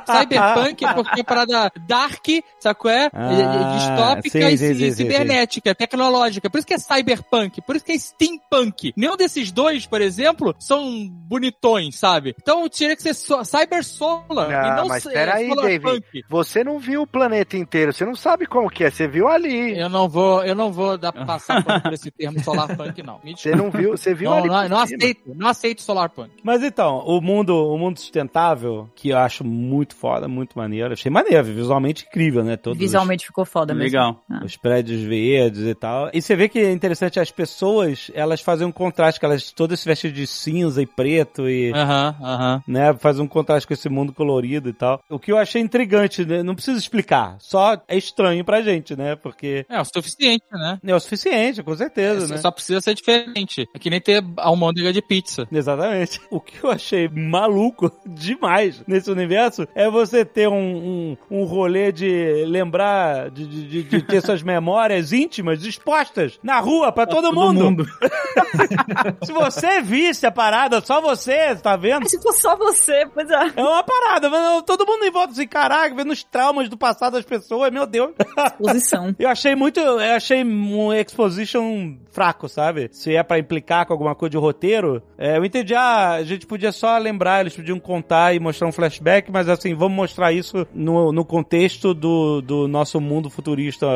Cyberpunk 0.06 0.84
é 0.84 0.92
porque 0.94 1.20
é 1.20 1.24
parada 1.24 1.72
dark, 1.86 2.24
sabe 2.58 2.78
qual 2.78 2.94
é? 2.94 3.10
Ah, 3.12 3.74
Distópica 3.76 4.30
sim, 4.48 4.54
e, 4.54 4.58
sim, 4.58 4.64
e 4.70 4.74
sim, 4.74 4.80
sim, 4.90 4.92
cibernética, 4.92 5.74
tecnológica. 5.74 6.48
Por 6.50 6.58
isso 6.58 6.66
que 6.66 6.74
é 6.74 6.78
cyberpunk, 6.78 7.60
por 7.62 7.76
isso 7.76 7.84
que 7.84 7.92
é 7.92 7.98
steampunk. 7.98 8.92
Nenhum 8.96 9.16
desses 9.16 9.50
dois, 9.52 9.86
por 9.86 10.00
exemplo, 10.00 10.54
são 10.58 11.08
bonitões, 11.08 11.96
sabe? 11.96 12.34
Então 12.40 12.68
teria 12.68 12.96
que 12.96 13.02
ser 13.02 13.14
so 13.14 13.44
cyber 13.44 13.84
solar 13.84 14.50
Ah, 14.50 14.68
e 14.68 14.76
não 14.80 14.88
mas 14.88 15.04
peraí, 15.04 15.48
solar 15.48 15.64
David. 15.66 15.82
punk. 15.84 16.24
Você 16.28 16.64
não 16.64 16.78
viu 16.78 17.02
o 17.02 17.06
planeta 17.06 17.56
inteiro, 17.56 17.92
você 17.92 18.04
não 18.04 18.14
sabe 18.16 18.46
como 18.46 18.70
que 18.70 18.84
é, 18.84 18.90
você 18.90 19.06
viu 19.06 19.28
ali. 19.28 19.78
Eu 19.78 19.88
não 19.88 20.08
vou, 20.08 20.44
eu 20.44 20.54
não 20.54 20.72
vou 20.72 20.96
dar 20.98 21.12
passar 21.12 21.62
por 21.82 21.92
esse 21.92 22.10
termo 22.12 22.42
solar 22.42 22.76
punk, 22.76 23.02
não. 23.02 23.20
Me 23.22 23.36
Você 23.36 23.54
não 23.54 23.70
viu, 23.70 23.90
você 23.96 24.14
viu 24.14 24.30
Não, 24.30 24.38
ali. 24.38 24.48
não, 24.48 24.68
não 24.68 24.78
aceito, 24.78 25.34
não 25.34 25.48
aceito 25.48 25.82
solar 25.82 26.08
punk. 26.10 26.30
Mas 26.42 26.62
então, 26.62 26.98
o 27.06 27.20
mundo, 27.20 27.54
o 27.72 27.78
mundo 27.78 27.98
sustentável, 27.98 28.88
que 28.94 29.10
eu 29.10 29.18
acho 29.18 29.44
muito 29.44 29.76
foda, 29.94 30.27
muito 30.28 30.57
maneiro. 30.57 30.93
Achei 30.93 31.11
maneiro, 31.11 31.44
visualmente 31.44 32.07
incrível, 32.09 32.43
né? 32.44 32.57
Todos 32.57 32.78
os- 32.78 32.85
Visualmente 32.85 33.27
ficou 33.27 33.44
foda 33.44 33.74
mesmo. 33.74 33.85
Legal. 33.86 34.23
Ah. 34.31 34.40
os 34.44 34.57
prédios 34.57 35.03
verdes 35.03 35.62
e 35.62 35.74
tal. 35.74 36.09
E 36.15 36.23
você 36.23 36.35
vê 36.36 36.48
que 36.48 36.59
é 36.59 36.73
interessante, 36.73 37.20
as 37.20 37.31
pessoas, 37.31 38.11
elas 38.15 38.40
fazem 38.40 38.66
um 38.66 38.73
contraste, 38.73 39.19
que 39.20 39.27
elas 39.27 39.51
todas 39.53 39.81
se 39.81 39.86
vestem 39.89 40.12
de 40.12 40.27
cinza 40.27 40.81
e 40.82 40.86
preto 40.86 41.48
e... 41.48 41.73
Aham, 41.73 42.16
aham. 42.23 42.62
Né, 42.66 42.94
faz 42.94 43.19
um 43.19 43.27
contraste 43.27 43.66
com 43.66 43.74
esse 43.74 43.89
mundo 43.89 44.12
colorido 44.12 44.69
e 44.69 44.73
tal. 44.73 45.01
O 45.11 45.19
que 45.19 45.32
eu 45.32 45.39
achei 45.39 45.61
intrigante, 45.61 46.24
né? 46.24 46.43
Não 46.43 46.55
preciso 46.55 46.78
explicar. 46.78 47.36
Só 47.40 47.81
é 47.89 47.97
estranho 47.97 48.44
pra 48.44 48.62
gente, 48.62 48.94
né? 48.97 49.16
Porque 49.16 49.65
É 49.69 49.81
o 49.81 49.85
suficiente, 49.85 50.44
né? 50.53 50.78
é 50.85 50.94
o 50.94 51.01
suficiente, 51.01 51.62
com 51.62 51.74
certeza, 51.77 52.27
Só- 52.28 52.35
né? 52.35 52.40
Só 52.40 52.51
precisa 52.51 52.81
ser 52.81 52.94
diferente. 52.94 53.66
É 53.74 53.78
que 53.78 53.90
nem 53.90 54.01
ter 54.01 54.23
almôndega 54.36 54.93
de 54.93 55.03
pizza. 55.03 55.47
Exatamente. 55.51 56.20
O 56.31 56.40
que 56.40 56.62
eu 56.65 56.70
achei 56.70 57.09
maluco 57.09 57.90
demais 58.07 58.82
nesse 58.86 59.11
universo 59.11 59.65
é 59.74 59.90
você 59.90 60.24
ter 60.24 60.48
um, 60.48 60.55
um, 60.55 61.16
um 61.30 61.44
rolê 61.44 61.93
de 61.93 62.44
lembrar, 62.47 63.30
de, 63.30 63.47
de, 63.47 63.82
de 63.82 64.02
ter 64.02 64.22
suas 64.22 64.43
memórias 64.43 65.12
íntimas 65.12 65.64
expostas 65.64 66.38
na 66.43 66.59
rua 66.60 66.93
pra 66.93 67.06
todo, 67.06 67.32
mundo. 67.32 67.84
Se 69.24 69.32
você 69.32 69.80
visse 69.80 70.26
a 70.26 70.30
parada, 70.30 70.80
só 70.80 71.01
você, 71.01 71.55
tá 71.56 71.76
vendo? 71.76 72.09
Se 72.09 72.20
for 72.20 72.32
só 72.32 72.56
você, 72.56 73.06
pois 73.12 73.28
é. 73.30 73.52
É 73.56 73.62
uma 73.62 73.82
parada, 73.82 74.28
mas 74.30 74.62
todo 74.62 74.86
mundo 74.86 75.05
em 75.05 75.10
volta 75.10 75.32
assim, 75.32 75.47
caraca, 75.47 75.94
vendo 75.94 76.12
os 76.12 76.22
traumas 76.22 76.68
do 76.68 76.76
passado 76.76 77.14
das 77.14 77.24
pessoas, 77.24 77.70
meu 77.72 77.86
Deus. 77.86 78.12
Posição. 78.59 79.14
Eu 79.18 79.28
achei 79.28 79.55
muito, 79.55 79.80
eu 79.80 79.98
achei 79.98 80.44
um 80.44 80.93
exposition 80.93 81.97
fraco, 82.10 82.48
sabe? 82.48 82.88
Se 82.93 83.14
é 83.14 83.22
pra 83.22 83.38
implicar 83.38 83.86
com 83.86 83.93
alguma 83.93 84.14
coisa 84.14 84.30
de 84.30 84.36
roteiro, 84.36 85.02
é, 85.18 85.36
eu 85.36 85.44
entendi, 85.44 85.74
ah, 85.74 86.12
a 86.12 86.22
gente 86.22 86.47
podia 86.47 86.72
só 86.72 86.97
lembrar, 86.97 87.40
eles 87.40 87.55
podiam 87.55 87.78
contar 87.78 88.34
e 88.34 88.40
mostrar 88.40 88.66
um 88.66 88.72
flashback, 88.72 89.30
mas 89.30 89.45
assim, 89.48 89.74
vamos 89.74 89.97
mostrar 89.97 90.32
isso 90.32 90.66
no, 90.74 91.12
no 91.12 91.24
contexto 91.24 91.94
do, 91.94 92.40
do 92.40 92.68
nosso 92.68 93.01
mundo 93.01 93.31
futurista 93.31 93.86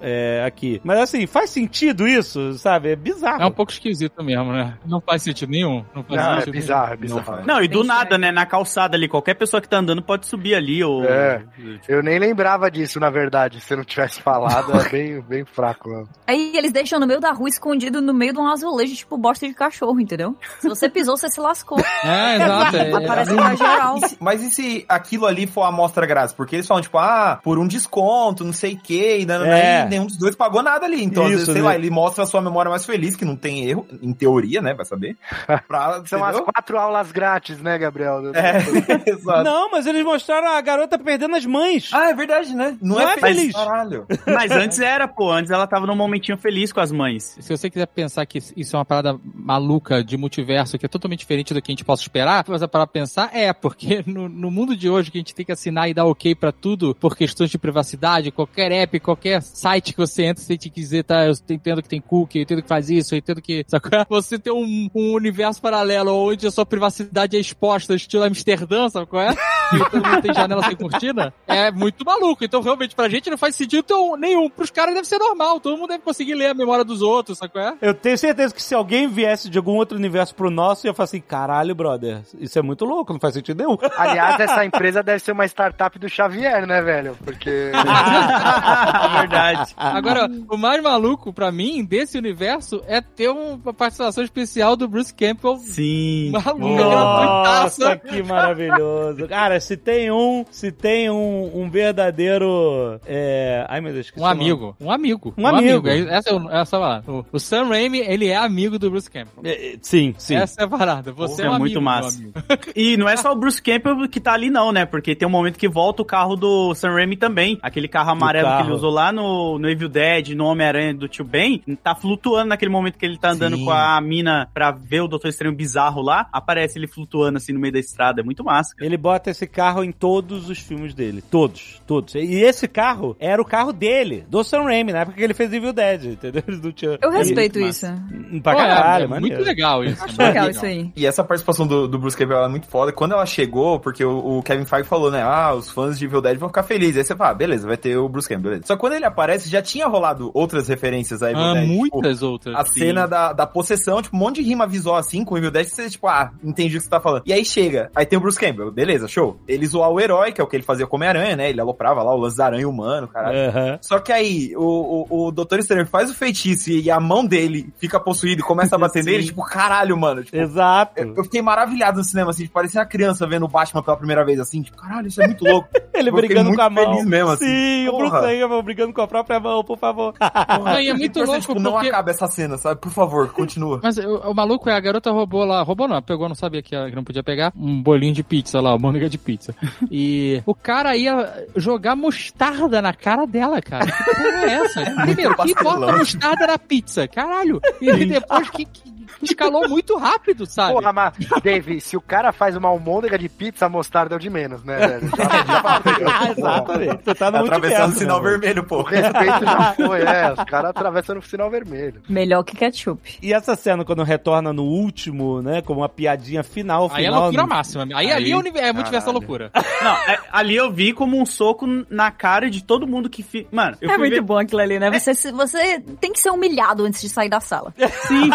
é, 0.00 0.42
aqui. 0.46 0.80
Mas 0.84 1.00
assim, 1.00 1.26
faz 1.26 1.50
sentido 1.50 2.06
isso, 2.06 2.54
sabe? 2.54 2.90
É 2.90 2.96
bizarro. 2.96 3.42
É 3.42 3.46
um 3.46 3.50
pouco 3.50 3.72
esquisito 3.72 4.22
mesmo, 4.22 4.52
né? 4.52 4.78
Não 4.84 5.00
faz 5.00 5.22
sentido 5.22 5.50
nenhum. 5.50 5.84
Não 5.94 6.02
faz 6.02 6.20
Não, 6.20 6.32
é 6.32 6.36
sentido 6.36 6.52
bizarro, 6.52 6.94
é 6.94 6.96
nenhum. 6.96 7.16
bizarro. 7.18 7.46
Não, 7.46 7.62
e 7.62 7.68
do 7.68 7.84
nada, 7.84 8.18
né? 8.18 8.30
Na 8.30 8.46
calçada 8.46 8.96
ali, 8.96 9.08
qualquer 9.08 9.34
pessoa 9.34 9.60
que 9.60 9.68
tá 9.68 9.78
andando 9.78 10.02
pode 10.02 10.26
subir 10.26 10.54
ali. 10.54 10.82
Ou... 10.82 11.04
É, 11.04 11.42
eu 11.88 12.02
nem 12.02 12.18
lembrava 12.18 12.70
disso, 12.70 13.00
na 13.00 13.10
verdade, 13.10 13.60
se 13.60 13.72
eu 13.72 13.78
não 13.78 13.84
tivesse 13.84 14.20
falado, 14.20 14.72
é 14.80 14.88
bem, 14.88 15.20
bem 15.20 15.44
fraco. 15.44 15.88
Né? 15.90 16.04
Aí 16.26 16.56
eles 16.56 16.72
deixam 16.72 16.98
no 17.00 17.06
meio 17.06 17.20
da 17.20 17.32
rua 17.32 17.48
escondido 17.48 18.00
no 18.00 18.14
meio 18.14 18.32
de 18.32 18.38
um 18.38 18.46
azulejo, 18.48 18.94
tipo 18.94 19.16
bosta 19.16 19.46
de 19.46 19.54
cachorro, 19.54 20.00
entendeu? 20.00 20.36
Se 20.58 20.68
você 20.68 20.88
pisou, 20.88 21.16
você 21.16 21.28
se 21.28 21.40
lascou. 21.40 21.78
É, 22.04 22.36
exato. 22.36 22.76
É, 22.80 22.92
Aparece 22.92 23.34
pra 23.34 23.54
geral. 23.54 23.96
Mas 24.18 24.42
e 24.42 24.50
se 24.50 24.79
aquilo 24.88 25.26
ali 25.26 25.46
for 25.46 25.62
a 25.62 25.68
amostra 25.68 26.06
grátis? 26.06 26.34
Porque 26.34 26.56
eles 26.56 26.66
falam, 26.66 26.82
tipo, 26.82 26.98
ah, 26.98 27.40
por 27.42 27.58
um 27.58 27.66
desconto, 27.66 28.44
não 28.44 28.52
sei 28.52 28.74
o 28.74 28.78
quê, 28.78 29.18
e, 29.20 29.26
não, 29.26 29.44
É. 29.44 29.84
e 29.84 29.88
nenhum 29.88 30.06
dos 30.06 30.16
dois 30.16 30.34
pagou 30.36 30.62
nada 30.62 30.86
ali. 30.86 31.02
Então, 31.02 31.24
às 31.24 31.30
Isso, 31.30 31.38
vezes, 31.38 31.52
sei 31.54 31.62
né? 31.62 31.68
lá, 31.68 31.74
ele 31.74 31.90
mostra 31.90 32.24
a 32.24 32.26
sua 32.26 32.40
memória 32.40 32.70
mais 32.70 32.84
feliz, 32.84 33.16
que 33.16 33.24
não 33.24 33.36
tem 33.36 33.64
erro, 33.68 33.86
em 34.02 34.12
teoria, 34.12 34.60
né? 34.60 34.74
Vai 34.74 34.84
saber. 34.84 35.16
Pra, 35.68 36.02
São 36.06 36.24
as 36.24 36.40
quatro 36.40 36.78
aulas 36.78 37.12
grátis, 37.12 37.60
né, 37.60 37.78
Gabriel? 37.78 38.20
É, 38.40 38.58
exato. 39.10 39.44
Não, 39.44 39.70
mas 39.70 39.86
eles 39.86 40.04
mostraram 40.04 40.48
a 40.48 40.60
garota 40.60 40.98
perdendo 40.98 41.36
as 41.36 41.44
mães. 41.44 41.90
Ah, 41.92 42.10
é 42.10 42.14
verdade, 42.14 42.54
né? 42.54 42.76
Não, 42.80 42.96
Não 42.96 43.00
é 43.00 43.14
é, 43.14 43.18
feliz. 43.18 43.36
feliz. 43.40 43.52
Caralho. 43.54 44.06
Mas 44.26 44.50
antes 44.50 44.78
era, 44.80 45.06
pô. 45.06 45.30
Antes 45.30 45.50
ela 45.50 45.66
tava 45.66 45.86
num 45.86 45.96
momentinho 45.96 46.38
feliz 46.38 46.72
com 46.72 46.80
as 46.80 46.90
mães. 46.90 47.36
Se 47.40 47.56
você 47.56 47.68
quiser 47.70 47.86
pensar 47.86 48.24
que 48.26 48.38
isso 48.56 48.76
é 48.76 48.78
uma 48.78 48.84
parada 48.84 49.18
maluca 49.34 50.02
de 50.02 50.16
multiverso, 50.16 50.78
que 50.78 50.86
é 50.86 50.88
totalmente 50.88 51.20
diferente 51.20 51.52
do 51.54 51.60
que 51.60 51.70
a 51.70 51.74
gente 51.74 51.84
possa 51.84 52.02
esperar, 52.02 52.44
você 52.44 52.66
para 52.66 52.86
pensar, 52.86 53.30
é, 53.34 53.52
porque 53.52 54.02
no, 54.06 54.28
no 54.28 54.50
mundo 54.50 54.69
de 54.76 54.88
hoje 54.88 55.10
que 55.10 55.18
a 55.18 55.20
gente 55.20 55.34
tem 55.34 55.44
que 55.44 55.52
assinar 55.52 55.88
e 55.88 55.94
dar 55.94 56.04
ok 56.04 56.34
pra 56.34 56.52
tudo 56.52 56.94
por 56.94 57.16
questões 57.16 57.50
de 57.50 57.58
privacidade, 57.58 58.30
qualquer 58.30 58.72
app, 58.72 59.00
qualquer 59.00 59.42
site 59.42 59.92
que 59.92 59.98
você 59.98 60.24
entra, 60.24 60.42
você 60.42 60.56
tem 60.56 60.70
que 60.70 60.80
dizer, 60.80 61.04
tá, 61.04 61.26
eu 61.26 61.34
entendo 61.48 61.82
que 61.82 61.88
tem 61.88 62.00
cookie, 62.00 62.38
eu 62.38 62.42
entendo 62.42 62.62
que 62.62 62.68
faz 62.68 62.90
isso, 62.90 63.14
eu 63.14 63.18
entendo 63.18 63.40
que. 63.40 63.64
Sacou? 63.66 63.90
Você 64.08 64.38
tem 64.38 64.52
um, 64.52 64.90
um 64.94 65.12
universo 65.12 65.60
paralelo 65.60 66.12
onde 66.14 66.46
a 66.46 66.50
sua 66.50 66.66
privacidade 66.66 67.36
é 67.36 67.40
exposta, 67.40 67.94
estilo 67.94 68.24
Amsterdã, 68.24 68.88
sabe 68.88 69.06
qual 69.06 69.22
é? 69.22 69.36
Todo 69.70 70.04
mundo 70.04 70.22
tem 70.22 70.34
janela 70.34 70.62
sem 70.64 70.76
cortina, 70.76 71.32
é 71.46 71.70
muito 71.70 72.04
maluco. 72.04 72.44
Então, 72.44 72.60
realmente, 72.60 72.94
pra 72.94 73.08
gente 73.08 73.30
não 73.30 73.38
faz 73.38 73.54
sentido 73.54 74.16
nenhum. 74.16 74.48
Pros 74.48 74.70
caras 74.70 74.94
deve 74.94 75.06
ser 75.06 75.18
normal, 75.18 75.60
todo 75.60 75.76
mundo 75.76 75.88
deve 75.88 76.02
conseguir 76.02 76.34
ler 76.34 76.48
a 76.48 76.54
memória 76.54 76.84
dos 76.84 77.02
outros, 77.02 77.38
sabe 77.38 77.52
qual 77.52 77.64
é? 77.64 77.74
Eu 77.80 77.94
tenho 77.94 78.18
certeza 78.18 78.54
que 78.54 78.62
se 78.62 78.74
alguém 78.74 79.08
viesse 79.08 79.48
de 79.48 79.58
algum 79.58 79.76
outro 79.76 79.96
universo 79.96 80.34
pro 80.34 80.50
nosso, 80.50 80.86
ia 80.86 80.94
falar 80.94 81.04
assim, 81.04 81.20
caralho, 81.20 81.74
brother, 81.74 82.22
isso 82.38 82.58
é 82.58 82.62
muito 82.62 82.84
louco, 82.84 83.12
não 83.12 83.20
faz 83.20 83.34
sentido 83.34 83.58
nenhum. 83.58 83.78
Aliás, 83.96 84.40
essa 84.40 84.64
empresa 84.64 85.02
deve 85.02 85.20
ser 85.20 85.32
uma 85.32 85.44
startup 85.46 85.98
do 85.98 86.08
Xavier, 86.08 86.66
né, 86.66 86.82
velho? 86.82 87.16
Porque. 87.24 87.70
Verdade. 89.20 89.74
Agora, 89.76 90.28
o 90.48 90.56
mais 90.56 90.82
maluco 90.82 91.32
pra 91.32 91.52
mim 91.52 91.84
desse 91.84 92.18
universo 92.18 92.82
é 92.86 93.00
ter 93.00 93.28
uma 93.28 93.72
participação 93.72 94.24
especial 94.24 94.76
do 94.76 94.88
Bruce 94.88 95.14
Campbell. 95.14 95.56
Sim. 95.58 96.30
Maluco, 96.32 96.68
Nossa, 96.68 97.96
que 97.96 98.22
maravilhoso. 98.22 99.28
Cara, 99.28 99.59
se 99.60 99.76
tem 99.76 100.10
um, 100.10 100.44
se 100.50 100.72
tem 100.72 101.10
um, 101.10 101.50
um 101.54 101.70
verdadeiro, 101.70 103.00
é... 103.06 103.64
ai 103.68 103.80
meu 103.80 103.92
Deus, 103.92 104.06
esqueci 104.06 104.22
Um 104.22 104.26
o 104.26 104.28
nome. 104.28 104.42
amigo. 104.42 104.76
Um 104.80 104.90
amigo. 104.90 105.34
Um 105.36 105.46
amigo. 105.46 105.88
É- 105.88 106.00
Essa 106.16 106.30
é, 106.30 106.34
o- 106.34 106.50
essa 106.50 106.76
é 106.76 106.78
a 106.78 106.82
parada. 106.82 107.10
O, 107.12 107.24
o 107.32 107.38
Sam 107.38 107.68
Raimi, 107.68 107.98
ele 108.00 108.26
é 108.28 108.36
amigo 108.36 108.78
do 108.78 108.90
Bruce 108.90 109.10
Campbell. 109.10 109.42
É, 109.44 109.74
é, 109.74 109.76
sim, 109.80 110.14
sim. 110.18 110.34
Essa 110.36 110.62
é 110.62 110.64
a 110.64 110.68
parada. 110.68 111.12
Você 111.12 111.42
Porra, 111.42 111.48
é 111.48 111.50
um 111.50 111.54
é 111.56 111.58
muito 111.58 111.78
amigo, 111.78 111.84
massa. 111.84 112.18
amigo. 112.18 112.32
E 112.76 112.96
não 112.96 113.08
é 113.08 113.16
só 113.16 113.32
o 113.32 113.36
Bruce 113.36 113.60
Campbell 113.60 114.08
que 114.08 114.20
tá 114.20 114.32
ali, 114.32 114.50
não, 114.50 114.72
né? 114.72 114.84
Porque 114.86 115.14
tem 115.14 115.26
um 115.26 115.30
momento 115.30 115.58
que 115.58 115.68
volta 115.68 116.02
o 116.02 116.04
carro 116.04 116.36
do 116.36 116.74
Sam 116.74 116.92
Raimi 116.92 117.16
também. 117.16 117.58
Aquele 117.62 117.88
carro 117.88 118.10
amarelo 118.10 118.46
carro. 118.48 118.62
que 118.62 118.68
ele 118.68 118.76
usou 118.76 118.90
lá 118.90 119.12
no, 119.12 119.58
no 119.58 119.68
Evil 119.68 119.88
Dead, 119.88 120.30
no 120.30 120.44
Homem-Aranha 120.46 120.94
do 120.94 121.08
Tio 121.08 121.24
Ben, 121.24 121.58
tá 121.82 121.94
flutuando 121.94 122.48
naquele 122.48 122.70
momento 122.70 122.96
que 122.98 123.04
ele 123.04 123.18
tá 123.18 123.30
andando 123.30 123.56
Sim. 123.56 123.64
com 123.64 123.70
a 123.70 124.00
mina 124.00 124.48
pra 124.54 124.70
ver 124.70 125.00
o 125.02 125.08
Doutor 125.08 125.28
Estranho 125.28 125.54
bizarro 125.54 126.00
lá. 126.02 126.28
Aparece 126.32 126.78
ele 126.78 126.86
flutuando 126.86 127.36
assim 127.38 127.52
no 127.52 127.60
meio 127.60 127.72
da 127.72 127.78
estrada. 127.78 128.20
É 128.20 128.24
muito 128.24 128.44
massa. 128.44 128.74
cara. 128.74 128.86
Ele 128.86 128.96
bota 128.96 129.30
esse 129.30 129.46
carro 129.50 129.84
em 129.84 129.92
todos 129.92 130.48
os 130.48 130.58
filmes 130.58 130.94
dele. 130.94 131.22
Todos, 131.30 131.80
todos. 131.86 132.14
E 132.14 132.34
esse 132.42 132.66
carro 132.68 133.16
era 133.18 133.40
o 133.40 133.44
carro 133.44 133.72
dele, 133.72 134.24
do 134.28 134.42
Sam 134.44 134.62
Raimi, 134.62 134.92
na 134.92 135.00
época 135.00 135.16
que 135.16 135.22
ele 135.22 135.34
fez 135.34 135.52
Evil 135.52 135.72
Dead, 135.72 136.04
entendeu? 136.06 136.42
Tinham... 136.72 136.96
Eu 137.02 137.10
respeito 137.10 137.58
isso. 137.60 137.86
Ele- 137.86 138.40
Pra 138.40 138.54
Pô, 138.54 138.60
é- 138.60 138.66
caralho, 138.66 139.04
é, 139.04 139.06
maneiro. 139.08 139.36
muito 139.36 139.46
legal 139.48 139.84
isso. 139.84 140.02
Acho 140.04 140.18
né? 140.18 140.28
legal 140.28 140.50
isso 140.50 140.64
aí. 140.64 140.90
E 140.96 141.04
essa 141.06 141.22
participação 141.24 141.66
do, 141.66 141.86
do 141.88 141.98
Bruce 141.98 142.16
Campbell 142.16 142.36
ela 142.38 142.46
é 142.46 142.50
muito 142.50 142.66
foda. 142.68 142.92
Quando 142.92 143.12
ela 143.12 143.26
chegou, 143.26 143.78
porque 143.80 144.04
o, 144.04 144.38
o 144.38 144.42
Kevin 144.42 144.64
Feige 144.64 144.88
falou, 144.88 145.10
né? 145.10 145.22
Ah, 145.22 145.52
os 145.54 145.70
fãs 145.70 145.98
de 145.98 146.04
Evil 146.04 146.20
Dead 146.22 146.38
vão 146.38 146.48
ficar 146.48 146.62
felizes. 146.62 146.98
Aí 146.98 147.04
você 147.04 147.16
fala, 147.16 147.30
ah, 147.30 147.34
beleza, 147.34 147.66
vai 147.66 147.76
ter 147.76 147.96
o 147.96 148.08
Bruce 148.08 148.28
Campbell, 148.28 148.50
beleza. 148.52 148.66
Só 148.66 148.74
que 148.74 148.80
quando 148.80 148.92
ele 148.94 149.04
aparece, 149.04 149.48
já 149.50 149.60
tinha 149.60 149.86
rolado 149.86 150.30
outras 150.32 150.68
referências 150.68 151.22
a 151.22 151.30
Evil 151.30 151.42
Ah, 151.42 151.52
Dead. 151.54 151.64
tipo, 151.64 151.74
muitas 151.76 152.22
outras. 152.22 152.54
a 152.54 152.64
Sim. 152.64 152.78
cena 152.80 153.06
da, 153.06 153.32
da 153.32 153.46
possessão, 153.46 154.00
tipo, 154.00 154.16
um 154.16 154.20
monte 154.20 154.36
de 154.36 154.42
rima 154.48 154.66
visual 154.66 154.96
assim 154.96 155.24
com 155.24 155.34
o 155.34 155.38
Evil 155.38 155.50
Dead, 155.50 155.66
que 155.66 155.74
você, 155.74 155.90
tipo, 155.90 156.06
ah, 156.06 156.30
entendi 156.44 156.76
o 156.76 156.78
que 156.78 156.84
você 156.84 156.90
tá 156.90 157.00
falando. 157.00 157.22
E 157.26 157.32
aí 157.32 157.44
chega, 157.44 157.90
aí 157.94 158.06
tem 158.06 158.18
o 158.18 158.22
Bruce 158.22 158.38
Campbell, 158.38 158.70
beleza, 158.70 159.08
show. 159.08 159.39
Ele 159.48 159.66
zoar 159.66 159.90
o 159.90 160.00
herói, 160.00 160.32
que 160.32 160.40
é 160.40 160.44
o 160.44 160.46
que 160.46 160.56
ele 160.56 160.62
fazia 160.62 160.86
com 160.86 160.96
o 160.96 160.98
Homem-Aranha, 160.98 161.36
né? 161.36 161.50
Ele 161.50 161.60
aloprava 161.60 162.02
lá 162.02 162.14
o 162.14 162.18
lance 162.18 162.36
da 162.36 162.46
aranha 162.46 162.68
humano, 162.68 163.08
caralho. 163.08 163.48
Aham. 163.48 163.78
Só 163.82 163.98
que 163.98 164.12
aí, 164.12 164.52
o, 164.56 165.06
o, 165.10 165.26
o 165.26 165.30
Doutor 165.32 165.58
Estranho 165.58 165.86
faz 165.86 166.10
o 166.10 166.14
feitiço 166.14 166.70
e 166.70 166.90
a 166.90 167.00
mão 167.00 167.24
dele 167.26 167.72
fica 167.78 167.98
possuída 167.98 168.40
e 168.40 168.44
começa 168.44 168.76
a 168.76 168.78
bater 168.78 169.02
nele, 169.04 169.24
tipo, 169.24 169.42
caralho, 169.44 169.96
mano. 169.96 170.22
Tipo, 170.22 170.36
Exato. 170.36 170.92
eu 171.00 171.14
eu 171.16 171.24
fiquei 171.24 171.42
maravilhado 171.42 171.98
no 171.98 172.04
cinema, 172.04 172.30
assim, 172.30 172.42
tipo, 172.44 172.54
parecia 172.54 172.80
uma 172.80 172.86
criança 172.86 173.26
vendo 173.26 173.44
o 173.44 173.48
Batman 173.48 173.82
pela 173.82 173.96
primeira 173.96 174.24
vez, 174.24 174.38
assim, 174.40 174.62
tipo, 174.62 174.76
caralho, 174.76 175.08
isso 175.08 175.20
é 175.22 175.26
muito 175.26 175.44
louco. 175.44 175.68
Ele 175.92 176.08
Eu 176.10 176.14
fiquei 176.14 176.28
brigando 176.28 176.54
com 176.54 176.62
a 176.62 176.70
mão. 176.70 176.84
feliz 176.84 177.04
mesmo, 177.06 177.30
assim. 177.30 177.44
Sim, 177.46 177.88
o 177.88 177.90
Porra. 177.92 178.20
Bruce 178.20 178.38
Campbell 178.40 178.62
brigando 178.62 178.92
com 178.92 179.00
a 179.02 179.08
própria 179.08 179.40
mão, 179.40 179.64
por 179.64 179.76
favor. 179.78 180.14
Não, 180.64 180.80
e 180.80 180.88
é 180.88 180.94
muito 180.94 181.18
louco 181.24 181.40
tipo, 181.40 181.58
não 181.60 181.72
porque... 181.72 181.88
acaba 181.88 182.10
essa 182.10 182.26
cena, 182.26 182.56
sabe? 182.56 182.80
Por 182.80 182.90
favor, 182.92 183.28
continua. 183.32 183.80
Mas 183.82 183.98
o, 183.98 184.16
o 184.30 184.34
maluco 184.34 184.68
é 184.68 184.74
a 184.74 184.80
garota 184.80 185.10
roubou 185.10 185.44
lá, 185.44 185.62
roubou 185.62 185.88
não, 185.88 186.00
pegou, 186.02 186.28
não 186.28 186.34
sabia 186.34 186.62
que, 186.62 186.74
ela- 186.74 186.88
que 186.88 186.96
não 186.96 187.04
podia 187.04 187.22
pegar, 187.22 187.52
um 187.56 187.82
bolinho 187.82 188.14
de 188.14 188.22
pizza 188.22 188.60
lá, 188.60 188.74
uma 188.74 188.90
manga 188.92 189.08
de 189.08 189.18
pizza. 189.20 189.54
E 189.90 190.42
o 190.46 190.54
cara 190.54 190.96
ia 190.96 191.46
jogar 191.56 191.94
mostarda 191.94 192.82
na 192.82 192.92
cara 192.92 193.26
dela, 193.26 193.60
cara. 193.62 193.86
Que 193.86 194.04
porra 194.04 194.44
é 194.44 194.52
essa? 194.54 194.84
Primeiro, 195.02 195.36
que 195.36 195.54
bota 195.54 195.96
mostarda 195.96 196.46
na 196.46 196.58
pizza? 196.58 197.06
Caralho! 197.06 197.60
E 197.80 198.06
depois 198.06 198.50
que, 198.50 198.64
que 198.64 198.89
escalou 199.22 199.68
muito 199.68 199.96
rápido, 199.96 200.46
sabe? 200.46 200.74
Porra, 200.74 200.92
mas, 200.92 201.14
Dave, 201.42 201.80
se 201.80 201.96
o 201.96 202.00
cara 202.00 202.32
faz 202.32 202.56
uma 202.56 202.68
almôndega 202.68 203.18
de 203.18 203.28
pizza, 203.28 203.66
a 203.66 203.68
mostarda 203.68 204.14
é 204.14 204.16
o 204.16 204.20
de 204.20 204.30
menos, 204.30 204.62
né, 204.64 204.76
velho? 204.78 205.10
Ah, 206.10 206.30
exatamente. 206.30 207.04
Você 207.04 207.14
tá 207.14 207.30
no 207.30 207.38
Atravessando 207.38 207.92
o 207.92 207.96
sinal 207.96 208.22
né, 208.22 208.30
vermelho, 208.30 208.64
pô. 208.64 208.78
O 208.78 208.82
respeito 208.82 209.44
já 209.44 209.72
foi, 209.76 210.02
é. 210.02 210.32
Os 210.32 210.44
caras 210.44 210.70
atravessando 210.70 211.18
o 211.18 211.22
sinal 211.22 211.50
vermelho. 211.50 212.02
Melhor 212.08 212.42
que 212.42 212.56
ketchup. 212.56 213.18
E 213.22 213.32
essa 213.32 213.54
cena, 213.54 213.84
quando 213.84 214.02
retorna 214.02 214.52
no 214.52 214.64
último, 214.64 215.40
né? 215.42 215.62
Como 215.62 215.80
uma 215.80 215.88
piadinha 215.88 216.42
final, 216.42 216.90
Aí 216.92 217.04
é 217.04 217.06
final. 217.08 217.22
loucura 217.22 217.42
no- 217.42 217.48
máxima. 217.48 217.86
Aí, 217.94 218.10
ali 218.10 218.32
é, 218.32 218.36
uni- 218.36 218.52
é 218.56 218.72
multiverso 218.72 219.10
loucura. 219.10 219.50
Não, 219.82 219.92
é- 219.92 220.18
ali 220.32 220.56
eu 220.56 220.70
vi 220.72 220.92
como 220.92 221.20
um 221.20 221.26
soco 221.26 221.66
na 221.88 222.10
cara 222.10 222.50
de 222.50 222.62
todo 222.64 222.86
mundo 222.86 223.08
que... 223.08 223.22
Fi... 223.22 223.46
Mano, 223.50 223.76
eu 223.80 223.88
é 223.90 223.92
fui 223.94 223.98
muito 224.00 224.14
ver... 224.14 224.20
bom 224.22 224.38
aquilo 224.38 224.60
ali, 224.60 224.78
né? 224.78 224.90
Você, 224.98 225.14
se- 225.14 225.32
você 225.32 225.80
tem 226.00 226.12
que 226.12 226.20
ser 226.20 226.30
humilhado 226.30 226.84
antes 226.84 227.00
de 227.00 227.08
sair 227.08 227.28
da 227.28 227.40
sala. 227.40 227.74
Sim, 228.08 228.30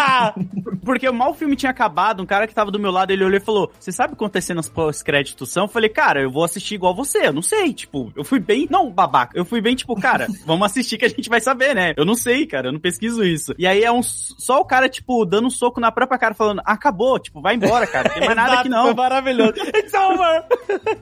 porque 0.84 1.10
mal 1.12 1.32
o 1.32 1.34
filme 1.34 1.56
tinha 1.56 1.70
acabado, 1.70 2.22
um 2.22 2.26
cara 2.26 2.48
que 2.48 2.54
tava 2.54 2.72
do 2.72 2.80
meu 2.80 2.92
lado, 2.92 3.12
ele 3.12 3.24
olhou 3.24 3.38
e 3.38 3.44
falou, 3.44 3.72
você 3.80 3.92
sabe 3.92 4.14
o 4.14 4.16
que 4.18 4.24
acontecendo 4.24 4.58
nas 4.58 4.70
pós-créditos 4.70 5.52
são? 5.52 5.64
Eu 5.66 5.70
falei, 5.70 5.90
cara, 5.90 6.22
eu 6.22 6.32
vou 6.32 6.44
assistir 6.44 6.76
igual 6.76 6.96
você, 6.96 7.28
eu 7.28 7.34
não 7.34 7.42
sei, 7.42 7.74
tipo, 7.74 8.12
eu 8.16 8.24
fui 8.24 8.40
bem, 8.40 8.68
não, 8.70 8.90
babaca, 8.92 9.38
eu 9.38 9.46
fui 9.46 9.62
bem, 9.62 9.76
tipo, 9.76 10.00
cara, 10.00 10.28
vamos 10.46 10.66
assistir 10.66 10.98
que 10.98 11.06
a 11.06 11.10
gente 11.10 11.30
vai 11.30 11.40
saber, 11.42 11.74
né? 11.76 11.94
Eu 11.98 12.06
não 12.06 12.16
sei, 12.16 12.46
cara, 12.46 12.68
eu 12.68 12.74
não 12.74 12.80
pesquiso 12.80 13.24
isso. 13.24 13.54
E 13.58 13.66
aí 13.68 13.84
é 13.84 13.92
um, 13.92 14.02
só 14.04 14.60
o 14.60 14.66
cara, 14.66 14.90
tipo, 14.90 15.26
dando 15.26 15.48
um 15.48 15.50
soco 15.50 15.80
na 15.80 15.92
própria 15.92 16.18
cara, 16.18 16.34
falando, 16.34 16.62
acabou, 16.66 17.20
tipo, 17.20 17.42
vai 17.42 17.56
embora, 17.56 17.86
cara, 17.88 18.10
não 18.10 18.16
tem 18.16 18.26
mais 18.26 18.36
nada 18.36 18.60
aqui 18.60 18.70
não. 18.70 18.86
Foi 18.86 18.94
maravilhoso. 18.96 19.54
It's 19.76 19.94
over! 19.96 20.44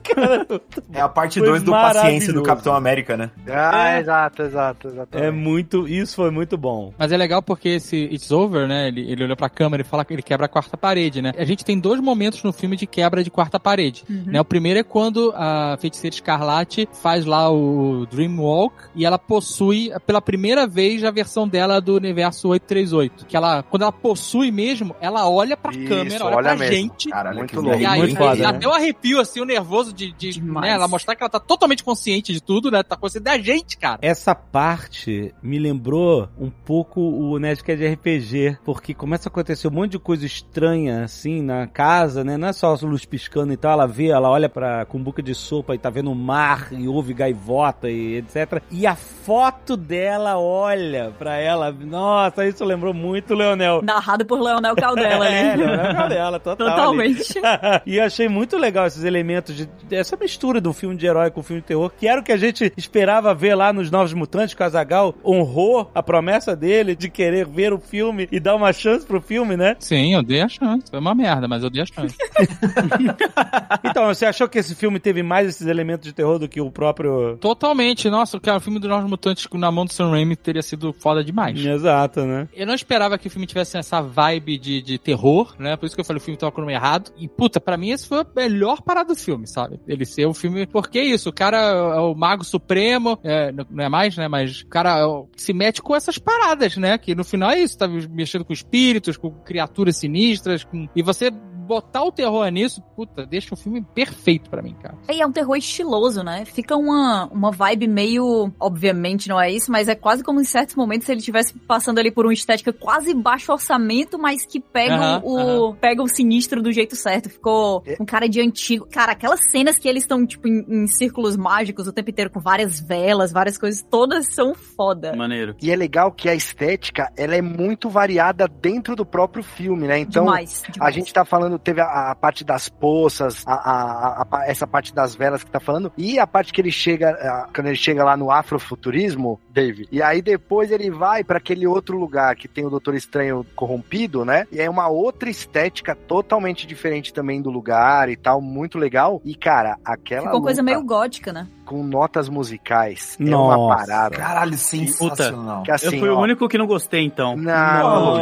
Cara, 0.02 0.46
É 0.92 1.00
a 1.00 1.08
parte 1.08 1.38
Foi 1.38 1.48
2 1.48 1.62
do 1.62 1.70
Paciência 1.70 2.32
do. 2.32 2.42
Capitão 2.42 2.74
América, 2.74 3.16
né? 3.16 3.30
Ah, 3.48 3.94
É. 3.96 4.00
exato, 4.00 4.42
exato, 4.42 4.88
exato. 4.88 5.18
é 5.18 5.30
muito. 5.30 5.88
Isso 5.88 6.16
foi 6.16 6.30
muito 6.30 6.56
bom. 6.56 6.92
Mas 6.98 7.10
é 7.12 7.16
legal 7.16 7.42
porque 7.42 7.70
esse 7.70 7.96
It's 7.96 8.30
Over, 8.30 8.68
né? 8.68 8.88
Ele, 8.88 9.10
ele 9.10 9.24
olhou 9.24 9.36
pra 9.36 9.43
pra 9.44 9.48
câmera 9.48 9.82
e 9.82 9.84
fala 9.84 10.04
que 10.04 10.12
ele 10.14 10.22
quebra 10.22 10.46
a 10.46 10.48
quarta 10.48 10.76
parede, 10.76 11.20
né? 11.20 11.32
A 11.36 11.44
gente 11.44 11.64
tem 11.64 11.78
dois 11.78 12.00
momentos 12.00 12.42
no 12.42 12.52
filme 12.52 12.76
de 12.76 12.86
quebra 12.86 13.22
de 13.22 13.30
quarta 13.30 13.60
parede. 13.60 14.04
Né? 14.08 14.40
O 14.40 14.44
primeiro 14.44 14.80
é 14.80 14.82
quando 14.82 15.32
a 15.36 15.76
feiticeira 15.78 16.14
Escarlate 16.14 16.88
faz 16.92 17.24
lá 17.26 17.50
o 17.50 18.06
Dreamwalk 18.06 18.74
e 18.94 19.04
ela 19.04 19.18
possui 19.18 19.90
pela 20.06 20.22
primeira 20.22 20.66
vez 20.66 21.04
a 21.04 21.10
versão 21.10 21.46
dela 21.46 21.80
do 21.80 21.94
universo 21.96 22.48
838. 22.48 23.26
Que 23.26 23.36
ela, 23.36 23.62
quando 23.62 23.82
ela 23.82 23.92
possui 23.92 24.50
mesmo, 24.50 24.96
ela 25.00 25.28
olha 25.28 25.56
pra 25.56 25.72
Isso, 25.72 25.88
câmera, 25.88 26.24
olha, 26.24 26.36
olha 26.36 26.48
pra 26.50 26.56
mesmo. 26.56 26.74
gente. 26.74 27.08
Caralho, 27.10 27.38
Muito 27.38 27.50
que 27.50 27.56
louco. 27.56 27.78
E 27.78 27.86
aí, 27.86 27.98
Muito 27.98 28.16
foda, 28.16 28.36
dá 28.36 28.52
né? 28.52 28.56
até 28.56 28.68
um 28.68 28.72
arrepio, 28.72 29.20
assim, 29.20 29.40
o 29.40 29.44
nervoso 29.44 29.92
de, 29.92 30.12
de 30.12 30.42
né, 30.42 30.70
ela 30.70 30.88
mostrar 30.88 31.14
que 31.14 31.22
ela 31.22 31.30
tá 31.30 31.40
totalmente 31.40 31.84
consciente 31.84 32.32
de 32.32 32.42
tudo, 32.42 32.70
né? 32.70 32.82
Tá 32.82 32.96
consciente 32.96 33.24
da 33.24 33.38
gente, 33.38 33.76
cara. 33.76 33.98
Essa 34.00 34.34
parte 34.34 35.34
me 35.42 35.58
lembrou 35.58 36.28
um 36.38 36.50
pouco 36.50 37.00
o 37.00 37.38
Nerdcast 37.38 37.74
de 37.78 37.88
RPG, 37.92 38.58
porque 38.64 38.94
começa 38.94 39.28
a 39.38 39.42
acontecer 39.42 39.68
um 39.68 39.70
monte 39.70 39.92
de 39.92 39.98
coisa 39.98 40.24
estranha, 40.24 41.04
assim, 41.04 41.42
na 41.42 41.66
casa, 41.66 42.24
né? 42.24 42.36
Não 42.36 42.48
é 42.48 42.52
só 42.52 42.74
a 42.74 42.86
luz 42.86 43.04
piscando 43.04 43.52
e 43.52 43.56
tal, 43.56 43.72
ela 43.72 43.86
vê, 43.86 44.08
ela 44.08 44.28
olha 44.30 44.48
pra 44.48 44.84
cumbuca 44.84 45.22
de 45.22 45.34
sopa 45.34 45.74
e 45.74 45.78
tá 45.78 45.90
vendo 45.90 46.10
o 46.10 46.14
mar 46.14 46.68
e 46.72 46.86
ouve 46.88 47.12
gaivota 47.12 47.88
e 47.88 48.16
etc. 48.16 48.62
E 48.70 48.86
a 48.86 48.94
foto 48.94 49.76
dela 49.76 50.38
olha 50.38 51.12
pra 51.18 51.36
ela. 51.36 51.72
Nossa, 51.72 52.46
isso 52.46 52.64
lembrou 52.64 52.94
muito 52.94 53.34
o 53.34 53.36
Leonel. 53.36 53.82
Narrado 53.82 54.24
por 54.24 54.40
Leonel 54.40 54.74
Caldela 54.76 55.24
É, 55.34 55.52
ali. 55.52 55.64
Leonel 55.64 55.94
Caldela, 55.94 56.40
total. 56.40 56.68
Totalmente. 56.68 57.34
e 57.86 57.96
eu 57.96 58.04
achei 58.04 58.28
muito 58.28 58.56
legal 58.56 58.86
esses 58.86 59.04
elementos 59.04 59.54
de 59.54 59.68
essa 59.90 60.16
mistura 60.16 60.60
do 60.60 60.72
filme 60.72 60.96
de 60.96 61.06
herói 61.06 61.30
com 61.30 61.40
o 61.40 61.42
filme 61.42 61.60
de 61.60 61.68
terror, 61.68 61.90
que 61.96 62.06
era 62.06 62.20
o 62.20 62.24
que 62.24 62.32
a 62.32 62.36
gente 62.36 62.72
esperava 62.76 63.34
ver 63.34 63.54
lá 63.54 63.72
nos 63.72 63.90
Novos 63.90 64.12
Mutantes, 64.12 64.54
Azagal 64.64 65.14
honrou 65.24 65.90
a 65.94 66.02
promessa 66.02 66.56
dele 66.56 66.96
de 66.96 67.08
querer 67.08 67.46
ver 67.46 67.72
o 67.72 67.78
filme 67.78 68.28
e 68.32 68.40
dar 68.40 68.54
uma 68.54 68.72
chance 68.72 69.06
pro 69.06 69.20
filme, 69.24 69.56
né? 69.56 69.76
Sim, 69.80 70.14
eu 70.14 70.22
dei 70.22 70.40
a 70.40 70.48
chance. 70.48 70.84
Foi 70.90 70.98
uma 71.00 71.14
merda, 71.14 71.48
mas 71.48 71.62
eu 71.62 71.70
dei 71.70 71.82
a 71.82 71.86
chance. 71.86 72.14
Então, 73.84 74.06
você 74.06 74.26
achou 74.26 74.48
que 74.48 74.58
esse 74.58 74.74
filme 74.74 74.98
teve 74.98 75.22
mais 75.22 75.48
esses 75.48 75.66
elementos 75.66 76.06
de 76.06 76.12
terror 76.12 76.38
do 76.38 76.48
que 76.48 76.60
o 76.60 76.70
próprio. 76.70 77.36
Totalmente. 77.38 78.08
Nossa, 78.10 78.38
cara, 78.40 78.58
o 78.58 78.60
filme 78.60 78.78
dos 78.78 78.88
Novos 78.88 79.08
Mutantes 79.08 79.46
na 79.54 79.70
mão 79.70 79.84
do 79.84 79.92
Sam 79.92 80.10
Raimi 80.10 80.36
teria 80.36 80.62
sido 80.62 80.92
foda 80.92 81.22
demais. 81.22 81.64
Exato, 81.64 82.24
né? 82.24 82.48
Eu 82.54 82.66
não 82.66 82.74
esperava 82.74 83.18
que 83.18 83.26
o 83.28 83.30
filme 83.30 83.46
tivesse 83.46 83.76
essa 83.76 84.00
vibe 84.00 84.58
de, 84.58 84.82
de 84.82 84.98
terror, 84.98 85.54
né? 85.58 85.76
Por 85.76 85.86
isso 85.86 85.94
que 85.94 86.00
eu 86.00 86.04
falei 86.04 86.20
o 86.20 86.24
filme 86.24 86.38
tava 86.38 86.52
com 86.52 86.60
o 86.60 86.64
nome 86.64 86.74
errado. 86.74 87.12
E, 87.16 87.28
puta, 87.28 87.60
pra 87.60 87.76
mim 87.76 87.90
esse 87.90 88.06
foi 88.08 88.20
a 88.20 88.26
melhor 88.34 88.82
parada 88.82 89.14
do 89.14 89.18
filme, 89.18 89.46
sabe? 89.46 89.78
Ele 89.86 90.04
ser 90.04 90.26
o 90.26 90.34
filme... 90.34 90.66
Porque 90.66 90.98
é 90.98 91.04
isso, 91.04 91.28
o 91.28 91.32
cara 91.32 91.58
é 91.58 92.00
o 92.00 92.14
mago 92.14 92.44
supremo, 92.44 93.18
é, 93.22 93.52
não 93.70 93.84
é 93.84 93.88
mais, 93.88 94.16
né? 94.16 94.28
Mas 94.28 94.60
o 94.62 94.66
cara 94.66 94.98
é 94.98 95.04
o- 95.04 95.28
se 95.36 95.52
mete 95.52 95.82
com 95.82 95.94
essas 95.94 96.18
paradas, 96.18 96.76
né? 96.76 96.98
Que 96.98 97.14
no 97.14 97.24
final 97.24 97.50
é 97.50 97.60
isso, 97.60 97.78
tá 97.78 97.86
mexendo 97.88 98.44
com 98.44 98.52
espíritos, 98.52 99.13
com 99.16 99.30
criaturas 99.30 99.96
sinistras, 99.96 100.64
com... 100.64 100.88
E 100.94 101.02
você 101.02 101.30
botar 101.64 102.02
o 102.04 102.12
terror 102.12 102.46
nisso, 102.48 102.82
puta, 102.94 103.24
deixa 103.26 103.54
o 103.54 103.56
filme 103.56 103.82
perfeito 103.94 104.50
pra 104.50 104.62
mim, 104.62 104.74
cara. 104.82 104.94
E 105.10 105.20
é 105.20 105.26
um 105.26 105.32
terror 105.32 105.56
estiloso, 105.56 106.22
né? 106.22 106.44
Fica 106.44 106.76
uma, 106.76 107.26
uma 107.32 107.50
vibe 107.50 107.88
meio. 107.88 108.52
Obviamente 108.60 109.28
não 109.28 109.40
é 109.40 109.50
isso, 109.50 109.70
mas 109.70 109.88
é 109.88 109.94
quase 109.94 110.22
como 110.22 110.40
em 110.40 110.44
certos 110.44 110.74
momentos 110.74 111.08
ele 111.08 111.18
estivesse 111.18 111.56
passando 111.60 111.98
ali 111.98 112.10
por 112.10 112.26
uma 112.26 112.32
estética 112.32 112.72
quase 112.72 113.14
baixo 113.14 113.52
orçamento, 113.52 114.18
mas 114.18 114.44
que 114.44 114.60
pega 114.60 114.94
Aham, 114.94 115.22
o. 115.24 115.74
pega 115.74 116.02
o 116.02 116.08
sinistro 116.08 116.62
do 116.62 116.72
jeito 116.72 116.94
certo. 116.96 117.28
Ficou 117.30 117.82
É. 117.86 117.96
um 118.00 118.04
cara 118.04 118.28
de 118.28 118.40
antigo. 118.40 118.86
Cara, 118.90 119.12
aquelas 119.12 119.50
cenas 119.50 119.78
que 119.78 119.88
eles 119.88 120.02
estão, 120.04 120.26
tipo, 120.26 120.46
em, 120.48 120.64
em 120.68 120.86
círculos 120.86 121.36
mágicos 121.36 121.86
o 121.86 121.92
tempo 121.92 122.10
inteiro, 122.10 122.30
com 122.30 122.40
várias 122.40 122.80
velas, 122.80 123.32
várias 123.32 123.56
coisas, 123.58 123.82
todas 123.82 124.32
são 124.34 124.54
foda. 124.54 125.14
Maneiro. 125.16 125.54
E 125.62 125.70
é 125.70 125.76
legal 125.76 126.12
que 126.12 126.28
a 126.28 126.34
estética, 126.34 127.10
ela 127.16 127.34
é 127.34 127.42
muito 127.42 127.88
variada 127.88 128.46
dentro 128.48 128.94
do 128.96 129.04
próprio 129.06 129.42
filme, 129.42 129.86
né? 129.86 129.98
Então, 129.98 130.24
demais, 130.24 130.62
A 130.68 130.72
demais. 130.72 130.94
gente 130.94 131.12
tá 131.12 131.24
falando, 131.24 131.53
teve 131.58 131.80
a, 131.80 132.10
a 132.10 132.14
parte 132.14 132.44
das 132.44 132.68
poças, 132.68 133.42
a, 133.46 134.22
a- 134.22 134.44
essa 134.46 134.66
parte 134.66 134.94
das 134.94 135.14
velas 135.14 135.42
que 135.44 135.50
tá 135.50 135.60
falando, 135.60 135.92
e 135.96 136.18
a 136.18 136.26
parte 136.26 136.52
que 136.52 136.60
ele 136.60 136.70
chega, 136.72 137.48
quando 137.54 137.66
ele 137.68 137.76
chega 137.76 138.04
lá 138.04 138.16
no 138.16 138.30
afrofuturismo, 138.30 139.40
Dave, 139.50 139.86
e 139.90 140.02
aí 140.02 140.20
depois 140.20 140.70
ele 140.70 140.90
vai 140.90 141.22
pra 141.22 141.38
aquele 141.38 141.66
outro 141.66 141.96
lugar 141.98 142.34
que 142.36 142.48
tem 142.48 142.64
o 142.64 142.70
Doutor 142.70 142.94
Estranho 142.94 143.44
corrompido, 143.54 144.24
né? 144.24 144.46
E 144.50 144.60
é 144.60 144.68
uma 144.68 144.88
outra 144.88 145.28
estética 145.30 145.94
totalmente 145.94 146.66
diferente 146.66 147.12
também 147.12 147.40
do 147.40 147.50
lugar 147.50 148.08
e 148.08 148.16
tal, 148.16 148.40
muito 148.40 148.78
legal. 148.78 149.20
E 149.24 149.34
cara, 149.34 149.76
aquela 149.84 150.22
Ficou 150.22 150.38
uma 150.38 150.42
coisa 150.44 150.62
luta 150.62 150.72
meio 150.74 150.84
gótica, 150.84 151.32
né? 151.32 151.46
Com 151.64 151.82
notas 151.82 152.28
musicais 152.28 153.16
é 153.20 153.24
uma 153.24 153.56
Nossa. 153.56 153.76
parada. 153.86 154.16
Caralho, 154.16 154.56
sensacional. 154.58 155.62
Que 155.62 155.70
assim, 155.70 155.86
eu 155.86 155.98
fui 155.98 156.08
ó, 156.08 156.14
o 156.16 156.20
único 156.20 156.48
que 156.48 156.58
não 156.58 156.66
gostei, 156.66 157.02
então. 157.04 157.36
Não, 157.36 157.42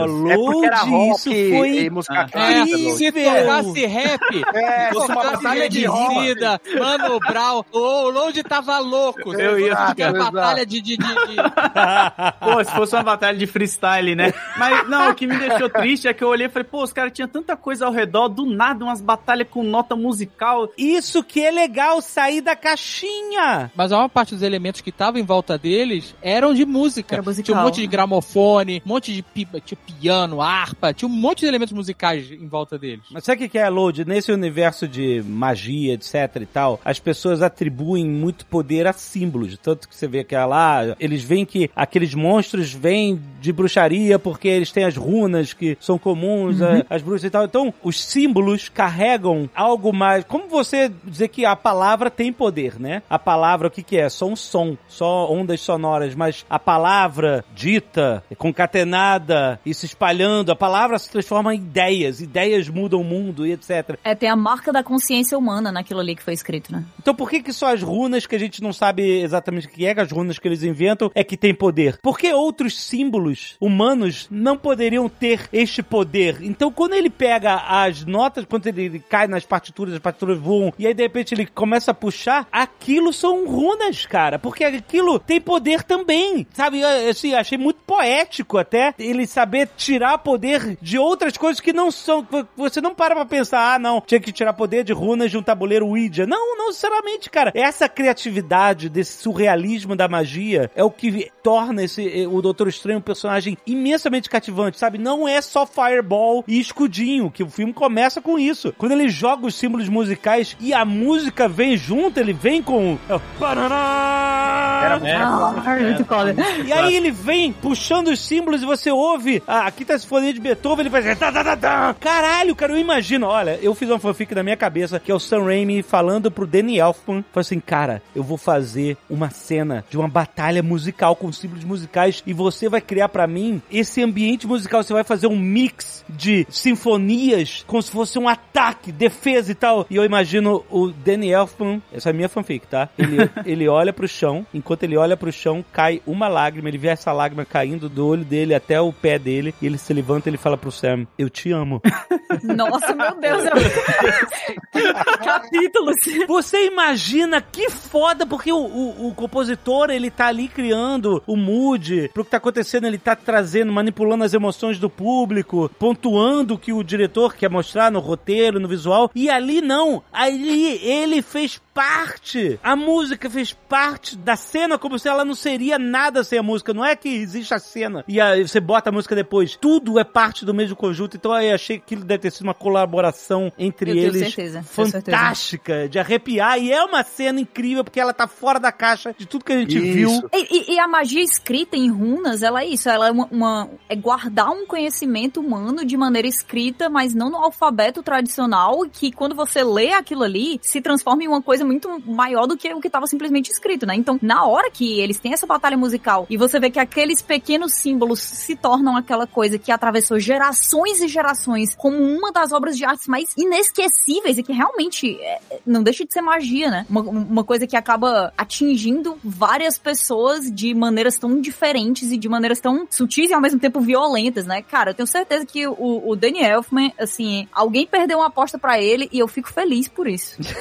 Não, 0.06 0.31
é 0.31 0.36
porque 0.36 0.66
era 0.66 0.82
Load, 0.85 0.90
rock 0.90 1.14
isso 1.16 1.56
foi 1.59 1.78
e 1.85 1.90
música 1.90 2.20
Ah. 2.20 2.28
clássica, 2.28 2.77
É, 2.77 2.90
se 2.93 3.12
tocasse 3.12 3.86
rap, 3.86 4.44
É, 4.55 4.90
fosse 4.93 5.12
uma 5.12 5.24
batalha 5.24 5.69
de. 5.69 5.86
Reduzida, 5.86 6.60
Mano 6.78 7.19
Brown, 7.20 7.64
o 7.73 8.10
Load 8.10 8.43
tava 8.44 8.78
louco. 8.78 9.35
Eu 9.35 9.59
ia 9.59 9.77
ficar- 9.89 10.12
batalha 10.12 10.64
de, 10.64 10.81
de, 10.81 10.97
de, 10.97 11.06
de- 11.06 11.36
Pô, 12.40 12.64
se 12.64 12.70
fosse 12.73 12.94
uma 12.94 13.02
batalha 13.02 13.36
de 13.36 13.47
freestyle, 13.47 14.14
né? 14.14 14.32
Mas 14.56 14.89
não, 14.89 15.10
o 15.10 15.14
que 15.14 15.27
me 15.27 15.36
deixou 15.39 15.69
triste 15.69 16.06
é 16.09 16.14
que 16.14 16.23
eu 16.23 16.28
olhei 16.28 16.47
e 16.47 16.51
falei, 16.51 16.69
pô, 16.69 16.82
os 16.82 16.93
caras 16.93 17.12
tinham 17.12 17.28
tanta 17.28 17.56
coisa 17.56 17.86
ao 17.86 17.93
redor, 17.93 18.28
do 18.28 18.47
nada, 18.47 18.85
umas 18.85 19.01
batalhas 19.01 19.48
com 19.51 19.62
nota 19.62 19.97
musical. 19.97 20.69
Isso 20.78 21.23
que 21.24 21.44
é 21.44 21.51
legal, 21.51 22.01
sair 22.01 22.40
da 22.40 22.55
caixinha! 22.56 23.31
Mas 23.74 23.92
a 23.92 23.96
maior 23.96 24.09
parte 24.09 24.34
dos 24.34 24.42
elementos 24.42 24.80
que 24.80 24.90
estavam 24.90 25.20
em 25.20 25.24
volta 25.24 25.56
deles 25.59 26.14
eram 26.22 26.54
de 26.54 26.64
música. 26.64 27.14
Era 27.16 27.22
musical. 27.22 27.44
Tinha 27.44 27.59
um 27.59 27.64
monte 27.64 27.80
de 27.80 27.86
gramofone, 27.86 28.82
um 28.84 28.88
monte 28.88 29.12
de 29.12 29.22
pi- 29.22 29.46
tinha 29.64 29.78
piano, 30.00 30.40
harpa, 30.40 30.92
tinha 30.92 31.09
um 31.09 31.12
monte 31.12 31.40
de 31.40 31.46
elementos 31.46 31.72
musicais 31.72 32.30
em 32.30 32.46
volta 32.48 32.78
deles. 32.78 33.04
Mas 33.10 33.24
sabe 33.24 33.44
o 33.44 33.48
que 33.50 33.59
é, 33.59 33.68
Load? 33.68 34.04
Nesse 34.04 34.32
universo 34.32 34.86
de 34.88 35.22
magia, 35.26 35.94
etc 35.94 36.14
e 36.40 36.46
tal, 36.46 36.80
as 36.84 36.98
pessoas 36.98 37.42
atribuem 37.42 38.06
muito 38.06 38.46
poder 38.46 38.86
a 38.86 38.92
símbolos. 38.92 39.56
Tanto 39.59 39.88
que 39.88 39.96
você 39.96 40.06
vê 40.06 40.24
que 40.24 40.34
lá, 40.36 40.94
eles 40.98 41.22
veem 41.22 41.44
que 41.44 41.70
aqueles 41.74 42.14
monstros 42.14 42.72
vêm 42.72 43.20
de 43.40 43.52
bruxaria 43.52 44.18
porque 44.18 44.48
eles 44.48 44.70
têm 44.72 44.84
as 44.84 44.96
runas 44.96 45.52
que 45.52 45.76
são 45.80 45.98
comuns, 45.98 46.60
a- 46.62 46.84
as 46.90 47.02
bruxas 47.02 47.24
e 47.24 47.30
tal. 47.30 47.44
Então, 47.44 47.72
os 47.82 48.02
símbolos 48.02 48.68
carregam 48.68 49.48
algo 49.54 49.92
mais. 49.92 50.24
Como 50.24 50.48
você 50.48 50.90
dizer 51.04 51.28
que 51.28 51.44
a 51.44 51.54
palavra 51.56 52.10
tem 52.10 52.32
poder, 52.32 52.78
né? 52.80 53.02
A 53.09 53.18
palavra, 53.22 53.68
o 53.68 53.70
que 53.70 53.82
que 53.82 53.96
é? 53.96 54.08
Só 54.08 54.26
um 54.26 54.36
som, 54.36 54.76
só 54.88 55.30
ondas 55.32 55.60
sonoras, 55.60 56.14
mas 56.14 56.44
a 56.50 56.58
palavra 56.58 57.44
dita, 57.54 58.22
concatenada 58.36 59.58
e 59.64 59.72
se 59.72 59.86
espalhando, 59.86 60.52
a 60.52 60.56
palavra 60.56 60.98
se 60.98 61.10
transforma 61.10 61.54
em 61.54 61.58
ideias, 61.58 62.20
ideias 62.20 62.68
mudam 62.68 63.00
o 63.00 63.04
mundo 63.04 63.46
e 63.46 63.52
etc. 63.52 63.98
É, 64.04 64.14
tem 64.14 64.28
a 64.28 64.36
marca 64.36 64.72
da 64.72 64.82
consciência 64.82 65.38
humana 65.38 65.72
naquilo 65.72 66.00
ali 66.00 66.14
que 66.14 66.22
foi 66.22 66.34
escrito, 66.34 66.72
né? 66.72 66.84
Então 66.98 67.14
por 67.14 67.30
que 67.30 67.42
que 67.42 67.52
só 67.52 67.72
as 67.72 67.82
runas 67.82 68.26
que 68.26 68.34
a 68.34 68.38
gente 68.38 68.62
não 68.62 68.72
sabe 68.72 69.22
exatamente 69.22 69.66
o 69.66 69.70
que 69.70 69.86
é, 69.86 69.94
que 69.94 70.00
as 70.00 70.10
runas 70.10 70.38
que 70.38 70.48
eles 70.48 70.62
inventam, 70.62 71.10
é 71.14 71.24
que 71.24 71.36
tem 71.36 71.54
poder? 71.54 71.98
Por 72.02 72.18
que 72.18 72.32
outros 72.32 72.80
símbolos 72.80 73.56
humanos 73.60 74.26
não 74.30 74.56
poderiam 74.56 75.08
ter 75.08 75.48
este 75.52 75.82
poder? 75.82 76.38
Então 76.42 76.70
quando 76.72 76.94
ele 76.94 77.10
pega 77.10 77.54
as 77.54 78.04
notas, 78.04 78.44
quando 78.44 78.66
ele, 78.66 78.82
ele 78.84 78.98
cai 78.98 79.26
nas 79.26 79.44
partituras, 79.44 79.94
as 79.94 80.00
partituras 80.00 80.38
voam, 80.38 80.72
e 80.78 80.86
aí 80.86 80.94
de 80.94 81.02
repente 81.02 81.34
ele 81.34 81.46
começa 81.46 81.90
a 81.90 81.94
puxar, 81.94 82.46
aquilo 82.50 83.11
são 83.12 83.47
runas, 83.47 84.06
cara, 84.06 84.39
porque 84.39 84.64
aquilo 84.64 85.18
tem 85.18 85.40
poder 85.40 85.82
também, 85.82 86.47
sabe? 86.52 86.80
Eu, 86.80 87.12
Assim, 87.12 87.34
achei 87.34 87.59
muito 87.59 87.80
poético 87.86 88.59
até 88.59 88.94
ele 88.98 89.26
saber 89.26 89.68
tirar 89.76 90.18
poder 90.18 90.76
de 90.80 90.98
outras 90.98 91.36
coisas 91.36 91.60
que 91.60 91.72
não 91.72 91.90
são. 91.90 92.26
Você 92.56 92.80
não 92.80 92.94
para 92.94 93.14
pra 93.14 93.24
pensar, 93.24 93.74
ah, 93.74 93.78
não, 93.78 94.01
tinha 94.01 94.20
que 94.20 94.32
tirar 94.32 94.52
poder 94.55 94.82
de 94.82 94.93
runas 94.93 95.30
de 95.30 95.36
um 95.36 95.43
tabuleiro 95.43 95.86
Ouija. 95.86 96.26
Não, 96.26 96.56
não 96.56 96.68
necessariamente, 96.68 97.30
cara. 97.30 97.52
Essa 97.55 97.89
criatividade 97.89 98.89
desse 98.89 99.22
surrealismo 99.22 99.94
da 99.94 100.09
magia 100.09 100.70
é 100.74 100.82
o 100.82 100.90
que 100.90 101.30
torna 101.43 101.84
esse 101.84 102.22
eh, 102.22 102.26
o 102.26 102.40
Doutor 102.40 102.68
Estranho 102.68 102.98
um 102.98 103.02
personagem 103.02 103.56
imensamente 103.66 104.30
cativante, 104.30 104.78
sabe? 104.78 104.98
Não 104.98 105.28
é 105.28 105.40
só 105.40 105.66
Fireball 105.66 106.44
e 106.48 106.59
escudinho, 106.59 107.30
que 107.30 107.43
o 107.43 107.51
filme 107.51 107.72
começa 107.72 108.20
com 108.20 108.39
isso. 108.39 108.74
Quando 108.78 108.93
ele 108.93 109.09
joga 109.09 109.47
os 109.47 109.55
símbolos 109.55 109.89
musicais 109.89 110.56
e 110.60 110.72
a 110.72 110.84
música 110.84 111.48
vem 111.48 111.76
junto, 111.76 112.18
ele 112.18 112.32
vem 112.32 112.62
com. 112.62 112.98
É 113.08 113.14
o 113.14 113.20
Paraná! 113.38 114.80
Era 114.84 114.98
muito 114.98 115.12
Ah, 115.14 115.76
muito 115.80 116.04
foda. 116.04 116.34
E 116.64 116.72
aí 116.72 116.94
ele 116.94 117.10
vem 117.10 117.52
puxando 117.52 118.08
os 118.08 118.20
símbolos 118.20 118.62
e 118.62 118.66
você 118.66 118.90
ouve 118.90 119.42
a 119.46 119.70
quinta 119.70 119.98
sinfonia 119.98 120.32
de 120.32 120.40
Beethoven, 120.40 120.80
ele 120.80 120.88
vai 120.88 121.02
dizer 121.02 121.16
tá, 121.16 121.30
tá, 121.32 121.44
tá, 121.44 121.56
tá. 121.56 121.96
Caralho, 122.00 122.54
cara, 122.54 122.72
eu 122.72 122.78
imagino, 122.78 123.26
olha, 123.26 123.58
eu 123.62 123.74
fiz 123.74 123.88
uma 123.88 123.98
fanfic 123.98 124.34
na 124.34 124.42
minha 124.42 124.56
cabeça 124.56 124.98
que 124.98 125.10
é 125.10 125.14
o 125.14 125.20
Sam 125.20 125.44
Raimi 125.44 125.82
falando 125.82 126.30
pro 126.30 126.46
Danny 126.46 126.78
Elfman, 126.78 127.24
falou 127.32 127.40
assim, 127.40 127.60
cara, 127.60 128.02
eu 128.14 128.22
vou 128.22 128.36
fazer 128.36 128.96
uma 129.08 129.30
cena 129.30 129.84
de 129.88 129.96
uma 129.96 130.08
batalha 130.08 130.62
musical 130.62 131.14
com 131.16 131.32
símbolos 131.32 131.64
musicais 131.64 132.22
e 132.26 132.32
você 132.32 132.68
vai 132.68 132.80
criar 132.80 133.08
pra 133.08 133.26
mim 133.26 133.62
esse 133.70 134.02
ambiente 134.02 134.46
musical, 134.46 134.82
você 134.82 134.92
vai 134.92 135.04
fazer 135.04 135.26
um 135.26 135.38
mix 135.38 136.04
de 136.08 136.46
sinfonias 136.50 137.64
como 137.66 137.82
se 137.82 137.90
fosse 137.90 138.18
um 138.18 138.28
ataque, 138.28 138.90
defesa 138.92 139.52
e 139.52 139.54
tal. 139.54 139.86
E 139.88 139.96
eu 139.96 140.04
imagino 140.04 140.64
o 140.70 140.88
Danny 140.88 141.30
Elfman, 141.30 141.80
essa 141.92 142.08
é 142.08 142.12
a 142.12 142.14
minha 142.14 142.28
fanfic, 142.28 142.66
tá? 142.66 142.88
Ele, 142.98 143.31
ele 143.44 143.69
olha 143.69 143.93
pro 143.93 144.09
chão, 144.09 144.47
enquanto 144.52 144.82
ele 144.82 144.97
olha 144.97 145.16
pro 145.16 145.32
chão, 145.32 145.64
cai 145.73 146.02
uma 146.06 146.28
lágrima, 146.28 146.69
ele 146.69 146.78
vê 146.78 146.89
essa 146.89 147.12
lágrima 147.12 147.44
caindo 147.44 147.89
do 147.89 148.06
olho 148.06 148.24
dele 148.24 148.55
até 148.55 148.81
o 148.81 148.93
pé 148.93 149.19
dele, 149.19 149.55
e 149.60 149.66
ele 149.66 149.78
se 149.78 149.93
levanta 149.93 150.28
e 150.28 150.31
ele 150.31 150.36
fala 150.36 150.56
pro 150.56 150.73
Sam, 150.73 151.06
eu 151.19 151.28
te 151.28 151.51
amo. 151.51 151.81
Nossa, 152.43 152.94
meu 152.94 153.14
Deus. 153.20 153.44
Eu... 153.44 153.52
Capítulos. 155.23 155.97
Você 156.27 156.66
imagina 156.66 157.40
que 157.40 157.70
foda, 157.70 158.27
porque 158.27 158.52
o, 158.52 158.59
o, 158.59 159.09
o 159.09 159.14
compositor, 159.14 159.90
ele 159.90 160.10
tá 160.10 160.27
ali 160.27 160.48
criando 160.48 161.23
o 161.27 161.36
mood 161.36 162.10
pro 162.12 162.24
que 162.24 162.31
tá 162.31 162.36
acontecendo, 162.36 162.86
ele 162.86 162.98
tá 162.98 163.14
trazendo, 163.14 163.73
manipulando 163.73 164.24
as 164.24 164.35
emoções 164.35 164.78
do 164.78 164.90
público, 164.90 165.70
pontuando 165.78 166.55
o 166.55 166.59
que 166.59 166.73
o 166.73 166.82
diretor 166.82 167.35
quer 167.35 167.51
mostrar 167.51 167.90
no 167.90 168.01
roteiro, 168.01 168.60
no 168.60 168.69
visual, 168.69 169.10
e 169.14 169.31
ali 169.31 169.60
não, 169.60 170.02
ali 170.12 170.78
ele 170.85 171.23
fez 171.23 171.60
parte, 171.74 172.59
a 172.62 172.77
música 172.82 173.30
fez 173.30 173.52
parte 173.52 174.16
da 174.16 174.36
cena 174.36 174.78
como 174.78 174.98
se 174.98 175.09
ela 175.09 175.24
não 175.24 175.34
seria 175.34 175.78
nada 175.78 176.22
sem 176.24 176.38
a 176.38 176.42
música, 176.42 176.74
não 176.74 176.84
é 176.84 176.94
que 176.96 177.09
existe 177.09 177.54
a 177.54 177.59
cena 177.59 178.04
e 178.09 178.20
aí 178.20 178.46
você 178.46 178.60
bota 178.60 178.90
a 178.90 178.92
música 178.92 179.14
depois, 179.14 179.56
tudo 179.56 179.98
é 179.98 180.04
parte 180.04 180.44
do 180.44 180.52
mesmo 180.52 180.76
conjunto, 180.76 181.16
então 181.16 181.32
eu 181.40 181.54
achei 181.54 181.78
que 181.78 181.84
aquilo 181.84 182.04
deve 182.04 182.22
ter 182.22 182.30
sido 182.32 182.44
uma 182.44 182.54
colaboração 182.54 183.52
entre 183.59 183.90
Eu 183.92 183.96
eles 183.96 184.18
certeza. 184.34 184.62
fantástica, 184.62 185.88
de 185.88 185.98
arrepiar, 185.98 186.59
e 186.59 186.72
é 186.72 186.82
uma 186.84 187.02
cena 187.02 187.40
incrível 187.40 187.84
porque 187.84 188.00
ela 188.00 188.12
tá 188.12 188.26
fora 188.26 188.59
da 188.59 188.72
caixa 188.72 189.14
de 189.16 189.26
tudo 189.26 189.44
que 189.44 189.52
a 189.52 189.59
gente 189.59 189.76
Isso. 189.78 190.20
viu. 190.20 190.28
E, 190.32 190.72
e- 190.72 190.74
e 190.74 190.78
a 190.78 190.88
magia 190.88 191.22
escrita 191.22 191.76
em 191.76 191.90
runas, 191.90 192.42
ela 192.42 192.62
é 192.62 192.66
isso, 192.66 192.88
ela 192.88 193.09
é 193.09 193.10
uma, 193.10 193.26
uma- 193.30 193.68
é 193.88 193.96
guardar 193.96 194.50
um 194.50 194.66
conhecimento 194.66 195.40
humano 195.40 195.84
de 195.84 195.96
maneira 195.96 196.26
escrita, 196.28 196.88
mas 196.88 197.14
não 197.14 197.30
no 197.30 197.36
alfabeto 197.36 198.02
tradicional, 198.02 198.84
que 198.90 199.12
quando 199.12 199.34
você 199.34 199.62
lê 199.62 199.92
aquilo 199.92 200.22
ali, 200.24 200.59
se 200.62 200.80
transforma 200.80 201.22
em 201.24 201.28
uma 201.28 201.42
coisa 201.42 201.64
muito 201.64 201.88
maior 202.06 202.46
do 202.46 202.56
que 202.56 202.71
o 202.78 202.80
que 202.80 202.86
estava 202.88 203.06
simplesmente 203.06 203.50
escrito, 203.50 203.86
né? 203.86 203.94
Então, 203.94 204.18
na 204.22 204.44
hora 204.44 204.70
que 204.70 205.00
eles 205.00 205.18
têm 205.18 205.32
essa 205.32 205.46
batalha 205.46 205.76
musical 205.76 206.26
e 206.28 206.36
você 206.36 206.58
vê 206.58 206.70
que 206.70 206.78
aqueles 206.78 207.22
pequenos 207.22 207.74
símbolos 207.74 208.20
se 208.20 208.56
tornam 208.56 208.96
aquela 208.96 209.26
coisa 209.26 209.58
que 209.58 209.70
atravessou 209.70 210.18
gerações 210.18 211.00
e 211.00 211.08
gerações 211.08 211.74
como 211.74 211.96
uma 211.96 212.32
das 212.32 212.52
obras 212.52 212.76
de 212.76 212.84
artes 212.84 213.06
mais 213.06 213.34
inesquecíveis 213.36 214.38
e 214.38 214.42
que 214.42 214.52
realmente 214.52 215.18
é, 215.20 215.40
não 215.66 215.82
deixa 215.82 216.04
de 216.04 216.12
ser 216.12 216.22
magia, 216.22 216.70
né? 216.70 216.86
Uma, 216.88 217.02
uma 217.02 217.44
coisa 217.44 217.66
que 217.66 217.76
acaba 217.76 218.32
atingindo 218.36 219.18
várias 219.22 219.78
pessoas 219.78 220.50
de 220.50 220.74
maneiras 220.74 221.18
tão 221.18 221.40
diferentes 221.40 222.12
e 222.12 222.16
de 222.16 222.28
maneiras 222.28 222.60
tão 222.60 222.86
sutis 222.90 223.30
e 223.30 223.34
ao 223.34 223.40
mesmo 223.40 223.58
tempo 223.58 223.80
violentas, 223.80 224.46
né? 224.46 224.62
Cara, 224.62 224.90
eu 224.90 224.94
tenho 224.94 225.06
certeza 225.06 225.44
que 225.46 225.66
o, 225.66 226.02
o 226.10 226.16
Danny 226.16 226.42
Elfman, 226.42 226.92
assim, 226.98 227.48
alguém 227.52 227.86
perdeu 227.86 228.18
uma 228.18 228.26
aposta 228.26 228.58
pra 228.58 228.80
ele 228.80 229.08
e 229.12 229.18
eu 229.18 229.28
fico 229.28 229.52
feliz 229.52 229.88
por 229.88 230.06
isso. 230.06 230.38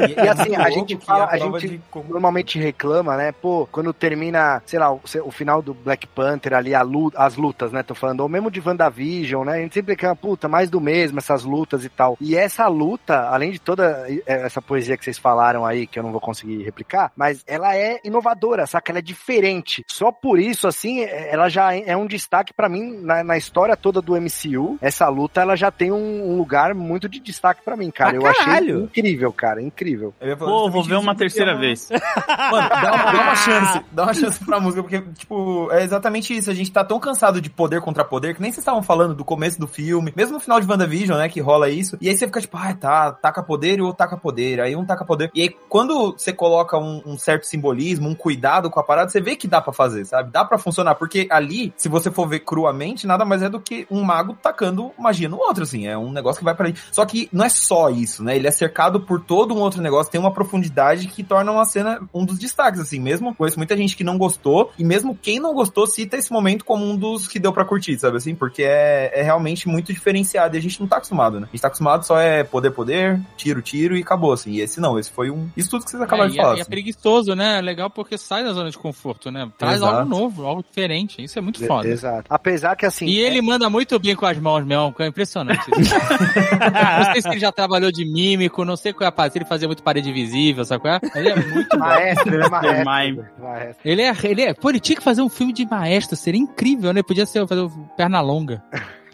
E 0.00 0.28
assim, 0.28 0.56
a 0.56 0.70
gente 0.70 0.96
que 0.96 1.10
fala, 1.26 1.32
a 1.32 1.58
gente 1.58 1.68
de 1.68 1.80
normalmente 2.08 2.58
reclama, 2.58 3.16
né? 3.16 3.32
Pô, 3.32 3.68
quando 3.70 3.92
termina, 3.92 4.62
sei 4.66 4.78
lá, 4.78 4.92
o, 4.92 5.00
o 5.24 5.30
final 5.30 5.62
do 5.62 5.74
Black 5.74 6.06
Panther 6.06 6.54
ali, 6.54 6.74
a 6.74 6.82
luta, 6.82 7.18
as 7.18 7.36
lutas, 7.36 7.72
né? 7.72 7.82
Tô 7.82 7.94
falando, 7.94 8.20
ou 8.20 8.28
mesmo 8.28 8.50
de 8.50 8.60
WandaVision, 8.60 9.44
né? 9.44 9.52
A 9.54 9.60
gente 9.60 9.74
sempre 9.74 9.92
reclama, 9.92 10.16
puta, 10.16 10.48
mais 10.48 10.70
do 10.70 10.80
mesmo, 10.80 11.18
essas 11.18 11.44
lutas 11.44 11.84
e 11.84 11.88
tal. 11.88 12.16
E 12.20 12.36
essa 12.36 12.66
luta, 12.68 13.28
além 13.28 13.50
de 13.50 13.58
toda 13.58 14.06
eh, 14.08 14.22
essa 14.26 14.62
poesia 14.62 14.96
que 14.96 15.04
vocês 15.04 15.18
falaram 15.18 15.64
aí, 15.64 15.86
que 15.86 15.98
eu 15.98 16.02
não 16.02 16.12
vou 16.12 16.20
conseguir 16.20 16.62
replicar, 16.62 17.12
mas 17.16 17.42
ela 17.46 17.76
é 17.76 18.00
inovadora, 18.04 18.66
saca? 18.66 18.92
Ela 18.92 18.98
é 18.98 19.02
diferente. 19.02 19.84
Só 19.88 20.10
por 20.12 20.38
isso, 20.38 20.66
assim, 20.66 21.00
eh, 21.00 21.28
ela 21.32 21.48
já 21.48 21.74
é 21.74 21.96
um 21.96 22.06
destaque 22.06 22.52
pra 22.52 22.68
mim 22.68 22.98
na, 23.02 23.22
na 23.22 23.36
história 23.36 23.76
toda 23.76 24.00
do 24.00 24.14
MCU. 24.20 24.78
Essa 24.80 25.08
luta, 25.08 25.40
ela 25.40 25.56
já 25.56 25.70
tem 25.70 25.92
um, 25.92 26.30
um 26.32 26.36
lugar 26.36 26.74
muito 26.74 27.08
de 27.08 27.20
destaque 27.20 27.62
pra 27.64 27.76
mim, 27.76 27.90
cara. 27.90 28.10
Pra 28.10 28.20
eu 28.20 28.26
achei 28.26 28.44
caralho. 28.44 28.84
incrível, 28.84 29.32
cara, 29.32 29.62
incrível. 29.62 30.14
Eu 30.20 30.28
ia 30.28 30.36
falar 30.36 30.50
Pô, 30.50 30.70
vou 30.70 30.82
ver 30.82 30.96
uma 31.00 31.14
terceira 31.14 31.52
uma- 31.52 31.60
vez. 31.60 31.88
Mano, 32.50 32.68
dá 32.68 32.92
uma, 32.92 33.12
dá 33.12 33.22
uma 33.22 33.36
chance, 33.36 33.84
dá 33.92 34.02
uma 34.04 34.14
chance 34.14 34.44
pra 34.44 34.60
música, 34.60 34.82
porque, 34.82 35.00
tipo, 35.12 35.68
é 35.72 35.82
exatamente 35.82 36.36
isso. 36.36 36.50
A 36.50 36.54
gente 36.54 36.70
tá 36.70 36.84
tão 36.84 36.98
cansado 37.00 37.40
de 37.40 37.50
poder 37.50 37.80
contra 37.80 38.04
poder, 38.04 38.34
que 38.34 38.42
nem 38.42 38.50
vocês 38.50 38.58
estavam 38.62 38.82
falando 38.82 39.14
do 39.14 39.24
começo 39.24 39.58
do 39.58 39.66
filme, 39.66 40.12
mesmo 40.16 40.34
no 40.34 40.40
final 40.40 40.60
de 40.60 40.66
WandaVision, 40.68 41.18
né, 41.18 41.28
que 41.28 41.40
rola 41.40 41.68
isso. 41.68 41.96
E 42.00 42.08
aí 42.08 42.16
você 42.16 42.26
fica 42.26 42.40
tipo, 42.40 42.56
ah, 42.56 42.74
tá, 42.74 43.12
taca 43.12 43.42
poder 43.42 43.78
e 43.78 43.82
o 43.82 43.86
outro 43.86 43.98
taca 43.98 44.16
poder, 44.16 44.60
aí 44.60 44.74
um 44.76 44.84
taca 44.84 45.04
poder. 45.04 45.30
E 45.34 45.42
aí 45.42 45.50
quando 45.68 46.12
você 46.16 46.32
coloca 46.32 46.78
um, 46.78 47.02
um 47.06 47.18
certo 47.18 47.44
simbolismo, 47.46 48.08
um 48.08 48.14
cuidado 48.14 48.70
com 48.70 48.80
a 48.80 48.82
parada, 48.82 49.10
você 49.10 49.20
vê 49.20 49.36
que 49.36 49.46
dá 49.48 49.60
pra 49.60 49.72
fazer, 49.72 50.04
sabe? 50.04 50.30
Dá 50.30 50.44
pra 50.44 50.58
funcionar, 50.58 50.94
porque 50.94 51.26
ali, 51.30 51.72
se 51.76 51.88
você 51.88 52.10
for 52.10 52.26
ver 52.28 52.40
cruamente, 52.40 53.06
nada 53.06 53.24
mais 53.24 53.42
é 53.42 53.48
do 53.48 53.60
que 53.60 53.86
um 53.90 54.02
mago 54.02 54.36
tacando 54.42 54.90
magia 54.98 55.28
no 55.28 55.36
outro, 55.38 55.62
assim. 55.62 55.86
É 55.86 55.96
um 55.96 56.10
negócio 56.12 56.38
que 56.38 56.44
vai 56.44 56.54
pra 56.54 56.66
ali. 56.66 56.76
Só 56.90 57.04
que 57.04 57.28
não 57.32 57.44
é 57.44 57.48
só 57.48 57.90
isso, 57.90 58.22
né? 58.24 58.36
Ele 58.36 58.46
é 58.46 58.50
cercado 58.50 59.00
por 59.00 59.20
todo 59.20 59.54
um 59.54 59.58
outro 59.60 59.80
negócio, 59.80 60.10
tem 60.10 60.20
uma 60.20 60.32
profundidade 60.32 60.89
que 60.96 61.22
torna 61.22 61.50
uma 61.52 61.64
cena 61.64 62.00
um 62.12 62.24
dos 62.24 62.38
destaques, 62.38 62.80
assim. 62.80 62.98
Mesmo 63.00 63.34
conheço 63.34 63.58
muita 63.58 63.76
gente 63.76 63.96
que 63.96 64.04
não 64.04 64.18
gostou, 64.18 64.72
e 64.78 64.84
mesmo 64.84 65.16
quem 65.20 65.38
não 65.38 65.54
gostou 65.54 65.86
cita 65.86 66.16
esse 66.16 66.32
momento 66.32 66.64
como 66.64 66.84
um 66.84 66.96
dos 66.96 67.26
que 67.26 67.38
deu 67.38 67.52
pra 67.52 67.64
curtir, 67.64 67.98
sabe 67.98 68.16
assim? 68.16 68.34
Porque 68.34 68.62
é, 68.62 69.20
é 69.20 69.22
realmente 69.22 69.68
muito 69.68 69.92
diferenciado 69.92 70.56
e 70.56 70.58
a 70.58 70.62
gente 70.62 70.80
não 70.80 70.86
tá 70.86 70.96
acostumado, 70.96 71.40
né? 71.40 71.46
A 71.48 71.50
gente 71.50 71.60
tá 71.60 71.68
acostumado 71.68 72.04
só 72.04 72.18
é 72.18 72.44
poder, 72.44 72.70
poder, 72.70 73.20
tiro, 73.36 73.62
tiro 73.62 73.96
e 73.96 74.02
acabou, 74.02 74.32
assim. 74.32 74.52
E 74.52 74.60
esse 74.60 74.80
não, 74.80 74.98
esse 74.98 75.10
foi 75.10 75.30
um. 75.30 75.48
Isso 75.56 75.70
tudo 75.70 75.84
que 75.84 75.90
vocês 75.90 76.02
acabaram 76.02 76.28
É, 76.28 76.32
de 76.32 76.38
é, 76.38 76.42
falar. 76.42 76.54
e 76.56 76.58
é 76.58 76.62
assim. 76.62 76.70
preguiçoso, 76.70 77.34
né? 77.34 77.58
É 77.58 77.60
legal 77.60 77.90
porque 77.90 78.16
sai 78.18 78.44
da 78.44 78.52
zona 78.52 78.70
de 78.70 78.78
conforto, 78.78 79.30
né? 79.30 79.50
Traz 79.58 79.76
Exato. 79.76 79.96
algo 79.96 80.08
novo, 80.08 80.46
algo 80.46 80.62
diferente. 80.62 81.22
Isso 81.22 81.38
é 81.38 81.42
muito 81.42 81.64
foda. 81.66 81.88
Exato. 81.88 82.24
Apesar 82.28 82.76
que 82.76 82.86
assim. 82.86 83.06
E 83.06 83.18
ele 83.18 83.40
manda 83.40 83.68
muito 83.68 83.98
bem 83.98 84.14
com 84.14 84.26
as 84.26 84.38
mãos 84.38 84.64
mesmo, 84.64 84.92
que 84.92 85.02
é 85.02 85.06
impressionante. 85.06 85.64
não 85.70 87.12
sei 87.12 87.22
se 87.22 87.28
ele 87.28 87.40
já 87.40 87.52
trabalhou 87.52 87.90
de 87.90 88.04
mímico, 88.04 88.64
não 88.64 88.76
sei 88.76 88.92
qual 88.92 89.04
é 89.06 89.08
a 89.08 89.12
parte, 89.12 89.32
se 89.32 89.38
ele 89.38 89.44
fazia 89.44 89.66
muito 89.68 89.82
parede 89.82 90.12
visível, 90.12 90.64
sabe 90.80 91.00
qual 91.00 91.00
é? 91.14 91.18
Ele 91.18 91.28
é 91.28 91.36
muito. 91.36 91.78
Maestro, 91.78 92.34
ele 92.34 92.44
é 92.44 92.48
maestro. 92.48 92.90
Mime. 92.90 93.28
maestro. 93.38 93.76
Ele 93.84 94.02
é, 94.02 94.12
ele 94.24 94.42
é, 94.42 94.54
pô, 94.54 94.70
ele 94.70 94.80
tinha 94.80 94.96
que 94.96 95.02
fazer 95.02 95.22
um 95.22 95.28
filme 95.28 95.52
de 95.52 95.66
maestro, 95.66 96.16
seria 96.16 96.40
incrível, 96.40 96.92
né? 96.92 97.02
Podia 97.02 97.26
ser 97.26 97.46
fazer 97.46 97.62
o 97.62 97.70
Pernalonga. 97.96 98.62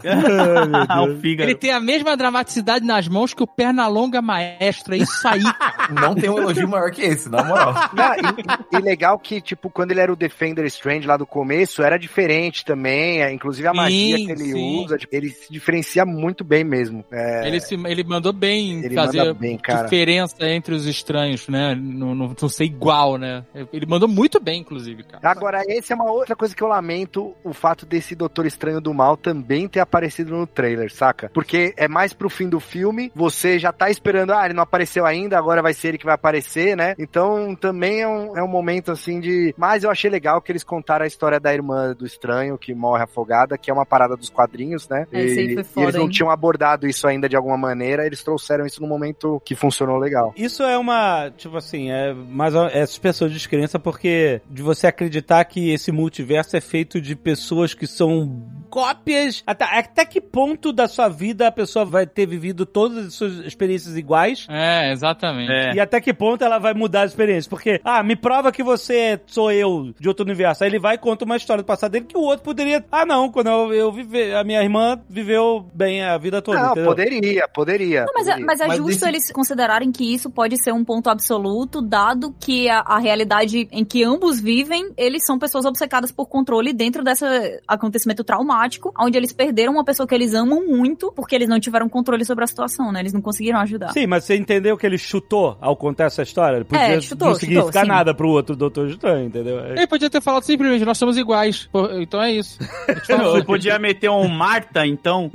Fígaro. 1.21 1.51
Ele 1.51 1.55
tem 1.59 1.71
a 1.73 1.81
mesma 1.81 2.17
dramaticidade 2.17 2.85
nas 2.85 3.09
mãos 3.09 3.35
que 3.35 3.43
o 3.43 3.47
Pernalonga 3.47 4.21
maestro, 4.23 4.95
é 4.95 4.99
isso 4.99 5.27
aí. 5.27 5.43
Não 5.91 6.15
tem 6.15 6.29
um 6.31 6.39
elogio 6.39 6.69
maior 6.69 6.91
que 6.91 7.03
esse, 7.03 7.29
na 7.29 7.43
moral. 7.45 7.75
Não, 7.93 8.15
e, 8.15 8.77
e 8.77 8.81
legal 8.81 9.19
que, 9.19 9.41
tipo, 9.41 9.71
quando 9.71 9.91
ele 9.93 10.01
era 10.01 10.13
o 10.13 10.17
Defender 10.17 10.65
Strange 10.67 11.07
lá 11.07 11.17
do 11.17 11.27
começo, 11.27 11.83
era 11.83 11.99
diferente 11.99 12.65
também. 12.65 13.23
é, 13.23 13.33
Inclusive 13.33 13.67
a 13.69 13.73
Sim, 13.73 13.77
magia 13.77 14.17
que 14.17 14.33
ele 14.33 14.53
sim. 14.53 14.85
usa, 14.85 14.97
tipo, 14.99 15.15
ele 15.15 15.31
se 15.31 15.53
diferencia 15.53 16.05
muito 16.05 16.45
bem 16.45 16.65
mesmo. 16.65 17.05
É, 17.13 17.47
Ele, 17.49 17.61
se, 17.61 17.75
ele 17.75 18.05
mandou 18.05 18.33
bem 18.33 18.85
Ele 18.85 18.95
fazer 18.95 19.19
manda 19.19 19.35
bem, 19.35 19.59
cara. 19.59 19.85
diferença 19.85 20.37
entre 20.49 20.75
os 20.75 20.87
estranhos, 20.87 21.49
né? 21.49 21.75
Não, 21.75 22.15
não, 22.15 22.35
não 22.41 22.49
ser 22.49 22.65
igual, 22.65 23.17
né? 23.19 23.45
Ele 23.73 23.87
mandou 23.87 24.09
muito 24.09 24.41
bem, 24.41 24.61
inclusive, 24.61 25.03
cara. 25.05 25.29
Agora, 25.31 25.63
essa 25.69 25.93
é 25.93 25.97
uma 25.97 26.11
outra 26.11 26.35
coisa 26.37 26.55
que 26.55 26.63
eu 26.63 26.69
lamento, 26.69 27.35
o 27.45 27.53
fato 27.53 27.85
desse 27.87 28.15
Doutor 28.15 28.47
Estranho 28.47 28.81
do 28.81 28.93
Mal 28.95 29.17
também 29.17 29.69
ter 29.69 29.81
aparecido 29.81 29.96
no 30.27 30.47
trailer, 30.47 30.93
saca? 30.93 31.31
Porque 31.33 31.75
é 31.77 31.89
mais 31.89 32.13
pro 32.13 32.29
fim 32.31 32.49
do 32.49 32.61
filme, 32.61 33.11
você 33.15 33.59
já 33.59 33.73
tá 33.73 33.91
esperando, 33.91 34.33
ah, 34.33 34.45
ele 34.45 34.55
não 34.55 34.63
apareceu 34.63 35.05
ainda, 35.07 35.39
agora 35.39 35.63
vai 35.63 35.73
ser 35.73 35.89
ele 35.89 35.99
que 35.99 36.05
vai 36.05 36.15
aparecer, 36.15 36.77
né? 36.77 36.95
Então, 36.99 37.55
também 37.55 38.01
é 38.03 38.09
um, 38.09 38.37
é 38.37 38.43
um 38.43 38.49
momento, 38.49 38.91
assim, 38.93 39.21
de... 39.21 39.55
Mas 39.57 39.85
eu 39.85 39.91
achei 39.91 40.11
legal 40.11 40.41
que 40.41 40.53
eles 40.53 40.65
contaram 40.65 41.05
a 41.05 41.09
história 41.09 41.41
da 41.41 41.53
irmã 41.53 41.95
do 41.95 42.07
Estranho, 42.07 42.59
que 42.59 42.75
morre 42.75 43.03
afogada, 43.05 43.57
que 43.59 43.71
é 43.71 43.75
uma 43.75 43.87
parada 43.87 44.17
dos 44.17 44.29
quadrinhos, 44.31 44.89
né? 44.89 45.07
É, 45.13 45.21
E- 45.25 45.35
foi 45.35 45.63
e 45.63 45.65
foda, 45.65 45.87
eles 45.87 45.95
não 45.95 46.03
hein? 46.05 46.09
tinham 46.11 46.31
abordado 46.31 46.87
isso 46.87 47.07
ainda 47.07 47.29
de 47.29 47.37
alguma 47.37 47.57
maneira, 47.57 48.05
eles 48.07 48.23
trouxeram 48.23 48.67
isso 48.67 48.81
num 48.83 48.89
momento 48.89 49.41
que 49.45 49.55
funcionou 49.55 49.99
legal. 49.99 50.33
Isso 50.37 50.63
é 50.63 50.77
uma, 50.79 51.31
tipo 51.37 51.57
assim, 51.57 51.91
é 51.91 52.13
mais 52.13 52.55
uma- 52.55 52.69
é 52.71 52.85
suspensão 52.87 53.29
de 53.29 53.35
descrença 53.35 53.79
porque 53.79 54.41
de 54.51 54.63
você 54.63 54.87
acreditar 54.87 55.45
que 55.45 55.71
esse 55.71 55.91
multiverso 55.93 56.57
é 56.57 56.61
feito 56.61 57.01
de 57.01 57.15
pessoas 57.15 57.75
que 57.75 57.87
são 57.87 58.43
cópias. 58.71 59.43
Até, 59.47 59.65
até 59.87 60.05
que 60.05 60.21
ponto 60.21 60.73
da 60.73 60.89
sua 60.89 61.09
vida 61.09 61.47
a 61.47 61.53
pessoa 61.53 61.85
vai 61.85 62.07
ter 62.07 62.27
vivido 62.27 62.67
todas 62.67 63.07
as 63.07 63.15
suas 63.15 63.39
experiências 63.47 63.97
iguais? 63.97 64.47
É, 64.51 64.93
exatamente. 64.93 65.51
É. 65.51 65.75
E 65.75 65.81
até 65.81 66.01
que 66.01 66.13
ponto 66.13 66.43
ela 66.45 66.59
vai 66.59 66.75
mudar 66.75 67.03
as 67.03 67.13
experiências? 67.13 67.47
Porque, 67.47 67.81
ah, 67.85 68.03
me 68.03 68.17
prova 68.17 68.51
que 68.53 68.63
você 68.63 69.21
sou 69.27 69.51
eu 69.51 69.95
de 69.99 70.09
outro 70.09 70.25
universo. 70.25 70.65
Aí 70.65 70.71
ele 70.71 70.79
vai 70.79 70.97
e 70.97 70.99
conta 70.99 71.25
uma 71.25 71.37
história 71.37 71.63
do 71.63 71.67
passado 71.67 71.93
dele 71.93 72.07
que 72.07 72.17
o 72.17 72.23
outro 72.23 72.45
poderia. 72.45 72.85
Ah, 72.91 73.07
não, 73.07 73.31
quando 73.31 73.49
eu, 73.49 73.73
eu 73.73 73.93
vive, 73.93 74.35
a 74.35 74.43
minha 74.45 74.63
irmã 74.63 75.01
viveu 75.09 75.65
bem 75.73 76.03
a 76.03 76.19
vida 76.19 76.43
toda. 76.43 76.59
Não, 76.61 76.71
entendeu? 76.73 76.89
poderia, 76.91 77.49
poderia. 77.49 78.05
Não, 78.05 78.13
mas, 78.15 78.27
é, 78.27 78.31
poderia. 78.33 78.47
mas 78.47 78.61
é 78.61 78.67
Mas 78.67 78.77
justo 78.77 78.91
desse- 78.93 79.09
eles 79.09 79.33
considerarem 79.33 79.93
que 79.93 80.13
isso 80.15 80.31
pode 80.31 80.63
ser 80.63 80.73
um 80.73 80.85
ponto 80.85 81.09
absoluto, 81.09 81.81
dado 81.81 82.35
que 82.39 82.69
a, 82.69 82.81
a 82.81 82.99
realidade 82.99 83.69
em 83.71 83.85
que 83.85 84.03
ambos 84.05 84.41
vivem, 84.41 84.93
eles 84.97 85.25
são 85.25 85.39
pessoas 85.39 85.65
obcecadas 85.65 86.11
por 86.11 86.27
controle 86.27 86.73
dentro 86.73 87.03
desse 87.05 87.25
acontecimento 87.67 88.25
traumático, 88.25 88.93
onde 88.99 89.17
eles 89.17 89.33
perderam 89.33 89.66
uma 89.71 89.85
pessoa 89.85 90.07
que 90.07 90.15
eles 90.15 90.35
amam 90.35 90.65
muito, 90.67 91.13
porque 91.13 91.35
eles 91.35 91.49
não 91.49 91.59
tiveram 91.61 91.89
controle 91.89 92.25
sobre 92.25 92.45
a 92.45 92.47
situação, 92.47 92.93
né? 92.93 93.01
Eles 93.01 93.13
não 93.13 93.21
conseguiram 93.21 93.59
ajudar. 93.61 93.93
Sim, 93.93 94.07
mas 94.07 94.25
você 94.25 94.37
entendeu 94.37 94.77
que 94.77 94.87
ele 94.87 94.99
chutou 94.99 95.57
ao 95.61 95.77
contar 95.77 96.05
essa 96.05 96.23
história? 96.23 96.57
Ele 96.57 96.65
podia 96.65 96.85
É, 96.85 97.01
chutou, 97.01 97.29
não 97.29 97.35
chutou, 97.35 97.49
significar 97.49 97.85
sim. 97.85 97.89
nada 97.89 98.15
pro 98.15 98.29
outro 98.29 98.57
Doutor 98.57 98.89
Estranho, 98.89 99.27
entendeu? 99.27 99.59
Ele 99.67 99.87
podia 99.87 100.11
ter 100.11 100.21
falado 100.21 100.43
simplesmente, 100.43 100.85
nós 100.85 100.99
somos 100.99 101.17
iguais. 101.17 101.69
Então 102.01 102.23
é 102.23 102.33
isso. 102.33 102.59
Eu 103.09 103.45
podia 103.45 103.79
meter 103.79 104.11
um 104.11 104.29
Marta, 104.29 104.87
então. 104.87 105.31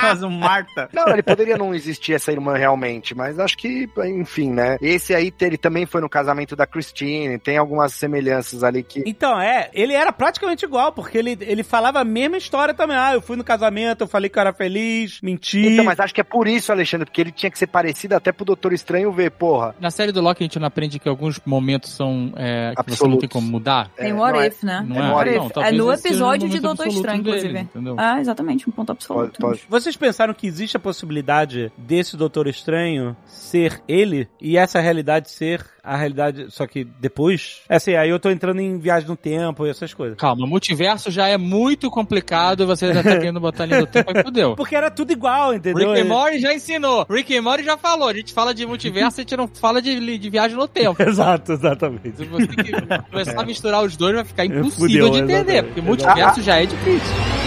Faz 0.00 0.22
um 0.22 0.30
Marta. 0.30 0.88
Não, 0.92 1.08
ele 1.08 1.22
poderia 1.22 1.56
não 1.56 1.74
existir 1.74 2.14
essa 2.14 2.32
irmã 2.32 2.56
realmente, 2.56 3.14
mas 3.14 3.38
acho 3.38 3.56
que, 3.56 3.88
enfim, 4.06 4.50
né? 4.50 4.76
Esse 4.80 5.14
aí, 5.14 5.32
ele 5.40 5.56
também 5.58 5.86
foi 5.86 6.00
no 6.00 6.08
casamento 6.08 6.56
da 6.56 6.66
Christine, 6.66 7.38
tem 7.38 7.58
algumas 7.58 7.92
semelhanças 7.92 8.62
ali 8.62 8.82
que. 8.82 9.02
Então, 9.06 9.40
é, 9.40 9.70
ele 9.72 9.92
era 9.92 10.12
praticamente 10.12 10.64
igual, 10.64 10.92
porque 10.92 11.18
ele, 11.18 11.36
ele 11.40 11.62
falava 11.62 12.00
a 12.00 12.04
mesma 12.04 12.33
história 12.36 12.74
também. 12.74 12.96
Ah, 12.96 13.14
eu 13.14 13.20
fui 13.20 13.36
no 13.36 13.44
casamento, 13.44 14.02
eu 14.02 14.08
falei 14.08 14.28
que 14.30 14.38
eu 14.38 14.40
era 14.40 14.52
feliz, 14.52 15.20
menti. 15.22 15.58
Então, 15.66 15.84
mas 15.84 15.98
acho 16.00 16.14
que 16.14 16.20
é 16.20 16.24
por 16.24 16.46
isso, 16.48 16.70
Alexandre, 16.72 17.06
porque 17.06 17.20
ele 17.20 17.32
tinha 17.32 17.50
que 17.50 17.58
ser 17.58 17.66
parecido 17.66 18.14
até 18.14 18.32
pro 18.32 18.44
Doutor 18.44 18.72
Estranho 18.72 19.12
ver, 19.12 19.30
porra. 19.30 19.74
Na 19.80 19.90
série 19.90 20.12
do 20.12 20.20
Loki 20.20 20.42
a 20.42 20.46
gente 20.46 20.58
não 20.58 20.66
aprende 20.66 20.98
que 20.98 21.08
alguns 21.08 21.40
momentos 21.44 21.90
são 21.92 22.32
é, 22.36 22.70
que 22.70 22.74
você 22.74 22.74
não 22.74 22.74
Absolutos. 22.76 23.20
tem 23.20 23.28
como 23.28 23.46
mudar. 23.46 23.90
Tem 23.96 24.10
É, 24.10 24.14
What 24.14 24.38
é- 24.38 24.46
If, 24.46 24.62
né? 24.62 24.84
Não 24.86 24.96
É 24.96 25.08
é? 25.08 25.12
what 25.12 25.30
if. 25.30 25.56
Não, 25.56 25.62
É 25.62 25.72
no 25.72 25.86
o 25.86 25.92
episódio 25.92 26.48
de 26.48 26.60
Doutor 26.60 26.86
Estranho, 26.86 27.22
dele, 27.22 27.36
inclusive. 27.38 27.60
entendeu? 27.60 27.96
Ah, 27.98 28.20
exatamente, 28.20 28.68
um 28.68 28.72
ponto 28.72 28.92
absoluto. 28.92 29.38
Pode, 29.40 29.58
pode. 29.58 29.62
Vocês 29.68 29.96
pensaram 29.96 30.32
que 30.34 30.46
existe 30.46 30.76
a 30.76 30.80
possibilidade 30.80 31.70
desse 31.76 32.16
Doutor 32.16 32.46
Estranho 32.46 33.16
ser 33.26 33.80
ele 33.86 34.28
e 34.40 34.56
essa 34.56 34.80
realidade 34.80 35.30
ser 35.30 35.64
a 35.82 35.96
realidade, 35.96 36.46
só 36.50 36.66
que 36.66 36.82
depois? 36.82 37.60
É 37.68 37.76
assim, 37.76 37.94
aí 37.94 38.08
eu 38.08 38.18
tô 38.18 38.30
entrando 38.30 38.58
em 38.60 38.78
viagem 38.78 39.06
no 39.06 39.16
tempo 39.16 39.66
e 39.66 39.70
essas 39.70 39.92
coisas. 39.92 40.16
Calma, 40.16 40.46
multiverso 40.46 41.10
já 41.10 41.28
é 41.28 41.36
muito 41.36 41.90
complicado, 41.90 42.23
você 42.66 42.92
já 42.92 43.02
tá 43.02 43.10
querendo 43.16 43.40
botar 43.40 43.64
ali 43.64 43.76
no 43.78 43.86
tempo, 43.86 44.10
aí 44.14 44.22
fudeu. 44.22 44.54
Porque 44.56 44.74
era 44.74 44.90
tudo 44.90 45.12
igual, 45.12 45.54
entendeu? 45.54 45.92
Rick 45.92 46.02
and 46.02 46.08
Morty 46.08 46.38
já 46.40 46.54
ensinou. 46.54 47.06
Rick 47.08 47.36
and 47.36 47.42
Morty 47.42 47.64
já 47.64 47.76
falou. 47.76 48.08
A 48.08 48.14
gente 48.14 48.32
fala 48.32 48.54
de 48.54 48.66
multiverso, 48.66 49.20
a 49.20 49.22
gente 49.22 49.36
não 49.36 49.48
fala 49.48 49.80
de, 49.80 50.18
de 50.18 50.30
viagem 50.30 50.56
no 50.56 50.66
tempo. 50.68 51.00
Exato, 51.02 51.52
exatamente. 51.52 52.16
Se 52.16 52.24
você 52.24 52.46
que 52.46 52.72
começar 53.10 53.40
a 53.40 53.44
misturar 53.44 53.82
os 53.84 53.96
dois, 53.96 54.14
vai 54.14 54.24
ficar 54.24 54.44
impossível 54.46 55.06
Fudeu, 55.06 55.10
de 55.10 55.18
entender. 55.18 55.34
exatamente. 55.34 55.62
Porque 55.66 55.80
multiverso 55.80 56.42
já 56.42 56.60
é 56.60 56.66
difícil. 56.66 57.43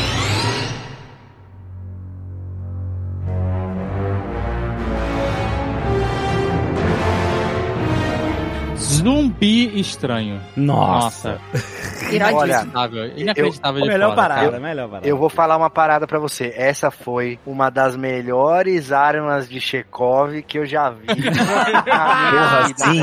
Zumbi 9.37 9.79
estranho. 9.79 10.41
Nossa. 10.55 11.39
Inacreditável. 12.11 13.17
Inacreditável 13.17 13.81
de 13.81 13.87
melhor 13.87 14.09
foda, 14.09 14.21
parada, 14.21 14.45
cara. 14.45 14.59
melhor 14.59 14.89
parada. 14.89 15.07
Eu 15.07 15.17
vou 15.17 15.29
falar 15.29 15.57
uma 15.57 15.69
parada 15.69 16.07
pra 16.07 16.19
você. 16.19 16.53
Essa 16.55 16.89
foi 16.89 17.39
uma 17.45 17.69
das 17.69 17.95
melhores 17.95 18.91
armas 18.91 19.47
de 19.47 19.61
Chekhov 19.61 20.41
que 20.41 20.57
eu 20.57 20.65
já 20.65 20.89
vi. 20.89 21.05
Porra, 21.85 22.67
sim. 22.75 23.01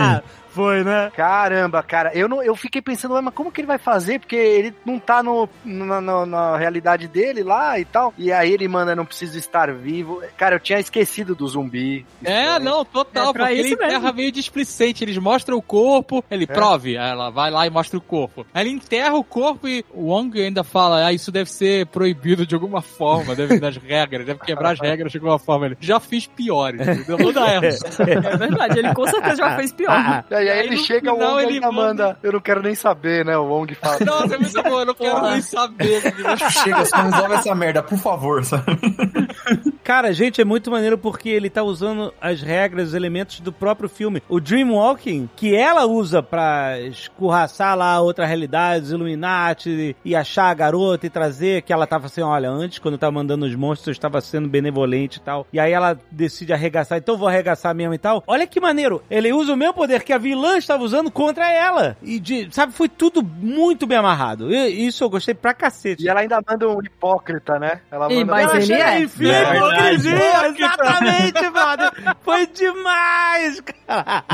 Foi, 0.55 0.85
né? 0.85 1.11
Caramba, 1.17 1.83
cara, 1.83 2.13
eu 2.15 2.29
não, 2.29 2.43
eu 2.43 2.55
fiquei 2.55 2.81
pensando, 2.81 3.21
mas 3.23 3.35
como 3.35 3.51
que 3.51 3.61
ele 3.61 3.67
vai 3.67 3.79
fazer? 3.79 4.21
Porque 4.21 4.37
ele 4.37 4.75
não 4.87 4.99
tá 4.99 5.23
no, 5.23 5.49
na, 5.65 6.01
na- 6.01 6.27
na 6.27 6.57
realidade 6.57 7.09
dele 7.09 7.43
lá 7.43 7.79
e 7.79 7.85
tal. 7.85 8.15
E 8.17 8.33
aí 8.33 8.53
ele 8.53 8.69
manda, 8.69 8.95
não 8.95 9.05
preciso 9.05 9.37
estar 9.39 9.73
vivo. 9.73 10.23
Cara, 10.37 10.55
eu 10.57 10.61
tinha 10.61 10.79
esquecido 10.79 11.35
do 11.35 11.47
zumbi. 11.49 12.07
É, 12.25 12.59
não, 12.59 12.85
total, 12.85 13.31
É 13.31 13.33
pra 13.33 13.47
porque 13.47 13.59
ele 13.59 13.73
enterra 13.73 14.13
meio 14.13 14.31
displicente. 14.33 15.03
Eles 15.03 15.19
mostram 15.19 15.57
o 15.57 15.63
corpo, 15.63 16.25
ele 16.31 16.47
prove, 16.47 16.97
aí 16.97 17.11
ela 17.11 17.31
vai 17.31 17.51
lá 17.51 17.67
e 17.67 17.71
mostra 17.71 17.99
o 17.99 18.01
corpo. 18.01 18.47
Aí 18.55 18.63
ele 18.67 18.71
enterra 18.77 19.15
o 19.15 19.25
corpo 19.25 19.67
e 19.67 19.85
o 19.93 20.07
Wong 20.11 20.41
ainda 20.41 20.63
fala, 20.63 21.07
ah, 21.07 21.13
isso 21.13 21.33
deve 21.33 21.51
ser 21.51 21.87
proibido 21.87 22.47
de 22.47 22.55
alguma 22.55 22.81
forma, 22.81 23.35
deve 23.35 23.59
das 23.59 23.77
regras, 23.83 24.25
deve 24.27 24.41
quebrar 24.41 24.73
as 24.73 24.81
regras 24.81 25.11
de 25.11 25.19
alguma 25.19 25.39
forma. 25.39 25.67
Ele, 25.67 25.77
já 25.81 25.99
fiz 25.99 26.27
piores, 26.27 26.81
entendeu? 26.81 27.19
Não 27.19 27.33
dá 27.33 27.49
essa. 27.55 27.85
É 28.05 28.37
verdade, 28.37 28.79
ele 28.79 28.95
com 28.95 29.07
certeza 29.07 29.37
já 29.37 29.57
fez 29.57 29.73
pior. 29.73 30.25
E 30.45 30.51
aí, 30.51 30.61
Aí 30.61 30.67
ele 30.67 30.77
chega, 30.79 31.13
o 31.13 31.19
Wong 31.19 31.43
ele 31.43 31.61
manda- 31.61 31.73
manda, 31.73 32.19
eu 32.23 32.33
não 32.33 32.41
quero 32.41 32.63
nem 32.63 32.75
saber, 32.75 33.25
né? 33.25 33.37
O 33.37 33.45
Wong 33.45 33.75
fala. 33.75 33.99
Nossa, 34.05 34.35
é 34.35 34.39
muito 34.39 34.63
bom, 34.63 34.81
eu 34.81 34.87
não 34.87 34.95
quero 34.95 35.23
nem 35.31 35.41
saber. 35.41 36.01
Chega, 36.51 36.85
só 36.85 36.97
resolve 36.97 37.35
essa 37.35 37.55
merda, 37.55 37.83
por 37.83 37.99
favor, 37.99 38.45
sabe? 38.45 38.65
Cara, 39.85 40.13
gente, 40.15 40.41
é 40.41 40.45
muito 40.45 40.71
maneiro 40.71 40.97
porque 40.97 41.29
ele 41.29 41.51
tá 41.51 41.63
usando 41.63 42.13
as 42.21 42.41
regras, 42.41 42.89
os 42.89 42.95
elementos 42.95 43.39
do 43.41 43.53
próprio 43.53 43.89
filme. 43.89 44.23
O 44.29 44.41
Dreamwalking, 44.41 45.29
que 45.37 45.55
ela 45.55 45.85
usa 45.87 46.23
pra 46.23 46.81
escorraçar 46.81 47.77
lá 47.77 48.01
outra 48.01 48.25
realidade, 48.27 48.87
os 48.87 48.93
Illuminati, 48.93 49.95
e 50.05 50.17
achar 50.17 50.47
a 50.51 50.55
garota 50.55 51.07
e 51.07 51.11
trazer, 51.11 51.63
que 51.63 51.73
ela 51.73 51.87
tava 51.87 52.07
assim, 52.07 52.23
olha, 52.23 52.49
antes, 52.51 52.79
quando 52.79 52.95
eu 52.95 52.99
tava 52.99 53.13
mandando 53.13 53.45
os 53.47 53.55
monstros, 53.55 53.89
eu 53.89 53.93
estava 53.93 54.21
sendo 54.21 54.49
benevolente 54.49 55.19
e 55.19 55.21
tal. 55.23 55.47
E 55.53 55.61
aí 55.61 55.73
ela 55.73 55.99
decide 56.11 56.53
arregaçar, 56.53 56.99
então 56.99 57.15
eu 57.15 57.19
vou 57.19 57.29
arregaçar 57.29 57.75
mesmo 57.75 57.95
e 57.95 57.99
tal. 57.99 58.23
Olha 58.27 58.47
que 58.47 58.61
maneiro, 58.61 59.03
ele 59.11 59.33
usa 59.33 59.53
o 59.53 59.57
mesmo 59.57 59.75
poder 59.75 60.03
que 60.03 60.13
a 60.13 60.19
vilã 60.19 60.57
estava 60.57 60.83
usando 60.83 61.11
contra 61.11 61.51
ela. 61.53 61.97
E, 62.03 62.19
de, 62.19 62.49
sabe, 62.51 62.73
foi 62.73 62.89
tudo 62.89 63.23
muito 63.23 63.87
bem 63.87 63.99
amarrado. 63.99 64.51
E- 64.53 64.87
isso 64.87 65.05
eu 65.05 65.11
gostei 65.11 65.35
pra 65.35 65.53
cacete. 65.53 66.05
E 66.05 66.09
ela 66.09 66.21
ainda 66.21 66.41
manda 66.49 66.69
um 66.69 66.79
hipócrita, 66.83 67.59
né? 67.59 67.81
Ela 67.91 68.09
manda. 68.09 68.25
mas 68.33 68.49
Eu 68.51 68.57
ele 68.61 68.73
achei, 68.75 68.83
é. 68.83 69.01
enfim, 69.03 69.29
É 69.29 69.74
hipocrisia, 69.75 70.49
exatamente, 70.49 71.51
brother. 71.51 72.17
Foi 72.23 72.47
demais, 72.47 73.61
cara. 73.61 74.25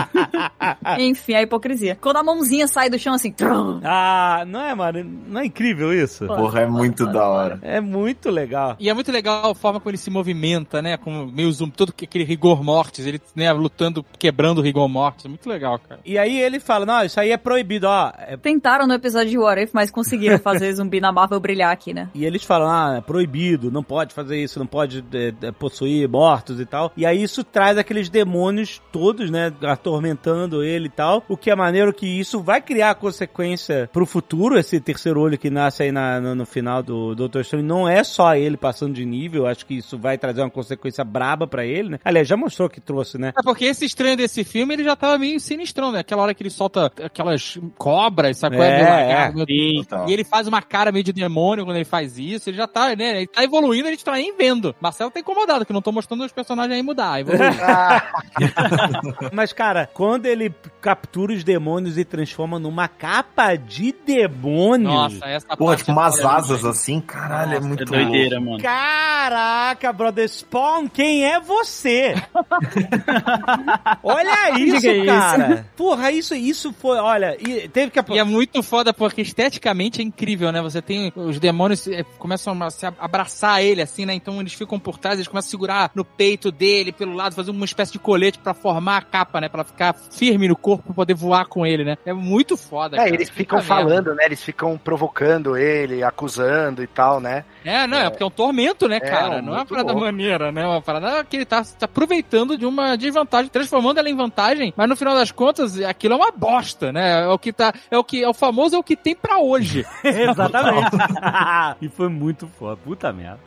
Enfim, 0.98 1.34
a 1.34 1.42
hipocrisia. 1.42 1.96
Quando 2.00 2.16
a 2.16 2.22
mãozinha 2.22 2.66
sai 2.66 2.88
do 2.90 2.98
chão 2.98 3.14
assim, 3.14 3.32
trum, 3.32 3.80
Ah, 3.84 4.44
não 4.46 4.60
é, 4.60 4.74
mano? 4.74 5.04
Não 5.26 5.40
é 5.40 5.46
incrível 5.46 5.92
isso? 5.92 6.26
Porra, 6.26 6.60
é 6.62 6.66
muito 6.66 7.06
da 7.06 7.26
hora. 7.28 7.58
É 7.62 7.80
muito 7.80 8.30
legal. 8.30 8.76
E 8.78 8.88
é 8.88 8.94
muito 8.94 9.10
legal 9.12 9.50
a 9.50 9.54
forma 9.54 9.80
como 9.80 9.90
ele 9.90 9.96
se 9.98 10.10
movimenta, 10.10 10.80
né? 10.82 10.96
Com 10.96 11.26
meio 11.26 11.50
zumbi, 11.52 11.72
todo 11.72 11.92
aquele 11.96 12.24
rigor 12.24 12.62
mortis, 12.62 13.06
ele 13.06 13.20
né, 13.34 13.50
lutando, 13.52 14.04
quebrando 14.18 14.58
o 14.58 14.62
rigor 14.62 14.88
mortis. 14.88 15.24
É 15.24 15.28
muito 15.28 15.48
legal, 15.48 15.78
cara. 15.78 16.00
E 16.04 16.18
aí 16.18 16.38
ele 16.38 16.60
fala, 16.60 16.86
não, 16.86 17.04
isso 17.04 17.18
aí 17.20 17.30
é 17.32 17.36
proibido, 17.36 17.86
ó. 17.86 18.12
É- 18.18 18.36
Tentaram 18.36 18.86
no 18.86 18.94
episódio 18.94 19.30
de 19.30 19.38
What 19.38 19.62
If, 19.62 19.70
mas 19.72 19.90
conseguiram 19.90 20.38
fazer 20.38 20.72
zumbi 20.72 21.00
na 21.00 21.12
Marvel 21.12 21.40
brilhar 21.40 21.72
aqui, 21.72 21.92
né? 21.92 22.08
E 22.14 22.24
eles 22.24 22.44
falam, 22.44 22.68
ah, 22.70 22.96
é 22.98 23.00
proibido, 23.00 23.70
não 23.70 23.82
pode 23.82 24.14
fazer 24.14 24.42
isso, 24.42 24.58
não 24.58 24.66
pode 24.66 25.04
é, 25.12 25.29
possuir 25.58 26.08
mortos 26.08 26.60
e 26.60 26.66
tal. 26.66 26.92
E 26.96 27.04
aí 27.06 27.22
isso 27.22 27.42
traz 27.44 27.78
aqueles 27.78 28.08
demônios 28.08 28.80
todos, 28.92 29.30
né, 29.30 29.52
atormentando 29.62 30.62
ele 30.62 30.86
e 30.86 30.90
tal. 30.90 31.24
O 31.28 31.36
que 31.36 31.50
é 31.50 31.56
maneiro 31.56 31.92
que 31.92 32.06
isso 32.06 32.40
vai 32.40 32.60
criar 32.60 32.94
consequência 32.94 33.88
pro 33.92 34.06
futuro, 34.06 34.58
esse 34.58 34.80
terceiro 34.80 35.20
olho 35.20 35.38
que 35.38 35.50
nasce 35.50 35.82
aí 35.82 35.92
na- 35.92 36.20
no, 36.20 36.34
no 36.34 36.46
final 36.46 36.82
do 36.82 37.14
Doutor 37.14 37.40
Estranho. 37.42 37.64
Não 37.64 37.88
é 37.88 38.02
só 38.04 38.34
ele 38.34 38.56
passando 38.56 38.94
de 38.94 39.04
nível, 39.04 39.46
acho 39.46 39.66
que 39.66 39.74
isso 39.74 39.98
vai 39.98 40.16
trazer 40.18 40.40
uma 40.42 40.50
consequência 40.50 41.04
braba 41.04 41.46
pra 41.46 41.64
ele, 41.64 41.90
né? 41.90 41.98
Aliás, 42.04 42.26
já 42.28 42.36
mostrou 42.36 42.68
que 42.68 42.80
trouxe, 42.80 43.18
né? 43.18 43.32
É 43.38 43.42
porque 43.42 43.64
esse 43.64 43.84
estranho 43.84 44.16
desse 44.16 44.44
filme, 44.44 44.74
ele 44.74 44.84
já 44.84 44.94
tava 44.96 45.18
meio 45.18 45.38
sinistrão, 45.40 45.92
né? 45.92 46.00
Aquela 46.00 46.22
hora 46.22 46.34
que 46.34 46.42
ele 46.42 46.50
solta 46.50 46.86
aquelas 46.86 47.58
cobras, 47.76 48.36
sabe 48.38 48.56
qual 48.56 48.66
é? 48.68 48.80
É, 48.80 49.12
é. 49.12 49.32
Então. 49.80 50.08
E 50.08 50.12
ele 50.12 50.24
faz 50.24 50.46
uma 50.46 50.62
cara 50.62 50.92
meio 50.92 51.04
de 51.04 51.12
demônio 51.12 51.64
quando 51.64 51.76
ele 51.76 51.84
faz 51.84 52.18
isso. 52.18 52.48
Ele 52.50 52.56
já 52.56 52.66
tá, 52.66 52.94
né? 52.96 53.18
Ele 53.18 53.26
tá 53.26 53.42
evoluindo, 53.42 53.88
a 53.88 53.90
gente 53.90 54.04
tá 54.04 54.12
nem 54.12 54.36
vendo. 54.36 54.74
Marcelo 54.80 55.10
tá 55.22 55.30
incomodado, 55.32 55.64
que 55.66 55.72
não 55.72 55.82
tô 55.82 55.92
mostrando 55.92 56.24
os 56.24 56.32
personagens 56.32 56.74
aí 56.74 56.82
mudar. 56.82 57.20
Evoluir. 57.20 57.40
Mas, 59.32 59.52
cara, 59.52 59.88
quando 59.92 60.26
ele 60.26 60.52
captura 60.80 61.32
os 61.32 61.44
demônios 61.44 61.98
e 61.98 62.04
transforma 62.04 62.58
numa 62.58 62.88
capa 62.88 63.54
de 63.56 63.92
demônios. 64.06 64.92
Nossa, 64.92 65.26
essa 65.26 65.56
Porra, 65.56 65.70
parte 65.72 65.84
tipo 65.84 65.92
umas 65.92 66.18
é 66.18 66.22
foda. 66.22 66.34
asas 66.34 66.64
assim, 66.64 67.00
caralho, 67.00 67.50
é 67.52 67.54
Nossa, 67.56 67.68
muito 67.68 67.82
é 67.82 67.86
doideira, 67.86 68.40
mano. 68.40 68.60
Caraca, 68.62 69.92
brother 69.92 70.28
Spawn, 70.28 70.88
quem 70.88 71.24
é 71.24 71.38
você? 71.40 72.14
olha 74.02 74.58
isso, 74.58 74.86
isso. 74.90 75.04
cara. 75.06 75.66
Porra, 75.76 76.10
isso, 76.10 76.34
isso 76.34 76.72
foi, 76.72 76.98
olha, 76.98 77.36
e 77.40 77.68
teve 77.68 77.90
que 77.90 78.00
E 78.12 78.18
é 78.18 78.24
muito 78.24 78.62
foda 78.62 78.92
porque 78.92 79.20
esteticamente 79.22 80.00
é 80.00 80.04
incrível, 80.04 80.50
né? 80.52 80.60
Você 80.62 80.80
tem 80.80 81.12
os 81.14 81.38
demônios 81.38 81.86
eh, 81.86 82.04
começam 82.18 82.60
a 82.62 82.70
se 82.70 82.86
ab- 82.86 82.96
abraçar 82.98 83.62
ele 83.62 83.82
assim, 83.82 84.06
né? 84.06 84.14
Então 84.14 84.40
eles 84.40 84.52
ficam 84.54 84.78
por 84.78 84.98
trás, 84.98 85.09
eles 85.18 85.28
começam 85.28 85.48
a 85.48 85.50
segurar 85.50 85.90
no 85.94 86.04
peito 86.04 86.50
dele, 86.52 86.92
pelo 86.92 87.14
lado, 87.14 87.34
fazer 87.34 87.50
uma 87.50 87.64
espécie 87.64 87.92
de 87.92 87.98
colete 87.98 88.38
pra 88.38 88.54
formar 88.54 88.98
a 88.98 89.02
capa, 89.02 89.40
né? 89.40 89.48
Pra 89.48 89.60
ela 89.60 89.64
ficar 89.68 89.94
firme 89.94 90.48
no 90.48 90.56
corpo 90.56 90.84
pra 90.84 90.94
poder 90.94 91.14
voar 91.14 91.46
com 91.46 91.66
ele, 91.66 91.84
né? 91.84 91.96
É 92.06 92.12
muito 92.12 92.56
foda, 92.56 92.96
É, 92.96 93.00
cara. 93.04 93.14
eles 93.14 93.28
ficam 93.30 93.60
Puta 93.60 93.74
merda. 93.74 93.88
falando, 93.90 94.14
né? 94.14 94.24
Eles 94.24 94.42
ficam 94.42 94.76
provocando 94.78 95.56
ele, 95.56 96.02
acusando 96.02 96.82
e 96.82 96.86
tal, 96.86 97.20
né? 97.20 97.44
É, 97.64 97.86
não, 97.86 97.98
é, 97.98 98.08
porque 98.10 98.22
é 98.22 98.26
um 98.26 98.30
tormento, 98.30 98.88
né, 98.88 98.96
É, 98.96 99.00
cara? 99.00 99.42
não 99.42 99.54
é 99.54 99.58
uma 99.58 99.66
parada 99.66 99.88
louco. 99.92 100.04
maneira, 100.06 100.50
né? 100.52 100.62
É 100.62 100.66
uma 100.66 100.80
parada 100.82 101.24
que 101.24 101.36
ele 101.36 101.44
tá 101.44 101.62
se 101.64 101.74
aproveitando 101.82 102.56
de 102.56 102.64
uma 102.66 102.96
desvantagem, 102.96 103.50
transformando 103.50 103.98
ela 103.98 104.08
em 104.08 104.16
vantagem, 104.16 104.72
mas 104.76 104.88
no 104.88 104.96
final 104.96 105.14
das 105.14 105.30
contas, 105.30 105.80
aquilo 105.80 106.14
é 106.14 106.16
uma 106.16 106.30
bosta, 106.32 106.92
né? 106.92 107.22
É 107.24 107.28
o 107.28 107.38
que 107.38 107.52
tá. 107.52 107.72
É 107.90 107.98
o 107.98 108.04
que 108.04 108.22
é 108.22 108.28
o 108.28 108.34
famoso 108.34 108.76
é 108.76 108.78
o 108.78 108.82
que 108.82 108.96
tem 108.96 109.14
pra 109.14 109.38
hoje. 109.38 109.84
Exatamente. 110.04 110.90
e 111.82 111.88
foi 111.88 112.08
muito 112.08 112.46
foda, 112.58 112.76
puta 112.76 113.12
merda. 113.12 113.40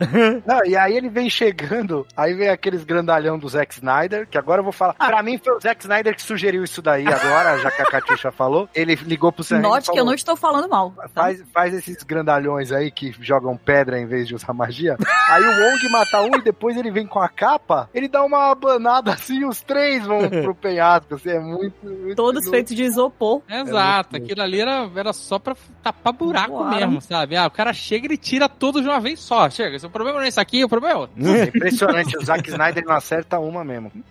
Não, 0.46 0.64
e 0.64 0.76
aí 0.76 0.96
ele 0.96 1.08
vem 1.08 1.28
chegando, 1.28 1.53
aí 2.16 2.34
vem 2.34 2.48
aqueles 2.48 2.84
grandalhão 2.84 3.38
do 3.38 3.48
Zack 3.48 3.74
Snyder, 3.74 4.26
que 4.28 4.38
agora 4.38 4.60
eu 4.60 4.64
vou 4.64 4.72
falar. 4.72 4.94
Pra 4.94 5.22
mim 5.22 5.38
foi 5.38 5.56
o 5.56 5.60
Zack 5.60 5.82
Snyder 5.82 6.14
que 6.14 6.22
sugeriu 6.22 6.64
isso 6.64 6.80
daí 6.82 7.06
agora, 7.06 7.58
já 7.58 7.70
que 7.70 7.82
a 7.82 7.86
Katusha 7.86 8.30
falou. 8.30 8.68
Ele 8.74 8.94
ligou 8.96 9.32
pro 9.32 9.42
Sam 9.44 9.56
Raimi 9.56 9.68
e 9.68 9.70
Note 9.70 9.90
que 9.92 10.00
eu 10.00 10.04
não 10.04 10.14
estou 10.14 10.36
falando 10.36 10.68
mal. 10.68 10.90
tá? 10.90 11.08
Faz, 11.08 11.42
faz 11.52 11.74
esses 11.74 12.02
grandalhões 12.02 12.72
aí 12.72 12.90
que 12.90 13.14
jogam 13.20 13.56
pedra 13.56 13.98
em 13.98 14.06
vez 14.06 14.26
de 14.28 14.34
usar 14.34 14.52
magia. 14.52 14.96
Aí 15.30 15.42
o 15.42 15.46
Wong 15.50 15.88
mata 15.90 16.20
um 16.22 16.36
e 16.38 16.42
depois 16.42 16.76
ele 16.76 16.90
vem 16.90 17.06
com 17.06 17.20
a 17.20 17.28
capa, 17.28 17.88
ele 17.94 18.08
dá 18.08 18.22
uma 18.22 18.50
abanada 18.50 19.12
assim 19.12 19.40
e 19.40 19.44
os 19.44 19.60
três 19.62 20.04
vão 20.06 20.28
pro 20.28 20.54
penhasco. 20.56 21.14
Assim, 21.14 21.30
é 21.30 21.40
muito. 21.40 21.74
muito 21.84 22.14
Todos 22.16 22.48
feitos 22.48 22.74
de 22.74 22.82
isopor. 22.82 23.42
Exato, 23.48 24.10
muito 24.12 24.24
aquilo 24.24 24.42
ali 24.42 24.60
era, 24.60 24.90
era 24.94 25.12
só 25.12 25.38
pra 25.38 25.54
tapar 25.82 26.12
buraco 26.12 26.64
mesmo, 26.64 27.00
sabe? 27.00 27.36
Ah, 27.36 27.46
o 27.46 27.50
cara 27.50 27.72
chega 27.72 28.06
e 28.06 28.08
ele 28.08 28.16
tira 28.16 28.48
todos 28.48 28.82
de 28.82 28.88
uma 28.88 29.00
vez 29.00 29.20
só. 29.20 29.48
Chega, 29.50 29.78
se 29.78 29.86
o 29.86 29.90
problema 29.90 30.18
não 30.18 30.24
é 30.24 30.28
isso 30.28 30.40
aqui, 30.40 30.64
o 30.64 30.68
problema 30.68 30.94
é 30.94 30.98
outro. 30.98 31.14
É 31.44 31.48
impressionante, 31.48 32.16
o 32.16 32.24
Zack 32.24 32.48
Snyder 32.48 32.84
não 32.84 32.94
acerta 32.94 33.38
uma 33.38 33.64
mesmo. 33.64 33.90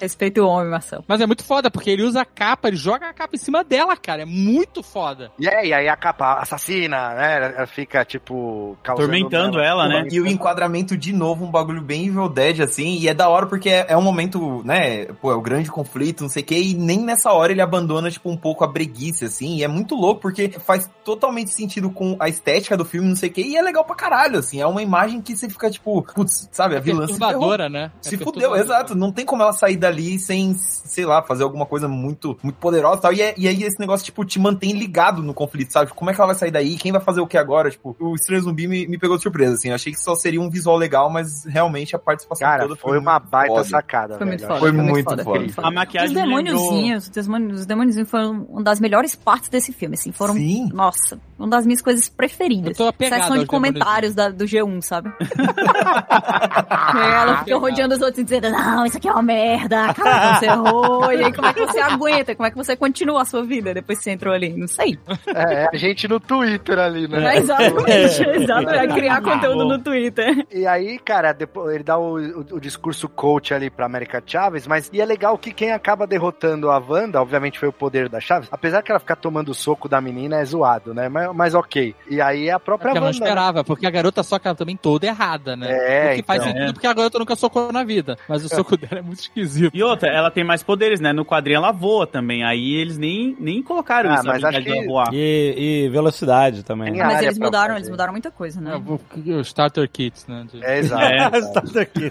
Respeita 0.00 0.42
o 0.42 0.46
homem, 0.46 0.70
Marcelo. 0.70 1.04
Mas 1.06 1.20
é 1.20 1.26
muito 1.26 1.44
foda, 1.44 1.70
porque 1.70 1.90
ele 1.90 2.02
usa 2.02 2.22
a 2.22 2.24
capa, 2.24 2.68
ele 2.68 2.76
joga 2.76 3.08
a 3.08 3.12
capa 3.12 3.34
em 3.34 3.38
cima 3.38 3.64
dela, 3.64 3.96
cara. 3.96 4.22
É 4.22 4.26
muito 4.26 4.82
foda. 4.82 5.30
E 5.38 5.48
aí, 5.48 5.72
aí 5.72 5.88
a 5.88 5.96
capa 5.96 6.34
assassina, 6.34 7.14
né? 7.14 7.54
Ela 7.56 7.66
fica, 7.66 8.04
tipo, 8.04 8.76
causando... 8.82 9.04
Atormentando 9.04 9.60
ela, 9.60 9.88
né? 9.88 10.06
E 10.10 10.20
o 10.20 10.26
enquadramento, 10.26 10.96
de 10.96 11.12
novo, 11.12 11.44
um 11.44 11.50
bagulho 11.50 11.82
bem 11.82 12.06
Evil 12.06 12.28
Dead, 12.28 12.60
assim, 12.60 12.98
e 12.98 13.08
é 13.08 13.14
da 13.14 13.28
hora 13.28 13.46
porque 13.46 13.68
é, 13.68 13.86
é 13.88 13.96
um 13.96 14.02
momento, 14.02 14.62
né, 14.64 15.06
pô, 15.06 15.32
é 15.32 15.34
o 15.34 15.40
grande 15.40 15.70
conflito, 15.70 16.22
não 16.22 16.28
sei 16.28 16.42
o 16.42 16.46
que, 16.46 16.54
e 16.54 16.74
nem 16.74 17.00
nessa 17.00 17.32
hora 17.32 17.52
ele 17.52 17.60
abandona, 17.60 18.10
tipo, 18.10 18.30
um 18.30 18.36
pouco 18.36 18.64
a 18.64 18.66
breguice, 18.66 19.24
assim, 19.24 19.56
e 19.56 19.64
é 19.64 19.68
muito 19.68 19.94
louco 19.94 20.20
porque 20.20 20.50
faz 20.50 20.90
totalmente 21.04 21.50
sentido 21.50 21.90
com 21.90 22.16
a 22.18 22.28
estética 22.28 22.76
do 22.76 22.84
filme, 22.84 23.08
não 23.08 23.16
sei 23.16 23.28
o 23.28 23.32
que, 23.32 23.42
e 23.42 23.56
é 23.56 23.62
legal 23.62 23.84
pra 23.84 23.94
caralho, 23.94 24.38
assim, 24.38 24.60
é 24.60 24.66
uma 24.66 24.82
imagem 24.82 25.17
que 25.22 25.36
você 25.36 25.48
fica, 25.48 25.70
tipo, 25.70 26.02
putz, 26.02 26.48
sabe, 26.52 26.76
a 26.76 26.80
vilã 26.80 27.06
se 27.06 27.18
ferrou. 27.18 27.56
Né? 27.68 27.90
É 28.04 28.08
Se 28.08 28.16
fudeu, 28.16 28.32
perturbadora. 28.32 28.60
exato. 28.60 28.94
Não 28.94 29.10
tem 29.12 29.24
como 29.24 29.42
ela 29.42 29.52
sair 29.52 29.76
dali 29.76 30.18
sem, 30.18 30.54
sei 30.54 31.04
lá, 31.04 31.22
fazer 31.22 31.42
alguma 31.44 31.66
coisa 31.66 31.88
muito, 31.88 32.38
muito 32.42 32.56
poderosa 32.56 32.98
e 32.98 33.02
tal. 33.02 33.12
E, 33.12 33.22
é- 33.22 33.34
e 33.36 33.48
aí 33.48 33.62
esse 33.62 33.78
negócio, 33.80 34.04
tipo, 34.04 34.24
te 34.24 34.38
mantém 34.38 34.72
ligado 34.72 35.22
no 35.22 35.34
conflito, 35.34 35.72
sabe? 35.72 35.90
Como 35.92 36.10
é 36.10 36.14
que 36.14 36.20
ela 36.20 36.28
vai 36.28 36.36
sair 36.36 36.50
daí? 36.50 36.76
Quem 36.76 36.92
vai 36.92 37.00
fazer 37.00 37.20
o 37.20 37.26
que 37.26 37.36
agora? 37.38 37.70
Tipo, 37.70 37.96
o 37.98 38.14
Estranho 38.14 38.42
Zumbi 38.42 38.66
me, 38.68 38.86
me 38.86 38.98
pegou 38.98 39.16
de 39.16 39.22
surpresa, 39.22 39.54
assim. 39.54 39.68
Eu 39.68 39.74
achei 39.74 39.92
que 39.92 40.00
só 40.00 40.14
seria 40.14 40.40
um 40.40 40.48
visual 40.50 40.76
legal, 40.76 41.10
mas 41.10 41.44
realmente 41.44 41.94
a 41.96 41.98
participação 41.98 42.46
Cara, 42.46 42.62
toda 42.62 42.76
foi 42.76 42.98
uma 42.98 43.18
muito 43.18 43.30
baita 43.30 43.54
foda. 43.54 43.64
sacada, 43.68 44.16
Foi 44.18 44.26
muito 44.26 44.40
velho. 44.40 44.48
foda. 44.48 44.60
Foi 44.60 44.72
muito 44.72 45.04
foda. 45.04 45.24
foda. 45.24 45.68
A 45.68 45.70
maquiagem 45.70 46.08
Os 46.10 46.14
lembrou- 46.14 46.42
demôniozinhos, 46.42 47.04
os 47.04 47.10
demônios, 47.10 47.60
os 47.60 47.66
demôniozinhos 47.66 48.10
foram 48.10 48.46
uma 48.48 48.62
das 48.62 48.80
melhores 48.80 49.14
partes 49.14 49.48
desse 49.48 49.72
filme, 49.72 49.94
assim. 49.94 50.12
Foram, 50.12 50.34
Sim. 50.34 50.68
nossa, 50.72 51.18
uma 51.38 51.48
das 51.48 51.64
minhas 51.66 51.80
coisas 51.82 52.08
preferidas. 52.08 52.70
Eu 52.70 52.76
tô 52.76 52.88
apegado 52.88 53.20
Seção 53.22 53.38
de 53.38 53.46
comentários 53.46 54.14
da- 54.14 54.28
do 54.30 54.44
G1, 54.44 54.82
sabe? 54.82 55.10
E 55.20 55.22
ela 56.98 57.38
fica 57.44 57.56
rodeando 57.58 57.94
os 57.94 58.00
outros 58.00 58.18
e 58.18 58.24
dizendo, 58.24 58.50
não, 58.50 58.84
isso 58.86 58.96
aqui 58.96 59.08
é 59.08 59.12
uma 59.12 59.22
merda, 59.22 59.92
cara, 59.94 60.38
você 60.38 60.46
errou. 60.46 61.12
E 61.12 61.24
aí, 61.24 61.32
como 61.32 61.46
é 61.46 61.52
que 61.52 61.60
você 61.66 61.78
aguenta? 61.80 62.34
Como 62.34 62.46
é 62.46 62.50
que 62.50 62.56
você 62.56 62.76
continua 62.76 63.22
a 63.22 63.24
sua 63.24 63.42
vida 63.44 63.72
depois 63.74 63.98
que 63.98 64.04
você 64.04 64.10
entrou 64.10 64.34
ali? 64.34 64.50
Não 64.56 64.66
sei. 64.68 64.98
É, 65.26 65.54
é 65.64 65.68
a 65.72 65.76
gente 65.76 66.08
no 66.08 66.18
Twitter 66.20 66.78
ali, 66.78 67.06
né? 67.08 67.34
É, 67.34 67.38
exatamente, 67.38 68.22
exatamente. 68.42 68.76
É 68.78 68.88
criar 68.94 69.20
conteúdo 69.22 69.64
no 69.64 69.78
Twitter. 69.78 70.46
E 70.52 70.66
aí, 70.66 70.98
cara, 70.98 71.32
depois 71.32 71.74
ele 71.74 71.84
dá 71.84 71.96
o, 71.98 72.18
o- 72.18 72.46
o 72.52 72.60
discurso 72.60 73.08
coach 73.08 73.52
ali 73.54 73.70
pra 73.70 73.86
América 73.86 74.22
Chaves, 74.24 74.66
mas 74.66 74.90
e 74.92 75.00
é 75.00 75.04
legal 75.04 75.36
que 75.38 75.52
quem 75.52 75.72
acaba 75.72 76.06
derrotando 76.06 76.70
a 76.70 76.78
Wanda, 76.78 77.20
obviamente 77.20 77.58
foi 77.58 77.68
o 77.68 77.72
poder 77.72 78.08
da 78.08 78.20
Chaves, 78.20 78.48
apesar 78.50 78.82
que 78.82 78.90
ela 78.90 78.98
ficar 79.00 79.16
tomando 79.16 79.50
o 79.50 79.54
soco 79.54 79.88
da 79.88 80.00
menina 80.00 80.36
é 80.40 80.44
zoado, 80.44 80.92
né? 80.94 81.08
Mas, 81.08 81.27
mas 81.34 81.54
ok. 81.54 81.94
E 82.10 82.20
aí 82.20 82.48
é 82.48 82.52
a 82.52 82.58
própria 82.60 82.88
Porque 82.88 82.98
eu 82.98 83.00
não 83.02 83.08
Wanda. 83.08 83.18
né? 83.20 83.24
esperava, 83.26 83.64
porque 83.64 83.86
a 83.86 83.90
garota 83.90 84.22
soca 84.22 84.48
ela 84.48 84.56
também 84.56 84.76
toda 84.76 85.06
errada, 85.06 85.56
né? 85.56 85.68
É, 85.70 86.12
o 86.12 86.16
que 86.16 86.22
faz 86.22 86.42
então. 86.42 86.52
sentido 86.52 86.72
porque 86.74 86.86
a 86.86 86.92
garota 86.92 87.18
nunca 87.18 87.36
socou 87.36 87.72
na 87.72 87.84
vida. 87.84 88.16
Mas 88.28 88.44
o 88.44 88.48
soco 88.54 88.76
dela 88.76 88.98
é 88.98 89.02
muito 89.02 89.20
esquisito. 89.20 89.74
E 89.74 89.82
outra, 89.82 90.08
ela 90.10 90.30
tem 90.30 90.44
mais 90.44 90.62
poderes, 90.62 91.00
né? 91.00 91.12
No 91.12 91.24
quadrinho 91.24 91.56
ela 91.58 91.72
voa 91.72 92.06
também. 92.06 92.44
Aí 92.44 92.74
eles 92.74 92.98
nem, 92.98 93.36
nem 93.38 93.62
colocaram 93.62 94.10
Ah, 94.10 94.14
isso, 94.14 94.26
mas 94.26 94.42
a 94.44 94.48
acho 94.48 94.62
que- 94.62 94.86
voar. 94.86 95.08
E, 95.12 95.84
e 95.84 95.88
velocidade 95.88 96.62
também. 96.62 96.92
Tem 96.92 97.00
Ah, 97.00 97.06
mas 97.06 97.16
área 97.16 97.26
eles 97.26 97.38
mudaram, 97.38 97.76
eles 97.76 97.88
mudaram 97.90 98.12
muita 98.12 98.30
coisa, 98.30 98.60
né? 98.60 98.72
É, 98.74 98.76
o- 98.76 99.36
o 99.38 99.40
Starter 99.40 99.88
Kits, 99.90 100.26
né? 100.26 100.46
de- 100.52 100.64
É, 100.64 100.78
exato. 100.78 100.98
É. 101.08 101.38
Está 101.38 101.60
aqui. 101.80 102.08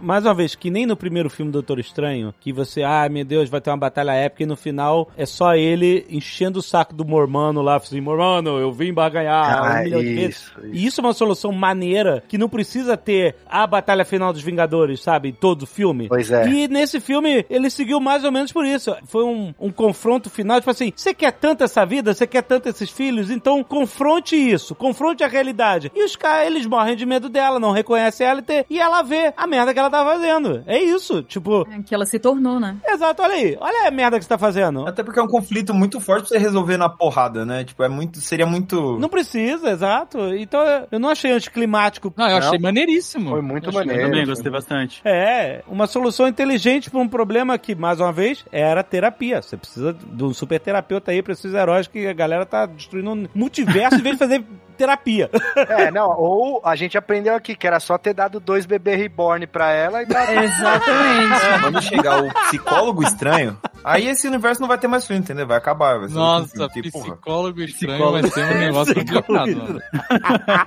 Mais 0.00 0.24
uma 0.24 0.34
vez, 0.34 0.54
que 0.54 0.70
nem 0.70 0.86
no 0.86 0.96
primeiro 0.96 1.28
filme 1.30 1.50
do 1.50 1.54
Doutor 1.54 1.78
Estranho, 1.78 2.34
que 2.40 2.52
você, 2.52 2.82
ah, 2.82 3.08
meu 3.08 3.24
Deus, 3.24 3.48
vai 3.48 3.60
ter 3.60 3.70
uma 3.70 3.76
batalha 3.76 4.12
épica 4.12 4.42
e 4.42 4.46
no 4.46 4.56
final 4.56 5.08
é 5.16 5.24
só 5.26 5.54
ele 5.54 6.06
enchendo 6.10 6.58
o 6.58 6.62
saco 6.62 6.94
do 6.94 7.04
Mormano 7.04 7.62
lá, 7.62 7.76
assim, 7.76 8.00
Mormano, 8.00 8.53
eu 8.58 8.72
vim 8.72 8.92
baganhar 8.92 9.58
Ah, 9.58 9.62
um 9.80 9.84
milhão 9.84 10.00
de 10.00 10.14
vezes. 10.14 10.36
isso, 10.36 10.52
isso. 10.64 10.74
E 10.74 10.86
isso 10.86 11.00
é 11.00 11.04
uma 11.04 11.12
solução 11.12 11.52
maneira 11.52 12.22
que 12.28 12.38
não 12.38 12.48
precisa 12.48 12.96
ter 12.96 13.36
a 13.48 13.66
batalha 13.66 14.04
final 14.04 14.32
dos 14.32 14.42
Vingadores, 14.42 15.02
sabe? 15.02 15.28
Em 15.30 15.32
todo 15.32 15.62
o 15.62 15.66
filme. 15.66 16.08
Pois 16.08 16.30
é. 16.30 16.46
E 16.48 16.68
nesse 16.68 17.00
filme, 17.00 17.44
ele 17.48 17.70
seguiu 17.70 18.00
mais 18.00 18.24
ou 18.24 18.32
menos 18.32 18.52
por 18.52 18.64
isso. 18.64 18.94
Foi 19.06 19.24
um, 19.24 19.54
um 19.58 19.70
confronto 19.70 20.28
final, 20.30 20.58
tipo 20.60 20.70
assim, 20.70 20.92
você 20.94 21.12
quer 21.14 21.32
tanto 21.32 21.64
essa 21.64 21.84
vida, 21.84 22.12
você 22.14 22.26
quer 22.26 22.42
tanto 22.42 22.68
esses 22.68 22.90
filhos, 22.90 23.30
então 23.30 23.62
confronte 23.62 24.34
isso, 24.36 24.74
confronte 24.74 25.22
a 25.24 25.28
realidade. 25.28 25.90
E 25.94 26.04
os 26.04 26.16
caras, 26.16 26.46
eles 26.46 26.66
morrem 26.66 26.96
de 26.96 27.04
medo 27.06 27.28
dela, 27.28 27.58
não 27.60 27.70
reconhecem 27.72 28.26
ela 28.26 28.40
e 28.40 28.42
te- 28.42 28.66
e 28.70 28.78
ela 28.80 29.02
vê 29.02 29.32
a 29.36 29.46
merda 29.46 29.72
que 29.72 29.78
ela 29.78 29.90
tá 29.90 30.04
fazendo. 30.04 30.62
É 30.66 30.80
isso, 30.82 31.22
tipo, 31.22 31.66
É 31.70 31.82
Que 31.82 31.94
ela 31.94 32.06
se 32.06 32.18
tornou, 32.18 32.58
né? 32.60 32.76
exato, 32.86 33.22
olha 33.22 33.34
aí, 33.34 33.56
olha 33.60 33.88
a 33.88 33.90
merda 33.90 34.18
que 34.18 34.24
você 34.24 34.28
tá 34.28 34.38
fazendo. 34.38 34.86
Até 34.86 35.02
porque 35.02 35.18
é 35.18 35.22
um 35.22 35.26
conflito 35.28 35.72
muito 35.74 36.00
forte 36.00 36.28
pra 36.28 36.28
você 36.30 36.38
resolver 36.38 36.76
na 36.76 36.88
porrada, 36.88 37.44
né? 37.44 37.64
Tipo, 37.64 37.82
é 37.82 37.88
muito. 37.88 38.20
Seria 38.20 38.43
muito. 38.44 38.98
Não 38.98 39.08
precisa, 39.08 39.70
exato. 39.70 40.34
Então 40.34 40.60
eu 40.90 40.98
não 40.98 41.08
achei 41.08 41.32
anticlimático. 41.32 42.12
Não, 42.16 42.28
eu 42.28 42.36
achei 42.36 42.58
Não. 42.58 42.62
maneiríssimo. 42.68 43.30
Foi 43.30 43.42
muito 43.42 43.68
Achei 43.68 43.80
maneiro. 43.80 44.02
Eu 44.02 44.10
também 44.10 44.26
gostei 44.26 44.50
bastante. 44.50 45.00
É, 45.04 45.62
uma 45.66 45.86
solução 45.86 46.28
inteligente 46.28 46.90
para 46.90 47.00
um 47.00 47.08
problema 47.08 47.58
que, 47.58 47.74
mais 47.74 48.00
uma 48.00 48.12
vez, 48.12 48.44
era 48.52 48.82
terapia. 48.82 49.42
Você 49.42 49.56
precisa 49.56 49.92
de 49.92 50.24
um 50.24 50.32
super 50.32 50.60
terapeuta 50.60 51.10
aí 51.10 51.22
pra 51.22 51.32
esses 51.32 51.52
heróis 51.54 51.86
que 51.86 52.06
a 52.06 52.12
galera 52.12 52.46
tá 52.46 52.66
destruindo 52.66 53.10
um 53.10 53.26
multiverso 53.34 53.98
em 53.98 54.02
vez 54.02 54.14
de 54.14 54.18
fazer 54.18 54.44
terapia. 54.74 55.30
É, 55.56 55.90
não, 55.90 56.10
ou 56.18 56.60
a 56.64 56.76
gente 56.76 56.98
aprendeu 56.98 57.34
aqui 57.34 57.54
que 57.56 57.66
era 57.66 57.80
só 57.80 57.96
ter 57.96 58.12
dado 58.14 58.38
dois 58.40 58.66
bebês 58.66 58.98
reborn 58.98 59.46
pra 59.46 59.70
ela 59.72 60.02
e 60.02 60.06
dar... 60.06 60.32
Exatamente. 60.44 61.40
Quando 61.62 61.82
chegar 61.82 62.22
o 62.24 62.32
psicólogo 62.46 63.02
estranho, 63.02 63.56
aí 63.84 64.06
esse 64.08 64.26
universo 64.28 64.60
não 64.60 64.68
vai 64.68 64.78
ter 64.78 64.88
mais 64.88 65.06
filme, 65.06 65.22
entendeu? 65.22 65.46
Vai 65.46 65.56
acabar. 65.58 65.98
Vai 66.00 66.08
ser 66.08 66.14
Nossa, 66.14 66.62
outro 66.62 66.72
filme, 66.74 66.90
porra. 66.90 67.04
psicólogo 67.16 67.60
estranho 67.60 67.94
Psicólogo- 67.94 68.20
vai 68.22 68.30
ser 68.30 68.44
um 68.44 68.58
negócio 68.58 68.94
complicado. 68.94 69.80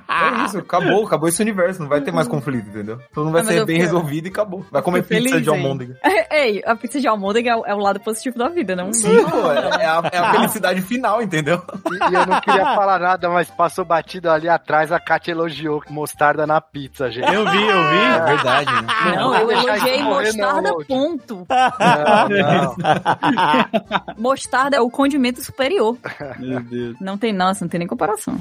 É 0.10 0.46
isso, 0.46 0.58
acabou, 0.60 1.06
acabou 1.06 1.30
esse 1.30 1.42
universo, 1.42 1.82
não 1.82 1.90
vai 1.90 2.02
ter 2.02 2.12
mais 2.12 2.28
conflito, 2.28 2.70
entendeu? 2.70 3.00
Tudo 3.14 3.32
vai 3.32 3.42
Ah, 3.42 3.46
ser 3.46 3.66
bem 3.66 3.78
resolvido 3.78 4.28
e 4.28 4.30
acabou. 4.30 4.66
Vai 4.72 4.82
comer 4.82 5.04
pizza 5.04 5.30
feliz, 5.30 5.44
de 5.44 5.50
almôndega. 5.50 5.98
Ei, 6.32 6.62
a 6.66 6.76
pizza 6.76 7.00
de 7.00 7.08
almôndega 7.08 7.52
é 7.52 7.56
o- 7.56 7.66
é 7.66 7.74
o 7.76 7.80
lado 7.80 8.00
positivo 8.00 8.38
da 8.38 8.50
vida, 8.50 8.76
não? 8.76 8.94
Sim, 8.94 9.24
pô, 9.26 9.52
é 9.52 9.86
a, 9.86 10.02
é 10.12 10.18
a 10.18 10.32
felicidade 10.32 10.82
final, 10.82 11.22
entendeu? 11.22 11.62
E 12.10 12.14
eu 12.14 12.26
não 12.26 12.40
queria 12.42 12.64
falar 12.76 13.00
nada, 13.00 13.30
mas 13.30 13.50
passou 13.52 13.86
batido 13.98 14.30
ali 14.30 14.48
atrás, 14.48 14.92
a 14.92 15.00
Kátia 15.00 15.32
elogiou 15.32 15.82
mostarda 15.90 16.46
na 16.46 16.62
pizza, 16.62 17.10
gente. 17.10 17.34
Eu 17.34 17.50
vi, 17.50 17.64
eu 17.64 17.90
vi. 17.90 17.98
É 17.98 18.26
verdade, 18.26 18.72
né? 18.72 18.82
Não, 19.06 19.16
Não 19.16 19.36
eu 19.36 19.52
elogiei 19.52 20.00
não, 20.00 20.10
mostarda, 20.10 20.72
Load. 20.72 20.86
ponto. 20.86 21.48
Não, 21.50 22.76
não. 24.14 24.16
Mostarda 24.18 24.78
é 24.78 24.82
o 24.82 24.90
condimento 24.90 25.42
superior. 25.42 25.98
Meu 26.38 26.62
Deus. 26.62 26.96
Não 27.02 27.18
tem, 27.18 27.34
nossa, 27.34 27.66
não 27.66 27.70
tem 27.70 27.80
nem 27.80 27.88
comparação. 27.88 28.38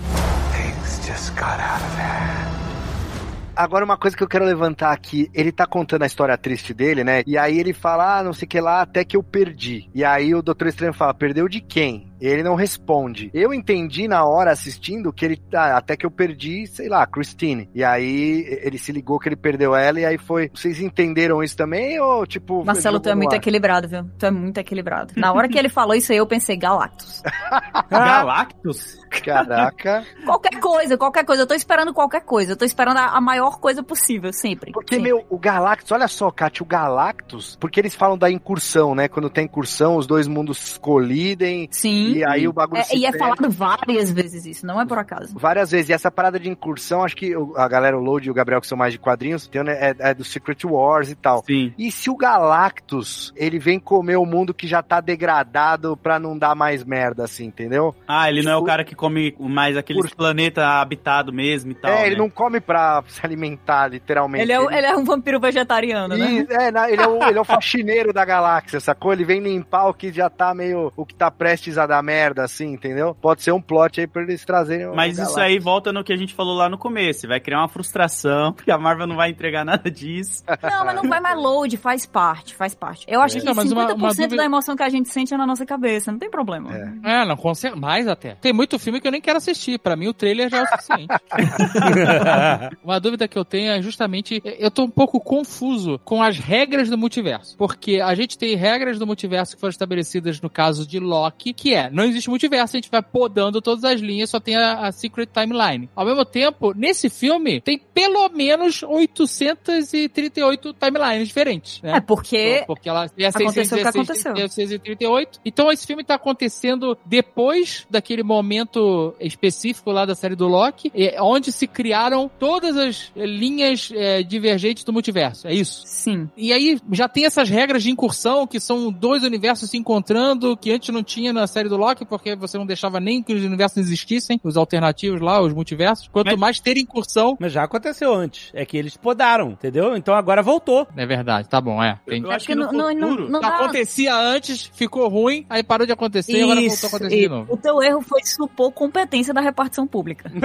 Agora, 3.57 3.86
uma 3.86 3.97
coisa 3.97 4.15
que 4.15 4.23
eu 4.23 4.28
quero 4.28 4.44
levantar 4.44 4.93
aqui, 4.93 5.31
ele 5.33 5.51
tá 5.51 5.67
contando 5.67 6.02
a 6.02 6.07
história 6.07 6.36
triste 6.36 6.75
dele, 6.75 7.02
né? 7.02 7.23
E 7.26 7.39
aí 7.39 7.59
ele 7.59 7.73
fala, 7.73 8.18
ah, 8.18 8.23
não 8.23 8.35
sei 8.35 8.44
o 8.44 8.49
que 8.49 8.60
lá, 8.60 8.83
até 8.83 9.02
que 9.02 9.17
eu 9.17 9.23
perdi. 9.23 9.89
E 9.94 10.05
aí 10.05 10.35
o 10.35 10.43
Doutor 10.43 10.68
Estranho 10.68 10.93
fala, 10.93 11.15
perdeu 11.15 11.49
de 11.49 11.62
quem? 11.62 12.12
E 12.20 12.27
ele 12.27 12.43
não 12.43 12.55
responde. 12.55 13.31
Eu 13.35 13.53
entendi 13.53 14.09
na 14.09 14.25
hora 14.25 14.51
assistindo 14.51 15.12
que 15.12 15.25
ele, 15.25 15.43
ah, 15.55 15.77
até 15.77 15.97
que 15.97 16.07
eu 16.07 16.11
perdi, 16.11 16.67
sei 16.67 16.89
lá, 16.89 17.07
Christine. 17.07 17.69
E 17.75 17.85
aí 17.85 18.47
ele 18.62 18.78
se 18.78 18.93
ligou 18.93 19.19
que 19.19 19.28
ele 19.28 19.36
perdeu 19.36 19.75
ela 19.75 20.01
e 20.01 20.05
aí 20.05 20.19
foi. 20.19 20.51
Vocês 20.55 20.81
entenderam 20.81 21.43
isso 21.43 21.57
também 21.57 22.01
ou 22.01 22.27
tipo. 22.27 22.65
Marcelo, 22.65 23.01
tu 23.01 23.09
é 23.09 23.15
muito 23.15 23.33
ar? 23.33 23.39
equilibrado, 23.39 23.89
viu? 23.89 24.05
Tu 24.19 24.27
é 24.27 24.31
muito 24.31 24.59
equilibrado. 24.59 25.12
Na 25.17 25.33
hora 25.33 25.49
que 25.49 25.59
ele 25.59 25.69
falou 25.69 25.95
isso 25.95 26.12
aí, 26.12 26.19
eu 26.19 26.27
pensei, 26.27 26.57
Galactus. 26.57 27.23
Galactus? 27.91 28.99
Caraca. 29.23 30.05
Qualquer 30.25 30.61
coisa, 30.61 30.97
qualquer 30.97 31.25
coisa. 31.25 31.43
Eu 31.43 31.47
tô 31.47 31.55
esperando 31.55 31.93
qualquer 31.93 32.23
coisa. 32.23 32.53
Eu 32.53 32.57
tô 32.57 32.65
esperando 32.65 32.99
a, 32.99 33.17
a 33.17 33.20
maior 33.20 33.59
coisa 33.59 33.83
possível, 33.83 34.33
sempre. 34.33 34.73
Porque, 34.73 34.97
sempre. 34.97 35.11
meu, 35.11 35.25
o 35.28 35.39
Galactus, 35.39 35.91
olha 35.93 36.09
só, 36.09 36.31
Kátia, 36.31 36.62
o 36.62 36.67
Galactus, 36.67 37.57
porque 37.61 37.81
eles 37.81 37.95
falam 37.95 38.19
da 38.19 38.31
incursão, 38.31 38.95
né? 38.95 39.09
Quando 39.09 39.31
tem 39.31 39.45
incursão, 39.45 39.97
os 39.97 40.07
dois 40.07 40.27
mundos 40.27 40.78
colidem. 40.78 41.69
Sim. 41.70 42.06
Sim. 42.12 42.18
E 42.18 42.25
aí 42.26 42.47
o 42.49 42.52
bagulho 42.52 42.81
É, 42.81 42.85
se 42.85 42.97
e 42.97 43.05
é 43.07 43.10
perde. 43.12 43.18
falado 43.18 43.51
várias 43.51 44.10
vezes 44.10 44.44
isso, 44.47 44.67
não 44.67 44.81
é 44.81 44.86
por 44.86 44.99
acaso. 44.99 45.35
Várias 45.39 45.70
vezes. 45.70 45.89
E 45.91 45.93
essa 45.93 46.10
parada 46.10 46.39
de 46.39 46.49
incursão, 46.49 47.05
acho 47.05 47.17
que 47.17 47.35
a 47.57 47.68
galera, 47.68 47.97
o 47.97 48.01
Load 48.02 48.26
e 48.26 48.31
o 48.31 48.35
Gabriel, 48.35 48.60
que 48.60 48.67
são 48.67 48.78
mais 48.78 48.93
de 48.93 48.99
quadrinhos, 48.99 49.47
tem, 49.47 49.62
né, 49.62 49.73
é, 49.91 49.97
é 50.10 50.15
do 50.15 50.25
Secret 50.25 50.65
Wars 50.65 51.10
e 51.10 51.15
tal. 51.15 51.43
Sim. 51.47 51.73
E 51.78 51.91
se 51.91 52.09
o 52.10 52.17
Galactus, 52.17 53.33
ele 53.36 53.59
vem 53.59 53.78
comer 53.78 54.17
o 54.17 54.25
mundo 54.26 54.55
que 54.55 54.67
já 54.67 54.83
tá 54.83 55.01
degradado 55.01 55.97
pra 55.97 56.18
não 56.18 56.36
dar 56.36 56.55
mais 56.55 56.85
merda, 56.85 57.25
assim, 57.25 57.47
entendeu? 57.47 57.94
Ah, 58.07 58.28
ele 58.28 58.43
não 58.43 58.52
é 58.52 58.57
o 58.57 58.65
cara 58.65 58.85
que 58.85 58.94
come 58.94 59.35
mais 59.39 59.76
aquele 59.76 60.01
Por- 60.01 60.15
planeta 60.15 60.67
habitado 60.81 61.33
mesmo 61.33 61.73
e 61.73 61.75
tal. 61.75 61.91
é, 61.91 62.07
ele 62.07 62.17
né? 62.17 62.23
não 62.23 62.31
come 62.31 62.60
pra 62.60 63.02
se 63.09 63.25
alimentar, 63.25 63.89
literalmente. 63.89 64.43
Ele 64.44 64.52
é, 64.52 64.60
o- 64.60 64.70
ele 64.70 64.86
é 64.86 64.97
um 64.97 65.05
vampiro 65.05 65.39
vegetariano, 65.41 66.17
né? 66.17 66.31
E- 66.33 66.47
é, 66.51 66.70
na- 66.70 66.91
ele, 66.91 67.02
é 67.02 67.09
o, 67.09 67.23
ele 67.23 67.39
é 67.39 67.41
o 67.41 67.44
faxineiro 67.44 68.12
da 68.12 68.25
galáxia, 68.25 68.81
sacou? 68.81 69.12
Ele 69.12 69.25
vem 69.25 69.41
limpar 69.41 69.86
o 69.89 69.94
que 69.94 70.12
já 70.12 70.28
tá 70.31 70.55
meio. 70.55 70.93
o 70.97 71.05
que 71.05 71.15
tá 71.15 71.31
prestes 71.31 71.78
a 71.78 71.86
dar 71.86 71.95
merda, 72.02 72.44
assim, 72.44 72.73
entendeu? 72.73 73.15
Pode 73.20 73.42
ser 73.42 73.52
um 73.52 73.60
plot 73.60 74.00
aí 74.00 74.07
pra 74.07 74.23
eles 74.23 74.44
trazerem 74.44 74.86
o 74.89 74.94
Mas 74.94 75.18
isso 75.18 75.39
aí 75.39 75.58
volta 75.58 75.92
no 75.92 76.02
que 76.05 76.12
a 76.12 76.16
gente 76.16 76.34
falou 76.34 76.55
lá 76.57 76.68
no 76.68 76.78
começo. 76.78 77.26
Vai 77.28 77.41
criar 77.41 77.58
uma 77.60 77.68
frustração, 77.68 78.52
porque 78.52 78.70
a 78.73 78.78
Marvel 78.78 79.07
não 79.07 79.16
vai 79.16 79.31
entregar 79.31 79.65
nada 79.65 79.91
disso. 79.91 80.44
Não, 80.62 80.84
mas 80.84 80.94
não 80.97 81.08
vai 81.08 81.20
mais 81.20 81.36
load, 81.36 81.76
faz 81.76 82.07
parte, 82.07 82.55
faz 82.55 82.75
parte. 82.75 83.05
Eu 83.08 83.20
acho 83.20 83.36
É. 83.36 83.41
que 83.41 83.47
Não, 83.47 83.55
mas 83.55 83.68
50% 83.68 83.73
uma- 83.73 83.94
uma 83.94 84.08
dúvida- 84.15 84.36
da 84.36 84.44
emoção 84.44 84.76
que 84.76 84.83
a 84.83 84.89
gente 84.89 85.08
sente 85.08 85.33
é 85.34 85.36
na 85.36 85.47
nossa 85.47 85.65
cabeça, 85.66 86.10
não 86.12 86.18
tem 86.18 86.31
problema. 86.31 86.70
É. 87.05 87.23
É, 87.23 87.25
não, 87.25 87.36
com 87.36 87.55
cer- 87.55 87.76
mais 87.76 88.07
até. 88.08 88.34
Tem 88.36 88.52
muito 88.52 88.78
filme 88.78 89.00
que 89.00 89.07
eu 89.07 89.12
nem 89.12 89.20
quero 89.20 89.39
assistir. 89.39 89.78
Pra 89.78 89.97
mim, 89.97 90.08
o 90.08 90.15
trailer 90.15 90.49
já 90.50 90.58
é 90.58 90.62
o 90.62 90.66
suficiente. 90.66 91.15
Uma 92.83 92.99
dúvida 93.00 93.28
que 93.28 93.39
eu 93.39 93.44
tenho 93.44 93.70
é 93.73 93.83
justamente, 93.83 94.42
eu 94.44 94.70
tô 94.70 94.84
um 94.84 94.91
pouco 94.91 95.20
confuso 95.20 95.99
com 96.05 96.23
as 96.23 96.39
regras 96.39 96.89
do 96.91 96.99
multiverso. 96.99 97.57
Porque 97.57 98.00
a 98.00 98.15
gente 98.15 98.36
tem 98.39 98.55
regras 98.57 98.99
do 98.99 99.07
multiverso 99.07 99.55
que 99.55 99.60
foram 99.60 99.70
estabelecidas 99.70 100.41
no 100.41 100.49
caso 100.50 100.86
de 100.86 100.99
Loki, 100.99 101.52
que 101.52 101.75
é, 101.75 101.85
não 101.92 102.05
existe 102.05 102.28
multiverso, 102.28 102.76
a 102.76 102.78
gente 102.78 102.90
vai 102.90 103.02
podando 103.02 103.60
todas 103.60 103.84
as 103.84 104.00
linhas, 104.00 104.31
só 104.31 104.40
tem 104.40 104.56
a, 104.56 104.86
a 104.86 104.92
Secret 104.92 105.26
Timeline. 105.26 105.89
Ao 105.94 106.05
mesmo 106.05 106.24
tempo, 106.24 106.73
nesse 106.74 107.08
filme, 107.08 107.60
tem 107.60 107.78
pelo 107.78 108.28
menos 108.28 108.82
838 108.82 110.74
timelines 110.74 111.28
diferentes, 111.28 111.81
né? 111.82 111.97
É 111.97 112.00
porque 112.00 112.65
Porque 112.66 112.89
ela 112.89 113.05
é 113.05 113.06
o 113.06 113.10
que 113.10 113.32
616, 113.32 113.86
aconteceu. 113.86 114.36
638. 114.36 115.40
Então 115.44 115.70
esse 115.70 115.86
filme 115.86 116.05
tá 116.05 116.15
acontecendo 116.15 116.97
depois 117.05 117.86
daquele 117.90 118.23
momento 118.23 119.15
específico 119.20 119.90
lá 119.90 120.05
da 120.05 120.15
série 120.15 120.36
do 120.36 120.47
Loki, 120.47 120.90
é, 120.94 121.20
onde 121.20 121.52
se 121.52 121.66
criaram 121.66 122.31
todas 122.39 122.76
as 122.76 123.12
linhas 123.16 123.90
eh, 123.94 124.23
divergentes 124.23 124.84
do 124.84 124.92
multiverso. 124.92 125.47
É 125.47 125.55
isso? 125.55 125.82
sim. 125.86 126.28
E 126.36 126.52
aí 126.52 126.78
já 126.92 127.08
tem 127.08 127.24
essas 127.24 127.48
regras 127.48 127.82
de 127.82 127.90
incursão, 127.90 128.47
que 128.47 128.60
são 128.60 128.90
dois 128.92 129.23
universos 129.23 129.70
se 129.70 129.76
encontrando, 129.76 130.56
que 130.56 130.70
antes 130.70 130.89
não 130.90 131.02
tinha 131.02 131.32
na 131.32 131.47
série 131.47 131.68
do 131.68 131.75
Loki, 131.76 132.05
porque 132.05 132.34
você 132.36 132.56
não 132.58 132.66
deixava 132.66 132.98
nem 133.00 133.22
que 133.22 133.32
os 133.34 133.42
universos 133.44 133.78
existissem, 133.78 134.40
os 134.42 134.56
alternativos 134.56 135.20
lá, 135.20 135.40
os 135.40 135.52
multiversos. 135.52 136.08
Quanto 136.08 136.26
Mas- 136.28 136.38
mais 136.38 136.60
ter 136.60 136.76
incursão. 136.76 137.36
Mas 137.40 137.52
já 137.52 137.62
aconteceu 137.64 138.14
antes. 138.14 138.50
É 138.55 138.64
que 138.64 138.76
eles 138.76 138.96
podaram, 138.96 139.50
entendeu? 139.50 139.96
Então 139.96 140.14
agora 140.14 140.42
voltou. 140.42 140.86
É 140.96 141.06
verdade, 141.06 141.48
tá 141.48 141.60
bom, 141.60 141.82
é. 141.82 141.98
Tem- 142.06 142.22
Eu 142.22 142.32
É 142.32 142.34
acho 142.36 142.46
que 142.46 142.55
porque 142.55 142.72
no 142.72 142.78
não, 142.78 142.92
não, 142.94 143.08
futuro... 143.10 143.28
não 143.30 143.40
dá... 143.40 143.48
Acontecia 143.56 144.14
antes, 144.14 144.70
ficou 144.74 145.08
ruim, 145.08 145.44
aí 145.48 145.62
parou 145.62 145.86
de 145.86 145.92
acontecer 145.92 146.32
e 146.32 146.42
agora 146.42 146.60
voltou 146.60 146.74
a 146.84 146.88
acontecer 146.88 147.16
de 147.16 147.24
e 147.24 147.28
novo. 147.28 147.52
o 147.52 147.56
teu 147.56 147.82
erro 147.82 148.00
foi 148.02 148.20
supor 148.24 148.70
competência 148.72 149.32
da 149.34 149.40
repartição 149.40 149.86
pública. 149.86 150.30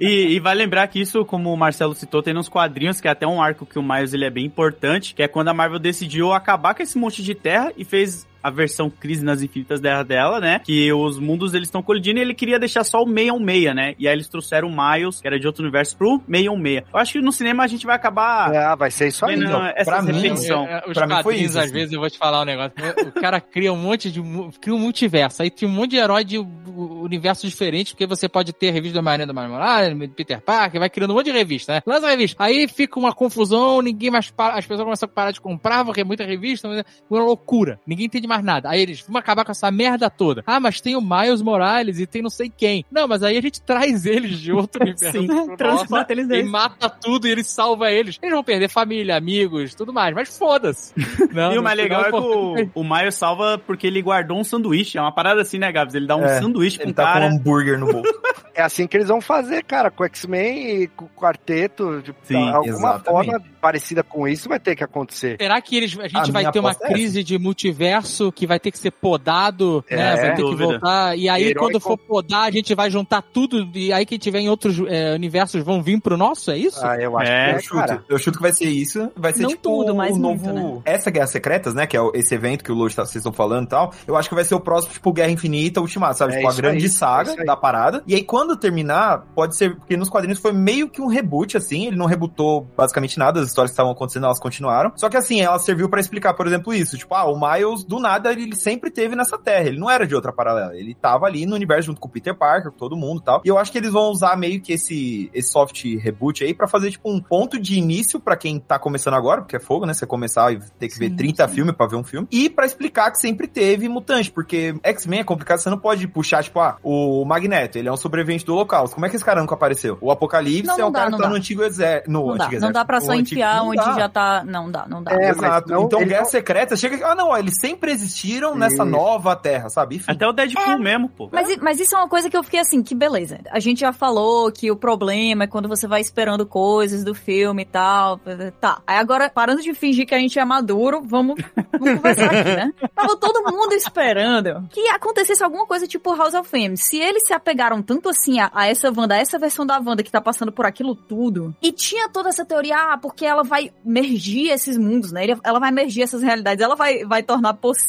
E, 0.00 0.34
e 0.34 0.40
vai 0.40 0.54
lembrar 0.54 0.86
que 0.88 1.00
isso, 1.00 1.24
como 1.24 1.52
o 1.52 1.56
Marcelo 1.56 1.94
citou, 1.94 2.22
tem 2.22 2.34
nos 2.34 2.48
quadrinhos, 2.48 3.00
que 3.00 3.08
é 3.08 3.10
até 3.10 3.26
um 3.26 3.40
arco 3.40 3.64
que 3.66 3.78
o 3.78 3.82
Miles 3.82 4.12
ele 4.12 4.24
é 4.24 4.30
bem 4.30 4.44
importante, 4.44 5.14
que 5.14 5.22
é 5.22 5.28
quando 5.28 5.48
a 5.48 5.54
Marvel 5.54 5.78
decidiu 5.78 6.32
acabar 6.32 6.74
com 6.74 6.82
esse 6.82 6.98
monte 6.98 7.22
de 7.22 7.34
terra 7.34 7.72
e 7.76 7.84
fez 7.84 8.26
a 8.44 8.50
versão 8.50 8.90
Crise 8.90 9.24
nas 9.24 9.42
Infinitas 9.42 9.80
Terras 9.80 10.06
dela, 10.06 10.38
né? 10.38 10.60
Que 10.62 10.92
os 10.92 11.18
mundos 11.18 11.54
eles 11.54 11.68
estão 11.68 11.82
colidindo 11.82 12.18
e 12.18 12.22
ele 12.22 12.34
queria 12.34 12.58
deixar 12.58 12.84
só 12.84 13.02
o 13.02 13.06
616, 13.06 13.74
né? 13.74 13.94
E 13.98 14.06
aí 14.06 14.14
eles 14.14 14.28
trouxeram 14.28 14.68
o 14.68 14.70
Miles, 14.70 15.20
que 15.20 15.26
era 15.26 15.40
de 15.40 15.46
outro 15.46 15.62
universo, 15.62 15.96
pro 15.96 16.20
616. 16.28 16.84
Eu 16.92 16.98
acho 17.00 17.12
que 17.14 17.20
no 17.20 17.32
cinema 17.32 17.64
a 17.64 17.66
gente 17.66 17.86
vai 17.86 17.96
acabar 17.96 18.54
Ah, 18.54 18.74
vai 18.74 18.90
ser 18.90 19.08
isso 19.08 19.24
aí. 19.24 19.34
vendo 19.36 19.46
então, 19.46 19.60
pra 19.84 20.02
mim, 20.02 20.12
repetição. 20.12 20.66
É, 20.66 20.72
é, 20.74 20.82
os 20.90 20.92
Pra 20.94 21.06
mim 21.06 21.22
foi 21.22 21.36
isso, 21.36 21.58
às 21.58 21.64
assim. 21.64 21.72
vezes, 21.74 21.92
eu 21.92 22.00
vou 22.00 22.10
te 22.10 22.18
falar 22.18 22.42
um 22.42 22.44
negócio. 22.44 22.72
O 23.08 23.12
cara 23.20 23.40
cria 23.40 23.72
um 23.72 23.76
monte 23.76 24.10
de. 24.10 24.20
cria 24.60 24.74
um 24.74 24.78
multiverso. 24.78 25.42
Aí 25.42 25.50
tem 25.50 25.68
um 25.68 25.72
monte 25.72 25.90
de 25.92 25.96
herói 25.96 26.24
de 26.24 26.38
u- 26.38 27.02
universos 27.02 27.48
diferentes, 27.50 27.92
porque 27.92 28.06
você 28.06 28.28
pode 28.28 28.52
ter 28.52 28.70
revista 28.70 28.96
da 28.96 29.02
Maria 29.02 29.26
da 29.26 29.32
Marmorada, 29.32 29.94
Peter 30.14 30.40
Parker, 30.40 30.78
vai 30.80 30.90
criando 30.90 31.10
um 31.12 31.14
monte 31.14 31.26
de 31.26 31.32
revista, 31.32 31.74
né? 31.74 31.82
Lança 31.86 32.06
a 32.06 32.10
revista. 32.10 32.42
Aí 32.44 32.68
fica 32.68 32.98
uma 32.98 33.12
confusão, 33.14 33.80
ninguém 33.80 34.10
mais 34.10 34.30
para, 34.30 34.54
as 34.58 34.66
pessoas 34.66 34.84
começam 34.84 35.06
a 35.06 35.12
parar 35.12 35.30
de 35.30 35.40
comprar, 35.40 35.84
porque 35.84 36.00
é 36.00 36.04
muita 36.04 36.24
revista, 36.24 36.68
mas 36.68 36.78
é 36.80 36.84
uma 37.10 37.22
loucura. 37.24 37.78
Ninguém 37.86 38.06
entende 38.06 38.26
mais 38.34 38.44
nada. 38.44 38.70
Aí 38.70 38.80
eles 38.80 39.04
vão 39.06 39.18
acabar 39.18 39.44
com 39.44 39.52
essa 39.52 39.70
merda 39.70 40.08
toda. 40.10 40.42
Ah, 40.46 40.58
mas 40.60 40.80
tem 40.80 40.96
o 40.96 41.00
Miles 41.00 41.42
Morales 41.42 41.98
e 42.00 42.06
tem 42.06 42.22
não 42.22 42.30
sei 42.30 42.50
quem. 42.54 42.84
Não, 42.90 43.06
mas 43.06 43.22
aí 43.22 43.36
a 43.36 43.40
gente 43.40 43.60
traz 43.62 44.06
eles 44.06 44.38
de 44.40 44.52
outro 44.52 44.82
universo. 44.82 45.18
Sim, 45.18 45.56
transporta 45.56 46.12
eles 46.12 46.28
E 46.28 46.42
mata 46.42 46.88
tudo 46.88 47.26
e 47.26 47.30
ele 47.30 47.44
salva 47.44 47.90
eles. 47.90 48.18
Eles 48.22 48.34
vão 48.34 48.44
perder 48.44 48.68
família, 48.68 49.16
amigos, 49.16 49.74
tudo 49.74 49.92
mais. 49.92 50.14
Mas 50.14 50.36
foda-se. 50.36 50.92
Não, 51.32 51.52
E 51.52 51.58
o 51.58 51.62
mais 51.62 51.76
legal 51.76 52.02
é 52.02 52.10
que 52.10 52.16
o, 52.16 52.70
o 52.74 52.84
Miles 52.84 53.14
salva 53.14 53.58
porque 53.58 53.86
ele 53.86 54.00
guardou 54.02 54.38
um 54.38 54.44
sanduíche. 54.44 54.98
É 54.98 55.00
uma 55.00 55.12
parada 55.12 55.42
assim, 55.42 55.58
né, 55.58 55.70
Gabs? 55.70 55.94
Ele 55.94 56.06
dá 56.06 56.16
um 56.16 56.24
É, 56.24 56.40
sanduíche 56.40 56.78
pro 56.78 56.86
Ele 56.86 56.94
tá 56.94 57.04
cara. 57.04 57.28
com 57.28 57.34
um 57.34 57.36
hambúrguer 57.38 57.78
no 57.78 57.86
bolso. 57.92 58.12
É 58.54 58.62
assim 58.62 58.86
que 58.86 58.96
eles 58.96 59.08
vão 59.08 59.20
fazer, 59.20 59.64
cara, 59.64 59.90
com 59.90 60.02
o 60.02 60.06
X-Men 60.06 60.82
e 60.82 60.88
com 60.88 61.06
o 61.06 61.08
quarteto. 61.08 62.02
De, 62.02 62.14
Sim, 62.22 62.48
alguma 62.48 62.96
exatamente. 62.96 63.04
forma 63.04 63.44
parecida 63.60 64.02
com 64.02 64.28
isso 64.28 64.48
vai 64.48 64.60
ter 64.60 64.76
que 64.76 64.84
acontecer. 64.84 65.36
Será 65.40 65.60
que 65.60 65.76
eles, 65.76 65.98
a 65.98 66.06
gente 66.06 66.30
A 66.30 66.32
vai 66.32 66.52
ter 66.52 66.60
uma 66.60 66.70
é 66.70 66.74
crise 66.74 67.24
de 67.24 67.38
multiverso 67.38 68.23
que 68.32 68.46
vai 68.46 68.58
ter 68.60 68.70
que 68.70 68.78
ser 68.78 68.90
podado, 68.90 69.84
É, 69.88 69.96
né? 69.96 70.16
Vai 70.16 70.30
ter 70.30 70.36
que 70.36 70.42
dúvida. 70.42 70.64
voltar. 70.64 71.16
E 71.18 71.28
aí, 71.28 71.44
Herói 71.48 71.54
quando 71.54 71.80
for 71.80 71.96
podar, 71.96 72.42
a 72.42 72.50
gente 72.50 72.74
vai 72.74 72.90
juntar 72.90 73.22
tudo. 73.22 73.68
E 73.74 73.92
aí, 73.92 74.04
quem 74.06 74.18
tiver 74.18 74.40
em 74.40 74.48
outros 74.48 74.78
é, 74.86 75.14
universos 75.14 75.62
vão 75.64 75.82
vir 75.82 76.00
pro 76.00 76.16
nosso? 76.16 76.50
É 76.50 76.58
isso? 76.58 76.84
Ah, 76.84 76.96
eu 77.00 77.16
acho 77.18 77.30
É, 77.30 77.44
que 77.46 77.50
Eu 77.52 77.56
é, 77.56 77.60
chuto, 77.62 77.86
cara. 77.86 78.04
eu 78.08 78.18
chuto 78.18 78.38
que 78.38 78.42
vai 78.42 78.52
ser 78.52 78.66
isso. 78.68 79.10
Vai 79.16 79.32
ser 79.32 79.42
Não 79.42 79.50
tipo 79.50 79.62
tudo, 79.62 79.94
mas 79.94 80.16
o 80.16 80.18
muito, 80.20 80.44
novo. 80.52 80.74
né? 80.76 80.82
Essa 80.84 81.10
Guerra 81.10 81.26
Secretas, 81.26 81.74
né? 81.74 81.86
Que 81.86 81.96
é 81.96 82.00
esse 82.14 82.34
evento 82.34 82.64
que 82.64 82.72
o 82.72 82.74
Lodge 82.74 82.94
tá, 82.96 83.04
vocês 83.04 83.16
estão 83.16 83.32
falando 83.32 83.66
e 83.66 83.68
tal. 83.68 83.92
Eu 84.06 84.16
acho 84.16 84.28
que 84.28 84.34
vai 84.34 84.44
ser 84.44 84.54
o 84.54 84.60
próximo, 84.60 84.92
tipo, 84.92 85.12
Guerra 85.12 85.30
Infinita, 85.30 85.80
Ultimato, 85.80 86.18
sabe? 86.18 86.34
É 86.34 86.36
tipo, 86.36 86.48
a 86.50 86.54
grande 86.54 86.78
aí, 86.84 86.84
é 86.86 86.88
saga 86.88 87.44
da 87.44 87.56
parada. 87.56 88.02
E 88.06 88.14
aí, 88.14 88.22
quando 88.22 88.56
terminar, 88.56 89.24
pode 89.34 89.56
ser. 89.56 89.76
Porque 89.76 89.96
nos 89.96 90.08
quadrinhos 90.08 90.38
foi 90.38 90.52
meio 90.52 90.88
que 90.88 91.00
um 91.00 91.06
reboot, 91.06 91.56
assim. 91.56 91.86
Ele 91.86 91.96
não 91.96 92.06
rebootou 92.06 92.66
basicamente 92.76 93.18
nada. 93.18 93.40
As 93.40 93.48
histórias 93.48 93.70
que 93.70 93.74
estavam 93.74 93.92
acontecendo, 93.92 94.24
elas 94.26 94.38
continuaram. 94.40 94.92
Só 94.96 95.08
que 95.08 95.16
assim, 95.16 95.40
ela 95.40 95.58
serviu 95.58 95.88
pra 95.88 96.00
explicar, 96.00 96.34
por 96.34 96.46
exemplo, 96.46 96.72
isso. 96.74 96.96
Tipo, 96.96 97.14
ah, 97.14 97.24
o 97.24 97.38
Miles, 97.38 97.84
do 97.84 97.98
nada, 98.04 98.32
ele 98.32 98.54
sempre 98.56 98.90
teve 98.90 99.16
nessa 99.16 99.38
terra. 99.38 99.68
Ele 99.68 99.78
não 99.78 99.90
era 99.90 100.06
de 100.06 100.14
outra 100.14 100.32
paralela. 100.32 100.76
Ele 100.76 100.94
tava 100.94 101.26
ali 101.26 101.46
no 101.46 101.54
universo 101.54 101.86
junto 101.86 102.00
com 102.00 102.08
o 102.08 102.10
Peter 102.10 102.34
Parker, 102.36 102.70
com 102.70 102.78
todo 102.78 102.96
mundo 102.96 103.20
e 103.20 103.24
tal. 103.24 103.42
E 103.44 103.48
eu 103.48 103.58
acho 103.58 103.72
que 103.72 103.78
eles 103.78 103.90
vão 103.92 104.10
usar 104.10 104.36
meio 104.36 104.60
que 104.60 104.72
esse, 104.72 105.30
esse 105.32 105.50
soft 105.50 105.82
reboot 105.98 106.44
aí 106.44 106.52
pra 106.54 106.68
fazer, 106.68 106.90
tipo, 106.90 107.10
um 107.10 107.20
ponto 107.20 107.58
de 107.58 107.76
início 107.78 108.20
pra 108.20 108.36
quem 108.36 108.58
tá 108.58 108.78
começando 108.78 109.14
agora, 109.14 109.40
porque 109.42 109.56
é 109.56 109.60
fogo, 109.60 109.86
né? 109.86 109.94
Você 109.94 110.06
começar 110.06 110.52
e 110.52 110.58
ter 110.78 110.88
que 110.88 110.98
ver 110.98 111.08
Sim, 111.10 111.16
30 111.16 111.48
sim. 111.48 111.54
filmes 111.54 111.74
pra 111.74 111.86
ver 111.86 111.96
um 111.96 112.04
filme. 112.04 112.26
E 112.30 112.48
pra 112.50 112.66
explicar 112.66 113.10
que 113.10 113.18
sempre 113.18 113.46
teve 113.48 113.88
mutante, 113.88 114.30
porque 114.30 114.74
X-Men 114.82 115.20
é 115.20 115.24
complicado, 115.24 115.58
você 115.58 115.70
não 115.70 115.78
pode 115.78 116.06
puxar, 116.08 116.42
tipo, 116.44 116.60
ah, 116.60 116.76
o 116.82 117.24
Magneto, 117.24 117.78
ele 117.78 117.88
é 117.88 117.92
um 117.92 117.96
sobrevivente 117.96 118.44
do 118.44 118.52
Holocausto. 118.54 118.94
Como 118.94 119.06
é 119.06 119.08
que 119.08 119.16
esse 119.16 119.24
cara 119.24 119.40
nunca 119.40 119.54
apareceu? 119.54 119.96
O 120.00 120.10
Apocalipse 120.10 120.66
Não, 120.66 120.74
é 120.74 120.78
não 120.78 120.88
um 120.88 120.92
dá, 120.92 120.98
cara 121.00 121.10
que 121.10 121.16
tá 121.16 121.22
dá. 121.22 121.28
no 121.30 121.34
antigo 121.36 121.62
exército. 121.62 122.10
No 122.10 122.26
Não 122.28 122.36
dá, 122.36 122.44
antigo 122.46 122.60
não 122.60 122.72
dá 122.72 122.84
pra 122.84 122.96
exército, 122.98 123.12
só 123.14 123.20
antigo- 123.20 123.40
enfiar 123.40 123.62
onde 123.62 123.76
dá. 123.76 123.92
já 123.92 124.08
tá. 124.08 124.44
Não 124.44 124.70
dá, 124.70 124.86
não 124.88 125.02
dá. 125.02 125.12
É, 125.14 125.30
Exato. 125.30 125.70
não- 125.72 125.84
então, 125.84 126.00
ele 126.00 126.08
Guerra 126.10 126.22
não- 126.22 126.30
Secreta 126.30 126.76
chega. 126.76 127.06
Ah, 127.06 127.14
não, 127.14 127.36
eles 127.36 127.54
sempre 127.60 127.92
existiram 127.94 128.54
nessa 128.54 128.84
nova 128.84 129.34
Terra, 129.36 129.68
sabe? 129.68 129.96
Enfim. 129.96 130.12
Até 130.12 130.26
o 130.26 130.32
Deadpool 130.32 130.78
mesmo, 130.78 131.08
pô. 131.08 131.28
Mas, 131.32 131.56
mas 131.58 131.80
isso 131.80 131.94
é 131.94 131.98
uma 131.98 132.08
coisa 132.08 132.28
que 132.28 132.36
eu 132.36 132.42
fiquei 132.42 132.60
assim, 132.60 132.82
que 132.82 132.94
beleza. 132.94 133.40
A 133.50 133.60
gente 133.60 133.80
já 133.80 133.92
falou 133.92 134.50
que 134.52 134.70
o 134.70 134.76
problema 134.76 135.44
é 135.44 135.46
quando 135.46 135.68
você 135.68 135.86
vai 135.86 136.00
esperando 136.00 136.46
coisas 136.46 137.04
do 137.04 137.14
filme 137.14 137.62
e 137.62 137.66
tal. 137.66 138.20
Tá. 138.60 138.82
Aí 138.86 138.98
agora, 138.98 139.30
parando 139.30 139.62
de 139.62 139.72
fingir 139.74 140.06
que 140.06 140.14
a 140.14 140.18
gente 140.18 140.38
é 140.38 140.44
maduro, 140.44 141.02
vamos, 141.04 141.36
vamos 141.78 141.96
conversar 141.96 142.26
aqui, 142.26 142.56
né? 142.56 142.72
Tava 142.94 143.16
todo 143.16 143.42
mundo 143.50 143.72
esperando 143.72 144.68
que 144.70 144.88
acontecesse 144.88 145.42
alguma 145.42 145.66
coisa 145.66 145.86
tipo 145.86 146.14
House 146.14 146.34
of 146.34 146.48
M. 146.56 146.76
Se 146.76 146.98
eles 146.98 147.26
se 147.26 147.32
apegaram 147.32 147.82
tanto 147.82 148.08
assim 148.08 148.40
a, 148.40 148.50
a 148.54 148.66
essa 148.66 148.92
Wanda, 148.94 149.14
a 149.14 149.18
essa 149.18 149.38
versão 149.38 149.64
da 149.64 149.78
Wanda 149.78 150.02
que 150.02 150.10
tá 150.10 150.20
passando 150.20 150.52
por 150.52 150.66
aquilo 150.66 150.94
tudo, 150.94 151.54
e 151.62 151.72
tinha 151.72 152.08
toda 152.08 152.28
essa 152.28 152.44
teoria, 152.44 152.76
ah, 152.76 152.98
porque 152.98 153.24
ela 153.24 153.42
vai 153.42 153.72
mergir 153.84 154.50
esses 154.50 154.76
mundos, 154.76 155.12
né? 155.12 155.26
Ela 155.42 155.58
vai 155.58 155.70
mergir 155.70 156.02
essas 156.02 156.22
realidades, 156.22 156.62
ela 156.62 156.74
vai, 156.74 157.04
vai 157.04 157.22
tornar 157.22 157.54
possível 157.54 157.83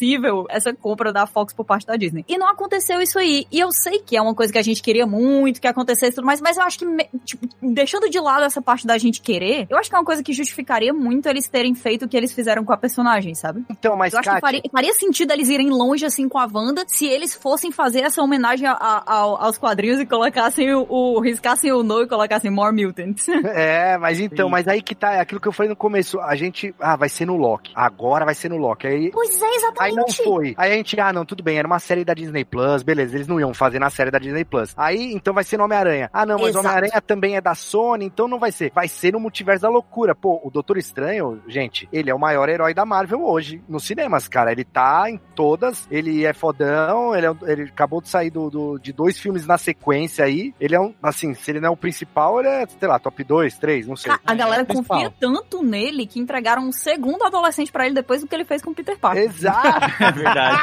essa 0.49 0.73
compra 0.73 1.11
da 1.11 1.25
Fox 1.25 1.53
por 1.53 1.65
parte 1.65 1.85
da 1.85 1.95
Disney. 1.95 2.23
E 2.27 2.37
não 2.37 2.47
aconteceu 2.47 3.01
isso 3.01 3.17
aí. 3.19 3.45
E 3.51 3.59
eu 3.59 3.71
sei 3.71 3.99
que 3.99 4.15
é 4.15 4.21
uma 4.21 4.33
coisa 4.35 4.51
que 4.53 4.59
a 4.59 4.63
gente 4.63 4.81
queria 4.81 5.05
muito 5.05 5.59
que 5.61 5.67
acontecesse 5.67 6.11
e 6.13 6.15
tudo 6.15 6.25
mais, 6.25 6.39
mas 6.41 6.57
eu 6.57 6.63
acho 6.63 6.79
que, 6.79 6.85
tipo, 7.25 7.47
deixando 7.61 8.09
de 8.09 8.19
lado 8.19 8.43
essa 8.43 8.61
parte 8.61 8.85
da 8.85 8.97
gente 8.97 9.21
querer, 9.21 9.67
eu 9.69 9.77
acho 9.77 9.89
que 9.89 9.95
é 9.95 9.99
uma 9.99 10.05
coisa 10.05 10.23
que 10.23 10.33
justificaria 10.33 10.93
muito 10.93 11.27
eles 11.27 11.47
terem 11.47 11.73
feito 11.75 12.05
o 12.05 12.07
que 12.09 12.15
eles 12.15 12.31
fizeram 12.33 12.63
com 12.63 12.73
a 12.73 12.77
personagem, 12.77 13.33
sabe? 13.35 13.63
Então, 13.69 13.95
mas, 13.95 14.13
Eu 14.13 14.19
acho 14.19 14.29
que 14.29 14.35
Kátia, 14.35 14.41
faria, 14.41 14.61
faria 14.71 14.93
sentido 14.93 15.31
eles 15.31 15.49
irem 15.49 15.69
longe 15.69 16.05
assim 16.05 16.27
com 16.29 16.37
a 16.37 16.47
Wanda 16.51 16.83
se 16.87 17.05
eles 17.07 17.33
fossem 17.33 17.71
fazer 17.71 18.01
essa 18.01 18.21
homenagem 18.21 18.35
homenagem 18.35 18.67
a- 18.67 19.03
a- 19.05 19.45
aos 19.45 19.57
quadrinhos 19.57 19.99
e 19.99 20.05
colocassem 20.05 20.73
o, 20.73 20.85
o 20.89 21.21
riscassem 21.21 21.71
o 21.71 21.83
no 21.83 22.01
e 22.01 22.07
colocassem 22.07 22.51
More 22.51 22.75
Mutants. 22.75 23.25
É, 23.55 23.97
mas 23.97 24.19
então, 24.19 24.47
Sim. 24.47 24.51
mas 24.51 24.67
aí 24.67 24.81
que 24.81 24.93
tá, 24.93 25.13
é 25.13 25.19
aquilo 25.21 25.39
que 25.39 25.47
eu 25.47 25.51
falei 25.51 25.69
no 25.69 25.75
começo, 25.75 26.19
a 26.19 26.35
gente, 26.35 26.73
ah, 26.79 26.95
vai 26.97 27.07
ser 27.07 27.25
no 27.25 27.37
Loki, 27.37 27.71
agora 27.73 28.25
vai 28.25 28.35
ser 28.35 28.49
no 28.49 28.57
Loki, 28.57 28.85
aí... 28.87 29.11
pois 29.11 29.41
é, 29.41 29.45
Aí 29.85 29.93
não 29.93 30.07
foi. 30.09 30.53
Aí 30.57 30.71
a 30.71 30.75
gente, 30.75 30.99
ah, 30.99 31.11
não, 31.13 31.25
tudo 31.25 31.43
bem, 31.43 31.57
era 31.57 31.67
uma 31.67 31.79
série 31.79 32.03
da 32.05 32.13
Disney 32.13 32.43
Plus, 32.45 32.83
beleza, 32.83 33.15
eles 33.15 33.27
não 33.27 33.39
iam 33.39 33.53
fazer 33.53 33.79
na 33.79 33.89
série 33.89 34.11
da 34.11 34.19
Disney 34.19 34.43
Plus. 34.45 34.73
Aí, 34.77 35.13
então 35.13 35.33
vai 35.33 35.43
ser 35.43 35.57
no 35.57 35.63
Homem-Aranha. 35.65 36.09
Ah, 36.13 36.25
não, 36.25 36.37
mas. 36.39 36.55
Homem-Aranha 36.55 37.01
também 37.01 37.35
é 37.35 37.41
da 37.41 37.55
Sony, 37.55 38.05
então 38.05 38.27
não 38.27 38.39
vai 38.39 38.51
ser. 38.51 38.71
Vai 38.73 38.87
ser 38.87 39.13
no 39.13 39.19
Multiverso 39.19 39.61
da 39.63 39.69
Loucura. 39.69 40.15
Pô, 40.15 40.39
o 40.43 40.49
Doutor 40.49 40.77
Estranho, 40.77 41.41
gente, 41.47 41.87
ele 41.91 42.09
é 42.09 42.15
o 42.15 42.19
maior 42.19 42.47
herói 42.49 42.73
da 42.73 42.85
Marvel 42.85 43.23
hoje, 43.23 43.61
nos 43.67 43.83
cinemas, 43.85 44.27
cara. 44.27 44.51
Ele 44.51 44.63
tá 44.63 45.09
em 45.09 45.19
todas, 45.35 45.87
ele 45.91 46.25
é 46.25 46.33
fodão, 46.33 47.15
ele, 47.15 47.27
é- 47.27 47.35
ele 47.51 47.63
acabou 47.63 48.01
de 48.01 48.09
sair 48.09 48.29
do, 48.29 48.49
do- 48.49 48.77
de 48.79 48.91
dois 48.93 49.19
filmes 49.19 49.45
na 49.45 49.57
sequência 49.57 50.25
aí. 50.25 50.53
Ele 50.59 50.75
é 50.75 50.79
um, 50.79 50.93
assim, 51.03 51.33
se 51.33 51.51
ele 51.51 51.59
não 51.59 51.69
é 51.69 51.71
o 51.71 51.77
principal, 51.77 52.39
ele 52.39 52.49
é, 52.49 52.65
sei 52.67 52.87
lá, 52.87 52.97
top 52.99 53.23
2, 53.23 53.57
3, 53.57 53.87
não 53.87 53.95
sei. 53.95 54.11
A, 54.11 54.19
a 54.25 54.33
galera 54.35 54.61
É, 54.63 54.65
confia 54.65 55.13
tanto 55.19 55.63
nele 55.63 56.05
que 56.07 56.19
entregaram 56.19 56.63
um 56.63 56.71
segundo 56.71 57.23
adolescente 57.23 57.71
pra 57.71 57.85
ele 57.85 57.95
depois 57.95 58.21
do 58.21 58.27
que 58.27 58.35
ele 58.35 58.45
fez 58.45 58.61
com 58.61 58.71
o 58.71 58.75
Peter 58.75 58.97
Parker. 58.97 59.23
Exato. 59.23 59.74
É 59.99 60.11
verdade. 60.11 60.57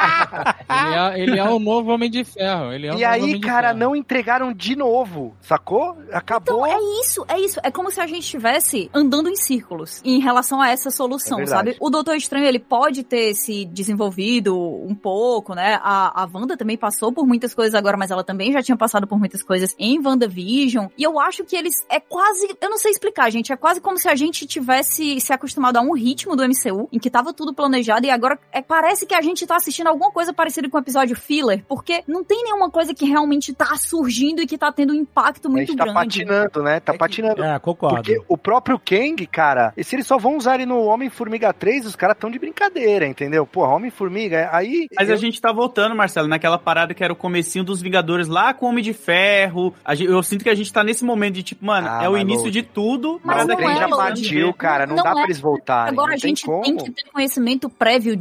Ele 0.69 0.95
é, 0.95 1.21
ele 1.23 1.39
é 1.39 1.45
o 1.45 1.59
novo 1.59 1.91
Homem 1.93 2.11
de 2.11 2.25
Ferro. 2.25 2.73
Ele 2.73 2.87
é 2.87 2.91
o 2.93 2.99
E 2.99 3.03
novo 3.03 3.27
aí, 3.27 3.41
cara, 3.41 3.69
Ferro. 3.69 3.79
não 3.81 3.97
entregaram 3.97 4.53
de 4.53 4.77
novo, 4.77 5.37
sacou? 5.41 5.97
Acabou. 6.13 6.67
Então, 6.67 6.67
é 6.67 7.01
isso, 7.01 7.25
é 7.29 7.39
isso. 7.41 7.61
É 7.63 7.71
como 7.71 7.91
se 7.91 8.01
a 8.01 8.07
gente 8.07 8.21
estivesse 8.21 8.91
andando 8.95 9.29
em 9.29 9.37
círculos 9.37 10.01
em 10.05 10.21
relação 10.21 10.61
a 10.61 10.71
essa 10.71 10.91
solução, 10.91 11.41
É 11.41 11.47
sabe? 11.47 11.77
O 11.81 11.91
Doutor 11.91 12.17
Estranho, 12.17 12.47
ele 12.47 12.59
pode 12.59 13.03
ter 13.03 13.35
se 13.35 13.65
desenvolvido 13.67 14.57
um 14.59 14.95
pouco, 14.95 15.55
né? 15.55 15.79
A, 15.83 16.23
a 16.23 16.29
Wanda 16.33 16.57
também 16.57 16.77
passou 16.77 17.13
por 17.13 17.27
muitas 17.27 17.55
coisas 17.55 17.75
agora, 17.75 17.97
mas 17.97 18.11
ela 18.11 18.25
também 18.25 18.53
já 18.53 18.63
tinha 18.63 18.77
passado 18.77 19.07
por 19.07 19.19
muitas 19.19 19.43
coisas 19.43 19.75
em 19.79 19.99
WandaVision. 20.05 20.87
E 20.97 21.03
eu 21.03 21.19
acho 21.21 21.45
que 21.45 21.57
eles, 21.57 21.75
é 21.89 22.01
quase, 22.01 22.57
eu 22.61 22.71
não 22.71 22.79
sei 22.79 22.91
explicar, 22.91 23.31
gente, 23.31 23.53
é 23.53 23.57
quase 23.57 23.81
como 23.81 23.99
se 23.99 24.09
a 24.09 24.15
gente 24.15 24.47
tivesse 24.47 25.21
se 25.21 25.33
acostumado 25.33 25.77
a 25.77 25.81
um 25.81 25.95
ritmo 25.95 26.35
do 26.37 26.43
MCU, 26.45 26.89
em 26.93 26.99
que 26.99 27.11
tava 27.11 27.33
tudo 27.33 27.55
planejado, 27.55 28.07
e 28.07 28.11
agora 28.11 28.39
é, 28.51 28.61
parece 28.63 29.02
que 29.07 29.15
a 29.15 29.23
gente 29.23 29.47
tá 29.47 29.57
assistindo 29.57 29.87
alguma 29.89 30.11
coisa 30.11 30.33
parecida 30.33 30.69
com 30.69 30.77
o 30.77 30.81
episódio 30.81 31.17
filler, 31.17 31.65
porque 31.69 32.03
não 32.07 32.23
tem 32.25 32.43
nenhuma 32.45 32.71
coisa 32.71 32.95
que 32.95 33.05
realmente 33.05 33.53
tá 33.53 33.77
surgindo 33.77 34.43
e 34.43 34.47
que 34.47 34.57
tá 34.59 34.71
tendo 34.73 34.93
um 34.93 34.97
impacto 34.97 35.47
a 35.49 35.51
muito 35.51 35.69
gente 35.69 35.79
tá 35.79 35.85
grande. 35.85 35.99
patinando, 36.25 36.63
né? 36.63 36.81
Tá 36.81 36.93
É 36.93 36.95
que- 36.95 36.99
patinando. 36.99 37.45
É, 37.45 37.59
concordo. 37.59 37.97
Porque 37.97 38.21
o 38.29 38.37
próprio 38.39 38.79
Kang, 38.79 39.27
cara, 39.27 39.73
e 39.77 39.85
se 39.85 39.97
eles 39.97 40.07
só 40.07 40.19
vão 40.19 40.37
usar 40.37 40.55
ele 40.57 40.67
no 40.67 40.83
Homem-Formiga 40.85 41.53
3, 41.53 41.87
os 41.87 41.97
caras 41.97 42.17
tão 42.19 42.31
de 42.31 42.39
brincadeira, 42.39 43.07
entendeu? 43.07 43.47
Porra, 43.47 43.75
Homem-Formiga, 43.75 44.49
aí. 44.53 44.87
Mas 44.97 45.09
eu- 45.09 45.15
a 45.15 45.19
gente 45.19 45.41
tá 45.41 45.53
voltando, 45.53 45.95
Marcelo, 45.95 46.29
naquela 46.29 46.59
parada 46.59 46.95
que 46.95 47.03
era 47.05 47.13
o 47.13 47.17
comecinho 47.17 47.65
dos 47.65 47.81
Vingadores 47.83 48.29
lá 48.29 48.53
com 48.55 48.67
o 48.67 48.69
Homem 48.69 48.83
de 48.85 48.93
Ferro. 48.93 49.75
A 49.85 49.95
gente- 49.95 50.11
eu 50.11 50.23
sinto 50.23 50.43
que 50.43 50.51
a 50.51 50.55
gente 50.55 50.73
tá 50.73 50.83
nesse 50.85 51.05
momento 51.05 51.35
de 51.35 51.43
tipo, 51.43 51.65
mano, 51.65 51.89
Ah, 51.91 52.05
é 52.05 52.09
o 52.09 52.17
início 52.17 52.51
de 52.51 52.63
tudo. 52.63 53.21
Mas 53.25 53.47
não 53.47 53.59
é, 53.59 53.63
já 53.77 53.83
a 53.83 53.85
a 53.85 53.89
Load. 53.89 54.17
gente 54.23 54.35
partiu, 54.35 54.55
cara. 54.55 54.87
Não, 54.87 54.97
Não 54.97 55.03
dá 55.05 55.11
é. 55.11 55.13
pra 55.15 55.23
eles 55.25 55.41
voltarem. 55.41 55.93
Agora 55.93 56.09
não 56.09 56.15
a 56.15 56.17
gente 56.19 56.45
tem 56.47 56.61
tem, 56.63 56.77
como. 56.77 56.85
que 56.85 57.03
ter 57.03 57.11
conhecimento 57.11 57.69
prévio 57.69 58.17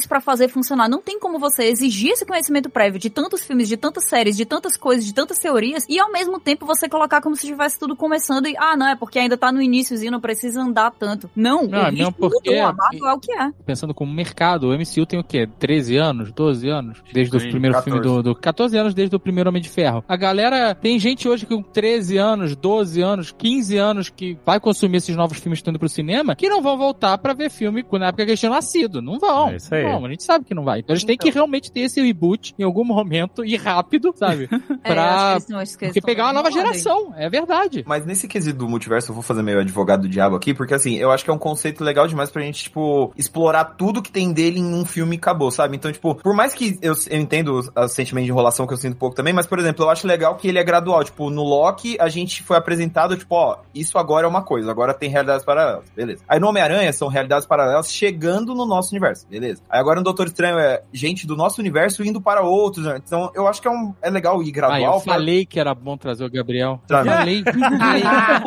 demais 0.00 0.06
pra 0.06 0.20
fazer 0.20 0.48
funcionar. 0.48 0.88
Não 0.88 1.00
tem 1.00 1.18
como 1.18 1.38
você 1.38 1.64
exigir 1.64 2.12
esse 2.12 2.24
conhecimento 2.24 2.70
prévio 2.70 2.98
de 2.98 3.10
tantos 3.10 3.42
filmes, 3.44 3.68
de 3.68 3.76
tantas 3.76 4.04
séries, 4.08 4.36
de 4.36 4.44
tantas 4.44 4.76
coisas, 4.76 5.04
de 5.04 5.14
tantas 5.14 5.38
teorias 5.38 5.86
e 5.88 5.98
ao 5.98 6.10
mesmo 6.12 6.38
tempo 6.40 6.66
você 6.66 6.88
colocar 6.88 7.20
como 7.20 7.36
se 7.36 7.46
estivesse 7.46 7.78
tudo 7.78 7.96
começando 7.96 8.46
e 8.46 8.56
ah, 8.56 8.76
não, 8.76 8.88
é 8.88 8.96
porque 8.96 9.18
ainda 9.18 9.36
tá 9.36 9.52
no 9.52 9.60
iníciozinho, 9.60 10.12
não 10.12 10.20
precisa 10.20 10.60
andar 10.62 10.90
tanto. 10.92 11.30
Não, 11.34 11.64
Não, 11.66 11.78
o 11.82 11.86
é 11.86 11.90
ritmo 11.90 12.12
porque- 12.12 12.50
mudou, 12.50 12.66
a 12.66 12.72
Marvel 12.72 13.06
é 13.08 13.12
o 13.14 13.18
que 13.18 13.32
é. 13.32 13.50
Pensando 13.64 13.94
como 13.94 14.12
mercado, 14.12 14.68
o 14.68 14.72
MCU 14.74 15.06
tem 15.06 15.18
o 15.18 15.24
quê? 15.24 15.48
13 15.58 15.96
anos? 15.96 16.32
12 16.32 16.68
anos? 16.68 17.02
Desde 17.12 17.36
o 17.36 17.40
primeiro 17.40 17.74
14. 17.76 17.84
filme 17.84 18.00
do, 18.00 18.22
do... 18.22 18.34
14 18.34 18.76
anos 18.76 18.94
desde 18.94 19.14
o 19.16 19.20
primeiro 19.20 19.50
Homem 19.50 19.62
de 19.62 19.68
Ferro. 19.68 20.04
A 20.08 20.16
galera... 20.16 20.74
Tem 20.74 20.98
gente 20.98 21.28
hoje 21.28 21.46
com 21.46 21.62
13 21.62 22.16
anos, 22.16 22.56
12 22.56 23.00
anos, 23.00 23.32
15 23.32 23.76
anos 23.76 24.08
que 24.08 24.38
vai 24.44 24.58
consumir 24.60 24.98
esses 24.98 25.16
novos 25.16 25.38
filmes 25.38 25.58
que 25.58 25.62
estão 25.62 25.72
indo 25.72 25.78
pro 25.78 25.88
cinema 25.88 26.34
que 26.34 26.48
não 26.48 26.62
vão 26.62 26.76
voltar 26.78 27.18
pra 27.18 27.32
ver 27.34 27.50
filme 27.50 27.84
na 27.92 28.06
época 28.08 28.24
que 28.24 28.30
eles 28.30 28.40
tinham 28.40 28.54
nascido. 28.54 29.02
Não 29.02 29.18
vão. 29.18 29.50
É 29.50 29.56
isso 29.56 29.74
aí. 29.74 29.84
Não 29.98 30.06
a 30.06 30.08
gente 30.10 30.22
sabe 30.22 30.44
que 30.44 30.54
não 30.54 30.64
vai. 30.64 30.80
Então 30.80 30.94
a 30.94 30.96
gente 30.96 31.06
tem 31.06 31.16
que 31.16 31.30
realmente 31.30 31.70
ter 31.72 31.80
esse 31.80 32.00
reboot 32.00 32.54
em 32.58 32.62
algum 32.62 32.84
momento 32.84 33.44
e 33.44 33.56
rápido, 33.56 34.12
sabe? 34.16 34.48
É, 34.82 34.90
eu 34.90 34.94
Pra... 34.94 35.34
acho 35.34 35.46
que 35.46 35.52
eles 35.52 35.72
não- 35.72 35.88
Porque 35.88 36.00
pegar 36.00 36.24
uma 36.24 36.32
nova 36.32 36.48
na 36.50 36.56
ordem. 36.56 36.72
geração, 36.72 37.12
é 37.16 37.28
verdade. 37.28 37.84
Mas 37.86 38.06
nesse 38.06 38.26
quesito 38.26 38.58
do 38.58 38.68
multiverso, 38.68 39.10
eu 39.10 39.14
vou 39.14 39.22
fazer 39.22 39.42
meio 39.42 39.60
advogado 39.60 40.02
do 40.02 40.08
diabo 40.08 40.36
aqui, 40.36 40.54
porque 40.54 40.72
assim, 40.74 40.96
eu 40.96 41.10
acho 41.10 41.22
que 41.24 41.30
é 41.30 41.34
um 41.34 41.38
conceito 41.38 41.84
legal 41.84 42.06
demais 42.08 42.30
pra 42.30 42.40
gente, 42.42 42.64
tipo, 42.64 43.12
explorar 43.16 43.64
tudo 43.76 44.00
que 44.00 44.10
tem 44.10 44.32
dele 44.32 44.58
em 44.58 44.74
um 44.74 44.84
filme 44.84 45.16
e 45.16 45.18
acabou, 45.18 45.50
sabe? 45.50 45.76
Então, 45.76 45.92
tipo, 45.92 46.14
por 46.14 46.34
mais 46.34 46.54
que 46.54 46.78
eu, 46.80 46.94
eu 47.10 47.20
entendo 47.20 47.60
o 47.76 47.88
sentimento 47.88 48.24
de 48.24 48.30
enrolação 48.30 48.66
que 48.66 48.72
eu 48.72 48.76
sinto 48.78 48.94
um 48.94 48.98
pouco 48.98 49.14
também, 49.14 49.32
mas, 49.34 49.46
por 49.46 49.58
exemplo, 49.58 49.84
eu 49.84 49.90
acho 49.90 50.06
legal 50.06 50.36
que 50.36 50.48
ele 50.48 50.58
é 50.58 50.64
gradual. 50.64 51.04
Tipo, 51.04 51.28
no 51.30 51.42
Loki, 51.42 51.96
a 52.00 52.08
gente 52.08 52.42
foi 52.42 52.56
apresentado, 52.56 53.16
tipo, 53.16 53.34
ó, 53.34 53.58
isso 53.74 53.98
agora 53.98 54.26
é 54.26 54.28
uma 54.30 54.42
coisa, 54.42 54.70
agora 54.70 54.94
tem 54.94 55.10
realidades 55.10 55.44
paralelas, 55.44 55.84
beleza. 55.94 56.22
Aí 56.28 56.40
no 56.40 56.48
Homem-Aranha 56.48 56.92
são 56.92 57.08
realidades 57.08 57.46
paralelas 57.46 57.92
chegando 57.92 58.54
no 58.54 58.64
nosso 58.66 58.90
universo, 58.90 59.26
beleza. 59.28 59.60
Aí 59.68 59.79
agora 59.80 59.98
no 60.00 60.04
Doutor 60.04 60.26
Estranho 60.26 60.58
é 60.58 60.82
gente 60.92 61.26
do 61.26 61.36
nosso 61.36 61.60
universo 61.60 62.02
indo 62.04 62.20
para 62.20 62.42
outros, 62.42 62.84
né? 62.86 63.00
Então 63.04 63.30
eu 63.34 63.46
acho 63.48 63.60
que 63.60 63.68
é, 63.68 63.70
um, 63.70 63.94
é 64.02 64.10
legal 64.10 64.42
ir 64.42 64.48
Ah, 64.50 64.52
gradual. 64.52 64.94
eu 64.96 65.00
pra- 65.00 65.14
falei 65.14 65.44
que 65.46 65.58
era 65.58 65.74
bom 65.74 65.96
trazer 65.96 66.24
o 66.24 66.30
Gabriel. 66.30 66.80
Tá. 66.86 67.04
Falei, 67.04 67.42
falei. 67.44 68.02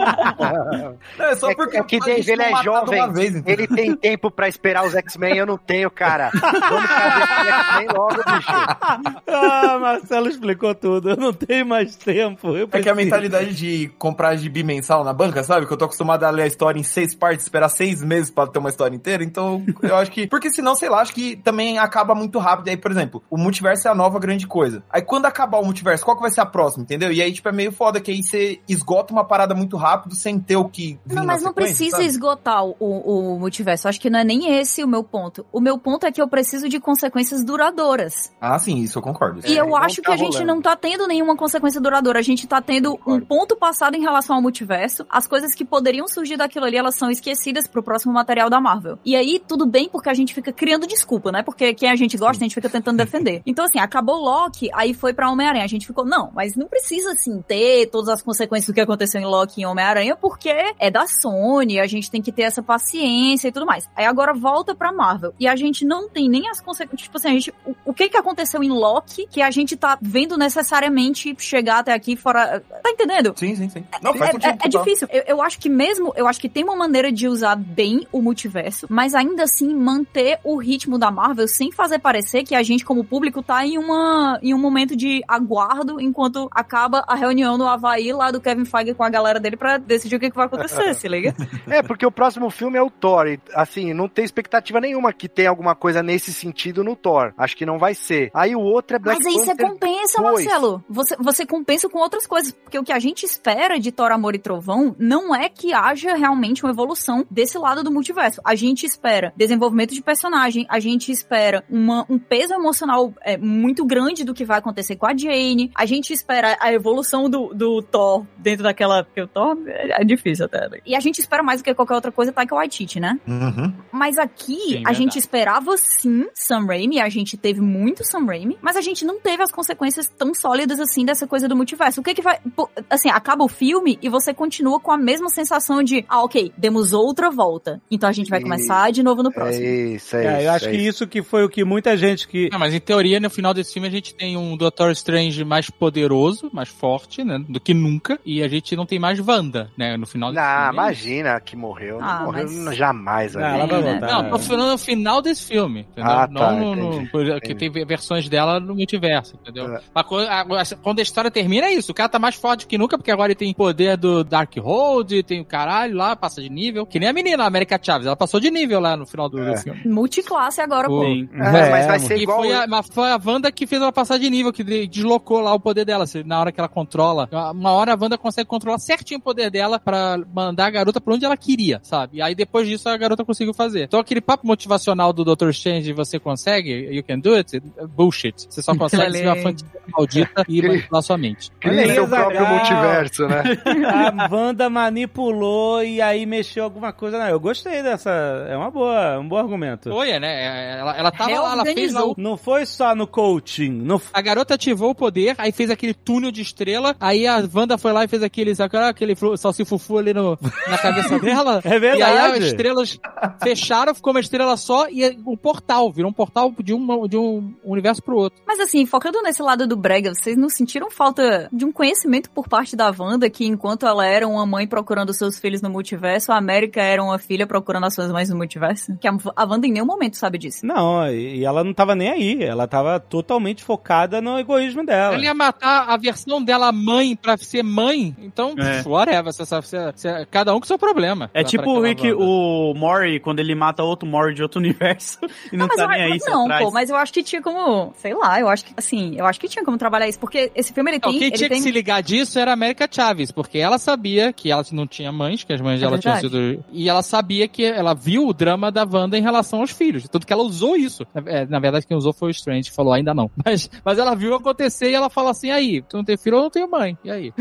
Não, 1.17 1.25
é 1.25 1.35
só 1.35 1.49
É- 1.51 1.55
porque 1.55 1.77
é 1.77 1.83
que 1.83 1.95
a 1.95 1.99
Dave, 1.99 2.17
gente 2.21 2.31
ele 2.31 2.43
é 2.43 2.53
de 2.53 2.63
jovem. 2.63 3.11
vez, 3.13 3.35
entendeu? 3.35 3.53
Ele 3.53 3.67
tem 3.67 3.95
tempo 3.95 4.31
pra 4.31 4.47
esperar 4.47 4.85
os 4.85 4.95
X-Men, 4.95 5.37
eu 5.37 5.45
não 5.45 5.57
tenho, 5.57 5.89
cara. 5.91 6.31
Vamos 6.33 6.89
fazer 6.89 7.23
esse 7.23 7.51
X-Men 7.51 7.87
logo, 7.95 8.15
bicho. 8.15 9.23
Ah, 9.35 9.79
Marcelo 9.79 10.27
explicou 10.27 10.75
tudo. 10.75 11.09
Eu 11.11 11.17
não 11.17 11.33
tenho 11.33 11.65
mais 11.65 11.95
tempo. 11.95 12.55
Eu 12.55 12.67
É 12.71 12.81
que 12.81 12.89
a 12.89 12.95
mentalidade 12.95 13.53
de 13.55 13.87
comprar 13.97 14.35
gibi 14.35 14.63
mensal 14.63 15.03
na 15.03 15.11
banca, 15.13 15.43
sabe? 15.43 15.65
Que 15.65 15.73
eu 15.73 15.77
tô 15.77 15.85
acostumado 15.85 16.23
a 16.23 16.29
ler 16.29 16.43
a 16.43 16.47
história 16.47 16.79
em 16.79 16.83
seis 16.83 17.15
partes, 17.15 17.45
esperar 17.45 17.69
seis 17.69 18.03
meses 18.03 18.29
pra 18.29 18.45
ter 18.47 18.59
uma 18.59 18.69
história 18.69 18.95
inteira. 18.95 19.23
Então, 19.23 19.63
eu 19.81 19.95
acho 19.95 20.11
que. 20.11 20.27
Porque 20.27 20.49
senão, 20.51 20.75
sei 20.75 20.89
lá, 20.89 21.01
acho 21.01 21.12
que 21.13 21.35
também 21.37 21.77
acaba 21.77 22.13
muito 22.15 22.39
rápido. 22.39 22.69
Aí, 22.69 22.77
por 22.77 22.91
exemplo, 22.91 23.23
o 23.29 23.37
multiverso 23.37 23.87
é 23.87 23.91
a 23.91 23.95
nova 23.95 24.19
grande 24.19 24.47
coisa. 24.47 24.83
Aí 24.89 25.01
quando 25.01 25.25
acabar 25.25 25.59
o 25.59 25.65
multiverso, 25.65 26.03
qual 26.03 26.15
que 26.15 26.21
vai 26.21 26.31
ser 26.31 26.41
a 26.41 26.45
próxima, 26.45 26.83
entendeu? 26.83 27.11
E 27.11 27.21
aí, 27.21 27.31
tipo, 27.31 27.47
é 27.49 27.51
meio 27.51 27.71
foda 27.71 27.99
que 28.01 28.11
aí 28.11 28.23
você 28.23 28.59
esgota 28.67 29.13
uma 29.13 29.23
parada 29.25 29.53
muito 29.55 29.77
rápido 29.77 30.15
sem 30.15 30.39
ter 30.39 30.55
o 30.57 30.65
que. 30.67 30.99
vir 31.05 31.15
Não, 31.15 31.23
na 31.23 31.33
mas 31.33 31.43
não 31.43 31.53
precisa 31.53 31.97
sabe? 31.97 32.05
esgotar 32.05 32.63
o, 32.65 32.75
o 32.79 33.39
multiverso. 33.39 33.87
Acho 33.87 33.99
que 33.99 34.09
não 34.09 34.19
é 34.19 34.23
nem 34.23 34.57
esse 34.59 34.83
o 34.83 34.87
meu 34.87 35.03
ponto. 35.03 35.45
O 35.51 35.59
meu 35.59 35.77
ponto 35.77 36.05
é 36.05 36.11
que 36.11 36.21
eu 36.21 36.27
preciso 36.27 36.67
de 36.67 36.79
consequências 36.79 37.43
duradouras. 37.43 38.31
Ah, 38.39 38.57
sim, 38.59 38.77
isso 38.79 38.97
eu 38.97 39.01
concordo. 39.01 39.41
E 39.45 39.57
É, 39.57 39.61
eu 39.61 39.75
acho 39.75 40.01
tá 40.01 40.09
que 40.09 40.11
a 40.11 40.17
gente 40.17 40.33
rolando. 40.33 40.53
não 40.55 40.61
tá 40.61 40.75
tendo 40.75 41.07
nenhuma 41.07 41.35
consequência 41.35 41.79
duradoura. 41.79 42.19
A 42.19 42.23
gente 42.23 42.47
tá 42.47 42.61
tendo 42.61 42.99
um 43.05 43.19
ponto 43.19 43.55
passado 43.55 43.95
em 43.95 44.01
relação 44.01 44.35
ao 44.35 44.41
multiverso. 44.41 45.05
As 45.09 45.27
coisas 45.27 45.53
que 45.55 45.63
poderiam 45.65 46.07
surgir 46.07 46.37
daquilo 46.37 46.65
ali, 46.65 46.77
elas 46.77 46.95
são 46.95 47.09
esquecidas 47.09 47.67
pro 47.67 47.83
próximo 47.83 48.13
material 48.13 48.49
da 48.49 48.59
Marvel. 48.59 48.97
E 49.05 49.15
aí, 49.15 49.41
tudo 49.45 49.65
bem, 49.65 49.89
porque 49.89 50.09
a 50.09 50.13
gente 50.13 50.33
fica 50.33 50.51
criando 50.51 50.87
desculpa, 51.03 51.31
né? 51.31 51.43
Porque 51.43 51.73
quem 51.73 51.89
a 51.89 51.95
gente 51.95 52.17
gosta, 52.17 52.37
a 52.43 52.45
gente 52.47 52.55
fica 52.55 52.69
tentando 52.69 52.97
defender. 52.97 53.41
Então, 53.53 53.65
assim, 53.65 53.77
acabou 53.79 54.15
Loki, 54.15 54.69
aí 54.73 54.93
foi 54.93 55.13
pra 55.13 55.29
Homem-Aranha. 55.29 55.63
A 55.63 55.67
gente 55.67 55.85
ficou, 55.85 56.03
não, 56.05 56.31
mas 56.33 56.55
não 56.55 56.67
precisa, 56.67 57.11
assim, 57.11 57.41
ter 57.47 57.87
todas 57.87 58.09
as 58.09 58.21
consequências 58.21 58.67
do 58.67 58.73
que 58.73 58.81
aconteceu 58.81 59.21
em 59.21 59.25
Loki 59.25 59.59
e 59.59 59.63
em 59.63 59.65
Homem-Aranha, 59.67 60.15
porque 60.15 60.49
é 60.79 60.89
da 60.89 61.05
Sony, 61.05 61.79
a 61.79 61.85
gente 61.85 62.09
tem 62.09 62.21
que 62.21 62.31
ter 62.31 62.43
essa 62.43 62.63
paciência 62.63 63.47
e 63.47 63.51
tudo 63.51 63.65
mais. 63.65 63.87
Aí 63.95 64.05
agora 64.05 64.33
volta 64.33 64.73
pra 64.73 64.91
Marvel. 64.91 65.33
E 65.39 65.47
a 65.47 65.55
gente 65.55 65.85
não 65.85 66.09
tem 66.09 66.27
nem 66.29 66.49
as 66.49 66.59
consequências. 66.61 67.01
Tipo 67.03 67.17
assim, 67.17 67.27
a 67.27 67.31
gente. 67.31 67.53
O, 67.65 67.75
o 67.85 67.93
que 67.93 68.09
que 68.09 68.17
aconteceu 68.17 68.63
em 68.63 68.69
Loki 68.69 69.27
que 69.29 69.41
a 69.41 69.51
gente 69.51 69.75
tá 69.75 69.97
vendo 70.01 70.37
necessariamente 70.37 71.35
chegar 71.37 71.79
até 71.79 71.93
aqui 71.93 72.15
fora. 72.15 72.61
Tá 72.81 72.89
entendendo? 72.89 73.33
Sim, 73.35 73.55
sim, 73.55 73.69
sim. 73.69 73.83
Não, 74.01 74.13
faz 74.15 74.29
É, 74.29 74.31
sentido. 74.33 74.57
é- 74.63 74.65
é 74.65 74.69
difícil. 74.69 75.07
Eu, 75.11 75.23
eu 75.27 75.41
acho 75.41 75.59
que 75.59 75.69
mesmo, 75.69 76.13
eu 76.15 76.27
acho 76.27 76.39
que 76.39 76.49
tem 76.49 76.63
uma 76.63 76.75
maneira 76.75 77.11
de 77.11 77.27
usar 77.27 77.55
bem 77.55 78.07
o 78.11 78.21
multiverso, 78.21 78.87
mas 78.89 79.13
ainda 79.13 79.43
assim 79.43 79.73
manter 79.75 80.39
o 80.43 80.57
ritmo 80.57 80.92
da 80.97 81.11
Marvel 81.11 81.47
sem 81.47 81.71
fazer 81.71 81.99
parecer 81.99 82.43
que 82.43 82.55
a 82.55 82.63
gente, 82.63 82.85
como 82.85 83.03
público, 83.03 83.41
tá 83.41 83.65
em, 83.65 83.77
uma, 83.77 84.39
em 84.41 84.53
um 84.53 84.57
momento 84.57 84.95
de 84.95 85.21
aguardo 85.27 85.99
enquanto 85.99 86.47
acaba 86.51 87.03
a 87.07 87.15
reunião 87.15 87.57
no 87.57 87.67
Havaí 87.67 88.11
lá 88.11 88.31
do 88.31 88.41
Kevin 88.41 88.65
Feige 88.65 88.93
com 88.93 89.03
a 89.03 89.09
galera 89.09 89.39
dele 89.39 89.57
pra 89.57 89.77
decidir 89.77 90.15
o 90.15 90.19
que, 90.19 90.29
que 90.29 90.35
vai 90.35 90.45
acontecer, 90.45 90.93
se 90.95 91.07
liga? 91.07 91.35
É, 91.67 91.81
porque 91.81 92.05
o 92.05 92.11
próximo 92.11 92.49
filme 92.49 92.77
é 92.77 92.81
o 92.81 92.89
Thor. 92.89 93.27
E, 93.27 93.39
assim, 93.53 93.93
não 93.93 94.07
tem 94.07 94.25
expectativa 94.25 94.79
nenhuma 94.79 95.13
que 95.13 95.27
tenha 95.27 95.49
alguma 95.49 95.75
coisa 95.75 96.03
nesse 96.03 96.33
sentido 96.33 96.83
no 96.83 96.95
Thor. 96.95 97.33
Acho 97.37 97.55
que 97.55 97.65
não 97.65 97.77
vai 97.77 97.93
ser. 97.93 98.31
Aí 98.33 98.55
o 98.55 98.61
outro 98.61 98.95
é 98.95 98.99
Black 98.99 99.19
Mas 99.23 99.27
aí 99.27 99.45
você 99.45 99.55
compensa, 99.55 100.21
2. 100.21 100.45
Marcelo. 100.45 100.83
Você, 100.89 101.15
você 101.17 101.45
compensa 101.45 101.89
com 101.89 101.99
outras 101.99 102.27
coisas. 102.27 102.51
Porque 102.51 102.79
o 102.79 102.83
que 102.83 102.91
a 102.91 102.99
gente 102.99 103.25
espera 103.25 103.79
de 103.79 103.91
Thor, 103.91 104.11
Amor 104.11 104.35
e 104.35 104.39
Trovão 104.39 104.95
não 104.97 105.35
é 105.35 105.49
que 105.49 105.73
haja 105.73 106.15
realmente 106.15 106.63
uma 106.63 106.71
evolução 106.71 107.25
desse 107.29 107.57
lado 107.57 107.83
do 107.83 107.91
multiverso. 107.91 108.41
A 108.43 108.55
gente 108.55 108.85
espera 108.85 109.33
desenvolvimento 109.35 109.93
de 109.93 110.01
personagem, 110.01 110.65
a 110.69 110.79
gente 110.83 111.11
espera 111.11 111.63
uma, 111.69 112.05
um 112.09 112.17
peso 112.19 112.53
emocional 112.53 113.13
é, 113.21 113.37
muito 113.37 113.85
grande 113.85 114.23
do 114.23 114.33
que 114.33 114.45
vai 114.45 114.59
acontecer 114.59 114.95
com 114.95 115.05
a 115.05 115.15
Jane, 115.15 115.71
a 115.75 115.85
gente 115.85 116.11
espera 116.13 116.57
a 116.59 116.71
evolução 116.73 117.29
do, 117.29 117.53
do 117.53 117.81
Thor 117.81 118.25
dentro 118.37 118.63
daquela. 118.63 119.03
Porque 119.03 119.21
o 119.21 119.27
Thor 119.27 119.57
é, 119.67 120.01
é 120.01 120.05
difícil 120.05 120.45
até. 120.45 120.67
né? 120.69 120.77
E 120.85 120.95
a 120.95 120.99
gente 120.99 121.19
espera 121.19 121.41
mais 121.43 121.61
do 121.61 121.63
que 121.63 121.73
qualquer 121.73 121.95
outra 121.95 122.11
coisa, 122.11 122.31
Taika 122.31 122.55
Waititi, 122.55 122.99
né? 122.99 123.19
Uhum. 123.27 123.73
Mas 123.91 124.17
aqui, 124.17 124.55
Sim, 124.55 124.71
a 124.71 124.73
verdade. 124.75 124.97
gente 124.97 125.19
esperava 125.19 125.77
sim 125.77 126.25
Sam 126.33 126.65
Raimi, 126.65 126.99
a 126.99 127.09
gente 127.09 127.37
teve 127.37 127.61
muito 127.61 128.03
Sam 128.05 128.25
Raimi, 128.25 128.57
mas 128.61 128.75
a 128.75 128.81
gente 128.81 129.05
não 129.05 129.19
teve 129.19 129.41
as 129.43 129.51
consequências 129.51 130.07
tão 130.09 130.33
sólidas 130.33 130.79
assim 130.79 131.05
dessa 131.05 131.25
coisa 131.27 131.47
do 131.47 131.55
multiverso. 131.55 132.01
O 132.01 132.03
que 132.03 132.13
que 132.13 132.21
vai. 132.21 132.39
pô, 132.55 132.69
Assim, 132.89 133.09
acaba 133.09 133.43
o 133.43 133.47
filme 133.47 133.97
e 134.01 134.09
você 134.09 134.33
continua 134.33 134.79
com 134.79 134.91
a 134.91 134.97
mesma 134.97 135.29
sensação 135.29 135.81
de, 135.83 136.05
ah, 136.09 136.23
ok, 136.23 136.51
demos 136.57 136.93
outra 136.93 137.29
volta. 137.29 137.81
Então 137.89 138.09
a 138.09 138.11
gente 138.11 138.29
vai 138.29 138.39
E- 138.39 138.43
começar 138.43 138.91
de 138.91 139.01
novo 139.03 139.23
no 139.23 139.29
É 139.29 139.33
próximo. 139.33 139.65
isso, 139.65 140.15
é, 140.15 140.25
É, 140.25 140.37
isso. 140.37 140.47
eu 140.47 140.51
acho 140.51 140.67
é 140.67 140.71
que 140.77 140.87
isso. 140.87 141.07
que 141.07 141.21
foi 141.23 141.43
o 141.43 141.49
que 141.49 141.63
muita 141.63 141.95
gente 141.97 142.27
que. 142.27 142.49
Não, 142.51 142.59
mas 142.59 142.73
em 142.73 142.79
teoria, 142.79 143.19
no 143.19 143.29
final 143.29 143.53
desse 143.53 143.73
filme, 143.73 143.87
a 143.87 143.91
gente 143.91 144.13
tem 144.13 144.35
um 144.37 144.55
Doctor 144.57 144.91
Strange 144.91 145.43
mais 145.43 145.69
poderoso, 145.69 146.49
mais 146.53 146.69
forte, 146.69 147.23
né? 147.23 147.43
Do 147.47 147.59
que 147.59 147.73
nunca. 147.73 148.19
E 148.25 148.41
a 148.43 148.47
gente 148.47 148.75
não 148.75 148.85
tem 148.85 148.99
mais 148.99 149.19
Wanda, 149.19 149.69
né? 149.77 149.95
No 149.97 150.05
final 150.05 150.31
desse 150.31 150.41
Não, 150.43 150.57
filme. 150.63 150.73
imagina 150.73 151.39
que 151.39 151.55
morreu. 151.55 151.99
Ah, 152.01 152.17
não 152.19 152.25
morreu 152.25 152.47
mas- 152.51 152.75
jamais, 152.77 153.35
Ah, 153.35 153.39
ali. 153.51 153.59
ela 153.59 153.67
vai 153.67 153.79
É, 153.93 153.99
né? 153.99 154.07
Não, 154.11 154.29
tô 154.29 154.39
falando 154.39 154.71
no 154.71 154.77
final 154.77 155.21
desse 155.21 155.43
filme, 155.45 155.81
entendeu? 155.81 156.11
Ah, 156.11 156.27
não 156.29 156.41
tá, 156.41 156.51
no, 156.53 156.75
no- 156.75 157.01
entendi, 157.01 157.31
entendi. 157.31 157.55
tem 157.71 157.85
versões 157.85 158.27
dela 158.29 158.59
no 158.59 158.75
multiverso, 158.75 159.35
entendeu? 159.41 159.75
É. 159.75 159.81
Mas 159.93 160.05
quando 160.05 160.27
a, 160.27 160.45
quando 160.81 160.99
a 160.99 161.01
história 161.01 161.29
termina, 161.31 161.67
é 161.67 161.73
isso. 161.73 161.91
O 161.91 161.95
cara 161.95 162.09
tá 162.09 162.19
mais 162.19 162.35
forte 162.35 162.65
que 162.67 162.77
nunca, 162.77 162.97
porque 162.97 163.11
agora 163.11 163.31
ele 163.31 163.35
tem 163.35 163.53
poder 163.53 163.97
do 163.97 164.23
Dark 164.23 164.53
Hold, 164.57 165.11
tem 165.25 165.41
o 165.41 165.45
caralho 165.45 165.95
lá, 165.95 166.15
passa 166.15 166.41
de 166.41 166.49
nível. 166.49 166.85
Que 166.85 166.99
nem 166.99 167.09
a 167.09 167.13
menina, 167.13 167.43
a 167.43 167.47
América 167.47 167.79
Chaves, 167.81 168.07
ela 168.07 168.15
passou 168.15 168.39
de 168.39 168.49
nível 168.49 168.79
lá 168.79 168.95
no 168.97 169.05
final 169.05 169.29
do, 169.29 169.37
do 169.37 169.49
É. 169.49 169.57
filme. 169.57 169.81
Multiclasse 169.85 170.61
agora, 170.63 170.87
pô. 170.87 171.03
Sim. 171.03 171.29
É, 171.33 171.69
mas 171.69 171.85
vai 171.87 171.99
ser 171.99 172.17
E 172.17 172.23
igual. 172.23 172.39
foi 172.39 172.53
a, 172.53 172.67
mas 172.67 172.87
foi 172.89 173.11
a 173.11 173.19
Wanda 173.23 173.51
que 173.51 173.67
fez 173.67 173.81
ela 173.81 173.91
passar 173.91 174.17
de 174.17 174.29
nível, 174.29 174.51
que 174.51 174.63
de- 174.63 174.87
deslocou 174.87 175.39
lá 175.41 175.53
o 175.53 175.59
poder 175.59 175.85
dela. 175.85 176.05
Na 176.25 176.39
hora 176.39 176.51
que 176.51 176.59
ela 176.59 176.69
controla. 176.69 177.29
Uma 177.53 177.71
hora 177.71 177.93
a 177.93 177.97
Wanda 177.99 178.17
consegue 178.17 178.47
controlar 178.47 178.79
certinho 178.79 179.19
o 179.19 179.23
poder 179.23 179.49
dela 179.51 179.79
pra 179.79 180.17
mandar 180.33 180.65
a 180.65 180.69
garota 180.69 180.99
pra 181.01 181.13
onde 181.13 181.25
ela 181.25 181.37
queria, 181.37 181.79
sabe? 181.83 182.17
E 182.17 182.21
aí 182.21 182.33
depois 182.35 182.67
disso 182.67 182.89
a 182.89 182.97
garota 182.97 183.23
conseguiu 183.25 183.53
fazer. 183.53 183.83
Então 183.83 183.99
aquele 183.99 184.21
papo 184.21 184.45
motivacional 184.47 185.11
do 185.13 185.23
Dr. 185.23 185.49
Strange, 185.49 185.91
você 185.93 186.19
consegue, 186.19 186.71
you 186.91 187.03
can 187.03 187.19
do 187.19 187.35
it, 187.35 187.57
é 187.77 187.85
bullshit. 187.87 188.33
Você 188.49 188.61
só 188.61 188.75
consegue 188.75 189.11
ser 189.11 189.25
uma 189.27 189.35
fantasia 189.35 189.67
maldita 189.97 190.45
e 190.47 190.61
manipular 190.61 191.01
sua 191.03 191.17
mente. 191.17 191.51
Cria 191.59 191.93
seu 191.93 192.07
próprio 192.07 192.47
multiverso, 192.47 193.27
né? 193.27 193.43
A 194.23 194.27
Wanda 194.33 194.69
manipulou 194.69 195.83
e 195.83 196.01
aí 196.01 196.25
mexeu 196.25 196.63
alguma 196.63 196.91
coisa. 196.93 197.17
Não, 197.19 197.27
eu 197.27 197.39
gostei 197.39 197.83
dessa. 197.83 198.09
É 198.49 198.55
uma 198.55 198.71
boa, 198.71 199.19
um 199.19 199.27
bom 199.27 199.37
argumento. 199.37 199.89
Foi, 199.89 200.19
né? 200.19 200.52
Ela, 200.53 200.97
ela 200.97 201.11
tava 201.11 201.41
lá, 201.41 201.51
ela 201.53 201.65
fez 201.65 201.93
lá 201.93 202.05
o 202.05 202.15
Não 202.17 202.37
foi 202.37 202.65
só 202.65 202.95
no 202.95 203.07
coaching. 203.07 203.71
Não 203.71 204.01
A 204.13 204.21
garota 204.21 204.55
ativou 204.55 204.91
o 204.91 204.95
poder, 204.95 205.35
aí 205.37 205.51
fez 205.51 205.69
aquele 205.69 205.93
túnel 205.93 206.31
de 206.31 206.41
estrela, 206.41 206.95
aí 206.99 207.27
a 207.27 207.43
Wanda 207.53 207.77
foi 207.77 207.91
lá 207.91 208.03
e 208.03 208.07
fez 208.07 208.23
aquele, 208.23 208.55
sabe, 208.55 208.77
aquele 208.77 209.15
salsifufu 209.37 209.97
ali 209.97 210.13
no, 210.13 210.37
na 210.67 210.77
cabeça 210.77 211.19
dela. 211.19 211.61
É 211.73 211.79
verdade. 211.79 212.01
E 212.01 212.03
aí 212.03 212.17
as 212.17 212.43
estrelas 212.45 212.99
fecharam, 213.41 213.95
ficou 213.95 214.11
uma 214.11 214.19
estrela 214.19 214.55
só 214.57 214.87
e 214.89 215.17
um 215.25 215.35
portal, 215.35 215.91
virou 215.91 216.09
um 216.11 216.13
portal 216.13 216.53
de 216.59 216.73
um, 216.73 217.07
de 217.07 217.17
um 217.17 217.53
universo 217.63 218.01
pro 218.01 218.17
outro. 218.17 218.41
Mas 218.45 218.59
assim, 218.59 218.85
focando 218.85 219.21
nesse 219.21 219.41
lado 219.41 219.65
do 219.65 219.75
Brega, 219.75 220.13
vocês 220.13 220.37
não 220.37 220.49
sentiram 220.49 220.91
falta 220.91 221.49
de 221.51 221.65
um 221.65 221.71
conhecimento 221.71 222.29
por 222.29 222.47
parte 222.47 222.75
da 222.75 222.93
Wanda 222.97 223.29
que 223.29 223.45
enquanto 223.45 223.85
ela 223.85 224.05
era 224.05 224.27
uma 224.27 224.45
mãe 224.45 224.67
procurando 224.67 225.13
seus 225.13 225.39
filhos 225.39 225.61
no 225.61 225.69
multiverso, 225.69 226.31
a 226.31 226.37
América 226.37 226.81
era 226.81 227.03
uma 227.03 227.17
filha 227.17 227.47
procurando 227.47 227.85
as 227.85 227.95
suas 227.95 228.11
mães 228.11 228.29
no 228.29 228.35
multiverso? 228.35 228.95
Que 228.99 229.07
a, 229.07 229.15
a 229.35 229.45
Wanda 229.45 229.67
em 229.67 229.71
nenhum 229.71 229.85
momento 229.85 230.17
sabe 230.17 230.37
disso. 230.47 230.65
Não, 230.65 231.07
e 231.11 231.43
ela 231.43 231.63
não 231.63 231.73
tava 231.73 231.95
nem 231.95 232.09
aí. 232.09 232.43
Ela 232.43 232.67
tava 232.67 232.99
totalmente 232.99 233.63
focada 233.63 234.21
no 234.21 234.37
egoísmo 234.39 234.85
dela. 234.85 235.15
Ela 235.15 235.23
ia 235.23 235.33
matar 235.33 235.89
a 235.89 235.97
versão 235.97 236.41
dela 236.43 236.71
mãe 236.71 237.15
pra 237.15 237.37
ser 237.37 237.63
mãe, 237.63 238.15
então, 238.21 238.53
É. 238.57 238.77
pff, 238.77 238.89
whatever, 238.89 239.31
você 239.33 239.43
você- 239.45 239.91
você- 239.91 240.27
cada 240.29 240.53
um 240.55 240.59
com 240.59 240.65
seu 240.65 240.77
problema. 240.79 241.29
É 241.33 241.43
tipo 241.43 241.69
o 241.69 241.81
Rick, 241.81 242.11
Wanda. 242.11 242.23
o 242.23 242.73
Mori, 242.75 243.19
quando 243.19 243.39
ele 243.39 243.55
mata 243.55 243.83
outro 243.83 244.07
Mori 244.07 244.33
de 244.33 244.41
outro 244.43 244.59
universo 244.61 245.19
e 245.51 245.57
não, 245.57 245.67
mas 245.67 245.77
tá 245.77 245.83
eu, 245.83 245.89
nem 245.89 246.01
aí 246.03 246.19
não, 246.27 246.43
atrás. 246.45 246.65
pô, 246.65 246.71
mas 246.71 246.89
eu 246.89 246.95
acho 246.95 247.13
que 247.13 247.23
tinha 247.23 247.41
como, 247.41 247.93
sei 247.97 248.13
lá, 248.13 248.39
eu 248.39 248.47
acho 248.49 248.65
que, 248.65 248.73
assim, 248.77 249.15
eu 249.17 249.25
acho 249.25 249.39
que 249.39 249.47
tinha 249.47 249.63
como 249.63 249.77
trabalhar 249.77 250.07
isso, 250.07 250.19
porque 250.19 250.51
esse 250.55 250.73
filme 250.73 250.91
ele 250.91 250.99
Não, 251.03 251.09
tem, 251.11 251.19
quem 251.19 251.27
ele 251.29 251.37
tinha 251.37 251.49
tem... 251.49 251.57
que 251.57 251.63
se 251.63 251.71
ligar 251.71 252.01
disso 252.01 252.37
era 252.39 252.51
a 252.51 252.53
América 252.53 252.87
Chaves, 252.89 253.31
porque 253.31 253.57
ela 253.57 253.77
sabia 253.77 254.31
que 254.33 254.51
ela 254.51 254.63
não 254.71 254.85
tinha 254.87 255.11
mães, 255.11 255.43
que 255.43 255.53
as 255.53 255.61
mães 255.61 255.77
É 255.81 255.85
dela 255.85 255.97
tinham 255.97 256.17
sido. 256.19 256.63
E 256.71 256.89
ela 256.89 257.01
sabia 257.01 257.47
que 257.47 257.63
ela 257.63 257.93
viu 257.93 258.27
o 258.27 258.33
drama 258.33 258.71
da 258.71 258.83
Wanda 258.89 259.17
em 259.17 259.21
relação 259.21 259.61
aos 259.61 259.71
filhos. 259.71 260.03
Tanto 260.23 260.27
que 260.27 260.33
ela 260.33 260.43
usou 260.43 260.75
isso. 260.75 261.05
É, 261.25 261.45
na 261.45 261.59
verdade, 261.59 261.85
quem 261.85 261.97
usou 261.97 262.13
foi 262.13 262.29
o 262.29 262.31
Strange, 262.31 262.69
que 262.69 262.75
falou 262.75 262.93
ainda 262.93 263.13
não. 263.13 263.29
Mas, 263.45 263.69
mas 263.83 263.99
ela 263.99 264.15
viu 264.15 264.33
acontecer 264.33 264.89
e 264.89 264.93
ela 264.93 265.09
fala 265.09 265.31
assim: 265.31 265.51
aí, 265.51 265.81
tu 265.81 265.97
não 265.97 266.03
tem 266.03 266.17
filho 266.17 266.37
ou 266.37 266.43
não 266.43 266.49
tenho 266.49 266.69
mãe? 266.69 266.97
E 267.03 267.11
aí? 267.11 267.33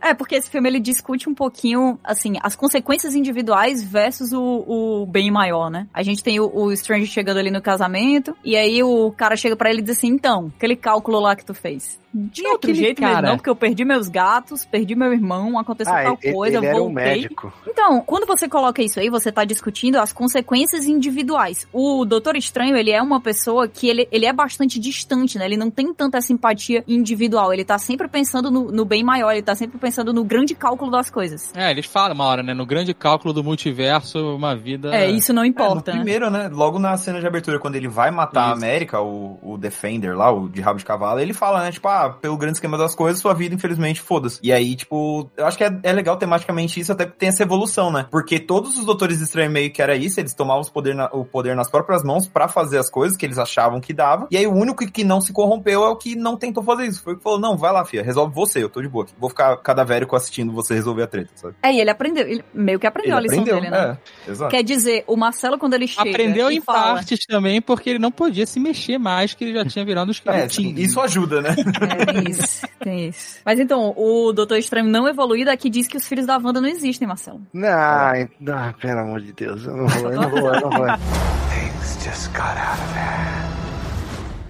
É, 0.00 0.14
porque 0.14 0.36
esse 0.36 0.48
filme 0.48 0.68
ele 0.68 0.78
discute 0.78 1.28
um 1.28 1.34
pouquinho, 1.34 1.98
assim, 2.04 2.34
as 2.42 2.54
consequências 2.54 3.14
individuais 3.14 3.82
versus 3.82 4.32
o, 4.32 4.42
o 4.42 5.06
bem 5.06 5.30
maior, 5.30 5.70
né? 5.70 5.88
A 5.92 6.02
gente 6.02 6.22
tem 6.22 6.38
o, 6.38 6.46
o 6.46 6.72
Strange 6.72 7.06
chegando 7.06 7.38
ali 7.38 7.50
no 7.50 7.60
casamento, 7.60 8.36
e 8.44 8.56
aí 8.56 8.82
o 8.82 9.10
cara 9.12 9.36
chega 9.36 9.56
pra 9.56 9.70
ele 9.70 9.80
e 9.80 9.82
diz 9.82 9.98
assim: 9.98 10.08
então, 10.08 10.52
aquele 10.56 10.76
cálculo 10.76 11.18
lá 11.18 11.34
que 11.34 11.44
tu 11.44 11.54
fez. 11.54 11.98
De 12.16 12.46
é 12.46 12.50
outro 12.50 12.72
jeito 12.74 13.00
mesmo, 13.00 13.14
cara? 13.14 13.28
não, 13.28 13.36
porque 13.36 13.50
eu 13.50 13.56
perdi 13.56 13.84
meus 13.84 14.08
gatos, 14.08 14.64
perdi 14.64 14.94
meu 14.94 15.12
irmão, 15.12 15.58
aconteceu 15.58 15.92
Ah, 15.94 16.02
tal 16.02 16.18
ele, 16.22 16.32
coisa, 16.32 16.56
ele 16.58 16.66
era 16.66 16.76
um 16.76 16.86
voltei. 16.86 16.94
médico. 17.04 17.52
Então, 17.66 18.00
quando 18.00 18.26
você 18.26 18.48
coloca 18.48 18.82
isso 18.82 18.98
aí, 18.98 19.10
você 19.10 19.30
tá 19.30 19.44
discutindo 19.44 19.96
as 19.96 20.12
consequências 20.12 20.86
individuais. 20.86 21.66
O 21.72 22.04
Doutor 22.04 22.36
Estranho, 22.36 22.76
ele 22.76 22.90
é 22.90 23.00
uma 23.02 23.20
pessoa 23.20 23.68
que 23.68 23.88
ele, 23.88 24.08
ele 24.10 24.24
é 24.26 24.32
bastante 24.32 24.78
distante, 24.78 25.38
né? 25.38 25.44
Ele 25.44 25.56
não 25.56 25.70
tem 25.70 25.92
tanta 25.92 26.20
simpatia 26.20 26.82
individual. 26.88 27.52
Ele 27.52 27.64
tá 27.64 27.78
sempre 27.78 28.08
pensando 28.08 28.50
no, 28.50 28.70
no 28.72 28.84
bem 28.84 29.04
maior, 29.04 29.32
ele 29.32 29.42
tá 29.42 29.54
sempre 29.54 29.78
pensando 29.78 30.12
no 30.12 30.24
grande 30.24 30.54
cálculo 30.54 30.90
das 30.90 31.10
coisas. 31.10 31.52
É, 31.54 31.70
eles 31.70 31.86
falam 31.86 32.14
uma 32.14 32.24
hora, 32.24 32.42
né? 32.42 32.54
No 32.54 32.64
grande 32.66 32.94
cálculo 32.94 33.34
do 33.34 33.42
multiverso, 33.44 34.18
uma 34.36 34.54
vida. 34.56 34.94
É, 34.94 35.10
isso 35.10 35.32
não 35.32 35.42
É, 35.42 35.44
no 35.46 35.50
importa, 35.50 35.92
né? 35.92 35.96
primeiro, 35.98 36.30
né? 36.30 36.48
Logo 36.52 36.78
na 36.78 36.96
cena 36.96 37.20
de 37.20 37.26
abertura, 37.26 37.58
quando 37.58 37.76
ele 37.76 37.88
vai 37.88 38.10
matar 38.10 38.44
a 38.44 38.46
Isso. 38.48 38.64
América, 38.64 39.00
o, 39.00 39.38
o 39.42 39.58
Defender 39.58 40.16
lá, 40.16 40.30
o 40.32 40.48
de 40.48 40.60
rabo 40.60 40.78
de 40.78 40.84
cavalo, 40.84 41.20
ele 41.20 41.32
fala, 41.32 41.62
né? 41.62 41.72
Tipo, 41.72 41.88
ah, 41.88 42.05
pelo 42.10 42.36
grande 42.36 42.56
esquema 42.56 42.76
das 42.78 42.94
coisas, 42.94 43.20
sua 43.20 43.34
vida, 43.34 43.54
infelizmente, 43.54 44.00
foda-se. 44.00 44.38
E 44.42 44.52
aí, 44.52 44.74
tipo, 44.76 45.30
eu 45.36 45.46
acho 45.46 45.56
que 45.58 45.64
é, 45.64 45.78
é 45.82 45.92
legal 45.92 46.16
tematicamente 46.16 46.78
isso, 46.80 46.92
até 46.92 47.04
porque 47.04 47.18
tem 47.18 47.28
essa 47.28 47.42
evolução, 47.42 47.90
né? 47.90 48.06
Porque 48.10 48.38
todos 48.38 48.76
os 48.78 48.84
Doutores 48.84 49.20
Estranhos 49.20 49.52
meio 49.52 49.70
que 49.72 49.80
era 49.82 49.96
isso, 49.96 50.20
eles 50.20 50.34
tomavam 50.34 50.60
os 50.62 50.70
poder 50.70 50.94
na- 50.94 51.10
o 51.12 51.24
poder 51.24 51.54
nas 51.56 51.70
próprias 51.70 52.02
mãos 52.02 52.26
pra 52.28 52.48
fazer 52.48 52.78
as 52.78 52.90
coisas 52.90 53.16
que 53.16 53.24
eles 53.26 53.38
achavam 53.38 53.80
que 53.80 53.92
dava. 53.92 54.26
E 54.30 54.36
aí, 54.36 54.46
o 54.46 54.52
único 54.54 54.86
que 54.90 55.04
não 55.04 55.20
se 55.20 55.32
corrompeu 55.32 55.84
é 55.84 55.88
o 55.88 55.96
que 55.96 56.14
não 56.16 56.36
tentou 56.36 56.62
fazer 56.62 56.86
isso. 56.86 57.02
Foi 57.02 57.14
o 57.14 57.16
que 57.16 57.22
falou, 57.22 57.38
não, 57.38 57.56
vai 57.56 57.72
lá, 57.72 57.84
filha, 57.84 58.02
resolve 58.02 58.34
você, 58.34 58.62
eu 58.62 58.68
tô 58.68 58.80
de 58.82 58.88
boa 58.88 59.04
aqui. 59.04 59.14
Vou 59.18 59.28
ficar 59.30 59.56
cadavérico 59.58 60.14
assistindo 60.16 60.52
você 60.52 60.74
resolver 60.74 61.02
a 61.02 61.06
treta, 61.06 61.30
sabe? 61.34 61.54
É, 61.62 61.72
e 61.72 61.80
ele 61.80 61.90
aprendeu, 61.90 62.26
ele 62.26 62.44
meio 62.54 62.78
que 62.78 62.86
aprendeu 62.86 63.16
a 63.16 63.20
lição 63.20 63.44
dele, 63.44 63.70
né? 63.70 63.98
é, 64.26 64.30
exato. 64.30 64.50
Quer 64.50 64.62
dizer, 64.62 65.04
o 65.06 65.16
Marcelo, 65.16 65.58
quando 65.58 65.74
ele 65.74 65.86
chega 65.86 66.10
Aprendeu 66.10 66.50
em 66.50 66.60
fala... 66.60 66.94
partes 66.94 67.20
também, 67.26 67.60
porque 67.60 67.90
ele 67.90 67.98
não 67.98 68.10
podia 68.10 68.46
se 68.46 68.58
mexer 68.60 68.98
mais, 68.98 69.34
que 69.34 69.44
ele 69.44 69.54
já 69.54 69.64
tinha 69.64 69.84
virado 69.84 70.10
um 70.10 70.30
É, 70.30 70.46
isso 70.46 71.00
ajuda, 71.00 71.40
né? 71.42 71.54
É, 71.96 72.06
tem 72.06 72.24
isso, 72.30 72.66
tem 72.80 73.08
isso. 73.08 73.38
Mas 73.44 73.58
então, 73.58 73.92
o 73.96 74.32
Doutor 74.32 74.58
Estranho 74.58 74.86
não 74.86 75.08
evoluído 75.08 75.50
aqui 75.50 75.70
diz 75.70 75.86
que 75.86 75.96
os 75.96 76.06
filhos 76.06 76.26
da 76.26 76.38
Wanda 76.38 76.60
não 76.60 76.68
existem, 76.68 77.06
Marcelo. 77.06 77.40
Não, 77.52 78.28
não, 78.40 78.72
pelo 78.74 79.00
amor 79.00 79.20
de 79.20 79.32
Deus, 79.32 79.64
eu 79.64 79.76
não 79.76 79.88
vou, 79.88 80.12
eu 80.12 80.20
não 80.20 80.30
vou, 80.30 80.54
eu 80.54 80.60
não 80.60 80.70
vou. 80.70 80.86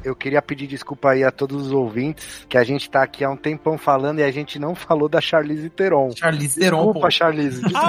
Eu 0.06 0.14
queria 0.14 0.40
pedir 0.40 0.68
desculpa 0.68 1.10
aí 1.10 1.24
a 1.24 1.32
todos 1.32 1.66
os 1.66 1.72
ouvintes, 1.72 2.46
que 2.48 2.56
a 2.56 2.62
gente 2.62 2.88
tá 2.88 3.02
aqui 3.02 3.24
há 3.24 3.30
um 3.30 3.36
tempão 3.36 3.76
falando 3.76 4.20
e 4.20 4.22
a 4.22 4.30
gente 4.30 4.56
não 4.58 4.72
falou 4.74 5.08
da 5.08 5.20
Charlize 5.20 5.68
Theron. 5.68 6.10
Charlize 6.14 6.60
Theron, 6.60 6.76
Desculpa, 6.78 7.00
pô. 7.00 7.10
Charlize. 7.10 7.62
A 7.74 7.86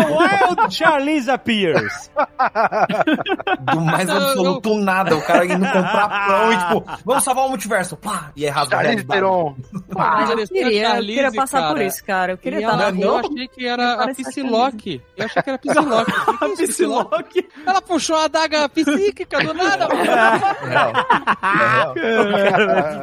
Wild 0.56 0.76
Charlize 0.76 1.30
appears. 1.30 2.10
Do 3.72 3.82
mais 3.82 4.10
Eu- 4.10 4.16
absoluto 4.18 4.76
nada. 4.80 5.16
O 5.16 5.22
cara 5.22 5.46
indo 5.46 5.66
comprar 5.66 6.28
pão 6.28 6.52
e 6.54 6.58
tipo, 6.58 6.84
vamos 7.06 7.24
salvar 7.24 7.46
o 7.46 7.50
multiverso. 7.50 7.96
Pá! 7.98 8.32
E 8.36 8.46
é 8.46 8.50
rasga 8.50 8.78
Charlize 8.82 9.06
Theron. 9.06 9.56
Mas 9.96 10.30
eu 10.30 10.36
pareceu 10.36 10.58
a 10.58 10.64
queria, 10.64 10.82
eu 10.84 10.88
Charlize, 10.90 11.14
queria 11.14 11.32
passar 11.34 11.62
por 11.68 11.74
cara. 11.76 11.84
isso, 11.86 12.04
cara. 12.06 12.32
Eu 12.34 12.38
queria 12.38 12.60
estar 12.60 12.78
na 12.78 12.84
ela- 12.88 12.98
eu 12.98 13.18
achei 13.18 13.48
que 13.48 13.68
era 13.68 13.94
a 13.94 14.04
a 14.10 14.14
Psylocke. 14.14 15.02
Eu 15.16 15.26
achei 15.26 15.42
que 15.44 15.50
era 15.50 15.56
a 15.56 15.60
Psylocke. 15.60 16.12
Que 16.58 16.64
é 16.64 16.68
Psylocke? 16.68 17.48
Ela 17.66 17.82
puxou 17.82 18.16
a 18.16 18.26
adaga 18.26 18.68
psíquica 18.70 19.40
do 19.40 19.54
nada, 19.54 19.88
mano. 19.88 20.02
É 20.02 20.68
real. 20.70 20.94
É 21.46 21.48
real. 21.58 21.94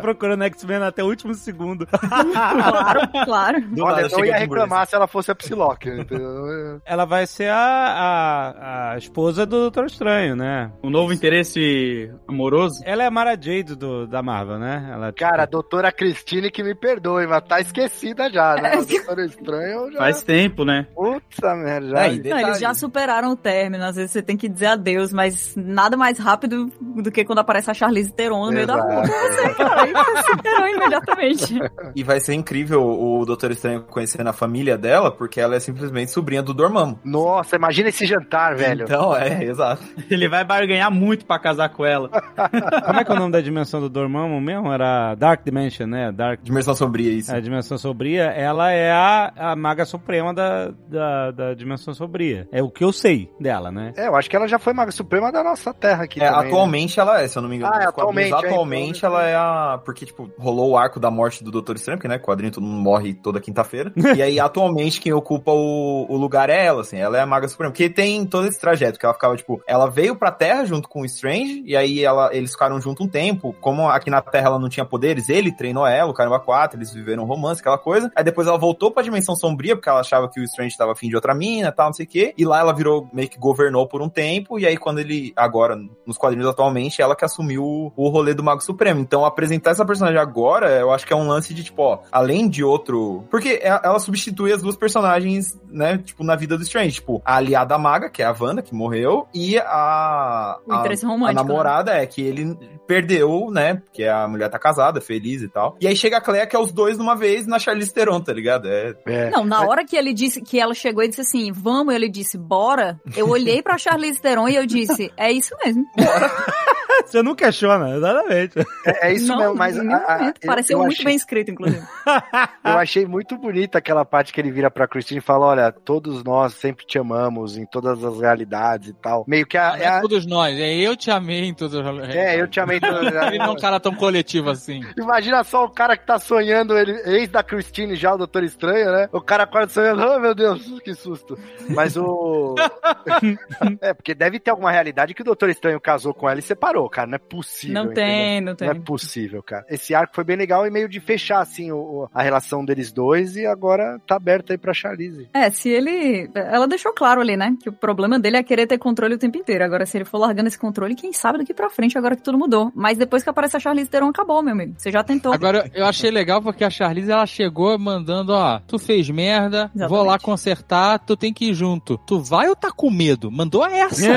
Procurando 0.01 0.45
X-Men 0.45 0.83
até 0.83 1.03
o 1.03 1.07
último 1.07 1.35
segundo. 1.35 1.87
Claro, 1.87 3.01
claro. 3.25 3.61
Do 3.69 3.85
Olha, 3.85 4.03
eu 4.03 4.09
não 4.09 4.19
chega 4.19 4.27
ia 4.27 4.37
reclamar 4.37 4.87
se 4.87 4.95
ela 4.95 5.07
fosse 5.07 5.31
a 5.31 5.35
Psylocke. 5.35 5.89
entendeu? 5.89 6.81
Ela 6.85 7.05
vai 7.05 7.27
ser 7.27 7.49
a, 7.51 7.57
a, 7.57 8.93
a 8.93 8.99
esposa 8.99 9.45
do 9.47 9.61
Doutor 9.61 9.87
Estranho, 9.87 10.37
né? 10.37 10.71
Um 10.83 10.91
novo 10.91 11.13
interesse 11.13 12.11
amoroso? 12.29 12.83
Ela 12.85 13.05
é 13.05 13.07
a 13.07 13.11
Mara 13.11 13.33
Jade 13.33 13.75
do, 13.77 14.07
da 14.07 14.23
Marvel, 14.23 14.59
né? 14.59 14.89
Ela, 14.93 15.07
tipo, 15.13 15.19
Cara, 15.29 15.43
a 15.45 15.47
doutora 15.47 15.91
Christine 15.93 16.51
que 16.51 16.63
me 16.63 16.75
perdoe, 16.75 17.27
mas 17.27 17.43
tá 17.45 17.61
esquecida 17.61 18.31
já, 18.31 18.55
né? 18.57 18.77
O 18.79 18.85
Doutor 18.85 19.19
Estranho 19.21 19.93
já... 19.93 19.99
Faz 19.99 20.23
tempo, 20.23 20.65
né? 20.65 20.87
Puta 20.95 21.55
merda, 21.55 21.89
já... 21.89 22.07
É, 22.07 22.17
Não, 22.17 22.39
eles 22.39 22.59
já 22.59 22.75
superaram 22.75 23.33
o 23.33 23.37
término, 23.37 23.85
às 23.85 23.97
vezes 23.97 24.11
você 24.13 24.23
tem 24.23 24.37
que 24.37 24.49
dizer 24.49 24.67
adeus, 24.67 25.13
mas 25.13 25.55
nada 25.57 25.97
mais 25.97 26.19
rápido 26.19 26.71
do 26.81 27.11
que 27.11 27.25
quando 27.25 27.39
aparece 27.39 27.71
a 27.71 27.75
Charlize 27.75 28.13
Theron 28.13 28.47
no 28.47 28.53
meio 28.53 28.67
da 28.67 28.77
Você, 29.25 29.55
cara, 29.55 29.87
você 29.87 30.23
superou 30.31 30.69
imediatamente. 30.69 31.61
E 31.95 32.03
vai 32.03 32.21
ser 32.21 32.35
incrível 32.35 32.83
o 32.83 33.25
Doutor 33.25 33.51
Estranho 33.51 33.83
conhecendo 33.83 34.29
a 34.29 34.33
família 34.33 34.77
dela, 34.77 35.11
porque 35.11 35.41
ela 35.41 35.57
é 35.57 35.61
simplesmente 35.61 36.11
sobrinha 36.11 36.43
do 36.43 36.53
Dormammu. 36.55 36.99
Nossa, 37.05 37.57
imagina 37.57 37.89
esse 37.89 38.07
jantar, 38.07 38.55
velho. 38.57 38.85
Então, 38.85 39.15
é, 39.17 39.45
exato. 39.45 39.83
Ele 40.11 40.29
vai 40.29 40.45
barganhar 40.45 40.91
muito 40.91 41.25
pra 41.27 41.39
casar 41.39 41.69
com 41.71 41.85
ela. 41.85 42.09
Como 42.87 43.01
é 43.01 43.05
que 43.05 43.11
é 43.11 43.15
o 43.15 43.19
nome 43.19 43.33
da 43.33 43.41
dimensão 43.41 43.81
do 43.81 43.89
Dormammu 43.89 44.41
mesmo? 44.41 44.73
Era 44.73 45.15
Dark 45.15 45.43
Dimension, 45.45 45.87
né? 45.87 46.13
Dark 46.13 46.41
Dimensão 46.43 46.75
sombria, 46.75 47.11
isso. 47.13 47.35
A 47.35 47.41
dimensão 47.41 47.79
sombria, 47.79 48.25
ela 48.25 48.71
é 48.71 48.91
a, 48.93 49.33
a 49.37 49.57
maga 49.57 49.85
suprema 49.85 50.33
da, 50.35 50.71
da, 50.89 51.31
da 51.31 51.55
dimensão 51.55 51.95
sombria. 51.95 52.49
É 52.53 52.63
o 52.63 52.71
que 52.71 52.85
eu 52.85 52.93
sei 52.93 53.31
dela, 53.41 53.71
né? 53.71 53.93
É, 53.97 54.07
eu 54.09 54.17
acho 54.17 54.29
que 54.29 54.37
ela 54.37 54.47
já 54.49 54.59
foi 54.59 54.73
Maga 54.73 54.91
Suprema 54.93 55.31
da 55.33 55.43
nossa 55.43 55.73
terra 55.73 56.05
aqui 56.05 56.21
É, 56.23 56.27
também, 56.27 56.43
né? 56.43 56.49
atualmente 56.49 57.01
ela 57.01 57.21
é, 57.21 57.29
se 57.29 57.37
eu 57.39 57.43
não 57.43 57.49
me 57.49 57.57
engano. 57.57 57.73
Ah, 57.75 57.83
é, 57.83 57.93
quadrinhos, 57.93 58.33
atualmente, 58.33 58.33
é, 58.33 58.49
atualmente 58.49 58.84
ela 59.05 59.25
é 59.25 59.35
a. 59.35 59.81
Porque, 59.85 60.07
tipo, 60.07 60.31
rolou 60.39 60.71
o 60.71 60.77
arco 60.77 60.99
da 60.99 61.11
morte 61.11 61.43
do 61.43 61.51
Doutor 61.51 61.77
Estranho, 61.77 61.99
porque, 61.99 62.09
né? 62.09 62.19
Quadrinho 62.19 62.53
todo 62.53 62.65
mundo 62.65 62.81
morre 62.81 63.15
toda 63.15 63.41
quinta-feira. 63.41 63.93
e 64.17 64.23
aí, 64.23 64.41
atualmente, 64.41 65.01
quem 65.01 65.13
ocupa 65.13 65.53
o, 65.53 66.07
o 66.09 66.17
lugar 66.17 66.51
é 66.51 66.67
ela, 66.67 66.83
assim. 66.83 66.99
Ela 66.99 67.19
é 67.19 67.21
a 67.21 67.27
Maga 67.27 67.49
Suprema. 67.49 67.73
Porque 67.73 67.89
tem 67.89 68.25
todo 68.27 68.47
esse 68.47 68.61
trajeto, 68.61 68.99
que 68.99 69.07
ela 69.07 69.15
ficava, 69.15 69.37
tipo, 69.37 69.63
ela 69.67 69.89
veio 69.89 70.17
pra 70.17 70.31
Terra 70.31 70.65
junto 70.65 70.89
com 70.89 71.03
o 71.03 71.05
Strange, 71.05 71.63
e 71.67 71.77
aí 71.77 72.05
ela, 72.05 72.35
eles 72.35 72.53
ficaram 72.53 72.81
junto 72.81 73.05
um 73.05 73.09
tempo. 73.09 73.55
Como 73.61 73.89
aqui 73.89 74.11
na 74.11 74.21
Terra 74.21 74.47
ela 74.47 74.59
não 74.59 74.69
tinha 74.69 74.85
poderes, 74.85 75.29
ele 75.29 75.55
treinou 75.55 75.87
ela, 75.87 76.11
o 76.11 76.15
Caramba 76.15 76.41
4, 76.41 76.79
eles 76.79 76.93
viveram 76.93 77.25
um 77.25 77.27
romance, 77.27 77.61
aquela 77.61 77.79
coisa. 77.79 78.11
Aí 78.15 78.25
depois 78.25 78.47
ela 78.47 78.59
voltou 78.59 78.91
pra 78.91 79.03
Dimensão 79.03 79.37
Sombria, 79.37 79.77
porque 79.77 79.89
ela 79.89 80.01
achava 80.01 80.29
que 80.29 80.41
o 80.41 80.45
Strange 80.45 80.77
tava 80.77 80.93
afim 80.93 81.09
de 81.09 81.15
outra 81.15 81.35
mina 81.35 81.73
tal, 81.73 81.87
não 81.87 81.93
sei 81.93 82.07
o 82.07 82.09
quê. 82.09 82.35
E 82.37 82.45
lá 82.45 82.61
ela 82.61 82.73
virou, 82.73 83.09
meio 83.13 83.29
que 83.29 83.39
governou 83.39 83.87
por 83.87 84.03
um 84.03 84.09
tempo, 84.09 84.59
e 84.59 84.67
aí 84.67 84.77
quando 84.77 84.99
ele, 84.99 85.33
agora, 85.37 85.77
nos 86.07 86.17
quadrinhos 86.17 86.49
atualmente, 86.49 87.01
ela 87.01 87.17
que 87.17 87.25
assumiu 87.25 87.65
o, 87.65 87.93
o 87.97 88.09
rolê 88.09 88.35
do 88.35 88.43
Mago 88.43 88.63
Supremo. 88.65 89.01
Então 89.01 89.25
apresentar 89.25 89.71
essa 89.71 89.85
personagem 89.85 90.19
agora, 90.21 90.71
eu 90.71 90.93
acho 90.93 91.07
que 91.07 91.13
é 91.13 91.17
um 91.17 91.29
lance 91.29 91.53
de, 91.55 91.63
tipo, 91.65 91.83
ó, 91.83 91.99
além 92.11 92.49
de 92.49 92.65
outro... 92.65 93.25
Porque 93.31 93.61
é- 93.63 93.81
ela 93.83 93.99
substitui 93.99 94.53
as 94.53 94.63
duas 94.63 94.77
personagens, 94.77 95.59
né, 95.69 95.99
tipo, 95.99 96.25
na 96.25 96.37
vida 96.37 96.57
do 96.57 96.63
Strange. 96.63 96.93
Tipo, 96.95 97.23
a 97.25 97.37
aliada 97.37 97.77
maga, 97.79 98.09
que 98.11 98.23
é 98.23 98.27
a 98.27 98.35
Wanda, 98.39 98.63
que 98.63 98.75
morreu, 98.75 99.27
e 99.35 99.59
a... 99.59 100.59
O 100.67 100.73
a- 100.73 100.81
interesse 100.81 101.05
a 101.05 101.09
romântico. 101.09 101.43
né? 101.43 101.49
namorada 101.49 101.93
é 101.93 102.07
que 102.07 102.23
ele 102.23 102.57
perdeu, 102.87 103.51
né? 103.51 103.75
Porque 103.77 104.05
a 104.05 104.27
mulher 104.29 104.49
tá 104.51 104.59
casada, 104.59 105.01
feliz 105.01 105.43
e 105.43 105.49
tal. 105.49 105.77
E 105.81 105.87
aí 105.87 105.97
chega 105.97 106.19
a 106.19 106.21
Clea, 106.21 106.47
que 106.47 106.55
é 106.55 106.59
os 106.59 106.73
dois 106.73 106.99
numa 106.99 107.15
vez 107.17 107.47
na 107.47 107.59
Charlize 107.59 107.93
Theron, 107.93 108.21
tá 108.21 108.33
ligado? 108.33 108.69
É. 108.69 108.95
É. 109.07 109.31
Não, 109.31 109.45
na 109.45 109.63
hora 109.63 109.85
que 109.85 109.97
ele 109.97 110.13
disse 110.13 110.41
que 110.43 110.59
ela 110.61 110.75
chegou 110.75 111.03
e 111.03 111.09
disse 111.09 111.21
assim, 111.23 111.51
vamos, 111.53 111.95
ele 111.95 112.09
disse, 112.09 112.37
bora. 112.39 113.01
Eu 113.17 113.29
olhei 113.29 113.63
pra 113.63 113.79
Charlize 113.79 114.21
Theron 114.21 114.49
e 114.49 114.57
eu 114.57 114.67
disse, 114.67 115.13
é 115.17 115.31
isso 115.33 115.55
mesmo. 115.65 115.85
Você 117.07 117.23
não 117.23 117.35
questiona, 117.35 117.97
exatamente. 117.97 118.59
É, 118.87 119.09
é 119.09 119.13
isso 119.13 119.27
não, 119.29 119.39
mesmo, 119.39 119.55
mas 119.57 119.79
a- 119.79 119.83
a- 120.29 120.33
pareceu 120.47 120.79
eu 120.79 120.83
muito 120.83 120.93
achei- 120.95 121.05
bem 121.05 121.17
escrito, 121.17 121.51
inclusive. 121.51 121.83
Eu 122.65 122.79
achei 122.79 123.05
muito 123.07 123.37
bonita 123.37 123.79
aquela 123.79 124.05
parte 124.05 124.33
que 124.33 124.41
ele 124.41 124.51
vira 124.51 124.71
pra 124.71 124.89
Christine 124.89 125.19
e 125.19 125.23
fala: 125.23 125.47
Olha, 125.47 125.73
todos 125.73 126.23
nós 126.25 126.55
sempre 126.55 126.87
te 126.87 126.99
amamos 126.99 127.57
em 127.59 127.67
todas 127.67 128.03
as 128.03 128.19
realidades 128.21 128.89
e 128.91 128.93
tal. 128.95 129.25
Meio 129.29 129.47
que 129.47 129.57
a. 129.59 129.77
É 129.79 129.83
é 129.83 129.87
a- 129.89 130.01
todos 130.01 130.25
nós, 130.27 130.59
é 130.59 130.75
eu 130.77 130.97
te 130.97 131.11
amei 131.11 131.45
em 131.45 131.55
todos 131.55 131.75
os 131.75 132.09
é, 132.15 132.41
eu 132.41 132.49
te 132.49 132.59
amei. 132.61 132.74
As- 132.83 133.27
Ele 133.29 133.39
não 133.39 133.47
é 133.47 133.51
um 133.51 133.57
cara 133.57 133.79
tão 133.81 133.95
coletivo 133.95 134.51
assim. 134.51 134.81
Imagina 134.97 135.43
só 135.45 135.65
o 135.65 135.71
cara 135.71 135.97
que 135.97 136.07
tá 136.07 136.19
sonhando, 136.19 136.77
ele, 136.77 136.93
ex 137.07 137.29
da 137.29 137.43
Christine 137.43 137.97
já, 137.97 138.15
o 138.15 138.19
Doutor 138.19 138.43
Estranho, 138.45 138.91
né? 138.93 139.09
O 139.13 139.21
cara 139.21 139.45
acorda 139.45 139.69
sonhando, 139.69 140.03
oh 140.03 140.19
meu 140.19 140.35
Deus, 140.35 140.81
que 140.81 140.95
susto. 140.95 141.39
Mas 141.71 141.97
o. 141.97 142.55
é, 143.81 143.95
porque 143.95 144.15
deve 144.15 144.39
ter 144.39 144.51
alguma 144.51 144.71
realidade 144.71 145.15
que 145.15 145.23
o 145.23 145.25
Doutor 145.25 145.49
Estranho 145.51 145.81
casou 145.81 146.15
com 146.15 146.29
ela 146.29 146.39
e 146.39 146.43
separou, 146.43 146.89
cara. 146.89 147.07
Não 147.09 147.17
é 147.17 147.19
possível. 147.19 147.75
Não 147.75 147.83
entendeu? 147.93 148.05
tem, 148.05 148.41
não 148.41 148.55
tem. 148.55 148.69
Não 148.69 148.75
é 148.77 148.81
possível, 148.81 149.43
cara. 149.43 149.65
Esse 149.69 149.95
arco 149.95 150.15
foi 150.15 150.25
bem 150.25 150.37
legal 150.37 150.67
e 150.67 150.71
meio 150.71 150.89
de 150.89 151.01
fechar, 151.01 151.41
assim, 151.41 151.71
o, 151.73 151.77
o- 151.77 152.09
a 152.13 152.23
relação 152.23 152.65
deles 152.65 152.93
dois 152.93 153.37
e 153.37 153.47
agora 153.47 153.99
tá 154.07 154.17
aberto 154.17 154.51
aí 154.53 154.59
pra 154.59 154.73
Charlize. 154.75 155.29
É, 155.35 155.51
se 155.51 155.69
ele. 155.69 156.31
Ela 156.35 156.67
deixou 156.67 156.93
claro 156.93 157.21
ali, 157.21 157.37
né? 157.37 157.55
Que 157.61 157.69
o 157.69 157.73
problema 157.73 158.19
dele 158.19 158.37
é 158.37 158.43
querer 158.43 158.67
ter 158.67 158.79
controle 158.79 159.15
o 159.15 159.19
tempo 159.19 159.37
inteiro. 159.39 159.65
Agora, 159.65 159.87
se 159.87 159.97
ele 159.97 160.05
for 160.05 160.19
largando 160.19 160.49
esse 160.49 160.59
controle, 160.59 160.95
quem 160.95 161.13
sabe 161.13 161.39
daqui 161.39 161.53
pra 161.55 161.71
frente, 161.71 161.97
agora 161.99 162.17
que 162.17 162.23
tudo 162.23 162.39
mudou. 162.39 162.64
Mas 162.75 162.99
depois 162.99 163.23
que 163.23 163.31
aparece 163.31 163.57
a 163.57 163.61
Charlize 163.61 163.89
Theron, 163.89 164.09
acabou, 164.09 164.43
meu 164.43 164.53
amigo. 164.53 164.75
Você 164.79 164.91
já 164.91 165.03
tentou. 165.03 165.33
Agora, 165.33 165.71
eu 165.75 165.87
achei 165.87 166.11
legal 166.11 166.41
porque 166.43 166.65
a 166.65 166.71
Charlize, 166.71 167.11
ela 167.11 167.27
chegou 167.27 167.79
mandando, 167.79 168.33
ó, 168.33 168.61
tu 168.67 168.79
fez 168.79 169.09
merda, 169.11 169.71
vou 169.75 169.85
Exatamente. 169.87 170.07
lá 170.07 170.19
consertar, 170.19 170.99
tu 171.01 171.17
tem 171.17 171.33
que 171.33 171.51
ir 171.51 171.55
junto. 171.55 171.99
Tu 172.07 172.21
vai 172.21 172.49
ou 172.49 172.57
tá 172.57 172.71
com 172.71 172.91
medo? 172.91 173.31
Mandou 173.31 173.65
essa. 173.67 174.05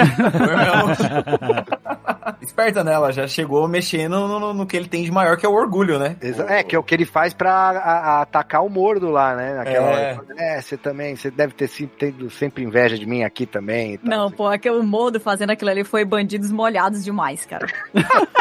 Esperta 2.42 2.84
nela, 2.84 3.12
já 3.12 3.28
chegou 3.28 3.68
mexendo 3.68 4.12
no, 4.28 4.40
no- 4.40 4.54
no 4.54 4.66
que 4.66 4.76
ele 4.78 4.88
tem 4.88 5.04
de 5.04 5.12
maior, 5.12 5.38
que 5.38 5.46
é 5.46 5.50
o 5.50 5.54
orgulho, 5.54 5.98
né? 6.00 6.16
É, 6.48 6.64
que 6.64 6.76
é 6.76 6.80
o 6.80 6.84
que 6.84 6.94
ele 6.94 7.06
faz 7.06 7.34
pra 7.34 7.52
a- 7.52 7.72
a- 7.72 8.22
atacar 8.22 8.64
o 8.64 8.70
mordo 8.70 9.10
lá, 9.10 9.36
né? 9.36 9.54
Naquela 9.56 9.88
É. 9.88 10.14
hora. 10.14 10.26
É, 10.38 10.62
você 10.62 10.78
também, 10.78 11.16
você 11.16 11.30
deve 11.32 11.54
ter 11.54 11.68
sempre, 11.68 12.12
tido 12.12 12.30
sempre 12.30 12.64
inveja 12.64 12.98
de 12.98 13.06
mim 13.06 13.24
aqui 13.24 13.46
também. 13.46 13.94
e 13.94 13.98
tal. 13.98 14.10
Não, 14.10 14.32
pô, 14.32 14.48
aquele 14.48 14.82
modo 14.82 15.20
fazendo 15.20 15.52
aquilo 15.52 15.72
ali 15.72 15.84
foi 15.84 16.04
bandidos 16.06 16.52
molhados 16.52 17.04
demais, 17.04 17.46
cara. 17.46 17.68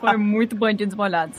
foi 0.00 0.16
muito 0.16 0.56
bandidos 0.56 0.94
molhados. 0.94 1.36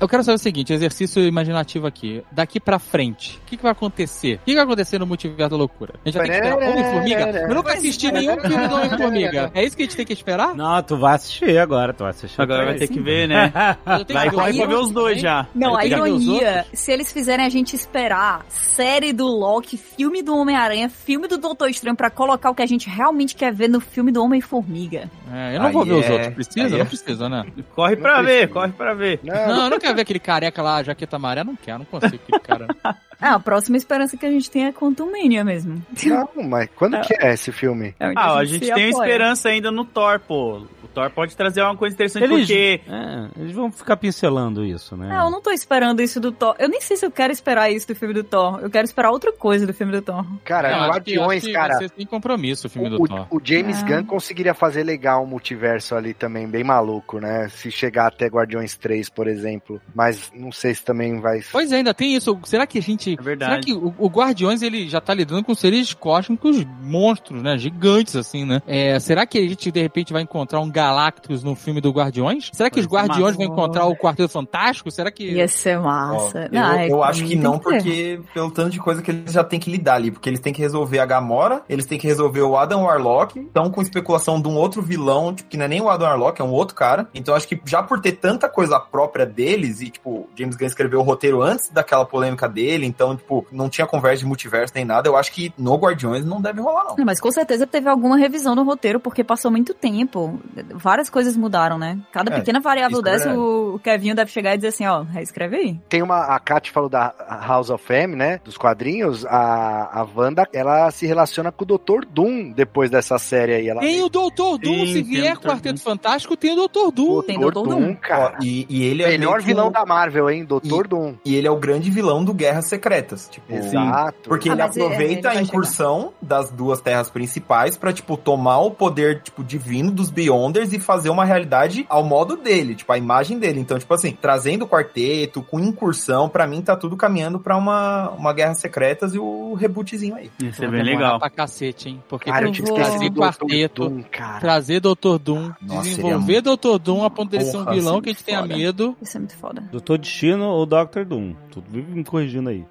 Eu 0.00 0.08
quero 0.08 0.24
saber 0.24 0.36
o 0.36 0.38
seguinte, 0.38 0.72
exercício 0.72 1.22
imaginativo 1.22 1.86
aqui. 1.86 2.22
Daqui 2.32 2.58
pra 2.58 2.78
frente, 2.78 3.38
o 3.44 3.46
que, 3.46 3.56
que 3.58 3.62
vai 3.62 3.72
acontecer? 3.72 4.36
O 4.36 4.38
que, 4.38 4.52
que 4.52 4.54
vai 4.54 4.64
acontecer 4.64 4.98
no 4.98 5.06
multiverso 5.06 5.50
da 5.50 5.56
loucura? 5.56 5.94
A 6.02 6.08
gente 6.08 6.16
vai 6.16 6.26
ter 6.26 6.40
que 6.40 6.46
esperar 6.48 6.70
Homem-Formiga? 6.70 7.38
Eu 7.40 7.54
nunca 7.54 7.72
assisti 7.74 8.10
nenhum 8.10 8.40
filme 8.40 8.66
do 8.68 8.74
Homem-Formiga. 8.76 9.50
É 9.54 9.62
isso 9.62 9.76
que 9.76 9.82
a 9.82 9.86
gente 9.86 9.96
tem 9.96 10.06
que 10.06 10.14
esperar? 10.14 10.54
Não, 10.54 10.82
tu 10.82 10.96
vai 10.96 11.16
assistir 11.16 11.58
agora, 11.58 11.92
tu 11.92 11.98
vai 12.04 12.10
assistir. 12.10 12.40
Agora 12.40 12.64
vai 12.64 12.76
ter 12.76 12.88
que 12.88 12.98
ver, 12.98 13.28
né? 13.28 13.52
Vai 13.84 14.50
ver 14.50 14.56
pra 14.56 14.66
ver 14.66 14.74
os 14.74 14.90
dois 14.90 15.20
já. 15.20 15.46
Não, 15.54 15.76
a 15.76 15.84
ironia, 15.84 16.64
se 16.72 16.90
eles 16.92 17.12
fizerem 17.12 17.44
a 17.44 17.48
gente 17.48 17.74
esperar 17.76 18.44
série 18.48 19.12
do 19.12 19.26
Loki, 19.26 19.76
filme 19.76 20.22
do 20.22 20.34
Homem-Aranha, 20.36 20.88
filme 20.88 21.28
do 21.28 21.36
Doutor 21.36 21.68
Estranho 21.68 21.96
pra 21.96 22.08
colocar 22.10 22.50
o 22.50 22.54
que 22.54 22.62
a 22.62 22.66
gente 22.66 22.88
realmente 22.88 23.34
quer 23.34 23.52
ver 23.52 23.68
no 23.68 23.80
filme 23.80 24.10
do 24.10 24.22
Homem-Formiga. 24.22 25.10
É, 25.32 25.56
eu 25.56 25.62
não 25.62 25.72
vou 25.72 25.84
ver 25.84 25.92
os 25.92 26.06
é- 26.06 26.12
outros. 26.12 26.34
Precisa? 26.34 26.66
aí 26.66 26.74
é- 26.74 26.78
Não 26.78 26.86
precisa, 26.86 27.28
né? 27.28 27.44
Corre 27.74 27.96
pra 27.96 28.22
ver, 28.22 28.48
corre 28.48 28.72
pra 28.72 28.94
ver. 28.94 29.20
Não, 29.22 29.34
Não, 29.48 29.64
eu 29.64 29.70
não 29.70 29.78
quero 29.78 29.89
ver 29.94 30.02
aquele 30.02 30.18
careca 30.18 30.62
lá, 30.62 30.82
jaqueta 30.82 31.16
amarela. 31.16 31.44
Não 31.44 31.56
quero, 31.56 31.78
não 31.80 31.86
consigo 31.86 32.22
aquele 32.22 32.40
cara. 32.40 32.66
É, 33.20 33.26
a 33.28 33.38
próxima 33.38 33.76
esperança 33.76 34.16
que 34.16 34.26
a 34.26 34.30
gente 34.30 34.50
tem 34.50 34.66
é 34.66 34.72
Quantum 34.72 35.10
Mania 35.10 35.44
mesmo. 35.44 35.82
não, 36.06 36.28
mas 36.48 36.68
quando 36.76 37.00
que 37.02 37.14
é 37.14 37.32
esse 37.34 37.52
filme? 37.52 37.94
É 38.00 38.12
Ah, 38.16 38.36
a 38.36 38.44
gente 38.44 38.66
se 38.66 38.72
tem 38.72 38.88
apoia. 38.90 39.06
esperança 39.06 39.48
ainda 39.48 39.70
no 39.70 39.84
Thor, 39.84 40.20
pô. 40.20 40.66
O 40.82 40.88
Thor 40.92 41.08
pode 41.10 41.36
trazer 41.36 41.62
uma 41.62 41.76
coisa 41.76 41.94
interessante 41.94 42.24
Eles, 42.24 42.40
porque. 42.40 42.80
é, 42.88 43.28
eles 43.40 43.52
vão 43.52 43.70
ficar 43.70 43.96
pincelando 43.96 44.64
isso, 44.64 44.96
né? 44.96 45.14
É, 45.14 45.20
eu 45.24 45.30
não 45.30 45.40
tô 45.40 45.50
esperando 45.52 46.00
isso 46.02 46.18
do 46.18 46.32
Thor. 46.32 46.56
Eu 46.58 46.68
nem 46.68 46.80
sei 46.80 46.96
se 46.96 47.06
eu 47.06 47.10
quero 47.12 47.32
esperar 47.32 47.70
isso 47.70 47.86
do 47.86 47.94
filme 47.94 48.12
do 48.12 48.24
Thor. 48.24 48.58
Eu 48.60 48.68
quero 48.70 48.84
esperar 48.86 49.10
outra 49.12 49.32
coisa 49.32 49.64
do 49.66 49.72
filme 49.72 49.92
do 49.92 50.02
Thor. 50.02 50.24
Cara, 50.44 50.76
Não, 50.76 50.88
Guardiões, 50.88 51.44
que 51.44 51.52
cara. 51.52 51.74
Ser 51.78 51.90
sem 51.96 52.04
compromisso 52.06 52.66
o 52.66 52.70
filme 52.70 52.90
do 52.90 53.00
O, 53.02 53.06
Thor. 53.06 53.26
o 53.30 53.40
James 53.42 53.82
Ah. 53.82 53.86
Gunn 53.86 54.04
conseguiria 54.04 54.52
fazer 54.52 54.82
legal 54.82 55.22
um 55.22 55.26
multiverso 55.26 55.94
ali 55.94 56.12
também, 56.12 56.48
bem 56.48 56.64
maluco, 56.64 57.20
né? 57.20 57.48
Se 57.50 57.70
chegar 57.70 58.08
até 58.08 58.26
Guardiões 58.26 58.76
3, 58.76 59.08
por 59.10 59.28
exemplo. 59.28 59.80
Mas 59.94 60.32
não 60.34 60.50
sei 60.50 60.74
se 60.74 60.84
também 60.84 61.20
vai. 61.20 61.40
Pois 61.52 61.70
é, 61.70 61.76
ainda 61.76 61.94
tem 61.94 62.16
isso. 62.16 62.36
Será 62.44 62.66
que 62.66 62.78
a 62.78 62.82
gente. 62.82 63.09
É 63.18 63.22
verdade. 63.22 63.52
Será 63.52 63.62
que 63.62 63.72
o, 63.72 63.94
o 63.98 64.08
Guardiões 64.08 64.62
ele 64.62 64.88
já 64.88 65.00
tá 65.00 65.14
lidando 65.14 65.44
com 65.44 65.54
seres 65.54 65.92
cósmicos 65.94 66.64
monstros, 66.82 67.42
né? 67.42 67.56
Gigantes, 67.58 68.16
assim, 68.16 68.44
né? 68.44 68.62
É, 68.66 68.98
será 68.98 69.26
que 69.26 69.38
a 69.38 69.42
gente 69.42 69.70
de 69.70 69.80
repente 69.80 70.12
vai 70.12 70.22
encontrar 70.22 70.60
um 70.60 70.70
Galactus 70.70 71.42
no 71.42 71.54
filme 71.54 71.80
do 71.80 71.90
Guardiões? 71.90 72.50
Será 72.52 72.70
que 72.70 72.80
os 72.80 72.86
Guardiões 72.86 73.36
vão 73.36 73.46
encontrar 73.46 73.86
o 73.86 73.96
Quarteto 73.96 74.28
Fantástico? 74.28 74.90
Será 74.90 75.10
que. 75.10 75.30
Ia 75.30 75.48
ser 75.48 75.78
Ó, 75.78 75.82
massa. 75.82 76.48
eu, 76.52 76.60
Ah, 76.60 76.82
é, 76.82 76.90
eu 76.90 77.02
acho 77.02 77.24
que 77.24 77.36
não, 77.36 77.58
porque 77.58 78.20
pelo 78.32 78.50
tanto 78.50 78.70
de 78.70 78.78
coisa 78.78 79.02
que 79.02 79.10
eles 79.10 79.32
já 79.32 79.44
têm 79.44 79.60
que 79.60 79.70
lidar 79.70 79.94
ali. 79.94 80.10
Porque 80.10 80.28
eles 80.28 80.40
têm 80.40 80.52
que 80.52 80.60
resolver 80.60 80.98
a 80.98 81.06
Gamora, 81.06 81.62
eles 81.68 81.86
têm 81.86 81.98
que 81.98 82.06
resolver 82.06 82.42
o 82.42 82.56
Adam 82.56 82.84
Warlock. 82.84 83.38
Estão 83.38 83.70
com 83.70 83.82
especulação 83.82 84.40
de 84.40 84.48
um 84.48 84.56
outro 84.56 84.82
vilão, 84.82 85.34
tipo, 85.34 85.48
que 85.48 85.56
não 85.56 85.64
é 85.64 85.68
nem 85.68 85.80
o 85.80 85.88
Adam 85.88 86.08
Warlock, 86.08 86.40
é 86.40 86.44
um 86.44 86.52
outro 86.52 86.74
cara. 86.74 87.08
Então 87.14 87.34
acho 87.34 87.48
que 87.48 87.60
já 87.64 87.82
por 87.82 88.00
ter 88.00 88.12
tanta 88.12 88.48
coisa 88.48 88.78
própria 88.78 89.26
deles, 89.26 89.80
e 89.80 89.90
tipo, 89.90 90.28
James 90.36 90.56
Gunn 90.56 90.66
escreveu 90.66 91.00
o 91.00 91.02
roteiro 91.02 91.42
antes 91.42 91.68
daquela 91.70 92.04
polêmica 92.04 92.48
dele, 92.48 92.86
então, 93.00 93.16
tipo, 93.16 93.46
não 93.50 93.68
tinha 93.70 93.86
conversa 93.86 94.18
de 94.18 94.26
multiverso 94.26 94.74
nem 94.76 94.84
nada. 94.84 95.08
Eu 95.08 95.16
acho 95.16 95.32
que 95.32 95.52
no 95.56 95.74
Guardiões 95.76 96.22
não 96.24 96.38
deve 96.40 96.60
rolar, 96.60 96.84
não. 96.84 96.96
Não, 96.98 97.04
Mas 97.06 97.18
com 97.18 97.30
certeza 97.30 97.66
teve 97.66 97.88
alguma 97.88 98.18
revisão 98.18 98.54
no 98.54 98.62
roteiro, 98.62 99.00
porque 99.00 99.24
passou 99.24 99.50
muito 99.50 99.72
tempo. 99.72 100.38
Várias 100.74 101.08
coisas 101.08 101.34
mudaram, 101.36 101.78
né? 101.78 101.98
Cada 102.12 102.30
É, 102.34 102.38
pequena 102.38 102.60
variável 102.60 102.98
é 102.98 103.02
dessa, 103.02 103.24
verdade. 103.30 103.38
o 103.38 103.80
Kevinho 103.82 104.14
deve 104.14 104.30
chegar 104.30 104.52
e 104.54 104.56
dizer 104.58 104.68
assim, 104.68 104.86
ó, 104.86 105.00
reescreve 105.02 105.56
aí. 105.56 105.80
Tem 105.88 106.02
uma. 106.02 106.24
A 106.34 106.38
Kat 106.38 106.70
falou 106.70 106.90
da 106.90 107.14
House 107.46 107.70
of 107.70 107.90
M, 107.92 108.14
né? 108.14 108.38
Dos 108.44 108.58
quadrinhos. 108.58 109.24
A, 109.24 110.00
a 110.00 110.06
Wanda, 110.14 110.46
ela 110.52 110.90
se 110.90 111.06
relaciona 111.06 111.50
com 111.50 111.64
o 111.64 111.66
Dr. 111.78 112.04
Doom 112.10 112.52
depois 112.52 112.90
dessa 112.90 113.16
série 113.18 113.54
aí. 113.54 113.68
Ela 113.68 113.80
Tem 113.80 114.02
o 114.02 114.08
Doutor 114.10 114.58
Doom, 114.58 114.86
Sim, 114.86 114.92
se 114.92 115.00
o 115.00 115.04
vier 115.04 115.36
Dr. 115.38 115.46
Quarteto 115.48 115.80
Fantástico, 115.80 116.36
tem 116.36 116.52
o 116.52 116.56
Doutor 116.56 116.90
Doom. 116.92 117.22
Tem 117.22 117.38
Dr. 117.38 117.46
Dr. 117.46 117.52
Doom, 117.52 117.64
Doom. 117.64 117.94
cara. 117.94 118.36
Ó, 118.38 118.44
e, 118.44 118.66
e 118.68 118.84
ele 118.84 119.02
é 119.02 119.08
Melhor 119.08 119.38
que 119.40 119.46
vilão 119.46 119.68
o- 119.68 119.70
da 119.70 119.86
Marvel, 119.86 120.28
hein? 120.28 120.44
Dr. 120.44 120.86
Doom. 120.86 121.14
E 121.24 121.34
ele 121.34 121.46
é 121.46 121.50
o 121.50 121.56
grande 121.56 121.90
vilão 121.90 122.22
do 122.24 122.34
Guerras 122.34 122.66
Secretas. 122.90 123.28
Tipo, 123.30 123.52
Exato. 123.54 124.28
Porque 124.28 124.48
Ah, 124.48 124.52
ele 124.52 124.62
ele- 124.62 124.70
ele 124.72 124.84
aproveita 124.84 125.28
vai 125.28 125.38
a 125.38 125.42
incursão 125.42 126.12
das 126.20 126.50
duas 126.50 126.80
terras 126.80 127.08
principais 127.10 127.76
pra, 127.76 127.92
tipo, 127.92 128.16
tomar 128.16 128.58
o 128.60 128.70
poder, 128.70 129.22
tipo, 129.22 129.44
divino 129.44 129.90
dos 129.90 130.10
Beyonders 130.10 130.72
e 130.72 130.78
fazer 130.78 131.08
uma 131.10 131.24
realidade 131.24 131.86
ao 131.88 132.02
modo 132.04 132.36
dele, 132.36 132.74
tipo, 132.74 132.92
a 132.92 132.98
imagem 132.98 133.38
dele. 133.38 133.60
Então, 133.60 133.78
tipo 133.78 133.92
assim, 133.94 134.12
trazendo 134.12 134.64
o 134.64 134.68
quarteto, 134.68 135.42
com 135.42 135.60
incursão, 135.60 136.28
pra 136.28 136.46
mim 136.46 136.60
tá 136.62 136.76
tudo 136.76 136.96
caminhando 136.96 137.38
pra 137.38 137.56
uma, 137.56 138.10
uma 138.10 138.32
Guerras 138.32 138.58
Secretas 138.58 139.14
e 139.14 139.18
o 139.18 139.54
rebootzinho 139.54 140.14
aí. 140.16 140.30
Isso 140.42 140.64
é 140.64 140.68
bem 140.68 140.82
legal. 140.82 141.18
Pra 141.18 141.30
cacete, 141.30 141.88
hein? 141.88 142.02
Porque 142.08 142.30
Cara, 142.30 142.46
eu 142.46 142.50
Esse 142.52 142.62
do 142.62 143.10
Dr. 143.10 143.20
quarteto. 143.20 143.88
Doom, 143.88 144.02
cara. 144.10 144.40
trazer 144.40 144.80
Doutor 144.80 145.18
Doom, 145.18 145.50
Nossa, 145.62 145.82
desenvolver 145.82 146.40
Doutor 146.40 146.78
Doom 146.78 147.04
a 147.04 147.10
ponto 147.10 147.30
dele 147.30 147.44
ser 147.44 147.56
um 147.56 147.64
vilão 147.64 147.74
seria 147.94 148.02
que 148.02 148.08
a 148.10 148.12
gente 148.12 148.24
tenha 148.24 148.42
medo. 148.46 148.96
Isso 149.00 149.16
é 149.16 149.20
muito 149.20 149.36
foda. 149.36 149.62
Doutor 149.70 149.98
Destino 149.98 150.44
ou 150.46 150.66
Dr. 150.66 151.04
Doom? 151.06 151.34
Tu 151.50 151.62
vive 151.68 151.92
me 151.92 152.04
corrigindo 152.04 152.48
aí. 152.48 152.64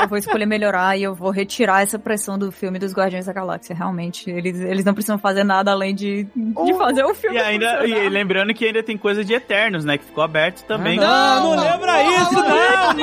Eu 0.00 0.08
vou 0.08 0.16
escolher 0.16 0.46
melhorar 0.46 0.96
e 0.96 1.02
eu 1.02 1.14
vou 1.14 1.30
retirar 1.30 1.82
essa 1.82 1.98
pressão 1.98 2.38
do 2.38 2.50
filme 2.50 2.78
dos 2.78 2.94
Guardiões 2.94 3.26
da 3.26 3.32
Galáxia. 3.32 3.74
Realmente, 3.74 4.30
eles, 4.30 4.58
eles 4.60 4.84
não 4.84 4.94
precisam 4.94 5.18
fazer 5.18 5.44
nada 5.44 5.70
além 5.70 5.94
de, 5.94 6.26
de 6.34 6.74
fazer 6.78 7.04
o 7.04 7.14
filme. 7.14 7.36
E 7.36 7.40
ainda, 7.40 7.86
e 7.86 8.08
lembrando 8.08 8.54
que 8.54 8.64
ainda 8.64 8.82
tem 8.82 8.96
coisa 8.96 9.22
de 9.24 9.34
Eternos, 9.34 9.84
né? 9.84 9.98
Que 9.98 10.04
ficou 10.04 10.24
aberto 10.24 10.64
também. 10.64 10.98
Não, 10.98 11.54
não 11.56 11.62
lembra 11.62 12.02
isso, 12.04 12.34
não, 12.34 12.92
não. 12.92 12.92
Aqui! 12.92 13.02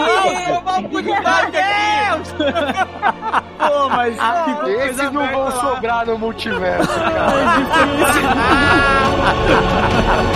Pô, 3.58 3.90
mas 3.90 4.14
ficou 4.16 4.70
Esses 4.70 4.96
coisa 4.98 5.12
não 5.12 5.28
vão 5.28 5.44
lá. 5.44 5.52
sobrar 5.52 6.06
no 6.08 6.18
multiverso, 6.18 6.88
cara. 6.98 7.30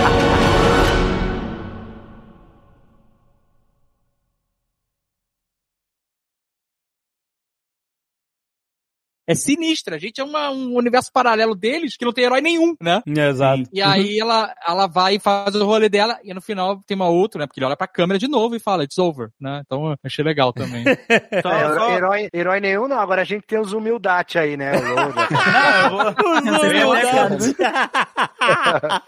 ha 0.04 0.10
ha 0.10 0.34
ha 0.36 0.43
sinistra. 9.32 9.96
A 9.96 9.98
gente 9.98 10.20
é 10.20 10.24
uma- 10.24 10.50
um 10.50 10.74
universo 10.74 11.10
paralelo 11.12 11.54
deles 11.54 11.96
que 11.96 12.04
não 12.04 12.12
tem 12.12 12.24
herói 12.24 12.40
nenhum, 12.40 12.74
né? 12.82 13.00
Exato. 13.06 13.62
E 13.72 13.80
aí 13.80 14.18
ela, 14.18 14.52
ela 14.66 14.86
vai 14.88 15.14
e 15.14 15.20
faz 15.20 15.54
o 15.54 15.64
rolê 15.64 15.88
dela 15.88 16.18
e 16.24 16.34
no 16.34 16.40
final 16.42 16.80
tem 16.86 16.96
uma 16.96 17.08
outra, 17.08 17.38
né? 17.40 17.46
Porque 17.46 17.60
ele 17.60 17.66
olha 17.66 17.76
pra 17.76 17.86
câmera 17.86 18.18
de 18.18 18.26
novo 18.28 18.56
e 18.56 18.60
fala, 18.60 18.82
it's 18.82 18.98
over, 18.98 19.28
né? 19.40 19.62
Então 19.64 19.90
eu 19.92 19.96
achei 20.04 20.24
legal 20.24 20.52
também. 20.52 20.84
Só- 21.42 21.52
É, 21.52 21.74
só- 21.74 21.90
herói, 21.92 22.28
herói 22.34 22.60
nenhum, 22.60 22.88
não. 22.88 22.98
Agora 22.98 23.22
a 23.22 23.24
gente 23.24 23.46
tem 23.46 23.58
os 23.60 23.72
humildade 23.72 24.36
aí, 24.38 24.56
né? 24.56 24.72
Não, 26.44 26.88
lascados. 26.88 27.54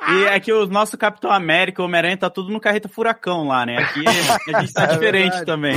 E 0.08 0.24
é 0.24 0.40
que 0.40 0.52
o 0.52 0.66
nosso 0.66 0.96
Capitão 0.96 1.30
América, 1.30 1.82
o 1.82 1.84
Homem-Aranha, 1.84 2.16
tá 2.16 2.30
tudo 2.30 2.52
no 2.52 2.60
carreta 2.60 2.88
furacão 2.88 3.46
lá, 3.48 3.66
né? 3.66 3.78
Aqui 3.78 4.04
a 4.54 4.60
gente 4.60 4.72
tá 4.72 4.86
diferente 4.86 5.44
também. 5.44 5.76